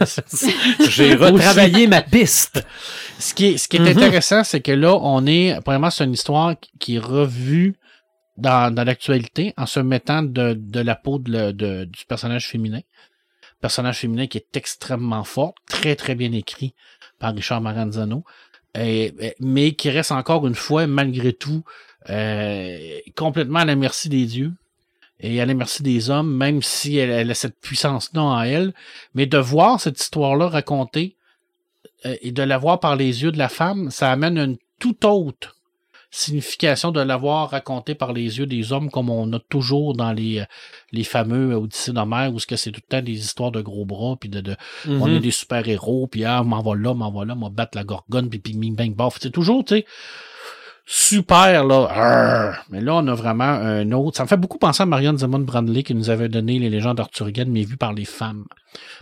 J'ai 0.89 1.15
retravaillé 1.15 1.87
ma 1.87 2.03
piste. 2.03 2.65
ce 3.19 3.35
qui 3.35 3.47
est, 3.47 3.57
ce 3.59 3.69
qui 3.69 3.77
est 3.77 3.81
Mhm. 3.81 3.89
intéressant, 3.89 4.45
c'est 4.45 4.61
que 4.61 4.73
là, 4.73 4.95
on 4.97 5.27
est, 5.27 5.59
vraiment, 5.67 5.91
c'est 5.91 6.05
une 6.05 6.13
histoire 6.13 6.55
qui- 6.79 6.97
est 6.97 6.99
revue 6.99 7.77
dans, 8.37 8.73
dans 8.75 8.85
l'actualité 8.85 9.53
en 9.57 9.67
se 9.67 9.81
mettant 9.81 10.23
de, 10.23 10.55
de 10.59 10.81
la 10.81 10.95
peau 10.95 11.19
de 11.19 11.53
de- 11.53 11.85
du 11.85 12.05
personnage 12.07 12.49
féminin. 12.49 12.81
Personnage 13.61 13.99
féminin 13.99 14.27
qui 14.27 14.39
est 14.39 14.57
extrêmement 14.57 15.25
fort, 15.25 15.55
très, 15.69 15.97
très 15.97 16.15
bien 16.15 16.33
écrit 16.33 16.75
par 17.19 17.35
Richard 17.35 17.61
Maranzano. 17.61 18.25
Et- 18.75 19.13
mais 19.41 19.73
qui 19.73 19.91
reste 19.91 20.13
encore 20.13 20.47
une 20.47 20.55
fois, 20.55 20.87
malgré 20.87 21.33
tout, 21.33 21.65
euh, 22.09 22.99
complètement 23.17 23.59
à 23.61 23.65
la 23.65 23.77
merci 23.77 24.09
des 24.09 24.25
dieux 24.27 24.53
et 25.19 25.41
à 25.41 25.47
la 25.47 25.53
merci 25.55 25.83
des 25.83 26.09
hommes, 26.09 26.35
même 26.35 26.63
si 26.63 26.97
elle, 26.97 27.11
elle 27.11 27.31
a 27.31 27.35
cette 27.35 27.59
puissance-là 27.61 28.23
en 28.23 28.41
elle. 28.43 28.73
Mais 29.15 29.27
de 29.27 29.39
voir 29.39 29.81
cette 29.81 30.01
histoire-là 30.01 30.49
racontée 30.49 31.17
euh, 32.07 32.17
et 32.23 32.33
de 32.33 32.43
la 32.43 32.57
voir 32.57 32.81
par 32.81 32.97
les 32.97 33.23
yeux 33.23 33.33
de 33.33 33.39
la 33.39 33.49
femme, 33.51 33.91
ça 33.91 34.11
amène 34.11 34.39
une 34.39 34.57
toute 34.79 35.05
autre 35.05 35.57
signification 36.11 36.91
de 36.91 37.01
l'avoir 37.01 37.51
racontée 37.51 37.95
par 37.95 38.13
les 38.13 38.39
yeux 38.39 38.47
des 38.47 38.73
hommes 38.73 38.91
comme 38.91 39.11
on 39.11 39.33
a 39.33 39.39
toujours 39.39 39.95
dans 39.95 40.13
les, 40.13 40.41
euh, 40.41 40.45
les 40.93 41.05
fameux 41.05 41.55
Odyssées 41.55 41.93
d'Homère 41.93 42.33
où 42.35 42.41
ce 42.41 42.47
que 42.47 42.57
c'est 42.57 42.73
tout 42.73 42.81
le 42.85 42.97
temps 42.97 43.03
des 43.03 43.19
histoires 43.19 43.53
de 43.53 43.61
gros 43.61 43.85
bras 43.85 44.17
puis 44.19 44.29
de, 44.29 44.41
de 44.41 44.57
on 44.87 45.07
est 45.07 45.21
des 45.21 45.31
super-héros, 45.31 46.07
puis 46.07 46.25
ah, 46.25 46.43
m'en 46.43 46.63
va 46.63 46.75
là, 46.75 46.95
m'en 46.95 47.11
va 47.11 47.25
là, 47.25 47.35
m'en 47.35 47.51
battre 47.51 47.77
la 47.77 47.85
gorgone, 47.85 48.29
puis 48.29 48.39
ping, 48.39 48.59
bing, 48.59 48.75
bang, 48.75 48.95
bof. 48.95 49.19
C'est 49.21 49.31
toujours, 49.31 49.65
tu 49.65 49.77
sais, 49.77 49.87
super, 50.93 51.65
là. 51.65 51.87
Arr! 51.89 52.65
Mais 52.69 52.81
là, 52.81 52.97
on 52.97 53.07
a 53.07 53.15
vraiment 53.15 53.45
un 53.45 53.93
autre. 53.93 54.17
Ça 54.17 54.25
me 54.25 54.29
fait 54.29 54.37
beaucoup 54.37 54.59
penser 54.59 54.83
à 54.83 54.87
Marion 54.87 55.17
Zemon 55.17 55.39
Brandley 55.39 55.85
qui 55.85 55.95
nous 55.95 56.11
avait 56.11 56.29
donné 56.29 56.59
les 56.59 56.69
légendes 56.69 56.99
arthuriennes, 56.99 57.51
mais 57.51 57.63
vues 57.63 57.77
par 57.77 57.93
les 57.93 58.05
femmes. 58.05 58.45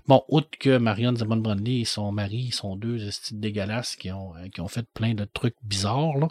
Bon, 0.07 0.23
outre 0.29 0.49
que 0.61 0.77
Marion 0.77 1.17
Zemon 1.17 1.37
Brandley 1.39 1.81
et 1.81 1.85
son 1.87 2.13
mari, 2.13 2.49
ils 2.49 2.55
sont 2.55 2.77
deux 2.77 3.09
estimes 3.09 3.41
dégueulasses 3.41 3.97
qui 3.97 4.13
ont, 4.13 4.33
euh, 4.37 4.49
qui 4.53 4.61
ont 4.61 4.69
fait 4.69 4.87
plein 4.93 5.15
de 5.15 5.25
trucs 5.33 5.57
bizarres, 5.63 6.19
là. 6.19 6.29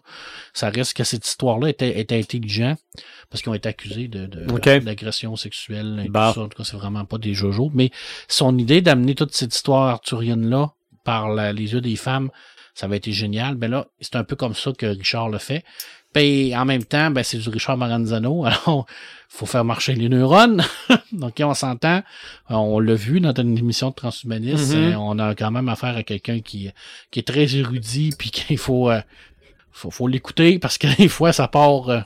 Ça 0.53 0.69
reste 0.69 0.95
que 0.95 1.03
cette 1.03 1.27
histoire-là 1.27 1.69
était, 1.69 1.99
était 1.99 2.19
intelligent 2.19 2.75
parce 3.31 3.41
qu'ils 3.41 3.49
ont 3.51 3.55
été 3.55 3.67
accusés 3.69 4.07
de, 4.07 4.27
de- 4.27 4.79
d'agression 4.79 5.35
sexuelle 5.35 6.03
et 6.05 6.09
Bah. 6.09 6.29
tout 6.33 6.39
ça. 6.39 6.45
En 6.45 6.49
tout 6.49 6.57
cas, 6.57 6.63
c'est 6.65 6.77
vraiment 6.77 7.05
pas 7.05 7.17
des 7.17 7.33
jojos. 7.33 7.71
Mais 7.73 7.89
son 8.27 8.55
idée 8.59 8.81
d'amener 8.81 9.15
toute 9.15 9.33
cette 9.33 9.55
histoire 9.55 9.87
arthurienne-là 9.87 10.71
par 11.03 11.29
la- 11.29 11.51
les 11.53 11.73
yeux 11.73 11.81
des 11.81 11.95
femmes, 11.95 12.29
ça 12.77 12.85
avait 12.85 12.97
été 12.97 13.11
génial. 13.11 13.55
Ben 13.55 13.71
là, 13.71 13.87
c'est 13.99 14.15
un 14.17 14.23
peu 14.23 14.35
comme 14.35 14.53
ça 14.53 14.71
que 14.71 14.85
Richard 14.85 15.29
le 15.29 15.39
fait. 15.39 15.63
Puis 16.13 16.55
en 16.55 16.63
même 16.63 16.83
temps, 16.83 17.09
ben, 17.09 17.23
c'est 17.23 17.39
du 17.39 17.49
Richard 17.49 17.75
Maranzano. 17.75 18.45
Alors, 18.45 18.85
faut 19.29 19.47
faire 19.47 19.65
marcher 19.65 19.95
les 19.95 20.09
neurones. 20.09 20.63
Donc, 21.11 21.33
on 21.39 21.55
s'entend. 21.55 22.03
On 22.49 22.79
l'a 22.79 22.93
vu 22.93 23.19
dans 23.19 23.33
une 23.33 23.57
émission 23.57 23.89
de 23.89 23.95
transhumaniste. 23.95 24.75
Mhm. 24.75 24.93
euh, 24.93 24.95
On 24.99 25.17
a 25.17 25.33
quand 25.33 25.49
même 25.49 25.69
affaire 25.69 25.97
à 25.97 26.03
quelqu'un 26.03 26.39
qui, 26.39 26.69
qui 27.09 27.19
est 27.19 27.27
très 27.27 27.55
érudit, 27.55 28.11
puis 28.15 28.29
qu'il 28.29 28.59
faut, 28.59 28.91
euh, 28.91 29.01
faut, 29.71 29.89
faut 29.89 30.07
l'écouter 30.07 30.59
parce 30.59 30.77
que 30.77 30.85
des 30.97 31.07
fois, 31.07 31.33
ça 31.33 31.47
part, 31.47 31.89
euh, 31.89 32.01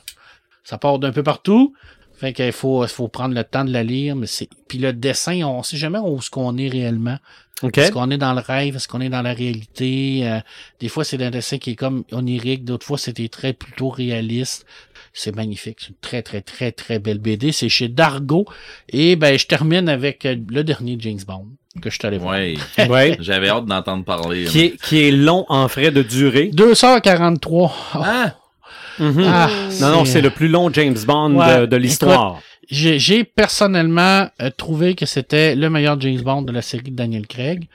ça 0.64 0.78
part 0.78 0.98
d'un 0.98 1.12
peu 1.12 1.22
partout. 1.22 1.74
Fait 2.22 2.32
qu'il 2.32 2.52
faut, 2.52 2.86
faut 2.86 3.08
prendre 3.08 3.34
le 3.34 3.42
temps 3.42 3.64
de 3.64 3.72
la 3.72 3.82
lire, 3.82 4.14
mais 4.14 4.28
c'est, 4.28 4.48
puis 4.68 4.78
le 4.78 4.92
dessin, 4.92 5.42
on 5.42 5.64
sait 5.64 5.76
jamais 5.76 5.98
où 5.98 6.22
ce 6.22 6.30
qu'on 6.30 6.56
est 6.56 6.68
réellement. 6.68 7.18
OK. 7.62 7.76
Est-ce 7.78 7.90
qu'on 7.90 8.12
est 8.12 8.16
dans 8.16 8.32
le 8.32 8.40
rêve? 8.40 8.76
Est-ce 8.76 8.86
qu'on 8.86 9.00
est 9.00 9.08
dans 9.08 9.22
la 9.22 9.32
réalité? 9.32 10.20
Euh, 10.22 10.38
des 10.78 10.86
fois, 10.86 11.02
c'est 11.02 11.20
un 11.20 11.32
dessin 11.32 11.58
qui 11.58 11.70
est 11.70 11.74
comme 11.74 12.04
onirique. 12.12 12.64
D'autres 12.64 12.86
fois, 12.86 12.96
c'était 12.96 13.26
très 13.26 13.52
plutôt 13.52 13.88
réaliste. 13.88 14.66
C'est 15.12 15.34
magnifique. 15.34 15.78
C'est 15.80 15.88
une 15.88 15.96
très, 16.00 16.22
très, 16.22 16.42
très, 16.42 16.70
très 16.70 17.00
belle 17.00 17.18
BD. 17.18 17.50
C'est 17.50 17.68
chez 17.68 17.88
Dargo. 17.88 18.46
Et 18.88 19.16
ben, 19.16 19.36
je 19.36 19.46
termine 19.46 19.88
avec 19.88 20.24
euh, 20.24 20.36
le 20.48 20.62
dernier 20.62 20.96
James 21.00 21.22
Bond 21.26 21.48
que 21.80 21.90
je 21.90 21.98
allé 22.04 22.18
voir. 22.18 22.34
Ouais. 22.34 22.54
Ouais. 22.88 23.16
J'avais 23.18 23.48
hâte 23.48 23.66
d'entendre 23.66 24.04
parler. 24.04 24.44
Qui 24.44 24.60
est, 24.60 24.80
qui 24.80 24.98
est 25.02 25.10
long 25.10 25.44
en 25.48 25.66
frais 25.66 25.90
de 25.90 26.02
durée. 26.02 26.50
243. 26.52 27.74
Oh, 27.96 27.98
Mhm. 28.98 29.24
ah, 29.26 29.48
non, 29.80 29.88
non, 29.90 30.04
c'est 30.04 30.20
le 30.20 30.30
plus 30.30 30.48
long 30.48 30.70
James 30.72 30.96
Bond 31.06 31.34
Ouais. 31.34 31.60
de, 31.60 31.66
de 31.66 31.76
l'histoire. 31.76 32.40
J'ai 32.70 32.98
j'ai 32.98 33.24
personnellement 33.24 34.28
euh, 34.40 34.50
trouvé 34.56 34.94
que 34.94 35.04
c'était 35.06 35.54
le 35.56 35.68
meilleur 35.70 36.00
James 36.00 36.20
Bond 36.22 36.42
de 36.42 36.52
la 36.52 36.62
série 36.62 36.90
de 36.90 36.96
Daniel 36.96 37.26
Craig 37.26 37.68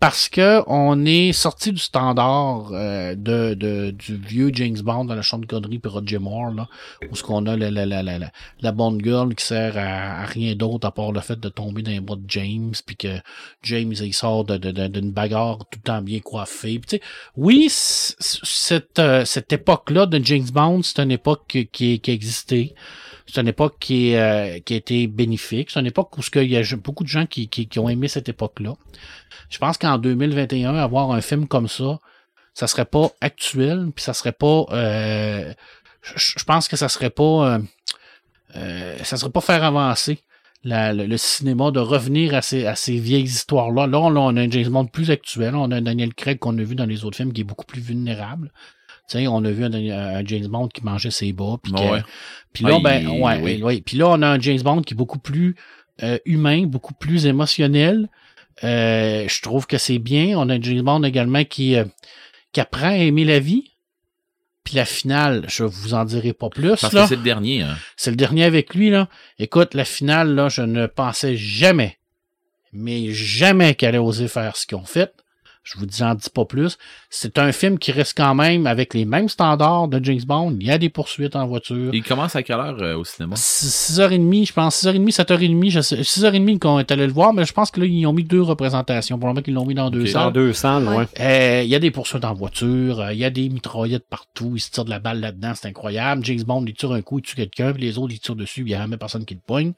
parce 0.00 0.30
que 0.30 0.62
on 0.66 1.04
est 1.04 1.32
sorti 1.32 1.72
du 1.72 1.78
standard 1.78 2.70
euh, 2.72 3.14
de, 3.14 3.52
de- 3.54 3.90
du 3.90 4.16
vieux 4.16 4.50
James 4.54 4.78
Bond 4.82 5.04
dans 5.04 5.14
la 5.14 5.20
chambre 5.22 5.42
de 5.44 5.50
conneries 5.50 5.78
puis 5.78 5.92
Roger 5.92 6.18
Moore 6.18 6.52
là 6.52 6.68
où 7.10 7.14
ce 7.14 7.22
qu'on 7.22 7.44
a 7.46 7.54
la, 7.56 7.70
la, 7.70 7.84
la, 7.84 8.02
la, 8.02 8.18
la, 8.60 8.72
Bond 8.72 8.98
girl 8.98 9.34
qui 9.34 9.44
sert 9.44 9.76
à, 9.76 10.24
rien 10.24 10.54
d'autre 10.54 10.88
à 10.88 10.90
part 10.90 11.12
le 11.12 11.20
fait 11.20 11.38
de 11.38 11.48
tomber 11.50 11.82
dans 11.82 11.90
les 11.90 12.00
bras 12.00 12.16
de 12.16 12.24
James 12.28 12.72
puis 12.86 12.96
que 12.96 13.20
James 13.62 13.92
il 14.00 14.14
sort 14.14 14.44
d'une 14.46 15.12
bagarre 15.12 15.58
tout 15.70 15.78
le 15.78 15.82
temps 15.82 16.00
bien 16.02 16.20
coiffé 16.20 16.78
Puis, 16.78 16.88
tu 16.88 16.96
sais, 16.96 17.02
oui 17.36 17.66
cette 17.70 18.98
euh, 18.98 19.24
cette 19.26 19.52
époque 19.52 19.90
là 19.90 20.06
de 20.06 20.18
James 20.24 20.48
Bond 20.52 20.82
c'est 20.82 21.00
une 21.02 21.10
époque 21.10 21.42
qui, 21.46 21.66
qui, 21.66 22.00
qui 22.00 22.10
existait 22.10 22.74
c'est 23.32 23.40
une 23.40 23.48
époque 23.48 23.74
euh, 23.90 24.58
qui 24.60 24.74
a 24.74 24.76
été 24.76 25.06
bénéfique. 25.06 25.70
C'est 25.70 25.80
une 25.80 25.86
époque 25.86 26.16
où 26.18 26.22
qu'il 26.22 26.50
y 26.50 26.56
a 26.56 26.76
beaucoup 26.76 27.04
de 27.04 27.08
gens 27.08 27.26
qui, 27.26 27.68
ont 27.78 27.88
aimé 27.88 28.08
cette 28.08 28.28
époque-là. 28.28 28.74
Je 29.48 29.58
pense 29.58 29.78
qu'en 29.78 29.98
2021, 29.98 30.74
avoir 30.74 31.12
un 31.12 31.20
film 31.20 31.46
comme 31.46 31.68
ça, 31.68 31.98
ça 32.54 32.66
serait 32.66 32.84
pas 32.84 33.10
actuel, 33.20 33.90
puis 33.94 34.02
ça 34.02 34.14
serait 34.14 34.32
pas. 34.32 34.66
euh, 34.72 35.52
je, 36.02 36.44
pense 36.44 36.68
que 36.68 36.76
ça 36.76 36.88
serait 36.88 37.10
pas. 37.10 37.60
euh, 38.56 38.98
ça 39.04 39.16
serait 39.16 39.30
pas 39.30 39.40
faire 39.40 39.64
avancer 39.64 40.18
le, 40.64 41.16
cinéma 41.16 41.70
de 41.70 41.80
revenir 41.80 42.34
à 42.34 42.42
ces, 42.42 42.98
vieilles 42.98 43.22
histoires-là. 43.24 43.86
Là, 43.86 44.00
on, 44.00 44.16
on 44.16 44.36
a 44.36 44.40
un 44.40 44.50
James 44.50 44.68
Bond 44.68 44.86
plus 44.86 45.10
actuel. 45.10 45.54
On 45.54 45.70
a 45.70 45.76
un 45.76 45.82
Daniel 45.82 46.14
Craig 46.14 46.38
qu'on 46.38 46.56
a 46.58 46.62
vu 46.62 46.74
dans 46.74 46.86
les 46.86 47.04
autres 47.04 47.16
films 47.16 47.32
qui 47.32 47.42
est 47.42 47.44
beaucoup 47.44 47.66
plus 47.66 47.80
vulnérable. 47.80 48.52
Sais, 49.12 49.26
on 49.26 49.44
a 49.44 49.50
vu 49.50 49.64
un, 49.64 49.72
un 49.72 50.24
James 50.24 50.46
Bond 50.46 50.68
qui 50.68 50.84
mangeait 50.84 51.10
ses 51.10 51.32
bas, 51.32 51.56
puis 51.62 51.72
que- 51.72 51.78
Ouais. 51.78 52.02
puis 52.52 52.64
là, 52.64 52.76
Ouais, 52.76 52.82
ben, 52.82 53.00
il- 53.02 53.20
ouais, 53.20 53.40
oui. 53.42 53.62
ouais. 53.62 53.80
Puis 53.84 53.96
là, 53.96 54.08
on 54.10 54.22
a 54.22 54.28
un 54.28 54.38
James 54.40 54.60
Bond 54.62 54.82
qui 54.82 54.94
est 54.94 54.96
beaucoup 54.96 55.18
plus 55.18 55.56
euh, 56.02 56.18
humain, 56.24 56.64
beaucoup 56.66 56.94
plus 56.94 57.26
émotionnel. 57.26 58.08
Euh, 58.64 59.26
je 59.28 59.42
trouve 59.42 59.66
que 59.66 59.76
c'est 59.78 59.98
bien. 59.98 60.38
On 60.38 60.48
a 60.48 60.54
un 60.54 60.62
James 60.62 60.80
Bond 60.82 61.02
également 61.02 61.44
qui, 61.44 61.76
euh, 61.76 61.84
qui 62.52 62.60
apprend 62.60 62.88
à 62.90 62.96
aimer 62.96 63.24
la 63.24 63.38
vie. 63.40 63.72
Puis 64.64 64.76
la 64.76 64.84
finale, 64.84 65.44
je 65.48 65.64
vous 65.64 65.94
en 65.94 66.04
dirai 66.04 66.32
pas 66.32 66.48
plus. 66.48 66.68
Parce 66.80 66.92
là. 66.92 67.02
que 67.02 67.08
c'est 67.08 67.16
le 67.16 67.22
dernier. 67.22 67.62
Hein. 67.62 67.76
C'est 67.96 68.10
le 68.10 68.16
dernier 68.16 68.44
avec 68.44 68.74
lui, 68.74 68.90
là. 68.90 69.08
Écoute, 69.38 69.74
la 69.74 69.84
finale, 69.84 70.34
là, 70.34 70.48
je 70.48 70.62
ne 70.62 70.86
pensais 70.86 71.36
jamais, 71.36 71.98
mais 72.72 73.10
jamais 73.12 73.74
qu'elle 73.74 73.90
allait 73.90 73.98
oser 73.98 74.28
faire 74.28 74.56
ce 74.56 74.66
qu'ils 74.66 74.78
ont 74.78 74.84
fait. 74.84 75.12
Je 75.62 75.78
vous 75.78 75.84
dis 75.86 76.02
en 76.02 76.14
dis 76.14 76.30
pas 76.34 76.46
plus. 76.46 76.78
C'est 77.10 77.38
un 77.38 77.52
film 77.52 77.78
qui 77.78 77.92
reste 77.92 78.16
quand 78.16 78.34
même 78.34 78.66
avec 78.66 78.94
les 78.94 79.04
mêmes 79.04 79.28
standards 79.28 79.88
de 79.88 80.02
James 80.02 80.22
Bond. 80.26 80.56
Il 80.58 80.66
y 80.66 80.70
a 80.70 80.78
des 80.78 80.88
poursuites 80.88 81.36
en 81.36 81.46
voiture. 81.46 81.90
Il 81.92 82.02
commence 82.02 82.34
à 82.34 82.42
quelle 82.42 82.56
heure 82.56 82.78
euh, 82.80 82.96
au 82.96 83.04
cinéma? 83.04 83.36
6h30, 83.36 84.46
je 84.46 84.52
pense, 84.54 84.82
6h30, 84.84 85.14
7h30, 85.14 85.70
je 85.70 85.80
sais, 85.80 85.96
6h30 86.00 86.58
qu'on 86.58 86.78
est 86.78 86.90
allé 86.90 87.06
le 87.06 87.12
voir, 87.12 87.32
mais 87.34 87.44
je 87.44 87.52
pense 87.52 87.70
que 87.70 87.78
là, 87.80 87.86
ils 87.86 88.06
ont 88.06 88.12
mis 88.14 88.24
deux 88.24 88.40
représentations. 88.40 89.18
Probablement 89.18 89.42
qu'ils 89.42 89.54
l'ont 89.54 89.66
mis 89.66 89.74
dans 89.74 89.90
deux. 89.90 90.04
Dans 90.04 90.10
salles. 90.10 90.32
200, 90.32 90.82
Ouais. 90.86 90.96
ouais. 90.96 91.04
Euh, 91.20 91.62
Il 91.62 91.68
y 91.68 91.74
a 91.74 91.78
des 91.78 91.90
poursuites 91.90 92.24
en 92.24 92.32
voiture, 92.34 93.00
euh, 93.00 93.12
il 93.12 93.18
y 93.18 93.24
a 93.24 93.30
des 93.30 93.48
mitraillettes 93.50 94.08
partout, 94.08 94.52
ils 94.56 94.60
se 94.60 94.70
tirent 94.70 94.86
de 94.86 94.90
la 94.90 94.98
balle 94.98 95.20
là-dedans, 95.20 95.52
c'est 95.54 95.68
incroyable. 95.68 96.24
James 96.24 96.42
Bond, 96.42 96.64
il 96.66 96.72
tire 96.74 96.92
un 96.92 97.02
coup, 97.02 97.18
il 97.18 97.22
tue 97.22 97.36
quelqu'un, 97.36 97.72
puis 97.74 97.82
les 97.82 97.98
autres, 97.98 98.14
ils 98.14 98.18
tirent 98.20 98.34
dessus, 98.34 98.60
il 98.62 98.66
n'y 98.66 98.74
a 98.74 98.78
jamais 98.78 98.96
personne 98.96 99.24
qui 99.26 99.34
le 99.34 99.40
poigne. 99.46 99.72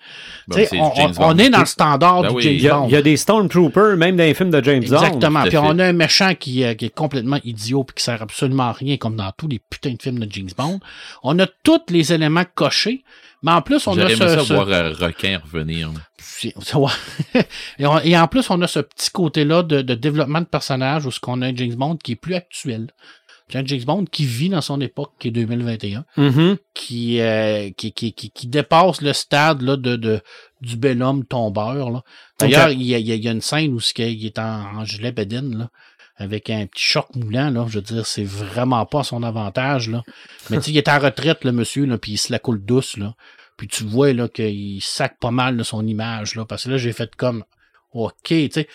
Bon, 0.47 0.55
Tu 0.57 0.63
sais, 0.63 0.67
c'est 0.71 0.81
on, 0.81 0.95
James 0.95 1.13
on- 1.19 1.37
est 1.39 1.51
dans 1.51 1.59
le 1.61 1.67
standard 1.67 2.23
Ben 2.23 2.29
du 2.29 2.35
oui. 2.37 2.59
James 2.61 2.79
Bond. 2.83 2.87
il 2.89 2.93
y 2.93 2.97
a 2.97 3.03
des 3.03 3.17
Stormtroopers, 3.17 3.97
même 3.97 4.17
dans 4.17 4.23
les 4.25 4.35
films 4.35 4.51
de 4.51 4.63
James 4.63 4.85
Bond. 4.85 5.03
Exactement. 5.03 5.72
On 5.75 5.79
a 5.79 5.87
un 5.87 5.93
méchant 5.93 6.35
qui, 6.35 6.65
euh, 6.65 6.75
qui 6.75 6.87
est 6.87 6.95
complètement 6.95 7.39
idiot 7.45 7.85
puis 7.85 7.95
qui 7.97 8.03
sert 8.03 8.21
absolument 8.23 8.65
à 8.65 8.73
rien, 8.73 8.97
comme 8.97 9.17
dans 9.17 9.33
tous 9.37 9.49
les 9.49 9.59
putains 9.59 9.93
de 9.95 10.03
films 10.03 10.19
de 10.21 10.31
James 10.33 10.51
Bond. 10.57 10.81
On 11.23 11.39
a 11.39 11.47
tous 11.63 11.81
les 11.91 12.13
éléments 12.13 12.45
cochés, 12.55 13.05
mais 13.43 13.53
en 13.53 13.63
plus, 13.63 13.87
on 13.87 13.99
a 13.99 14.09
ce, 14.09 14.17
ça 14.17 14.39
ce- 14.45 14.53
voir 14.53 14.69
euh, 14.69 14.93
Requin 14.93 15.41
revenir. 15.45 15.91
et, 16.45 17.87
on- 17.87 17.99
et 18.01 18.17
en 18.19 18.29
plus, 18.29 18.49
on 18.51 18.61
a 18.63 18.67
ce 18.67 18.81
petit 18.81 19.11
côté-là 19.11 19.63
de, 19.63 19.83
de 19.83 19.95
développement 19.95 20.41
de 20.41 20.47
personnage 20.47 21.07
où 21.07 21.11
ce 21.11 21.21
qu'on 21.21 21.43
a 21.43 21.47
un 21.49 21.57
James 21.57 21.75
Bond 21.75 21.97
qui 21.97 22.13
est 22.13 22.17
plus 22.17 22.35
actuel. 22.35 22.89
C'est 23.49 23.59
un 23.59 23.67
James 23.67 23.83
Bond 23.85 24.05
qui 24.07 24.25
vit 24.25 24.49
dans 24.49 24.63
son 24.63 24.81
époque, 24.81 25.13
qui 25.19 25.29
est 25.29 25.33
2021, 25.33 26.05
Mhm. 26.17 26.57
qui, 26.73 27.21
euh, 27.21 27.71
qui, 27.77 27.93
qui, 27.93 28.15
qui, 28.15 28.31
qui 28.31 28.47
dépasse 28.47 29.03
le 29.03 29.13
stade 29.13 29.61
là, 29.61 29.77
de, 29.77 29.97
de, 29.97 30.21
du 30.63 30.77
bel 30.77 31.03
homme 31.03 31.25
tombeur. 31.27 31.91
là. 31.91 32.03
D'ailleurs, 32.39 32.71
il, 32.71 32.83
y 32.83 32.95
a, 32.95 32.99
il 32.99 33.07
y 33.25 33.29
a- 33.29 33.33
une 33.33 33.41
scène 33.43 33.73
où 33.75 33.81
ce 33.81 33.93
qu'il- 33.93 34.09
il 34.13 34.25
est 34.27 34.39
en, 34.39 34.79
en 34.79 34.85
gilet 34.85 35.13
bédaine, 35.13 35.59
là, 35.59 35.69
avec 36.17 36.49
un 36.51 36.67
petit 36.67 36.83
choc 36.85 37.07
moulant. 37.15 37.51
Là, 37.51 37.67
je 37.69 37.75
veux 37.79 37.83
dire, 37.83 38.07
c'est 38.07 38.25
vraiment 38.25 38.87
pas 38.87 39.03
son 39.03 39.23
avantage. 39.23 39.91
Là. 39.91 40.03
Mais 40.51 40.57
tu 40.59 40.65
sais, 40.65 40.71
il 40.71 40.79
est 40.79 40.89
en 40.89 40.99
retraite, 40.99 41.45
le 41.45 41.53
monsieur, 41.53 41.85
là, 41.85 41.99
puis 41.99 42.13
il 42.13 42.17
se 42.19 42.33
la 42.33 42.39
coule 42.39 42.65
douce. 42.65 42.97
Là. 42.97 43.15
Puis 43.57 43.67
tu 43.69 43.85
vois 43.85 44.13
là, 44.13 44.29
qu'il 44.29 44.81
sac 44.83 45.19
pas 45.21 45.31
mal 45.31 45.57
de 45.57 45.63
son 45.63 45.87
image. 45.87 46.35
Là, 46.37 46.45
parce 46.47 46.65
que 46.65 46.71
là, 46.71 46.77
j'ai 46.79 46.93
fait 46.93 47.15
comme 47.17 47.45
OK, 47.93 48.15
tu 48.29 48.49
sais. 48.51 48.69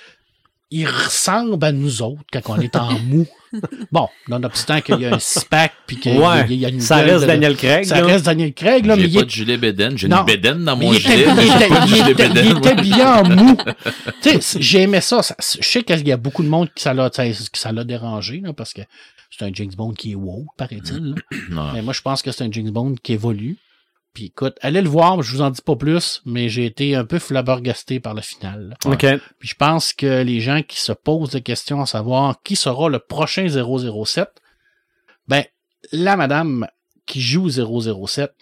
Il 0.70 0.86
ressemble 0.86 1.64
à 1.64 1.72
nous 1.72 2.02
autres 2.02 2.24
quand 2.34 2.42
on 2.50 2.60
est 2.60 2.76
en 2.76 2.92
mou. 3.00 3.26
Bon, 3.92 4.08
nonobstant 4.28 4.82
qu'il 4.82 5.00
y 5.00 5.06
a 5.06 5.16
un 5.16 5.20
six-pack 5.20 5.72
puis 5.86 5.98
qu'il 5.98 6.16
y 6.16 6.18
a- 6.18 6.20
Ouais. 6.30 6.46
il 6.50 6.56
y 6.58 6.66
a 6.66 6.70
une 6.70 6.82
Ça 6.82 6.98
reste 6.98 7.22
de- 7.22 7.28
Daniel 7.28 7.56
Craig. 7.56 7.86
ça 7.86 8.02
là. 8.02 8.08
reste 8.08 8.26
Daniel 8.26 8.54
Craig, 8.54 8.86
là, 8.86 8.96
mais 8.96 9.04
J'ai 9.04 9.08
il 9.10 9.16
pas 9.16 9.24
de 9.24 9.30
gilet 9.30 9.58
bédaine. 9.58 9.98
J'ai 9.98 10.08
Non. 10.08 10.20
une 10.20 10.26
bédaine 10.26 10.64
dans 10.66 10.76
mon 10.76 10.92
gilet, 10.94 11.26
il 11.28 11.34
mais 11.36 11.44
j'ai 11.88 12.12
était- 12.12 12.82
bien 12.82 13.22
en 13.22 13.24
mou. 13.30 13.58
tu 14.22 14.30
sais, 14.32 14.42
c'est- 14.42 14.62
j'ai 14.62 14.82
aimé 14.82 15.02
ça. 15.02 15.22
ça. 15.24 15.36
Je 15.40 15.68
sais 15.68 15.84
qu'il 15.84 16.08
y 16.08 16.12
a 16.12 16.18
beaucoup 16.18 16.44
de 16.44 16.50
monde 16.50 16.70
qui 16.76 16.84
ça 16.84 16.94
l'a, 16.94 17.10
qui 17.10 17.34
ça 17.54 17.72
l'a 17.72 17.84
dérangé, 17.84 18.42
là, 18.44 18.54
parce 18.54 18.74
que 18.74 18.82
c'est 19.30 19.46
un 19.46 19.52
James 19.54 19.72
Bond 19.76 19.94
qui 19.94 20.12
est 20.12 20.16
woke, 20.16 20.48
paraît-il. 20.58 21.16
Mais 21.74 21.82
moi, 21.82 21.94
je 21.94 22.02
pense 22.02 22.22
que 22.22 22.32
c'est 22.32 22.44
un 22.44 22.52
James 22.52 22.70
Bond 22.72 22.96
qui 23.02 23.14
évolue. 23.14 23.58
Puis 24.18 24.26
écoute, 24.26 24.58
allez 24.62 24.82
le 24.82 24.90
voir, 24.90 25.22
je 25.22 25.32
vous 25.32 25.44
en 25.44 25.52
dis 25.52 25.62
pas 25.62 25.76
plus, 25.76 26.24
mais 26.26 26.50
j'ai 26.50 26.66
été 26.66 26.96
un 26.96 27.06
peu 27.06 27.20
flabbergasté 27.20 28.00
par 28.00 28.16
la 28.16 28.24
finale. 28.24 28.70
là. 28.70 28.92
OK. 28.92 29.06
Puis 29.38 29.50
je 29.50 29.54
pense 29.54 29.94
que 29.94 30.24
les 30.24 30.40
gens 30.40 30.64
qui 30.64 30.80
se 30.82 30.92
posent 30.92 31.30
des 31.30 31.44
questions 31.44 31.82
à 31.82 31.86
savoir 31.86 32.42
qui 32.42 32.56
sera 32.56 32.90
le 32.90 32.98
prochain 32.98 33.48
007, 33.48 34.28
ben, 35.28 35.44
la 35.92 36.18
madame 36.18 36.66
qui 37.06 37.22
joue 37.22 37.48
007, 37.48 38.34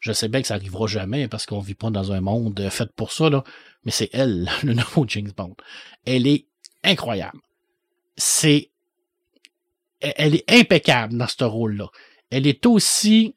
je 0.00 0.12
sais 0.12 0.26
bien 0.26 0.40
que 0.40 0.48
ça 0.48 0.54
arrivera 0.54 0.88
jamais 0.88 1.28
parce 1.28 1.46
qu'on 1.46 1.60
vit 1.60 1.76
pas 1.76 1.90
dans 1.90 2.10
un 2.10 2.20
monde 2.20 2.60
fait 2.68 2.90
pour 2.90 3.12
ça, 3.12 3.30
là, 3.30 3.44
mais 3.84 3.92
c'est 3.92 4.10
elle, 4.12 4.50
le 4.64 4.74
nouveau 4.74 5.04
James 5.06 5.30
Bond. 5.36 5.54
Elle 6.04 6.26
est 6.26 6.46
incroyable. 6.82 7.38
C'est, 8.16 8.70
elle 10.00 10.14
elle 10.16 10.34
est 10.34 10.50
impeccable 10.50 11.16
dans 11.16 11.28
ce 11.28 11.44
rôle-là. 11.44 11.86
Elle 12.30 12.48
est 12.48 12.66
aussi 12.66 13.36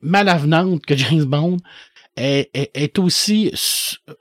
malavenante 0.00 0.84
que 0.86 0.96
James 0.96 1.24
Bond. 1.24 1.58
Elle- 2.16 2.46
elle 2.52 2.68
est 2.74 2.98
aussi 2.98 3.52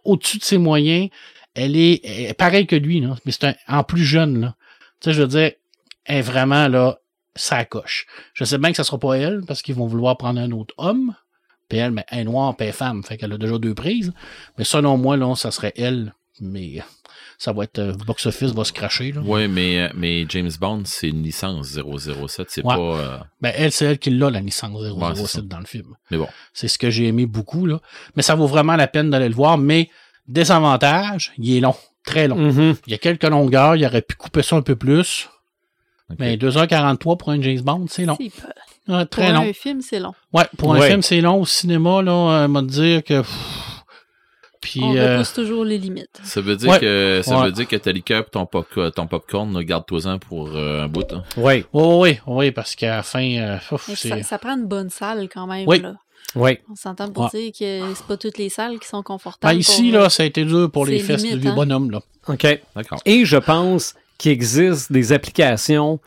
au-dessus 0.04 0.38
de 0.38 0.44
ses 0.44 0.58
moyens. 0.58 1.10
Elle 1.56 1.76
est, 1.76 2.02
est 2.06 2.34
pareille 2.38 2.68
que 2.68 2.76
lui, 2.76 3.00
là, 3.02 3.16
mais 3.26 3.32
c'est 3.32 3.56
en 3.68 3.84
plus 3.84 4.04
jeune. 4.04 4.40
Là. 4.42 4.56
Tu 5.00 5.10
sais, 5.10 5.14
je 5.14 5.22
veux 5.24 5.28
dire, 5.28 5.52
elle 6.06 6.18
est 6.18 6.22
vraiment 6.22 6.68
là, 6.68 7.00
ça 7.36 7.66
coche. 7.66 8.06
Je 8.34 8.44
sais 8.44 8.58
bien 8.60 8.70
que 8.72 8.78
ça 8.78 8.84
sera 8.84 9.00
pas 9.00 9.16
elle, 9.16 9.42
parce 9.48 9.62
qu'ils 9.64 9.76
vont 9.76 9.88
vouloir 9.88 10.18
prendre 10.18 10.40
un 10.40 10.52
autre 10.52 10.74
homme. 10.78 11.16
Puis 11.70 11.80
elle, 11.80 11.92
mais 11.92 12.06
elle 12.10 12.20
est 12.20 12.24
noire, 12.26 12.56
puis 12.56 12.66
elle 12.66 12.70
est 12.70 12.74
femme. 12.74 13.04
Fait 13.04 13.18
qu'elle 13.18 13.34
a 13.34 13.38
déjà 13.38 13.58
deux 13.58 13.74
prises. 13.74 14.14
Mais 14.58 14.64
selon 14.64 14.98
moi, 14.98 15.18
là, 15.18 15.36
ça 15.36 15.50
serait 15.52 15.74
elle. 15.76 16.14
Mais 16.40 16.82
ça 17.38 17.54
va 17.54 17.64
être. 17.66 17.80
euh, 17.80 17.94
box-office 18.06 18.52
va 18.54 18.64
se 18.64 18.74
cracher. 18.74 19.12
Là. 19.12 19.22
Oui, 19.24 19.48
mais, 19.48 19.82
euh, 19.82 19.90
mais 19.96 20.26
James 20.30 20.50
Bond, 20.60 20.84
c'est 20.86 21.10
une 21.10 21.22
licence 21.24 21.68
007. 21.68 22.48
C'est 22.50 22.64
Ouais. 22.66 22.76
pas. 22.76 22.82
euh, 22.82 23.18
Ben, 23.42 23.54
elle, 23.56 23.72
c'est 23.72 23.86
elle 23.86 24.00
qui 24.00 24.10
l'a, 24.10 24.30
la 24.30 24.40
licence 24.42 24.72
007 24.82 24.94
Ouais, 25.02 25.16
c'est 25.16 25.28
ça. 25.28 25.42
dans 25.42 25.60
le 25.60 25.66
film. 25.66 25.96
Mais 26.12 26.18
bon. 26.18 26.28
C'est 26.54 26.68
ce 26.68 26.78
que 26.78 26.90
j'ai 26.90 27.06
aimé 27.08 27.26
beaucoup, 27.26 27.66
là. 27.66 27.80
Mais 28.16 28.24
ça 28.24 28.36
vaut 28.36 28.48
vraiment 28.48 28.76
la 28.76 28.88
peine 28.88 29.10
d'aller 29.10 29.30
le 29.30 29.36
voir. 29.36 29.58
Mais, 29.58 29.90
désavantage, 30.28 31.34
il 31.38 31.56
est 31.58 31.60
long. 31.60 31.76
Très 32.06 32.28
long. 32.28 32.38
Mhm. 32.38 32.76
Il 32.88 32.92
y 32.92 32.96
a 32.96 32.98
quelques 32.98 33.24
longueurs. 33.26 33.76
Il 33.76 33.86
aurait 33.86 34.02
pu 34.02 34.16
couper 34.16 34.42
ça 34.42 34.56
un 34.56 34.62
peu 34.62 34.76
plus. 34.78 35.28
Mais 36.20 36.38
2h43 36.38 37.18
pour 37.18 37.30
un 37.32 37.42
James 37.42 37.60
Bond, 37.62 37.86
c'est 37.90 38.06
long. 38.06 38.18
C'est 38.20 38.30
pas- 38.30 38.48
Ouais, 38.88 39.00
Pour 39.06 39.10
très 39.10 39.34
long. 39.34 39.42
un 39.42 39.52
film, 39.52 39.82
c'est 39.82 40.00
long. 40.00 40.14
Ouais, 40.32 40.46
pour 40.58 40.74
un 40.74 40.80
film, 40.80 41.02
c'est 41.02 41.20
long. 41.20 41.42
Au 41.42 41.46
cinéma, 41.46 42.02
là, 42.02 42.12
euh, 42.44 42.48
m'a 42.48 42.62
dire 42.62 43.04
que. 43.04 43.20
pff, 43.20 43.67
Puis. 44.70 44.82
On 44.84 44.96
euh, 44.96 45.14
repousse 45.16 45.34
toujours 45.34 45.64
les 45.64 45.78
limites. 45.78 46.20
Ça 46.24 46.42
veut 46.42 46.56
dire 46.56 46.70
Ouais. 46.72 46.80
que 46.80 47.22
ça 47.24 47.40
Ouais. 47.40 47.46
veut 47.46 47.52
dire 47.52 47.68
que 47.68 47.76
ta 47.78 47.92
liqueur 47.92 48.26
pis 48.26 48.32
ton, 48.32 48.46
pop, 48.46 48.68
ton 48.96 49.08
popcorn, 49.08 49.62
garde-toi-en 49.64 50.20
pour 50.20 50.50
euh, 50.54 50.84
un 50.84 50.88
bout. 50.88 51.06
hein. 51.14 51.24
Oui, 51.38 51.64
Oui, 51.74 51.84
oui, 51.84 52.20
oui, 52.28 52.52
parce 52.52 52.76
qu'à 52.76 52.98
la 52.98 53.04
fin, 53.04 53.24
euh, 53.38 53.58
ouf, 53.72 53.90
ça, 53.96 54.22
ça 54.24 54.38
prend 54.38 54.58
une 54.58 54.66
bonne 54.68 54.90
salle 54.90 55.30
quand 55.34 55.48
même. 55.48 55.66
Oui. 55.68 55.80
Là. 55.80 55.94
oui. 56.36 56.60
On 56.70 56.76
s'entend 56.76 57.10
pour 57.10 57.24
Ouais. 57.34 57.40
dire 57.40 57.52
que 57.54 57.94
c'est 57.96 58.06
pas 58.08 58.18
toutes 58.18 58.38
les 58.38 58.50
salles 58.50 58.78
qui 58.80 58.88
sont 58.88 59.02
confortables. 59.04 59.54
Ben, 59.54 59.60
ici, 59.60 59.92
pour- 59.92 60.02
là, 60.02 60.10
ça 60.10 60.24
a 60.24 60.26
été 60.26 60.44
dur 60.44 60.70
pour 60.72 60.86
les 60.86 61.00
fesses 61.00 61.24
du 61.24 61.38
vieux 61.40 61.52
hein. 61.52 61.56
bonhomme, 61.56 61.90
là. 61.92 62.02
OK. 62.28 62.46
D'accord. 62.76 63.00
Et 63.06 63.24
je 63.26 63.38
pense 63.38 63.96
qu'il 64.18 64.32
existe 64.34 64.92
des 64.92 65.14
applications 65.14 66.00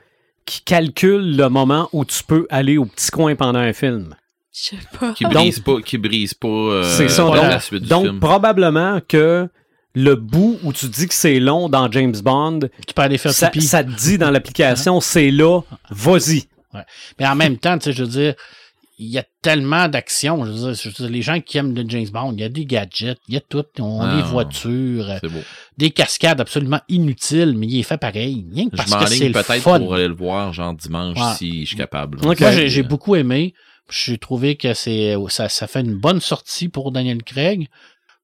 qui 0.44 0.62
calculent 0.62 1.36
le 1.36 1.48
moment 1.48 1.88
où 1.92 2.04
tu 2.04 2.22
peux 2.24 2.46
aller 2.50 2.76
au 2.76 2.84
petit 2.84 3.10
coin 3.10 3.34
pendant 3.36 3.58
un 3.60 3.72
film. 3.72 4.14
Je 4.52 4.60
sais 4.60 4.76
pas. 4.98 5.12
Qui 5.12 5.24
brise 5.24 5.60
pas, 5.60 5.80
qui 5.80 5.98
brise 5.98 6.34
pas 6.34 6.48
euh, 6.48 6.82
C'est 6.96 7.08
ça. 7.08 7.24
pas 7.24 7.36
Donc, 7.36 7.50
la 7.50 7.60
suite 7.60 7.82
du 7.84 7.88
donc 7.88 8.04
film. 8.06 8.20
probablement 8.20 9.00
que 9.06 9.48
le 9.94 10.14
bout 10.16 10.58
où 10.64 10.72
tu 10.72 10.86
dis 10.88 11.06
que 11.08 11.14
c'est 11.14 11.38
long 11.40 11.68
dans 11.68 11.90
James 11.90 12.16
Bond, 12.22 12.60
Tu 12.86 12.94
peux 12.94 13.02
aller 13.02 13.18
faire 13.18 13.32
ça, 13.32 13.48
pipi. 13.50 13.64
ça 13.66 13.82
te 13.84 13.90
dit 13.90 14.18
dans 14.18 14.30
l'application, 14.30 15.00
c'est 15.00 15.30
là, 15.30 15.60
vas-y. 15.90 16.44
Mais 17.18 17.26
en 17.26 17.34
même 17.34 17.58
temps, 17.58 17.76
tu 17.78 17.84
sais, 17.86 17.92
je 17.92 18.02
veux 18.04 18.08
dire, 18.08 18.34
il 18.98 19.08
y 19.08 19.18
a 19.18 19.24
tellement 19.42 19.88
d'actions. 19.88 20.44
Je 20.44 20.50
veux 20.52 20.56
dire, 20.58 20.74
je 20.74 20.88
veux 20.88 20.94
dire, 20.94 21.08
les 21.08 21.22
gens 21.22 21.40
qui 21.40 21.58
aiment 21.58 21.74
le 21.74 21.84
James 21.88 22.06
Bond, 22.12 22.32
il 22.34 22.40
y 22.40 22.44
a 22.44 22.48
des 22.48 22.66
gadgets, 22.66 23.18
il 23.28 23.34
y 23.34 23.36
a 23.36 23.40
tout. 23.40 23.64
On 23.80 24.00
Ah, 24.02 24.16
les 24.16 24.22
voitures, 24.22 25.06
C'est 25.20 25.28
beau. 25.30 25.40
des 25.78 25.90
cascades 25.90 26.40
absolument 26.40 26.80
inutiles, 26.88 27.54
mais 27.56 27.66
il 27.66 27.80
est 27.80 27.84
fait 27.84 27.98
pareil. 27.98 28.46
Rien 28.52 28.66
que 28.68 28.76
Je 28.76 28.76
parce 28.76 28.94
que 28.94 28.98
c'est 29.08 29.14
m'enligne 29.16 29.26
le 29.28 29.32
peut-être 29.32 29.62
fun. 29.62 29.78
pour 29.80 29.94
aller 29.94 30.06
le 30.08 30.14
voir, 30.14 30.52
genre 30.52 30.74
dimanche, 30.74 31.16
Ouais. 31.18 31.34
si 31.38 31.62
je 31.62 31.66
suis 31.68 31.76
capable. 31.76 32.18
Ok. 32.24 32.40
Moi, 32.40 32.52
j'ai 32.52 32.68
j'ai 32.68 32.82
beaucoup 32.82 33.16
aimé. 33.16 33.54
J'ai 33.90 34.18
trouvé 34.18 34.56
que 34.56 34.72
c'est 34.74 35.16
ça, 35.28 35.48
ça 35.48 35.66
fait 35.66 35.80
une 35.80 35.94
bonne 35.96 36.20
sortie 36.20 36.68
pour 36.68 36.92
Daniel 36.92 37.22
Craig. 37.22 37.68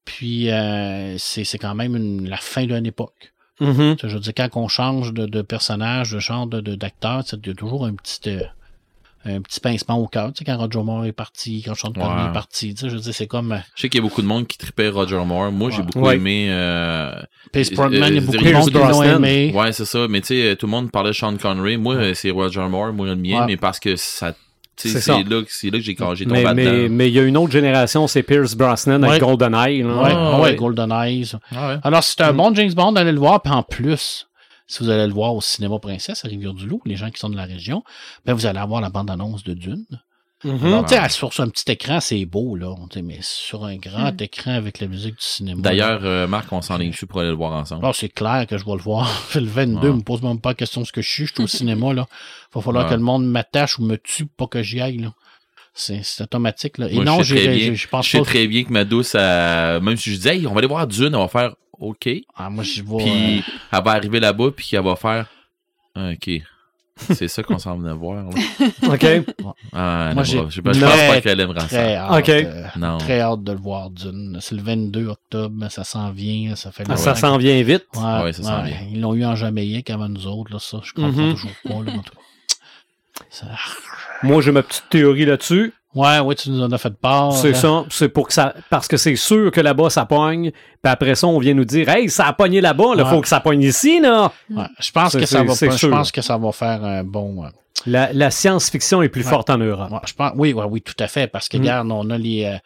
Puis 0.05 0.49
euh, 0.49 1.17
c'est 1.17 1.43
c'est 1.43 1.57
quand 1.57 1.75
même 1.75 1.95
une- 1.95 2.29
la 2.29 2.37
fin 2.37 2.65
d'une 2.65 2.85
époque. 2.85 3.33
Mhm. 3.59 3.97
Sais, 3.99 4.07
Je 4.07 4.13
veux 4.13 4.19
dire, 4.21 4.33
quand 4.35 4.49
on 4.55 4.67
change 4.67 5.13
de, 5.13 5.25
de 5.25 5.41
personnage, 5.41 6.11
de 6.11 6.19
genre 6.19 6.47
de- 6.47 6.61
de- 6.61 6.75
d'acteur, 6.75 7.19
a 7.19 7.53
toujours 7.53 7.85
un 7.85 7.93
petit 7.95 8.29
euh, 8.29 8.39
un 9.25 9.41
petit 9.41 9.59
pincement 9.59 9.97
au 9.97 10.07
cœur. 10.07 10.31
Tu 10.31 10.37
sais, 10.39 10.45
quand 10.45 10.55
Roger 10.57 10.81
Moore 10.83 11.03
est 11.05 11.11
parti, 11.11 11.61
quand 11.65 11.75
Sean 11.75 11.91
Connery 11.91 12.23
Ouais. 12.23 12.29
est 12.29 12.33
parti, 12.33 12.73
tu 12.73 12.81
sais, 12.81 12.89
je 12.89 12.95
veux 12.95 13.01
dire, 13.01 13.13
c'est 13.13 13.27
comme 13.27 13.51
euh, 13.51 13.57
Je 13.75 13.81
sais 13.81 13.89
qu'il 13.89 13.97
y 13.97 14.01
a 14.01 14.07
beaucoup 14.07 14.21
de 14.21 14.27
monde 14.27 14.47
qui 14.47 14.57
tripait 14.57 14.87
Roger 14.87 15.21
Moore. 15.25 15.51
Moi, 15.51 15.69
j'ai 15.71 15.79
Ouais. 15.79 15.83
beaucoup 15.83 15.99
Ouais. 15.99 16.15
aimé. 16.15 16.47
euh, 16.49 17.11
Euh, 17.55 17.63
Brosnan, 17.73 17.91
il 17.91 17.97
y 17.99 18.03
a 18.03 18.21
euh, 18.21 18.21
beaucoup 18.21 18.37
de 18.43 18.51
monde 18.53 18.67
qui 18.69 18.73
l'ont 18.73 19.03
aimé. 19.03 19.51
Ouais, 19.53 19.73
c'est 19.73 19.83
ça. 19.85 20.07
Mais 20.07 20.21
tu 20.21 20.27
sais, 20.27 20.55
tout 20.55 20.67
le 20.67 20.71
monde 20.71 20.91
parlait 20.91 21.09
de 21.09 21.15
Sean 21.15 21.35
Connery. 21.35 21.75
Moi, 21.75 21.95
euh, 21.95 22.13
c'est 22.13 22.29
Roger 22.31 22.65
Moore, 22.69 22.93
moi 22.93 23.07
le 23.07 23.15
mien, 23.17 23.41
Ouais. 23.41 23.45
mais 23.47 23.57
parce 23.57 23.79
que 23.81 23.97
ça. 23.97 24.33
C'est 24.79 25.07
là, 25.07 25.23
que- 25.41 25.45
c'est 25.49 25.69
là 25.71 25.79
que 25.79 25.83
j'ai 25.83 25.95
j'ai 26.15 26.25
tombé 26.25 26.43
Mais 26.43 26.53
mais- 26.53 26.65
dedans. 26.65 26.87
mais 26.95 27.07
il 27.09 27.13
y 27.15 27.19
a 27.19 27.23
une 27.23 27.35
autre 27.37 27.51
génération, 27.51 28.07
c'est 28.07 28.21
Pierce 28.23 28.55
Brosnan 28.55 29.03
avec 29.03 29.21
Ouais. 29.21 29.27
GoldenEye. 29.27 29.81
là. 29.83 29.87
Ouais, 30.03 30.11
Ah, 30.13 30.35
ouais, 30.35 30.41
ouais. 30.43 30.55
Golden 30.55 30.91
Eyes. 30.91 31.31
Ah 31.51 31.69
ouais. 31.69 31.77
Alors, 31.83 32.03
c'est 32.03 32.21
un 32.21 32.31
Mm. 32.31 32.37
bon 32.37 32.53
James 32.55 32.73
Bond, 32.73 32.95
allez 32.95 33.11
le 33.11 33.19
voir. 33.19 33.41
Puis 33.41 33.51
en 33.51 33.63
plus, 33.63 34.27
si 34.67 34.83
vous 34.83 34.89
allez 34.89 35.07
le 35.07 35.13
voir 35.13 35.33
au 35.35 35.41
cinéma 35.41 35.79
Princesse 35.79 36.23
à 36.23 36.27
Rivière-du-Loup, 36.27 36.81
les 36.85 36.95
gens 36.95 37.09
qui 37.09 37.19
sont 37.19 37.29
de 37.29 37.35
la 37.37 37.45
région, 37.45 37.83
ben 38.25 38.33
vous 38.33 38.45
allez 38.45 38.59
avoir 38.59 38.79
la 38.81 38.89
bande-annonce 38.89 39.43
de 39.43 39.53
Dune. 39.55 39.85
Mhm. 40.43 40.65
Alors, 40.67 40.87
sais, 40.89 41.09
sur, 41.09 41.33
sur 41.33 41.43
un 41.43 41.49
petit 41.49 41.71
écran, 41.71 41.99
c'est 41.99 42.23
beau, 42.25 42.55
là. 42.55 42.73
Mais 43.03 43.17
sur 43.21 43.65
un 43.65 43.75
grand 43.77 44.11
Mm. 44.11 44.17
écran 44.23 44.51
avec 44.51 44.79
la 44.79 44.87
musique 44.87 45.15
du 45.15 45.23
cinéma. 45.23 45.61
D'ailleurs, 45.61 46.01
euh, 46.03 46.27
Marc, 46.27 46.51
on 46.53 46.61
s'en 46.61 46.79
est 46.79 46.89
dessus 46.89 47.07
pour 47.07 47.21
aller 47.21 47.29
le 47.29 47.35
voir 47.35 47.53
ensemble. 47.53 47.81
là, 47.83 47.91
c'est 47.93 48.09
clair 48.09 48.45
que 48.47 48.57
je 48.57 48.63
vais 48.65 48.73
le 48.75 48.81
voir. 48.81 49.07
le 49.35 49.45
22, 49.47 49.89
Ouais. 49.89 49.95
me 49.95 50.01
pose 50.01 50.21
même 50.21 50.39
pas 50.39 50.49
la 50.49 50.55
question 50.55 50.81
de 50.81 50.85
ce 50.85 50.91
que 50.91 51.01
je 51.01 51.09
suis. 51.09 51.25
Je 51.25 51.33
suis 51.33 51.43
au 51.43 51.47
cinéma, 51.47 51.91
là. 51.93 52.05
Va 52.53 52.61
falloir 52.61 52.85
Ouais. 52.85 52.89
que 52.91 52.95
le 52.95 53.01
monde 53.03 53.25
m'attache 53.25 53.79
ou 53.79 53.83
me 53.83 53.95
tue 53.97 54.25
pour 54.27 54.47
pas 54.49 54.59
que 54.59 54.63
j'y 54.63 54.79
aille, 54.79 54.97
là. 54.99 55.13
C'est 55.73 56.01
automatique, 56.21 56.77
là. 56.79 56.87
Et 56.89 56.95
Moi, 56.95 57.03
non, 57.03 57.21
je 57.23 57.35
sais 57.35 57.35
très 57.35 57.43
j'ai- 57.43 57.55
bien- 57.57 57.65
j'ai- 57.67 57.75
je 57.75 57.87
pense 57.87 58.05
Je 58.05 58.11
sais 58.11 58.17
pas. 58.19 58.25
très 58.25 58.47
bien 58.47 58.63
que 58.63 58.71
ma 58.73 58.83
douce, 58.83 59.13
elle- 59.15 59.81
même 59.81 59.97
si 59.97 60.11
je 60.11 60.15
disais, 60.17 60.37
hey, 60.37 60.47
on 60.47 60.53
va 60.53 60.59
aller 60.59 60.67
voir 60.67 60.85
Dune, 60.87 61.13
elle 61.13 61.19
va 61.19 61.27
faire 61.27 61.55
OK. 61.79 62.09
Ah, 62.35 62.49
moi, 62.49 62.63
je 62.63 62.81
vais. 62.81 62.97
Puis 62.97 63.43
elle 63.71 63.83
va 63.83 63.91
arriver 63.91 64.19
là-bas, 64.19 64.49
puis 64.55 64.65
qu'elle 64.67 64.83
va 64.83 64.95
faire 64.95 65.27
OK. 65.95 66.29
C'est 67.13 67.27
ça 67.27 67.43
qu'on 67.43 67.57
s'en 67.59 67.77
venait 67.77 67.93
voir. 67.93 68.23
Là. 68.25 68.29
OK. 68.93 69.05
Ah, 69.73 70.11
Moi, 70.13 70.13
non, 70.15 70.23
j'ai 70.23 70.39
je, 70.49 70.61
pense 70.61 70.77
très, 70.77 71.07
pas 71.07 71.21
qu'elle 71.21 71.39
aimera 71.39 71.59
Très 71.61 71.95
ça. 71.95 72.05
hâte. 72.09 72.19
Ok. 72.19 72.29
euh, 72.29 72.63
Non. 72.77 72.97
Très 72.97 73.19
hâte 73.21 73.43
de 73.43 73.51
le 73.51 73.57
voir, 73.59 73.89
Dune. 73.89 74.37
C'est 74.41 74.55
le 74.55 74.61
22 74.61 75.07
octobre, 75.07 75.67
ça 75.69 75.83
s'en 75.83 76.11
vient, 76.11 76.55
ça 76.55 76.71
fait 76.71 76.83
Ah, 76.89 76.97
ça 76.97 77.15
s'en 77.15 77.37
vient 77.37 77.61
vite. 77.63 77.85
Ouais, 77.95 78.23
Ouais, 78.23 78.33
ça 78.33 78.43
s'en 78.43 78.63
ouais. 78.63 78.69
vient. 78.69 78.77
Ils 78.91 79.01
l'ont 79.01 79.13
eu 79.13 79.25
en 79.25 79.35
Jamaïque 79.35 79.89
avant 79.89 80.09
nous 80.09 80.25
autres, 80.27 80.51
là, 80.53 80.59
ça. 80.59 80.79
Je 80.83 80.93
comprends 80.93 81.11
Mhm. 81.11 81.33
toujours 81.33 81.51
pas, 81.63 81.83
là, 81.83 81.97
en 81.97 82.01
tout 82.03 82.13
cas. 82.13 82.21
Ça- 83.29 83.45
Moi, 84.23 84.41
j'ai 84.41 84.51
ma 84.51 84.63
petite 84.63 84.85
théorie 84.89 85.25
là-dessus. 85.25 85.73
Ouais, 85.95 86.19
ouais, 86.19 86.35
tu 86.35 86.49
nous 86.51 86.61
en 86.61 86.71
as 86.71 86.77
fait 86.77 86.93
part. 86.95 87.33
C'est 87.33 87.51
là. 87.51 87.57
ça. 87.57 87.85
C'est 87.89 88.09
pour 88.09 88.27
que 88.27 88.33
ça. 88.33 88.53
Parce 88.69 88.87
que 88.87 88.97
c'est 88.97 89.15
sûr 89.15 89.51
que 89.51 89.61
là-bas, 89.61 89.89
ça 89.89 90.05
pogne. 90.05 90.51
Puis 90.51 90.91
après 90.91 91.15
ça, 91.15 91.27
on 91.27 91.39
vient 91.39 91.53
nous 91.53 91.65
dire 91.65 91.89
Hey, 91.89 92.09
ça 92.09 92.27
a 92.27 92.33
pogné 92.33 92.61
là-bas, 92.61 92.91
il 92.95 93.01
Ouais. 93.01 93.09
faut 93.09 93.21
que 93.21 93.27
ça 93.27 93.39
pogne 93.39 93.61
ici, 93.63 93.99
là. 93.99 94.31
Ouais, 94.49 94.63
je 94.79 94.91
pense 94.91 95.13
que 95.15 95.25
ça 95.25 95.43
va 95.43 95.53
je 95.53 95.87
pense 95.87 96.11
que 96.11 96.21
ça 96.21 96.37
va 96.37 96.51
faire 96.51 96.83
un 96.83 97.03
bon. 97.03 97.43
euh, 97.45 97.49
La, 97.85 98.11
la 98.13 98.29
science-fiction 98.31 99.01
est 99.01 99.09
plus 99.09 99.23
Ouais. 99.23 99.29
forte 99.29 99.49
en 99.49 99.57
Europe. 99.57 99.91
ouais, 99.91 99.99
je 100.05 100.13
pense, 100.13 100.33
oui, 100.35 100.53
ouais, 100.53 100.65
oui, 100.69 100.81
tout 100.81 100.95
à 100.99 101.07
fait. 101.07 101.27
Parce 101.27 101.47
que, 101.47 101.57
Mm. 101.57 101.61
regarde, 101.61 101.91
on 101.91 102.09
a 102.09 102.17
les. 102.17 102.43
euh, 102.45 102.57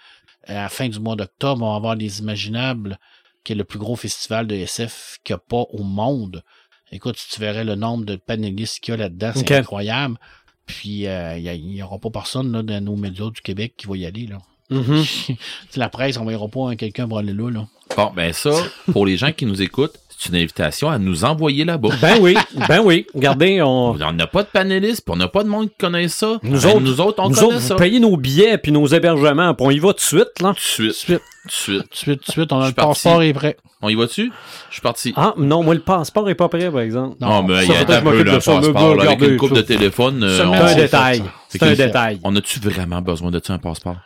à 0.47 0.53
la 0.63 0.69
fin 0.69 0.89
du 0.89 0.99
mois 0.99 1.15
d'octobre, 1.15 1.63
on 1.63 1.69
va 1.71 1.75
avoir 1.75 1.95
les 1.95 2.19
Imaginables, 2.19 2.97
qui 3.43 3.53
est 3.53 3.55
le 3.55 3.63
plus 3.63 3.77
gros 3.79 3.95
festival 3.95 4.47
de 4.47 4.55
SF 4.55 5.17
qu'il 5.23 5.35
n'y 5.35 5.37
a 5.37 5.43
pas 5.47 5.65
au 5.71 5.83
monde. 5.83 6.43
Écoute, 6.91 7.15
tu 7.31 7.39
verrais 7.39 7.63
le 7.63 7.75
nombre 7.75 8.03
de 8.05 8.15
panélistes 8.17 8.79
qu'il 8.81 8.93
y 8.93 8.95
a 8.95 8.97
là-dedans, 8.97 9.31
c'est 9.35 9.49
incroyable. 9.51 10.17
Puis, 10.65 11.07
euh, 11.07 11.37
il 11.37 11.65
n'y 11.67 11.83
aura 11.83 11.97
pas 11.97 12.09
personne 12.09 12.51
là, 12.51 12.61
dans 12.63 12.83
nos 12.83 12.95
médias 12.95 13.29
du 13.29 13.41
Québec 13.41 13.73
qui 13.77 13.87
va 13.87 13.97
y 13.97 14.05
aller. 14.05 14.27
Là. 14.27 14.37
Mhm. 14.69 15.03
C'est 15.69 15.79
la 15.79 15.89
presse, 15.89 16.17
on 16.17 16.23
ne 16.25 16.29
verra 16.31 16.47
pas 16.47 16.69
hein, 16.69 16.75
quelqu'un 16.75 17.07
pour 17.07 17.17
aller 17.19 17.33
là. 17.33 17.49
là. 17.49 17.67
Bon, 17.97 18.11
ben 18.15 18.31
ça, 18.31 18.51
pour 18.93 19.05
les 19.05 19.17
gens 19.17 19.31
qui 19.33 19.45
nous 19.45 19.61
écoutent, 19.61 19.95
c'est 20.17 20.29
une 20.29 20.35
invitation 20.35 20.89
à 20.89 20.97
nous 20.99 21.25
envoyer 21.25 21.65
là-bas. 21.65 21.89
Ben 21.99 22.19
oui, 22.21 22.37
ben 22.69 22.79
oui. 22.79 23.05
Regardez, 23.13 23.61
on. 23.61 23.89
On 24.01 24.13
n'a 24.13 24.27
pas 24.27 24.43
de 24.43 24.47
panélistes, 24.47 25.03
puis 25.03 25.13
on 25.13 25.17
n'a 25.17 25.27
pas 25.27 25.43
de 25.43 25.49
monde 25.49 25.69
qui 25.69 25.75
connaît 25.79 26.07
ça. 26.07 26.39
Nous 26.43 26.61
Ben, 26.61 26.69
autres- 26.69 26.79
nous 26.79 27.01
autres, 27.01 27.23
on 27.23 27.29
nous 27.29 27.35
connaît 27.35 27.47
autres, 27.47 27.59
ça. 27.59 27.73
vous 27.73 27.79
payez 27.79 27.99
nos 27.99 28.15
billets 28.17 28.57
puis 28.59 28.71
nos 28.71 28.85
hébergements, 28.87 29.53
puis 29.55 29.65
on 29.65 29.71
y 29.71 29.79
va 29.79 29.89
tout 29.89 29.95
de 29.95 29.99
suite, 30.01 30.39
là. 30.41 30.49
Tout 30.53 30.83
de 30.83 30.91
suite. 30.91 31.21
Tout 31.43 31.47
de 31.47 31.51
suite. 31.51 31.81
tout 31.81 31.89
de 31.89 31.95
suite, 31.95 32.19
tout 32.21 32.27
de 32.27 32.31
suite, 32.31 32.51
on 32.53 32.59
a 32.61 32.67
le 32.67 32.73
passeport 32.73 33.23
est 33.23 33.33
prêt. 33.33 33.57
On 33.81 33.89
y 33.89 33.95
va-tu? 33.95 34.31
Je 34.69 34.73
suis 34.73 34.81
parti. 34.81 35.13
Ah, 35.15 35.33
non, 35.37 35.63
moi, 35.63 35.73
le 35.73 35.81
passeport 35.81 36.29
est 36.29 36.35
pas 36.35 36.49
prêt, 36.49 36.69
par 36.71 36.81
exemple. 36.81 37.17
Non, 37.19 37.41
mais 37.43 37.65
il 37.65 37.71
y 37.71 37.75
a 37.75 37.79
un 37.81 37.85
peu 38.01 38.23
mais 38.23 38.33
passeport, 38.39 38.95
là, 38.95 39.03
avec 39.11 39.21
une 39.21 39.37
coupe 39.37 39.53
de 39.53 39.61
téléphone. 39.61 40.23
euh, 40.23 40.37
C'est 40.37 40.43
un 40.43 40.75
détail. 40.75 41.23
C'est 41.49 41.63
un 41.63 41.73
détail. 41.73 42.19
On 42.23 42.35
a-tu 42.35 42.59
vraiment 42.59 43.01
besoin 43.01 43.31
de 43.31 43.41
ça, 43.43 43.53
un 43.53 43.57
passeport? 43.57 43.97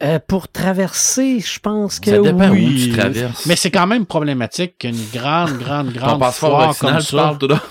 Euh, 0.00 0.20
pour 0.24 0.46
traverser, 0.46 1.40
je 1.40 1.58
pense 1.58 1.98
que 1.98 2.10
Ça 2.12 2.18
dépend 2.22 2.50
oui. 2.50 2.66
où 2.66 2.92
tu 2.92 2.96
traverses. 2.96 3.46
Mais 3.46 3.56
c'est 3.56 3.72
quand 3.72 3.88
même 3.88 4.06
problématique 4.06 4.78
qu'une 4.78 4.94
grande, 5.12 5.58
grande, 5.58 5.90
grande 5.92 6.20
passeport 6.20 6.72
foire 6.72 6.78
comme 6.78 6.98
tu 6.98 7.04
ça. 7.06 7.36
là? 7.48 7.62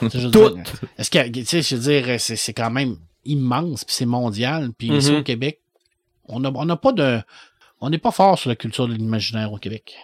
Tout. 0.32 0.58
Est-ce 0.96 1.10
que, 1.10 1.28
tu 1.28 1.44
sais, 1.44 1.60
je 1.62 1.74
veux 1.74 1.82
dire, 1.82 2.20
c'est, 2.20 2.52
quand 2.52 2.70
même 2.70 2.94
immense, 3.24 3.84
puis 3.84 3.96
c'est 3.96 4.06
mondial. 4.06 4.70
Puis 4.78 4.88
ici 4.96 5.10
Mhm. 5.10 5.18
au 5.18 5.22
Québec, 5.24 5.58
on 6.28 6.38
n'a 6.38 6.52
on 6.54 6.68
a 6.68 6.76
pas 6.76 6.92
de. 6.92 7.20
On 7.80 7.90
n'est 7.90 7.98
pas 7.98 8.12
fort 8.12 8.38
sur 8.38 8.48
la 8.48 8.54
culture 8.54 8.86
de 8.86 8.94
l'imaginaire 8.94 9.52
au 9.52 9.58
Québec. 9.58 9.96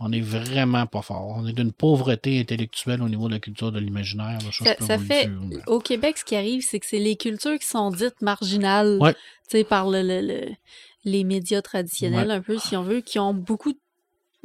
On 0.00 0.10
est 0.12 0.20
vraiment 0.20 0.86
pas 0.86 1.02
fort. 1.02 1.34
On 1.36 1.46
est 1.46 1.52
d'une 1.52 1.72
pauvreté 1.72 2.40
intellectuelle 2.40 3.00
au 3.00 3.08
niveau 3.08 3.28
de 3.28 3.34
la 3.34 3.38
culture 3.40 3.70
de 3.70 3.78
l'imaginaire. 3.78 4.38
Ça, 4.80 4.98
fait. 4.98 5.28
dire. 5.28 5.62
Au 5.68 5.78
Québec, 5.78 6.18
ce 6.18 6.24
qui 6.24 6.34
arrive, 6.34 6.62
c'est 6.62 6.80
que 6.80 6.86
c'est 6.86 6.98
les 6.98 7.14
cultures 7.16 7.58
qui 7.58 7.66
sont 7.66 7.90
dites 7.90 8.20
marginales 8.20 8.98
Ouais. 9.00 9.14
tu 9.14 9.20
sais, 9.58 9.64
par 9.64 9.88
le, 9.88 10.02
le- 10.02 10.20
le- 10.26 10.52
les 11.04 11.22
médias 11.22 11.62
traditionnels, 11.62 12.28
Ouais. 12.28 12.34
un 12.34 12.40
peu, 12.40 12.58
si 12.58 12.76
on 12.76 12.82
veut, 12.82 13.02
qui 13.02 13.18
ont 13.18 13.34
beaucoup 13.34 13.72
de 13.72 13.78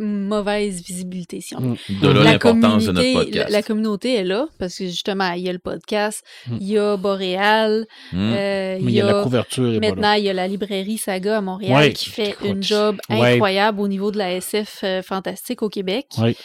mauvaise 0.05 0.81
visibilité, 0.83 1.41
si 1.41 1.55
on 1.55 1.59
veut. 1.59 1.77
Mm. 1.89 1.99
De 2.01 2.07
là 2.07 2.13
la 2.23 2.31
l'importance 2.31 2.85
de 2.85 2.91
notre 2.91 3.01
communauté, 3.01 3.13
podcast. 3.13 3.49
la, 3.49 3.57
la 3.57 3.61
communauté 3.63 4.13
est 4.15 4.23
là, 4.23 4.47
parce 4.57 4.77
que 4.77 4.85
justement, 4.85 5.31
il 5.33 5.43
y 5.43 5.49
a 5.49 5.53
le 5.53 5.59
podcast, 5.59 6.23
Mm. 6.47 6.57
il 6.61 6.67
y 6.67 6.77
a 6.77 6.97
Boréal, 6.97 7.85
Hmm. 8.11 8.31
euh, 8.33 8.77
il 8.81 8.89
y 8.91 9.01
a 9.01 9.05
la 9.05 9.23
couverture. 9.23 9.79
Maintenant, 9.81 10.13
il 10.13 10.23
y 10.23 10.29
a 10.29 10.33
la 10.33 10.47
librairie 10.47 10.97
Saga 10.97 11.37
à 11.37 11.41
Montréal 11.41 11.75
Ouais, 11.75 11.93
qui 11.93 12.09
fait 12.09 12.35
une 12.43 12.63
job 12.63 12.97
ouais. 13.09 13.33
incroyable 13.33 13.79
au 13.81 13.87
niveau 13.87 14.11
de 14.11 14.17
la 14.17 14.33
SF 14.33 14.79
euh, 14.83 15.01
fantastique 15.01 15.61
au 15.61 15.69
Québec. 15.69 16.07
Ouais. 16.17 16.35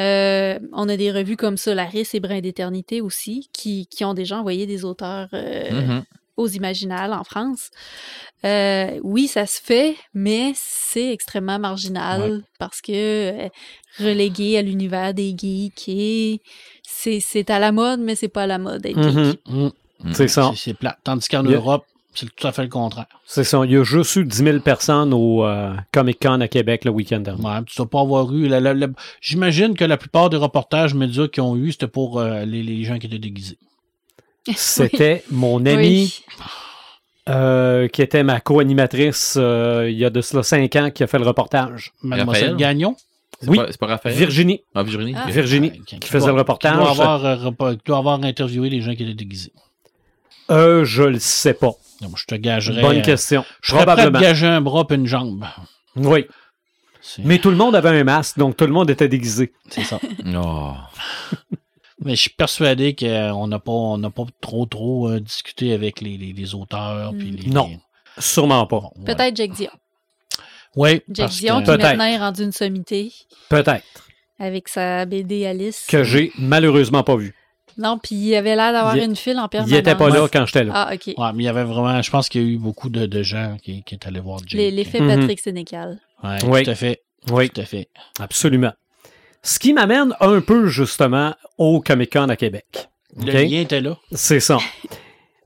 Euh, 0.00 0.58
on 0.72 0.88
a 0.88 0.96
des 0.96 1.10
revues 1.10 1.36
comme 1.36 1.56
Solaris 1.56 2.08
et 2.14 2.20
Brin 2.20 2.40
d'éternité 2.40 3.00
aussi 3.00 3.48
qui, 3.52 3.88
qui 3.88 4.04
ont 4.04 4.14
déjà 4.14 4.38
envoyé 4.38 4.64
des 4.66 4.84
auteurs 4.84 5.28
euh, 5.32 5.70
Mhm. 5.72 6.04
Aux 6.38 6.48
Imaginales 6.48 7.12
en 7.12 7.24
France. 7.24 7.70
Euh, 8.44 8.98
oui, 9.02 9.26
ça 9.26 9.46
se 9.46 9.60
fait, 9.60 9.96
mais 10.14 10.52
c'est 10.54 11.12
extrêmement 11.12 11.58
marginal 11.58 12.42
parce 12.58 12.80
que 12.80 12.92
euh, 12.92 13.48
relégué 13.98 14.56
à 14.56 14.62
l'univers 14.62 15.12
des 15.12 15.34
geeks 15.36 15.88
et 15.88 16.40
c'est, 16.82 17.20
c'est 17.20 17.50
à 17.50 17.58
la 17.58 17.72
mode, 17.72 18.00
mais 18.00 18.14
c'est 18.14 18.28
pas 18.28 18.44
à 18.44 18.46
la 18.46 18.58
mode 18.58 18.82
d'être 18.82 18.96
Mhm. 18.96 19.24
geek. 19.24 19.40
Mm. 19.48 19.68
C'est 20.12 20.28
ça. 20.28 20.52
C'est, 20.56 20.74
plat. 20.74 20.96
Tandis 21.02 21.28
qu'en 21.28 21.42
Europe, 21.42 21.84
c'est 22.14 22.32
tout 22.34 22.46
à 22.46 22.52
fait 22.52 22.62
le 22.62 22.68
contraire. 22.68 23.06
C'est 23.26 23.42
ça. 23.42 23.60
Il 23.64 23.72
y 23.72 23.76
a 23.76 23.82
juste 23.82 24.14
eu 24.14 24.24
10 24.24 24.36
000 24.44 24.60
personnes 24.60 25.12
au 25.12 25.44
euh, 25.44 25.74
Comic-Con 25.92 26.40
à 26.40 26.46
Québec 26.48 26.84
le 26.84 26.92
week-end 26.92 27.18
dernier. 27.20 27.44
Ouais, 27.44 27.64
tu 27.66 27.76
dois 27.76 27.90
pas 27.90 28.00
avoir 28.00 28.32
eu. 28.32 28.46
la- 28.46 28.60
la- 28.60 28.74
la- 28.74 28.86
J'imagine 29.20 29.74
que 29.74 29.84
la 29.84 29.96
plupart 29.96 30.30
des 30.30 30.36
reportages 30.36 30.94
médias 30.94 31.26
qu'ils 31.26 31.42
ont 31.42 31.56
eu, 31.56 31.72
c'était 31.72 31.88
pour 31.88 32.20
euh, 32.20 32.44
les, 32.44 32.62
les 32.62 32.84
gens 32.84 32.98
qui 33.00 33.06
étaient 33.08 33.18
déguisés. 33.18 33.58
C'était 34.56 35.24
mon 35.30 35.64
ami 35.66 35.76
Oui. 35.76 36.24
euh, 37.28 37.88
qui 37.88 38.02
était 38.02 38.22
ma 38.22 38.40
co-animatrice 38.40 39.34
euh, 39.38 39.88
il 39.90 39.96
y 39.98 40.04
a 40.04 40.10
de 40.10 40.20
cela 40.20 40.42
cinq 40.42 40.74
ans, 40.76 40.90
qui 40.90 41.02
a 41.02 41.06
fait 41.06 41.18
le 41.18 41.26
reportage. 41.26 41.92
Mademoiselle 42.02 42.42
Raphaël? 42.52 42.56
Gagnon? 42.56 42.96
Oui. 43.46 43.56
pas, 43.56 43.66
c'est 43.70 43.78
pas 43.78 43.86
Raphaël? 43.86 44.16
Virginie. 44.16 44.62
Ah, 44.74 44.82
Virginie. 44.82 45.14
Ah. 45.16 45.30
Virginie, 45.30 45.72
Euh, 45.92 45.96
qui 45.98 46.08
faisait 46.08 46.24
doit- 46.26 46.32
le 46.34 46.38
reportage. 46.40 46.72
Qui 46.72 46.78
doit 46.78 46.90
avoir, 46.90 47.24
euh, 47.24 47.74
qui 47.74 47.80
doit 47.84 47.98
avoir 47.98 48.22
interviewé 48.24 48.68
les 48.70 48.80
gens 48.80 48.94
qui 48.94 49.04
étaient 49.04 49.14
déguisés. 49.14 49.52
Euh, 50.50 50.84
je 50.84 51.02
le 51.04 51.18
sais 51.18 51.54
pas. 51.54 51.72
Donc, 52.00 52.16
je 52.16 52.24
te 52.24 52.34
gagerais. 52.34 52.80
Bonne 52.80 52.98
euh, 52.98 53.02
question. 53.02 53.44
Je 53.60 53.72
serais 53.72 53.84
prêt 53.84 54.00
à 54.06 54.10
gager 54.10 54.46
un 54.46 54.60
bras 54.60 54.84
et 54.90 54.94
une 54.94 55.06
jambe. 55.06 55.44
Oui. 55.96 56.26
Mais 57.24 57.38
tout 57.38 57.50
le 57.50 57.56
monde 57.56 57.74
avait 57.76 57.90
un 57.90 58.04
masque, 58.04 58.38
donc 58.38 58.56
tout 58.56 58.66
le 58.66 58.72
monde 58.72 58.90
était 58.90 59.08
déguisé. 59.08 59.52
c'est 59.70 59.84
ça. 59.84 60.00
Oh. 60.34 60.72
Mais 62.04 62.14
je 62.14 62.20
suis 62.22 62.30
persuadé 62.30 62.94
qu'on 62.94 63.46
n'a 63.48 63.58
pas, 63.58 63.72
on 63.72 63.98
n'a 63.98 64.10
pas 64.10 64.24
trop, 64.40 64.66
trop 64.66 65.08
euh, 65.08 65.20
discuté 65.20 65.72
avec 65.72 66.00
les, 66.00 66.16
les, 66.16 66.32
les 66.32 66.54
auteurs. 66.54 67.12
puis 67.18 67.30
les, 67.32 67.50
Non. 67.50 67.70
Sûrement 68.18 68.66
pas. 68.66 68.80
Bon, 68.80 68.92
ouais. 68.96 69.14
Peut-être 69.14 69.36
Jack 69.36 69.52
Dion. 69.52 69.70
Oui, 70.76 71.00
Jack 71.08 71.26
parce 71.26 71.36
Dion 71.40 71.60
que- 71.62 71.72
qui 71.76 71.82
maintenant 71.82 72.04
est 72.04 72.18
rendu 72.18 72.42
une 72.44 72.52
sommité 72.52 73.12
Peut-être. 73.48 73.82
avec 74.38 74.68
sa 74.68 75.06
BD 75.06 75.46
Alice. 75.46 75.86
Que 75.88 76.04
j'ai 76.04 76.30
malheureusement 76.38 77.02
pas 77.02 77.16
vu. 77.16 77.34
Non, 77.76 77.96
puis 77.98 78.16
il 78.16 78.34
avait 78.34 78.56
l'air 78.56 78.72
d'avoir 78.72 78.96
Il- 78.96 79.04
une 79.04 79.16
file 79.16 79.38
en 79.38 79.48
permanence. 79.48 79.70
Il 79.72 79.76
était 79.78 79.94
pas 79.94 80.08
là 80.10 80.28
quand 80.32 80.44
j'étais 80.46 80.64
là. 80.64 80.72
Ah, 80.74 80.90
OK. 80.94 81.06
Ouais, 81.16 81.32
mais 81.32 81.44
il 81.44 81.46
y 81.46 81.48
avait 81.48 81.62
vraiment, 81.64 82.00
je 82.02 82.10
pense 82.10 82.28
qu'il 82.28 82.42
y 82.42 82.44
a 82.44 82.48
eu 82.48 82.58
beaucoup 82.58 82.88
de, 82.90 83.06
de 83.06 83.22
gens 83.22 83.56
qui, 83.62 83.82
qui 83.84 83.94
est 83.94 84.06
allés 84.06 84.18
voir 84.20 84.40
Jake. 84.44 84.72
L'effet 84.74 85.00
Mhm. 85.00 85.20
Patrick 85.20 85.38
Sénécal. 85.40 85.98
Ouais, 86.24 86.38
Oui. 86.46 86.62
tout 86.64 86.70
à 86.70 86.74
fait. 86.74 87.02
Oui, 87.30 87.50
Tout 87.50 87.60
à 87.60 87.64
fait. 87.64 87.88
absolument. 88.20 88.72
Ce 89.42 89.58
qui 89.58 89.72
m'amène 89.72 90.14
un 90.20 90.40
peu 90.40 90.66
justement 90.66 91.34
au 91.58 91.80
Comic 91.80 92.12
Con 92.12 92.28
à 92.28 92.36
Québec. 92.36 92.88
Le 93.16 93.30
OK? 93.30 93.50
lien 93.50 93.60
était 93.60 93.80
là. 93.80 93.96
C'est 94.12 94.40
ça. 94.40 94.58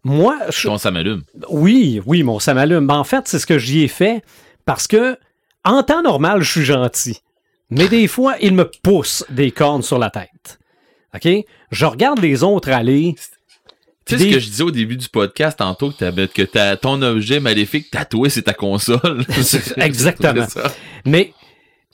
Moi, 0.05 0.36
je- 0.51 0.66
Bon, 0.69 0.78
ça 0.78 0.90
m'allume. 0.90 1.23
oui, 1.48 2.01
oui, 2.06 2.23
mon 2.23 2.39
ça 2.40 2.55
m'allume. 2.55 2.86
Ben, 2.86 2.97
en 2.97 3.05
fait, 3.05 3.28
c'est 3.28 3.39
ce 3.39 3.47
que 3.47 3.59
j'y 3.59 3.82
ai 3.82 3.89
fait 3.89 4.23
parce 4.64 4.86
que 4.89 5.16
en 5.64 5.82
temps 5.85 6.02
normal, 6.02 6.43
je 6.43 6.51
suis 6.51 6.64
gentil. 6.64 7.19
Mais 7.70 7.89
des 7.89 8.09
fois, 8.09 8.35
il 8.40 8.55
me 8.55 8.64
pousse 8.82 9.24
des 9.31 9.51
cornes 9.52 9.82
sur 9.82 9.98
la 9.98 10.10
tête. 10.10 10.59
OK? 11.14 11.28
Je 11.70 11.86
regarde 11.86 12.19
les 12.20 12.43
autres 12.43 12.70
aller. 12.70 13.14
Tu 14.05 14.19
sais 14.19 14.24
Des- 14.24 14.31
ce 14.31 14.35
que 14.35 14.40
je 14.40 14.48
disais 14.51 14.64
au 14.64 14.70
début 14.73 14.97
du 14.97 15.09
podcast 15.09 15.59
tantôt, 15.60 15.90
que, 15.90 15.98
t'avais- 15.98 16.27
que 16.27 16.43
t'as- 16.43 16.77
ton 16.77 17.01
objet 17.02 17.39
maléfique 17.39 17.90
tatoué, 17.90 18.28
c'est 18.31 18.43
ta 18.43 18.55
console. 18.55 19.24
Exactement. 19.77 20.47
Mais 21.06 21.32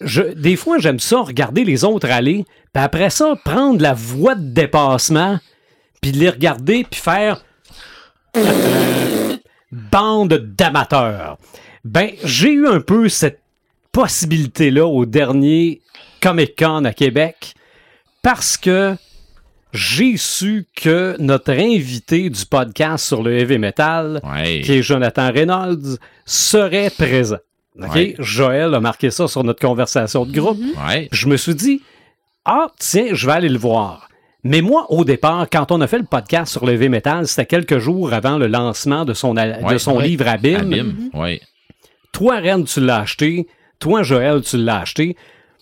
je, 0.01 0.23
des 0.23 0.57
fois, 0.57 0.79
j'aime 0.79 1.01
ça, 1.01 1.21
regarder 1.21 1.65
les 1.65 1.85
autres 1.85 2.09
aller, 2.11 2.45
puis 2.73 2.83
après 2.83 3.11
ça, 3.11 3.35
prendre 3.45 3.81
la 3.83 3.95
voie 3.95 4.35
de 4.35 4.49
dépassement, 4.53 5.39
puis 6.01 6.13
les 6.13 6.31
regarder, 6.31 6.85
puis 6.89 7.01
faire 7.01 7.45
bande 9.73 10.35
d'amateurs. 10.57 11.39
Ben, 11.85 12.11
j'ai 12.25 12.53
eu 12.53 12.67
un 12.67 12.81
peu 12.81 13.09
cette 13.09 13.41
possibilité-là 13.93 14.87
au 14.87 15.07
dernier 15.07 15.81
Comic 16.21 16.57
Con 16.59 16.85
à 16.85 16.93
Québec, 16.93 17.55
parce 18.23 18.57
que 18.57 18.95
j'ai 19.73 20.17
su 20.17 20.67
que 20.77 21.17
notre 21.19 21.53
invité 21.53 22.31
du 22.31 22.47
podcast 22.47 23.05
sur 23.07 23.23
le 23.23 23.37
heavy 23.39 23.59
metal, 23.59 24.21
Ouais. 24.25 24.61
qui 24.65 24.73
est 24.75 24.83
Jonathan 24.83 25.31
Reynolds, 25.33 25.99
serait 26.25 26.91
présent. 26.91 27.39
OK? 27.81 27.95
Ouais. 27.95 28.15
Joël 28.19 28.75
a 28.75 28.81
marqué 28.81 29.11
ça 29.11 29.29
sur 29.29 29.45
notre 29.45 29.61
conversation 29.61 30.25
de 30.25 30.33
groupe. 30.33 30.59
Ouais. 30.87 31.09
Je 31.13 31.29
me 31.29 31.37
suis 31.37 31.55
dit, 31.55 31.83
ah, 32.45 32.69
tiens, 32.79 33.09
je 33.13 33.27
vais 33.27 33.33
aller 33.33 33.49
le 33.49 33.59
voir. 33.59 34.09
Mais 34.45 34.63
moi, 34.63 34.87
au 34.91 35.05
départ, 35.05 35.49
quand 35.51 35.73
on 35.73 35.81
a 35.81 35.87
fait 35.87 35.99
le 35.99 36.05
podcast 36.05 36.53
sur 36.53 36.65
le 36.65 36.73
heavy 36.73 36.89
metal, 36.89 37.27
c'était 37.27 37.47
quelques 37.47 37.79
jours 37.79 38.13
avant 38.13 38.39
le 38.39 38.47
lancement 38.47 39.05
de 39.05 39.13
son, 39.13 39.35
de 39.35 40.03
livre 40.03 40.29
Abîme. 40.29 40.61
Abîme. 40.61 41.11
Toi, 42.13 42.41
Ren, 42.41 42.65
tu 42.65 42.81
l'as 42.81 43.01
acheté. 43.01 43.47
Toi, 43.79 44.03
Joël, 44.03 44.41
tu 44.43 44.57
l'as 44.57 44.81
acheté. 44.81 45.17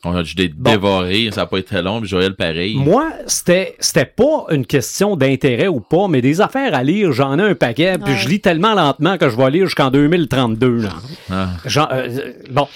On 0.04 0.14
a 0.14 0.22
dû 0.22 0.48
Bon. 0.50 0.70
dévorer, 0.70 1.30
ça 1.32 1.40
n'a 1.42 1.46
pas 1.46 1.58
été 1.58 1.82
long, 1.82 2.00
puis 2.00 2.08
Joël 2.08 2.34
pareil. 2.36 2.76
Moi, 2.76 3.10
c'était 3.26 3.74
c'était 3.80 4.04
pas 4.04 4.46
une 4.50 4.64
question 4.66 5.16
d'intérêt 5.16 5.66
ou 5.68 5.80
pas, 5.80 6.06
mais 6.08 6.20
des 6.20 6.40
affaires 6.40 6.74
à 6.74 6.82
lire, 6.84 7.12
j'en 7.12 7.38
ai 7.38 7.42
un 7.42 7.54
paquet, 7.54 7.98
puis 7.98 8.14
je 8.16 8.28
lis 8.28 8.40
tellement 8.40 8.74
lentement 8.74 9.18
que 9.18 9.28
je 9.28 9.36
vais 9.36 9.50
lire 9.50 9.66
jusqu'en 9.66 9.90
2032. 9.90 10.82
là. 10.82 10.92
Ah. 11.30 11.48
Genre, 11.64 11.88
euh, 11.92 12.32
bon. 12.50 12.68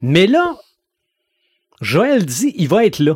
Mais 0.00 0.26
là, 0.26 0.56
Joël 1.80 2.24
dit, 2.26 2.52
il 2.56 2.68
va 2.68 2.84
être 2.84 2.98
là. 2.98 3.14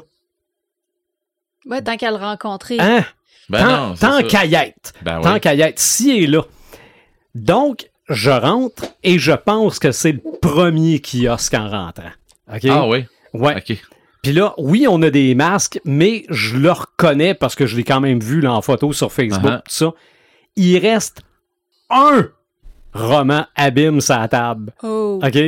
Ouais, 1.64 1.82
tant 1.82 1.96
qu'à 1.96 2.10
le 2.10 2.16
rencontrer. 2.16 2.76
Hein? 2.78 3.04
Ben 3.48 3.94
tant 4.00 4.22
qu'à 4.22 4.44
y 4.44 4.54
être. 4.54 4.92
Ben 5.02 5.20
Tant 5.20 5.34
ouais. 5.34 5.40
qu'à 5.40 5.54
y 5.54 5.60
être. 5.62 5.78
S'il 5.78 6.22
est 6.24 6.26
là. 6.26 6.42
Donc, 7.34 7.90
je 8.08 8.30
rentre 8.30 8.84
et 9.02 9.18
je 9.18 9.32
pense 9.32 9.78
que 9.80 9.90
c'est 9.92 10.12
le 10.12 10.20
premier 10.40 11.00
kiosque 11.00 11.54
en 11.54 11.68
rentrant. 11.68 12.10
OK? 12.52 12.64
Ah 12.68 12.86
oui. 12.86 13.04
Ouais. 13.40 13.56
OK. 13.56 13.76
Puis 14.22 14.32
là, 14.32 14.54
oui, 14.58 14.86
on 14.88 15.00
a 15.02 15.10
des 15.10 15.34
masques, 15.34 15.80
mais 15.84 16.24
je 16.30 16.56
le 16.56 16.72
reconnais 16.72 17.34
parce 17.34 17.54
que 17.54 17.66
je 17.66 17.76
l'ai 17.76 17.84
quand 17.84 18.00
même 18.00 18.18
vu 18.20 18.40
là, 18.40 18.52
en 18.54 18.62
photo 18.62 18.92
sur 18.92 19.12
Facebook, 19.12 19.44
Uh-huh. 19.50 19.58
tout 19.58 19.62
ça. 19.66 19.92
Il 20.56 20.78
reste 20.78 21.22
un 21.90 22.28
roman 22.92 23.46
abîme 23.54 24.00
sur 24.00 24.18
la 24.18 24.26
table. 24.26 24.72
Oh. 24.82 25.20
OK? 25.24 25.38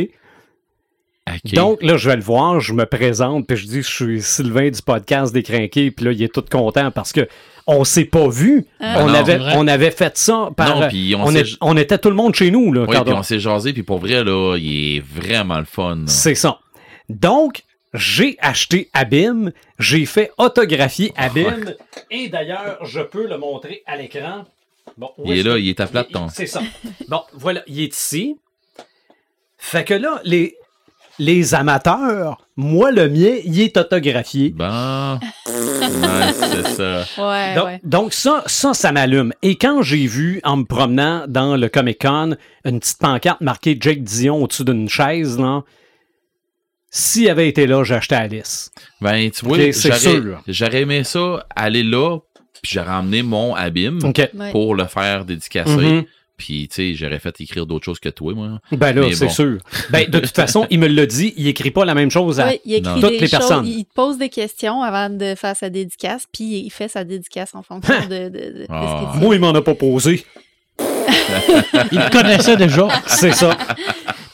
Donc, 1.52 1.82
là, 1.82 1.96
je 1.98 2.08
vais 2.08 2.16
le 2.16 2.22
voir, 2.22 2.58
je 2.60 2.72
me 2.72 2.86
présente, 2.86 3.46
puis 3.46 3.56
je 3.58 3.66
dis, 3.66 3.82
je 3.82 3.88
suis 3.90 4.22
Sylvain 4.22 4.70
du 4.70 4.80
podcast 4.80 5.32
des 5.34 5.42
Crinqués, 5.42 5.90
puis 5.90 6.06
là, 6.06 6.12
il 6.12 6.22
est 6.22 6.32
tout 6.32 6.44
content 6.50 6.90
parce 6.90 7.12
que 7.12 7.28
on 7.66 7.84
s'est 7.84 8.06
pas 8.06 8.28
vu. 8.28 8.64
Ah. 8.80 8.94
on, 9.00 9.06
Ben 9.06 9.12
non, 9.12 9.18
avait, 9.18 9.38
on 9.56 9.68
avait 9.68 9.90
fait 9.90 10.16
ça 10.16 10.48
par. 10.56 10.80
Non, 10.80 10.88
puis 10.88 11.14
on 11.14 11.24
on, 11.26 11.34
est- 11.34 11.56
on 11.60 11.76
était 11.76 11.98
tout 11.98 12.08
le 12.08 12.14
monde 12.14 12.34
chez 12.34 12.50
nous, 12.50 12.72
là. 12.72 12.86
Oui, 12.88 12.96
puis 13.04 13.12
on- 13.12 13.18
on 13.18 13.22
s'est 13.22 13.40
jasé, 13.40 13.74
puis 13.74 13.82
pour 13.82 13.98
vrai, 13.98 14.24
là, 14.24 14.56
il 14.56 14.96
est 14.96 15.00
vraiment 15.00 15.58
le 15.58 15.66
fun. 15.66 16.04
C'est 16.06 16.34
ça. 16.34 16.60
Donc, 17.10 17.62
j'ai 17.94 18.36
acheté 18.40 18.90
Abîme, 18.92 19.52
j'ai 19.78 20.04
fait 20.06 20.30
autographier 20.38 21.12
Abîme, 21.16 21.74
et 22.10 22.28
d'ailleurs, 22.28 22.84
je 22.84 23.00
peux 23.00 23.26
le 23.26 23.38
montrer 23.38 23.82
à 23.86 23.96
l'écran. 23.96 24.44
Bon, 24.96 25.10
où 25.18 25.30
Il 25.32 25.38
est 25.38 25.42
là, 25.42 25.54
que- 25.54 25.58
il 25.60 25.68
est 25.68 25.80
à 25.80 25.86
plat, 25.86 26.04
il- 26.08 26.12
ton. 26.12 26.28
C'est 26.28 26.46
ça. 26.46 26.62
Bon, 27.08 27.22
voilà, 27.34 27.62
il 27.66 27.80
est 27.80 27.94
ici. 27.94 28.36
Fait 29.58 29.84
que 29.84 29.94
là, 29.94 30.20
les, 30.24 30.56
les 31.18 31.54
amateurs, 31.54 32.38
moi, 32.56 32.90
le 32.90 33.08
mien, 33.08 33.36
il 33.44 33.60
est 33.60 33.76
autographié. 33.76 34.50
Bon. 34.50 35.18
ouais, 35.46 36.32
c'est 36.32 36.66
ça. 36.68 37.04
Ouais, 37.18 37.54
Donc, 37.54 37.64
ouais. 37.66 37.80
donc 37.84 38.12
ça, 38.12 38.42
ça, 38.46 38.72
ça 38.74 38.92
m'allume. 38.92 39.32
Et 39.42 39.56
quand 39.56 39.82
j'ai 39.82 40.06
vu, 40.06 40.40
en 40.44 40.58
me 40.58 40.64
promenant 40.64 41.24
dans 41.28 41.56
le 41.56 41.68
Comic-Con, 41.68 42.36
une 42.64 42.80
petite 42.80 42.98
pancarte 42.98 43.40
marquée 43.40 43.76
Jake 43.80 44.02
Dion 44.02 44.42
au-dessus 44.42 44.64
d'une 44.64 44.88
chaise, 44.88 45.38
là, 45.38 45.62
s'il 46.90 47.28
avait 47.28 47.48
été 47.48 47.66
là, 47.66 47.84
j'achetais 47.84 48.14
Alice. 48.16 48.70
Ben, 49.00 49.30
tu 49.30 49.44
vois, 49.44 49.58
j'aurais, 49.58 49.72
sûr. 49.72 50.42
j'aurais 50.46 50.82
aimé 50.82 51.04
ça, 51.04 51.46
aller 51.54 51.82
là, 51.82 52.18
puis 52.62 52.72
j'aurais 52.74 52.90
emmené 52.94 53.22
mon 53.22 53.54
abîme. 53.54 53.98
Ouais. 54.02 54.50
pour 54.52 54.74
le 54.74 54.84
faire 54.86 55.24
dédicacer. 55.24 55.70
Mhm. 55.70 56.04
Puis, 56.36 56.68
tu 56.68 56.74
sais, 56.76 56.94
j'aurais 56.94 57.18
fait 57.18 57.34
écrire 57.40 57.66
d'autres 57.66 57.84
choses 57.84 57.98
que 57.98 58.08
toi, 58.10 58.32
moi. 58.32 58.60
Ben 58.70 58.92
là, 58.94 59.08
c'est 59.12 59.24
bon. 59.24 59.30
sûr. 59.32 59.58
Ben, 59.90 60.08
de 60.08 60.20
toute 60.20 60.36
façon, 60.36 60.68
il 60.70 60.78
me 60.78 60.86
l'a 60.86 61.04
dit, 61.04 61.34
il 61.36 61.48
écrit 61.48 61.72
pas 61.72 61.84
la 61.84 61.94
même 61.94 62.12
chose 62.12 62.38
à. 62.38 62.46
Ouais, 62.46 62.60
il 62.64 62.74
écrit 62.74 63.00
Toutes 63.00 63.10
des 63.10 63.18
les 63.18 63.18
choses, 63.22 63.30
personnes. 63.30 63.66
il 63.66 63.84
te 63.84 63.92
pose 63.92 64.18
des 64.18 64.28
questions 64.28 64.80
avant 64.82 65.10
de 65.10 65.34
faire 65.34 65.56
sa 65.56 65.68
dédicace, 65.68 66.26
puis 66.32 66.60
il 66.60 66.70
fait 66.70 66.86
sa 66.86 67.02
dédicace 67.02 67.56
en 67.56 67.62
fonction 67.64 67.92
de, 68.08 68.28
de- 68.28 68.28
de- 68.28 68.58
de 68.60 68.66
Ah. 68.68 69.00
ce 69.00 69.12
qu'il 69.12 69.18
dit. 69.20 69.26
Moi, 69.26 69.34
il 69.34 69.40
m'en 69.40 69.50
a 69.50 69.62
pas 69.62 69.74
posé. 69.74 70.24
Il 71.92 72.10
connaissait 72.10 72.56
déjà. 72.56 72.88
C'est 73.06 73.32
ça. 73.32 73.56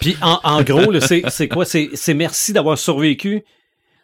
Puis 0.01 0.17
en, 0.21 0.41
en 0.43 0.63
gros, 0.63 0.93
c'est 1.01 1.49
quoi? 1.49 1.65
C'est 1.65 2.15
merci 2.15 2.53
d'avoir 2.53 2.79
survécu. 2.79 3.43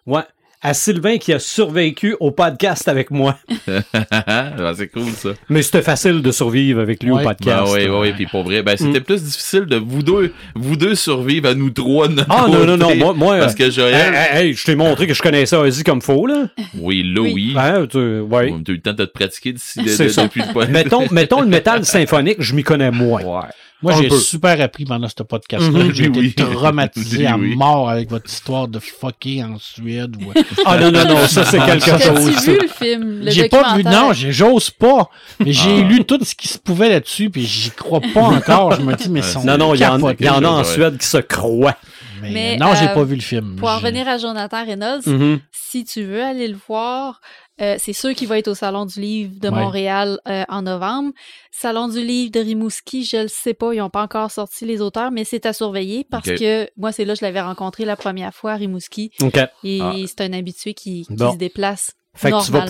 Ouais. 0.06 0.22
À 0.62 0.74
Sylvain 0.74 1.16
qui 1.16 1.32
a 1.32 1.38
survécu 1.38 2.16
au 2.20 2.32
podcast 2.32 2.86
avec 2.86 3.10
moi. 3.10 3.38
Ben, 3.66 3.82
c'est 4.76 4.88
cool, 4.88 5.10
ça. 5.16 5.30
Mais 5.48 5.62
c'était 5.62 5.80
facile 5.80 6.20
de 6.20 6.30
survivre 6.30 6.82
avec 6.82 7.02
lui 7.02 7.12
Ouais. 7.12 7.22
au 7.22 7.24
podcast. 7.24 7.62
Ben, 7.64 7.72
oui, 7.72 7.84
oui, 7.88 7.96
oui. 8.00 8.12
Puis 8.12 8.26
pour 8.26 8.42
vrai, 8.42 8.62
ben, 8.62 8.76
c'était 8.76 9.00
plus 9.00 9.22
difficile 9.24 9.64
de 9.64 9.76
vous 9.76 10.02
deux, 10.02 10.34
vous 10.54 10.76
deux 10.76 10.94
survivre 10.94 11.48
à 11.48 11.54
nous 11.54 11.70
trois 11.70 12.08
notre 12.08 12.26
Ah 12.30 12.44
non, 12.46 12.66
non, 12.66 12.76
non, 12.76 12.94
moi, 12.94 13.14
moi 13.14 13.38
Parce 13.38 13.54
que 13.54 13.70
Joël, 13.70 13.94
hey, 13.94 14.14
hey, 14.14 14.46
hey, 14.48 14.52
je 14.54 14.62
t'ai 14.62 14.74
montré 14.74 15.06
que 15.06 15.14
je 15.14 15.22
connaissais 15.22 15.56
Ozzy 15.56 15.82
comme 15.82 16.02
faux, 16.02 16.26
là. 16.26 16.48
oui, 16.78 17.04
là, 17.10 17.22
Oui. 17.22 17.54
Hein, 17.56 17.86
tu- 17.90 18.20
ouais. 18.20 18.50
On 18.52 18.56
a 18.58 18.68
eu 18.68 18.72
le 18.74 18.80
temps 18.82 18.92
de 18.92 19.06
te 19.06 19.10
pratiquer 19.12 19.54
d'ici 19.54 19.82
de, 19.82 19.88
C'est 19.88 20.04
de- 20.04 20.08
ça. 20.10 20.24
depuis 20.24 20.42
le 20.46 20.52
podcast. 20.52 20.70
mettons, 20.72 21.06
mettons 21.10 21.40
le 21.40 21.48
métal 21.48 21.86
symphonique, 21.86 22.36
je 22.42 22.54
m'y 22.54 22.64
connais 22.64 22.90
moins. 22.90 23.22
Ouais. 23.22 23.48
Moi, 23.82 23.94
j'ai 24.00 24.10
super 24.10 24.60
appris 24.60 24.84
pendant 24.84 25.08
ce 25.08 25.22
podcast-là. 25.22 25.84
Mhm. 25.84 25.92
J'ai 25.94 26.04
été 26.06 26.20
Oui. 26.20 26.34
traumatisé 26.34 27.26
à 27.26 27.36
oui. 27.36 27.56
mort 27.56 27.88
avec 27.88 28.10
votre 28.10 28.28
histoire 28.30 28.68
de 28.68 28.78
fucker 28.78 29.42
en 29.44 29.58
Suède. 29.58 30.16
ou- 30.20 30.32
Ah 30.66 30.76
non, 30.78 30.90
non, 30.92 31.04
non, 31.06 31.26
ça 31.26 31.44
c'est 31.44 31.58
quelque 31.58 31.84
chose. 31.88 31.98
T'as-tu 32.34 32.50
vu 32.52 32.58
le 32.60 32.68
film, 32.68 33.20
le 33.24 33.30
J'ai 33.30 33.48
pas 33.48 33.74
vu, 33.76 33.84
non, 33.84 34.12
j'ai- 34.12 34.32
j'ose 34.32 34.70
pas. 34.70 35.08
Mais 35.38 35.52
j'ai 35.52 35.80
Ah. 35.80 35.88
lu 35.88 36.04
tout 36.04 36.18
ce 36.22 36.34
qui 36.34 36.48
se 36.48 36.58
pouvait 36.58 36.90
là-dessus, 36.90 37.30
puis 37.30 37.46
j'y 37.46 37.70
crois 37.70 38.00
pas 38.12 38.20
encore. 38.36 38.72
Je 38.74 38.82
me 38.82 38.94
dis, 38.94 39.08
mais 39.08 39.22
sont 39.22 39.42
Non, 39.44 39.56
non, 39.56 39.74
il 39.74 39.80
y 39.80 39.86
en, 39.86 39.96
capotés. 39.96 40.16
il 40.20 40.26
y 40.26 40.30
en 40.30 40.44
a 40.44 40.48
en. 40.48 40.64
Suède 40.64 40.98
qui 40.98 41.06
se 41.06 41.18
croient. 41.18 41.76
Mais, 42.22 42.30
Mais, 42.32 42.56
non, 42.58 42.74
j'ai 42.74 42.84
euh, 42.88 42.94
pas 42.94 43.02
vu 43.02 43.14
le 43.14 43.22
film. 43.22 43.56
Pour 43.56 43.70
en 43.70 43.78
J'ai- 43.78 43.86
revenir 43.86 44.06
à 44.06 44.18
Jonathan 44.18 44.62
Reynolds, 44.62 45.00
Mhm. 45.06 45.40
si 45.52 45.86
tu 45.86 46.02
veux 46.04 46.22
aller 46.22 46.48
le 46.48 46.56
voir, 46.68 47.22
Euh, 47.60 47.76
c'est 47.78 47.92
sûr 47.92 48.14
qu'il 48.14 48.26
va 48.28 48.38
être 48.38 48.48
au 48.48 48.54
Salon 48.54 48.86
du 48.86 49.00
Livre 49.00 49.32
de 49.38 49.48
Ouais. 49.48 49.54
Montréal 49.60 50.18
euh, 50.28 50.44
en 50.48 50.62
novembre. 50.62 51.12
Salon 51.50 51.88
du 51.88 52.02
Livre 52.04 52.32
de 52.32 52.40
Rimouski, 52.40 53.04
je 53.04 53.18
le 53.18 53.28
sais 53.28 53.54
pas, 53.54 53.74
ils 53.74 53.78
n'ont 53.78 53.90
pas 53.90 54.02
encore 54.02 54.30
sorti 54.30 54.64
les 54.64 54.80
auteurs, 54.80 55.10
mais 55.10 55.24
c'est 55.24 55.44
à 55.46 55.52
surveiller 55.52 56.06
parce 56.10 56.28
que 56.30 56.68
moi, 56.76 56.90
c'est 56.92 57.04
là 57.04 57.12
que 57.14 57.20
je 57.20 57.24
l'avais 57.24 57.40
rencontré 57.42 57.84
la 57.84 57.96
première 57.96 58.34
fois 58.34 58.52
à 58.52 58.56
Rimouski. 58.56 59.10
OK. 59.22 59.38
Et 59.64 59.80
Ah. 59.82 59.92
c'est 60.06 60.22
un 60.22 60.32
habitué 60.32 60.74
qui, 60.74 61.04
qui 61.06 61.14
Bon. 61.14 61.32
se 61.32 61.36
déplace 61.36 61.92
Fait 62.14 62.30
que 62.32 62.44
tu, 62.44 62.50
vas- 62.50 62.66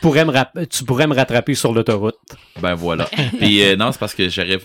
pourrais 0.00 0.24
me 0.24 0.32
rap- 0.32 0.58
tu 0.68 0.84
pourrais 0.84 1.06
me 1.06 1.14
rattraper 1.14 1.54
sur 1.54 1.72
l'autoroute. 1.72 2.16
Ben 2.60 2.74
voilà. 2.74 3.08
Puis 3.38 3.62
euh, 3.62 3.76
non, 3.76 3.92
c'est 3.92 3.98
parce 4.00 4.14
que 4.14 4.28
j'aurais. 4.28 4.58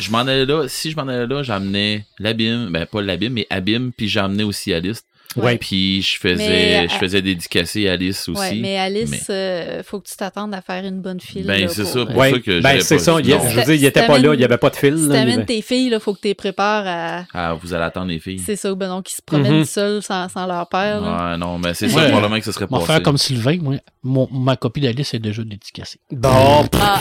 Je 0.00 0.10
m'en 0.10 0.18
allais 0.20 0.44
là. 0.44 0.66
Si 0.66 0.90
je 0.90 0.96
m'en 0.96 1.02
allais 1.06 1.26
là, 1.28 1.42
j'amenais 1.44 2.04
l'abîme. 2.18 2.70
Ben 2.72 2.84
pas 2.86 3.00
l'abîme, 3.00 3.34
mais 3.34 3.46
abîme. 3.48 3.92
Puis 3.96 4.08
j'emmenais 4.08 4.42
aussi 4.42 4.72
Alice. 4.74 5.02
Ouais. 5.36 5.58
Puis 5.58 6.02
je 6.02 6.18
faisais, 6.18 6.36
Mais, 6.36 6.88
je 6.88 6.94
euh, 6.94 6.98
faisais 6.98 7.22
dédicacer 7.22 7.88
Alice 7.88 8.28
aussi. 8.28 8.40
Ouais, 8.40 8.54
mais 8.56 8.78
Alice, 8.78 9.10
mais- 9.10 9.20
euh, 9.30 9.82
faut 9.84 10.00
que 10.00 10.08
tu 10.08 10.16
t'attendes 10.16 10.52
à 10.54 10.60
faire 10.60 10.84
une 10.84 11.00
bonne 11.00 11.20
file. 11.20 11.46
Ben, 11.46 11.68
c'est 11.68 11.82
pour, 11.82 11.92
ça, 11.92 11.98
euh, 12.00 12.06
pour 12.06 12.16
Ouais. 12.16 12.30
ça 12.32 12.38
que 12.40 12.60
Ben, 12.60 12.80
c'est 12.80 12.96
pas- 12.96 13.02
ça. 13.02 13.16
il 13.22 13.28
non. 13.30 13.40
je 13.48 13.56
veux 13.56 13.62
dire, 13.64 13.74
il 13.74 13.84
était 13.84 14.06
pas 14.08 14.18
là, 14.18 14.34
il 14.34 14.38
n'y 14.38 14.44
avait 14.44 14.58
pas 14.58 14.70
de 14.70 14.76
fil. 14.76 14.98
Si 14.98 15.06
là, 15.08 15.22
il 15.22 15.28
y 15.28 15.30
t'amènes 15.32 15.46
tes 15.46 15.62
filles, 15.62 15.90
il 15.92 16.00
faut 16.00 16.14
que 16.14 16.20
tu 16.20 16.26
les 16.28 16.34
prépares 16.34 16.84
à. 16.86 17.24
Ah, 17.32 17.54
vous 17.54 17.72
allez 17.72 17.84
attendre 17.84 18.08
les 18.08 18.18
filles. 18.18 18.40
C'est 18.44 18.56
ça, 18.56 18.74
ben 18.74 18.88
donc 18.88 19.08
ils 19.10 19.14
se 19.14 19.22
promènent 19.24 19.58
Mhm. 19.58 19.64
seuls 19.64 20.02
sans, 20.02 20.28
sans 20.28 20.46
leur 20.46 20.68
père. 20.68 21.00
Ouais, 21.02 21.36
non, 21.38 21.58
mais 21.58 21.74
c'est 21.74 21.88
ça 21.88 22.00
probablement 22.08 22.38
que 22.38 22.44
ce 22.44 22.52
serait 22.52 22.66
On 22.70 22.78
va 22.78 22.84
faire 22.86 23.02
comme 23.02 23.18
Sylvain, 23.18 23.58
moi. 23.60 23.76
Mon- 24.02 24.28
ma 24.32 24.56
copie 24.56 24.80
d'Alice 24.80 25.14
est 25.14 25.18
déjà 25.20 25.44
dédicacée. 25.44 26.00
Bon, 26.10 26.66
pff, 26.66 26.80
Ah, 26.82 27.00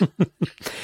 ah, 0.00 0.04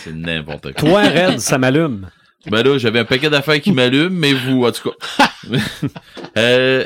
C'est 0.04 0.14
n'importe 0.14 0.72
quoi. 0.74 0.74
toi, 0.74 1.02
Red, 1.02 1.40
ça 1.40 1.58
m'allume. 1.58 2.08
Ben 2.50 2.62
là, 2.62 2.78
j'avais 2.78 2.98
un 3.00 3.04
paquet 3.04 3.30
d'affaires 3.30 3.60
qui 3.60 3.72
m'allument, 3.72 4.10
mais 4.18 4.32
vous, 4.32 4.64
en 4.64 4.72
tout 4.72 4.90
cas. 4.90 5.28
Euh, 6.36 6.84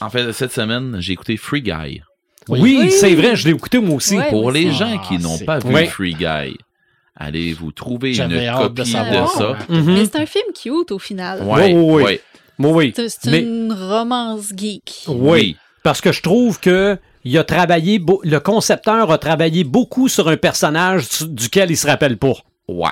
en 0.00 0.10
fait, 0.10 0.32
cette 0.32 0.52
semaine, 0.52 0.96
j'ai 1.00 1.12
écouté 1.14 1.36
Free 1.36 1.62
Guy. 1.62 2.02
Oui, 2.48 2.60
Oui. 2.60 2.90
c'est 2.90 3.14
vrai, 3.14 3.36
je 3.36 3.46
l'ai 3.48 3.54
écouté 3.54 3.78
moi 3.78 3.96
aussi. 3.96 4.16
Ouais. 4.18 4.28
Pour 4.28 4.50
les 4.52 4.70
gens 4.70 4.98
Ah, 5.02 5.06
qui 5.08 5.18
n'ont 5.18 5.38
pas 5.38 5.58
vu 5.58 5.72
Ouais. 5.74 5.86
Free 5.86 6.14
Guy, 6.14 6.56
allez 7.16 7.52
vous 7.54 7.72
trouver 7.72 8.14
une 8.16 8.28
de 8.28 8.56
copie 8.58 8.82
de, 8.82 8.84
ça? 8.86 9.56
Mhm. 9.68 9.94
Mais 9.94 10.04
c'est 10.04 10.16
un 10.16 10.26
film 10.26 10.44
cute 10.54 10.92
au 10.92 10.98
final. 10.98 11.42
Ouais, 11.42 11.72
Oui, 11.72 11.74
oui, 11.74 11.84
oui. 11.94 12.02
ouais. 12.02 12.20
Oui, 12.58 12.70
oui. 12.70 13.08
C'est 13.08 13.30
Mais- 13.30 13.40
une 13.40 13.72
romance 13.72 14.50
geek. 14.54 15.04
Oui. 15.08 15.56
Parce 15.82 16.00
que 16.00 16.12
je 16.12 16.22
trouve 16.22 16.60
que 16.60 16.96
il 17.24 17.36
a 17.38 17.44
travaillé, 17.44 18.00
le 18.24 18.38
concepteur 18.38 19.10
a 19.10 19.18
travaillé 19.18 19.64
beaucoup 19.64 20.08
sur 20.08 20.28
un 20.28 20.36
personnage 20.36 21.08
du- 21.08 21.28
duquel 21.28 21.70
il 21.70 21.76
se 21.76 21.86
rappelle 21.86 22.18
pas. 22.18 22.34
Ouais. 22.68 22.90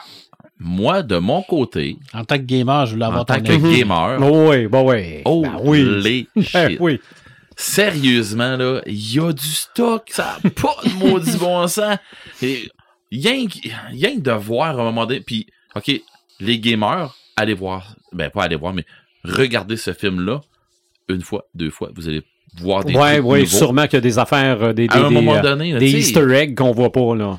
Moi, 0.64 1.02
de 1.02 1.16
mon 1.18 1.43
côté, 1.43 1.97
En 2.14 2.24
tant 2.24 2.36
que 2.36 2.43
gamer, 2.43 2.86
je 2.86 2.93
voulais 2.93 3.05
avoir 3.06 3.22
en 3.22 3.24
tant 3.24 3.40
que 3.40 3.52
avis. 3.52 3.78
gamer, 3.80 4.18
Oui, 4.20 4.66
bah 4.68 4.82
oui. 4.82 5.22
oh, 5.24 5.43
Ben 5.43 5.59
oui. 5.64 6.01
les 6.02 6.26
Ben 6.36 6.70
shit. 6.70 6.78
oui. 6.80 7.01
Sérieusement, 7.56 8.56
là, 8.56 8.80
il 8.86 9.14
y 9.14 9.20
a 9.20 9.32
du 9.32 9.47
stock, 9.47 10.05
ça 10.10 10.39
n'a 10.43 10.51
pas 10.51 10.74
de 10.84 10.90
maudit 10.98 11.36
bon 11.36 11.66
sens. 11.68 11.97
Et 12.43 12.68
Rien 13.10 13.47
que, 13.47 13.59
rien 13.90 14.16
de 14.16 14.30
voir 14.32 14.78
à 14.78 14.82
un 14.82 14.84
moment 14.84 15.05
donné, 15.05 15.20
puis, 15.20 15.47
OK, 15.76 15.90
les 16.40 16.59
gamers, 16.59 17.14
allez 17.36 17.52
voir, 17.55 17.94
ben 18.12 18.30
pas 18.30 18.44
allez 18.44 18.56
voir, 18.56 18.72
mais 18.72 18.86
regardez 19.22 19.76
ce 19.76 19.93
film-là, 19.93 20.40
une 21.09 21.20
fois, 21.20 21.44
deux 21.55 21.68
fois, 21.70 21.90
vous 21.94 22.09
allez 22.09 22.22
voir 22.59 22.84
des 22.84 22.94
Ouais, 22.97 23.16
trucs 23.18 23.26
ouais, 23.26 23.39
nouveaux. 23.40 23.56
sûrement 23.59 23.82
qu'il 23.84 23.94
y 23.94 23.97
a 23.98 24.01
des 24.01 24.18
affaires, 24.18 24.62
euh, 24.62 24.72
des, 24.72 24.89
des, 24.89 24.94
À 24.97 25.05
un 25.05 25.09
des, 25.09 25.14
moment 25.14 25.34
euh, 25.36 25.43
donné, 25.43 25.72
là, 25.72 25.78
des 25.78 25.90
Easter 25.93 26.26
eggs 26.34 26.55
qu'on 26.56 26.72
voit 26.72 26.90
pas, 26.90 27.14
là. 27.14 27.39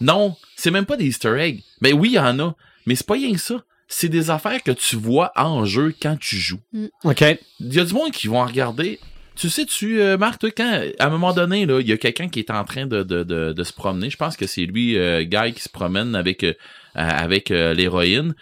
Non, 0.00 0.36
c'est 0.56 0.70
même 0.70 0.86
pas 0.86 0.96
des 0.96 1.06
Easter 1.06 1.38
eggs. 1.38 1.62
Ben 1.80 1.92
oui, 1.94 2.10
il 2.10 2.14
y 2.14 2.18
en 2.18 2.38
a, 2.38 2.54
mais 2.86 2.94
c'est 2.94 3.06
pas 3.06 3.14
rien 3.14 3.32
que 3.32 3.40
ça. 3.40 3.62
C'est 3.88 4.08
des 4.08 4.30
affaires 4.30 4.62
que 4.62 4.70
tu 4.70 4.96
vois 4.96 5.32
en 5.36 5.64
jeu 5.64 5.94
quand 6.00 6.16
tu 6.18 6.36
joues. 6.36 6.60
OK. 7.04 7.24
Il 7.60 7.74
y 7.74 7.80
a 7.80 7.84
du 7.84 7.92
monde 7.92 8.12
qui 8.12 8.28
vont 8.28 8.40
en 8.40 8.46
regarder. 8.46 9.00
Tu 9.34 9.48
sais, 9.48 9.64
tu, 9.64 10.00
euh, 10.00 10.16
Marc, 10.16 10.38
toi, 10.38 10.50
quand, 10.50 10.82
à 10.98 11.06
un 11.06 11.10
moment 11.10 11.32
donné, 11.32 11.66
là, 11.66 11.80
il 11.80 11.88
y 11.88 11.92
a 11.92 11.96
quelqu'un 11.96 12.28
qui 12.28 12.38
est 12.40 12.50
en 12.50 12.64
train 12.64 12.86
de, 12.86 13.02
de, 13.02 13.24
de, 13.24 13.52
de 13.52 13.64
se 13.64 13.72
promener. 13.72 14.10
Je 14.10 14.16
pense 14.16 14.36
que 14.36 14.46
c'est 14.46 14.64
lui, 14.66 14.98
euh, 14.98 15.22
Guy, 15.22 15.54
qui 15.54 15.62
se 15.62 15.68
promène 15.68 16.14
avec, 16.14 16.44
euh, 16.44 16.54
avec 16.94 17.50
euh, 17.50 17.74
l'héroïne. 17.74 18.34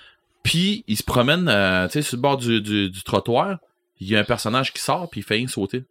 Puis, 0.42 0.84
il 0.86 0.96
se 0.96 1.02
promène, 1.02 1.48
euh, 1.48 1.86
tu 1.86 1.92
sais, 1.94 2.02
sur 2.02 2.16
le 2.16 2.22
bord 2.22 2.36
du, 2.36 2.60
du, 2.60 2.90
du 2.90 3.02
trottoir. 3.02 3.58
Il 4.00 4.08
y 4.08 4.16
a 4.16 4.20
un 4.20 4.24
personnage 4.24 4.72
qui 4.72 4.82
sort, 4.82 5.08
puis 5.08 5.20
il 5.20 5.24
fait 5.24 5.46
sauter. 5.46 5.84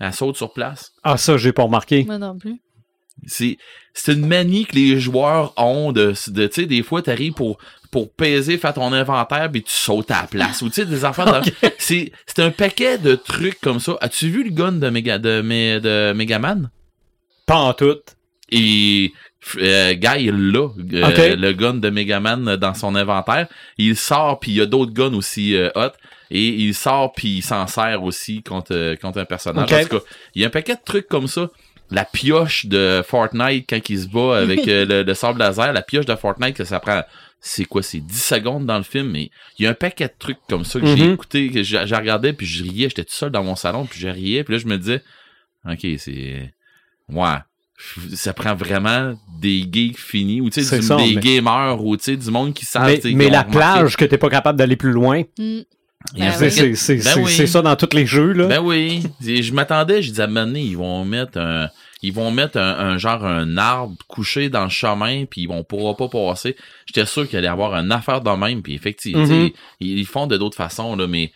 Elle 0.00 0.12
saute 0.12 0.36
sur 0.36 0.52
place. 0.52 0.92
Ah, 1.02 1.16
ça, 1.16 1.36
j'ai 1.36 1.52
pas 1.52 1.64
remarqué. 1.64 2.04
Moi 2.04 2.18
non 2.18 2.38
plus. 2.38 2.60
C'est, 3.26 3.58
c'est 3.94 4.12
une 4.12 4.26
manie 4.26 4.64
que 4.66 4.74
les 4.76 4.98
joueurs 5.00 5.52
ont 5.56 5.92
de, 5.92 6.14
de 6.28 6.46
tu 6.46 6.54
sais, 6.62 6.66
des 6.66 6.82
fois, 6.82 7.02
t'arrives 7.02 7.32
pour, 7.32 7.58
pour 7.90 8.12
peser, 8.12 8.58
faire 8.58 8.74
ton 8.74 8.92
inventaire, 8.92 9.50
puis 9.50 9.62
tu 9.62 9.72
sautes 9.72 10.10
à 10.10 10.22
la 10.22 10.26
place. 10.28 10.62
Ou, 10.62 10.68
tu 10.68 10.74
sais, 10.76 10.86
des 10.86 11.04
affaires 11.04 11.40
de- 11.42 11.50
c'est, 11.78 12.12
c'est 12.26 12.42
un 12.42 12.50
paquet 12.50 12.98
de 12.98 13.14
trucs 13.14 13.60
comme 13.60 13.80
ça. 13.80 13.96
As-tu 14.00 14.28
vu 14.28 14.44
le 14.44 14.50
gun 14.50 14.72
de 14.72 14.88
Mega, 14.90 15.18
de, 15.18 15.40
Me- 15.42 15.78
de 15.80 16.12
Megaman? 16.12 16.70
Pas 17.46 17.56
en 17.56 17.74
tout. 17.74 17.96
Et, 18.50 19.12
euh, 19.58 19.94
Guy, 19.94 20.24
il 20.24 20.50
l'a, 20.52 20.60
euh, 20.60 21.36
le 21.36 21.52
gun 21.52 21.74
de 21.74 21.90
Megaman 21.90 22.56
dans 22.56 22.74
son 22.74 22.94
inventaire. 22.94 23.46
Il 23.78 23.96
sort, 23.96 24.38
puis 24.40 24.52
il 24.52 24.56
y 24.56 24.60
a 24.60 24.66
d'autres 24.66 24.92
guns 24.92 25.14
aussi 25.14 25.54
euh, 25.56 25.70
hot. 25.74 25.92
Et 26.30 26.46
il 26.48 26.74
sort, 26.74 27.12
puis 27.12 27.36
il 27.38 27.42
s'en 27.42 27.66
sert 27.66 28.02
aussi 28.02 28.42
contre, 28.42 28.96
contre 29.00 29.18
un 29.18 29.24
personnage. 29.24 29.72
Ok. 29.72 29.72
En 29.72 29.82
tout 29.88 29.98
cas, 29.98 30.04
il 30.34 30.42
y 30.42 30.44
a 30.44 30.48
un 30.48 30.50
paquet 30.50 30.74
de 30.74 30.80
trucs 30.84 31.08
comme 31.08 31.26
ça. 31.26 31.48
La 31.90 32.04
pioche 32.04 32.66
de 32.66 33.02
Fortnite 33.06 33.64
quand 33.68 33.88
il 33.88 33.98
se 33.98 34.06
bat 34.08 34.38
avec 34.38 34.60
euh, 34.68 34.84
le, 34.84 35.02
le 35.02 35.14
sable 35.14 35.38
laser, 35.38 35.72
la 35.72 35.82
pioche 35.82 36.06
de 36.06 36.14
Fortnite 36.16 36.54
que 36.56 36.64
ça 36.64 36.80
prend, 36.80 37.02
c'est 37.40 37.64
quoi, 37.64 37.82
c'est 37.82 38.00
10 38.00 38.22
secondes 38.22 38.66
dans 38.66 38.76
le 38.78 38.82
film, 38.84 39.10
mais 39.10 39.30
il 39.58 39.64
y 39.64 39.66
a 39.66 39.70
un 39.70 39.74
paquet 39.74 40.08
de 40.08 40.12
trucs 40.18 40.38
comme 40.48 40.64
ça 40.64 40.80
que 40.80 40.86
j'ai 40.86 41.06
Mhm. 41.06 41.14
écouté, 41.14 41.50
que 41.50 41.62
j'ai 41.62 41.78
regardé, 41.78 42.32
puis 42.32 42.46
je 42.46 42.62
riais, 42.64 42.88
j'étais 42.88 43.04
tout 43.04 43.14
seul 43.14 43.30
dans 43.30 43.44
mon 43.44 43.56
salon, 43.56 43.86
puis 43.86 43.98
je 44.00 44.08
riais, 44.08 44.44
puis 44.44 44.54
là 44.54 44.58
je 44.58 44.66
me 44.66 44.76
disais, 44.76 45.02
ok, 45.64 45.86
c'est, 45.98 46.52
ouais, 47.10 47.36
ça 48.14 48.32
prend 48.34 48.54
vraiment 48.56 49.14
des 49.40 49.64
geeks 49.72 49.98
finis, 49.98 50.40
ou 50.40 50.50
tu 50.50 50.62
sais, 50.64 50.78
des 50.80 51.14
mais- 51.14 51.20
gamers, 51.22 51.82
ou 51.82 51.96
tu 51.96 52.02
sais, 52.04 52.16
du 52.16 52.30
monde 52.30 52.52
qui 52.52 52.64
savent, 52.66 52.86
mais 52.86 52.96
tu 52.98 53.08
sais, 53.10 53.14
mais 53.14 53.30
la 53.30 53.42
remarqué. 53.42 53.52
plage 53.80 53.96
que 53.96 54.04
t'es 54.04 54.18
pas 54.18 54.28
capable 54.30 54.58
d'aller 54.58 54.76
plus 54.76 54.90
loin, 54.92 55.22
Hmm. 55.38 55.60
Ben 56.16 56.32
c'est 56.32 56.62
oui. 56.62 56.68
Ben 56.70 56.76
c'est- 56.76 57.16
oui. 57.42 57.48
ça 57.48 57.60
dans 57.60 57.74
tous 57.76 57.94
les 57.94 58.06
jeux, 58.06 58.32
là. 58.32 58.46
Ben 58.46 58.60
oui. 58.60 59.02
Je 59.20 59.52
m'attendais, 59.52 60.00
un 60.20 60.26
moment 60.28 60.46
donné, 60.46 60.62
ils 60.62 60.76
vont 60.76 61.04
mettre 61.04 61.38
un, 61.38 61.68
ils 62.02 62.12
vont 62.12 62.30
mettre 62.30 62.56
un, 62.56 62.78
un 62.78 62.98
genre 62.98 63.24
un 63.24 63.56
arbre 63.56 63.96
couché 64.06 64.48
dans 64.48 64.62
le 64.64 64.70
chemin, 64.70 65.24
puis 65.26 65.42
ils 65.42 65.46
vont 65.48 65.64
pourra 65.64 65.96
pas 65.96 66.08
passer. 66.08 66.56
J'étais 66.86 67.04
sûr 67.04 67.28
qu'il 67.28 67.36
allait 67.38 67.48
y 67.48 67.50
avoir 67.50 67.74
une 67.74 67.90
affaire 67.92 68.20
de 68.20 68.30
même, 68.30 68.62
puis 68.62 68.74
effectivement, 68.74 69.26
Mhm. 69.26 69.50
ils, 69.80 69.98
ils 69.98 70.06
font 70.06 70.26
de 70.28 70.36
d'autres 70.36 70.56
façons, 70.56 70.94
là, 70.96 71.06
mais 71.08 71.32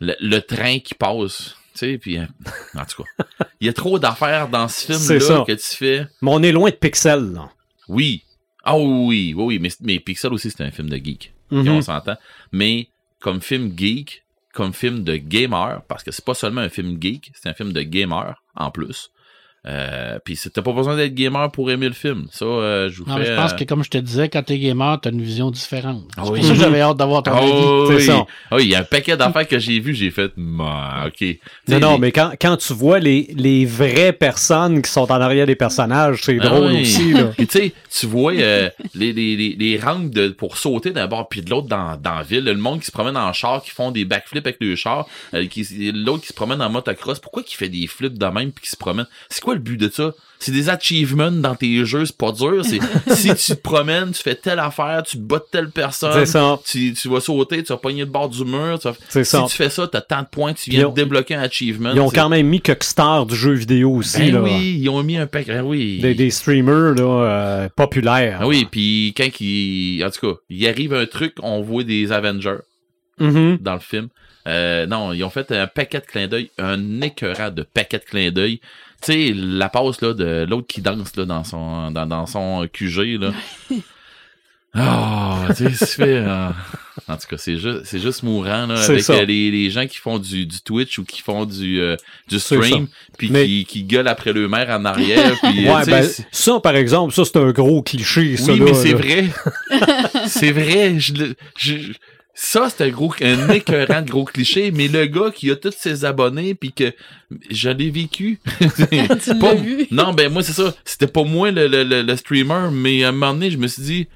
le, 0.00 0.14
le 0.20 0.40
train 0.40 0.78
qui 0.78 0.94
passe, 0.94 1.56
tu 1.74 1.78
sais, 1.80 1.98
puis 1.98 2.18
en 2.20 2.84
tout 2.84 3.02
cas, 3.02 3.24
il 3.60 3.66
y 3.66 3.70
a 3.70 3.72
trop 3.72 3.98
d'affaires 3.98 4.48
dans 4.48 4.68
ce 4.68 4.92
film-là 4.92 5.44
que 5.46 5.52
tu 5.52 5.76
fais. 5.76 6.06
Mais 6.22 6.30
on 6.32 6.42
est 6.44 6.52
loin 6.52 6.70
de 6.70 6.76
Pixel, 6.76 7.32
là. 7.32 7.50
Oui. 7.88 8.22
Ah 8.62 8.76
oui, 8.78 8.84
oui, 8.84 9.34
oui, 9.36 9.44
oui, 9.44 9.58
mais, 9.60 9.70
mais 9.82 9.98
Pixel 9.98 10.32
aussi, 10.32 10.50
c'est 10.50 10.62
un 10.62 10.70
film 10.70 10.88
de 10.88 10.96
geek. 10.96 11.32
Mhm. 11.50 11.68
on 11.68 11.82
s'entend. 11.82 12.16
Mais 12.52 12.88
comme 13.26 13.40
film 13.40 13.76
geek, 13.76 14.22
comme 14.52 14.72
film 14.72 15.02
de 15.02 15.16
gamer, 15.16 15.82
parce 15.88 16.04
que 16.04 16.12
c'est 16.12 16.24
pas 16.24 16.34
seulement 16.34 16.60
un 16.60 16.68
film 16.68 16.96
geek, 17.02 17.32
c'est 17.34 17.48
un 17.48 17.54
film 17.54 17.72
de 17.72 17.82
gamer 17.82 18.40
en 18.54 18.70
plus. 18.70 19.10
Euh, 19.68 20.18
puis 20.24 20.38
t'as 20.52 20.62
pas 20.62 20.72
besoin 20.72 20.96
d'être 20.96 21.14
gamer 21.14 21.50
pour 21.50 21.70
aimer 21.70 21.88
le 21.88 21.92
film. 21.94 22.26
Ça, 22.30 22.44
euh, 22.44 22.88
je 22.88 22.98
vous 23.02 23.08
Non, 23.08 23.14
fais. 23.14 23.20
mais 23.22 23.26
je 23.26 23.32
pense 23.34 23.52
euh, 23.52 23.56
que, 23.56 23.64
comme 23.64 23.82
je 23.82 23.90
te 23.90 23.98
disais, 23.98 24.28
quand 24.28 24.42
t'es 24.42 24.58
gamer, 24.58 25.00
t'as 25.00 25.10
une 25.10 25.22
vision 25.22 25.50
différente. 25.50 26.04
Ah 26.16 26.22
C'est 26.24 26.32
pour 26.34 26.42
ça 26.44 26.48
que 26.54 26.58
j'avais 26.60 26.80
hâte 26.80 26.96
d'avoir 26.96 27.22
ton 27.24 27.32
avis. 27.32 27.50
Oh, 27.52 27.86
c'est 27.88 27.94
oui. 27.96 28.02
ça. 28.02 28.24
Oui, 28.52 28.62
il 28.64 28.68
y 28.70 28.74
a 28.76 28.80
un 28.80 28.84
paquet 28.84 29.16
d'affaires 29.16 29.48
que 29.48 29.58
j'ai 29.58 29.80
vu, 29.80 29.94
j'ai 29.94 30.10
fait, 30.12 30.30
ok. 31.06 31.36
Non, 31.68 31.80
non, 31.80 31.98
mais 31.98 32.12
quand, 32.12 32.32
quand 32.40 32.56
tu 32.56 32.72
vois 32.72 32.98
les, 32.98 33.28
les 33.36 33.64
vraies 33.66 34.12
personnes 34.12 34.82
qui 34.82 34.90
sont 34.90 35.10
en 35.10 35.20
arrière 35.20 35.46
des 35.46 35.56
personnages, 35.56 36.20
c'est 36.22 36.38
Ah 36.40 36.46
drôle 36.48 36.66
oui. 36.72 36.82
aussi, 36.82 37.12
là. 37.12 37.24
Puis 37.36 37.46
tu 37.46 37.58
sais, 37.58 37.72
tu 37.98 38.06
vois 38.06 38.32
euh, 38.34 38.70
les, 38.94 39.12
les, 39.12 39.36
les, 39.36 39.56
les 39.58 39.78
rampes 39.78 40.10
de, 40.10 40.28
pour 40.28 40.56
sauter 40.58 40.90
d'un 40.90 41.06
bord 41.06 41.28
puis 41.28 41.42
de 41.42 41.50
l'autre 41.50 41.66
dans, 41.68 41.96
dans 41.96 42.16
la 42.16 42.22
ville. 42.22 42.44
Le 42.44 42.54
monde 42.54 42.80
qui 42.80 42.86
se 42.86 42.92
promène 42.92 43.16
en 43.16 43.32
char, 43.32 43.62
qui 43.62 43.70
font 43.70 43.90
des 43.90 44.04
backflips 44.04 44.46
avec 44.46 44.58
le 44.60 44.76
char. 44.76 45.06
euh, 45.34 45.46
qui- 45.46 45.66
l'autre 45.92 46.22
qui 46.22 46.28
se 46.28 46.34
promène 46.34 46.62
en 46.62 46.70
motocross. 46.70 47.18
Pourquoi 47.18 47.42
qui 47.42 47.56
fait 47.56 47.68
des 47.68 47.86
flips 47.86 48.18
de 48.18 48.26
même 48.26 48.52
puis 48.52 48.64
qui 48.64 48.70
se 48.70 48.76
promène? 48.76 49.06
C'est 49.28 49.42
quoi 49.42 49.55
le 49.56 49.62
but 49.62 49.76
de 49.76 49.88
ça? 49.88 50.12
C'est 50.38 50.52
des 50.52 50.68
achievements 50.68 51.30
dans 51.30 51.54
tes 51.54 51.84
jeux, 51.86 52.04
c'est 52.04 52.16
pas 52.16 52.30
dur. 52.30 52.62
C'est 52.62 52.78
si 53.14 53.34
tu 53.34 53.56
te 53.56 53.60
promènes, 53.62 54.12
tu 54.12 54.22
fais 54.22 54.34
telle 54.34 54.58
affaire, 54.58 55.02
tu 55.02 55.16
bats 55.16 55.42
telle 55.50 55.70
personne. 55.70 56.12
C'est 56.12 56.26
ça. 56.26 56.58
Tu, 56.66 56.92
tu 56.92 57.08
vas 57.08 57.20
sauter, 57.20 57.62
tu 57.62 57.72
vas 57.72 57.78
pogner 57.78 58.00
le 58.00 58.10
bord 58.10 58.28
du 58.28 58.44
mur. 58.44 58.78
tu 58.78 58.86
vas- 58.88 58.94
si 59.08 59.24
ça. 59.24 59.46
tu 59.48 59.56
fais 59.56 59.70
ça, 59.70 59.88
t'as 59.90 60.02
tant 60.02 60.20
de 60.22 60.26
points, 60.30 60.52
tu 60.52 60.68
viens 60.70 60.86
ont- 60.86 60.90
de 60.90 60.94
débloquer 60.94 61.34
un 61.36 61.40
achievement. 61.42 61.92
Ils 61.94 62.00
ont 62.00 62.10
quand 62.10 62.28
même 62.28 62.46
mis 62.46 62.60
stars 62.82 63.24
du 63.26 63.34
jeu 63.34 63.52
vidéo 63.52 63.92
aussi, 63.94 64.18
Ben 64.18 64.34
là. 64.34 64.42
oui, 64.42 64.78
ils 64.78 64.88
ont 64.90 65.02
mis 65.02 65.16
un 65.16 65.26
paquet. 65.26 65.54
ben 65.54 65.62
oui. 65.64 66.00
Des, 66.00 66.14
des 66.14 66.30
streamers, 66.30 66.94
là, 66.94 67.02
euh, 67.64 67.68
populaires. 67.74 68.38
Ah 68.42 68.46
oui, 68.46 68.66
puis 68.70 69.14
quand 69.16 69.28
il, 69.40 70.04
en 70.04 70.10
tout 70.10 70.20
cas, 70.34 70.38
il 70.50 70.68
arrive 70.68 70.92
un 70.92 71.06
truc, 71.06 71.32
on 71.42 71.62
voit 71.62 71.82
des 71.82 72.12
Avengers 72.12 72.58
Mhm. 73.18 73.58
dans 73.62 73.74
le 73.74 73.80
film. 73.80 74.08
Euh, 74.46 74.86
non, 74.86 75.12
ils 75.12 75.24
ont 75.24 75.30
fait 75.30 75.50
un 75.50 75.66
paquet 75.66 75.98
de 76.00 76.04
clins 76.04 76.28
d'œil, 76.28 76.50
un 76.58 77.00
écœurant 77.00 77.50
de 77.50 77.62
paquet 77.62 77.98
de 77.98 78.04
clins 78.04 78.30
d'œil. 78.30 78.60
Tu 79.02 79.12
sais, 79.12 79.32
la 79.34 79.68
passe 79.68 80.00
là 80.00 80.14
de 80.14 80.46
l'autre 80.48 80.66
qui 80.66 80.80
danse 80.80 81.14
là 81.16 81.24
dans 81.26 81.44
son 81.44 81.90
dans, 81.90 82.06
dans 82.06 82.26
son 82.26 82.66
QG 82.72 83.20
là. 83.20 83.32
Ah, 84.78 85.46
tu 85.56 85.70
sais, 85.70 85.86
tu 85.86 85.92
fais. 85.92 86.16
euh, 86.16 86.48
En 87.08 87.16
tout 87.16 87.26
cas, 87.30 87.38
c'est 87.38 87.56
juste, 87.56 87.84
c'est 87.84 87.98
juste 87.98 88.22
mourant, 88.22 88.66
là, 88.66 88.78
avec 88.84 89.08
euh, 89.08 89.24
les, 89.24 89.50
les 89.50 89.70
gens 89.70 89.86
qui 89.86 89.96
font 89.96 90.18
du, 90.18 90.44
du 90.44 90.60
Twitch 90.60 90.98
ou 90.98 91.04
qui 91.04 91.22
font 91.22 91.46
du, 91.46 91.80
euh, 91.80 91.96
du 92.28 92.38
stream, 92.38 92.86
puis 93.16 93.30
Mais- 93.30 93.46
qui, 93.46 93.64
qui 93.64 93.84
gueulent 93.84 94.08
après 94.08 94.34
le 94.34 94.48
maire 94.48 94.68
en 94.78 94.84
arrière. 94.84 95.32
Puis, 95.42 95.66
Ouais, 95.66 95.86
ben, 95.86 96.06
ça, 96.30 96.60
par 96.60 96.76
exemple, 96.76 97.14
ça, 97.14 97.24
c'est 97.24 97.38
un 97.38 97.52
gros 97.52 97.80
cliché, 97.82 98.36
ça, 98.36 98.52
oui, 98.52 98.58
là, 98.58 98.64
mais 98.66 98.74
c'est 98.74 98.92
vrai. 98.92 99.24
c'est 100.26 100.52
vrai. 100.52 101.00
Je, 101.00 101.32
je- 101.56 101.92
ça, 102.38 102.68
c'est 102.68 102.84
un 102.84 102.90
gros, 102.90 103.14
un 103.22 103.48
écœurant 103.48 104.02
de 104.02 104.10
gros 104.10 104.24
cliché, 104.26 104.70
mais 104.70 104.88
le 104.88 105.06
gars 105.06 105.30
qui 105.34 105.50
a 105.50 105.56
tous 105.56 105.72
ses 105.76 106.04
abonnés, 106.04 106.54
puis 106.54 106.70
que 106.70 106.92
je 107.50 107.70
l'ai 107.70 107.88
vécu. 107.90 108.38
Tu 109.24 109.38
Pas- 109.38 109.54
vu? 109.54 109.86
Non, 109.90 110.12
ben 110.12 110.30
moi, 110.30 110.42
c'est 110.42 110.52
ça. 110.52 110.74
C'était 110.84 111.06
pas 111.06 111.24
moi 111.24 111.50
le, 111.50 111.66
le, 111.66 111.82
le, 111.82 112.02
le 112.02 112.16
streamer, 112.16 112.68
mais 112.70 113.04
à 113.04 113.08
un 113.08 113.12
moment 113.12 113.32
donné, 113.32 113.50
je 113.50 113.56
me 113.56 113.66
suis 113.66 113.82
dit, 113.82 114.08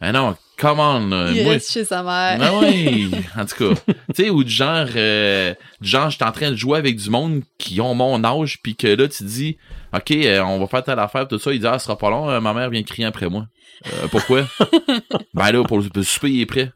ah 0.00 0.12
non, 0.12 0.36
come 0.56 0.78
on. 0.78 1.08
là, 1.08 1.32
Il 1.34 1.42
moi, 1.42 1.54
reste 1.54 1.72
chez 1.72 1.84
sa 1.84 2.04
mère. 2.04 2.38
ah 2.40 2.58
ouais, 2.60 3.06
en 3.36 3.44
tout 3.44 3.74
cas. 3.74 3.80
tu 4.14 4.22
sais, 4.24 4.30
ou 4.30 4.44
du 4.44 4.52
genre, 4.52 4.86
euh, 4.94 5.52
du 5.80 5.88
genre, 5.88 6.10
je 6.10 6.14
suis 6.16 6.24
en 6.24 6.30
train 6.32 6.52
de 6.52 6.56
jouer 6.56 6.78
avec 6.78 6.94
du 6.96 7.10
monde 7.10 7.42
qui 7.58 7.80
ont 7.80 7.94
mon 7.96 8.22
âge, 8.22 8.60
puis 8.62 8.76
que 8.76 8.86
là, 8.86 9.08
tu 9.08 9.24
dis, 9.24 9.56
OK, 9.92 10.12
euh, 10.12 10.40
on 10.42 10.60
va 10.60 10.66
faire 10.68 10.84
telle 10.84 11.00
affaire, 11.00 11.26
tout 11.26 11.40
ça. 11.40 11.52
Il 11.52 11.58
dit, 11.58 11.66
ah, 11.66 11.80
ce 11.80 11.86
sera 11.86 11.98
pas 11.98 12.10
long, 12.10 12.30
euh, 12.30 12.38
ma 12.38 12.54
mère 12.54 12.70
vient 12.70 12.84
crier 12.84 13.06
après 13.06 13.28
moi. 13.28 13.46
Euh, 13.88 14.06
pourquoi? 14.12 14.46
ben 15.34 15.50
là, 15.50 15.64
pour 15.64 15.78
le 15.80 15.88
le 15.92 16.02
souper, 16.04 16.30
il 16.30 16.40
est 16.40 16.46
prêt. 16.46 16.70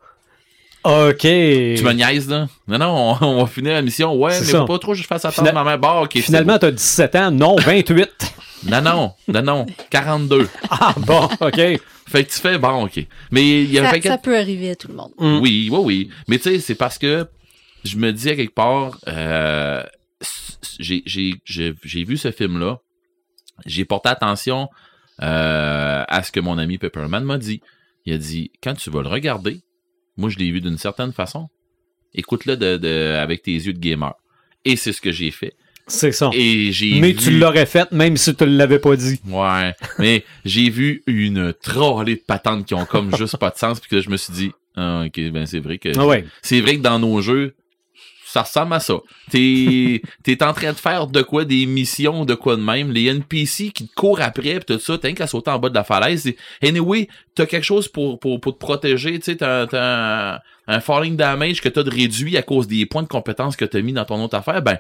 OK. 0.89 1.21
Tu 1.21 1.85
me 1.85 1.93
niaises, 1.93 2.29
là? 2.29 2.49
Non, 2.67 2.79
non, 2.79 3.17
on, 3.21 3.27
on 3.27 3.41
va 3.43 3.47
finir 3.47 3.75
la 3.75 3.83
mission. 3.83 4.15
Ouais, 4.15 4.39
mais 4.41 4.47
faut 4.47 4.65
pas 4.65 4.79
trop 4.79 4.93
que 4.93 4.99
je 4.99 5.07
fasse 5.07 5.25
attendre 5.25 5.53
ma 5.53 5.65
mère. 5.65 5.79
Bah, 5.79 6.01
OK. 6.03 6.13
c'est 6.15 6.23
Finalement, 6.23 6.59
t'as 6.59 6.71
17 6.71 7.15
ans. 7.17 7.31
Non, 7.31 7.57
28. 7.57 7.97
bon. 7.97 8.27
Non, 8.67 8.83
non, 8.83 9.13
non, 9.29 9.43
non. 9.43 9.67
42. 9.89 10.49
ah, 10.69 10.93
bon, 10.99 11.29
OK. 11.41 11.55
Fait 11.55 12.25
que 12.25 12.33
tu 12.33 12.41
fais, 12.41 12.59
bon, 12.59 12.87
OK. 12.87 13.07
Mais 13.31 13.63
il 13.63 13.71
y 13.71 13.79
a 13.79 13.83
un 13.83 13.87
Ça, 13.87 13.91
paquet 13.93 14.09
ça 14.09 14.19
peut 14.19 14.37
arriver 14.37 14.71
à 14.71 14.75
tout 14.77 14.89
le 14.89 14.95
monde. 14.95 15.13
Mm. 15.17 15.39
Oui, 15.41 15.69
oui, 15.71 15.79
oui. 15.85 16.11
Mais 16.27 16.39
tu 16.39 16.51
sais, 16.51 16.59
c'est 16.59 16.75
parce 16.75 16.99
que 16.99 17.29
je 17.85 17.97
me 17.97 18.13
dis 18.13 18.31
à 18.31 18.35
quelque 18.35 18.55
part, 18.55 18.99
euh, 19.07 19.85
j'ai, 20.81 21.05
j'ai, 21.07 21.35
j'ai, 21.45 21.75
j'ai 21.85 22.03
vu 22.03 22.17
ce 22.17 22.33
film-là, 22.33 22.81
j'ai 23.65 23.85
porté 23.85 24.09
attention 24.09 24.69
euh, 25.23 26.05
à 26.09 26.23
ce 26.25 26.33
que 26.33 26.41
mon 26.41 26.59
ami 26.59 26.79
Pepperman 26.79 27.25
m'a 27.25 27.39
dit. 27.39 27.61
Il 28.07 28.15
a 28.15 28.19
dit, 28.19 28.51
quand 28.63 28.75
tu 28.75 28.91
vas 28.91 29.03
le 29.03 29.09
regarder, 29.09 29.61
moi 30.19 30.29
je 30.29 30.37
l'ai 30.37 30.51
vu 30.51 30.61
d'une 30.61 30.77
certaine 30.77 31.13
façon, 31.13 31.49
écoute-le 32.15 32.57
de, 32.59 32.77
de, 32.77 33.15
avec 33.15 33.43
tes 33.43 33.53
yeux 33.55 33.73
de 33.73 33.79
gamer. 33.79 34.13
Et 34.67 34.77
c'est 34.77 34.93
ce 34.93 35.01
que 35.01 35.13
j'ai 35.13 35.31
fait. 35.31 35.55
C'est 35.87 36.13
ça. 36.13 36.29
Et 36.35 36.71
j'ai 36.73 37.01
Mais 37.01 37.13
vu... 37.13 37.17
tu 37.17 37.39
l'aurais 37.39 37.65
fait 37.65 37.91
même 37.93 38.19
si 38.19 38.35
tu 38.35 38.45
l'avais 38.45 38.79
pas 38.79 38.95
dit. 38.97 39.19
Ouais, 39.27 39.75
mais 39.99 40.25
j'ai 40.45 40.69
vu 40.69 41.03
une 41.07 41.55
trollée 41.55 42.17
de 42.17 42.21
patentes 42.21 42.67
qui 42.67 42.75
ont 42.75 42.85
comme 42.85 43.17
juste 43.17 43.39
pas 43.39 43.49
de 43.49 43.57
sens, 43.57 43.81
puis 43.81 43.89
que 43.89 44.03
je 44.03 44.11
me 44.11 44.19
suis 44.19 44.33
dit, 44.35 44.53
ah, 44.77 45.05
ok, 45.07 45.31
ben 45.31 45.47
c'est 45.47 45.61
vrai 45.61 45.79
que 45.79 45.89
Ah 45.99 46.07
ouais. 46.07 46.27
c'est 46.43 46.61
vrai 46.61 46.77
que 46.77 46.83
dans 46.83 46.99
nos 46.99 47.23
jeux, 47.23 47.55
ça 48.29 48.43
ressemble 48.43 48.75
à 48.75 48.81
ça. 48.81 48.95
T'es, 49.31 50.03
t'es 50.23 50.43
en 50.43 50.53
train 50.53 50.73
de 50.73 50.79
faire 50.79 51.07
de 51.07 51.23
quoi, 51.23 51.45
des 51.45 51.65
missions, 51.65 52.27
de 52.27 52.35
quoi 52.35 52.57
de 52.57 52.63
même. 52.63 52.93
Les 52.93 53.07
NPC 53.07 53.71
qui 53.71 53.89
te 53.89 53.95
courent 53.95 54.21
après, 54.21 54.61
pis 54.61 54.67
tout 54.67 54.79
ça, 54.79 54.99
t'as 54.99 55.13
qu'à 55.13 55.27
sauter 55.27 55.51
en 55.51 55.59
bas 55.59 55.71
de 55.71 55.75
la 55.75 55.85
falaise. 55.85 56.31
Anyway, 56.63 57.09
t'as 57.35 57.47
quelque 57.47 57.65
chose 57.65 57.89
pour, 57.89 58.21
pour, 58.21 58.39
pour 58.41 58.53
te 58.53 58.59
protéger, 58.59 59.19
tu 59.19 59.33
sais, 59.33 59.37
t'as 59.37 59.67
un, 59.73 60.41
un 60.67 60.81
falling 60.81 61.17
damage 61.17 61.63
que 61.63 61.71
t'as 61.71 61.83
de 61.83 61.91
réduit 61.91 62.37
à 62.37 62.43
cause 62.43 62.69
des 62.69 62.85
points 62.85 63.03
de 63.03 63.09
compétence 63.09 63.57
que 63.57 63.65
t'as 63.65 63.81
mis 63.81 63.95
dans 63.95 64.05
ton 64.05 64.23
autre 64.23 64.37
affaire, 64.37 64.61
ben, 64.61 64.79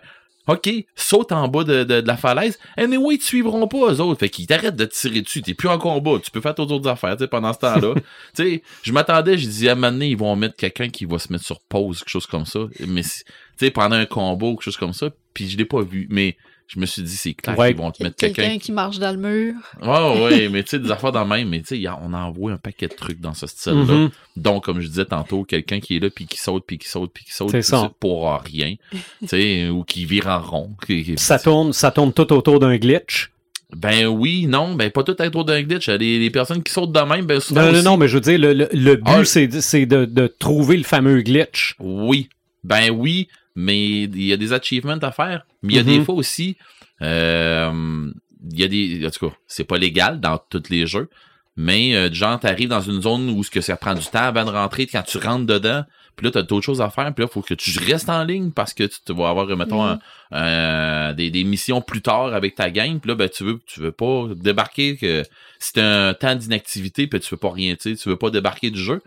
OK, 0.49 0.70
saute 0.97 1.31
en 1.33 1.47
bas 1.47 1.62
de, 1.62 1.85
de, 1.85 2.01
de 2.01 2.07
la 2.07 2.16
falaise. 2.16 2.59
Anyway, 2.79 3.16
ils 3.16 3.19
te 3.19 3.25
suivront 3.25 3.69
pas, 3.69 3.93
eux 3.93 4.01
autres. 4.01 4.19
Fait 4.19 4.31
qu'ils 4.31 4.47
t'arrêtent 4.47 4.77
de 4.77 4.87
te 4.87 4.95
tirer 4.95 5.20
dessus. 5.20 5.43
T'es 5.43 5.53
plus 5.53 5.69
en 5.69 5.79
combat. 5.79 6.19
Tu 6.25 6.31
peux 6.31 6.41
faire 6.41 6.55
tes 6.55 6.62
autres 6.62 6.89
affaires, 6.89 7.16
tu 7.16 7.25
sais, 7.25 7.29
pendant 7.29 7.53
ce 7.53 7.59
temps-là. 7.59 7.95
tu 8.35 8.43
sais, 8.43 8.62
je 8.83 8.93
m'attendais, 8.93 9.37
j'ai 9.37 9.47
dit, 9.47 9.69
à 9.69 9.73
un 9.73 9.75
moment 9.75 9.93
donné, 9.93 10.09
ils 10.09 10.16
vont 10.16 10.35
mettre 10.37 10.57
quelqu'un 10.57 10.89
qui 10.89 11.05
va 11.05 11.19
se 11.19 11.31
mettre 11.31 11.45
sur 11.45 11.61
pause, 11.61 11.99
quelque 11.99 12.09
chose 12.09 12.27
comme 12.27 12.47
ça. 12.47 12.61
Mais, 12.81 13.03
tu 13.03 13.11
sais, 13.59 13.70
pendant 13.70 13.97
un 13.97 14.07
combat 14.07 14.47
ou 14.47 14.55
quelque 14.55 14.65
chose 14.65 14.79
comme 14.79 14.95
ça. 14.95 15.11
Puis 15.35 15.51
je 15.51 15.59
l'ai 15.59 15.66
pas 15.66 15.83
vu. 15.83 16.07
Mais 16.11 16.37
je 16.69 16.78
me 16.78 16.86
suis 16.86 17.03
dit, 17.03 17.16
c'est 17.16 17.32
clair 17.35 17.59
Ouais. 17.59 17.69
qu'ils 17.69 17.78
vont 17.78 17.90
te 17.90 18.03
mettre 18.03 18.16
quelqu'un. 18.16 18.43
Quelqu'un 18.43 18.59
qui 18.59 18.73
marche 18.73 18.99
dans 18.99 19.11
le 19.11 19.16
mur. 19.16 19.55
Ouais, 19.82 20.23
ouais, 20.23 20.49
mais 20.53 20.62
tu 20.62 20.69
sais, 20.70 20.78
des 20.78 20.90
affaires 20.90 21.12
dans 21.12 21.23
le 21.24 21.28
même. 21.28 21.49
Mais 21.49 21.62
tu 21.62 21.82
sais, 21.82 21.89
on 22.03 22.12
envoie 22.12 22.53
un 22.53 22.57
paquet 22.59 22.89
de 22.89 22.95
trucs 22.95 23.20
dans 23.20 23.32
ce 23.35 23.47
style-là. 23.47 23.95
Mhm. 23.95 24.11
Donc, 24.36 24.65
comme 24.65 24.81
je 24.81 24.86
disais 24.89 25.07
tantôt, 25.07 25.45
quelqu'un 25.45 25.81
qui 25.81 25.97
est 25.97 26.01
là, 26.01 26.11
puis 26.11 26.27
qui 26.27 26.39
saute, 26.39 26.65
puis 26.66 26.77
qui 26.78 26.89
saute, 26.89 27.11
puis 27.12 27.24
qui 27.24 27.32
saute, 27.32 27.59
ça. 27.62 27.90
pour 27.99 28.31
rien. 28.45 28.74
tu 29.20 29.28
sais, 29.28 29.69
ou 29.70 29.82
qui 29.82 30.05
vire 30.05 30.27
en 30.28 30.40
rond. 30.40 30.70
Qui- 30.86 31.03
qui- 31.05 31.19
Ça 31.19 31.39
tourne, 31.39 31.73
ça 31.73 31.90
tourne 31.90 32.12
tout 32.12 32.31
autour 32.32 32.61
d'un 32.61 32.77
glitch. 32.77 33.31
Ben 33.77 34.07
oui, 34.07 34.47
non, 34.47 34.74
ben 34.74 34.90
pas 34.90 35.03
tout 35.03 35.20
autour 35.20 35.45
d'un 35.45 35.61
glitch. 35.62 35.89
Les, 35.90 36.19
les 36.19 36.31
personnes 36.31 36.62
qui 36.62 36.73
sautent 36.73 36.93
de 36.93 37.01
même, 37.01 37.27
ben 37.27 37.39
souvent 37.39 37.61
Non, 37.61 37.66
non, 37.66 37.74
aussi- 37.74 37.85
non, 37.85 37.97
mais 37.99 38.09
je 38.09 38.15
veux 38.15 38.20
dire, 38.23 38.39
le, 38.39 38.55
le- 38.55 38.69
le 38.73 38.97
but, 38.97 39.03
Ah, 39.07 39.24
c'est 39.24 39.47
de, 39.86 40.07
de 40.07 40.27
trouver 40.27 40.77
le 40.78 40.85
fameux 40.85 41.20
glitch. 41.20 41.74
Oui. 41.78 42.28
Ben 42.65 42.90
oui, 42.90 43.28
mais 43.55 44.03
il 44.03 44.25
y 44.25 44.33
a 44.33 44.37
des 44.37 44.53
achievements 44.53 44.99
à 45.03 45.12
faire. 45.12 45.47
Mais 45.62 45.75
il 45.75 45.77
y 45.77 45.81
a 45.81 45.83
Mhm. 45.83 45.99
des 45.99 46.05
fois 46.05 46.15
aussi, 46.15 46.57
euh, 47.03 48.11
il 48.53 48.61
y 48.61 48.65
a 48.65 48.69
des, 48.69 49.07
en 49.07 49.11
tout 49.11 49.29
cas, 49.31 49.35
c'est 49.47 49.65
pas 49.65 49.79
légal 49.79 50.20
dans 50.20 50.39
tous 50.39 50.65
les 50.70 50.87
jeux, 50.87 51.09
mais 51.57 51.95
euh, 51.97 52.12
genre 52.12 52.39
t'arrives 52.39 52.69
dans 52.69 52.81
une 52.81 53.03
zone 53.03 53.31
où 53.31 53.43
ce 53.43 53.51
que 53.51 53.61
ça 53.61 53.77
prend 53.77 53.95
du 53.95 54.07
temps 54.07 54.20
avant 54.23 54.45
de 54.45 54.51
rentrer, 54.51 54.87
quand 54.87 55.03
tu 55.03 55.19
rentres 55.19 55.47
dedans, 55.47 55.85
puis 56.15 56.25
là 56.27 56.31
t'as 56.33 56.43
d'autres 56.43 56.65
choses 56.65 56.81
à 56.81 56.91
faire, 56.91 57.12
puis 57.15 57.25
là 57.25 57.29
faut 57.29 57.43
que 57.43 57.55
tu 57.55 57.79
restes 57.79 58.09
en 58.09 58.23
ligne 58.25 58.51
parce 58.53 58.75
que 58.75 58.85
tu 58.85 58.99
te 59.05 59.12
vas 59.12 59.29
avoir, 59.29 59.47
mettons, 59.57 59.83
Mhm. 59.85 59.99
un- 60.33 61.09
un- 61.09 61.12
des, 61.15 61.31
des 61.31 61.45
missions 61.45 61.81
plus 61.81 62.03
tard 62.03 62.33
avec 62.35 62.55
ta 62.55 62.70
gang, 62.70 62.99
puis 63.01 63.09
là 63.09 63.15
ben 63.16 63.29
tu 63.29 63.45
veux, 63.45 63.59
tu 63.66 63.81
veux 63.81 63.93
pas 63.93 64.27
débarquer 64.37 64.97
que 64.97 65.23
c'est 65.59 65.79
un 65.79 66.15
temps 66.15 66.35
d'inactivité, 66.37 67.07
puis 67.09 67.19
tu 67.20 67.31
veux 67.31 67.39
pas 67.39 67.51
rien, 67.53 67.75
tu 67.75 67.91
sais, 67.91 67.97
tu 68.01 68.09
veux 68.09 68.16
pas 68.16 68.31
débarquer 68.31 68.70
du 68.70 68.81
jeu, 68.81 69.01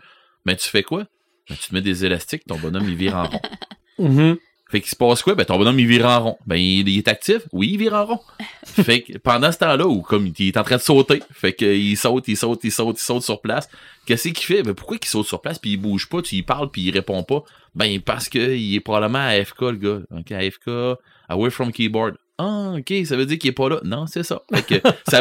ben 0.44 0.54
tu 0.56 0.68
fais 0.68 0.82
quoi? 0.82 1.04
Ben, 1.48 1.56
tu 1.56 1.68
te 1.70 1.74
mets 1.74 1.80
des 1.80 2.04
élastiques, 2.04 2.44
ton 2.46 2.56
bonhomme 2.58 2.88
il 2.88 2.96
vire 2.96 3.16
en 3.16 3.24
rond. 3.28 3.40
Mhm. 4.02 4.36
Fait 4.70 4.80
qu'il 4.80 4.88
se 4.88 4.96
passe 4.96 5.22
quoi? 5.22 5.34
Ben, 5.34 5.44
ton 5.44 5.58
bonhomme, 5.58 5.78
il 5.78 5.86
vire 5.86 6.06
en 6.06 6.18
rond. 6.20 6.36
Ben, 6.46 6.56
il, 6.56 6.88
il 6.88 6.96
est 6.96 7.08
actif? 7.08 7.42
Oui, 7.52 7.70
il 7.72 7.78
vire 7.78 7.92
en 7.92 8.06
rond. 8.06 8.20
fait 8.64 9.02
que 9.02 9.18
pendant 9.18 9.52
ce 9.52 9.58
temps-là, 9.58 9.86
où 9.86 10.00
comme 10.00 10.26
il 10.38 10.48
est 10.48 10.56
en 10.56 10.62
train 10.62 10.76
de 10.76 10.80
sauter, 10.80 11.22
fait 11.30 11.52
qu'il 11.52 11.94
saute, 11.98 12.26
il 12.28 12.38
saute, 12.38 12.60
il 12.64 12.72
saute, 12.72 12.96
il 12.98 13.02
saute 13.02 13.22
sur 13.22 13.42
place. 13.42 13.68
Qu'est-ce 14.06 14.28
qu'il 14.30 14.46
fait? 14.46 14.62
Ben, 14.62 14.72
pourquoi 14.72 14.96
qu'il 14.96 15.10
saute 15.10 15.26
sur 15.26 15.42
place 15.42 15.58
puis 15.58 15.72
il 15.72 15.76
bouge 15.76 16.08
pas, 16.08 16.22
tu 16.22 16.36
y 16.36 16.42
parles 16.42 16.70
puis 16.70 16.80
il 16.82 16.90
répond 16.90 17.22
pas? 17.22 17.42
Ben, 17.74 18.00
parce 18.00 18.30
que 18.30 18.54
il 18.54 18.76
est 18.76 18.80
probablement 18.80 19.18
à 19.18 19.32
AFK, 19.38 19.60
le 19.60 19.72
gars. 19.72 19.98
OK, 20.10 20.32
AFK, 20.32 20.98
away 21.28 21.50
from 21.50 21.70
keyboard. 21.70 22.16
Ah, 22.38 22.72
ok, 22.78 23.06
ça 23.06 23.14
veut 23.16 23.26
dire 23.26 23.38
qu'il 23.38 23.50
est 23.50 23.52
pas 23.52 23.68
là. 23.68 23.78
Non, 23.84 24.06
c'est 24.06 24.22
ça. 24.22 24.40
Fait 24.54 24.62
que 24.80 24.88
sa 25.06 25.20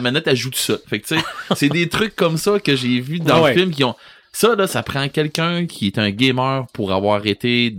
manette 0.00 0.28
ajoute 0.28 0.54
ça. 0.54 0.78
Fait 0.86 1.00
que 1.00 1.06
tu 1.08 1.16
sais, 1.18 1.24
c'est 1.56 1.68
des 1.68 1.88
trucs 1.88 2.14
comme 2.14 2.36
ça 2.36 2.60
que 2.60 2.76
j'ai 2.76 3.00
vu 3.00 3.18
dans 3.18 3.38
Ah 3.38 3.42
ouais. 3.42 3.54
le 3.54 3.60
film 3.60 3.72
qui 3.72 3.82
ont. 3.82 3.96
Ça, 4.40 4.54
là, 4.54 4.66
ça 4.68 4.82
prend 4.84 5.08
quelqu'un 5.08 5.66
qui 5.66 5.88
est 5.88 5.98
un 5.98 6.10
gamer 6.10 6.66
pour 6.72 6.92
avoir 6.92 7.26
été 7.26 7.74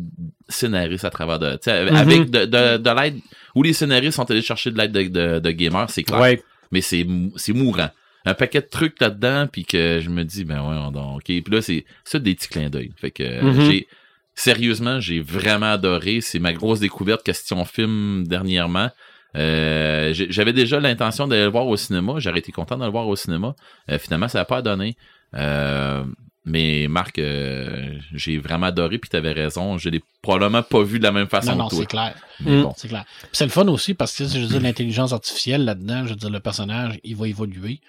scénariste 0.50 1.06
à 1.06 1.10
travers 1.10 1.40
de. 1.40 1.52
Mhm. 1.66 1.96
Avec 1.96 2.30
de, 2.30 2.46
de, 2.46 2.78
de 2.78 3.02
l'aide. 3.02 3.20
Où 3.56 3.64
les 3.64 3.72
scénaristes 3.74 4.18
sont 4.18 4.30
allés 4.30 4.42
chercher 4.42 4.70
de 4.72 4.78
l'aide 4.78 4.92
de, 4.92 5.04
de, 5.04 5.40
de 5.40 5.52
gamers, 5.52 5.90
c'est 5.90 6.04
clair. 6.04 6.20
Ouais. 6.20 6.44
Mais 6.72 6.82
c'est 6.82 7.04
mou- 7.06 7.32
c'est 7.38 7.54
mourant. 7.54 7.90
Un 8.26 8.34
paquet 8.34 8.60
de 8.60 8.68
trucs 8.68 9.00
là-dedans, 9.00 9.48
puis 9.52 9.64
que 9.64 10.00
je 10.04 10.10
me 10.10 10.24
dis, 10.24 10.44
ben 10.44 10.62
ouais, 10.62 10.92
donc, 10.92 11.16
ok. 11.18 11.24
Puis 11.26 11.44
là, 11.50 11.62
c'est 11.62 11.86
ça 12.04 12.20
des 12.20 12.36
petits 12.36 12.50
clins 12.50 12.70
d'œil. 12.70 12.92
Fait 12.98 13.12
que 13.12 13.24
euh, 13.24 13.42
Mhm. 13.42 13.62
j'ai. 13.72 13.88
Sérieusement, 14.36 15.00
j'ai 15.00 15.22
vraiment 15.22 15.72
adoré. 15.72 16.20
C'est 16.22 16.40
ma 16.40 16.52
grosse 16.52 16.82
découverte 16.82 17.24
question 17.24 17.64
film 17.64 18.26
dernièrement. 18.28 18.90
Euh, 19.38 20.12
J'avais 20.14 20.54
déjà 20.54 20.80
l'intention 20.82 21.28
d'aller 21.28 21.44
le 21.44 21.50
voir 21.50 21.68
au 21.68 21.78
cinéma. 21.78 22.16
J'aurais 22.18 22.40
été 22.40 22.52
content 22.52 22.78
de 22.78 22.84
le 22.84 22.92
voir 22.92 23.08
au 23.08 23.16
cinéma. 23.16 23.56
Euh, 23.90 23.98
finalement, 23.98 24.28
ça 24.28 24.40
n'a 24.40 24.46
pas 24.46 24.62
donné. 24.62 24.96
Euh, 25.36 26.04
mais 26.46 26.88
Marc, 26.90 27.20
euh, 27.20 27.94
j'ai 28.14 28.38
vraiment 28.38 28.68
adoré, 28.68 28.98
puis 28.98 29.10
t'avais 29.10 29.32
raison. 29.34 29.78
Je 29.78 29.90
l'ai 29.90 30.02
probablement 30.22 30.64
pas 30.64 30.82
vu 30.84 30.98
de 31.00 31.04
la 31.04 31.12
même 31.12 31.28
façon 31.28 31.52
Non, 31.52 31.58
non, 31.58 31.68
que 31.68 31.76
toi. 31.76 31.80
c'est 31.82 31.88
clair. 31.88 32.16
Mm. 32.42 32.62
bon. 32.64 32.74
C'est 32.78 32.88
clair. 32.88 33.06
C'est 33.32 33.46
le 33.46 33.52
fun 33.52 33.68
aussi 33.68 33.94
parce 33.94 34.16
que, 34.18 34.26
je 34.26 34.40
veux 34.40 34.48
dire, 34.48 34.62
l'intelligence 34.62 35.14
artificielle 35.14 35.66
là-dedans, 35.66 36.06
je 36.06 36.12
veux 36.12 36.16
dire, 36.16 36.30
le 36.30 36.40
personnage, 36.40 37.00
il 37.04 37.16
va 37.16 37.28
évoluer. 37.28 37.82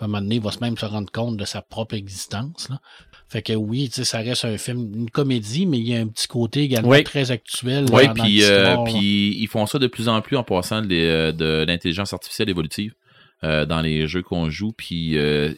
À 0.00 0.04
un 0.04 0.08
moment 0.08 0.20
donné, 0.22 0.36
il 0.36 0.40
va 0.42 0.50
se 0.50 0.58
même 0.60 0.76
se 0.76 0.84
rendre 0.86 1.10
compte 1.12 1.36
de 1.36 1.44
sa 1.44 1.62
propre 1.62 1.94
existence. 1.94 2.68
Là. 2.68 2.80
Fait 3.28 3.42
que 3.42 3.52
oui, 3.52 3.88
tu 3.88 3.94
sais, 3.96 4.04
ça 4.04 4.18
reste 4.18 4.44
un 4.44 4.58
film, 4.58 4.92
une 4.94 5.10
comédie, 5.10 5.66
mais 5.66 5.78
il 5.78 5.88
y 5.88 5.96
a 5.96 6.00
un 6.00 6.06
petit 6.08 6.26
côté 6.26 6.62
également 6.62 6.88
Oui. 6.90 7.04
très 7.04 7.30
actuel. 7.30 7.86
Oui, 7.92 8.02
puis 8.14 8.44
euh, 8.44 8.76
puis 8.84 9.36
ils 9.40 9.46
font 9.48 9.66
ça 9.66 9.78
de 9.78 9.86
plus 9.86 10.08
en 10.08 10.20
plus 10.20 10.36
en 10.36 10.42
passant 10.44 10.82
de, 10.82 10.88
les- 10.88 11.32
de 11.32 11.64
l'intelligence 11.66 12.12
artificielle 12.12 12.48
évolutive 12.50 12.92
euh, 13.44 13.64
dans 13.66 13.80
les 13.80 14.06
jeux 14.06 14.22
qu'on 14.22 14.50
joue. 14.50 14.72
Puis 14.72 15.16
euh, 15.16 15.52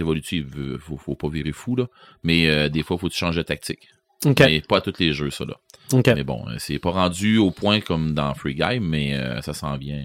euh, 0.00 0.78
faut, 0.78 0.96
faut 0.96 1.14
pas 1.14 1.28
virer 1.28 1.52
fou 1.52 1.76
là, 1.76 1.86
mais 2.22 2.48
euh, 2.48 2.68
des 2.68 2.82
fois 2.82 2.98
faut 2.98 3.08
tu 3.08 3.18
changer 3.18 3.40
de 3.42 3.46
tactique. 3.46 3.88
OK. 4.24 4.38
Mais 4.40 4.60
pas 4.60 4.78
à 4.78 4.80
tous 4.80 4.94
les 5.00 5.12
jeux 5.12 5.30
ça 5.30 5.44
là. 5.44 5.54
Mais 6.14 6.24
bon, 6.24 6.44
euh, 6.48 6.54
c'est 6.58 6.78
pas 6.78 6.90
rendu 6.90 7.38
au 7.38 7.50
point 7.50 7.80
comme 7.80 8.14
dans 8.14 8.32
Free 8.34 8.54
Guy, 8.54 8.78
mais 8.80 9.14
euh, 9.14 9.40
ça 9.42 9.52
s'en 9.52 9.76
vient. 9.76 10.04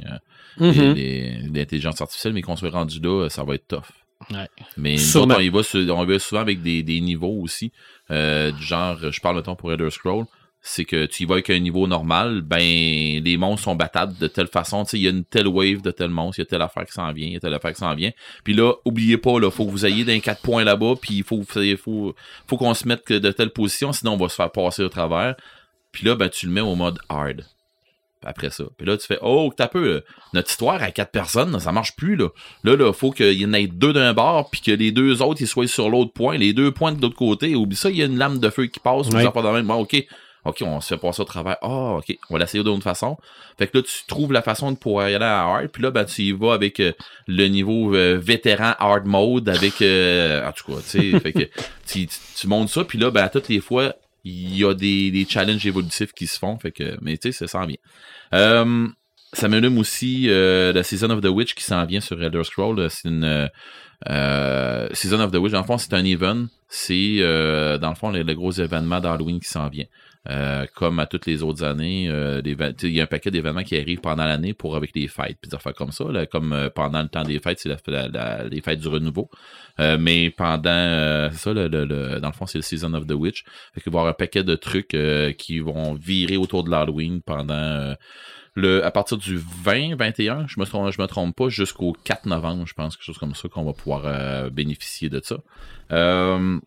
les- 0.72 0.94
les- 0.94 1.38
L'intelligence 1.54 2.02
artificielle, 2.02 2.34
mais 2.34 2.42
qu'on 2.42 2.56
soit 2.56 2.72
rendu 2.72 3.00
là, 3.00 3.30
ça 3.30 3.44
va 3.44 3.56
être 3.56 3.68
tough. 3.68 3.84
Ouais. 4.32 4.48
Mais 4.76 4.98
autres, 5.22 5.36
on 5.38 5.40
y 5.40 5.50
va, 5.50 5.62
sur- 5.64 5.96
on 5.96 6.04
y 6.04 6.08
va 6.08 6.18
souvent 6.20 6.42
avec 6.42 6.62
des, 6.64 6.82
des 6.82 7.00
niveaux 7.02 7.40
aussi. 7.42 7.72
euh, 8.10 8.52
du 8.52 8.64
genre, 8.64 8.98
je 9.12 9.20
parle 9.22 9.36
mettons 9.36 9.56
pour 9.56 9.72
Elder 9.72 9.92
Scroll. 9.92 10.26
C'est 10.68 10.84
que 10.86 11.06
tu 11.06 11.24
y 11.24 11.26
vas 11.26 11.36
avec 11.36 11.50
un 11.50 11.60
niveau 11.60 11.88
normal, 11.88 12.42
ben 12.42 12.60
les 12.60 13.38
monstres 13.38 13.64
sont 13.64 13.76
battables 13.76 14.18
de 14.18 14.28
telle 14.28 14.48
façon. 14.48 14.84
Tu 14.84 14.92
sais, 14.92 14.98
il 14.98 15.04
y 15.04 15.08
a 15.08 15.12
une 15.12 15.24
telle 15.24 15.48
wave 15.48 15.82
de 15.82 15.92
tel 15.92 16.10
monstre, 16.10 16.40
il 16.40 16.42
y 16.42 16.44
a 16.44 16.46
telle 16.46 16.62
affaire 16.62 16.86
qui 16.86 16.92
s'en 16.92 17.12
vient, 17.14 17.28
il 17.28 17.34
y 17.34 17.38
a 17.38 17.40
telle 17.40 17.54
affaire 17.54 17.72
qui 17.72 17.80
s'en 17.80 17.96
vient. 17.96 18.12
Puis 18.44 18.54
là, 18.54 18.74
oubliez 18.84 19.18
pas, 19.18 19.40
là, 19.40 19.50
faut 19.50 19.66
que 19.66 19.72
vous 19.72 19.86
ayez 19.86 20.04
d'un 20.04 20.20
quatre 20.20 20.42
points 20.42 20.66
là-bas, 20.66 20.96
puis 21.02 21.16
il 21.16 21.24
faut, 21.24 21.42
faut, 21.44 22.16
faut 22.48 22.58
qu'on 22.58 22.74
se 22.74 22.88
mette 22.88 23.12
de 23.12 23.32
telle 23.32 23.52
position, 23.52 23.94
sinon 23.94 24.14
on 24.14 24.18
va 24.18 24.28
se 24.28 24.36
faire 24.36 24.52
passer 24.52 24.84
au 24.84 24.90
travers. 24.90 25.36
Puis 25.94 26.06
là, 26.06 26.16
ben 26.16 26.28
tu 26.30 26.48
le 26.48 26.52
mets 26.52 26.62
au 26.62 26.76
mode 26.76 27.00
hard. 27.08 27.46
Après 28.26 28.50
ça. 28.50 28.64
Puis 28.78 28.86
là, 28.86 28.98
tu 28.98 29.06
fais 29.06 29.20
Oh, 29.22 29.54
t'as 29.56 29.68
peu, 29.68 30.04
notre 30.34 30.50
histoire 30.50 30.82
à 30.82 30.92
quatre 30.92 31.12
personnes, 31.12 31.52
là, 31.52 31.60
ça 31.60 31.72
marche 31.72 31.96
plus. 31.96 32.16
Là, 32.16 32.28
là, 32.64 32.76
là 32.76 32.92
faut 32.92 33.12
qu'il 33.12 33.40
y 33.40 33.46
en 33.46 33.54
ait 33.54 33.68
deux 33.68 33.94
d'un 33.94 34.14
bord, 34.14 34.50
puis 34.50 34.60
que 34.60 34.72
les 34.72 34.92
deux 34.92 35.22
autres 35.22 35.42
ils 35.42 35.48
soient 35.48 35.68
sur 35.68 35.90
l'autre 35.90 36.12
point, 36.12 36.36
les 36.38 36.52
deux 36.52 36.72
points 36.72 36.92
de 36.92 37.02
l'autre 37.02 37.16
côté. 37.16 37.56
Oublie 37.56 37.76
ça, 37.76 37.90
il 37.90 37.96
y 37.98 38.02
a 38.02 38.06
une 38.06 38.18
lame 38.18 38.40
de 38.40 38.50
feu 38.50 38.66
qui 38.66 38.80
passe, 38.80 39.08
Ouais. 39.10 39.24
ça 39.24 39.32
pas 39.32 39.44
de 39.44 39.48
même. 39.50 39.68
Bon, 39.68 39.76
ok, 39.76 40.04
OK, 40.48 40.62
on 40.62 40.80
se 40.80 40.88
fait 40.88 40.98
passer 40.98 41.22
au 41.22 41.26
travers. 41.26 41.58
Ah, 41.62 41.98
OK, 41.98 42.18
on 42.30 42.34
va 42.34 42.40
l'essayer 42.40 42.64
d'une 42.64 42.74
autre 42.74 42.84
façon. 42.84 43.18
Fait 43.58 43.68
que 43.68 43.78
là, 43.78 43.84
tu 43.84 44.06
trouves 44.08 44.32
la 44.32 44.42
façon 44.42 44.72
de 44.72 44.78
pouvoir 44.78 45.10
y 45.10 45.16
aller 45.16 45.26
à 45.26 45.42
hard. 45.42 45.68
Puis 45.68 45.84
là, 45.84 45.92
ben, 45.92 46.06
tu 46.06 46.22
y 46.22 46.32
vas 46.32 46.54
avec 46.54 46.80
euh, 46.80 46.94
le 47.28 47.48
niveau 47.48 47.96
euh, 47.96 48.18
vétéran 48.18 48.74
hard 48.80 49.06
mode 49.06 49.50
avec... 49.50 49.82
euh, 49.82 50.48
en 50.48 50.52
tout 50.54 50.72
cas, 50.72 50.80
tu 50.82 51.12
sais, 51.12 51.20
fait 51.20 51.34
que 51.34 51.50
tu, 51.86 52.48
montes 52.48 52.70
ça. 52.70 52.84
Puis 52.86 52.98
là, 52.98 53.12
ben, 53.12 53.24
à 53.24 53.30
toutes 53.30 53.50
les 53.50 53.60
fois, 53.60 53.94
il 54.24 54.58
y 54.58 54.64
a 54.64 54.74
des, 54.74 55.26
challenges 55.30 55.66
évolutifs 55.66 56.14
qui 56.14 56.28
se 56.28 56.40
font. 56.40 56.58
Fait 56.60 56.72
que, 56.72 56.98
mais 57.02 57.18
tu 57.18 57.32
sais, 57.32 57.46
ça 57.46 57.48
sent 57.48 57.68
bien. 57.68 57.78
Euh, 58.34 58.88
ça 59.34 59.50
m'allume 59.50 59.78
aussi 59.78 60.28
la 60.30 60.84
Season 60.84 61.10
of 61.10 61.22
the 61.22 61.28
Witch 61.28 61.54
qui 61.56 61.64
s'en 61.64 61.86
vient 61.86 62.00
sur 62.00 62.22
Elder 62.24 62.44
Scroll. 62.46 62.90
C'est 62.90 63.10
une... 63.10 63.50
Season 64.94 65.20
of 65.20 65.32
the 65.32 65.36
Witch, 65.36 65.52
dans 65.52 65.62
le 65.62 65.66
fond, 65.66 65.78
c'est 65.78 65.94
un 65.94 66.06
event. 66.06 66.46
C'est, 66.70 67.20
dans 67.20 67.90
le 67.90 67.96
fond, 67.96 68.12
le, 68.12 68.24
le 68.24 68.34
gros 68.34 68.52
événement 68.52 69.02
d'Halloween 69.02 69.42
qui 69.42 69.50
s'en 69.50 69.68
vient. 69.68 69.86
Euh, 70.30 70.66
comme 70.76 71.00
à 71.00 71.06
toutes 71.06 71.26
les 71.26 71.42
autres 71.42 71.64
années, 71.64 72.10
euh, 72.10 72.42
il 72.44 72.90
y 72.92 73.00
a 73.00 73.04
un 73.04 73.08
paquet 73.08 73.32
d'événements 73.32 73.64
qui 73.64 73.78
arrivent 73.78 74.02
pendant 74.02 74.26
l'année 74.26 74.54
pour 74.54 74.76
avec 74.76 74.92
les 74.94 75.08
fêtes, 75.08 75.38
puis 75.42 75.50
des 75.50 75.56
affaires 75.56 75.74
comme 75.74 75.92
ça. 75.92 76.04
là, 76.12 76.26
comme 76.26 76.52
euh, 76.52 76.70
pendant 76.70 77.02
le 77.02 77.08
temps 77.08 77.24
des 77.24 77.40
fêtes, 77.40 77.60
c'est 77.60 77.70
la, 77.70 77.78
la- 77.88 78.08
la- 78.10 78.44
les 78.44 78.60
fêtes 78.62 78.80
du 78.82 78.88
renouveau. 78.90 79.30
Euh, 79.80 79.98
mais 80.00 80.30
pendant 80.30 80.70
euh, 80.70 81.30
ça, 81.32 81.54
le, 81.54 81.68
le- 81.70 81.86
le- 81.86 82.20
dans 82.20 82.28
le 82.28 82.34
fond, 82.34 82.46
c'est 82.46 82.58
le 82.58 82.62
Season 82.64 82.94
of 82.94 83.08
the 83.08 83.14
Witch. 83.14 83.46
Fait 83.74 83.80
qu'il 83.82 83.92
va 83.94 83.98
y 83.98 84.00
avoir 84.02 84.12
un 84.12 84.14
paquet 84.14 84.44
de 84.44 84.56
trucs 84.56 84.96
qui 85.38 85.60
vont 85.60 85.94
virer 85.94 86.36
autour 86.38 86.64
de 86.66 86.72
l'Halloween 86.72 87.22
pendant 87.22 87.96
le 88.56 88.84
à 88.84 88.92
partir 88.92 89.18
du 89.18 89.40
20, 89.64 89.96
21, 89.96 90.48
je 90.48 90.60
me 90.60 90.66
trompe, 90.66 90.92
je 90.92 91.00
me 91.02 91.08
trompe 91.08 91.36
pas, 91.36 91.48
jusqu'au 91.48 91.94
4 92.04 92.26
novembre, 92.26 92.66
je 92.66 92.74
pense, 92.74 92.98
quelque 92.98 93.06
chose 93.06 93.18
comme 93.20 93.36
ça, 93.36 93.48
qu'on 93.48 93.64
va 93.64 93.74
pouvoir 93.74 94.50
bénéficier 94.52 95.10
de 95.10 95.22
ça. 95.24 95.38
Euh, 95.92 96.60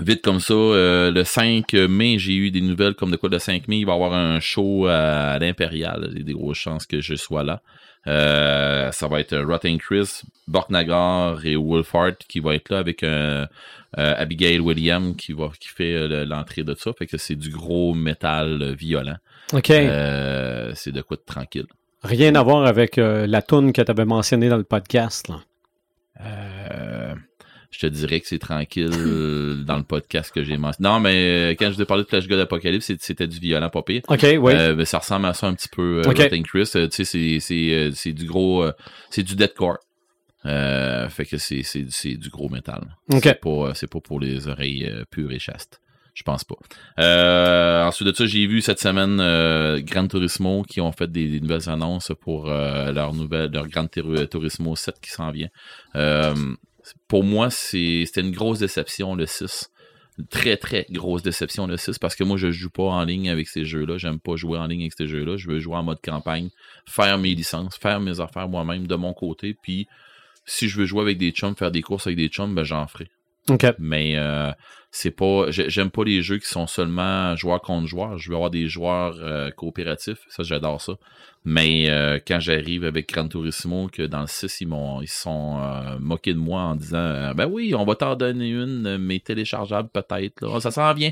Vite 0.00 0.22
comme 0.22 0.40
ça, 0.40 0.54
euh, 0.54 1.10
le 1.12 1.22
5 1.22 1.72
mai, 1.74 2.18
j'ai 2.18 2.34
eu 2.34 2.50
des 2.50 2.60
nouvelles 2.60 2.94
comme 2.94 3.10
de 3.12 3.16
quoi 3.16 3.28
le 3.28 3.38
5 3.38 3.68
mai, 3.68 3.78
il 3.78 3.86
va 3.86 3.92
y 3.92 3.94
avoir 3.94 4.12
un 4.12 4.40
show 4.40 4.86
à, 4.86 5.32
à 5.32 5.38
l'Impérial. 5.38 6.08
Il 6.12 6.18
y 6.18 6.20
a 6.22 6.24
des 6.24 6.32
grosses 6.32 6.58
chances 6.58 6.84
que 6.86 7.00
je 7.00 7.14
sois 7.14 7.44
là. 7.44 7.62
Euh, 8.06 8.90
ça 8.92 9.06
va 9.08 9.20
être 9.20 9.36
Rotten 9.38 9.78
Chris, 9.78 10.22
Borknagar 10.48 11.46
et 11.46 11.56
Wolfhard 11.56 12.16
qui 12.28 12.40
vont 12.40 12.50
être 12.52 12.70
là 12.70 12.78
avec 12.78 13.02
un 13.02 13.06
euh, 13.08 13.46
Abigail 13.96 14.58
William 14.58 15.14
qui 15.16 15.32
va 15.32 15.50
qui 15.58 15.68
fait 15.68 16.06
le- 16.08 16.24
l'entrée 16.24 16.64
de 16.64 16.74
ça. 16.74 16.90
Fait 16.98 17.06
que 17.06 17.16
c'est 17.16 17.36
du 17.36 17.48
gros 17.50 17.94
métal 17.94 18.74
violent. 18.74 19.16
OK. 19.54 19.68
C'est 19.68 20.92
de 20.92 21.00
quoi 21.02 21.16
de 21.16 21.22
tranquille. 21.24 21.66
Rien 22.02 22.34
à 22.34 22.42
voir 22.42 22.66
avec 22.66 22.96
la 22.96 23.40
toune 23.42 23.72
que 23.72 23.80
tu 23.80 23.90
avais 23.90 24.04
mentionnée 24.04 24.48
dans 24.50 24.58
le 24.58 24.64
podcast. 24.64 25.28
Là. 25.28 25.40
Euh, 27.74 27.78
je 27.80 27.86
te 27.86 27.86
dirais 27.86 28.20
que 28.20 28.26
c'est 28.28 28.38
tranquille 28.38 28.88
dans 29.66 29.76
le 29.76 29.82
podcast 29.82 30.32
que 30.32 30.42
j'ai 30.44 30.56
mentionné. 30.56 30.88
Non, 30.88 31.00
mais 31.00 31.14
euh, 31.14 31.54
quand 31.58 31.70
je 31.70 31.76
vous 31.76 31.82
ai 31.82 31.84
parlé 31.84 32.04
de 32.04 32.08
Flash 32.08 32.28
God 32.28 32.38
Apocalypse, 32.40 32.92
c'était 33.00 33.26
du 33.26 33.38
violent 33.40 33.70
pas 33.70 33.82
pire. 33.82 34.02
OK, 34.08 34.22
oui. 34.40 34.52
Euh, 34.54 34.74
mais 34.76 34.84
ça 34.84 34.98
ressemble 34.98 35.26
à 35.26 35.34
ça 35.34 35.46
un 35.48 35.54
petit 35.54 35.68
peu, 35.68 36.02
euh, 36.04 36.08
Ok. 36.10 36.18
Rotten 36.18 36.42
Chris. 36.42 36.70
Euh, 36.76 36.88
tu 36.88 37.04
sais, 37.04 37.40
c'est- 37.40 37.72
euh, 37.72 38.12
du 38.12 38.26
gros... 38.26 38.62
euh, 38.64 38.72
c'est 39.10 39.22
du 39.22 39.34
deathcore. 39.36 39.78
Euh, 40.46 41.08
fait 41.08 41.24
que 41.24 41.38
c'est 41.38 41.62
du 42.16 42.28
gros 42.28 42.48
métal. 42.50 42.96
OK. 43.12 43.20
C'est 43.22 43.40
pas, 43.40 43.48
euh, 43.50 43.72
pas 43.90 44.00
pour 44.00 44.20
les 44.20 44.46
oreilles 44.48 44.86
euh, 44.86 45.04
pures 45.10 45.32
et 45.32 45.38
chastes. 45.38 45.80
Je 46.12 46.22
pense 46.22 46.44
pas. 46.44 46.54
Euh, 47.00 47.82
ensuite 47.84 48.06
de 48.06 48.12
ça, 48.14 48.24
j'ai 48.26 48.46
vu 48.46 48.60
cette 48.60 48.78
semaine 48.78 49.18
euh, 49.20 49.80
Gran 49.80 50.06
Turismo 50.06 50.62
qui 50.62 50.80
ont 50.80 50.92
fait 50.92 51.10
des, 51.10 51.26
des 51.28 51.40
nouvelles 51.40 51.68
annonces 51.68 52.12
pour 52.20 52.48
euh, 52.48 52.92
leur 52.92 53.14
nouvelle 53.14 53.50
leur 53.50 53.66
Gran 53.66 53.88
Tur- 53.88 54.28
Turismo 54.28 54.76
7 54.76 54.94
qui 55.02 55.10
s'en 55.10 55.32
vient. 55.32 55.48
Pour 57.08 57.24
moi, 57.24 57.50
c'était 57.50 58.20
une 58.20 58.30
grosse 58.30 58.58
déception 58.58 59.14
le 59.14 59.26
6. 59.26 59.70
Une 60.18 60.26
très 60.28 60.56
très 60.56 60.86
grosse 60.90 61.22
déception 61.22 61.66
le 61.66 61.76
6 61.76 61.98
parce 61.98 62.14
que 62.14 62.22
moi 62.22 62.36
je 62.36 62.52
joue 62.52 62.70
pas 62.70 62.84
en 62.84 63.04
ligne 63.04 63.30
avec 63.30 63.48
ces 63.48 63.64
jeux-là. 63.64 63.98
J'aime 63.98 64.20
pas 64.20 64.36
jouer 64.36 64.58
en 64.58 64.66
ligne 64.66 64.82
avec 64.82 64.92
ces 64.96 65.08
jeux-là. 65.08 65.36
Je 65.36 65.48
veux 65.48 65.58
jouer 65.58 65.74
en 65.74 65.82
mode 65.82 66.00
campagne, 66.00 66.50
faire 66.88 67.18
mes 67.18 67.34
licences, 67.34 67.76
faire 67.76 67.98
mes 68.00 68.20
affaires 68.20 68.48
moi-même 68.48 68.86
de 68.86 68.94
mon 68.94 69.12
côté. 69.12 69.56
Puis 69.60 69.88
si 70.46 70.68
je 70.68 70.78
veux 70.78 70.86
jouer 70.86 71.02
avec 71.02 71.18
des 71.18 71.32
chums, 71.32 71.56
faire 71.56 71.72
des 71.72 71.82
courses 71.82 72.06
avec 72.06 72.16
des 72.16 72.28
chums, 72.28 72.54
ben 72.54 72.62
j'en 72.62 72.86
ferai. 72.86 73.08
OK. 73.50 73.66
Mais 73.78 74.14
euh, 74.16 74.50
c'est 74.90 75.10
pas. 75.10 75.50
j'ai- 75.50 75.68
J'aime 75.70 75.90
pas 75.90 76.04
les 76.04 76.22
jeux 76.22 76.38
qui 76.38 76.46
sont 76.48 76.66
seulement 76.66 77.34
joueur 77.36 77.60
contre 77.60 77.86
joueur. 77.86 78.16
Je 78.18 78.28
veux 78.30 78.36
avoir 78.36 78.50
des 78.50 78.68
joueurs 78.68 79.16
euh, 79.20 79.50
coopératifs. 79.50 80.18
Ça, 80.28 80.42
j'adore 80.42 80.80
ça. 80.80 80.94
Mais 81.46 81.90
euh, 81.90 82.18
quand 82.26 82.40
j'arrive 82.40 82.84
avec 82.86 83.12
Gran 83.12 83.28
Turismo, 83.28 83.88
que 83.92 84.00
dans 84.00 84.22
le 84.22 84.26
6, 84.26 84.62
ils 84.62 84.66
m'ont 84.68 85.02
ils 85.02 85.08
se 85.08 85.20
sont 85.20 85.58
euh, 85.62 85.98
moqués 86.00 86.32
de 86.32 86.38
moi 86.38 86.62
en 86.62 86.74
disant 86.74 86.96
euh, 86.96 87.34
Ben 87.34 87.46
oui, 87.46 87.74
on 87.74 87.84
va 87.84 87.94
t'en 87.96 88.16
donner 88.16 88.48
une, 88.48 88.96
mais 88.96 89.18
téléchargeable 89.18 89.90
peut-être. 89.92 90.40
là. 90.40 90.58
Ça 90.60 90.70
s'en 90.70 90.94
vient. 90.94 91.10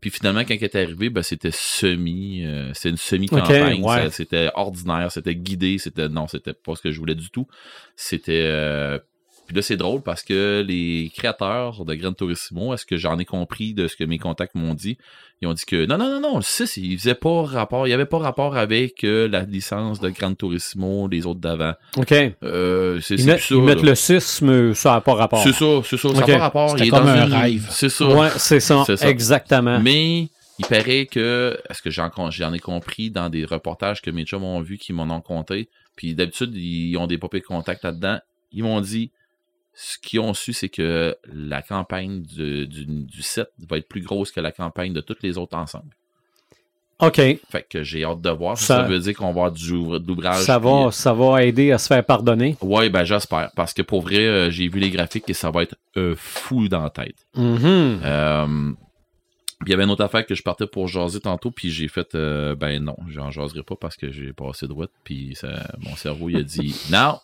Puis 0.00 0.10
finalement, 0.10 0.42
quand 0.42 0.54
elle 0.54 0.62
est 0.62 0.76
arrivée, 0.76 1.10
ben, 1.10 1.22
c'était 1.24 1.50
semi. 1.50 2.44
euh, 2.44 2.70
c'était 2.74 2.90
une 2.90 2.96
semi-campagne. 2.96 3.82
Ouais. 3.82 4.10
C'était 4.10 4.50
ordinaire, 4.54 5.10
c'était 5.10 5.34
guidé, 5.34 5.78
c'était. 5.78 6.08
Non, 6.08 6.28
c'était 6.28 6.52
pas 6.54 6.76
ce 6.76 6.82
que 6.82 6.92
je 6.92 7.00
voulais 7.00 7.16
du 7.16 7.30
tout. 7.30 7.48
C'était. 7.96 9.00
Puis 9.46 9.56
là, 9.56 9.62
c'est 9.62 9.76
drôle 9.76 10.02
parce 10.02 10.22
que 10.22 10.64
les 10.66 11.10
créateurs 11.16 11.84
de 11.84 11.94
Gran 11.94 12.12
Turismo, 12.12 12.72
est-ce 12.74 12.86
que 12.86 12.96
j'en 12.96 13.18
ai 13.18 13.24
compris 13.24 13.74
de 13.74 13.88
ce 13.88 13.96
que 13.96 14.04
mes 14.04 14.18
contacts 14.18 14.54
m'ont 14.54 14.74
dit? 14.74 14.96
Ils 15.40 15.48
ont 15.48 15.52
dit 15.52 15.64
que 15.66 15.84
non, 15.86 15.98
non, 15.98 16.08
non, 16.08 16.20
non, 16.20 16.36
le 16.36 16.42
6, 16.42 16.76
il 16.76 16.96
faisait 16.98 17.16
pas 17.16 17.42
rapport, 17.42 17.86
il 17.88 17.90
y 17.90 17.92
avait 17.92 18.06
pas 18.06 18.18
rapport 18.18 18.56
avec 18.56 19.02
euh, 19.02 19.26
la 19.28 19.42
licence 19.42 19.98
de 19.98 20.08
Gran 20.10 20.34
Turismo, 20.34 21.08
les 21.08 21.26
autres 21.26 21.40
d'avant. 21.40 21.72
OK. 21.96 22.14
Euh, 22.44 23.00
c'est 23.00 23.14
Ils, 23.16 23.24
ça. 23.24 23.36
ils 23.50 23.60
mettent 23.62 23.82
le 23.82 23.94
6, 23.96 24.42
mais 24.42 24.74
ça 24.74 24.92
n'a 24.92 25.00
pas 25.00 25.14
rapport. 25.14 25.42
C'est 25.42 25.52
ça, 25.52 25.80
c'est 25.84 25.96
ça, 25.96 26.08
ça 26.10 26.20
n'a 26.20 26.26
pas 26.26 26.38
rapport. 26.38 26.70
C'était 26.70 26.84
il 26.84 26.86
est 26.86 26.90
comme 26.90 27.04
dans 27.04 27.10
un 27.10 27.26
une- 27.26 27.32
rêve. 27.34 27.66
C'est 27.70 27.88
ça. 27.88 28.06
Ouais, 28.06 28.28
c'est 28.36 28.60
ça. 28.60 28.84
C'est 28.86 28.96
ça. 28.96 29.08
Exactement. 29.10 29.80
Mais 29.80 30.28
il 30.60 30.66
paraît 30.68 31.06
que, 31.06 31.58
est-ce 31.68 31.82
que 31.82 31.90
j'en 31.90 32.08
j'en 32.30 32.52
ai 32.52 32.60
compris 32.60 33.10
dans 33.10 33.28
des 33.28 33.44
reportages 33.44 34.00
que 34.00 34.10
mes 34.12 34.24
chums 34.24 34.44
ont 34.44 34.60
vus 34.60 34.78
qui 34.78 34.92
m'en 34.92 35.12
ont 35.12 35.20
compté, 35.20 35.68
puis 35.96 36.14
d'habitude, 36.14 36.54
ils 36.54 36.96
ont 36.98 37.08
des 37.08 37.18
papiers 37.18 37.40
de 37.40 37.44
contact 37.46 37.82
là-dedans, 37.82 38.18
ils 38.52 38.62
m'ont 38.62 38.80
dit, 38.80 39.10
ce 39.74 39.98
qu'ils 39.98 40.20
ont 40.20 40.34
su, 40.34 40.52
c'est 40.52 40.68
que 40.68 41.16
la 41.32 41.62
campagne 41.62 42.22
du, 42.22 42.66
du, 42.66 42.84
du 42.86 43.22
7 43.22 43.48
va 43.68 43.78
être 43.78 43.88
plus 43.88 44.02
grosse 44.02 44.30
que 44.30 44.40
la 44.40 44.52
campagne 44.52 44.92
de 44.92 45.00
toutes 45.00 45.22
les 45.22 45.38
autres 45.38 45.56
ensemble. 45.56 45.94
OK. 47.00 47.16
Fait 47.16 47.66
que 47.68 47.82
j'ai 47.82 48.04
hâte 48.04 48.20
de 48.20 48.30
voir. 48.30 48.56
Ça, 48.56 48.64
Ça- 48.76 48.82
veut 48.84 48.98
dire 49.00 49.14
qu'on 49.16 49.24
va 49.24 49.30
avoir 49.30 49.50
du 49.52 49.72
l'ouvrage. 49.72 50.44
Ça 50.44 50.60
puis, 50.60 50.68
va, 50.68 50.90
ça 50.92 51.12
va 51.12 51.42
aider 51.42 51.72
à 51.72 51.78
se 51.78 51.88
faire 51.88 52.04
pardonner. 52.04 52.56
euh, 52.62 52.66
Ouais, 52.66 52.90
ben 52.90 53.02
j'espère. 53.04 53.50
Parce 53.56 53.72
que 53.74 53.82
pour 53.82 54.02
vrai, 54.02 54.18
euh, 54.24 54.50
j'ai 54.50 54.68
vu 54.68 54.78
les 54.78 54.90
graphiques 54.90 55.28
et 55.28 55.34
ça 55.34 55.50
va 55.50 55.64
être 55.64 55.74
euh, 55.96 56.14
fou 56.16 56.68
dans 56.68 56.82
la 56.84 56.90
tête. 56.90 57.16
Euh, 57.36 58.72
puis 59.60 59.68
il 59.68 59.70
y 59.70 59.74
avait 59.74 59.84
une 59.84 59.90
autre 59.90 60.04
affaire 60.04 60.26
que 60.26 60.34
je 60.34 60.42
partais 60.42 60.66
pour 60.66 60.86
jaser 60.88 61.20
tantôt, 61.20 61.50
puis 61.50 61.70
j'ai 61.70 61.88
fait 61.88 62.14
euh, 62.14 62.54
ben 62.54 62.82
non, 62.82 62.96
j'en 63.08 63.30
jaserai 63.30 63.62
pas 63.62 63.76
parce 63.76 63.96
que 63.96 64.10
j'ai 64.12 64.32
passé 64.32 64.66
droite, 64.68 64.90
puis 65.04 65.34
ça- 65.34 65.72
mon 65.80 65.96
cerveau 65.96 66.28
il 66.30 66.36
a 66.36 66.42
dit 66.42 66.74
non. 66.92 67.18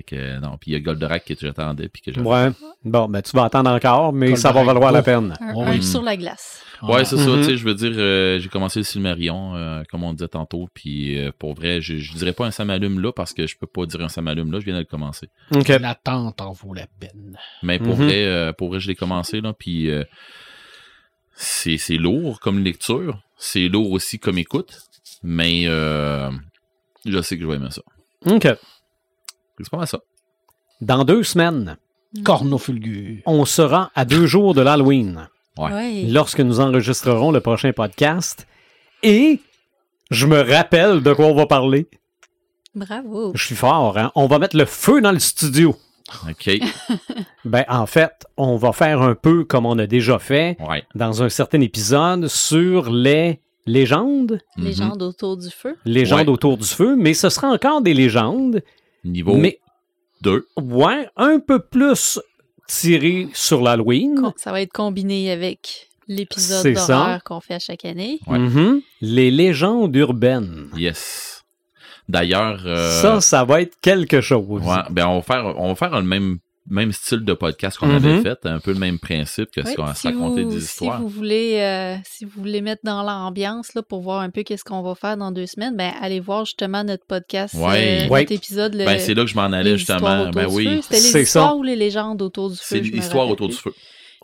Fait 0.00 0.02
que 0.02 0.16
euh, 0.16 0.40
non, 0.40 0.56
puis 0.58 0.70
il 0.70 0.72
y 0.72 0.76
a 0.76 0.80
Goldorak 0.80 1.26
que 1.26 1.34
j'attendais, 1.38 1.88
puis 1.90 2.00
que 2.00 2.10
j'avais- 2.10 2.26
Ouais. 2.26 2.50
Bon, 2.86 3.06
ben 3.06 3.20
tu 3.20 3.32
vas 3.36 3.44
attendre 3.44 3.68
encore, 3.68 4.14
mais 4.14 4.34
ça 4.34 4.50
va 4.50 4.64
valoir 4.64 4.92
la 4.92 5.02
peine. 5.02 5.34
Un, 5.40 5.52
Oh 5.54 5.62
un 5.64 5.72
oui. 5.72 5.82
sur 5.82 6.00
la 6.02 6.16
glace. 6.16 6.62
Ouais, 6.82 7.04
c'est 7.04 7.18
ça, 7.18 7.26
Mhm. 7.28 7.36
tu 7.40 7.44
sais, 7.44 7.56
je 7.58 7.64
veux 7.66 7.74
dire, 7.74 7.92
euh, 7.96 8.38
j'ai 8.38 8.48
commencé 8.48 8.78
le 8.80 8.84
Silmarion, 8.84 9.54
euh, 9.56 9.82
comme 9.90 10.02
on 10.02 10.14
disait 10.14 10.28
tantôt, 10.28 10.68
puis 10.72 11.18
euh, 11.18 11.30
pour 11.38 11.52
vrai, 11.52 11.82
je, 11.82 11.98
je 11.98 12.14
dirais 12.14 12.32
pas 12.32 12.46
un 12.46 12.50
samalume 12.50 12.98
là, 13.00 13.12
parce 13.12 13.34
que 13.34 13.46
je 13.46 13.58
peux 13.58 13.66
pas 13.66 13.84
dire 13.84 14.00
un 14.00 14.08
samalume 14.08 14.50
là, 14.50 14.60
je 14.60 14.64
viens 14.64 14.72
de 14.74 14.78
le 14.78 14.84
commencer. 14.86 15.28
OK. 15.54 15.68
L'attente 15.68 16.40
en 16.40 16.52
vaut 16.52 16.72
la 16.72 16.86
peine. 16.98 17.36
Mais 17.62 17.78
pour 17.78 17.98
Mhm. 17.98 18.04
vrai, 18.06 18.24
euh, 18.24 18.52
pour 18.54 18.68
vrai, 18.70 18.80
je 18.80 18.88
l'ai 18.88 18.94
commencé, 18.94 19.42
là, 19.42 19.52
puis 19.52 19.90
euh, 19.90 20.04
c'est 21.34 21.76
c'est 21.76 21.96
lourd 21.96 22.40
comme 22.40 22.64
lecture, 22.64 23.20
c'est 23.36 23.68
lourd 23.68 23.90
aussi 23.92 24.18
comme 24.18 24.38
écoute, 24.38 24.78
mais 25.22 25.64
euh, 25.66 26.30
je 27.04 27.20
sais 27.20 27.36
que 27.36 27.42
je 27.42 27.46
vais 27.48 27.56
aimer 27.56 27.70
ça. 27.70 27.82
OK. 28.26 28.48
C'est 29.64 29.70
pas 29.70 29.76
mal 29.78 29.86
ça. 29.86 30.00
Dans 30.80 31.04
deux 31.04 31.22
semaines, 31.22 31.76
Cornofulgur. 32.24 33.18
on 33.26 33.44
sera 33.44 33.90
à 33.94 34.04
deux 34.04 34.26
jours 34.26 34.54
de 34.54 34.60
l'Halloween 34.62 35.28
Ouais. 35.58 35.72
Ouais. 35.72 36.04
lorsque 36.08 36.40
nous 36.40 36.60
enregistrerons 36.60 37.32
le 37.32 37.40
prochain 37.40 37.72
podcast. 37.72 38.46
Et 39.02 39.40
je 40.10 40.26
me 40.26 40.40
rappelle 40.40 41.02
de 41.02 41.12
quoi 41.12 41.26
on 41.26 41.34
va 41.34 41.46
parler. 41.46 41.86
Bravo. 42.74 43.32
Je 43.34 43.44
suis 43.44 43.56
fort, 43.56 43.98
hein? 43.98 44.12
On 44.14 44.26
va 44.26 44.38
mettre 44.38 44.56
le 44.56 44.64
feu 44.64 45.00
dans 45.00 45.12
le 45.12 45.18
studio. 45.18 45.76
OK. 46.28 46.50
Ben, 47.46 47.64
en 47.68 47.86
fait, 47.86 48.26
on 48.36 48.56
va 48.56 48.72
faire 48.72 49.00
un 49.00 49.14
peu 49.14 49.44
comme 49.44 49.64
on 49.64 49.78
a 49.78 49.86
déjà 49.86 50.18
fait 50.18 50.58
Ouais. 50.68 50.84
dans 50.94 51.22
un 51.22 51.30
certain 51.30 51.60
épisode 51.62 52.26
sur 52.28 52.90
les 52.92 53.40
légendes, 53.64 54.40
Mhm. 54.58 54.64
Légende 54.64 55.02
autour 55.02 55.36
du 55.38 55.48
feu. 55.48 55.76
légendes 55.86 56.20
Ouais. 56.20 56.28
autour 56.28 56.58
du 56.58 56.66
feu, 56.66 56.96
mais 56.96 57.14
ce 57.14 57.30
sera 57.30 57.48
encore 57.48 57.80
des 57.80 57.94
légendes, 57.94 58.62
Niveau 59.04 59.36
mais 59.36 59.58
2. 60.22 60.46
ouais, 60.60 61.08
un 61.16 61.38
peu 61.40 61.58
plus 61.60 62.18
tiré 62.68 63.28
sur 63.32 63.62
l'Halloween. 63.62 64.32
Ça 64.36 64.52
va 64.52 64.60
être 64.60 64.72
combiné 64.72 65.30
avec 65.32 65.88
l'épisode 66.08 66.72
d'horreur 66.74 67.22
qu'on 67.24 67.40
fait 67.40 67.54
à 67.54 67.58
chaque 67.58 67.84
année. 67.84 68.20
Ouais. 68.26 68.38
Mhm. 68.38 68.80
Les 69.00 69.30
légendes 69.30 69.94
urbaines. 69.96 70.68
Yes. 70.76 71.42
D'ailleurs, 72.08 72.62
euh, 72.66 73.00
Ça, 73.00 73.20
ça 73.20 73.44
va 73.44 73.62
être 73.62 73.78
quelque 73.80 74.20
chose. 74.20 74.62
ouais, 74.62 74.76
ben 74.90 75.06
on 75.06 75.16
va 75.16 75.22
faire, 75.22 75.54
on 75.56 75.68
va 75.68 75.74
faire 75.76 75.96
le 75.96 76.02
même, 76.06 76.38
même 76.70 76.92
style 76.92 77.24
de 77.24 77.32
podcast 77.34 77.76
qu'on 77.78 77.86
Mhm. 77.88 77.94
avait 77.96 78.20
fait, 78.22 78.38
un 78.46 78.60
peu 78.60 78.72
le 78.72 78.78
même 78.78 78.98
principe 78.98 79.50
que 79.50 79.60
Oui, 79.60 79.72
si 79.72 79.80
on 79.80 79.92
si, 79.94 80.00
se 80.02 80.08
raconter 80.08 80.44
vous, 80.44 80.50
des 80.52 80.60
si 80.60 80.64
histoires. 80.66 81.00
vous 81.00 81.08
voulez, 81.08 81.56
euh, 81.60 81.96
si 82.08 82.24
vous 82.24 82.30
voulez 82.40 82.60
mettre 82.62 82.82
dans 82.84 83.02
l'ambiance 83.02 83.74
là, 83.74 83.82
pour 83.82 84.00
voir 84.00 84.20
un 84.20 84.30
peu 84.30 84.42
qu'est-ce 84.44 84.64
qu'on 84.64 84.80
va 84.82 84.94
faire 84.94 85.16
dans 85.16 85.32
deux 85.32 85.46
semaines, 85.46 85.76
ben 85.76 85.92
allez 86.00 86.20
voir 86.20 86.44
justement 86.44 86.82
notre 86.84 87.04
podcast, 87.06 87.54
Ouais. 87.54 88.06
euh, 88.06 88.08
Ouais. 88.08 88.20
notre 88.20 88.32
épisode. 88.32 88.74
Le, 88.74 88.84
Ben, 88.84 88.98
c'est 88.98 89.14
là 89.14 89.24
que 89.24 89.30
je 89.30 89.34
m'en 89.36 89.42
allais 89.52 89.76
justement. 89.76 90.30
Ben 90.30 90.46
du 90.48 90.54
oui. 90.54 90.64
feu. 90.76 90.80
C'était 90.82 90.94
les 90.96 91.00
C'est 91.00 91.22
histoires 91.22 91.48
ça. 91.50 91.54
ou 91.56 91.62
les 91.62 91.76
légendes 91.76 92.22
autour 92.22 92.48
du 92.50 92.56
feu. 92.56 92.62
C'est 92.64 92.80
l'histoire 92.80 93.28
autour 93.28 93.48
du 93.48 93.56
feu. 93.56 93.72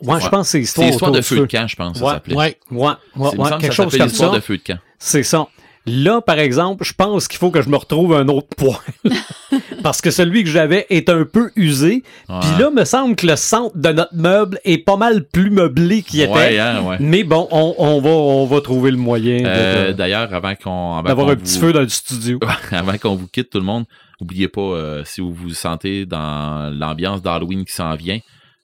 Ouais, 0.01 0.21
je 0.21 0.29
pense 0.29 0.45
que 0.47 0.51
c'est 0.51 0.57
C'est 0.59 0.61
histoire, 0.63 0.87
l'histoire 0.87 1.09
autour 1.11 1.15
de 1.15 1.21
du 1.21 1.27
feu 1.27 1.39
de 1.39 1.45
camp, 1.51 1.67
je 1.67 1.75
pense, 1.75 1.97
ça 1.97 2.05
s'appelait. 2.05 2.35
ouais, 2.35 2.57
ouais, 2.71 2.91
C'est- 3.15 3.37
quelque 3.37 3.61
ça 3.65 3.71
chose 3.71 3.97
comme 3.97 4.07
l'histoire 4.07 4.29
ça. 4.31 4.35
de 4.37 4.41
feu 4.41 4.57
de 4.57 4.61
camp. 4.63 4.77
C'est 4.99 5.23
ça. 5.23 5.47
Là, 5.87 6.21
par 6.21 6.37
exemple, 6.39 6.83
je 6.85 6.93
pense 6.93 7.27
qu'il 7.27 7.39
faut 7.39 7.49
que 7.49 7.61
je 7.61 7.69
me 7.69 7.77
retrouve 7.77 8.13
un 8.13 8.27
autre 8.27 8.47
poil. 8.55 8.75
Parce 9.83 10.01
que 10.01 10.11
celui 10.11 10.43
que 10.43 10.49
j'avais 10.49 10.85
est 10.89 11.09
un 11.09 11.23
peu 11.23 11.51
usé. 11.55 12.03
Ouais. 12.29 12.39
Puis 12.41 12.49
là, 12.59 12.69
me 12.71 12.83
semble 12.83 13.15
que 13.15 13.25
le 13.25 13.35
centre 13.37 13.77
de 13.77 13.89
notre 13.93 14.13
meuble 14.15 14.59
est 14.65 14.79
pas 14.79 14.97
mal 14.97 15.23
plus 15.23 15.49
meublé 15.49 16.01
qu'il 16.01 16.21
était. 16.21 16.31
Ouais, 16.31 16.59
hein, 16.59 16.81
ouais. 16.83 16.97
Mais 16.99 17.23
bon, 17.23 17.47
on, 17.51 17.73
on 17.77 18.01
va, 18.01 18.09
on 18.09 18.45
va 18.45 18.59
trouver 18.61 18.91
le 18.91 18.97
moyen 18.97 19.45
Euh, 19.45 19.93
D'ailleurs, 19.93 20.33
avant 20.33 20.55
qu'on 20.55 21.01
d'avoir 21.03 21.29
un 21.29 21.35
petit 21.35 21.57
vous- 21.57 21.67
feu 21.67 21.73
dans 21.73 21.81
le 21.81 21.89
studio. 21.89 22.39
avant 22.71 22.97
qu'on 22.97 23.15
vous 23.15 23.27
quitte 23.27 23.49
tout 23.49 23.59
le 23.59 23.63
monde, 23.65 23.85
n'oubliez 24.19 24.49
pas 24.49 24.61
euh, 24.61 25.03
si 25.05 25.21
vous 25.21 25.33
vous 25.33 25.53
sentez 25.53 26.05
dans 26.05 26.69
l'ambiance 26.77 27.21
d'Halloween 27.21 27.63
qui 27.63 27.73
s'en 27.73 27.95
vient, 27.95 28.19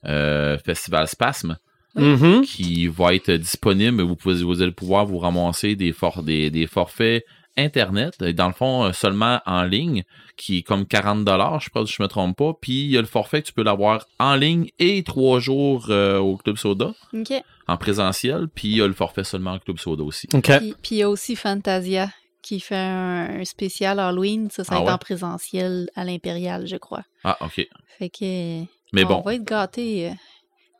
euh, 0.06 0.58
Festival 0.64 1.08
Spasme 1.08 1.56
Mhm. 1.96 2.42
qui 2.42 2.86
va 2.88 3.14
être 3.14 3.30
disponible. 3.32 4.02
Vous, 4.02 4.16
pouvez, 4.16 4.42
vous 4.42 4.62
allez 4.62 4.72
pouvoir 4.72 5.06
vous 5.06 5.18
ramasser 5.18 5.76
des, 5.76 5.92
for- 5.92 6.22
des, 6.22 6.50
des 6.50 6.66
forfaits 6.66 7.24
Internet, 7.56 8.20
dans 8.20 8.48
le 8.48 8.52
fond 8.52 8.82
euh, 8.82 8.92
seulement 8.92 9.40
en 9.46 9.62
ligne, 9.62 10.02
qui 10.36 10.58
est 10.58 10.62
comme 10.62 10.86
40 10.86 11.24
dollars, 11.24 11.60
je 11.60 11.68
si 11.86 11.94
je 11.96 12.02
me 12.02 12.08
trompe 12.08 12.36
pas. 12.36 12.52
Puis 12.60 12.72
il 12.82 12.90
y 12.90 12.98
a 12.98 13.00
le 13.00 13.06
forfait 13.06 13.42
que 13.42 13.46
tu 13.46 13.52
peux 13.52 13.62
l'avoir 13.62 14.06
en 14.18 14.34
ligne 14.34 14.70
et 14.80 15.04
trois 15.04 15.38
jours 15.38 15.86
euh, 15.88 16.18
au 16.18 16.36
Club 16.36 16.56
Soda 16.56 16.94
OK. 17.12 17.32
en 17.68 17.76
présentiel. 17.76 18.48
Puis 18.52 18.68
il 18.68 18.76
y 18.78 18.82
a 18.82 18.88
le 18.88 18.92
forfait 18.92 19.22
seulement 19.22 19.54
au 19.54 19.58
Club 19.60 19.78
Soda 19.78 20.02
aussi. 20.02 20.26
OK. 20.34 20.50
Puis 20.58 20.74
puis 20.82 20.94
il 20.96 20.98
y 20.98 21.02
a 21.02 21.08
aussi 21.08 21.36
Fantasia 21.36 22.10
qui 22.42 22.58
fait 22.58 22.74
un, 22.74 23.38
un 23.40 23.44
spécial 23.44 24.00
Halloween. 24.00 24.50
Ça, 24.50 24.64
ça 24.64 24.74
va 24.74 24.78
Ah 24.78 24.82
être 24.82 24.88
ouais? 24.88 24.94
en 24.94 24.98
présentiel 24.98 25.88
à 25.94 26.04
l'Impérial, 26.04 26.66
je 26.66 26.76
crois. 26.76 27.04
Ah, 27.22 27.36
ok. 27.40 27.64
Fait 28.00 28.08
que 28.10 28.62
Mais 28.92 29.04
on 29.04 29.08
bon. 29.08 29.20
va 29.20 29.34
être 29.36 29.44
gâtés 29.44 30.08
euh, 30.08 30.14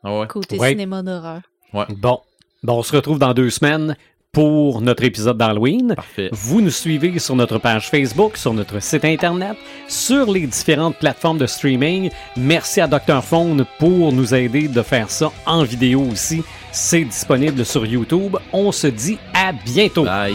Ah 0.05 0.19
ouais. 0.19 0.27
côté 0.27 0.59
Ouais. 0.59 0.71
cinéma 0.71 1.03
d'horreur. 1.03 1.41
Bon. 1.73 2.21
Bon, 2.63 2.79
on 2.79 2.83
se 2.83 2.95
retrouve 2.95 3.19
dans 3.19 3.35
deux 3.35 3.51
semaines 3.51 3.97
pour 4.33 4.81
notre 4.81 5.05
épisode 5.05 5.39
d'Halloween. 5.39 5.95
Vous 6.33 6.61
nous 6.61 6.71
suivez 6.71 7.19
sur 7.19 7.37
notre 7.37 7.59
page 7.59 7.89
Facebook, 7.89 8.37
sur 8.37 8.53
notre 8.53 8.81
site 8.83 9.05
Internet, 9.05 9.57
sur 9.89 10.31
les 10.33 10.47
différentes 10.47 10.97
plateformes 10.97 11.39
de 11.39 11.47
streaming. 11.47 12.11
Merci 12.37 12.81
à 12.81 12.87
Dr. 12.89 13.23
Phone 13.23 13.65
pour 13.79 14.13
nous 14.13 14.35
aider 14.35 14.67
de 14.69 14.83
faire 14.83 15.11
ça 15.11 15.31
en 15.47 15.63
vidéo 15.63 16.03
aussi. 16.11 16.43
C'est 16.73 17.05
disponible 17.05 17.65
sur 17.65 17.87
YouTube. 17.87 18.37
On 18.53 18.73
se 18.73 18.89
dit 18.89 19.19
à 19.35 19.53
bientôt. 19.53 20.05
Bye. 20.05 20.35